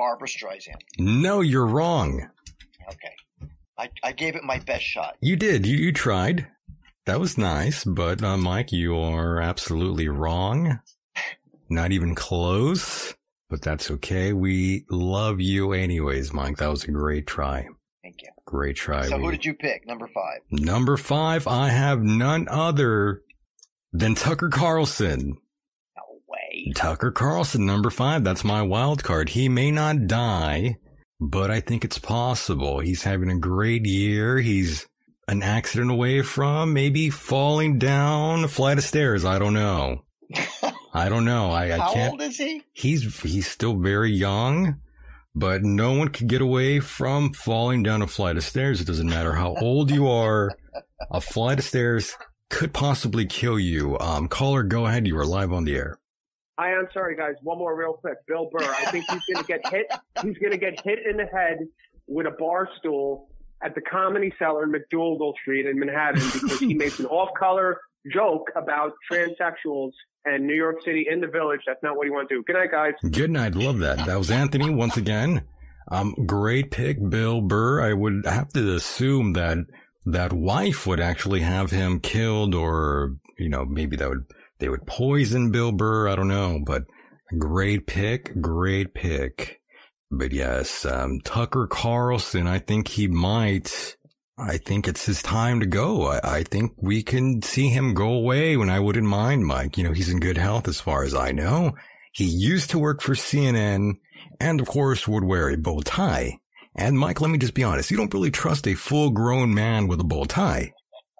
Barbra 0.00 0.26
Streisand. 0.28 0.80
No, 0.98 1.42
you're 1.42 1.66
wrong. 1.66 2.26
Okay. 2.88 3.12
I, 3.78 3.90
I 4.02 4.12
gave 4.12 4.34
it 4.34 4.42
my 4.42 4.58
best 4.60 4.82
shot. 4.82 5.18
You 5.20 5.36
did. 5.36 5.66
You, 5.66 5.76
you 5.76 5.92
tried. 5.92 6.46
That 7.04 7.20
was 7.20 7.36
nice, 7.36 7.84
but 7.84 8.22
uh, 8.22 8.38
Mike, 8.38 8.72
you 8.72 8.96
are 8.96 9.42
absolutely 9.42 10.08
wrong. 10.08 10.80
Not 11.68 11.92
even 11.92 12.14
close, 12.14 13.14
but 13.50 13.60
that's 13.60 13.90
okay. 13.90 14.32
We 14.32 14.86
love 14.90 15.38
you 15.38 15.74
anyways, 15.74 16.32
Mike. 16.32 16.56
That 16.56 16.70
was 16.70 16.84
a 16.84 16.90
great 16.92 17.26
try. 17.26 17.68
Thank 18.02 18.22
you. 18.22 18.28
Great 18.46 18.76
try. 18.76 19.06
So 19.06 19.18
We- 19.18 19.24
who 19.24 19.30
did 19.32 19.44
you 19.44 19.52
pick? 19.52 19.86
Number 19.86 20.08
five. 20.08 20.40
Number 20.50 20.96
five, 20.96 21.46
I 21.46 21.68
have 21.68 22.00
none 22.02 22.48
other 22.48 23.20
than 23.92 24.14
Tucker 24.14 24.48
Carlson. 24.48 25.36
Tucker 26.74 27.10
Carlson, 27.10 27.66
number 27.66 27.90
five. 27.90 28.24
That's 28.24 28.44
my 28.44 28.62
wild 28.62 29.02
card. 29.04 29.30
He 29.30 29.48
may 29.48 29.70
not 29.70 30.06
die, 30.06 30.76
but 31.20 31.50
I 31.50 31.60
think 31.60 31.84
it's 31.84 31.98
possible. 31.98 32.80
He's 32.80 33.02
having 33.02 33.30
a 33.30 33.38
great 33.38 33.86
year. 33.86 34.38
He's 34.38 34.86
an 35.28 35.42
accident 35.42 35.90
away 35.90 36.22
from 36.22 36.72
maybe 36.72 37.10
falling 37.10 37.78
down 37.78 38.44
a 38.44 38.48
flight 38.48 38.78
of 38.78 38.84
stairs. 38.84 39.24
I 39.24 39.38
don't 39.38 39.54
know. 39.54 40.04
I 40.92 41.08
don't 41.08 41.24
know. 41.24 41.50
I, 41.50 41.72
I 41.74 41.78
How 41.78 41.92
can't. 41.92 42.12
old 42.12 42.22
is 42.22 42.36
he? 42.38 42.62
He's 42.72 43.20
he's 43.22 43.46
still 43.48 43.76
very 43.76 44.10
young, 44.12 44.80
but 45.34 45.62
no 45.62 45.92
one 45.92 46.08
can 46.08 46.26
get 46.26 46.40
away 46.40 46.80
from 46.80 47.32
falling 47.32 47.82
down 47.82 48.02
a 48.02 48.06
flight 48.06 48.36
of 48.36 48.44
stairs. 48.44 48.80
It 48.80 48.86
doesn't 48.86 49.08
matter 49.08 49.32
how 49.34 49.54
old 49.60 49.90
you 49.90 50.08
are. 50.08 50.50
A 51.10 51.20
flight 51.20 51.58
of 51.58 51.64
stairs 51.64 52.16
could 52.48 52.72
possibly 52.72 53.26
kill 53.26 53.58
you. 53.58 53.96
Um, 54.00 54.26
caller, 54.28 54.62
go 54.64 54.86
ahead. 54.86 55.06
You 55.06 55.16
are 55.18 55.26
live 55.26 55.52
on 55.52 55.64
the 55.64 55.76
air. 55.76 55.98
I 56.60 56.72
am 56.72 56.88
sorry, 56.92 57.16
guys. 57.16 57.36
One 57.42 57.56
more 57.56 57.74
real 57.74 57.94
quick. 57.94 58.18
Bill 58.26 58.50
Burr. 58.52 58.62
I 58.62 58.90
think 58.90 59.06
he's 59.10 59.24
going 59.32 59.42
to 59.42 59.48
get 59.48 59.66
hit. 59.72 59.86
He's 60.22 60.36
going 60.36 60.52
to 60.52 60.58
get 60.58 60.78
hit 60.84 60.98
in 61.08 61.16
the 61.16 61.24
head 61.24 61.60
with 62.06 62.26
a 62.26 62.32
bar 62.32 62.68
stool 62.78 63.30
at 63.62 63.74
the 63.74 63.80
Comedy 63.80 64.30
Cellar 64.38 64.64
in 64.64 64.72
MacDougal 64.72 65.32
Street 65.40 65.64
in 65.64 65.78
Manhattan 65.78 66.20
because 66.20 66.58
he 66.60 66.74
makes 66.84 66.98
an 66.98 67.06
off-color 67.06 67.80
joke 68.12 68.50
about 68.56 68.92
transsexuals 69.10 69.92
and 70.26 70.46
New 70.46 70.54
York 70.54 70.82
City 70.84 71.06
in 71.10 71.22
the 71.22 71.28
village. 71.28 71.60
That's 71.66 71.82
not 71.82 71.96
what 71.96 72.06
he 72.06 72.10
wants 72.10 72.28
to 72.28 72.36
do. 72.36 72.44
Good 72.46 72.56
night, 72.56 72.70
guys. 72.70 72.92
Good 73.10 73.30
night. 73.30 73.54
Love 73.54 73.78
that. 73.78 74.04
That 74.04 74.18
was 74.18 74.30
Anthony 74.30 74.68
once 74.68 74.98
again. 74.98 75.44
Um, 75.90 76.14
great 76.26 76.70
pick, 76.70 76.98
Bill 77.08 77.40
Burr. 77.40 77.80
I 77.80 77.94
would 77.94 78.26
have 78.26 78.50
to 78.50 78.74
assume 78.74 79.32
that 79.32 79.56
that 80.04 80.34
wife 80.34 80.86
would 80.86 81.00
actually 81.00 81.40
have 81.40 81.70
him 81.70 82.00
killed 82.00 82.54
or, 82.54 83.16
you 83.38 83.48
know, 83.48 83.64
maybe 83.64 83.96
that 83.96 84.10
would, 84.10 84.26
they 84.60 84.68
would 84.68 84.86
poison 84.86 85.50
Bill 85.50 85.72
Burr. 85.72 86.08
I 86.08 86.16
don't 86.16 86.28
know, 86.28 86.60
but 86.64 86.84
great 87.38 87.86
pick. 87.86 88.40
Great 88.40 88.94
pick. 88.94 89.60
But 90.10 90.32
yes, 90.32 90.84
um, 90.84 91.20
Tucker 91.24 91.66
Carlson, 91.66 92.46
I 92.46 92.58
think 92.58 92.88
he 92.88 93.06
might, 93.06 93.96
I 94.38 94.56
think 94.58 94.88
it's 94.88 95.06
his 95.06 95.22
time 95.22 95.60
to 95.60 95.66
go. 95.66 96.06
I, 96.06 96.38
I 96.38 96.42
think 96.42 96.72
we 96.76 97.02
can 97.02 97.42
see 97.42 97.68
him 97.68 97.94
go 97.94 98.12
away 98.12 98.56
when 98.56 98.70
I 98.70 98.80
wouldn't 98.80 99.06
mind, 99.06 99.46
Mike. 99.46 99.78
You 99.78 99.84
know, 99.84 99.92
he's 99.92 100.08
in 100.08 100.18
good 100.18 100.38
health 100.38 100.66
as 100.66 100.80
far 100.80 101.04
as 101.04 101.14
I 101.14 101.30
know. 101.32 101.74
He 102.12 102.24
used 102.24 102.70
to 102.70 102.78
work 102.78 103.02
for 103.02 103.14
CNN 103.14 103.94
and 104.40 104.60
of 104.60 104.66
course 104.66 105.06
would 105.06 105.24
wear 105.24 105.48
a 105.48 105.56
bow 105.56 105.80
tie. 105.80 106.38
And 106.76 106.98
Mike, 106.98 107.20
let 107.20 107.30
me 107.30 107.38
just 107.38 107.54
be 107.54 107.64
honest. 107.64 107.90
You 107.90 107.96
don't 107.96 108.12
really 108.12 108.30
trust 108.30 108.66
a 108.66 108.74
full 108.74 109.10
grown 109.10 109.54
man 109.54 109.86
with 109.86 110.00
a 110.00 110.04
bow 110.04 110.24
tie. 110.24 110.72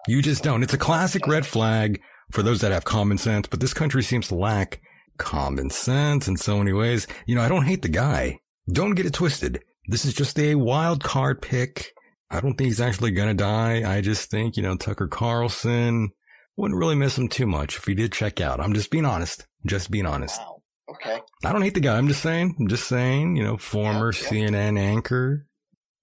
You 0.09 0.23
just 0.23 0.43
don't. 0.43 0.62
It's 0.62 0.75
a 0.75 0.79
classic 0.79 1.27
red 1.27 1.47
flag 1.47 2.01
for 2.31 2.43
those 2.43 2.61
that 2.61 2.73
have 2.73 2.85
common 2.85 3.19
sense, 3.19 3.47
but 3.48 3.61
this 3.61 3.74
country 3.74 4.02
seems 4.02 4.28
to 4.28 4.35
lack 4.35 4.81
common 5.19 5.70
sense 5.70 6.28
in 6.28 6.36
so 6.36 6.59
many 6.59 6.73
ways. 6.73 7.07
You 7.27 7.35
know, 7.35 7.43
I 7.43 7.48
don't 7.48 7.66
hate 7.66 7.82
the 7.82 7.89
guy. 7.89 8.39
Don't 8.73 8.94
get 8.94 9.07
it 9.07 9.12
twisted. 9.12 9.62
This 9.86 10.05
is 10.05 10.15
just 10.15 10.39
a 10.39 10.55
wild 10.55 11.02
card 11.02 11.43
pick. 11.43 11.93
I 12.31 12.40
don't 12.40 12.55
think 12.55 12.69
he's 12.69 12.81
actually 12.81 13.11
gonna 13.11 13.35
die. 13.35 13.82
I 13.90 14.01
just 14.01 14.31
think, 14.31 14.57
you 14.57 14.62
know, 14.62 14.77
Tucker 14.77 15.09
Carlson 15.09 16.11
wouldn't 16.57 16.78
really 16.78 16.94
miss 16.94 17.19
him 17.19 17.28
too 17.28 17.47
much 17.47 17.77
if 17.77 17.85
he 17.85 17.94
did 17.94 18.12
check 18.12 18.40
out. 18.40 18.61
I'm 18.61 18.74
just 18.74 18.90
being 18.90 19.05
honest. 19.05 19.47
Just 19.66 19.90
being 19.90 20.07
honest. 20.07 20.40
Wow. 20.40 20.62
Okay. 20.90 21.20
I 21.44 21.52
don't 21.52 21.62
hate 21.62 21.74
the 21.74 21.81
guy. 21.81 21.97
I'm 21.97 22.09
just 22.09 22.23
saying. 22.23 22.57
I'm 22.59 22.69
just 22.69 22.86
saying, 22.89 23.36
you 23.36 23.44
know, 23.44 23.57
former 23.57 24.12
Yeah, 24.12 24.28
CNN 24.28 24.78
anchor. 24.78 25.47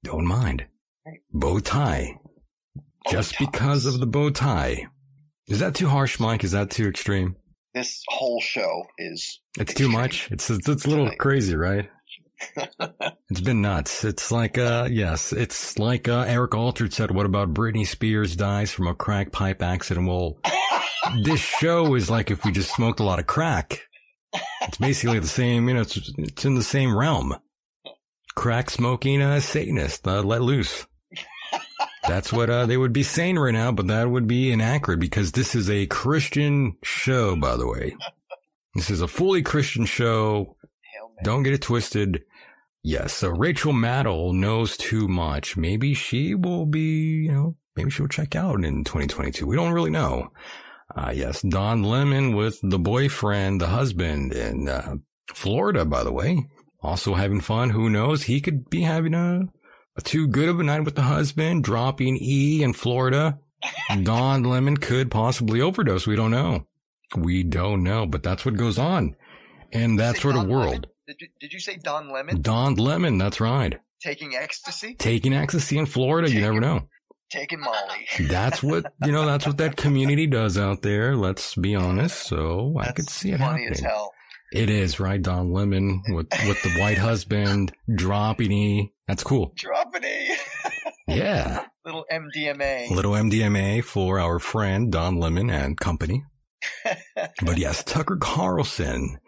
Don't 0.03 0.25
mind. 0.25 0.65
Bow 1.31 1.59
tie. 1.59 2.19
Just 3.09 3.35
ties. 3.35 3.47
because 3.47 3.85
of 3.85 3.99
the 3.99 4.07
bow 4.07 4.29
tie. 4.29 4.87
Is 5.47 5.59
that 5.59 5.75
too 5.75 5.87
harsh, 5.87 6.19
Mike? 6.19 6.43
Is 6.43 6.51
that 6.51 6.69
too 6.71 6.87
extreme? 6.87 7.35
This 7.73 8.03
whole 8.07 8.41
show 8.41 8.85
is 8.97 9.39
It's 9.57 9.73
too 9.73 9.89
much. 9.89 10.29
It's 10.31 10.49
it's, 10.49 10.67
it's 10.67 10.85
a 10.85 10.89
little 10.89 11.11
crazy, 11.17 11.55
right? 11.55 11.89
It's 13.29 13.41
been 13.41 13.61
nuts. 13.61 14.05
It's 14.05 14.31
like, 14.31 14.57
uh, 14.57 14.87
yes, 14.89 15.33
it's 15.33 15.77
like, 15.77 16.07
uh, 16.07 16.23
Eric 16.27 16.55
Altered 16.55 16.93
said, 16.93 17.11
what 17.11 17.25
about 17.25 17.53
Britney 17.53 17.85
Spears 17.85 18.37
dies 18.37 18.71
from 18.71 18.87
a 18.87 18.95
crack 18.95 19.33
pipe 19.33 19.61
accident? 19.61 20.07
Well, 20.07 20.37
this 21.23 21.41
show 21.41 21.93
is 21.95 22.09
like 22.09 22.31
if 22.31 22.45
we 22.45 22.53
just 22.53 22.73
smoked 22.73 23.01
a 23.01 23.03
lot 23.03 23.19
of 23.19 23.27
crack. 23.27 23.81
It's 24.61 24.77
basically 24.77 25.19
the 25.19 25.27
same, 25.27 25.67
you 25.67 25.73
know, 25.75 25.81
it's, 25.81 25.97
it's 26.17 26.45
in 26.45 26.55
the 26.55 26.63
same 26.63 26.97
realm. 26.97 27.35
Crack 28.35 28.69
smoking, 28.69 29.21
uh, 29.21 29.41
Satanist, 29.41 30.07
uh, 30.07 30.21
let 30.21 30.41
loose. 30.41 30.85
That's 32.07 32.31
what, 32.31 32.49
uh, 32.49 32.65
they 32.65 32.77
would 32.77 32.93
be 32.93 33.03
saying 33.03 33.37
right 33.37 33.53
now, 33.53 33.71
but 33.71 33.87
that 33.87 34.09
would 34.09 34.27
be 34.27 34.51
inaccurate 34.51 34.99
because 34.99 35.31
this 35.31 35.55
is 35.55 35.69
a 35.69 35.87
Christian 35.87 36.77
show, 36.83 37.35
by 37.35 37.57
the 37.57 37.67
way. 37.67 37.95
This 38.75 38.89
is 38.89 39.01
a 39.01 39.07
fully 39.07 39.41
Christian 39.41 39.85
show. 39.85 40.55
Don't 41.23 41.43
get 41.43 41.53
it 41.53 41.61
twisted. 41.61 42.23
Yes, 42.83 43.13
so 43.13 43.29
Rachel 43.29 43.73
Maddow 43.73 44.33
knows 44.33 44.77
too 44.77 45.07
much. 45.07 45.57
Maybe 45.57 45.93
she 45.93 46.35
will 46.35 46.65
be, 46.65 47.25
you 47.25 47.31
know, 47.31 47.55
maybe 47.75 47.89
she'll 47.89 48.07
check 48.07 48.35
out 48.35 48.63
in 48.63 48.83
2022. 48.83 49.45
We 49.45 49.55
don't 49.55 49.73
really 49.73 49.89
know. 49.89 50.29
Uh, 50.95 51.11
yes, 51.13 51.41
Don 51.41 51.83
Lemon 51.83 52.35
with 52.35 52.59
the 52.63 52.79
boyfriend, 52.79 53.59
the 53.59 53.67
husband 53.67 54.31
in 54.31 54.69
uh, 54.69 54.95
Florida, 55.33 55.83
by 55.85 56.03
the 56.03 56.13
way. 56.13 56.47
Also 56.81 57.15
having 57.15 57.41
fun. 57.41 57.71
Who 57.71 57.89
knows? 57.89 58.23
He 58.23 58.39
could 58.39 58.69
be 58.69 58.81
having 58.81 59.13
a, 59.13 59.41
a 59.41 59.47
too 60.03 60.27
good 60.27 60.49
of 60.49 60.59
a 60.59 60.63
night 60.63 60.83
with 60.83 60.95
the 60.95 61.01
husband, 61.03 61.63
dropping 61.63 62.17
E 62.21 62.61
in 62.63 62.73
Florida. 62.73 63.39
Don 64.03 64.43
Lemon 64.43 64.77
could 64.77 65.09
possibly 65.11 65.61
overdose. 65.61 66.05
We 66.07 66.15
don't 66.15 66.31
know. 66.31 66.65
We 67.15 67.43
don't 67.43 67.83
know, 67.83 68.05
but 68.05 68.21
that's 68.23 68.45
what 68.45 68.55
goes 68.57 68.77
on 68.77 69.15
in 69.71 69.95
that 69.97 70.17
sort 70.17 70.35
of 70.35 70.47
world. 70.47 70.87
Did 71.07 71.21
you, 71.21 71.27
did 71.39 71.53
you 71.53 71.59
say 71.59 71.77
Don 71.77 72.09
Lemon 72.11 72.41
Don 72.41 72.75
Lemon, 72.75 73.17
that's 73.17 73.39
right. 73.39 73.79
taking 74.01 74.35
ecstasy, 74.35 74.93
Taking 74.95 75.33
ecstasy 75.33 75.77
in 75.77 75.85
Florida, 75.85 76.29
you 76.29 76.41
never 76.41 76.59
know. 76.59 76.87
taking 77.31 77.61
Molly? 77.61 78.07
That's 78.27 78.61
what, 78.61 78.91
you 79.05 79.11
know, 79.13 79.25
that's 79.25 79.45
what 79.47 79.57
that 79.57 79.75
community 79.77 80.27
does 80.27 80.57
out 80.57 80.81
there. 80.81 81.15
Let's 81.15 81.55
be 81.55 81.75
honest. 81.75 82.27
So 82.27 82.75
I 82.79 82.91
could 82.91 83.09
see 83.09 83.31
it 83.31 83.37
funny 83.39 83.63
happening. 83.63 83.71
as 83.71 83.79
hell. 83.79 84.13
It 84.53 84.69
is, 84.69 84.99
right? 84.99 85.21
Don 85.21 85.51
Lemon 85.51 86.01
with, 86.09 86.27
with 86.47 86.61
the 86.63 86.75
white 86.79 86.97
husband 86.97 87.73
dropping 87.93 88.51
E. 88.51 88.93
That's 89.07 89.23
cool. 89.23 89.51
Dropping 89.55 90.03
a 90.05 90.37
Yeah. 91.07 91.65
little 91.85 92.05
MDMA. 92.11 92.89
Little 92.91 93.11
MDMA 93.13 93.83
for 93.83 94.19
our 94.19 94.39
friend 94.39 94.91
Don 94.91 95.17
Lemon 95.19 95.49
and 95.49 95.77
company. 95.77 96.23
But 97.43 97.57
yes, 97.57 97.83
Tucker 97.83 98.17
Carlson, 98.17 99.19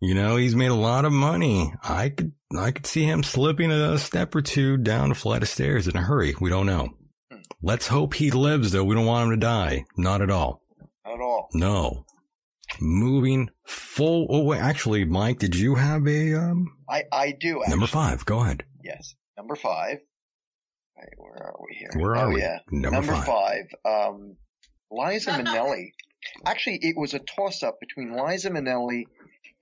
you 0.00 0.14
know, 0.14 0.36
he's 0.36 0.54
made 0.54 0.70
a 0.70 0.74
lot 0.74 1.04
of 1.04 1.12
money. 1.12 1.72
I 1.82 2.10
could, 2.10 2.32
I 2.56 2.70
could 2.70 2.86
see 2.86 3.04
him 3.04 3.22
slipping 3.22 3.70
a 3.72 3.98
step 3.98 4.34
or 4.34 4.42
two 4.42 4.76
down 4.76 5.10
a 5.10 5.14
flight 5.14 5.42
of 5.42 5.48
stairs 5.48 5.88
in 5.88 5.96
a 5.96 6.02
hurry. 6.02 6.34
We 6.40 6.48
don't 6.50 6.66
know. 6.66 6.90
Hmm. 7.30 7.38
Let's 7.62 7.88
hope 7.88 8.14
he 8.14 8.30
lives 8.30 8.72
though. 8.72 8.84
We 8.84 8.94
don't 8.94 9.06
want 9.06 9.24
him 9.24 9.30
to 9.30 9.36
die. 9.44 9.84
Not 9.96 10.22
at 10.22 10.30
all. 10.30 10.62
Not 11.04 11.14
at 11.14 11.20
all. 11.20 11.48
No. 11.54 12.04
Moving 12.80 13.50
full. 13.64 14.26
Oh, 14.28 14.42
wait, 14.44 14.60
actually, 14.60 15.04
Mike, 15.04 15.38
did 15.38 15.56
you 15.56 15.76
have 15.76 16.06
a, 16.06 16.34
um, 16.34 16.76
I, 16.88 17.04
I 17.12 17.32
do. 17.38 17.60
Actually. 17.60 17.70
number 17.70 17.86
five? 17.86 18.24
Go 18.24 18.40
ahead. 18.40 18.64
Yes. 18.82 19.14
Number 19.36 19.56
five. 19.56 19.98
Right, 20.96 21.08
where 21.18 21.34
are 21.34 21.56
we 21.60 21.76
here? 21.76 21.90
Where 21.96 22.16
are 22.16 22.28
oh, 22.28 22.34
we? 22.34 22.40
Yeah. 22.40 22.58
Number, 22.70 23.12
five. 23.12 23.26
five. 23.26 23.64
Um, 23.84 24.36
Liza 24.90 25.30
Minnelli. 25.38 25.92
Actually, 26.44 26.78
it 26.82 26.96
was 26.96 27.14
a 27.14 27.18
toss 27.18 27.62
up 27.62 27.78
between 27.80 28.16
Liza 28.16 28.50
Minnelli 28.50 29.04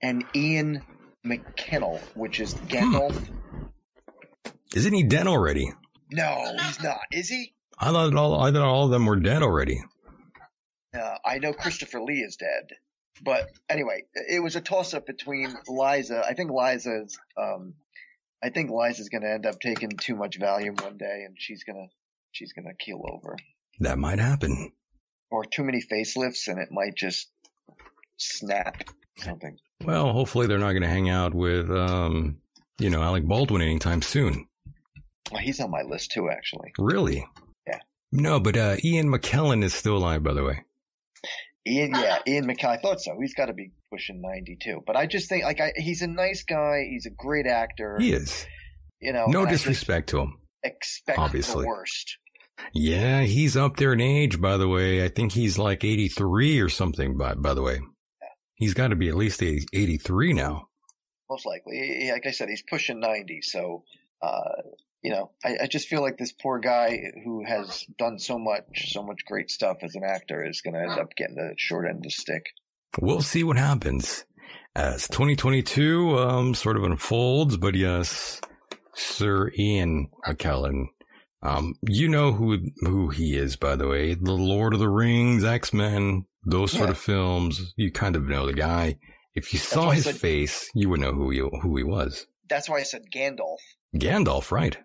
and 0.01 0.23
Ian 0.35 0.81
McKellen, 1.25 1.99
which 2.15 2.39
is 2.39 2.53
Gandalf. 2.53 3.29
Isn't 4.73 4.93
he 4.93 5.03
dead 5.03 5.27
already? 5.27 5.71
No, 6.11 6.55
he's 6.61 6.81
not. 6.81 6.99
Is 7.11 7.29
he? 7.29 7.53
I 7.77 7.91
thought 7.91 8.15
all, 8.15 8.39
I 8.41 8.51
thought 8.51 8.61
all 8.61 8.85
of 8.85 8.91
them 8.91 9.05
were 9.05 9.15
dead 9.15 9.41
already. 9.41 9.81
Uh, 10.93 11.15
I 11.25 11.39
know 11.39 11.53
Christopher 11.53 12.01
Lee 12.01 12.19
is 12.19 12.37
dead. 12.37 12.77
But 13.23 13.49
anyway, 13.69 14.03
it 14.13 14.43
was 14.43 14.55
a 14.55 14.61
toss 14.61 14.93
up 14.93 15.05
between 15.05 15.55
Liza. 15.67 16.23
I 16.25 16.33
think 16.33 16.51
Liza's, 16.51 17.17
um, 17.37 17.73
I 18.43 18.49
think 18.49 18.69
Liza's 18.69 19.09
going 19.09 19.23
to 19.23 19.31
end 19.31 19.45
up 19.45 19.59
taking 19.59 19.91
too 19.91 20.15
much 20.15 20.39
Valium 20.39 20.81
one 20.81 20.97
day 20.97 21.23
and 21.25 21.35
she's 21.37 21.63
going 21.63 21.87
to, 21.87 21.95
she's 22.31 22.53
going 22.53 22.65
to 22.65 22.73
keel 22.75 23.01
over. 23.07 23.37
That 23.79 23.97
might 23.97 24.19
happen. 24.19 24.71
Or 25.31 25.43
too 25.43 25.63
many 25.63 25.81
facelifts 25.81 26.47
and 26.47 26.59
it 26.59 26.69
might 26.71 26.95
just 26.95 27.29
snap 28.17 28.83
something. 29.17 29.57
Well, 29.83 30.11
hopefully 30.11 30.47
they're 30.47 30.57
not 30.57 30.71
going 30.71 30.83
to 30.83 30.87
hang 30.89 31.09
out 31.09 31.33
with, 31.33 31.69
um, 31.71 32.37
you 32.79 32.89
know, 32.89 33.01
Alec 33.01 33.25
Baldwin 33.25 33.61
anytime 33.61 34.01
soon. 34.01 34.47
Well, 35.31 35.41
he's 35.41 35.59
on 35.59 35.71
my 35.71 35.81
list 35.81 36.11
too, 36.11 36.29
actually. 36.29 36.73
Really? 36.77 37.25
Yeah. 37.67 37.79
No, 38.11 38.39
but 38.39 38.57
uh, 38.57 38.75
Ian 38.83 39.07
McKellen 39.07 39.63
is 39.63 39.73
still 39.73 39.97
alive, 39.97 40.21
by 40.21 40.33
the 40.33 40.43
way. 40.43 40.63
Ian, 41.67 41.91
yeah, 41.95 42.19
Ian 42.27 42.45
McKay. 42.45 42.65
I 42.65 42.77
thought 42.77 43.01
so. 43.01 43.17
He's 43.19 43.33
got 43.33 43.47
to 43.47 43.53
be 43.53 43.71
pushing 43.91 44.21
92. 44.21 44.81
But 44.85 44.95
I 44.95 45.07
just 45.07 45.29
think, 45.29 45.43
like, 45.43 45.59
I, 45.59 45.73
he's 45.75 46.01
a 46.01 46.07
nice 46.07 46.43
guy. 46.43 46.83
He's 46.89 47.05
a 47.07 47.09
great 47.09 47.47
actor. 47.47 47.97
He 47.99 48.11
is. 48.13 48.45
You 48.99 49.13
know, 49.13 49.25
No 49.27 49.39
and 49.39 49.47
I 49.47 49.51
just 49.51 49.63
disrespect 49.63 50.09
to 50.09 50.19
him. 50.19 50.39
Expect 50.63 51.17
Obviously. 51.19 51.63
the 51.63 51.67
worst. 51.67 52.17
Yeah, 52.73 53.21
he's 53.21 53.57
up 53.57 53.77
there 53.77 53.93
in 53.93 54.01
age, 54.01 54.39
by 54.39 54.57
the 54.57 54.67
way. 54.67 55.03
I 55.03 55.09
think 55.09 55.31
he's 55.33 55.57
like 55.57 55.83
83 55.83 56.59
or 56.59 56.69
something, 56.69 57.17
by, 57.17 57.33
by 57.33 57.53
the 57.53 57.61
way. 57.61 57.79
He's 58.55 58.73
got 58.73 58.89
to 58.89 58.95
be 58.95 59.09
at 59.09 59.15
least 59.15 59.43
80, 59.43 59.65
83 59.73 60.33
now. 60.33 60.67
Most 61.29 61.45
likely. 61.45 62.09
Like 62.11 62.25
I 62.25 62.31
said, 62.31 62.47
he's 62.49 62.63
pushing 62.69 62.99
90. 62.99 63.41
So, 63.41 63.83
uh, 64.21 64.61
you 65.05 65.11
know, 65.11 65.31
I, 65.43 65.57
I 65.63 65.67
just 65.67 65.87
feel 65.87 66.01
like 66.01 66.17
this 66.17 66.31
poor 66.31 66.59
guy 66.59 66.97
who 67.23 67.43
has 67.45 67.85
done 67.97 68.17
so 68.19 68.39
much, 68.39 68.91
so 68.91 69.03
much 69.03 69.19
great 69.27 69.49
stuff 69.51 69.77
as 69.83 69.93
an 69.95 70.03
actor 70.03 70.43
is 70.43 70.61
going 70.61 70.73
to 70.73 70.81
end 70.81 70.99
up 70.99 71.15
getting 71.15 71.35
the 71.35 71.53
short 71.57 71.85
end 71.87 71.97
of 71.97 72.03
the 72.03 72.09
stick. 72.09 72.43
We'll 72.99 73.21
see 73.21 73.43
what 73.43 73.57
happens 73.57 74.25
as 74.75 75.07
2022 75.09 76.17
um, 76.17 76.55
sort 76.55 76.77
of 76.77 76.83
unfolds. 76.83 77.57
But 77.57 77.75
yes, 77.75 78.41
Sir 78.95 79.51
Ian 79.57 80.07
McKellen. 80.27 80.85
Um, 81.43 81.75
you 81.87 82.07
know 82.07 82.31
who 82.31 82.57
who 82.81 83.09
he 83.09 83.35
is, 83.35 83.55
by 83.55 83.75
the 83.75 83.87
way. 83.87 84.15
The 84.15 84.31
Lord 84.33 84.73
of 84.73 84.79
the 84.79 84.89
Rings, 84.89 85.43
X 85.43 85.73
Men, 85.73 86.25
those 86.43 86.71
sort 86.71 86.85
Yeah. 86.85 86.91
of 86.91 86.97
films. 86.97 87.73
You 87.77 87.91
kind 87.91 88.15
of 88.15 88.23
know 88.23 88.47
the 88.47 88.53
guy. 88.53 88.97
If 89.35 89.53
you 89.53 89.59
saw 89.59 89.91
his 89.91 90.05
said- 90.05 90.15
face, 90.15 90.69
you 90.73 90.89
would 90.89 91.01
know 91.01 91.11
who 91.11 91.29
he 91.29 91.39
who 91.39 91.77
he 91.77 91.83
was. 91.83 92.25
That's 92.49 92.69
why 92.69 92.77
I 92.79 92.83
said 92.83 93.03
Gandalf. 93.13 93.57
Gandalf, 93.95 94.51
right? 94.51 94.77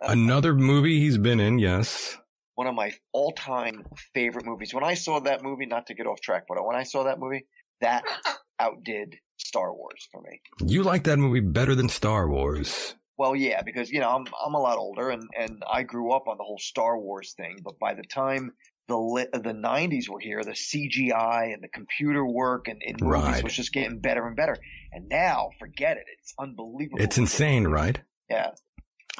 Another 0.00 0.54
movie 0.54 0.98
he's 0.98 1.18
been 1.18 1.40
in, 1.40 1.58
yes. 1.58 2.18
One 2.54 2.66
of 2.66 2.74
my 2.74 2.92
all-time 3.12 3.84
favorite 4.14 4.44
movies. 4.44 4.74
When 4.74 4.84
I 4.84 4.94
saw 4.94 5.20
that 5.20 5.42
movie, 5.42 5.66
not 5.66 5.86
to 5.86 5.94
get 5.94 6.06
off 6.06 6.20
track, 6.20 6.44
but 6.48 6.64
when 6.64 6.76
I 6.76 6.82
saw 6.82 7.04
that 7.04 7.18
movie, 7.18 7.46
that 7.80 8.04
outdid 8.60 9.16
Star 9.38 9.74
Wars 9.74 10.08
for 10.10 10.20
me. 10.22 10.40
You 10.66 10.82
like 10.82 11.04
that 11.04 11.18
movie 11.18 11.40
better 11.40 11.74
than 11.74 11.88
Star 11.88 12.28
Wars. 12.28 12.94
Well, 13.18 13.36
yeah, 13.36 13.62
because 13.62 13.90
you 13.90 14.00
know 14.00 14.10
I'm 14.10 14.24
I'm 14.44 14.54
a 14.54 14.60
lot 14.60 14.78
older, 14.78 15.10
and 15.10 15.22
and 15.38 15.62
I 15.70 15.82
grew 15.82 16.12
up 16.12 16.26
on 16.26 16.38
the 16.38 16.44
whole 16.44 16.58
Star 16.58 16.98
Wars 16.98 17.34
thing. 17.36 17.58
But 17.62 17.78
by 17.78 17.94
the 17.94 18.02
time 18.02 18.52
the 18.88 18.96
lit, 18.96 19.30
the 19.32 19.38
'90s 19.38 20.08
were 20.08 20.20
here, 20.20 20.42
the 20.42 20.52
CGI 20.52 21.52
and 21.52 21.62
the 21.62 21.68
computer 21.68 22.26
work 22.26 22.68
and 22.68 22.82
in 22.82 22.96
movies 23.00 23.22
Right. 23.24 23.44
was 23.44 23.54
just 23.54 23.72
getting 23.72 24.00
better 24.00 24.26
and 24.26 24.36
better. 24.36 24.56
And 24.92 25.08
now, 25.08 25.50
forget 25.58 25.96
it. 25.96 26.04
It's 26.18 26.34
unbelievable. 26.38 27.00
It's 27.00 27.16
insane, 27.18 27.64
right? 27.68 28.00
Yeah. 28.28 28.50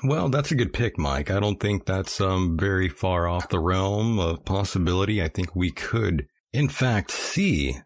Well, 0.05 0.29
that's 0.31 0.51
a 0.51 0.57
good 0.57 0.73
pick, 0.73 0.99
Mike. 0.99 1.31
I 1.31 1.39
don't 1.39 1.61
think 1.61 1.87
that's 1.87 2.21
um 2.21 2.57
very 2.59 2.89
far 2.89 3.29
off 3.29 3.49
the 3.49 3.61
realm 3.61 4.19
of 4.19 4.45
possibility. 4.45 5.23
I 5.23 5.29
think 5.29 5.55
we 5.55 5.71
could, 5.71 6.27
in 6.53 6.69
fact, 6.69 7.11
see 7.13 7.77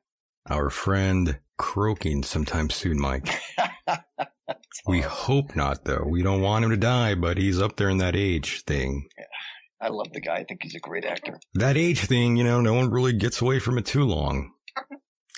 our 0.49 0.71
friend 0.71 1.39
croaking 1.59 2.23
sometime 2.23 2.71
soon, 2.71 2.99
Mike. 3.01 3.29
we 4.87 5.01
hope 5.01 5.57
not, 5.57 5.85
though. 5.85 6.05
We 6.09 6.23
don't 6.23 6.41
want 6.43 6.65
him 6.65 6.71
to 6.71 6.77
die, 6.77 7.15
but 7.15 7.39
he's 7.39 7.61
up 7.61 7.77
there 7.77 7.89
in 7.91 7.99
that 7.99 8.15
age 8.17 8.63
thing. 8.63 9.09
I 9.81 9.89
love 9.89 10.13
the 10.13 10.21
guy. 10.21 10.37
I 10.37 10.45
think 10.45 10.63
he's 10.63 10.75
a 10.75 10.81
great 10.81 11.05
actor. 11.05 11.39
That 11.55 11.77
age 11.77 12.01
thing, 12.01 12.37
you 12.37 12.45
know, 12.45 12.61
no 12.61 12.73
one 12.73 12.91
really 12.91 13.13
gets 13.13 13.41
away 13.41 13.59
from 13.59 13.79
it 13.79 13.87
too 13.87 14.05
long. 14.05 14.53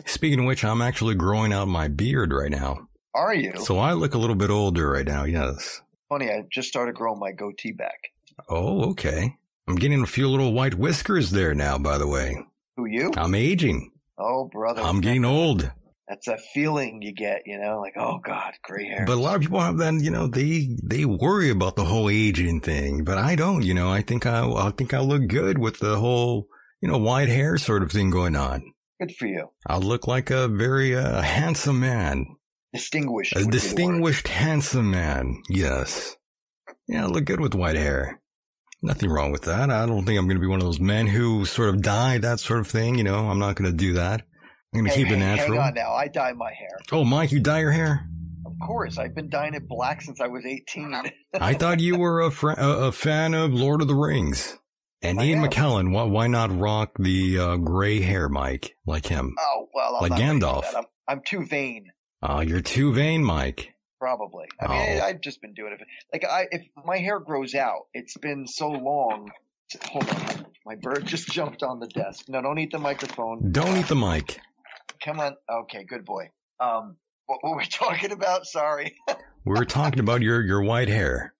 Speaking 0.06 0.40
of 0.40 0.46
which, 0.46 0.64
I'm 0.64 0.80
actually 0.80 1.16
growing 1.16 1.52
out 1.52 1.66
my 1.66 1.88
beard 1.88 2.32
right 2.32 2.50
now. 2.50 2.88
Are 3.14 3.34
you? 3.34 3.52
So 3.56 3.78
I 3.78 3.94
look 3.94 4.14
a 4.14 4.18
little 4.18 4.36
bit 4.36 4.50
older 4.50 4.90
right 4.90 5.06
now, 5.06 5.24
yes. 5.24 5.80
Funny, 6.08 6.30
I 6.30 6.44
just 6.50 6.68
started 6.68 6.94
growing 6.94 7.18
my 7.18 7.32
goatee 7.32 7.72
back. 7.72 7.98
Oh, 8.48 8.90
okay. 8.90 9.36
I'm 9.66 9.74
getting 9.74 10.02
a 10.02 10.06
few 10.06 10.28
little 10.28 10.52
white 10.52 10.74
whiskers 10.74 11.30
there 11.30 11.52
now, 11.52 11.76
by 11.78 11.98
the 11.98 12.06
way. 12.06 12.38
Who 12.76 12.86
you? 12.86 13.12
I'm 13.16 13.34
aging. 13.34 13.90
Oh, 14.16 14.44
brother. 14.44 14.82
I'm 14.82 15.00
getting 15.00 15.24
old. 15.24 15.70
That's 16.08 16.26
a 16.26 16.38
feeling 16.54 17.00
you 17.02 17.12
get, 17.12 17.42
you 17.44 17.58
know, 17.60 17.80
like 17.80 17.94
oh 17.98 18.18
god, 18.24 18.54
gray 18.62 18.86
hair. 18.86 19.04
But 19.06 19.18
a 19.18 19.20
lot 19.20 19.36
of 19.36 19.42
people 19.42 19.60
have 19.60 19.76
that, 19.78 19.94
you 20.00 20.10
know, 20.10 20.26
they 20.26 20.68
they 20.82 21.04
worry 21.04 21.50
about 21.50 21.76
the 21.76 21.84
whole 21.84 22.08
aging 22.08 22.60
thing, 22.62 23.04
but 23.04 23.18
I 23.18 23.36
don't, 23.36 23.62
you 23.62 23.74
know. 23.74 23.90
I 23.90 24.00
think 24.02 24.24
I 24.24 24.48
I 24.48 24.70
think 24.70 24.94
I 24.94 25.00
look 25.00 25.26
good 25.28 25.58
with 25.58 25.78
the 25.80 25.98
whole, 25.98 26.46
you 26.80 26.88
know, 26.88 26.96
white 26.98 27.28
hair 27.28 27.58
sort 27.58 27.82
of 27.82 27.92
thing 27.92 28.08
going 28.10 28.36
on. 28.36 28.62
Good 29.00 29.14
for 29.16 29.26
you. 29.26 29.48
I 29.66 29.76
look 29.76 30.06
like 30.06 30.30
a 30.30 30.48
very 30.48 30.96
uh, 30.96 31.20
handsome 31.20 31.78
man, 31.80 32.24
Distinguished. 32.72 33.36
a 33.36 33.40
would 33.40 33.50
be 33.50 33.58
the 33.58 33.64
word. 33.66 33.74
distinguished 33.74 34.28
handsome 34.28 34.90
man. 34.90 35.42
Yes. 35.50 36.16
Yeah, 36.88 37.04
I 37.04 37.08
look 37.08 37.26
good 37.26 37.40
with 37.40 37.54
white 37.54 37.76
hair. 37.76 38.20
Nothing 38.82 39.10
wrong 39.10 39.30
with 39.30 39.42
that. 39.42 39.70
I 39.70 39.86
don't 39.86 40.06
think 40.06 40.18
I'm 40.18 40.26
going 40.26 40.36
to 40.36 40.40
be 40.40 40.46
one 40.46 40.60
of 40.60 40.64
those 40.64 40.80
men 40.80 41.06
who 41.06 41.44
sort 41.44 41.68
of 41.68 41.82
die, 41.82 42.18
that 42.18 42.40
sort 42.40 42.60
of 42.60 42.66
thing. 42.68 42.96
You 42.96 43.04
know, 43.04 43.28
I'm 43.28 43.38
not 43.38 43.56
going 43.56 43.70
to 43.70 43.76
do 43.76 43.92
that. 43.94 44.22
I'm 44.74 44.80
going 44.80 44.90
to 44.90 44.96
Hey, 44.96 45.04
keep 45.04 45.12
it 45.12 45.16
natural. 45.18 45.58
Hang 45.58 45.68
on 45.68 45.74
now. 45.74 45.92
I 45.92 46.08
dye 46.08 46.32
my 46.32 46.52
hair. 46.52 46.78
Oh, 46.92 47.04
Mike, 47.04 47.32
you 47.32 47.40
dye 47.40 47.60
your 47.60 47.70
hair? 47.72 48.06
Of 48.44 48.52
course. 48.66 48.98
I've 48.98 49.14
been 49.14 49.30
dyeing 49.30 49.54
it 49.54 49.66
black 49.68 50.02
since 50.02 50.20
I 50.20 50.26
was 50.26 50.44
18. 50.44 50.94
I 51.40 51.54
thought 51.54 51.80
you 51.80 51.96
were 51.98 52.20
a, 52.22 52.30
fr- 52.30 52.50
a, 52.50 52.68
a 52.86 52.92
fan 52.92 53.34
of 53.34 53.52
Lord 53.54 53.80
of 53.82 53.88
the 53.88 53.94
Rings. 53.94 54.58
And 55.00 55.20
I 55.20 55.24
Ian 55.26 55.44
am. 55.44 55.50
McKellen, 55.50 55.92
why, 55.92 56.02
why 56.04 56.26
not 56.26 56.58
rock 56.58 56.96
the 56.98 57.38
uh, 57.38 57.56
gray 57.56 58.00
hair, 58.00 58.28
Mike, 58.28 58.74
like 58.84 59.06
him? 59.06 59.34
oh, 59.38 59.68
well, 59.72 59.96
I'm 59.96 60.02
Like 60.02 60.10
not 60.10 60.20
Gandalf. 60.20 60.62
that. 60.62 60.76
I'm, 60.76 60.84
I'm 61.06 61.20
too 61.24 61.46
vain. 61.46 61.86
Oh, 62.22 62.40
you're 62.40 62.60
too 62.60 62.92
vain, 62.92 63.22
Mike. 63.24 63.72
Probably. 64.00 64.46
I 64.60 64.68
mean, 64.68 65.00
Oh. 65.00 65.04
I've 65.04 65.20
just 65.20 65.40
been 65.40 65.54
doing 65.54 65.72
it. 65.72 65.80
Like, 66.12 66.24
I, 66.24 66.46
if 66.50 66.62
my 66.84 66.98
hair 66.98 67.20
grows 67.20 67.54
out, 67.54 67.86
it's 67.94 68.16
been 68.16 68.46
so 68.46 68.68
long. 68.68 69.30
Hold 69.84 70.08
on. 70.10 70.46
My 70.66 70.74
bird 70.74 71.06
just 71.06 71.28
jumped 71.28 71.62
on 71.62 71.78
the 71.80 71.86
desk. 71.88 72.24
No, 72.28 72.42
don't 72.42 72.58
eat 72.58 72.72
the 72.72 72.78
microphone. 72.78 73.52
Don't 73.52 73.76
eat 73.76 73.86
the 73.86 73.96
mic. 73.96 74.38
Come 75.02 75.20
on. 75.20 75.34
Okay, 75.50 75.84
good 75.84 76.04
boy. 76.04 76.30
Um, 76.60 76.96
what 77.26 77.40
were 77.42 77.56
we 77.56 77.66
talking 77.70 78.12
about? 78.12 78.46
Sorry. 78.46 78.94
We 79.44 79.54
were 79.54 79.64
talking 79.64 80.00
about 80.00 80.20
your, 80.20 80.42
your 80.42 80.60
white 80.62 80.88
hair. 80.88 81.32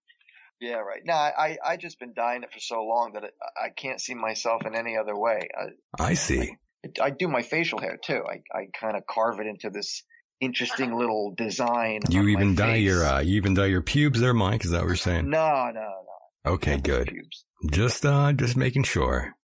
yeah, 0.59 0.77
right. 0.77 1.01
No, 1.05 1.13
I, 1.13 1.57
I 1.63 1.77
just 1.77 1.99
been 1.99 2.13
dying 2.15 2.41
it 2.41 2.51
for 2.51 2.59
so 2.59 2.81
long 2.83 3.11
that 3.13 3.23
it, 3.23 3.33
I 3.55 3.69
can't 3.69 4.01
see 4.01 4.15
myself 4.15 4.65
in 4.65 4.73
any 4.75 4.97
other 4.97 5.15
way. 5.15 5.47
I, 5.55 6.03
I 6.03 6.13
see. 6.15 6.57
I 6.99 7.11
do 7.11 7.27
my 7.27 7.43
facial 7.43 7.79
hair 7.79 7.99
too. 8.03 8.23
I, 8.27 8.41
I 8.57 8.67
kind 8.79 8.97
of 8.97 9.03
carve 9.05 9.39
it 9.39 9.45
into 9.45 9.69
this 9.69 10.01
interesting 10.41 10.97
little 10.97 11.35
design. 11.37 11.99
You 12.09 12.27
even 12.29 12.55
dye 12.55 12.75
face. 12.75 12.85
your, 12.85 13.05
uh, 13.05 13.19
you 13.19 13.35
even 13.35 13.53
dye 13.53 13.65
your 13.67 13.83
pubes 13.83 14.19
there, 14.21 14.33
Mike. 14.33 14.65
Is 14.65 14.71
that 14.71 14.79
what 14.81 14.87
you're 14.87 14.95
saying? 14.95 15.29
No, 15.29 15.69
no, 15.71 15.81
no. 16.45 16.51
Okay, 16.53 16.77
good. 16.77 17.09
Pubes. 17.09 17.45
Just, 17.69 18.05
uh, 18.07 18.33
just 18.33 18.57
making 18.57 18.83
sure. 18.83 19.35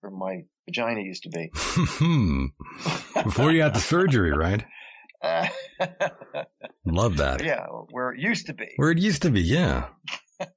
Where 0.00 0.10
my 0.10 0.42
vagina 0.66 1.00
used 1.02 1.24
to 1.24 1.28
be. 1.30 1.50
Hmm. 2.00 2.46
Before 3.22 3.52
you 3.52 3.62
had 3.62 3.74
the 3.74 3.80
surgery, 3.80 4.32
right? 4.32 4.64
Uh, 5.22 5.46
Love 6.86 7.18
that. 7.18 7.44
yeah, 7.44 7.66
where 7.90 8.12
it 8.12 8.20
used 8.20 8.46
to 8.46 8.54
be. 8.54 8.68
Where 8.76 8.90
it 8.90 8.98
used 8.98 9.22
to 9.22 9.30
be, 9.30 9.42
yeah. 9.42 9.88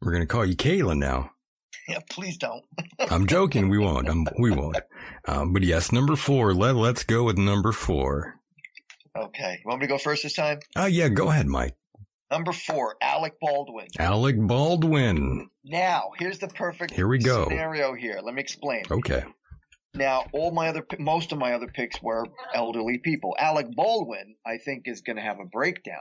We're 0.00 0.12
gonna 0.12 0.26
call 0.26 0.46
you 0.46 0.54
Caitlin 0.56 0.98
now. 0.98 1.30
Yeah, 1.88 1.98
please 2.08 2.36
don't. 2.36 2.62
I'm 3.10 3.26
joking. 3.26 3.68
We 3.68 3.78
won't. 3.78 4.08
I'm, 4.08 4.24
we 4.38 4.52
won't. 4.52 4.78
Um, 5.26 5.52
but 5.52 5.62
yes, 5.64 5.90
number 5.90 6.14
four. 6.14 6.54
Let 6.54 6.76
Let's 6.76 7.02
go 7.02 7.24
with 7.24 7.36
number 7.36 7.72
four. 7.72 8.36
Okay, 9.18 9.58
you 9.58 9.68
want 9.68 9.80
me 9.80 9.86
to 9.88 9.92
go 9.92 9.98
first 9.98 10.22
this 10.22 10.34
time? 10.34 10.60
Oh 10.76 10.86
yeah, 10.86 11.08
go 11.08 11.28
ahead, 11.30 11.48
Mike. 11.48 11.74
Number 12.30 12.52
four, 12.52 12.96
Alec 13.02 13.40
Baldwin. 13.40 13.88
Alec 13.98 14.36
Baldwin. 14.38 15.50
Now, 15.64 16.10
here's 16.18 16.38
the 16.38 16.48
perfect 16.48 16.94
Here 16.94 17.08
we 17.08 17.18
go. 17.18 17.44
scenario 17.44 17.94
here. 17.94 18.20
Let 18.22 18.34
me 18.34 18.40
explain. 18.40 18.84
Okay. 18.90 19.24
Now, 19.94 20.26
all 20.32 20.52
my 20.52 20.68
other, 20.68 20.86
most 21.00 21.32
of 21.32 21.38
my 21.38 21.54
other 21.54 21.66
picks 21.66 22.00
were 22.00 22.24
elderly 22.54 22.98
people. 22.98 23.34
Alec 23.38 23.74
Baldwin, 23.74 24.36
I 24.46 24.58
think, 24.58 24.84
is 24.86 25.00
going 25.00 25.16
to 25.16 25.22
have 25.22 25.40
a 25.40 25.44
breakdown. 25.44 25.98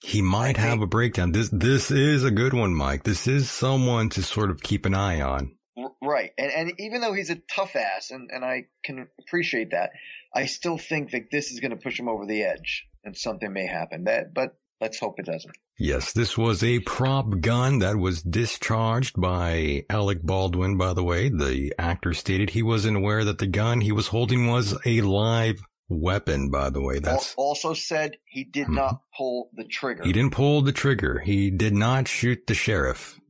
He 0.00 0.22
might 0.22 0.56
have 0.56 0.82
a 0.82 0.86
breakdown. 0.86 1.32
This 1.32 1.48
this 1.48 1.90
is 1.90 2.22
a 2.22 2.30
good 2.30 2.52
one, 2.52 2.74
Mike. 2.74 3.02
This 3.02 3.26
is 3.26 3.50
someone 3.50 4.08
to 4.10 4.22
sort 4.22 4.50
of 4.50 4.62
keep 4.62 4.86
an 4.86 4.94
eye 4.94 5.20
on. 5.20 5.56
Right. 6.00 6.30
And, 6.38 6.52
and 6.52 6.72
even 6.78 7.00
though 7.00 7.12
he's 7.12 7.30
a 7.30 7.40
tough 7.52 7.74
ass, 7.74 8.10
and, 8.10 8.30
and 8.30 8.44
I 8.44 8.66
can 8.84 9.08
appreciate 9.18 9.72
that, 9.72 9.90
I 10.34 10.46
still 10.46 10.78
think 10.78 11.10
that 11.10 11.30
this 11.32 11.50
is 11.50 11.60
going 11.60 11.72
to 11.72 11.76
push 11.76 11.98
him 11.98 12.08
over 12.08 12.26
the 12.26 12.44
edge 12.44 12.86
and 13.04 13.16
something 13.16 13.52
may 13.52 13.66
happen. 13.66 14.04
That, 14.04 14.32
but 14.32 14.56
let's 14.80 14.98
hope 14.98 15.18
it 15.18 15.26
doesn't. 15.26 15.56
Yes, 15.78 16.12
this 16.12 16.36
was 16.36 16.62
a 16.62 16.80
prop 16.80 17.40
gun 17.40 17.80
that 17.80 17.96
was 17.96 18.22
discharged 18.22 19.20
by 19.20 19.84
Alec 19.90 20.22
Baldwin, 20.22 20.76
by 20.76 20.92
the 20.92 21.04
way. 21.04 21.28
The 21.28 21.74
actor 21.78 22.14
stated 22.14 22.50
he 22.50 22.62
wasn't 22.62 22.96
aware 22.96 23.24
that 23.24 23.38
the 23.38 23.46
gun 23.46 23.80
he 23.80 23.92
was 23.92 24.08
holding 24.08 24.46
was 24.46 24.76
a 24.84 25.00
live 25.02 25.60
weapon, 25.88 26.50
by 26.50 26.70
the 26.70 26.80
way. 26.80 26.98
That's, 26.98 27.34
also 27.36 27.74
said 27.74 28.16
he 28.24 28.44
did 28.44 28.66
hmm. 28.66 28.74
not 28.74 29.00
pull 29.16 29.50
the 29.54 29.64
trigger. 29.64 30.04
he 30.04 30.12
didn't 30.12 30.32
pull 30.32 30.62
the 30.62 30.72
trigger. 30.72 31.20
He 31.20 31.50
did 31.50 31.74
not 31.74 32.08
shoot 32.08 32.46
the 32.46 32.54
sheriff. 32.54 33.20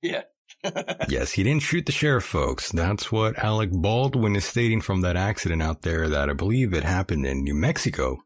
Yeah. 0.00 0.22
Yes, 1.08 1.32
he 1.32 1.42
didn't 1.42 1.62
shoot 1.62 1.86
the 1.86 1.92
sheriff, 1.92 2.24
folks. 2.24 2.70
That's 2.70 3.10
what 3.10 3.36
Alec 3.36 3.70
Baldwin 3.72 4.36
is 4.36 4.44
stating 4.44 4.80
from 4.80 5.00
that 5.00 5.16
accident 5.16 5.60
out 5.60 5.82
there 5.82 6.08
that 6.08 6.30
I 6.30 6.34
believe 6.34 6.72
it 6.72 6.84
happened 6.84 7.26
in 7.26 7.42
New 7.42 7.54
Mexico. 7.54 8.18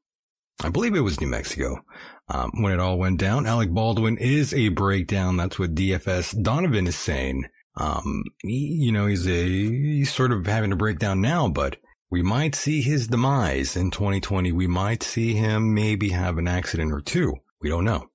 I 0.63 0.69
believe 0.69 0.95
it 0.95 1.01
was 1.01 1.19
New 1.19 1.29
Mexico. 1.29 1.83
Um, 2.29 2.51
when 2.61 2.73
it 2.73 2.81
all 2.81 2.99
went 2.99 3.21
down, 3.21 3.47
Alec 3.47 3.71
Baldwin 3.71 4.19
is 4.19 4.53
a 4.53 4.69
breakdown. 4.71 5.37
That's 5.37 5.59
what 5.59 5.75
DFS 5.75 6.43
Donovan 6.43 6.87
is 6.89 6.97
saying. 6.97 7.45
Um, 7.77 8.25
he- 8.43 8.79
you 8.81 8.91
know, 8.93 9.07
he's 9.07 9.27
a, 9.29 9.45
he's 9.49 10.13
sort 10.13 10.33
of 10.33 10.47
having 10.47 10.73
a 10.73 10.77
breakdown 10.77 11.21
now, 11.21 11.49
but 11.49 11.77
we 12.11 12.23
might 12.23 12.55
see 12.55 12.83
his 12.83 13.07
demise 13.07 13.77
in 13.77 13.91
2020. 13.91 14.51
We 14.53 14.67
might 14.67 15.03
see 15.03 15.35
him 15.35 15.75
maybe 15.75 16.09
have 16.11 16.39
an 16.39 16.49
accident 16.49 16.93
or 16.93 17.01
two. 17.01 17.35
We 17.61 17.69
don't 17.69 17.85
know. 17.85 18.11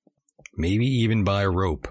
Maybe 0.58 0.86
even 0.86 1.24
by 1.24 1.44
a 1.44 1.50
rope. 1.50 1.88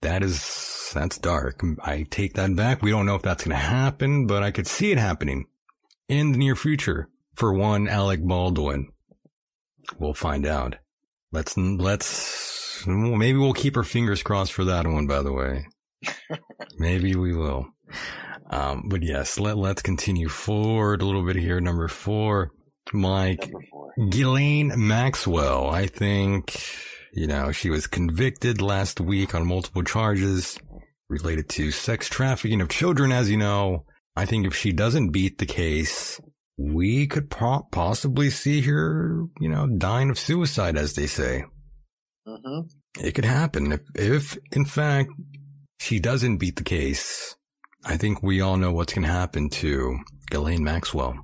That 0.00 0.24
is, 0.24 0.90
that's 0.92 1.18
dark. 1.18 1.60
I 1.84 2.06
take 2.10 2.34
that 2.34 2.56
back. 2.56 2.82
We 2.82 2.90
don't 2.90 3.06
know 3.06 3.14
if 3.14 3.22
that's 3.22 3.44
going 3.44 3.56
to 3.56 3.62
happen, 3.62 4.26
but 4.26 4.42
I 4.42 4.50
could 4.50 4.66
see 4.66 4.90
it 4.90 4.98
happening 4.98 5.46
in 6.08 6.32
the 6.32 6.38
near 6.38 6.56
future 6.56 7.08
for 7.34 7.52
one 7.54 7.86
Alec 7.86 8.20
Baldwin. 8.22 8.88
We'll 9.98 10.14
find 10.14 10.46
out. 10.46 10.76
Let's 11.32 11.56
let's 11.56 12.84
maybe 12.86 13.38
we'll 13.38 13.54
keep 13.54 13.76
our 13.76 13.82
fingers 13.82 14.22
crossed 14.22 14.52
for 14.52 14.64
that 14.64 14.86
one. 14.86 15.06
By 15.06 15.22
the 15.22 15.32
way, 15.32 15.66
maybe 16.78 17.16
we 17.16 17.34
will. 17.34 17.66
Um, 18.50 18.84
but 18.88 19.02
yes, 19.02 19.40
let 19.40 19.56
let's 19.56 19.80
continue 19.80 20.28
forward 20.28 21.00
a 21.00 21.06
little 21.06 21.24
bit 21.24 21.36
here. 21.36 21.58
Number 21.58 21.88
four, 21.88 22.50
Mike 22.92 23.50
Number 23.50 23.66
four. 23.70 23.92
Ghislaine 24.10 24.72
Maxwell. 24.76 25.70
I 25.70 25.86
think 25.86 26.62
you 27.14 27.26
know 27.26 27.50
she 27.50 27.70
was 27.70 27.86
convicted 27.86 28.60
last 28.60 29.00
week 29.00 29.34
on 29.34 29.46
multiple 29.46 29.82
charges 29.82 30.58
related 31.08 31.48
to 31.50 31.70
sex 31.70 32.10
trafficking 32.10 32.60
of 32.60 32.68
children. 32.68 33.10
As 33.10 33.30
you 33.30 33.38
know, 33.38 33.86
I 34.14 34.26
think 34.26 34.46
if 34.46 34.54
she 34.54 34.72
doesn't 34.72 35.12
beat 35.12 35.38
the 35.38 35.46
case, 35.46 36.20
we 36.56 37.06
could 37.06 37.30
po- 37.30 37.66
possibly 37.70 38.30
see 38.30 38.60
her, 38.62 39.24
you 39.40 39.48
know, 39.48 39.66
dying 39.66 40.10
of 40.10 40.18
suicide, 40.18 40.76
as 40.76 40.94
they 40.94 41.06
say. 41.06 41.44
hmm 42.26 42.60
It 43.00 43.12
could 43.14 43.24
happen 43.24 43.72
if, 43.72 43.80
if 43.94 44.38
in 44.52 44.64
fact 44.64 45.10
she 45.80 45.98
doesn't 45.98 46.38
beat 46.38 46.56
the 46.56 46.64
case. 46.64 47.34
I 47.84 47.96
think 47.96 48.22
we 48.22 48.40
all 48.40 48.56
know 48.56 48.72
what's 48.72 48.92
going 48.94 49.06
to 49.06 49.12
happen 49.12 49.48
to 49.50 49.98
Ghislaine 50.30 50.62
Maxwell. 50.62 51.14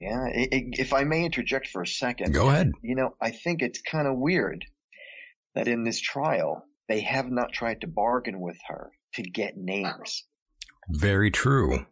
Yeah. 0.00 0.20
i 0.34 0.48
i 0.52 0.62
if 0.72 0.92
I 0.92 1.04
may 1.04 1.24
interject 1.24 1.66
for 1.68 1.82
a 1.82 1.86
second, 1.86 2.32
Go 2.32 2.48
ahead. 2.48 2.70
you 2.82 2.94
know, 2.94 3.10
I 3.20 3.30
think 3.32 3.60
it's 3.62 3.82
kind 3.82 4.06
of 4.06 4.16
weird 4.16 4.64
that 5.54 5.68
in 5.68 5.82
this 5.84 6.00
trial 6.00 6.62
they 6.88 7.00
have 7.00 7.30
not 7.30 7.52
tried 7.52 7.80
to 7.82 7.86
bargain 7.88 8.40
with 8.40 8.56
her 8.68 8.90
to 9.14 9.22
get 9.22 9.56
names. 9.56 10.24
Very 10.88 11.30
true. 11.30 11.84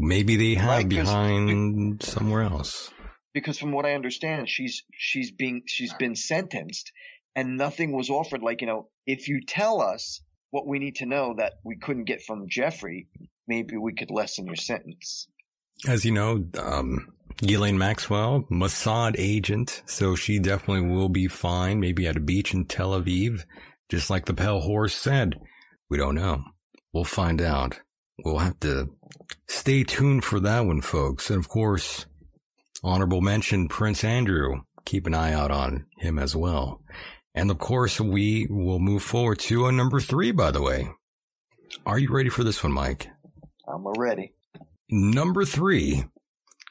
Maybe 0.00 0.36
they 0.36 0.54
have 0.54 0.68
Right, 0.68 0.88
behind 0.88 2.02
somewhere 2.02 2.42
else. 2.42 2.90
because 3.34 3.58
from 3.58 3.72
what 3.72 3.86
I 3.86 3.94
understand, 3.94 4.48
she's 4.48 4.82
she's 4.92 5.30
being 5.30 5.62
she's 5.66 5.94
been 5.94 6.16
sentenced, 6.16 6.90
and 7.36 7.56
nothing 7.56 7.92
was 7.92 8.10
offered. 8.10 8.42
Like 8.42 8.60
you 8.60 8.66
know, 8.66 8.88
if 9.06 9.28
you 9.28 9.40
tell 9.46 9.80
us 9.80 10.20
what 10.50 10.66
we 10.66 10.78
need 10.78 10.96
to 10.96 11.06
know 11.06 11.34
that 11.36 11.54
we 11.64 11.76
couldn't 11.76 12.04
get 12.04 12.22
from 12.22 12.46
Jeffrey, 12.48 13.06
maybe 13.46 13.76
we 13.76 13.92
could 13.94 14.10
lessen 14.10 14.46
your 14.46 14.56
sentence. 14.56 15.28
As 15.88 16.04
you 16.04 16.10
know, 16.12 16.44
um, 16.58 17.08
Ghislaine 17.38 17.78
Maxwell, 17.78 18.44
Mossad 18.50 19.14
agent, 19.18 19.82
so 19.86 20.14
she 20.16 20.38
definitely 20.38 20.88
will 20.90 21.08
be 21.08 21.26
fine, 21.28 21.78
maybe 21.80 22.06
at 22.06 22.16
a 22.16 22.20
beach 22.20 22.52
in 22.52 22.64
Tel 22.66 23.00
Aviv, 23.00 23.44
just 23.88 24.10
like 24.10 24.26
the 24.26 24.34
pale 24.34 24.60
horse 24.60 24.94
said. 24.94 25.36
We 25.88 25.96
don't 25.98 26.14
know. 26.16 26.42
We'll 26.92 27.04
find 27.04 27.40
out. 27.40 27.80
We'll 28.24 28.38
have 28.38 28.58
to 28.60 28.90
stay 29.48 29.84
tuned 29.84 30.24
for 30.24 30.40
that 30.40 30.60
one, 30.66 30.80
folks. 30.80 31.30
And 31.30 31.38
of 31.38 31.48
course, 31.48 32.06
honorable 32.82 33.20
mention 33.20 33.68
Prince 33.68 34.04
Andrew. 34.04 34.62
Keep 34.84 35.06
an 35.06 35.14
eye 35.14 35.32
out 35.32 35.50
on 35.50 35.86
him 35.98 36.18
as 36.18 36.34
well. 36.34 36.82
And 37.34 37.50
of 37.50 37.58
course, 37.58 38.00
we 38.00 38.46
will 38.50 38.78
move 38.80 39.02
forward 39.02 39.38
to 39.40 39.66
a 39.66 39.72
number 39.72 40.00
three, 40.00 40.32
by 40.32 40.50
the 40.50 40.62
way. 40.62 40.88
Are 41.86 41.98
you 41.98 42.10
ready 42.12 42.28
for 42.28 42.42
this 42.44 42.62
one, 42.62 42.72
Mike? 42.72 43.08
I'm 43.68 43.86
ready. 43.98 44.32
Number 44.90 45.44
three, 45.44 46.04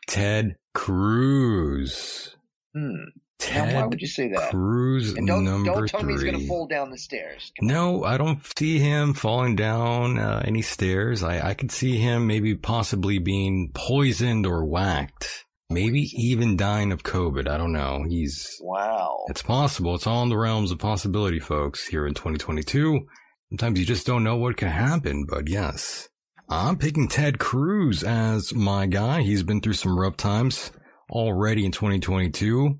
Ted 0.07 0.55
Cruz. 0.73 2.35
Hmm. 2.75 2.95
Ted 3.39 3.69
Now, 3.73 3.81
why 3.81 3.87
would 3.87 4.01
you 4.01 4.07
say 4.07 4.27
that? 4.29 4.51
Cruz, 4.51 5.13
And 5.15 5.25
don't 5.25 5.45
number 5.45 5.71
don't 5.71 5.87
tell 5.87 6.01
three. 6.01 6.13
me 6.15 6.21
he's 6.21 6.23
gonna 6.31 6.45
fall 6.45 6.67
down 6.67 6.89
the 6.91 6.97
stairs. 6.97 7.51
No, 7.61 8.03
I 8.03 8.17
don't 8.17 8.39
see 8.57 8.79
him 8.79 9.13
falling 9.13 9.55
down 9.55 10.19
uh, 10.19 10.41
any 10.45 10.61
stairs. 10.61 11.23
I, 11.23 11.39
I 11.49 11.53
could 11.53 11.71
see 11.71 11.97
him 11.97 12.27
maybe 12.27 12.53
possibly 12.55 13.17
being 13.17 13.71
poisoned 13.73 14.45
or 14.45 14.65
whacked. 14.65 15.45
Maybe 15.69 16.09
even 16.15 16.57
dying 16.57 16.91
of 16.91 17.03
COVID. 17.03 17.47
I 17.47 17.57
don't 17.57 17.71
know. 17.71 18.03
He's, 18.09 18.57
Wow. 18.59 19.25
it's 19.29 19.43
possible. 19.43 19.95
It's 19.95 20.07
all 20.07 20.23
in 20.23 20.29
the 20.29 20.37
realms 20.37 20.71
of 20.71 20.79
possibility, 20.79 21.39
folks, 21.39 21.85
here 21.87 22.07
in 22.07 22.15
2022. 22.15 23.05
Sometimes 23.51 23.79
you 23.79 23.85
just 23.85 24.05
don't 24.07 24.23
know 24.23 24.35
what 24.35 24.57
can 24.57 24.67
happen, 24.69 25.25
but 25.29 25.47
yes. 25.47 26.09
I'm 26.49 26.77
picking 26.77 27.07
Ted 27.07 27.37
Cruz 27.39 28.03
as 28.03 28.53
my 28.53 28.87
guy. 28.87 29.21
He's 29.21 29.43
been 29.43 29.61
through 29.61 29.73
some 29.73 29.97
rough 29.97 30.17
times 30.17 30.71
already 31.11 31.65
in 31.65 31.71
2022. 31.71 32.79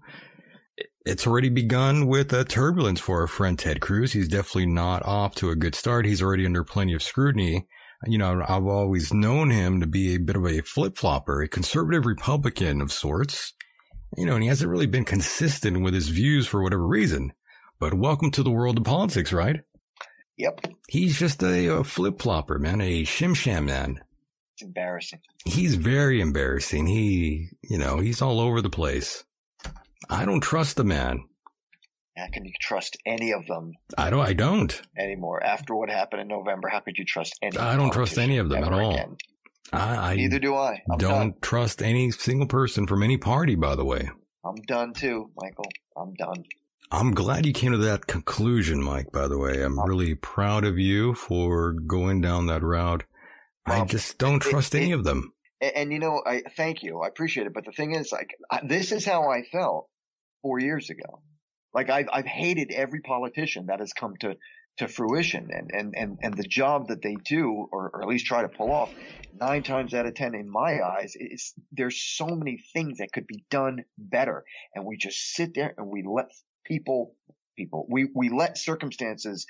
It's 1.06 1.26
already 1.26 1.50
begun 1.50 2.08
with 2.08 2.34
a 2.34 2.44
turbulence 2.44 3.00
for 3.00 3.22
our 3.22 3.28
friend 3.28 3.58
Ted 3.58 3.80
Cruz. 3.80 4.12
He's 4.12 4.28
definitely 4.28 4.66
not 4.66 5.06
off 5.06 5.34
to 5.36 5.50
a 5.50 5.56
good 5.56 5.74
start. 5.74 6.06
He's 6.06 6.22
already 6.22 6.46
under 6.46 6.64
plenty 6.66 6.94
of 6.94 7.02
scrutiny. 7.02 7.68
You 8.06 8.18
know, 8.18 8.44
I've 8.48 8.66
always 8.66 9.14
known 9.14 9.50
him 9.50 9.80
to 9.80 9.88
be 9.88 10.16
a 10.16 10.20
bit 10.20 10.36
of 10.36 10.46
a 10.46 10.62
flip 10.62 10.98
flopper, 10.98 11.42
a 11.42 11.48
conservative 11.48 12.06
Republican 12.06 12.82
of 12.82 12.92
sorts. 12.92 13.54
You 14.18 14.26
know, 14.26 14.34
and 14.34 14.44
he 14.44 14.50
hasn't 14.50 14.70
really 14.70 14.88
been 14.88 15.06
consistent 15.06 15.82
with 15.82 15.94
his 15.94 16.10
views 16.10 16.48
for 16.48 16.62
whatever 16.62 16.86
reason. 16.86 17.32
But 17.80 17.94
welcome 17.94 18.32
to 18.32 18.44
the 18.44 18.52
world 18.52 18.78
of 18.78 18.84
politics, 18.84 19.32
right? 19.32 19.62
Yep. 20.38 20.68
He's 20.90 21.18
just 21.18 21.42
a, 21.44 21.68
a 21.68 21.84
flip 21.84 22.22
flopper, 22.22 22.60
man, 22.60 22.82
a 22.82 23.04
shim 23.04 23.36
sham 23.36 23.66
man. 23.66 24.02
It's 24.56 24.64
embarrassing. 24.64 25.20
He's 25.46 25.76
very 25.76 26.20
embarrassing. 26.20 26.88
He, 26.88 27.52
you 27.64 27.78
know, 27.78 28.00
he's 28.00 28.22
all 28.22 28.42
over 28.42 28.62
the 28.62 28.70
place. 28.70 29.24
I 30.10 30.26
don't 30.26 30.42
trust 30.42 30.78
the 30.78 30.84
man. 30.84 31.26
How 32.18 32.28
can 32.34 32.44
you 32.44 32.52
trust 32.60 32.98
any 33.06 33.32
of 33.32 33.46
them 33.46 33.74
I 33.98 34.10
don't, 34.10 34.26
I 34.26 34.34
don't. 34.34 34.82
anymore? 34.98 35.42
After 35.42 35.76
what 35.76 35.90
happened 35.90 36.22
in 36.22 36.28
November, 36.28 36.68
how 36.68 36.80
could 36.82 36.98
you 36.98 37.06
trust 37.06 37.38
any? 37.42 37.58
I 37.58 37.78
don't 37.78 37.94
trust 37.94 38.18
any 38.18 38.38
of 38.38 38.50
them 38.50 38.64
at 38.64 38.74
all. 38.74 38.92
again? 38.94 39.16
I, 39.72 39.96
I 40.12 40.16
Neither 40.16 40.40
do 40.40 40.56
I. 40.56 40.82
I'm 40.92 40.98
don't 40.98 41.32
done. 41.32 41.34
trust 41.42 41.82
any 41.82 42.12
single 42.12 42.48
person 42.48 42.88
from 42.88 43.04
any 43.04 43.18
party, 43.18 43.56
by 43.56 43.76
the 43.76 43.86
way. 43.86 44.10
I'm 44.44 44.56
done 44.68 44.94
too, 44.94 45.30
Michael. 45.38 45.66
I'm 45.96 46.14
done. 46.16 46.44
I'm 46.92 47.14
glad 47.14 47.46
you 47.46 47.54
came 47.54 47.72
to 47.74 47.78
that 47.78 48.08
conclusion, 48.08 48.82
Mike, 48.82 49.12
by 49.12 49.28
the 49.28 49.38
way. 49.38 49.62
I'm 49.62 49.78
oh. 49.78 49.84
really 49.84 50.16
proud 50.16 50.66
of 50.66 50.80
you 50.80 51.14
for 51.14 51.74
going 51.74 52.20
down 52.20 52.48
that 52.48 52.64
route. 52.64 53.04
I 53.66 53.86
just 53.86 54.18
don't 54.18 54.44
it- 54.44 54.50
trust 54.50 54.74
any 54.76 54.92
it- 54.92 54.96
of 54.96 55.04
them. 55.04 55.34
And, 55.62 55.76
and 55.76 55.92
you 55.94 56.00
know, 56.00 56.22
I 56.26 56.42
thank 56.56 56.84
you. 56.84 57.02
I 57.02 57.08
appreciate 57.08 57.46
it. 57.46 57.54
But 57.54 57.66
the 57.66 57.74
thing 57.74 57.94
is, 57.94 58.12
like, 58.12 58.30
I, 58.50 58.62
this 58.66 58.92
is 58.94 59.06
how 59.06 59.30
I 59.30 59.44
felt 59.44 59.89
four 60.42 60.60
years 60.60 60.90
ago. 60.90 61.22
Like, 61.74 61.90
I've 61.90 62.08
I've 62.12 62.26
hated 62.26 62.72
every 62.72 63.02
politician 63.02 63.68
that 63.68 63.80
has 63.80 63.94
come 63.94 64.16
to 64.22 64.36
to 64.78 64.88
fruition, 64.88 65.50
and 65.52 65.72
and 65.74 65.94
and 65.96 66.18
and 66.22 66.34
the 66.36 66.44
job 66.44 66.88
that 66.88 67.02
they 67.02 67.16
do, 67.16 67.68
or, 67.72 67.90
or 67.94 68.02
at 68.02 68.08
least 68.08 68.26
try 68.26 68.42
to 68.42 68.50
pull 68.50 68.72
off, 68.72 68.92
nine 69.40 69.62
times 69.62 69.94
out 69.94 70.06
of 70.06 70.16
ten, 70.16 70.34
in 70.34 70.50
my 70.50 70.82
eyes, 70.82 71.16
is 71.16 71.54
there's 71.72 72.00
so 72.00 72.28
many 72.28 72.64
things 72.74 73.00
that 73.00 73.12
could 73.12 73.28
be 73.28 73.44
done 73.52 73.84
better, 73.98 74.46
and 74.74 74.86
we 74.86 74.98
just 74.98 75.34
sit 75.34 75.54
there 75.54 75.74
and 75.78 75.88
we 75.88 76.04
let 76.04 76.32
people 76.66 77.16
people 77.56 77.86
we 77.90 78.08
we 78.16 78.30
let 78.30 78.58
circumstances 78.58 79.46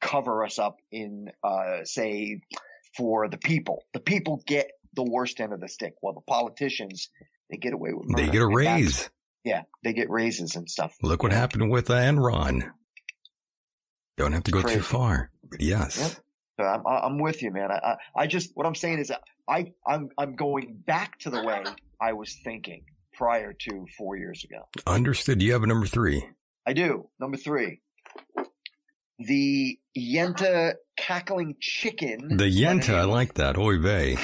cover 0.00 0.44
us 0.44 0.58
up 0.58 0.78
in 0.90 1.30
uh 1.44 1.84
say 1.84 2.40
for 2.96 3.28
the 3.28 3.38
people. 3.38 3.84
The 3.94 4.00
people 4.00 4.42
get 4.46 4.72
the 4.94 5.04
worst 5.04 5.40
end 5.40 5.52
of 5.52 5.60
the 5.60 5.68
stick, 5.68 5.94
while 6.00 6.14
the 6.14 6.20
politicians 6.20 7.08
they 7.50 7.56
get 7.56 7.72
away 7.72 7.92
with 7.92 8.08
murder. 8.08 8.26
They 8.26 8.32
get 8.32 8.42
a 8.42 8.46
raise. 8.46 9.08
Yeah, 9.44 9.62
they 9.82 9.92
get 9.92 10.10
raises 10.10 10.56
and 10.56 10.70
stuff. 10.70 10.94
Look 11.02 11.22
what 11.22 11.32
happened 11.32 11.70
with 11.70 11.88
Enron. 11.88 12.70
Don't 14.16 14.32
have 14.32 14.44
to 14.44 14.50
go 14.50 14.62
Crazy. 14.62 14.76
too 14.76 14.82
far, 14.82 15.30
but 15.50 15.60
yes. 15.60 15.98
Yep. 15.98 16.24
So 16.60 16.64
I'm 16.64 16.86
I'm 16.86 17.18
with 17.18 17.42
you, 17.42 17.50
man. 17.50 17.70
I 17.70 17.74
I, 17.74 17.96
I 18.22 18.26
just 18.26 18.50
what 18.54 18.66
I'm 18.66 18.74
saying 18.74 18.98
is 18.98 19.08
that 19.08 19.22
I 19.48 19.72
I'm 19.86 20.10
I'm 20.18 20.36
going 20.36 20.82
back 20.86 21.18
to 21.20 21.30
the 21.30 21.42
way 21.42 21.64
I 22.00 22.12
was 22.12 22.36
thinking 22.44 22.84
prior 23.14 23.52
to 23.52 23.86
four 23.96 24.16
years 24.16 24.44
ago. 24.44 24.68
Understood. 24.86 25.42
You 25.42 25.52
have 25.54 25.62
a 25.62 25.66
number 25.66 25.86
three. 25.86 26.24
I 26.66 26.72
do. 26.72 27.08
Number 27.18 27.36
three. 27.36 27.80
The 29.18 29.78
Yenta 29.96 30.74
cackling 30.96 31.56
chicken. 31.60 32.36
The 32.36 32.44
Yenta, 32.44 32.94
I 32.94 33.04
like 33.04 33.34
that. 33.34 33.56
Oy 33.56 33.78
vey. 33.78 34.18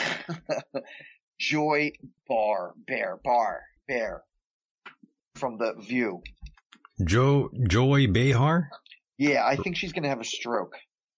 Joy 1.39 1.93
Bar 2.29 2.75
Bear 2.87 3.19
Bar 3.23 3.61
Bear 3.87 4.23
from 5.39 5.59
the 5.59 5.75
View. 5.81 6.23
Joe 7.05 7.51
Joy 7.69 8.07
Behar. 8.09 8.71
Yeah, 9.17 9.45
I 9.45 9.57
think 9.57 9.77
she's 9.77 9.93
gonna 9.93 10.09
have 10.09 10.21
a 10.21 10.25
stroke. 10.25 10.75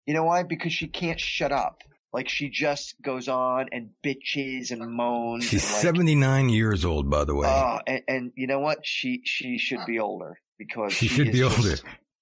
You 0.07 0.15
know 0.15 0.25
why? 0.25 0.43
Because 0.43 0.73
she 0.73 0.89
can't 0.89 1.19
shut 1.21 1.53
up. 1.53 1.83
Like 2.13 2.29
she 2.29 2.51
just 2.51 2.97
goes 3.03 3.29
on 3.29 3.69
and 3.73 3.91
bitches 4.05 4.73
and 4.73 4.91
moans. 4.93 5.45
She's 5.45 5.65
and 5.65 5.73
like, 5.75 5.83
79 5.83 6.49
years 6.49 6.85
old, 6.85 7.09
by 7.09 7.25
the 7.25 7.35
way. 7.35 7.49
Oh, 7.49 7.79
and, 7.87 8.03
and 8.09 8.33
you 8.37 8.47
know 8.47 8.61
what? 8.61 8.81
She 8.83 9.23
she 9.25 9.59
should 9.59 9.85
be 9.87 9.99
older 9.99 10.39
because 10.59 10.93
she 10.93 11.09
should 11.09 11.29
is 11.29 11.33
be 11.33 11.39
just- 11.39 11.59
older. 11.59 11.77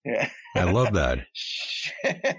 Yeah. 0.04 0.28
I 0.56 0.64
love 0.64 0.94
that. 0.94 1.26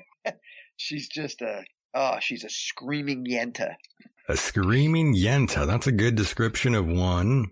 she's 0.77 1.07
just 1.10 1.41
a 1.41 1.64
oh, 1.94 2.18
she's 2.19 2.44
a 2.44 2.49
screaming 2.49 3.26
yenta. 3.26 3.76
A 4.27 4.38
screaming 4.38 5.15
Yenta. 5.15 5.65
That's 5.65 5.88
a 5.88 5.91
good 5.91 6.14
description 6.15 6.76
of 6.76 6.86
one. 6.88 7.48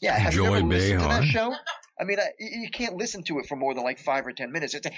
Yeah, 0.00 0.18
have 0.18 0.32
Joy 0.34 0.44
you 0.44 0.54
ever 0.56 0.66
listened 0.66 1.00
to 1.00 1.08
that 1.08 1.24
show? 1.24 1.54
I 2.00 2.04
mean, 2.04 2.18
I, 2.18 2.28
you 2.38 2.68
can't 2.70 2.96
listen 2.96 3.22
to 3.24 3.38
it 3.38 3.46
for 3.46 3.56
more 3.56 3.72
than 3.74 3.84
like 3.84 3.98
five 4.00 4.26
or 4.26 4.32
ten 4.32 4.50
minutes. 4.52 4.74
It's 4.74 4.86
a, 4.86 4.90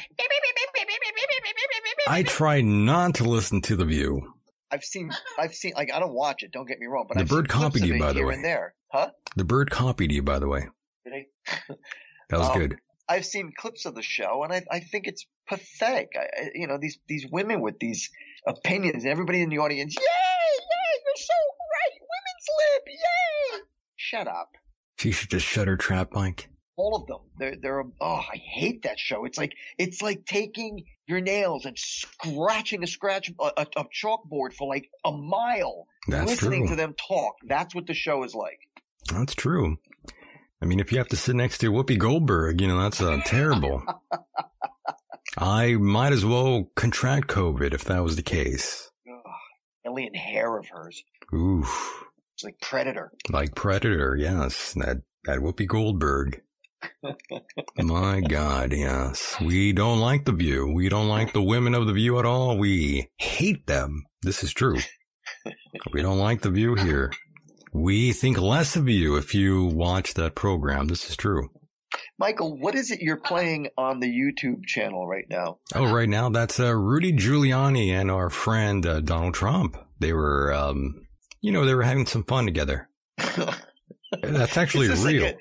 I 2.09 2.23
try 2.23 2.61
not 2.63 3.17
to 3.17 3.25
listen 3.25 3.61
to 3.63 3.77
The 3.77 3.85
View. 3.85 4.33
I've 4.71 4.83
seen, 4.83 5.11
I've 5.39 5.55
seen, 5.55 5.75
like, 5.77 5.93
I 5.93 6.01
don't 6.01 6.15
watch 6.15 6.43
it. 6.43 6.51
Don't 6.53 6.67
get 6.67 6.79
me 6.81 6.87
wrong, 6.87 7.05
but 7.09 7.17
The 7.17 7.21
I've 7.23 7.29
bird 7.29 7.49
copied 7.49 7.85
you, 7.85 7.99
by 7.99 8.13
the 8.13 8.25
way. 8.25 8.41
there, 8.43 8.75
huh? 8.91 9.11
The 9.37 9.45
bird 9.45 9.71
copied 9.71 10.11
you, 10.11 10.23
by 10.23 10.39
the 10.39 10.49
way. 10.49 10.69
Did 11.05 11.13
I? 11.15 11.27
That 12.31 12.39
was 12.41 12.49
Um, 12.49 12.59
good. 12.59 12.77
I've 13.09 13.25
seen 13.25 13.53
clips 13.57 13.85
of 13.87 13.95
the 13.95 14.03
show, 14.03 14.43
and 14.43 14.53
I, 14.53 14.65
I 14.71 14.81
think 14.81 15.07
it's 15.07 15.25
pathetic. 15.49 16.09
I, 16.17 16.23
I, 16.23 16.51
you 16.55 16.67
know, 16.67 16.77
these 16.81 16.99
these 17.07 17.25
women 17.31 17.61
with 17.61 17.79
these 17.79 18.11
opinions, 18.49 19.07
everybody 19.07 19.43
in 19.43 19.49
the 19.49 19.59
audience, 19.59 19.95
yay, 19.95 20.03
yay, 20.03 21.01
you're 21.05 21.15
so 21.17 21.35
right, 21.77 22.01
women's 22.01 22.49
lib, 22.59 22.83
yay. 22.89 23.61
Shut 23.95 24.27
up. 24.27 24.51
She 24.99 25.11
should 25.13 25.31
just 25.31 25.47
shut 25.47 25.69
her 25.69 25.77
trap, 25.77 26.11
Mike. 26.13 26.49
All 26.77 26.95
of 26.97 27.07
them. 27.07 27.19
They're 27.39 27.57
they're 27.57 27.83
oh, 28.01 28.21
I 28.33 28.37
hate 28.37 28.83
that 28.83 28.99
show. 28.99 29.25
It's 29.25 29.39
like 29.39 29.55
it's 29.79 30.03
like 30.03 30.27
taking 30.27 30.85
your 31.07 31.21
nails 31.21 31.65
and 31.65 31.79
scratching 31.79 32.83
a 32.83 32.87
scratch 32.87 33.31
a, 33.39 33.45
a, 33.57 33.67
a 33.77 33.85
chalkboard 33.85 34.53
for 34.53 34.69
like 34.69 34.91
a 35.05 35.13
mile, 35.13 35.87
That's 36.09 36.31
listening 36.31 36.67
true. 36.67 36.77
to 36.77 36.77
them 36.77 36.95
talk. 37.09 37.37
That's 37.47 37.75
what 37.75 37.87
the 37.87 37.95
show 37.95 38.25
is 38.25 38.35
like. 38.35 38.59
That's 39.11 39.35
true. 39.35 39.79
I 40.61 40.65
mean, 40.67 40.81
if 40.81 40.91
you 40.93 40.99
have 40.99 41.09
to 41.09 41.17
sit 41.17 41.37
next 41.37 41.59
to 41.59 41.71
Whoopi 41.71 41.99
Goldberg, 41.99 42.61
you 42.61 42.69
know, 42.69 42.81
that's 42.81 43.01
uh, 43.01 43.21
terrible. 43.25 43.83
I 45.39 45.75
might 45.75 46.13
as 46.13 46.25
well 46.25 46.71
contract 46.77 47.29
COVID 47.29 47.75
if 47.75 47.85
that 47.85 48.03
was 48.03 48.17
the 48.17 48.23
case. 48.23 48.91
Ugh, 49.07 49.33
alien 49.87 50.15
hair 50.15 50.57
of 50.57 50.67
hers. 50.69 51.03
Oof. 51.35 52.05
Like 52.45 52.61
Predator. 52.61 53.13
Like 53.31 53.55
Predator, 53.55 54.17
yes. 54.17 54.73
That, 54.75 55.03
that 55.25 55.39
Whoopi 55.39 55.67
Goldberg. 55.67 56.43
My 57.79 58.21
God, 58.21 58.73
yes. 58.73 59.37
We 59.41 59.73
don't 59.73 60.01
like 60.01 60.25
The 60.25 60.33
View. 60.33 60.73
We 60.73 60.89
don't 60.89 61.09
like 61.09 61.33
the 61.33 61.43
women 61.43 61.75
of 61.75 61.87
The 61.87 61.93
View 61.93 62.19
at 62.19 62.27
all. 62.27 62.59
We 62.59 63.11
hate 63.17 63.67
them. 63.67 64.05
This 64.23 64.43
is 64.43 64.53
true. 64.53 64.79
We 65.93 66.03
don't 66.03 66.19
like 66.19 66.43
The 66.43 66.51
View 66.51 66.75
here. 66.75 67.13
We 67.73 68.13
think 68.13 68.41
less 68.41 68.77
of 68.77 68.89
you 68.89 69.17
if 69.17 69.35
you 69.35 69.65
watch 69.67 70.15
that 70.15 70.35
program. 70.35 70.87
This 70.89 71.11
is 71.11 71.17
true. 71.17 71.51
Michael, 72.19 72.59
what 72.59 72.75
is 72.75 72.91
it 72.91 73.01
you're 73.01 73.21
playing 73.21 73.69
on 73.77 74.01
the 74.01 74.09
YouTube 74.09 74.65
channel 74.67 75.07
right 75.07 75.27
now? 75.29 75.59
Oh, 75.75 75.93
right 75.93 76.09
now 76.09 76.31
that's 76.31 76.59
uh, 76.59 76.75
Rudy 76.75 77.13
Giuliani 77.13 77.89
and 77.89 78.11
our 78.11 78.31
friend 78.31 78.85
uh, 78.87 79.01
Donald 79.01 79.35
Trump. 79.35 79.77
They 79.99 80.13
were, 80.13 80.53
um, 80.53 81.06
you 81.41 81.53
know, 81.53 81.65
they 81.65 81.75
were 81.75 81.83
having 81.83 82.07
some 82.07 82.25
fun 82.25 82.47
together. 82.47 82.89
That's 84.23 84.57
actually 84.57 84.89
real. 84.89 85.25
Like 85.25 85.39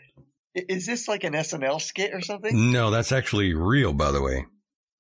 a, 0.56 0.74
is 0.74 0.86
this 0.86 1.08
like 1.08 1.24
an 1.24 1.34
SNL 1.34 1.82
skit 1.82 2.14
or 2.14 2.22
something? 2.22 2.72
no, 2.72 2.90
that's 2.90 3.12
actually 3.12 3.54
real, 3.54 3.94
by 3.94 4.12
the 4.12 4.22
way. 4.22 4.46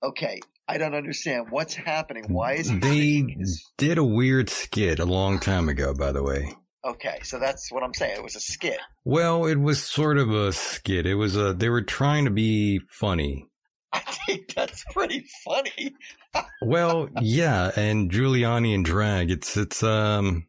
Okay, 0.03 0.39
I 0.67 0.77
don't 0.77 0.93
understand 0.93 1.47
what's 1.49 1.73
happening. 1.73 2.25
Why 2.27 2.53
is 2.53 2.69
he 2.69 2.77
They 2.77 3.35
did 3.77 3.97
a 3.97 4.03
weird 4.03 4.49
skit 4.49 4.99
a 4.99 5.05
long 5.05 5.39
time 5.39 5.69
ago, 5.69 5.93
by 5.93 6.11
the 6.11 6.23
way. 6.23 6.53
Okay, 6.83 7.19
so 7.23 7.39
that's 7.39 7.71
what 7.71 7.83
I'm 7.83 7.93
saying. 7.93 8.17
It 8.17 8.23
was 8.23 8.35
a 8.35 8.39
skit. 8.39 8.79
Well, 9.05 9.45
it 9.45 9.55
was 9.55 9.81
sort 9.83 10.17
of 10.19 10.29
a 10.29 10.51
skit. 10.51 11.07
It 11.07 11.15
was 11.15 11.35
a, 11.35 11.53
they 11.53 11.69
were 11.69 11.81
trying 11.81 12.25
to 12.25 12.31
be 12.31 12.79
funny. 12.89 13.47
I 13.93 13.99
think 14.27 14.53
that's 14.53 14.83
pretty 14.91 15.25
funny. 15.43 15.95
Well, 16.61 17.07
yeah, 17.21 17.71
and 17.77 18.11
Giuliani 18.11 18.75
and 18.75 18.83
drag, 18.83 19.31
it's, 19.31 19.55
it's, 19.55 19.81
um, 19.83 20.47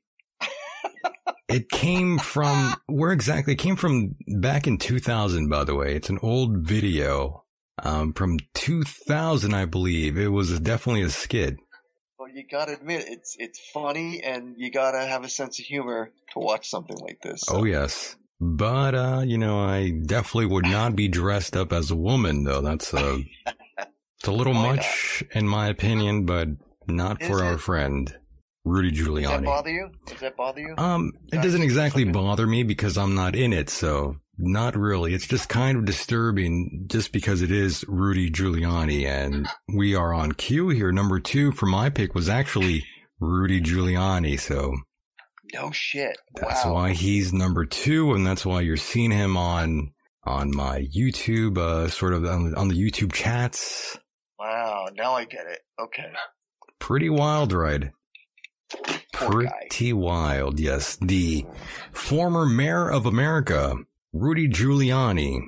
it 1.49 1.69
came 1.69 2.19
from, 2.19 2.75
where 2.87 3.13
exactly? 3.13 3.55
It 3.55 3.59
came 3.59 3.77
from 3.77 4.17
back 4.41 4.67
in 4.67 4.79
2000, 4.79 5.49
by 5.49 5.65
the 5.65 5.75
way. 5.75 5.95
It's 5.95 6.11
an 6.11 6.19
old 6.23 6.59
video, 6.59 7.45
um, 7.83 8.13
from 8.13 8.39
2000, 8.55 9.55
I 9.55 9.65
believe. 9.65 10.19
It 10.19 10.29
was 10.29 10.59
definitely 10.61 11.03
a 11.03 11.11
skit. 11.11 11.57
Well, 12.19 12.29
you 12.29 12.45
gotta 12.51 12.73
admit 12.73 13.05
it's 13.09 13.37
it's 13.39 13.61
funny, 13.73 14.23
and 14.23 14.55
you 14.57 14.71
gotta 14.71 15.05
have 15.07 15.25
a 15.25 15.29
sense 15.29 15.59
of 15.59 15.67
humor 15.67 16.11
to 16.33 16.39
watch 16.39 16.69
something 16.69 16.97
like 16.99 17.21
this. 17.23 17.45
Oh, 17.49 17.65
yes. 17.65 18.17
But, 18.41 18.95
uh, 18.95 19.23
you 19.25 19.39
know, 19.39 19.61
I 19.61 19.91
definitely 19.91 20.47
would 20.47 20.67
not 20.67 20.95
be 20.97 21.09
dressed 21.09 21.57
up 21.57 21.73
as 21.73 21.91
a 21.91 21.97
woman, 21.97 22.45
though. 22.45 22.61
That's, 22.61 22.93
uh, 22.93 23.19
it's 24.19 24.29
a 24.29 24.33
little 24.33 24.53
Why 24.55 24.77
much, 24.77 25.25
in 25.35 25.49
my 25.49 25.69
opinion, 25.69 26.27
but 26.27 26.49
not 26.87 27.23
for 27.23 27.37
Is 27.37 27.43
our 27.43 27.59
friend, 27.59 28.15
Rudy 28.67 28.91
Giuliani. 28.91 29.23
Does 29.23 29.31
that 29.31 29.45
bother 29.45 29.71
you? 29.71 29.91
Does 30.07 30.21
that 30.21 30.37
bother 30.37 30.61
you? 30.61 30.75
Um, 30.77 31.13
it 31.33 31.41
doesn't 31.41 31.63
exactly 31.63 32.03
bother 32.03 32.49
me 32.49 32.65
because 32.65 32.99
I'm 32.99 33.15
not 33.15 33.37
in 33.37 33.53
it, 33.53 33.71
so 33.71 34.17
not 34.39 34.77
really. 34.77 35.15
It's 35.15 35.29
just 35.29 35.49
kind 35.49 35.79
of 35.79 35.85
disturbing 35.85 36.87
just 36.89 37.13
because 37.13 37.43
it 37.43 37.53
is 37.53 37.85
Rudy 37.87 38.29
Giuliani 38.29 39.07
and 39.07 39.49
we 39.73 39.95
are 39.95 40.13
on 40.13 40.33
cue 40.33 40.69
here. 40.71 40.91
Number 40.91 41.21
two 41.21 41.53
for 41.53 41.67
my 41.67 41.91
pick 41.91 42.17
was 42.17 42.29
actually 42.29 42.85
Rudy 43.21 43.61
Giuliani, 43.61 44.39
so 44.39 44.75
no 45.55 45.71
shit. 45.71 46.19
that's 46.35 46.65
wow. 46.65 46.75
why 46.75 46.93
he's 46.93 47.33
number 47.33 47.65
two 47.67 48.15
and 48.15 48.27
that's 48.27 48.45
why 48.45 48.63
you're 48.63 48.77
seeing 48.77 49.13
him 49.13 49.37
on, 49.37 49.93
on 50.25 50.55
my 50.55 50.81
YouTube, 50.93 51.57
uh, 51.57 51.87
sort 51.87 52.15
of 52.15 52.25
on, 52.25 52.53
on 52.57 52.67
the 52.67 52.75
YouTube 52.75 53.13
chats. 53.13 53.97
Wow. 54.41 54.89
Now 54.97 55.15
I 55.15 55.25
get 55.25 55.47
it. 55.47 55.61
Okay. 55.81 56.11
Pretty 56.81 57.09
wild, 57.09 57.53
right? 57.53 57.91
Pretty 59.13 59.93
wild, 59.93 60.61
yes. 60.61 60.97
The 61.01 61.47
former 61.93 62.47
mayor 62.47 62.91
of 62.91 63.07
America, 63.07 63.75
Rudy 64.13 64.49
Giuliani. 64.49 65.41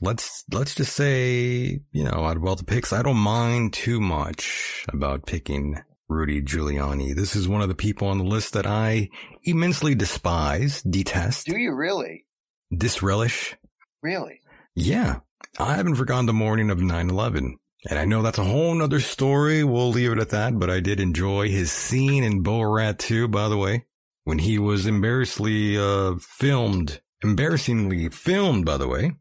Let's 0.00 0.44
let's 0.50 0.74
just 0.74 0.94
say, 0.94 1.80
you 1.92 2.04
know, 2.04 2.24
out 2.24 2.36
of 2.36 2.44
all 2.44 2.56
the 2.56 2.64
picks, 2.64 2.92
I 2.92 3.02
don't 3.02 3.16
mind 3.18 3.72
too 3.72 4.00
much 4.00 4.84
about 4.88 5.26
picking 5.26 5.80
Rudy 6.08 6.42
Giuliani. 6.42 7.14
This 7.14 7.36
is 7.36 7.46
one 7.46 7.62
of 7.62 7.68
the 7.68 7.74
people 7.74 8.08
on 8.08 8.18
the 8.18 8.24
list 8.24 8.52
that 8.54 8.66
I 8.66 9.10
immensely 9.44 9.94
despise, 9.94 10.82
detest, 10.82 11.46
Do 11.46 11.56
you 11.56 11.72
really? 11.74 12.26
disrelish. 12.74 13.54
Really? 14.02 14.40
Yeah, 14.74 15.20
I 15.58 15.76
haven't 15.76 15.94
forgotten 15.96 16.26
the 16.26 16.32
morning 16.32 16.70
of 16.70 16.78
9-11. 16.78 17.52
And 17.88 17.98
I 17.98 18.04
know 18.04 18.22
that's 18.22 18.38
a 18.38 18.44
whole 18.44 18.74
nother 18.74 19.00
story. 19.00 19.64
We'll 19.64 19.90
leave 19.90 20.12
it 20.12 20.18
at 20.18 20.30
that, 20.30 20.58
but 20.58 20.70
I 20.70 20.80
did 20.80 21.00
enjoy 21.00 21.48
his 21.48 21.72
scene 21.72 22.22
in 22.22 22.44
Borat 22.44 22.98
2, 22.98 23.26
by 23.28 23.48
the 23.48 23.56
way, 23.56 23.86
when 24.24 24.38
he 24.38 24.58
was 24.58 24.86
embarrassingly, 24.86 25.76
uh, 25.76 26.14
filmed, 26.20 27.00
embarrassingly 27.22 28.08
filmed, 28.10 28.64
by 28.64 28.76
the 28.76 28.86
way, 28.86 29.12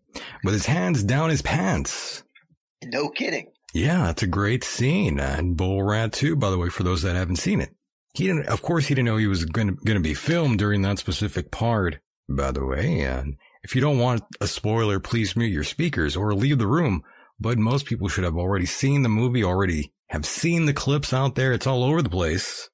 with 0.44 0.54
his 0.54 0.68
hands 0.68 1.04
down 1.04 1.32
his 1.32 1.42
pants. 1.42 2.24
No 2.84 3.10
kidding. 3.10 3.48
Yeah, 3.74 4.10
it's 4.12 4.24
a 4.24 4.28
great 4.28 4.64
scene. 4.64 5.20
And 5.20 5.58
Borat 5.58 6.12
2, 6.12 6.36
by 6.36 6.52
the 6.52 6.58
way, 6.58 6.70
for 6.70 6.84
those 6.84 7.02
that 7.02 7.16
haven't 7.16 7.38
seen 7.38 7.62
it. 7.62 7.74
He 8.14 8.28
didn't, 8.28 8.48
of 8.48 8.62
course, 8.62 8.88
he 8.88 8.94
didn't 8.94 9.06
know 9.06 9.18
he 9.18 9.28
was 9.28 9.46
going 9.46 9.78
to 9.86 10.00
be 10.00 10.14
filmed 10.14 10.60
during 10.60 10.82
that 10.82 11.00
specific 11.00 11.50
part, 11.50 12.00
by 12.30 12.52
the 12.52 12.66
way. 12.66 13.02
And 13.02 13.38
if 13.64 13.74
you 13.74 13.82
don't 13.82 14.00
want 14.00 14.24
a 14.42 14.48
spoiler, 14.48 15.00
please 15.00 15.36
mute 15.36 15.48
your 15.48 15.64
speakers 15.64 16.16
or 16.16 16.36
leave 16.36 16.58
the 16.60 16.68
room. 16.68 17.04
But 17.42 17.58
most 17.58 17.88
people 17.88 18.08
should 18.08 18.24
have 18.24 18.38
already 18.38 18.68
seen 18.68 19.02
the 19.02 19.10
movie, 19.10 19.44
already 19.44 19.92
have 20.10 20.28
seen 20.28 20.66
the 20.66 20.74
clips 20.74 21.12
out 21.12 21.34
there. 21.34 21.54
It's 21.54 21.66
all 21.66 21.84
over 21.84 22.04
the 22.04 22.10
place. 22.10 22.70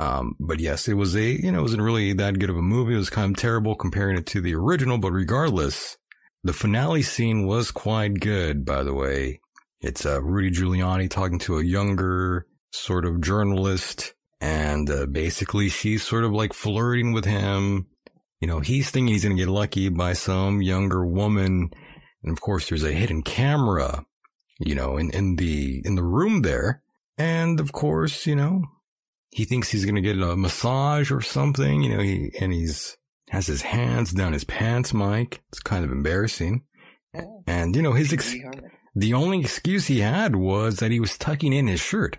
Um, 0.00 0.34
but 0.40 0.58
yes, 0.58 0.88
it 0.88 0.94
was 0.94 1.14
a, 1.14 1.22
you 1.22 1.52
know, 1.52 1.60
it 1.60 1.62
wasn't 1.62 1.82
really 1.82 2.12
that 2.14 2.38
good 2.40 2.50
of 2.50 2.56
a 2.56 2.62
movie. 2.62 2.94
It 2.94 2.98
was 2.98 3.10
kind 3.10 3.30
of 3.30 3.40
terrible 3.40 3.76
comparing 3.76 4.18
it 4.18 4.26
to 4.26 4.40
the 4.40 4.56
original, 4.56 4.98
but 4.98 5.12
regardless, 5.12 5.96
the 6.42 6.52
finale 6.52 7.02
scene 7.02 7.46
was 7.46 7.70
quite 7.70 8.18
good, 8.18 8.64
by 8.64 8.82
the 8.82 8.94
way. 8.94 9.40
It's 9.80 10.04
uh, 10.04 10.20
Rudy 10.20 10.50
Giuliani 10.50 11.08
talking 11.08 11.38
to 11.40 11.58
a 11.58 11.64
younger 11.64 12.46
sort 12.72 13.04
of 13.04 13.20
journalist, 13.20 14.14
and 14.40 14.90
uh, 14.90 15.06
basically 15.06 15.68
she's 15.68 16.02
sort 16.02 16.24
of 16.24 16.32
like 16.32 16.52
flirting 16.52 17.12
with 17.12 17.24
him. 17.24 17.86
You 18.40 18.48
know, 18.48 18.58
he's 18.58 18.90
thinking 18.90 19.12
he's 19.12 19.24
going 19.24 19.36
to 19.36 19.42
get 19.42 19.50
lucky 19.50 19.88
by 19.88 20.14
some 20.14 20.60
younger 20.60 21.06
woman, 21.06 21.70
and 22.24 22.32
of 22.32 22.40
course, 22.40 22.68
there's 22.68 22.84
a 22.84 22.92
hidden 22.92 23.22
camera, 23.22 24.04
you 24.58 24.74
know, 24.74 24.96
in 24.96 25.10
in 25.10 25.36
the 25.36 25.82
in 25.84 25.94
the 25.94 26.04
room 26.04 26.42
there, 26.42 26.82
and 27.16 27.60
of 27.60 27.72
course, 27.72 28.26
you 28.26 28.36
know, 28.36 28.62
he 29.30 29.44
thinks 29.44 29.70
he's 29.70 29.84
going 29.84 29.94
to 29.94 30.00
get 30.00 30.20
a 30.20 30.36
massage 30.36 31.10
or 31.10 31.20
something. 31.20 31.82
You 31.82 31.96
know, 31.96 32.02
he 32.02 32.30
and 32.40 32.52
he's 32.52 32.96
has 33.30 33.46
his 33.46 33.62
hands 33.62 34.12
down 34.12 34.32
his 34.32 34.44
pants, 34.44 34.94
Mike. 34.94 35.42
It's 35.50 35.60
kind 35.60 35.84
of 35.84 35.92
embarrassing. 35.92 36.64
And 37.46 37.74
you 37.74 37.82
know, 37.82 37.92
his 37.92 38.12
ex- 38.12 38.34
the 38.94 39.14
only 39.14 39.40
excuse 39.40 39.86
he 39.86 40.00
had 40.00 40.36
was 40.36 40.76
that 40.76 40.90
he 40.90 41.00
was 41.00 41.16
tucking 41.16 41.52
in 41.52 41.66
his 41.66 41.80
shirt, 41.80 42.18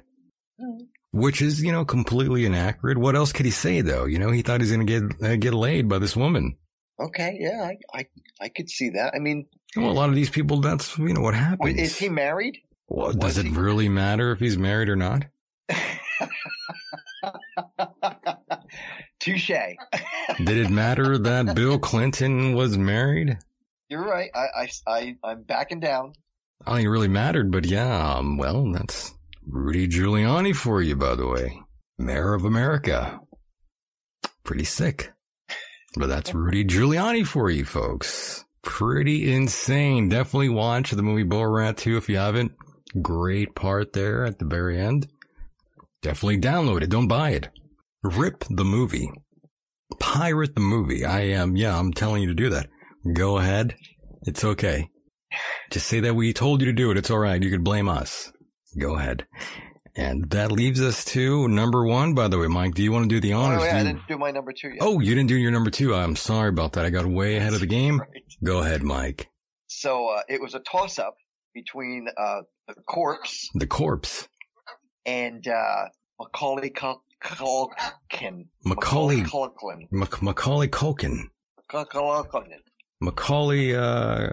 which 1.12 1.42
is, 1.42 1.62
you 1.62 1.72
know, 1.72 1.86
completely 1.86 2.46
inaccurate. 2.46 2.98
What 2.98 3.16
else 3.16 3.34
could 3.34 3.46
he 3.46 3.52
say 3.52 3.82
though? 3.82 4.06
You 4.06 4.20
know, 4.20 4.32
he 4.32 4.42
thought 4.42 4.62
he's 4.62 4.72
going 4.72 4.86
to 4.86 5.00
get, 5.00 5.24
uh, 5.24 5.36
get 5.36 5.54
laid 5.54 5.90
by 5.90 6.00
this 6.00 6.16
woman. 6.16 6.58
Okay. 7.00 7.38
Yeah. 7.40 7.64
I, 7.64 7.78
I, 7.94 8.06
I 8.42 8.50
could 8.50 8.70
see 8.70 8.92
that. 8.92 9.14
I 9.16 9.20
mean, 9.20 9.48
Well, 9.76 9.90
a 9.90 9.94
lot 9.94 10.10
of 10.10 10.16
these 10.16 10.30
people, 10.30 10.62
that's, 10.62 10.98
you 10.98 11.14
know, 11.14 11.22
what 11.22 11.34
wait, 11.34 11.40
happens. 11.40 11.80
is 11.80 11.98
he 11.98 12.10
married? 12.10 12.58
well, 12.88 13.12
does 13.14 13.38
it 13.38 13.50
really 13.52 13.88
matter 13.88 14.32
if 14.32 14.40
he's 14.40 14.58
married 14.58 14.90
or 14.90 14.96
not? 14.96 15.26
Touche. 19.20 19.50
Did 19.50 20.58
it 20.58 20.70
matter 20.70 21.18
that 21.18 21.56
Bill 21.56 21.78
Clinton 21.78 22.54
was 22.54 22.78
married? 22.78 23.38
You're 23.90 24.06
right. 24.06 24.30
I, 24.34 24.46
I, 24.56 24.70
I, 24.88 25.16
I'm 25.24 25.44
backing 25.44 25.80
down. 25.80 26.14
I 26.66 26.72
don't 26.72 26.76
think 26.78 26.86
it 26.88 26.90
really 26.90 27.08
mattered, 27.08 27.52
but 27.52 27.66
yeah, 27.66 28.16
um, 28.16 28.38
well, 28.38 28.72
that's 28.72 29.14
Rudy 29.46 29.88
Giuliani 29.88 30.56
for 30.56 30.82
you, 30.82 30.96
by 30.96 31.16
the 31.16 31.28
way. 31.28 31.62
Mayor 31.98 32.34
of 32.34 32.46
America. 32.46 33.20
Pretty 34.44 34.66
sick. 34.66 35.12
But 35.96 36.08
that's 36.08 36.34
Rudy 36.36 36.66
Giuliani 36.66 37.26
for 37.26 37.50
you, 37.50 37.66
folks. 37.66 38.46
Pretty 38.64 39.34
insane. 39.34 40.10
Definitely 40.10 40.50
watch 40.50 40.92
the 40.92 41.04
movie 41.04 41.24
Borat 41.24 41.78
2 41.78 41.98
if 41.98 42.10
you 42.10 42.18
haven't. 42.18 42.52
Great 43.02 43.56
part 43.56 43.94
there 43.94 44.26
at 44.26 44.40
the 44.40 44.46
very 44.46 44.80
end. 44.80 45.08
Definitely 46.02 46.40
download 46.40 46.82
it. 46.82 46.90
Don't 46.90 47.08
buy 47.08 47.32
it. 47.32 47.50
Rip 48.04 48.46
the 48.50 48.66
movie. 48.66 49.10
Pirate 50.00 50.56
the 50.56 50.62
movie. 50.62 51.06
I 51.06 51.22
am, 51.22 51.56
yeah, 51.56 51.78
I'm 51.78 51.94
telling 51.94 52.22
you 52.22 52.30
to 52.30 52.34
do 52.34 52.50
that. 52.50 52.68
Go 53.14 53.38
ahead. 53.38 53.76
It's 54.24 54.44
okay. 54.44 54.90
Just 55.72 55.88
say 55.88 56.00
that 56.02 56.16
we 56.16 56.34
told 56.34 56.62
you 56.62 56.68
to 56.68 56.74
do 56.74 56.92
it. 56.92 56.98
It's 56.98 57.12
alright. 57.12 57.42
You 57.42 57.50
could 57.50 57.64
blame 57.64 57.88
us. 57.88 58.32
Go 58.78 58.96
ahead. 58.96 59.26
And 59.96 60.30
that 60.30 60.52
leaves 60.52 60.82
us 60.82 61.04
to 61.06 61.48
number 61.48 61.86
one, 61.86 62.14
by 62.14 62.28
the 62.28 62.38
way, 62.38 62.48
Mike. 62.48 62.74
Do 62.76 62.84
you 62.84 62.92
want 62.92 63.10
to 63.10 63.10
do 63.10 63.20
the 63.20 63.34
honors? 63.34 63.62
Oh, 63.62 63.66
yeah, 63.66 63.72
Do 63.84 63.90
I 63.90 63.92
didn't 63.92 64.08
do 64.08 64.18
my 64.18 64.32
number 64.32 64.54
two 64.54 64.70
yet. 64.70 64.78
Oh, 64.82 65.00
you 65.00 65.14
didn't 65.14 65.28
do 65.28 65.36
your 65.36 65.52
number 65.52 65.70
two. 65.70 65.94
I'm 65.94 66.16
sorry 66.16 66.50
about 66.50 66.74
that. 66.74 66.86
I 66.86 66.90
got 66.90 67.06
way 67.06 67.36
ahead 67.38 67.54
of 67.54 67.60
the 67.60 67.66
game. 67.66 68.02
Go 68.44 68.60
ahead, 68.60 68.84
Mike. 68.84 69.30
So 69.68 70.08
uh, 70.10 70.22
it 70.30 70.42
was 70.42 70.56
a 70.56 70.60
toss 70.60 70.98
up 71.00 71.16
between 71.54 72.08
uh, 72.18 72.42
the 72.68 72.76
corpse 72.88 73.50
The 73.54 73.68
corpse. 73.68 74.28
and 75.06 75.46
uh, 75.48 75.86
Macaulay 76.20 76.70
Culkin. 76.70 77.00
Macaulay, 78.64 79.22
Culkin. 79.22 79.88
Mac- 79.92 80.22
Macaulay 80.22 80.68
Culkin. 80.68 81.30
Culkin. 81.70 82.50
Macaulay, 83.02 83.76
uh, 83.76 84.30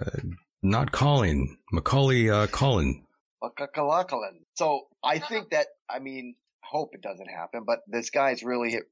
not 0.63 0.93
Colin. 0.93 1.57
Macaulay, 1.73 2.31
uh, 2.31 2.47
Colin. 2.49 3.05
Culkin. 3.43 4.41
So 4.55 4.87
I 5.05 5.19
think 5.19 5.51
that 5.51 5.67
I 5.89 5.99
mean, 6.01 6.35
hope 6.63 6.91
it 6.95 7.03
doesn't 7.03 7.29
happen, 7.29 7.63
but 7.67 7.81
this 7.87 8.11
guy's 8.11 8.43
really 8.43 8.71
hit 8.71 8.85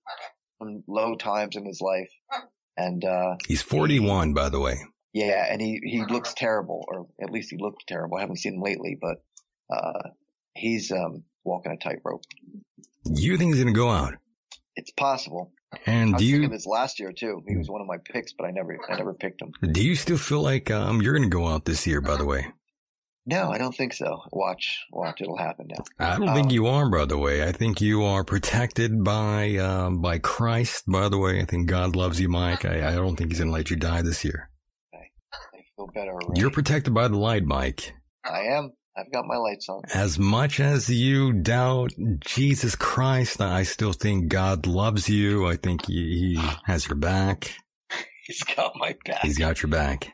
some 0.61 0.85
low 0.87 1.17
times 1.17 1.57
in 1.57 1.65
his 1.67 1.81
life, 1.81 2.11
and 2.77 3.05
uh, 3.05 3.37
He's 3.49 3.63
41, 3.63 4.33
by 4.35 4.49
the 4.49 4.61
way. 4.61 4.77
Yeah, 5.15 5.47
and 5.51 5.63
he 5.63 5.81
he 5.83 6.05
looks 6.05 6.35
terrible, 6.35 6.85
or 6.89 7.07
at 7.23 7.31
least 7.31 7.51
he 7.51 7.57
looked 7.59 7.87
terrible. 7.89 8.19
I 8.19 8.21
haven't 8.21 8.37
seen 8.41 8.55
him 8.57 8.61
lately, 8.63 8.99
but 9.01 9.23
uh, 9.75 10.11
he's 10.55 10.93
um 10.93 11.23
walking 11.45 11.73
a 11.73 11.77
tightrope. 11.79 12.25
You 13.07 13.39
think 13.39 13.55
he's 13.55 13.63
gonna 13.65 13.75
go 13.75 13.89
out? 13.91 14.15
It's 14.77 14.91
possible. 14.91 15.53
And 15.87 16.11
I 16.11 16.13
was 16.13 16.21
do 16.21 16.25
thinking 16.27 16.41
you, 16.43 16.47
of 16.47 16.53
his 16.53 16.67
last 16.67 17.01
year 17.01 17.13
too. 17.13 17.43
He 17.49 17.57
was 17.57 17.69
one 17.71 17.81
of 17.81 17.87
my 17.87 17.97
picks, 18.05 18.33
but 18.33 18.45
I 18.45 18.51
never 18.51 18.77
I 18.89 18.97
never 18.97 19.15
picked 19.15 19.41
him. 19.41 19.53
do 19.73 19.83
you 19.85 19.95
still 19.97 20.19
feel 20.19 20.43
like, 20.43 20.71
um, 20.71 21.01
you're 21.01 21.15
gonna 21.15 21.29
go 21.29 21.47
out 21.49 21.65
this 21.65 21.87
year, 21.87 22.01
by 22.01 22.17
the 22.17 22.25
way? 22.27 22.47
No, 23.27 23.51
I 23.51 23.57
don't 23.57 23.75
think 23.75 23.95
so. 23.95 24.21
Watch, 24.33 24.85
watch, 24.93 25.23
it'll 25.23 25.39
happen 25.39 25.69
now. 25.71 25.83
I 25.99 26.19
don't 26.19 26.29
Um, 26.29 26.35
think 26.35 26.53
you 26.53 26.67
are, 26.67 26.91
by 26.91 27.07
the 27.07 27.17
way. 27.17 27.43
I 27.43 27.53
think 27.53 27.81
you 27.81 28.03
are 28.05 28.23
protected 28.23 29.03
by, 29.03 29.57
um, 29.57 30.03
by 30.03 30.19
Christ, 30.19 30.85
by 30.87 31.09
the 31.09 31.17
way. 31.19 31.41
I 31.41 31.47
think 31.47 31.67
God 31.67 31.97
loves 31.97 32.21
you, 32.21 32.29
Mike. 32.29 32.67
I, 32.67 32.89
I 32.89 32.93
don't 32.93 33.17
think 33.17 33.31
he's 33.31 33.39
gonna 33.41 33.51
let 33.51 33.71
you 33.71 33.77
die 33.77 34.03
this 34.03 34.25
year. 34.25 34.51
Feel 35.77 35.89
better. 35.95 36.13
Already. 36.13 36.41
You're 36.41 36.51
protected 36.51 36.95
by 36.95 37.09
the 37.09 37.17
light, 37.17 37.45
Mike. 37.45 37.95
I 38.25 38.43
am. 38.57 38.73
I've 38.97 39.11
got 39.13 39.25
my 39.27 39.37
lights 39.37 39.69
on. 39.69 39.83
As 39.93 40.19
much 40.21 40.61
as 40.61 40.89
you 40.89 41.33
doubt 41.33 41.93
Jesus 42.21 42.77
Christ, 42.77 43.41
I 43.41 43.65
still 43.65 43.93
think 43.93 44.29
God 44.29 44.67
loves 44.67 45.09
you. 45.09 45.49
I 45.49 45.57
think 45.57 45.87
he, 45.87 46.37
he 46.37 46.51
has 46.65 46.87
your 46.87 46.97
back. 46.97 47.53
He's 48.27 48.43
got 48.43 48.73
my 48.77 48.95
back. 49.05 49.21
He's 49.23 49.37
got 49.37 49.63
your 49.63 49.71
back. 49.71 50.13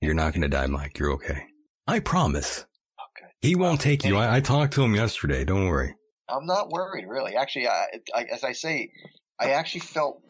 You're 0.00 0.14
not 0.14 0.32
going 0.32 0.42
to 0.42 0.48
die, 0.48 0.66
Mike. 0.68 0.98
You're 0.98 1.14
okay. 1.14 1.42
I 1.86 1.98
promise. 1.98 2.60
Okay. 2.60 3.32
He 3.40 3.56
won't 3.56 3.80
take 3.80 4.04
you. 4.04 4.16
I, 4.16 4.36
I 4.36 4.40
talked 4.40 4.74
to 4.74 4.84
him 4.84 4.94
yesterday. 4.94 5.44
Don't 5.44 5.68
worry. 5.68 5.94
I'm 6.28 6.46
not 6.46 6.70
worried, 6.70 7.06
really. 7.08 7.34
Actually, 7.34 7.68
I, 7.68 7.86
I, 8.14 8.24
as 8.32 8.44
I 8.44 8.52
say, 8.52 8.90
I 9.38 9.50
actually 9.50 9.80
felt 9.80 10.22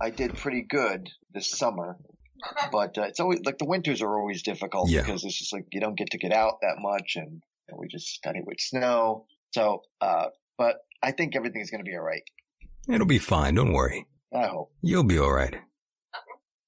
I 0.00 0.10
did 0.10 0.36
pretty 0.36 0.62
good 0.62 1.08
this 1.32 1.50
summer. 1.50 1.96
But 2.72 2.96
uh, 2.98 3.02
it's 3.02 3.20
always 3.20 3.40
like 3.44 3.58
the 3.58 3.64
winters 3.66 4.02
are 4.02 4.18
always 4.18 4.42
difficult 4.42 4.88
Yeah. 4.90 5.02
because 5.02 5.24
it's 5.24 5.38
just 5.38 5.52
like 5.52 5.66
you 5.72 5.80
don't 5.80 5.96
get 5.96 6.10
to 6.10 6.18
get 6.18 6.32
out 6.32 6.54
that 6.62 6.76
much, 6.78 7.16
and 7.16 7.30
you 7.32 7.72
know, 7.72 7.78
we 7.78 7.88
just 7.88 8.08
study 8.08 8.40
with 8.44 8.58
snow. 8.60 9.26
So, 9.54 9.82
uh, 10.00 10.26
but 10.58 10.76
I 11.02 11.12
think 11.12 11.34
everything's 11.36 11.70
going 11.70 11.84
to 11.84 11.88
be 11.90 11.96
all 11.96 12.02
right. 12.04 12.22
It'll 12.88 13.06
be 13.06 13.18
fine. 13.18 13.54
Don't 13.54 13.72
worry. 13.72 14.06
I 14.34 14.46
hope. 14.46 14.72
You'll 14.82 15.04
be 15.04 15.18
all 15.18 15.32
right. 15.32 15.56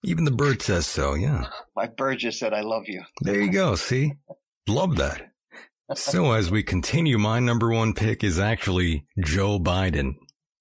Even 0.04 0.24
the 0.24 0.30
bird 0.32 0.60
says 0.62 0.86
so. 0.86 1.14
Yeah. 1.14 1.46
My 1.76 1.86
bird 1.86 2.18
just 2.18 2.38
said, 2.40 2.52
"I 2.52 2.62
love 2.62 2.84
you." 2.88 3.02
There 3.20 3.40
you 3.40 3.52
go. 3.52 3.76
See? 3.76 4.14
Love 4.68 4.96
that. 4.96 5.30
So 5.94 6.32
as 6.32 6.50
we 6.50 6.62
continue, 6.64 7.18
my 7.18 7.38
number 7.38 7.70
one 7.70 7.94
pick 7.94 8.24
is 8.24 8.38
actually 8.40 9.06
Joe 9.24 9.58
Biden. 9.60 10.14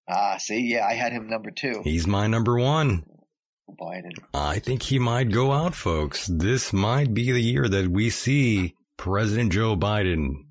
Ah, 0.10 0.38
see, 0.38 0.60
yeah, 0.60 0.86
I 0.86 0.94
had 0.94 1.12
him 1.14 1.28
number 1.28 1.52
two. 1.52 1.82
He's 1.84 2.06
my 2.06 2.28
number 2.28 2.58
one. 2.60 3.04
Biden. 3.80 4.12
I 4.34 4.60
think 4.60 4.84
he 4.84 5.00
might 5.00 5.32
go 5.32 5.52
out, 5.52 5.76
folks. 5.76 6.28
This 6.28 6.74
might 6.74 7.14
be 7.14 7.32
the 7.32 7.42
year 7.42 7.68
that 7.68 7.88
we 7.88 8.10
see 8.10 8.76
President 8.98 9.52
Joe 9.52 9.76
Biden 9.76 10.46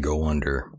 go 0.00 0.24
under. 0.26 0.70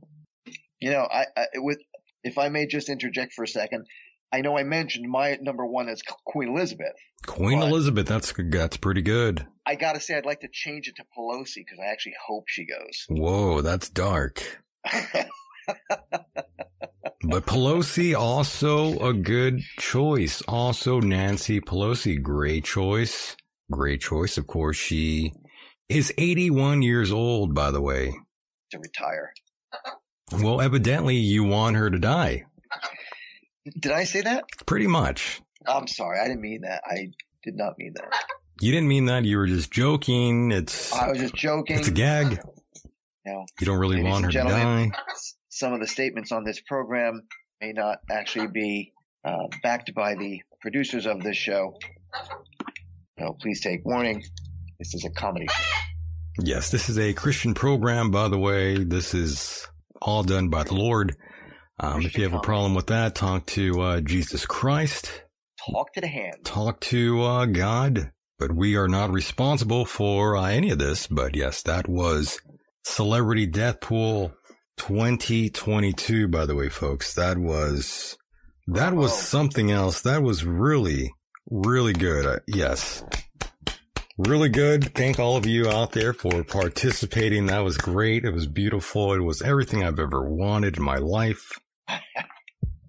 You 0.79 0.91
know, 0.91 1.07
I, 1.11 1.25
I 1.35 1.45
with 1.55 1.79
if 2.23 2.37
I 2.37 2.49
may 2.49 2.67
just 2.67 2.89
interject 2.89 3.33
for 3.33 3.43
a 3.43 3.47
second, 3.47 3.85
I 4.31 4.41
know 4.41 4.57
I 4.57 4.63
mentioned 4.63 5.09
my 5.09 5.37
number 5.41 5.65
one 5.65 5.89
is 5.89 6.01
Queen 6.25 6.49
Elizabeth. 6.49 6.95
Queen 7.25 7.61
Elizabeth, 7.61 8.07
that's 8.07 8.33
that's 8.37 8.77
pretty 8.77 9.01
good. 9.01 9.45
I 9.65 9.75
gotta 9.75 9.99
say, 9.99 10.15
I'd 10.15 10.25
like 10.25 10.41
to 10.41 10.49
change 10.51 10.87
it 10.87 10.95
to 10.97 11.03
Pelosi 11.17 11.57
because 11.57 11.79
I 11.83 11.91
actually 11.91 12.15
hope 12.25 12.45
she 12.47 12.65
goes. 12.65 13.05
Whoa, 13.09 13.61
that's 13.61 13.89
dark. 13.89 14.41
But 17.23 17.45
Pelosi 17.45 18.17
also 18.17 18.97
a 18.99 19.13
good 19.13 19.59
choice. 19.77 20.41
Also 20.47 20.99
Nancy 20.99 21.59
Pelosi, 21.61 22.21
great 22.21 22.63
choice. 22.63 23.35
Great 23.71 24.01
choice. 24.01 24.37
Of 24.37 24.47
course, 24.47 24.77
she 24.77 25.33
is 25.89 26.13
81 26.17 26.81
years 26.81 27.11
old, 27.11 27.53
by 27.53 27.71
the 27.71 27.81
way. 27.81 28.13
to 28.71 28.79
retire. 28.79 29.33
Well, 30.31 30.61
evidently 30.61 31.15
you 31.15 31.43
want 31.43 31.75
her 31.75 31.89
to 31.89 31.99
die. 31.99 32.45
Did 33.79 33.91
I 33.91 34.05
say 34.05 34.21
that? 34.21 34.45
Pretty 34.65 34.87
much. 34.87 35.41
I'm 35.67 35.87
sorry, 35.87 36.19
I 36.19 36.27
didn't 36.27 36.41
mean 36.41 36.61
that. 36.61 36.81
I 36.85 37.09
did 37.43 37.55
not 37.55 37.73
mean 37.77 37.93
that. 37.95 38.11
You 38.61 38.71
didn't 38.71 38.87
mean 38.87 39.05
that. 39.05 39.25
You 39.25 39.37
were 39.37 39.47
just 39.47 39.71
joking. 39.71 40.51
It's 40.51 40.93
I 40.93 41.09
was 41.09 41.19
just 41.19 41.35
joking. 41.35 41.77
it's 41.77 41.87
a 41.87 41.91
gag. 41.91 42.39
You 43.25 43.33
know, 43.33 43.45
You 43.59 43.65
don't 43.65 43.77
really 43.77 43.97
Ladies 43.97 44.11
want 44.11 44.25
her 44.25 44.31
to 44.31 44.37
die. 44.39 44.91
some 45.59 45.73
of 45.73 45.81
the 45.81 45.87
statements 45.87 46.31
on 46.31 46.45
this 46.45 46.61
program 46.61 47.21
may 47.59 47.73
not 47.73 47.97
actually 48.09 48.47
be 48.47 48.93
uh, 49.25 49.47
backed 49.61 49.93
by 49.93 50.15
the 50.15 50.41
producers 50.61 51.05
of 51.05 51.21
this 51.21 51.35
show. 51.35 51.77
So 53.19 53.35
please 53.41 53.59
take 53.59 53.85
warning. 53.85 54.23
This 54.79 54.93
is 54.93 55.03
a 55.03 55.09
comedy 55.09 55.47
show. 55.47 55.63
Yes, 56.41 56.71
this 56.71 56.87
is 56.87 56.97
a 56.97 57.11
Christian 57.11 57.53
program, 57.53 58.09
by 58.09 58.29
the 58.29 58.37
way. 58.37 58.85
This 58.85 59.13
is 59.13 59.67
all 60.01 60.23
done 60.23 60.47
by 60.47 60.63
the 60.63 60.75
Lord. 60.75 61.17
Um, 61.77 62.03
if 62.03 62.17
you 62.17 62.23
have 62.23 62.33
a 62.33 62.39
problem 62.39 62.73
with 62.73 62.87
that, 62.87 63.15
talk 63.15 63.45
to 63.47 63.81
uh, 63.81 63.99
Jesus 63.99 64.45
Christ. 64.45 65.23
Talk 65.69 65.91
to 65.93 66.01
the 66.01 66.07
hand. 66.07 66.45
talk 66.45 66.79
to 66.81 67.21
uh, 67.21 67.45
God, 67.45 68.11
but 68.37 68.55
we 68.55 68.77
are 68.77 68.87
not 68.87 69.11
responsible 69.11 69.83
for 69.83 70.37
uh, 70.37 70.45
any 70.45 70.69
of 70.69 70.79
this. 70.79 71.07
But 71.07 71.35
yes, 71.35 71.61
that 71.63 71.89
was 71.89 72.39
Celebrity 72.85 73.45
Death 73.45 73.81
Pool 73.81 74.33
2022. 74.79 76.27
By 76.27 76.45
the 76.45 76.55
way, 76.55 76.69
folks, 76.69 77.13
that 77.15 77.37
was 77.37 78.17
that 78.67 78.93
was 78.95 79.11
Bravo. 79.11 79.21
something 79.23 79.71
else. 79.71 80.01
That 80.01 80.23
was 80.23 80.43
really, 80.45 81.13
really 81.49 81.93
good. 81.93 82.25
Uh, 82.25 82.39
yes, 82.47 83.03
really 84.17 84.49
good. 84.49 84.95
Thank 84.95 85.19
all 85.19 85.37
of 85.37 85.45
you 85.45 85.69
out 85.69 85.91
there 85.91 86.13
for 86.13 86.43
participating. 86.43 87.45
That 87.47 87.59
was 87.63 87.77
great. 87.77 88.25
It 88.25 88.33
was 88.33 88.47
beautiful. 88.47 89.13
It 89.13 89.19
was 89.19 89.41
everything 89.41 89.83
I've 89.83 89.99
ever 89.99 90.27
wanted 90.27 90.77
in 90.77 90.83
my 90.83 90.97
life. 90.97 91.59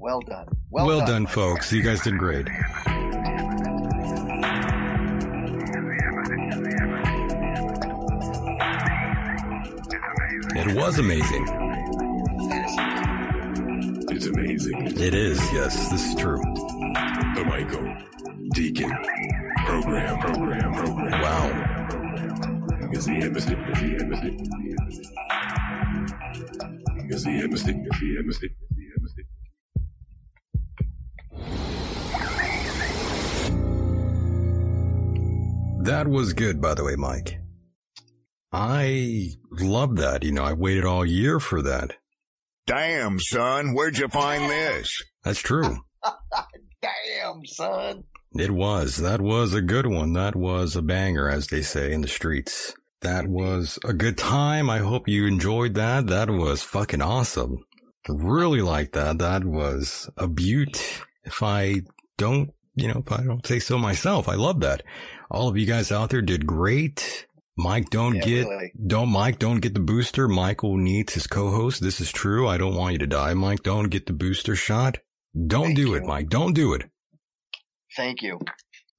Well 0.02 0.20
done. 0.22 0.46
Well, 0.70 0.86
Well, 0.86 1.06
done, 1.06 1.24
my 1.24 1.30
folks. 1.30 1.70
You 1.74 1.82
guys 1.82 2.00
did 2.00 2.16
great. 2.16 2.46
It 10.56 10.74
was 10.76 10.98
amazing. 10.98 11.69
It's 14.12 14.26
amazing. 14.26 14.98
It 14.98 15.14
is, 15.14 15.38
yes, 15.52 15.88
this 15.90 16.04
is 16.04 16.14
true. 16.16 16.42
The 17.34 17.44
Michael 17.46 17.94
Decon 18.54 19.04
program, 19.64 20.18
program, 20.18 20.74
program. 20.74 21.20
Wow. 21.22 21.80
Is 22.92 23.06
is 23.06 23.24
is 23.24 23.46
is 27.10 27.24
the 27.24 27.40
embassy, 27.42 27.72
is 27.72 27.96
the 28.02 28.18
embassy. 28.18 28.50
That 35.84 36.08
was 36.08 36.32
good, 36.32 36.60
by 36.60 36.74
the 36.74 36.84
way, 36.84 36.96
Mike. 36.96 37.38
I 38.52 39.30
love 39.52 39.96
that. 39.96 40.24
You 40.24 40.32
know, 40.32 40.42
I 40.42 40.52
waited 40.52 40.84
all 40.84 41.06
year 41.06 41.38
for 41.38 41.62
that. 41.62 41.99
Damn, 42.66 43.18
son, 43.18 43.74
where'd 43.74 43.98
you 43.98 44.08
find 44.08 44.50
this? 44.50 45.02
That's 45.24 45.40
true. 45.40 45.78
Damn, 46.82 47.44
son. 47.44 48.04
It 48.34 48.52
was. 48.52 48.96
That 48.98 49.20
was 49.20 49.54
a 49.54 49.60
good 49.60 49.86
one. 49.86 50.12
That 50.12 50.36
was 50.36 50.76
a 50.76 50.82
banger, 50.82 51.28
as 51.28 51.48
they 51.48 51.62
say 51.62 51.92
in 51.92 52.02
the 52.02 52.08
streets. 52.08 52.74
That 53.00 53.24
mm-hmm. 53.24 53.32
was 53.32 53.78
a 53.84 53.92
good 53.92 54.16
time. 54.16 54.70
I 54.70 54.78
hope 54.78 55.08
you 55.08 55.26
enjoyed 55.26 55.74
that. 55.74 56.06
That 56.06 56.30
was 56.30 56.62
fucking 56.62 57.02
awesome. 57.02 57.64
Really 58.08 58.62
like 58.62 58.92
that. 58.92 59.18
That 59.18 59.44
was 59.44 60.08
a 60.16 60.28
beaut. 60.28 61.02
If 61.24 61.42
I 61.42 61.82
don't, 62.16 62.50
you 62.74 62.88
know, 62.88 63.02
if 63.04 63.12
I 63.12 63.22
don't 63.22 63.46
say 63.46 63.58
so 63.58 63.78
myself, 63.78 64.28
I 64.28 64.34
love 64.34 64.60
that. 64.60 64.82
All 65.30 65.48
of 65.48 65.56
you 65.56 65.66
guys 65.66 65.92
out 65.92 66.10
there 66.10 66.22
did 66.22 66.46
great. 66.46 67.26
Mike, 67.56 67.90
don't 67.90 68.14
Yeah, 68.16 68.24
get, 68.24 68.48
really. 68.48 68.72
don't, 68.86 69.08
Mike, 69.10 69.38
don't 69.38 69.60
get 69.60 69.74
the 69.74 69.80
booster. 69.80 70.28
Michael 70.28 70.76
needs 70.76 71.14
his 71.14 71.26
co-host. 71.26 71.82
This 71.82 72.00
is 72.00 72.10
true. 72.10 72.48
I 72.48 72.56
don't 72.58 72.74
want 72.74 72.92
you 72.92 72.98
to 72.98 73.06
die, 73.06 73.34
Mike. 73.34 73.62
Don't 73.62 73.88
get 73.90 74.06
the 74.06 74.12
booster 74.12 74.56
shot. 74.56 74.98
Don't 75.46 75.66
Thank 75.66 75.76
do 75.76 75.94
it. 75.94 76.04
Mike. 76.04 76.28
Don't 76.28 76.54
do 76.54 76.72
it. 76.74 76.84
Thank 77.96 78.22
you. 78.22 78.38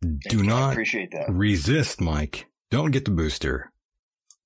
Do 0.02 0.38
you. 0.38 0.44
I 0.44 0.46
not 0.46 0.72
appreciate 0.74 1.12
that. 1.12 1.30
resist, 1.30 2.02
Mike. 2.02 2.46
Don't 2.70 2.92
get 2.92 3.06
the 3.06 3.12
booster. 3.12 3.72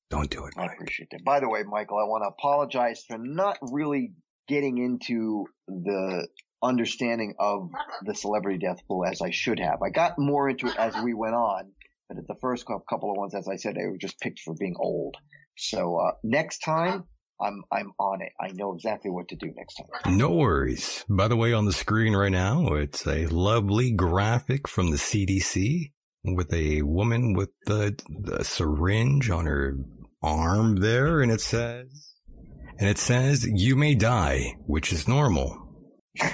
Don't 0.09 0.29
do 0.29 0.45
it. 0.45 0.53
I 0.57 0.65
appreciate 0.65 1.09
that. 1.11 1.23
By 1.25 1.39
the 1.39 1.49
way, 1.49 1.63
Michael, 1.63 1.97
I 1.97 2.03
want 2.03 2.23
to 2.23 2.27
apologize 2.29 3.03
for 3.07 3.17
not 3.17 3.57
really 3.61 4.13
getting 4.47 4.77
into 4.77 5.45
the 5.67 6.27
understanding 6.63 7.35
of 7.39 7.69
the 8.03 8.13
celebrity 8.15 8.59
death 8.59 8.79
pool 8.87 9.05
as 9.05 9.21
I 9.21 9.31
should 9.31 9.59
have. 9.59 9.81
I 9.81 9.89
got 9.89 10.17
more 10.19 10.49
into 10.49 10.67
it 10.67 10.75
as 10.77 10.95
we 11.03 11.13
went 11.13 11.35
on, 11.35 11.71
but 12.07 12.17
at 12.17 12.27
the 12.27 12.35
first 12.41 12.65
couple 12.65 13.11
of 13.11 13.17
ones, 13.17 13.35
as 13.35 13.47
I 13.47 13.55
said, 13.55 13.75
they 13.75 13.87
were 13.87 13.97
just 13.97 14.19
picked 14.19 14.39
for 14.39 14.53
being 14.53 14.75
old. 14.77 15.15
So 15.57 15.97
uh, 15.97 16.11
next 16.23 16.59
time, 16.59 17.05
I'm 17.41 17.63
I'm 17.71 17.91
on 17.99 18.21
it. 18.21 18.31
I 18.39 18.51
know 18.51 18.73
exactly 18.73 19.11
what 19.11 19.27
to 19.29 19.35
do 19.35 19.51
next 19.55 19.75
time. 19.75 20.17
No 20.17 20.31
worries. 20.31 21.03
By 21.09 21.27
the 21.27 21.35
way, 21.35 21.53
on 21.53 21.65
the 21.65 21.73
screen 21.73 22.15
right 22.15 22.31
now, 22.31 22.73
it's 22.73 23.05
a 23.05 23.27
lovely 23.27 23.91
graphic 23.91 24.67
from 24.67 24.91
the 24.91 24.97
CDC 24.97 25.91
with 26.23 26.53
a 26.53 26.81
woman 26.81 27.33
with 27.33 27.49
the, 27.65 27.97
the 28.09 28.43
syringe 28.43 29.29
on 29.29 29.45
her 29.45 29.77
arm 30.23 30.77
there, 30.77 31.21
and 31.21 31.31
it 31.31 31.41
says, 31.41 32.13
and 32.79 32.89
it 32.89 32.97
says, 32.97 33.45
you 33.45 33.75
may 33.75 33.95
die, 33.95 34.55
which 34.65 34.91
is 34.91 35.07
normal. 35.07 35.61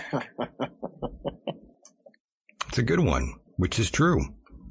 It's 2.71 2.77
a 2.77 2.83
good 2.83 3.01
one, 3.01 3.33
which 3.57 3.79
is 3.79 3.91
true. 3.91 4.21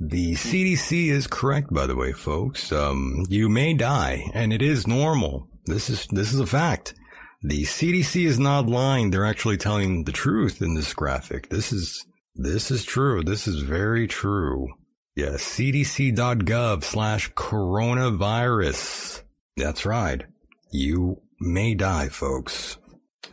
The 0.02 0.32
CDC 0.32 1.08
is 1.10 1.26
correct, 1.26 1.72
by 1.72 1.86
the 1.86 1.94
way, 1.94 2.12
folks. 2.12 2.72
Um, 2.72 3.26
you 3.28 3.50
may 3.50 3.74
die, 3.74 4.30
and 4.32 4.50
it 4.50 4.62
is 4.62 4.86
normal. 4.86 5.46
This 5.66 5.90
is 5.90 6.06
this 6.06 6.32
is 6.32 6.40
a 6.40 6.46
fact. 6.46 6.94
The 7.42 7.64
CDC 7.64 8.24
is 8.24 8.38
not 8.38 8.66
lying; 8.66 9.10
they're 9.10 9.26
actually 9.26 9.58
telling 9.58 10.04
the 10.04 10.12
truth 10.12 10.62
in 10.62 10.74
this 10.74 10.94
graphic. 10.94 11.50
This 11.50 11.70
is 11.70 12.06
this 12.34 12.70
is 12.70 12.84
true. 12.86 13.22
This 13.22 13.46
is 13.46 13.60
very 13.60 14.06
true. 14.06 14.68
Yes, 15.16 15.42
cdc.gov 15.56 16.82
slash 16.82 17.30
coronavirus. 17.32 19.22
That's 19.58 19.84
right. 19.84 20.24
You 20.70 21.20
may 21.40 21.74
die, 21.74 22.08
folks. 22.08 22.78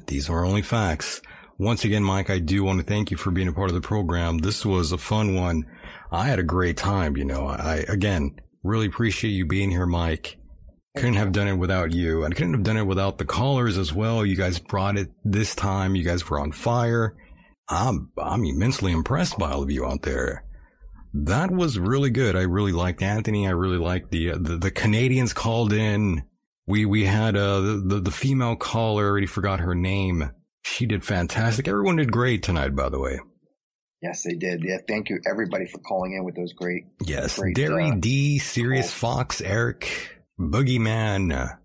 These 0.08 0.30
are 0.30 0.44
only 0.44 0.64
facts. 0.64 1.22
Once 1.58 1.86
again, 1.86 2.04
Mike, 2.04 2.30
I 2.30 2.40
do 2.40 2.64
want 2.64 2.80
to 2.80 2.86
thank 2.86 3.10
you 3.10 3.18
for 3.18 3.32
being 3.32 3.48
a 3.48 3.54
part 3.54 3.70
of 3.70 3.76
the 3.76 3.82
program. 3.82 4.40
This 4.40 4.66
was 4.66 4.92
a 4.92 4.98
fun 4.98 5.34
one. 5.34 5.66
I 6.12 6.26
had 6.26 6.40
a 6.40 6.44
great 6.44 6.78
time, 6.78 7.18
you 7.18 7.26
know. 7.26 7.48
I, 7.48 7.86
again, 7.88 8.40
really 8.64 8.88
appreciate 8.88 9.32
you 9.32 9.46
being 9.46 9.72
here, 9.72 9.86
Mike. 9.86 10.38
Couldn't 10.96 11.16
have 11.16 11.32
done 11.32 11.48
it 11.48 11.58
without 11.58 11.92
you. 11.92 12.24
and 12.24 12.36
couldn't 12.36 12.54
have 12.54 12.64
done 12.64 12.78
it 12.78 12.88
without 12.88 13.18
the 13.18 13.26
callers 13.26 13.78
as 13.78 13.94
well. 13.94 14.26
You 14.26 14.36
guys 14.36 14.58
brought 14.58 14.98
it 14.98 15.10
this 15.24 15.54
time. 15.54 15.96
You 15.96 16.04
guys 16.04 16.28
were 16.28 16.40
on 16.40 16.52
fire. 16.52 17.16
I'm, 17.70 18.12
I'm 18.18 18.44
immensely 18.46 18.92
impressed 18.92 19.38
by 19.38 19.52
all 19.52 19.62
of 19.62 19.70
you 19.70 19.86
out 19.86 20.02
there. 20.02 20.44
That 21.14 21.52
was 21.52 21.78
really 21.78 22.10
good. 22.10 22.36
I 22.36 22.42
really 22.44 22.72
liked 22.72 23.02
Anthony. 23.02 23.48
I 23.48 23.52
really 23.52 23.78
liked 23.78 24.12
the, 24.12 24.32
uh, 24.32 24.38
the, 24.40 24.58
the 24.58 24.72
Canadians 24.72 25.34
called 25.34 25.74
in. 25.74 26.24
We, 26.66 26.86
we 26.86 27.06
had, 27.06 27.36
uh, 27.36 27.60
the, 27.62 27.84
the, 27.86 28.00
the 28.02 28.12
female 28.12 28.56
caller, 28.56 29.06
I 29.06 29.10
already 29.10 29.28
forgot 29.28 29.60
her 29.60 29.76
name. 29.76 30.32
She 30.64 30.86
did 30.86 31.06
fantastic. 31.06 31.68
Everyone 31.68 31.96
did 31.98 32.12
great 32.12 32.44
tonight, 32.44 32.76
by 32.76 32.90
the 32.90 33.00
way. 33.00 33.20
Yes, 34.02 34.24
they 34.24 34.36
did. 34.36 34.64
Yeah, 34.64 34.78
thank 34.88 35.10
you 35.10 35.20
everybody 35.26 35.66
for 35.66 35.80
calling 35.80 36.14
in 36.14 36.24
with 36.24 36.36
those 36.36 36.54
great. 36.54 36.86
Yes, 37.06 37.40
great, 37.40 37.56
Derry 37.56 37.92
uh, 37.92 37.96
D, 38.00 38.38
Sirius 38.38 38.92
Fox, 38.92 39.42
Eric, 39.42 40.18
Boogeyman, 40.40 41.34
uh, 41.36 41.56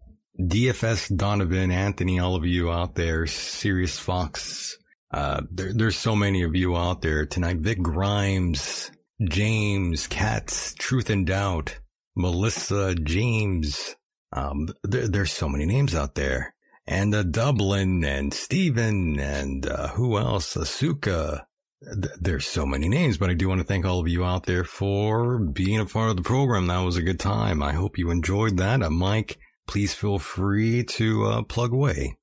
DFS 0.41 1.15
Donovan, 1.15 1.71
Anthony, 1.71 2.19
all 2.19 2.35
of 2.35 2.47
you 2.47 2.71
out 2.71 2.95
there, 2.95 3.27
Sirius 3.27 3.99
Fox. 3.99 4.79
Uh, 5.13 5.43
there, 5.51 5.73
there's 5.75 5.97
so 5.97 6.17
many 6.17 6.43
of 6.43 6.57
you 6.57 6.75
out 6.75 7.03
there 7.03 7.27
tonight. 7.27 7.59
Vic 7.59 7.83
Grimes, 7.83 8.91
James, 9.23 10.07
Katz, 10.07 10.75
Truth 10.75 11.11
and 11.11 11.27
Doubt, 11.27 11.79
Melissa, 12.17 12.95
James. 12.95 13.95
Um, 14.35 14.69
there, 14.83 15.07
there's 15.07 15.33
so 15.33 15.51
many 15.51 15.67
names 15.67 15.95
out 15.95 16.15
there. 16.15 16.55
And, 16.87 17.15
uh, 17.15 17.23
Dublin 17.25 18.03
and 18.05 18.33
Steven 18.33 19.21
and, 19.21 19.67
uh, 19.67 19.89
who 19.89 20.17
else? 20.17 20.55
Asuka. 20.55 21.43
Th- 21.85 22.15
There's 22.21 22.47
so 22.47 22.65
many 22.65 22.89
names, 22.89 23.19
but 23.19 23.31
I 23.31 23.35
do 23.35 23.49
want 23.49 23.61
to 23.61 23.67
thank 23.67 23.85
all 23.85 24.01
of 24.01 24.09
you 24.09 24.25
out 24.25 24.47
there 24.47 24.65
for 24.65 25.39
being 25.39 25.81
a 25.81 25.87
part 25.87 26.11
of 26.11 26.17
the 26.17 26.23
program. 26.23 26.67
That 26.67 26.81
was 26.85 26.97
a 26.97 27.03
good 27.03 27.21
time. 27.21 27.63
I 27.63 27.73
hope 27.73 27.99
you 27.99 28.11
enjoyed 28.11 28.57
that. 28.59 28.83
Uh, 28.83 28.91
Mike, 28.91 29.39
please 29.67 29.95
feel 29.95 30.19
free 30.19 30.85
to 30.85 31.25
uh, 31.25 31.43
plug 31.43 31.73
away. 31.73 32.17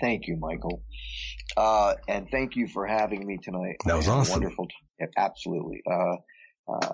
Thank 0.00 0.26
you, 0.26 0.36
Michael. 0.38 0.82
Uh, 1.56 1.94
and 2.08 2.28
thank 2.30 2.56
you 2.56 2.68
for 2.68 2.86
having 2.86 3.26
me 3.26 3.38
tonight. 3.42 3.76
That 3.84 3.96
was 3.96 4.06
I 4.06 4.12
had 4.12 4.16
a 4.16 4.20
awesome. 4.20 4.40
Wonderful. 4.42 4.68
absolutely. 5.16 5.82
Uh, 5.90 6.16
uh, 6.72 6.92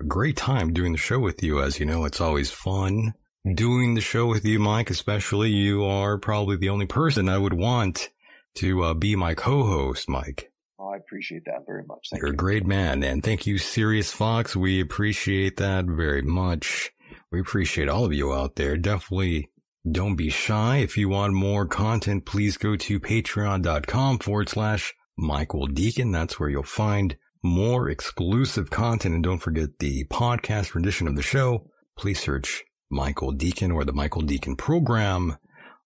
a 0.01 0.05
great 0.05 0.37
time 0.37 0.73
doing 0.73 0.91
the 0.91 0.97
show 0.97 1.19
with 1.19 1.43
you. 1.43 1.61
As 1.61 1.79
you 1.79 1.85
know, 1.85 2.05
it's 2.05 2.21
always 2.21 2.51
fun 2.51 3.13
doing 3.53 3.93
the 3.93 4.01
show 4.01 4.25
with 4.25 4.45
you, 4.45 4.59
Mike, 4.59 4.89
especially 4.89 5.51
you 5.51 5.83
are 5.83 6.17
probably 6.17 6.57
the 6.57 6.69
only 6.69 6.87
person 6.87 7.29
I 7.29 7.37
would 7.37 7.53
want 7.53 8.09
to 8.55 8.83
uh, 8.83 8.93
be 8.93 9.15
my 9.15 9.35
co-host, 9.35 10.09
Mike. 10.09 10.51
Oh, 10.85 10.93
I 10.93 10.97
appreciate 10.97 11.45
that 11.45 11.65
very 11.65 11.83
much. 11.87 12.09
Thank 12.11 12.21
You're 12.21 12.31
a 12.31 12.35
great 12.35 12.65
man. 12.65 13.03
And 13.03 13.23
thank 13.23 13.47
you, 13.47 13.57
Sirius 13.57 14.11
Fox. 14.11 14.55
We 14.55 14.79
appreciate 14.81 15.57
that 15.57 15.85
very 15.85 16.21
much. 16.21 16.91
We 17.31 17.39
appreciate 17.39 17.89
all 17.89 18.05
of 18.05 18.13
you 18.13 18.33
out 18.33 18.55
there. 18.55 18.77
Definitely 18.77 19.49
don't 19.89 20.15
be 20.15 20.29
shy. 20.29 20.77
If 20.77 20.97
you 20.97 21.09
want 21.09 21.33
more 21.33 21.65
content, 21.65 22.25
please 22.25 22.57
go 22.57 22.75
to 22.75 22.99
patreon.com 22.99 24.19
forward 24.19 24.49
slash 24.49 24.93
Michael 25.17 25.67
Decon. 25.67 26.11
That's 26.11 26.39
where 26.39 26.49
you'll 26.49 26.63
find 26.63 27.17
more 27.43 27.89
exclusive 27.89 28.69
content. 28.69 29.15
And 29.15 29.23
don't 29.23 29.39
forget 29.39 29.79
the 29.79 30.05
podcast 30.05 30.75
rendition 30.75 31.07
of 31.07 31.15
the 31.15 31.23
show. 31.23 31.67
Please 31.97 32.19
search 32.19 32.63
Michael 32.91 33.33
Decon 33.33 33.73
or 33.73 33.85
the 33.85 33.93
Michael 33.93 34.21
Decon 34.21 34.57
program 34.57 35.37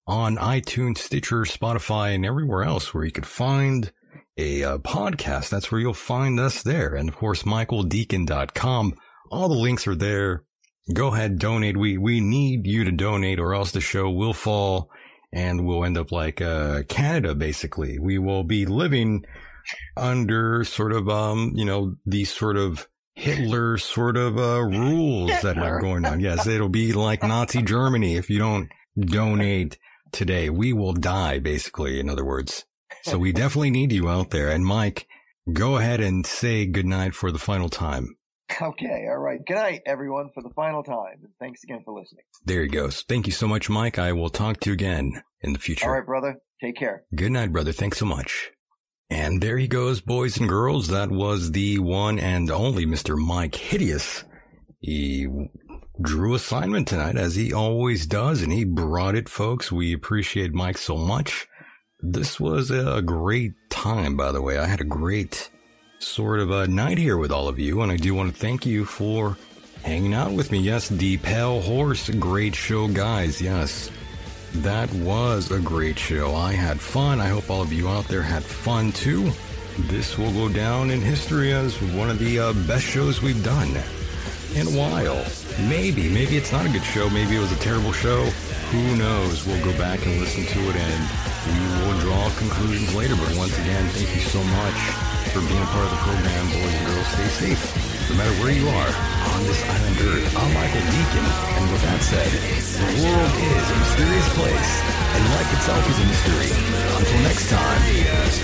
on 0.07 0.35
iTunes, 0.37 0.97
Stitcher, 0.97 1.41
Spotify, 1.43 2.15
and 2.15 2.25
everywhere 2.25 2.63
else 2.63 2.93
where 2.93 3.05
you 3.05 3.11
could 3.11 3.27
find 3.27 3.93
a 4.37 4.63
uh, 4.63 4.77
podcast. 4.79 5.49
That's 5.49 5.71
where 5.71 5.81
you'll 5.81 5.93
find 5.93 6.39
us 6.39 6.63
there. 6.63 6.95
And 6.95 7.09
of 7.09 7.15
course, 7.15 7.43
michaeldecon.com. 7.43 8.93
All 9.31 9.49
the 9.49 9.55
links 9.55 9.87
are 9.87 9.95
there. 9.95 10.43
Go 10.93 11.13
ahead, 11.13 11.37
donate. 11.37 11.77
We, 11.77 11.97
we 11.97 12.19
need 12.19 12.65
you 12.65 12.83
to 12.85 12.91
donate 12.91 13.39
or 13.39 13.53
else 13.53 13.71
the 13.71 13.81
show 13.81 14.09
will 14.09 14.33
fall 14.33 14.89
and 15.31 15.65
we'll 15.65 15.85
end 15.85 15.97
up 15.97 16.11
like, 16.11 16.41
uh, 16.41 16.83
Canada, 16.87 17.35
basically. 17.35 17.99
We 17.99 18.17
will 18.17 18.43
be 18.43 18.65
living 18.65 19.25
under 19.95 20.63
sort 20.63 20.93
of, 20.93 21.07
um, 21.09 21.51
you 21.53 21.65
know, 21.65 21.95
these 22.05 22.33
sort 22.33 22.57
of 22.57 22.87
Hitler 23.13 23.77
sort 23.77 24.17
of, 24.17 24.37
uh, 24.39 24.61
rules 24.61 25.41
that 25.41 25.57
are 25.57 25.79
going 25.79 26.05
on. 26.05 26.21
Yes, 26.21 26.47
it'll 26.47 26.69
be 26.69 26.93
like 26.93 27.21
Nazi 27.21 27.61
Germany 27.61 28.15
if 28.15 28.29
you 28.29 28.39
don't 28.39 28.69
donate 28.97 29.77
today. 30.11 30.49
We 30.49 30.73
will 30.73 30.93
die, 30.93 31.37
basically, 31.37 31.99
in 31.99 32.09
other 32.09 32.25
words. 32.25 32.65
So 33.03 33.17
we 33.17 33.31
definitely 33.31 33.71
need 33.71 33.91
you 33.91 34.09
out 34.09 34.29
there. 34.29 34.49
And 34.49 34.65
Mike, 34.65 35.07
go 35.51 35.77
ahead 35.77 36.01
and 36.01 36.25
say 36.25 36.65
goodnight 36.65 37.15
for 37.15 37.31
the 37.31 37.39
final 37.39 37.69
time. 37.69 38.15
Okay, 38.61 39.05
all 39.09 39.19
right. 39.19 39.39
Good 39.45 39.55
night, 39.55 39.81
everyone, 39.85 40.31
for 40.33 40.41
the 40.41 40.49
final 40.55 40.83
time. 40.83 41.19
And 41.23 41.31
thanks 41.39 41.63
again 41.63 41.81
for 41.85 41.97
listening. 41.97 42.23
There 42.45 42.63
he 42.63 42.67
goes. 42.67 43.03
Thank 43.07 43.27
you 43.27 43.33
so 43.33 43.47
much, 43.47 43.69
Mike. 43.69 43.99
I 43.99 44.11
will 44.11 44.29
talk 44.29 44.59
to 44.61 44.69
you 44.69 44.73
again 44.73 45.21
in 45.41 45.53
the 45.53 45.59
future. 45.59 45.85
All 45.85 45.93
right, 45.93 46.05
brother. 46.05 46.37
Take 46.61 46.75
care. 46.75 47.03
Good 47.15 47.31
night, 47.31 47.51
brother. 47.51 47.71
Thanks 47.71 47.99
so 47.99 48.05
much. 48.05 48.51
And 49.09 49.41
there 49.41 49.57
he 49.57 49.67
goes, 49.67 50.01
boys 50.01 50.37
and 50.37 50.49
girls. 50.49 50.87
That 50.87 51.09
was 51.09 51.51
the 51.51 51.79
one 51.79 52.19
and 52.19 52.51
only 52.51 52.85
Mr. 52.85 53.15
Myke 53.15 53.55
Hideous. 53.55 54.23
He 54.79 55.27
drew 56.01 56.35
assignment 56.35 56.87
tonight, 56.87 57.17
as 57.17 57.35
he 57.35 57.53
always 57.53 58.07
does, 58.07 58.41
and 58.41 58.53
he 58.53 58.63
brought 58.65 59.15
it, 59.15 59.27
folks. 59.27 59.71
We 59.71 59.93
appreciate 59.93 60.53
Mike 60.53 60.77
so 60.77 60.95
much. 60.95 61.47
This 62.01 62.39
was 62.39 62.71
a 62.71 63.01
great 63.01 63.53
time, 63.69 64.15
by 64.15 64.31
the 64.31 64.41
way. 64.41 64.57
I 64.57 64.67
had 64.67 64.79
a 64.79 64.85
great 64.85 65.49
sort 65.99 66.39
of 66.39 66.49
a 66.49 66.65
night 66.65 66.97
here 66.97 67.17
with 67.17 67.29
all 67.29 67.49
of 67.49 67.59
you, 67.59 67.81
and 67.81 67.91
I 67.91 67.97
do 67.97 68.15
want 68.15 68.33
to 68.33 68.39
thank 68.39 68.65
you 68.65 68.85
for 68.85 69.37
hanging 69.83 70.13
out 70.13 70.31
with 70.31 70.49
me. 70.49 70.59
Yes, 70.59 70.87
the 70.87 71.17
Pale 71.17 71.59
Horse, 71.59 72.09
great 72.11 72.55
show, 72.55 72.87
guys. 72.87 73.41
Yes, 73.41 73.91
that 74.53 74.89
was 74.93 75.51
a 75.51 75.59
great 75.59 75.99
show. 75.99 76.35
I 76.35 76.53
had 76.53 76.79
fun. 76.79 77.19
I 77.19 77.27
hope 77.27 77.49
all 77.49 77.61
of 77.61 77.73
you 77.73 77.89
out 77.89 78.05
there 78.05 78.21
had 78.23 78.43
fun 78.43 78.93
too. 78.93 79.31
This 79.77 80.17
will 80.17 80.31
go 80.31 80.47
down 80.47 80.91
in 80.91 81.01
history 81.01 81.51
as 81.51 81.81
one 81.81 82.09
of 82.09 82.19
the 82.19 82.39
uh, 82.39 82.53
best 82.65 82.85
shows 82.85 83.21
we've 83.21 83.43
done 83.43 83.77
in 84.55 84.67
a 84.67 84.73
while. 84.73 85.23
Maybe, 85.67 86.09
maybe 86.09 86.37
it's 86.37 86.51
not 86.51 86.65
a 86.65 86.69
good 86.69 86.83
show. 86.83 87.09
Maybe 87.09 87.35
it 87.35 87.39
was 87.39 87.51
a 87.51 87.59
terrible 87.59 87.91
show. 87.91 88.25
Who 88.71 88.95
knows? 88.95 89.45
We'll 89.45 89.63
go 89.63 89.75
back 89.77 90.05
and 90.05 90.19
listen 90.19 90.45
to 90.45 90.59
it 90.69 90.75
and 90.75 91.01
we 91.49 91.57
will 91.85 91.97
draw 91.99 92.29
conclusions 92.37 92.93
later. 92.95 93.15
But 93.15 93.35
once 93.37 93.57
again, 93.59 93.85
thank 93.93 94.09
you 94.13 94.21
so 94.21 94.41
much 94.41 94.79
for 95.33 95.41
being 95.45 95.61
a 95.61 95.69
part 95.73 95.85
of 95.85 95.91
the 95.91 96.01
program, 96.05 96.45
boys 96.53 96.73
and 96.73 96.85
girls. 96.87 97.07
Stay 97.13 97.53
safe, 97.53 97.61
no 98.09 98.15
matter 98.17 98.33
where 98.41 98.53
you 98.53 98.65
are 98.69 98.91
on 99.33 99.39
this 99.45 99.61
island 99.61 99.97
earth. 100.01 100.37
I'm 100.37 100.53
Michael 100.53 100.85
Decon, 100.89 101.25
and 101.57 101.65
with 101.71 101.83
that 101.85 102.01
said, 102.01 102.29
the 102.29 102.89
world 103.05 103.33
is 103.37 103.65
a 103.69 103.77
mysterious 103.77 104.29
place, 104.33 104.71
and 105.13 105.21
life 105.37 105.49
itself 105.53 105.83
is 105.89 105.97
a 106.01 106.05
mystery. 106.09 106.49
Until 106.97 107.21
next 107.25 107.49
time, 107.49 107.81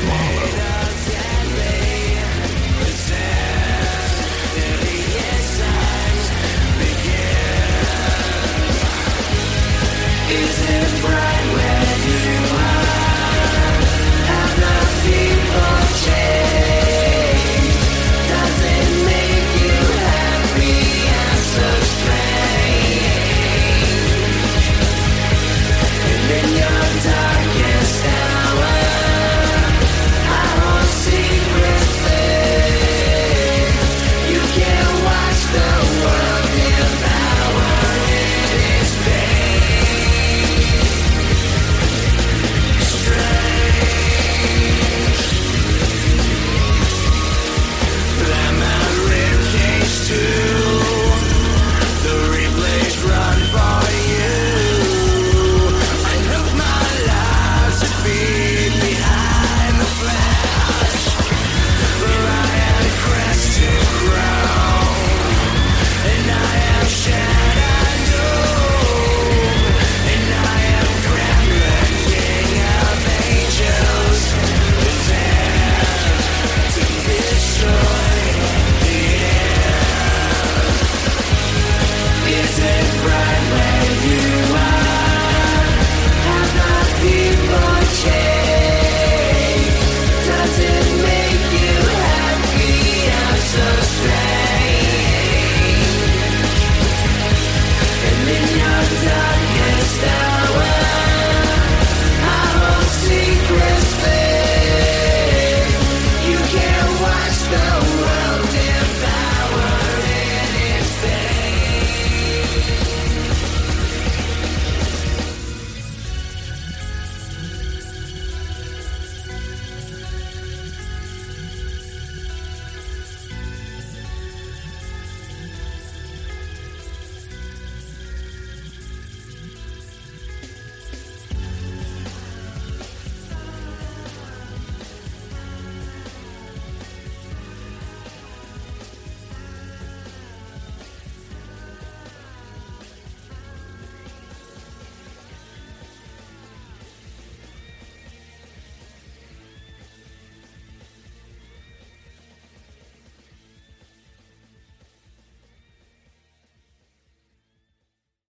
mahalo. 0.06 1.05
People 15.06 15.88
change. 16.04 16.75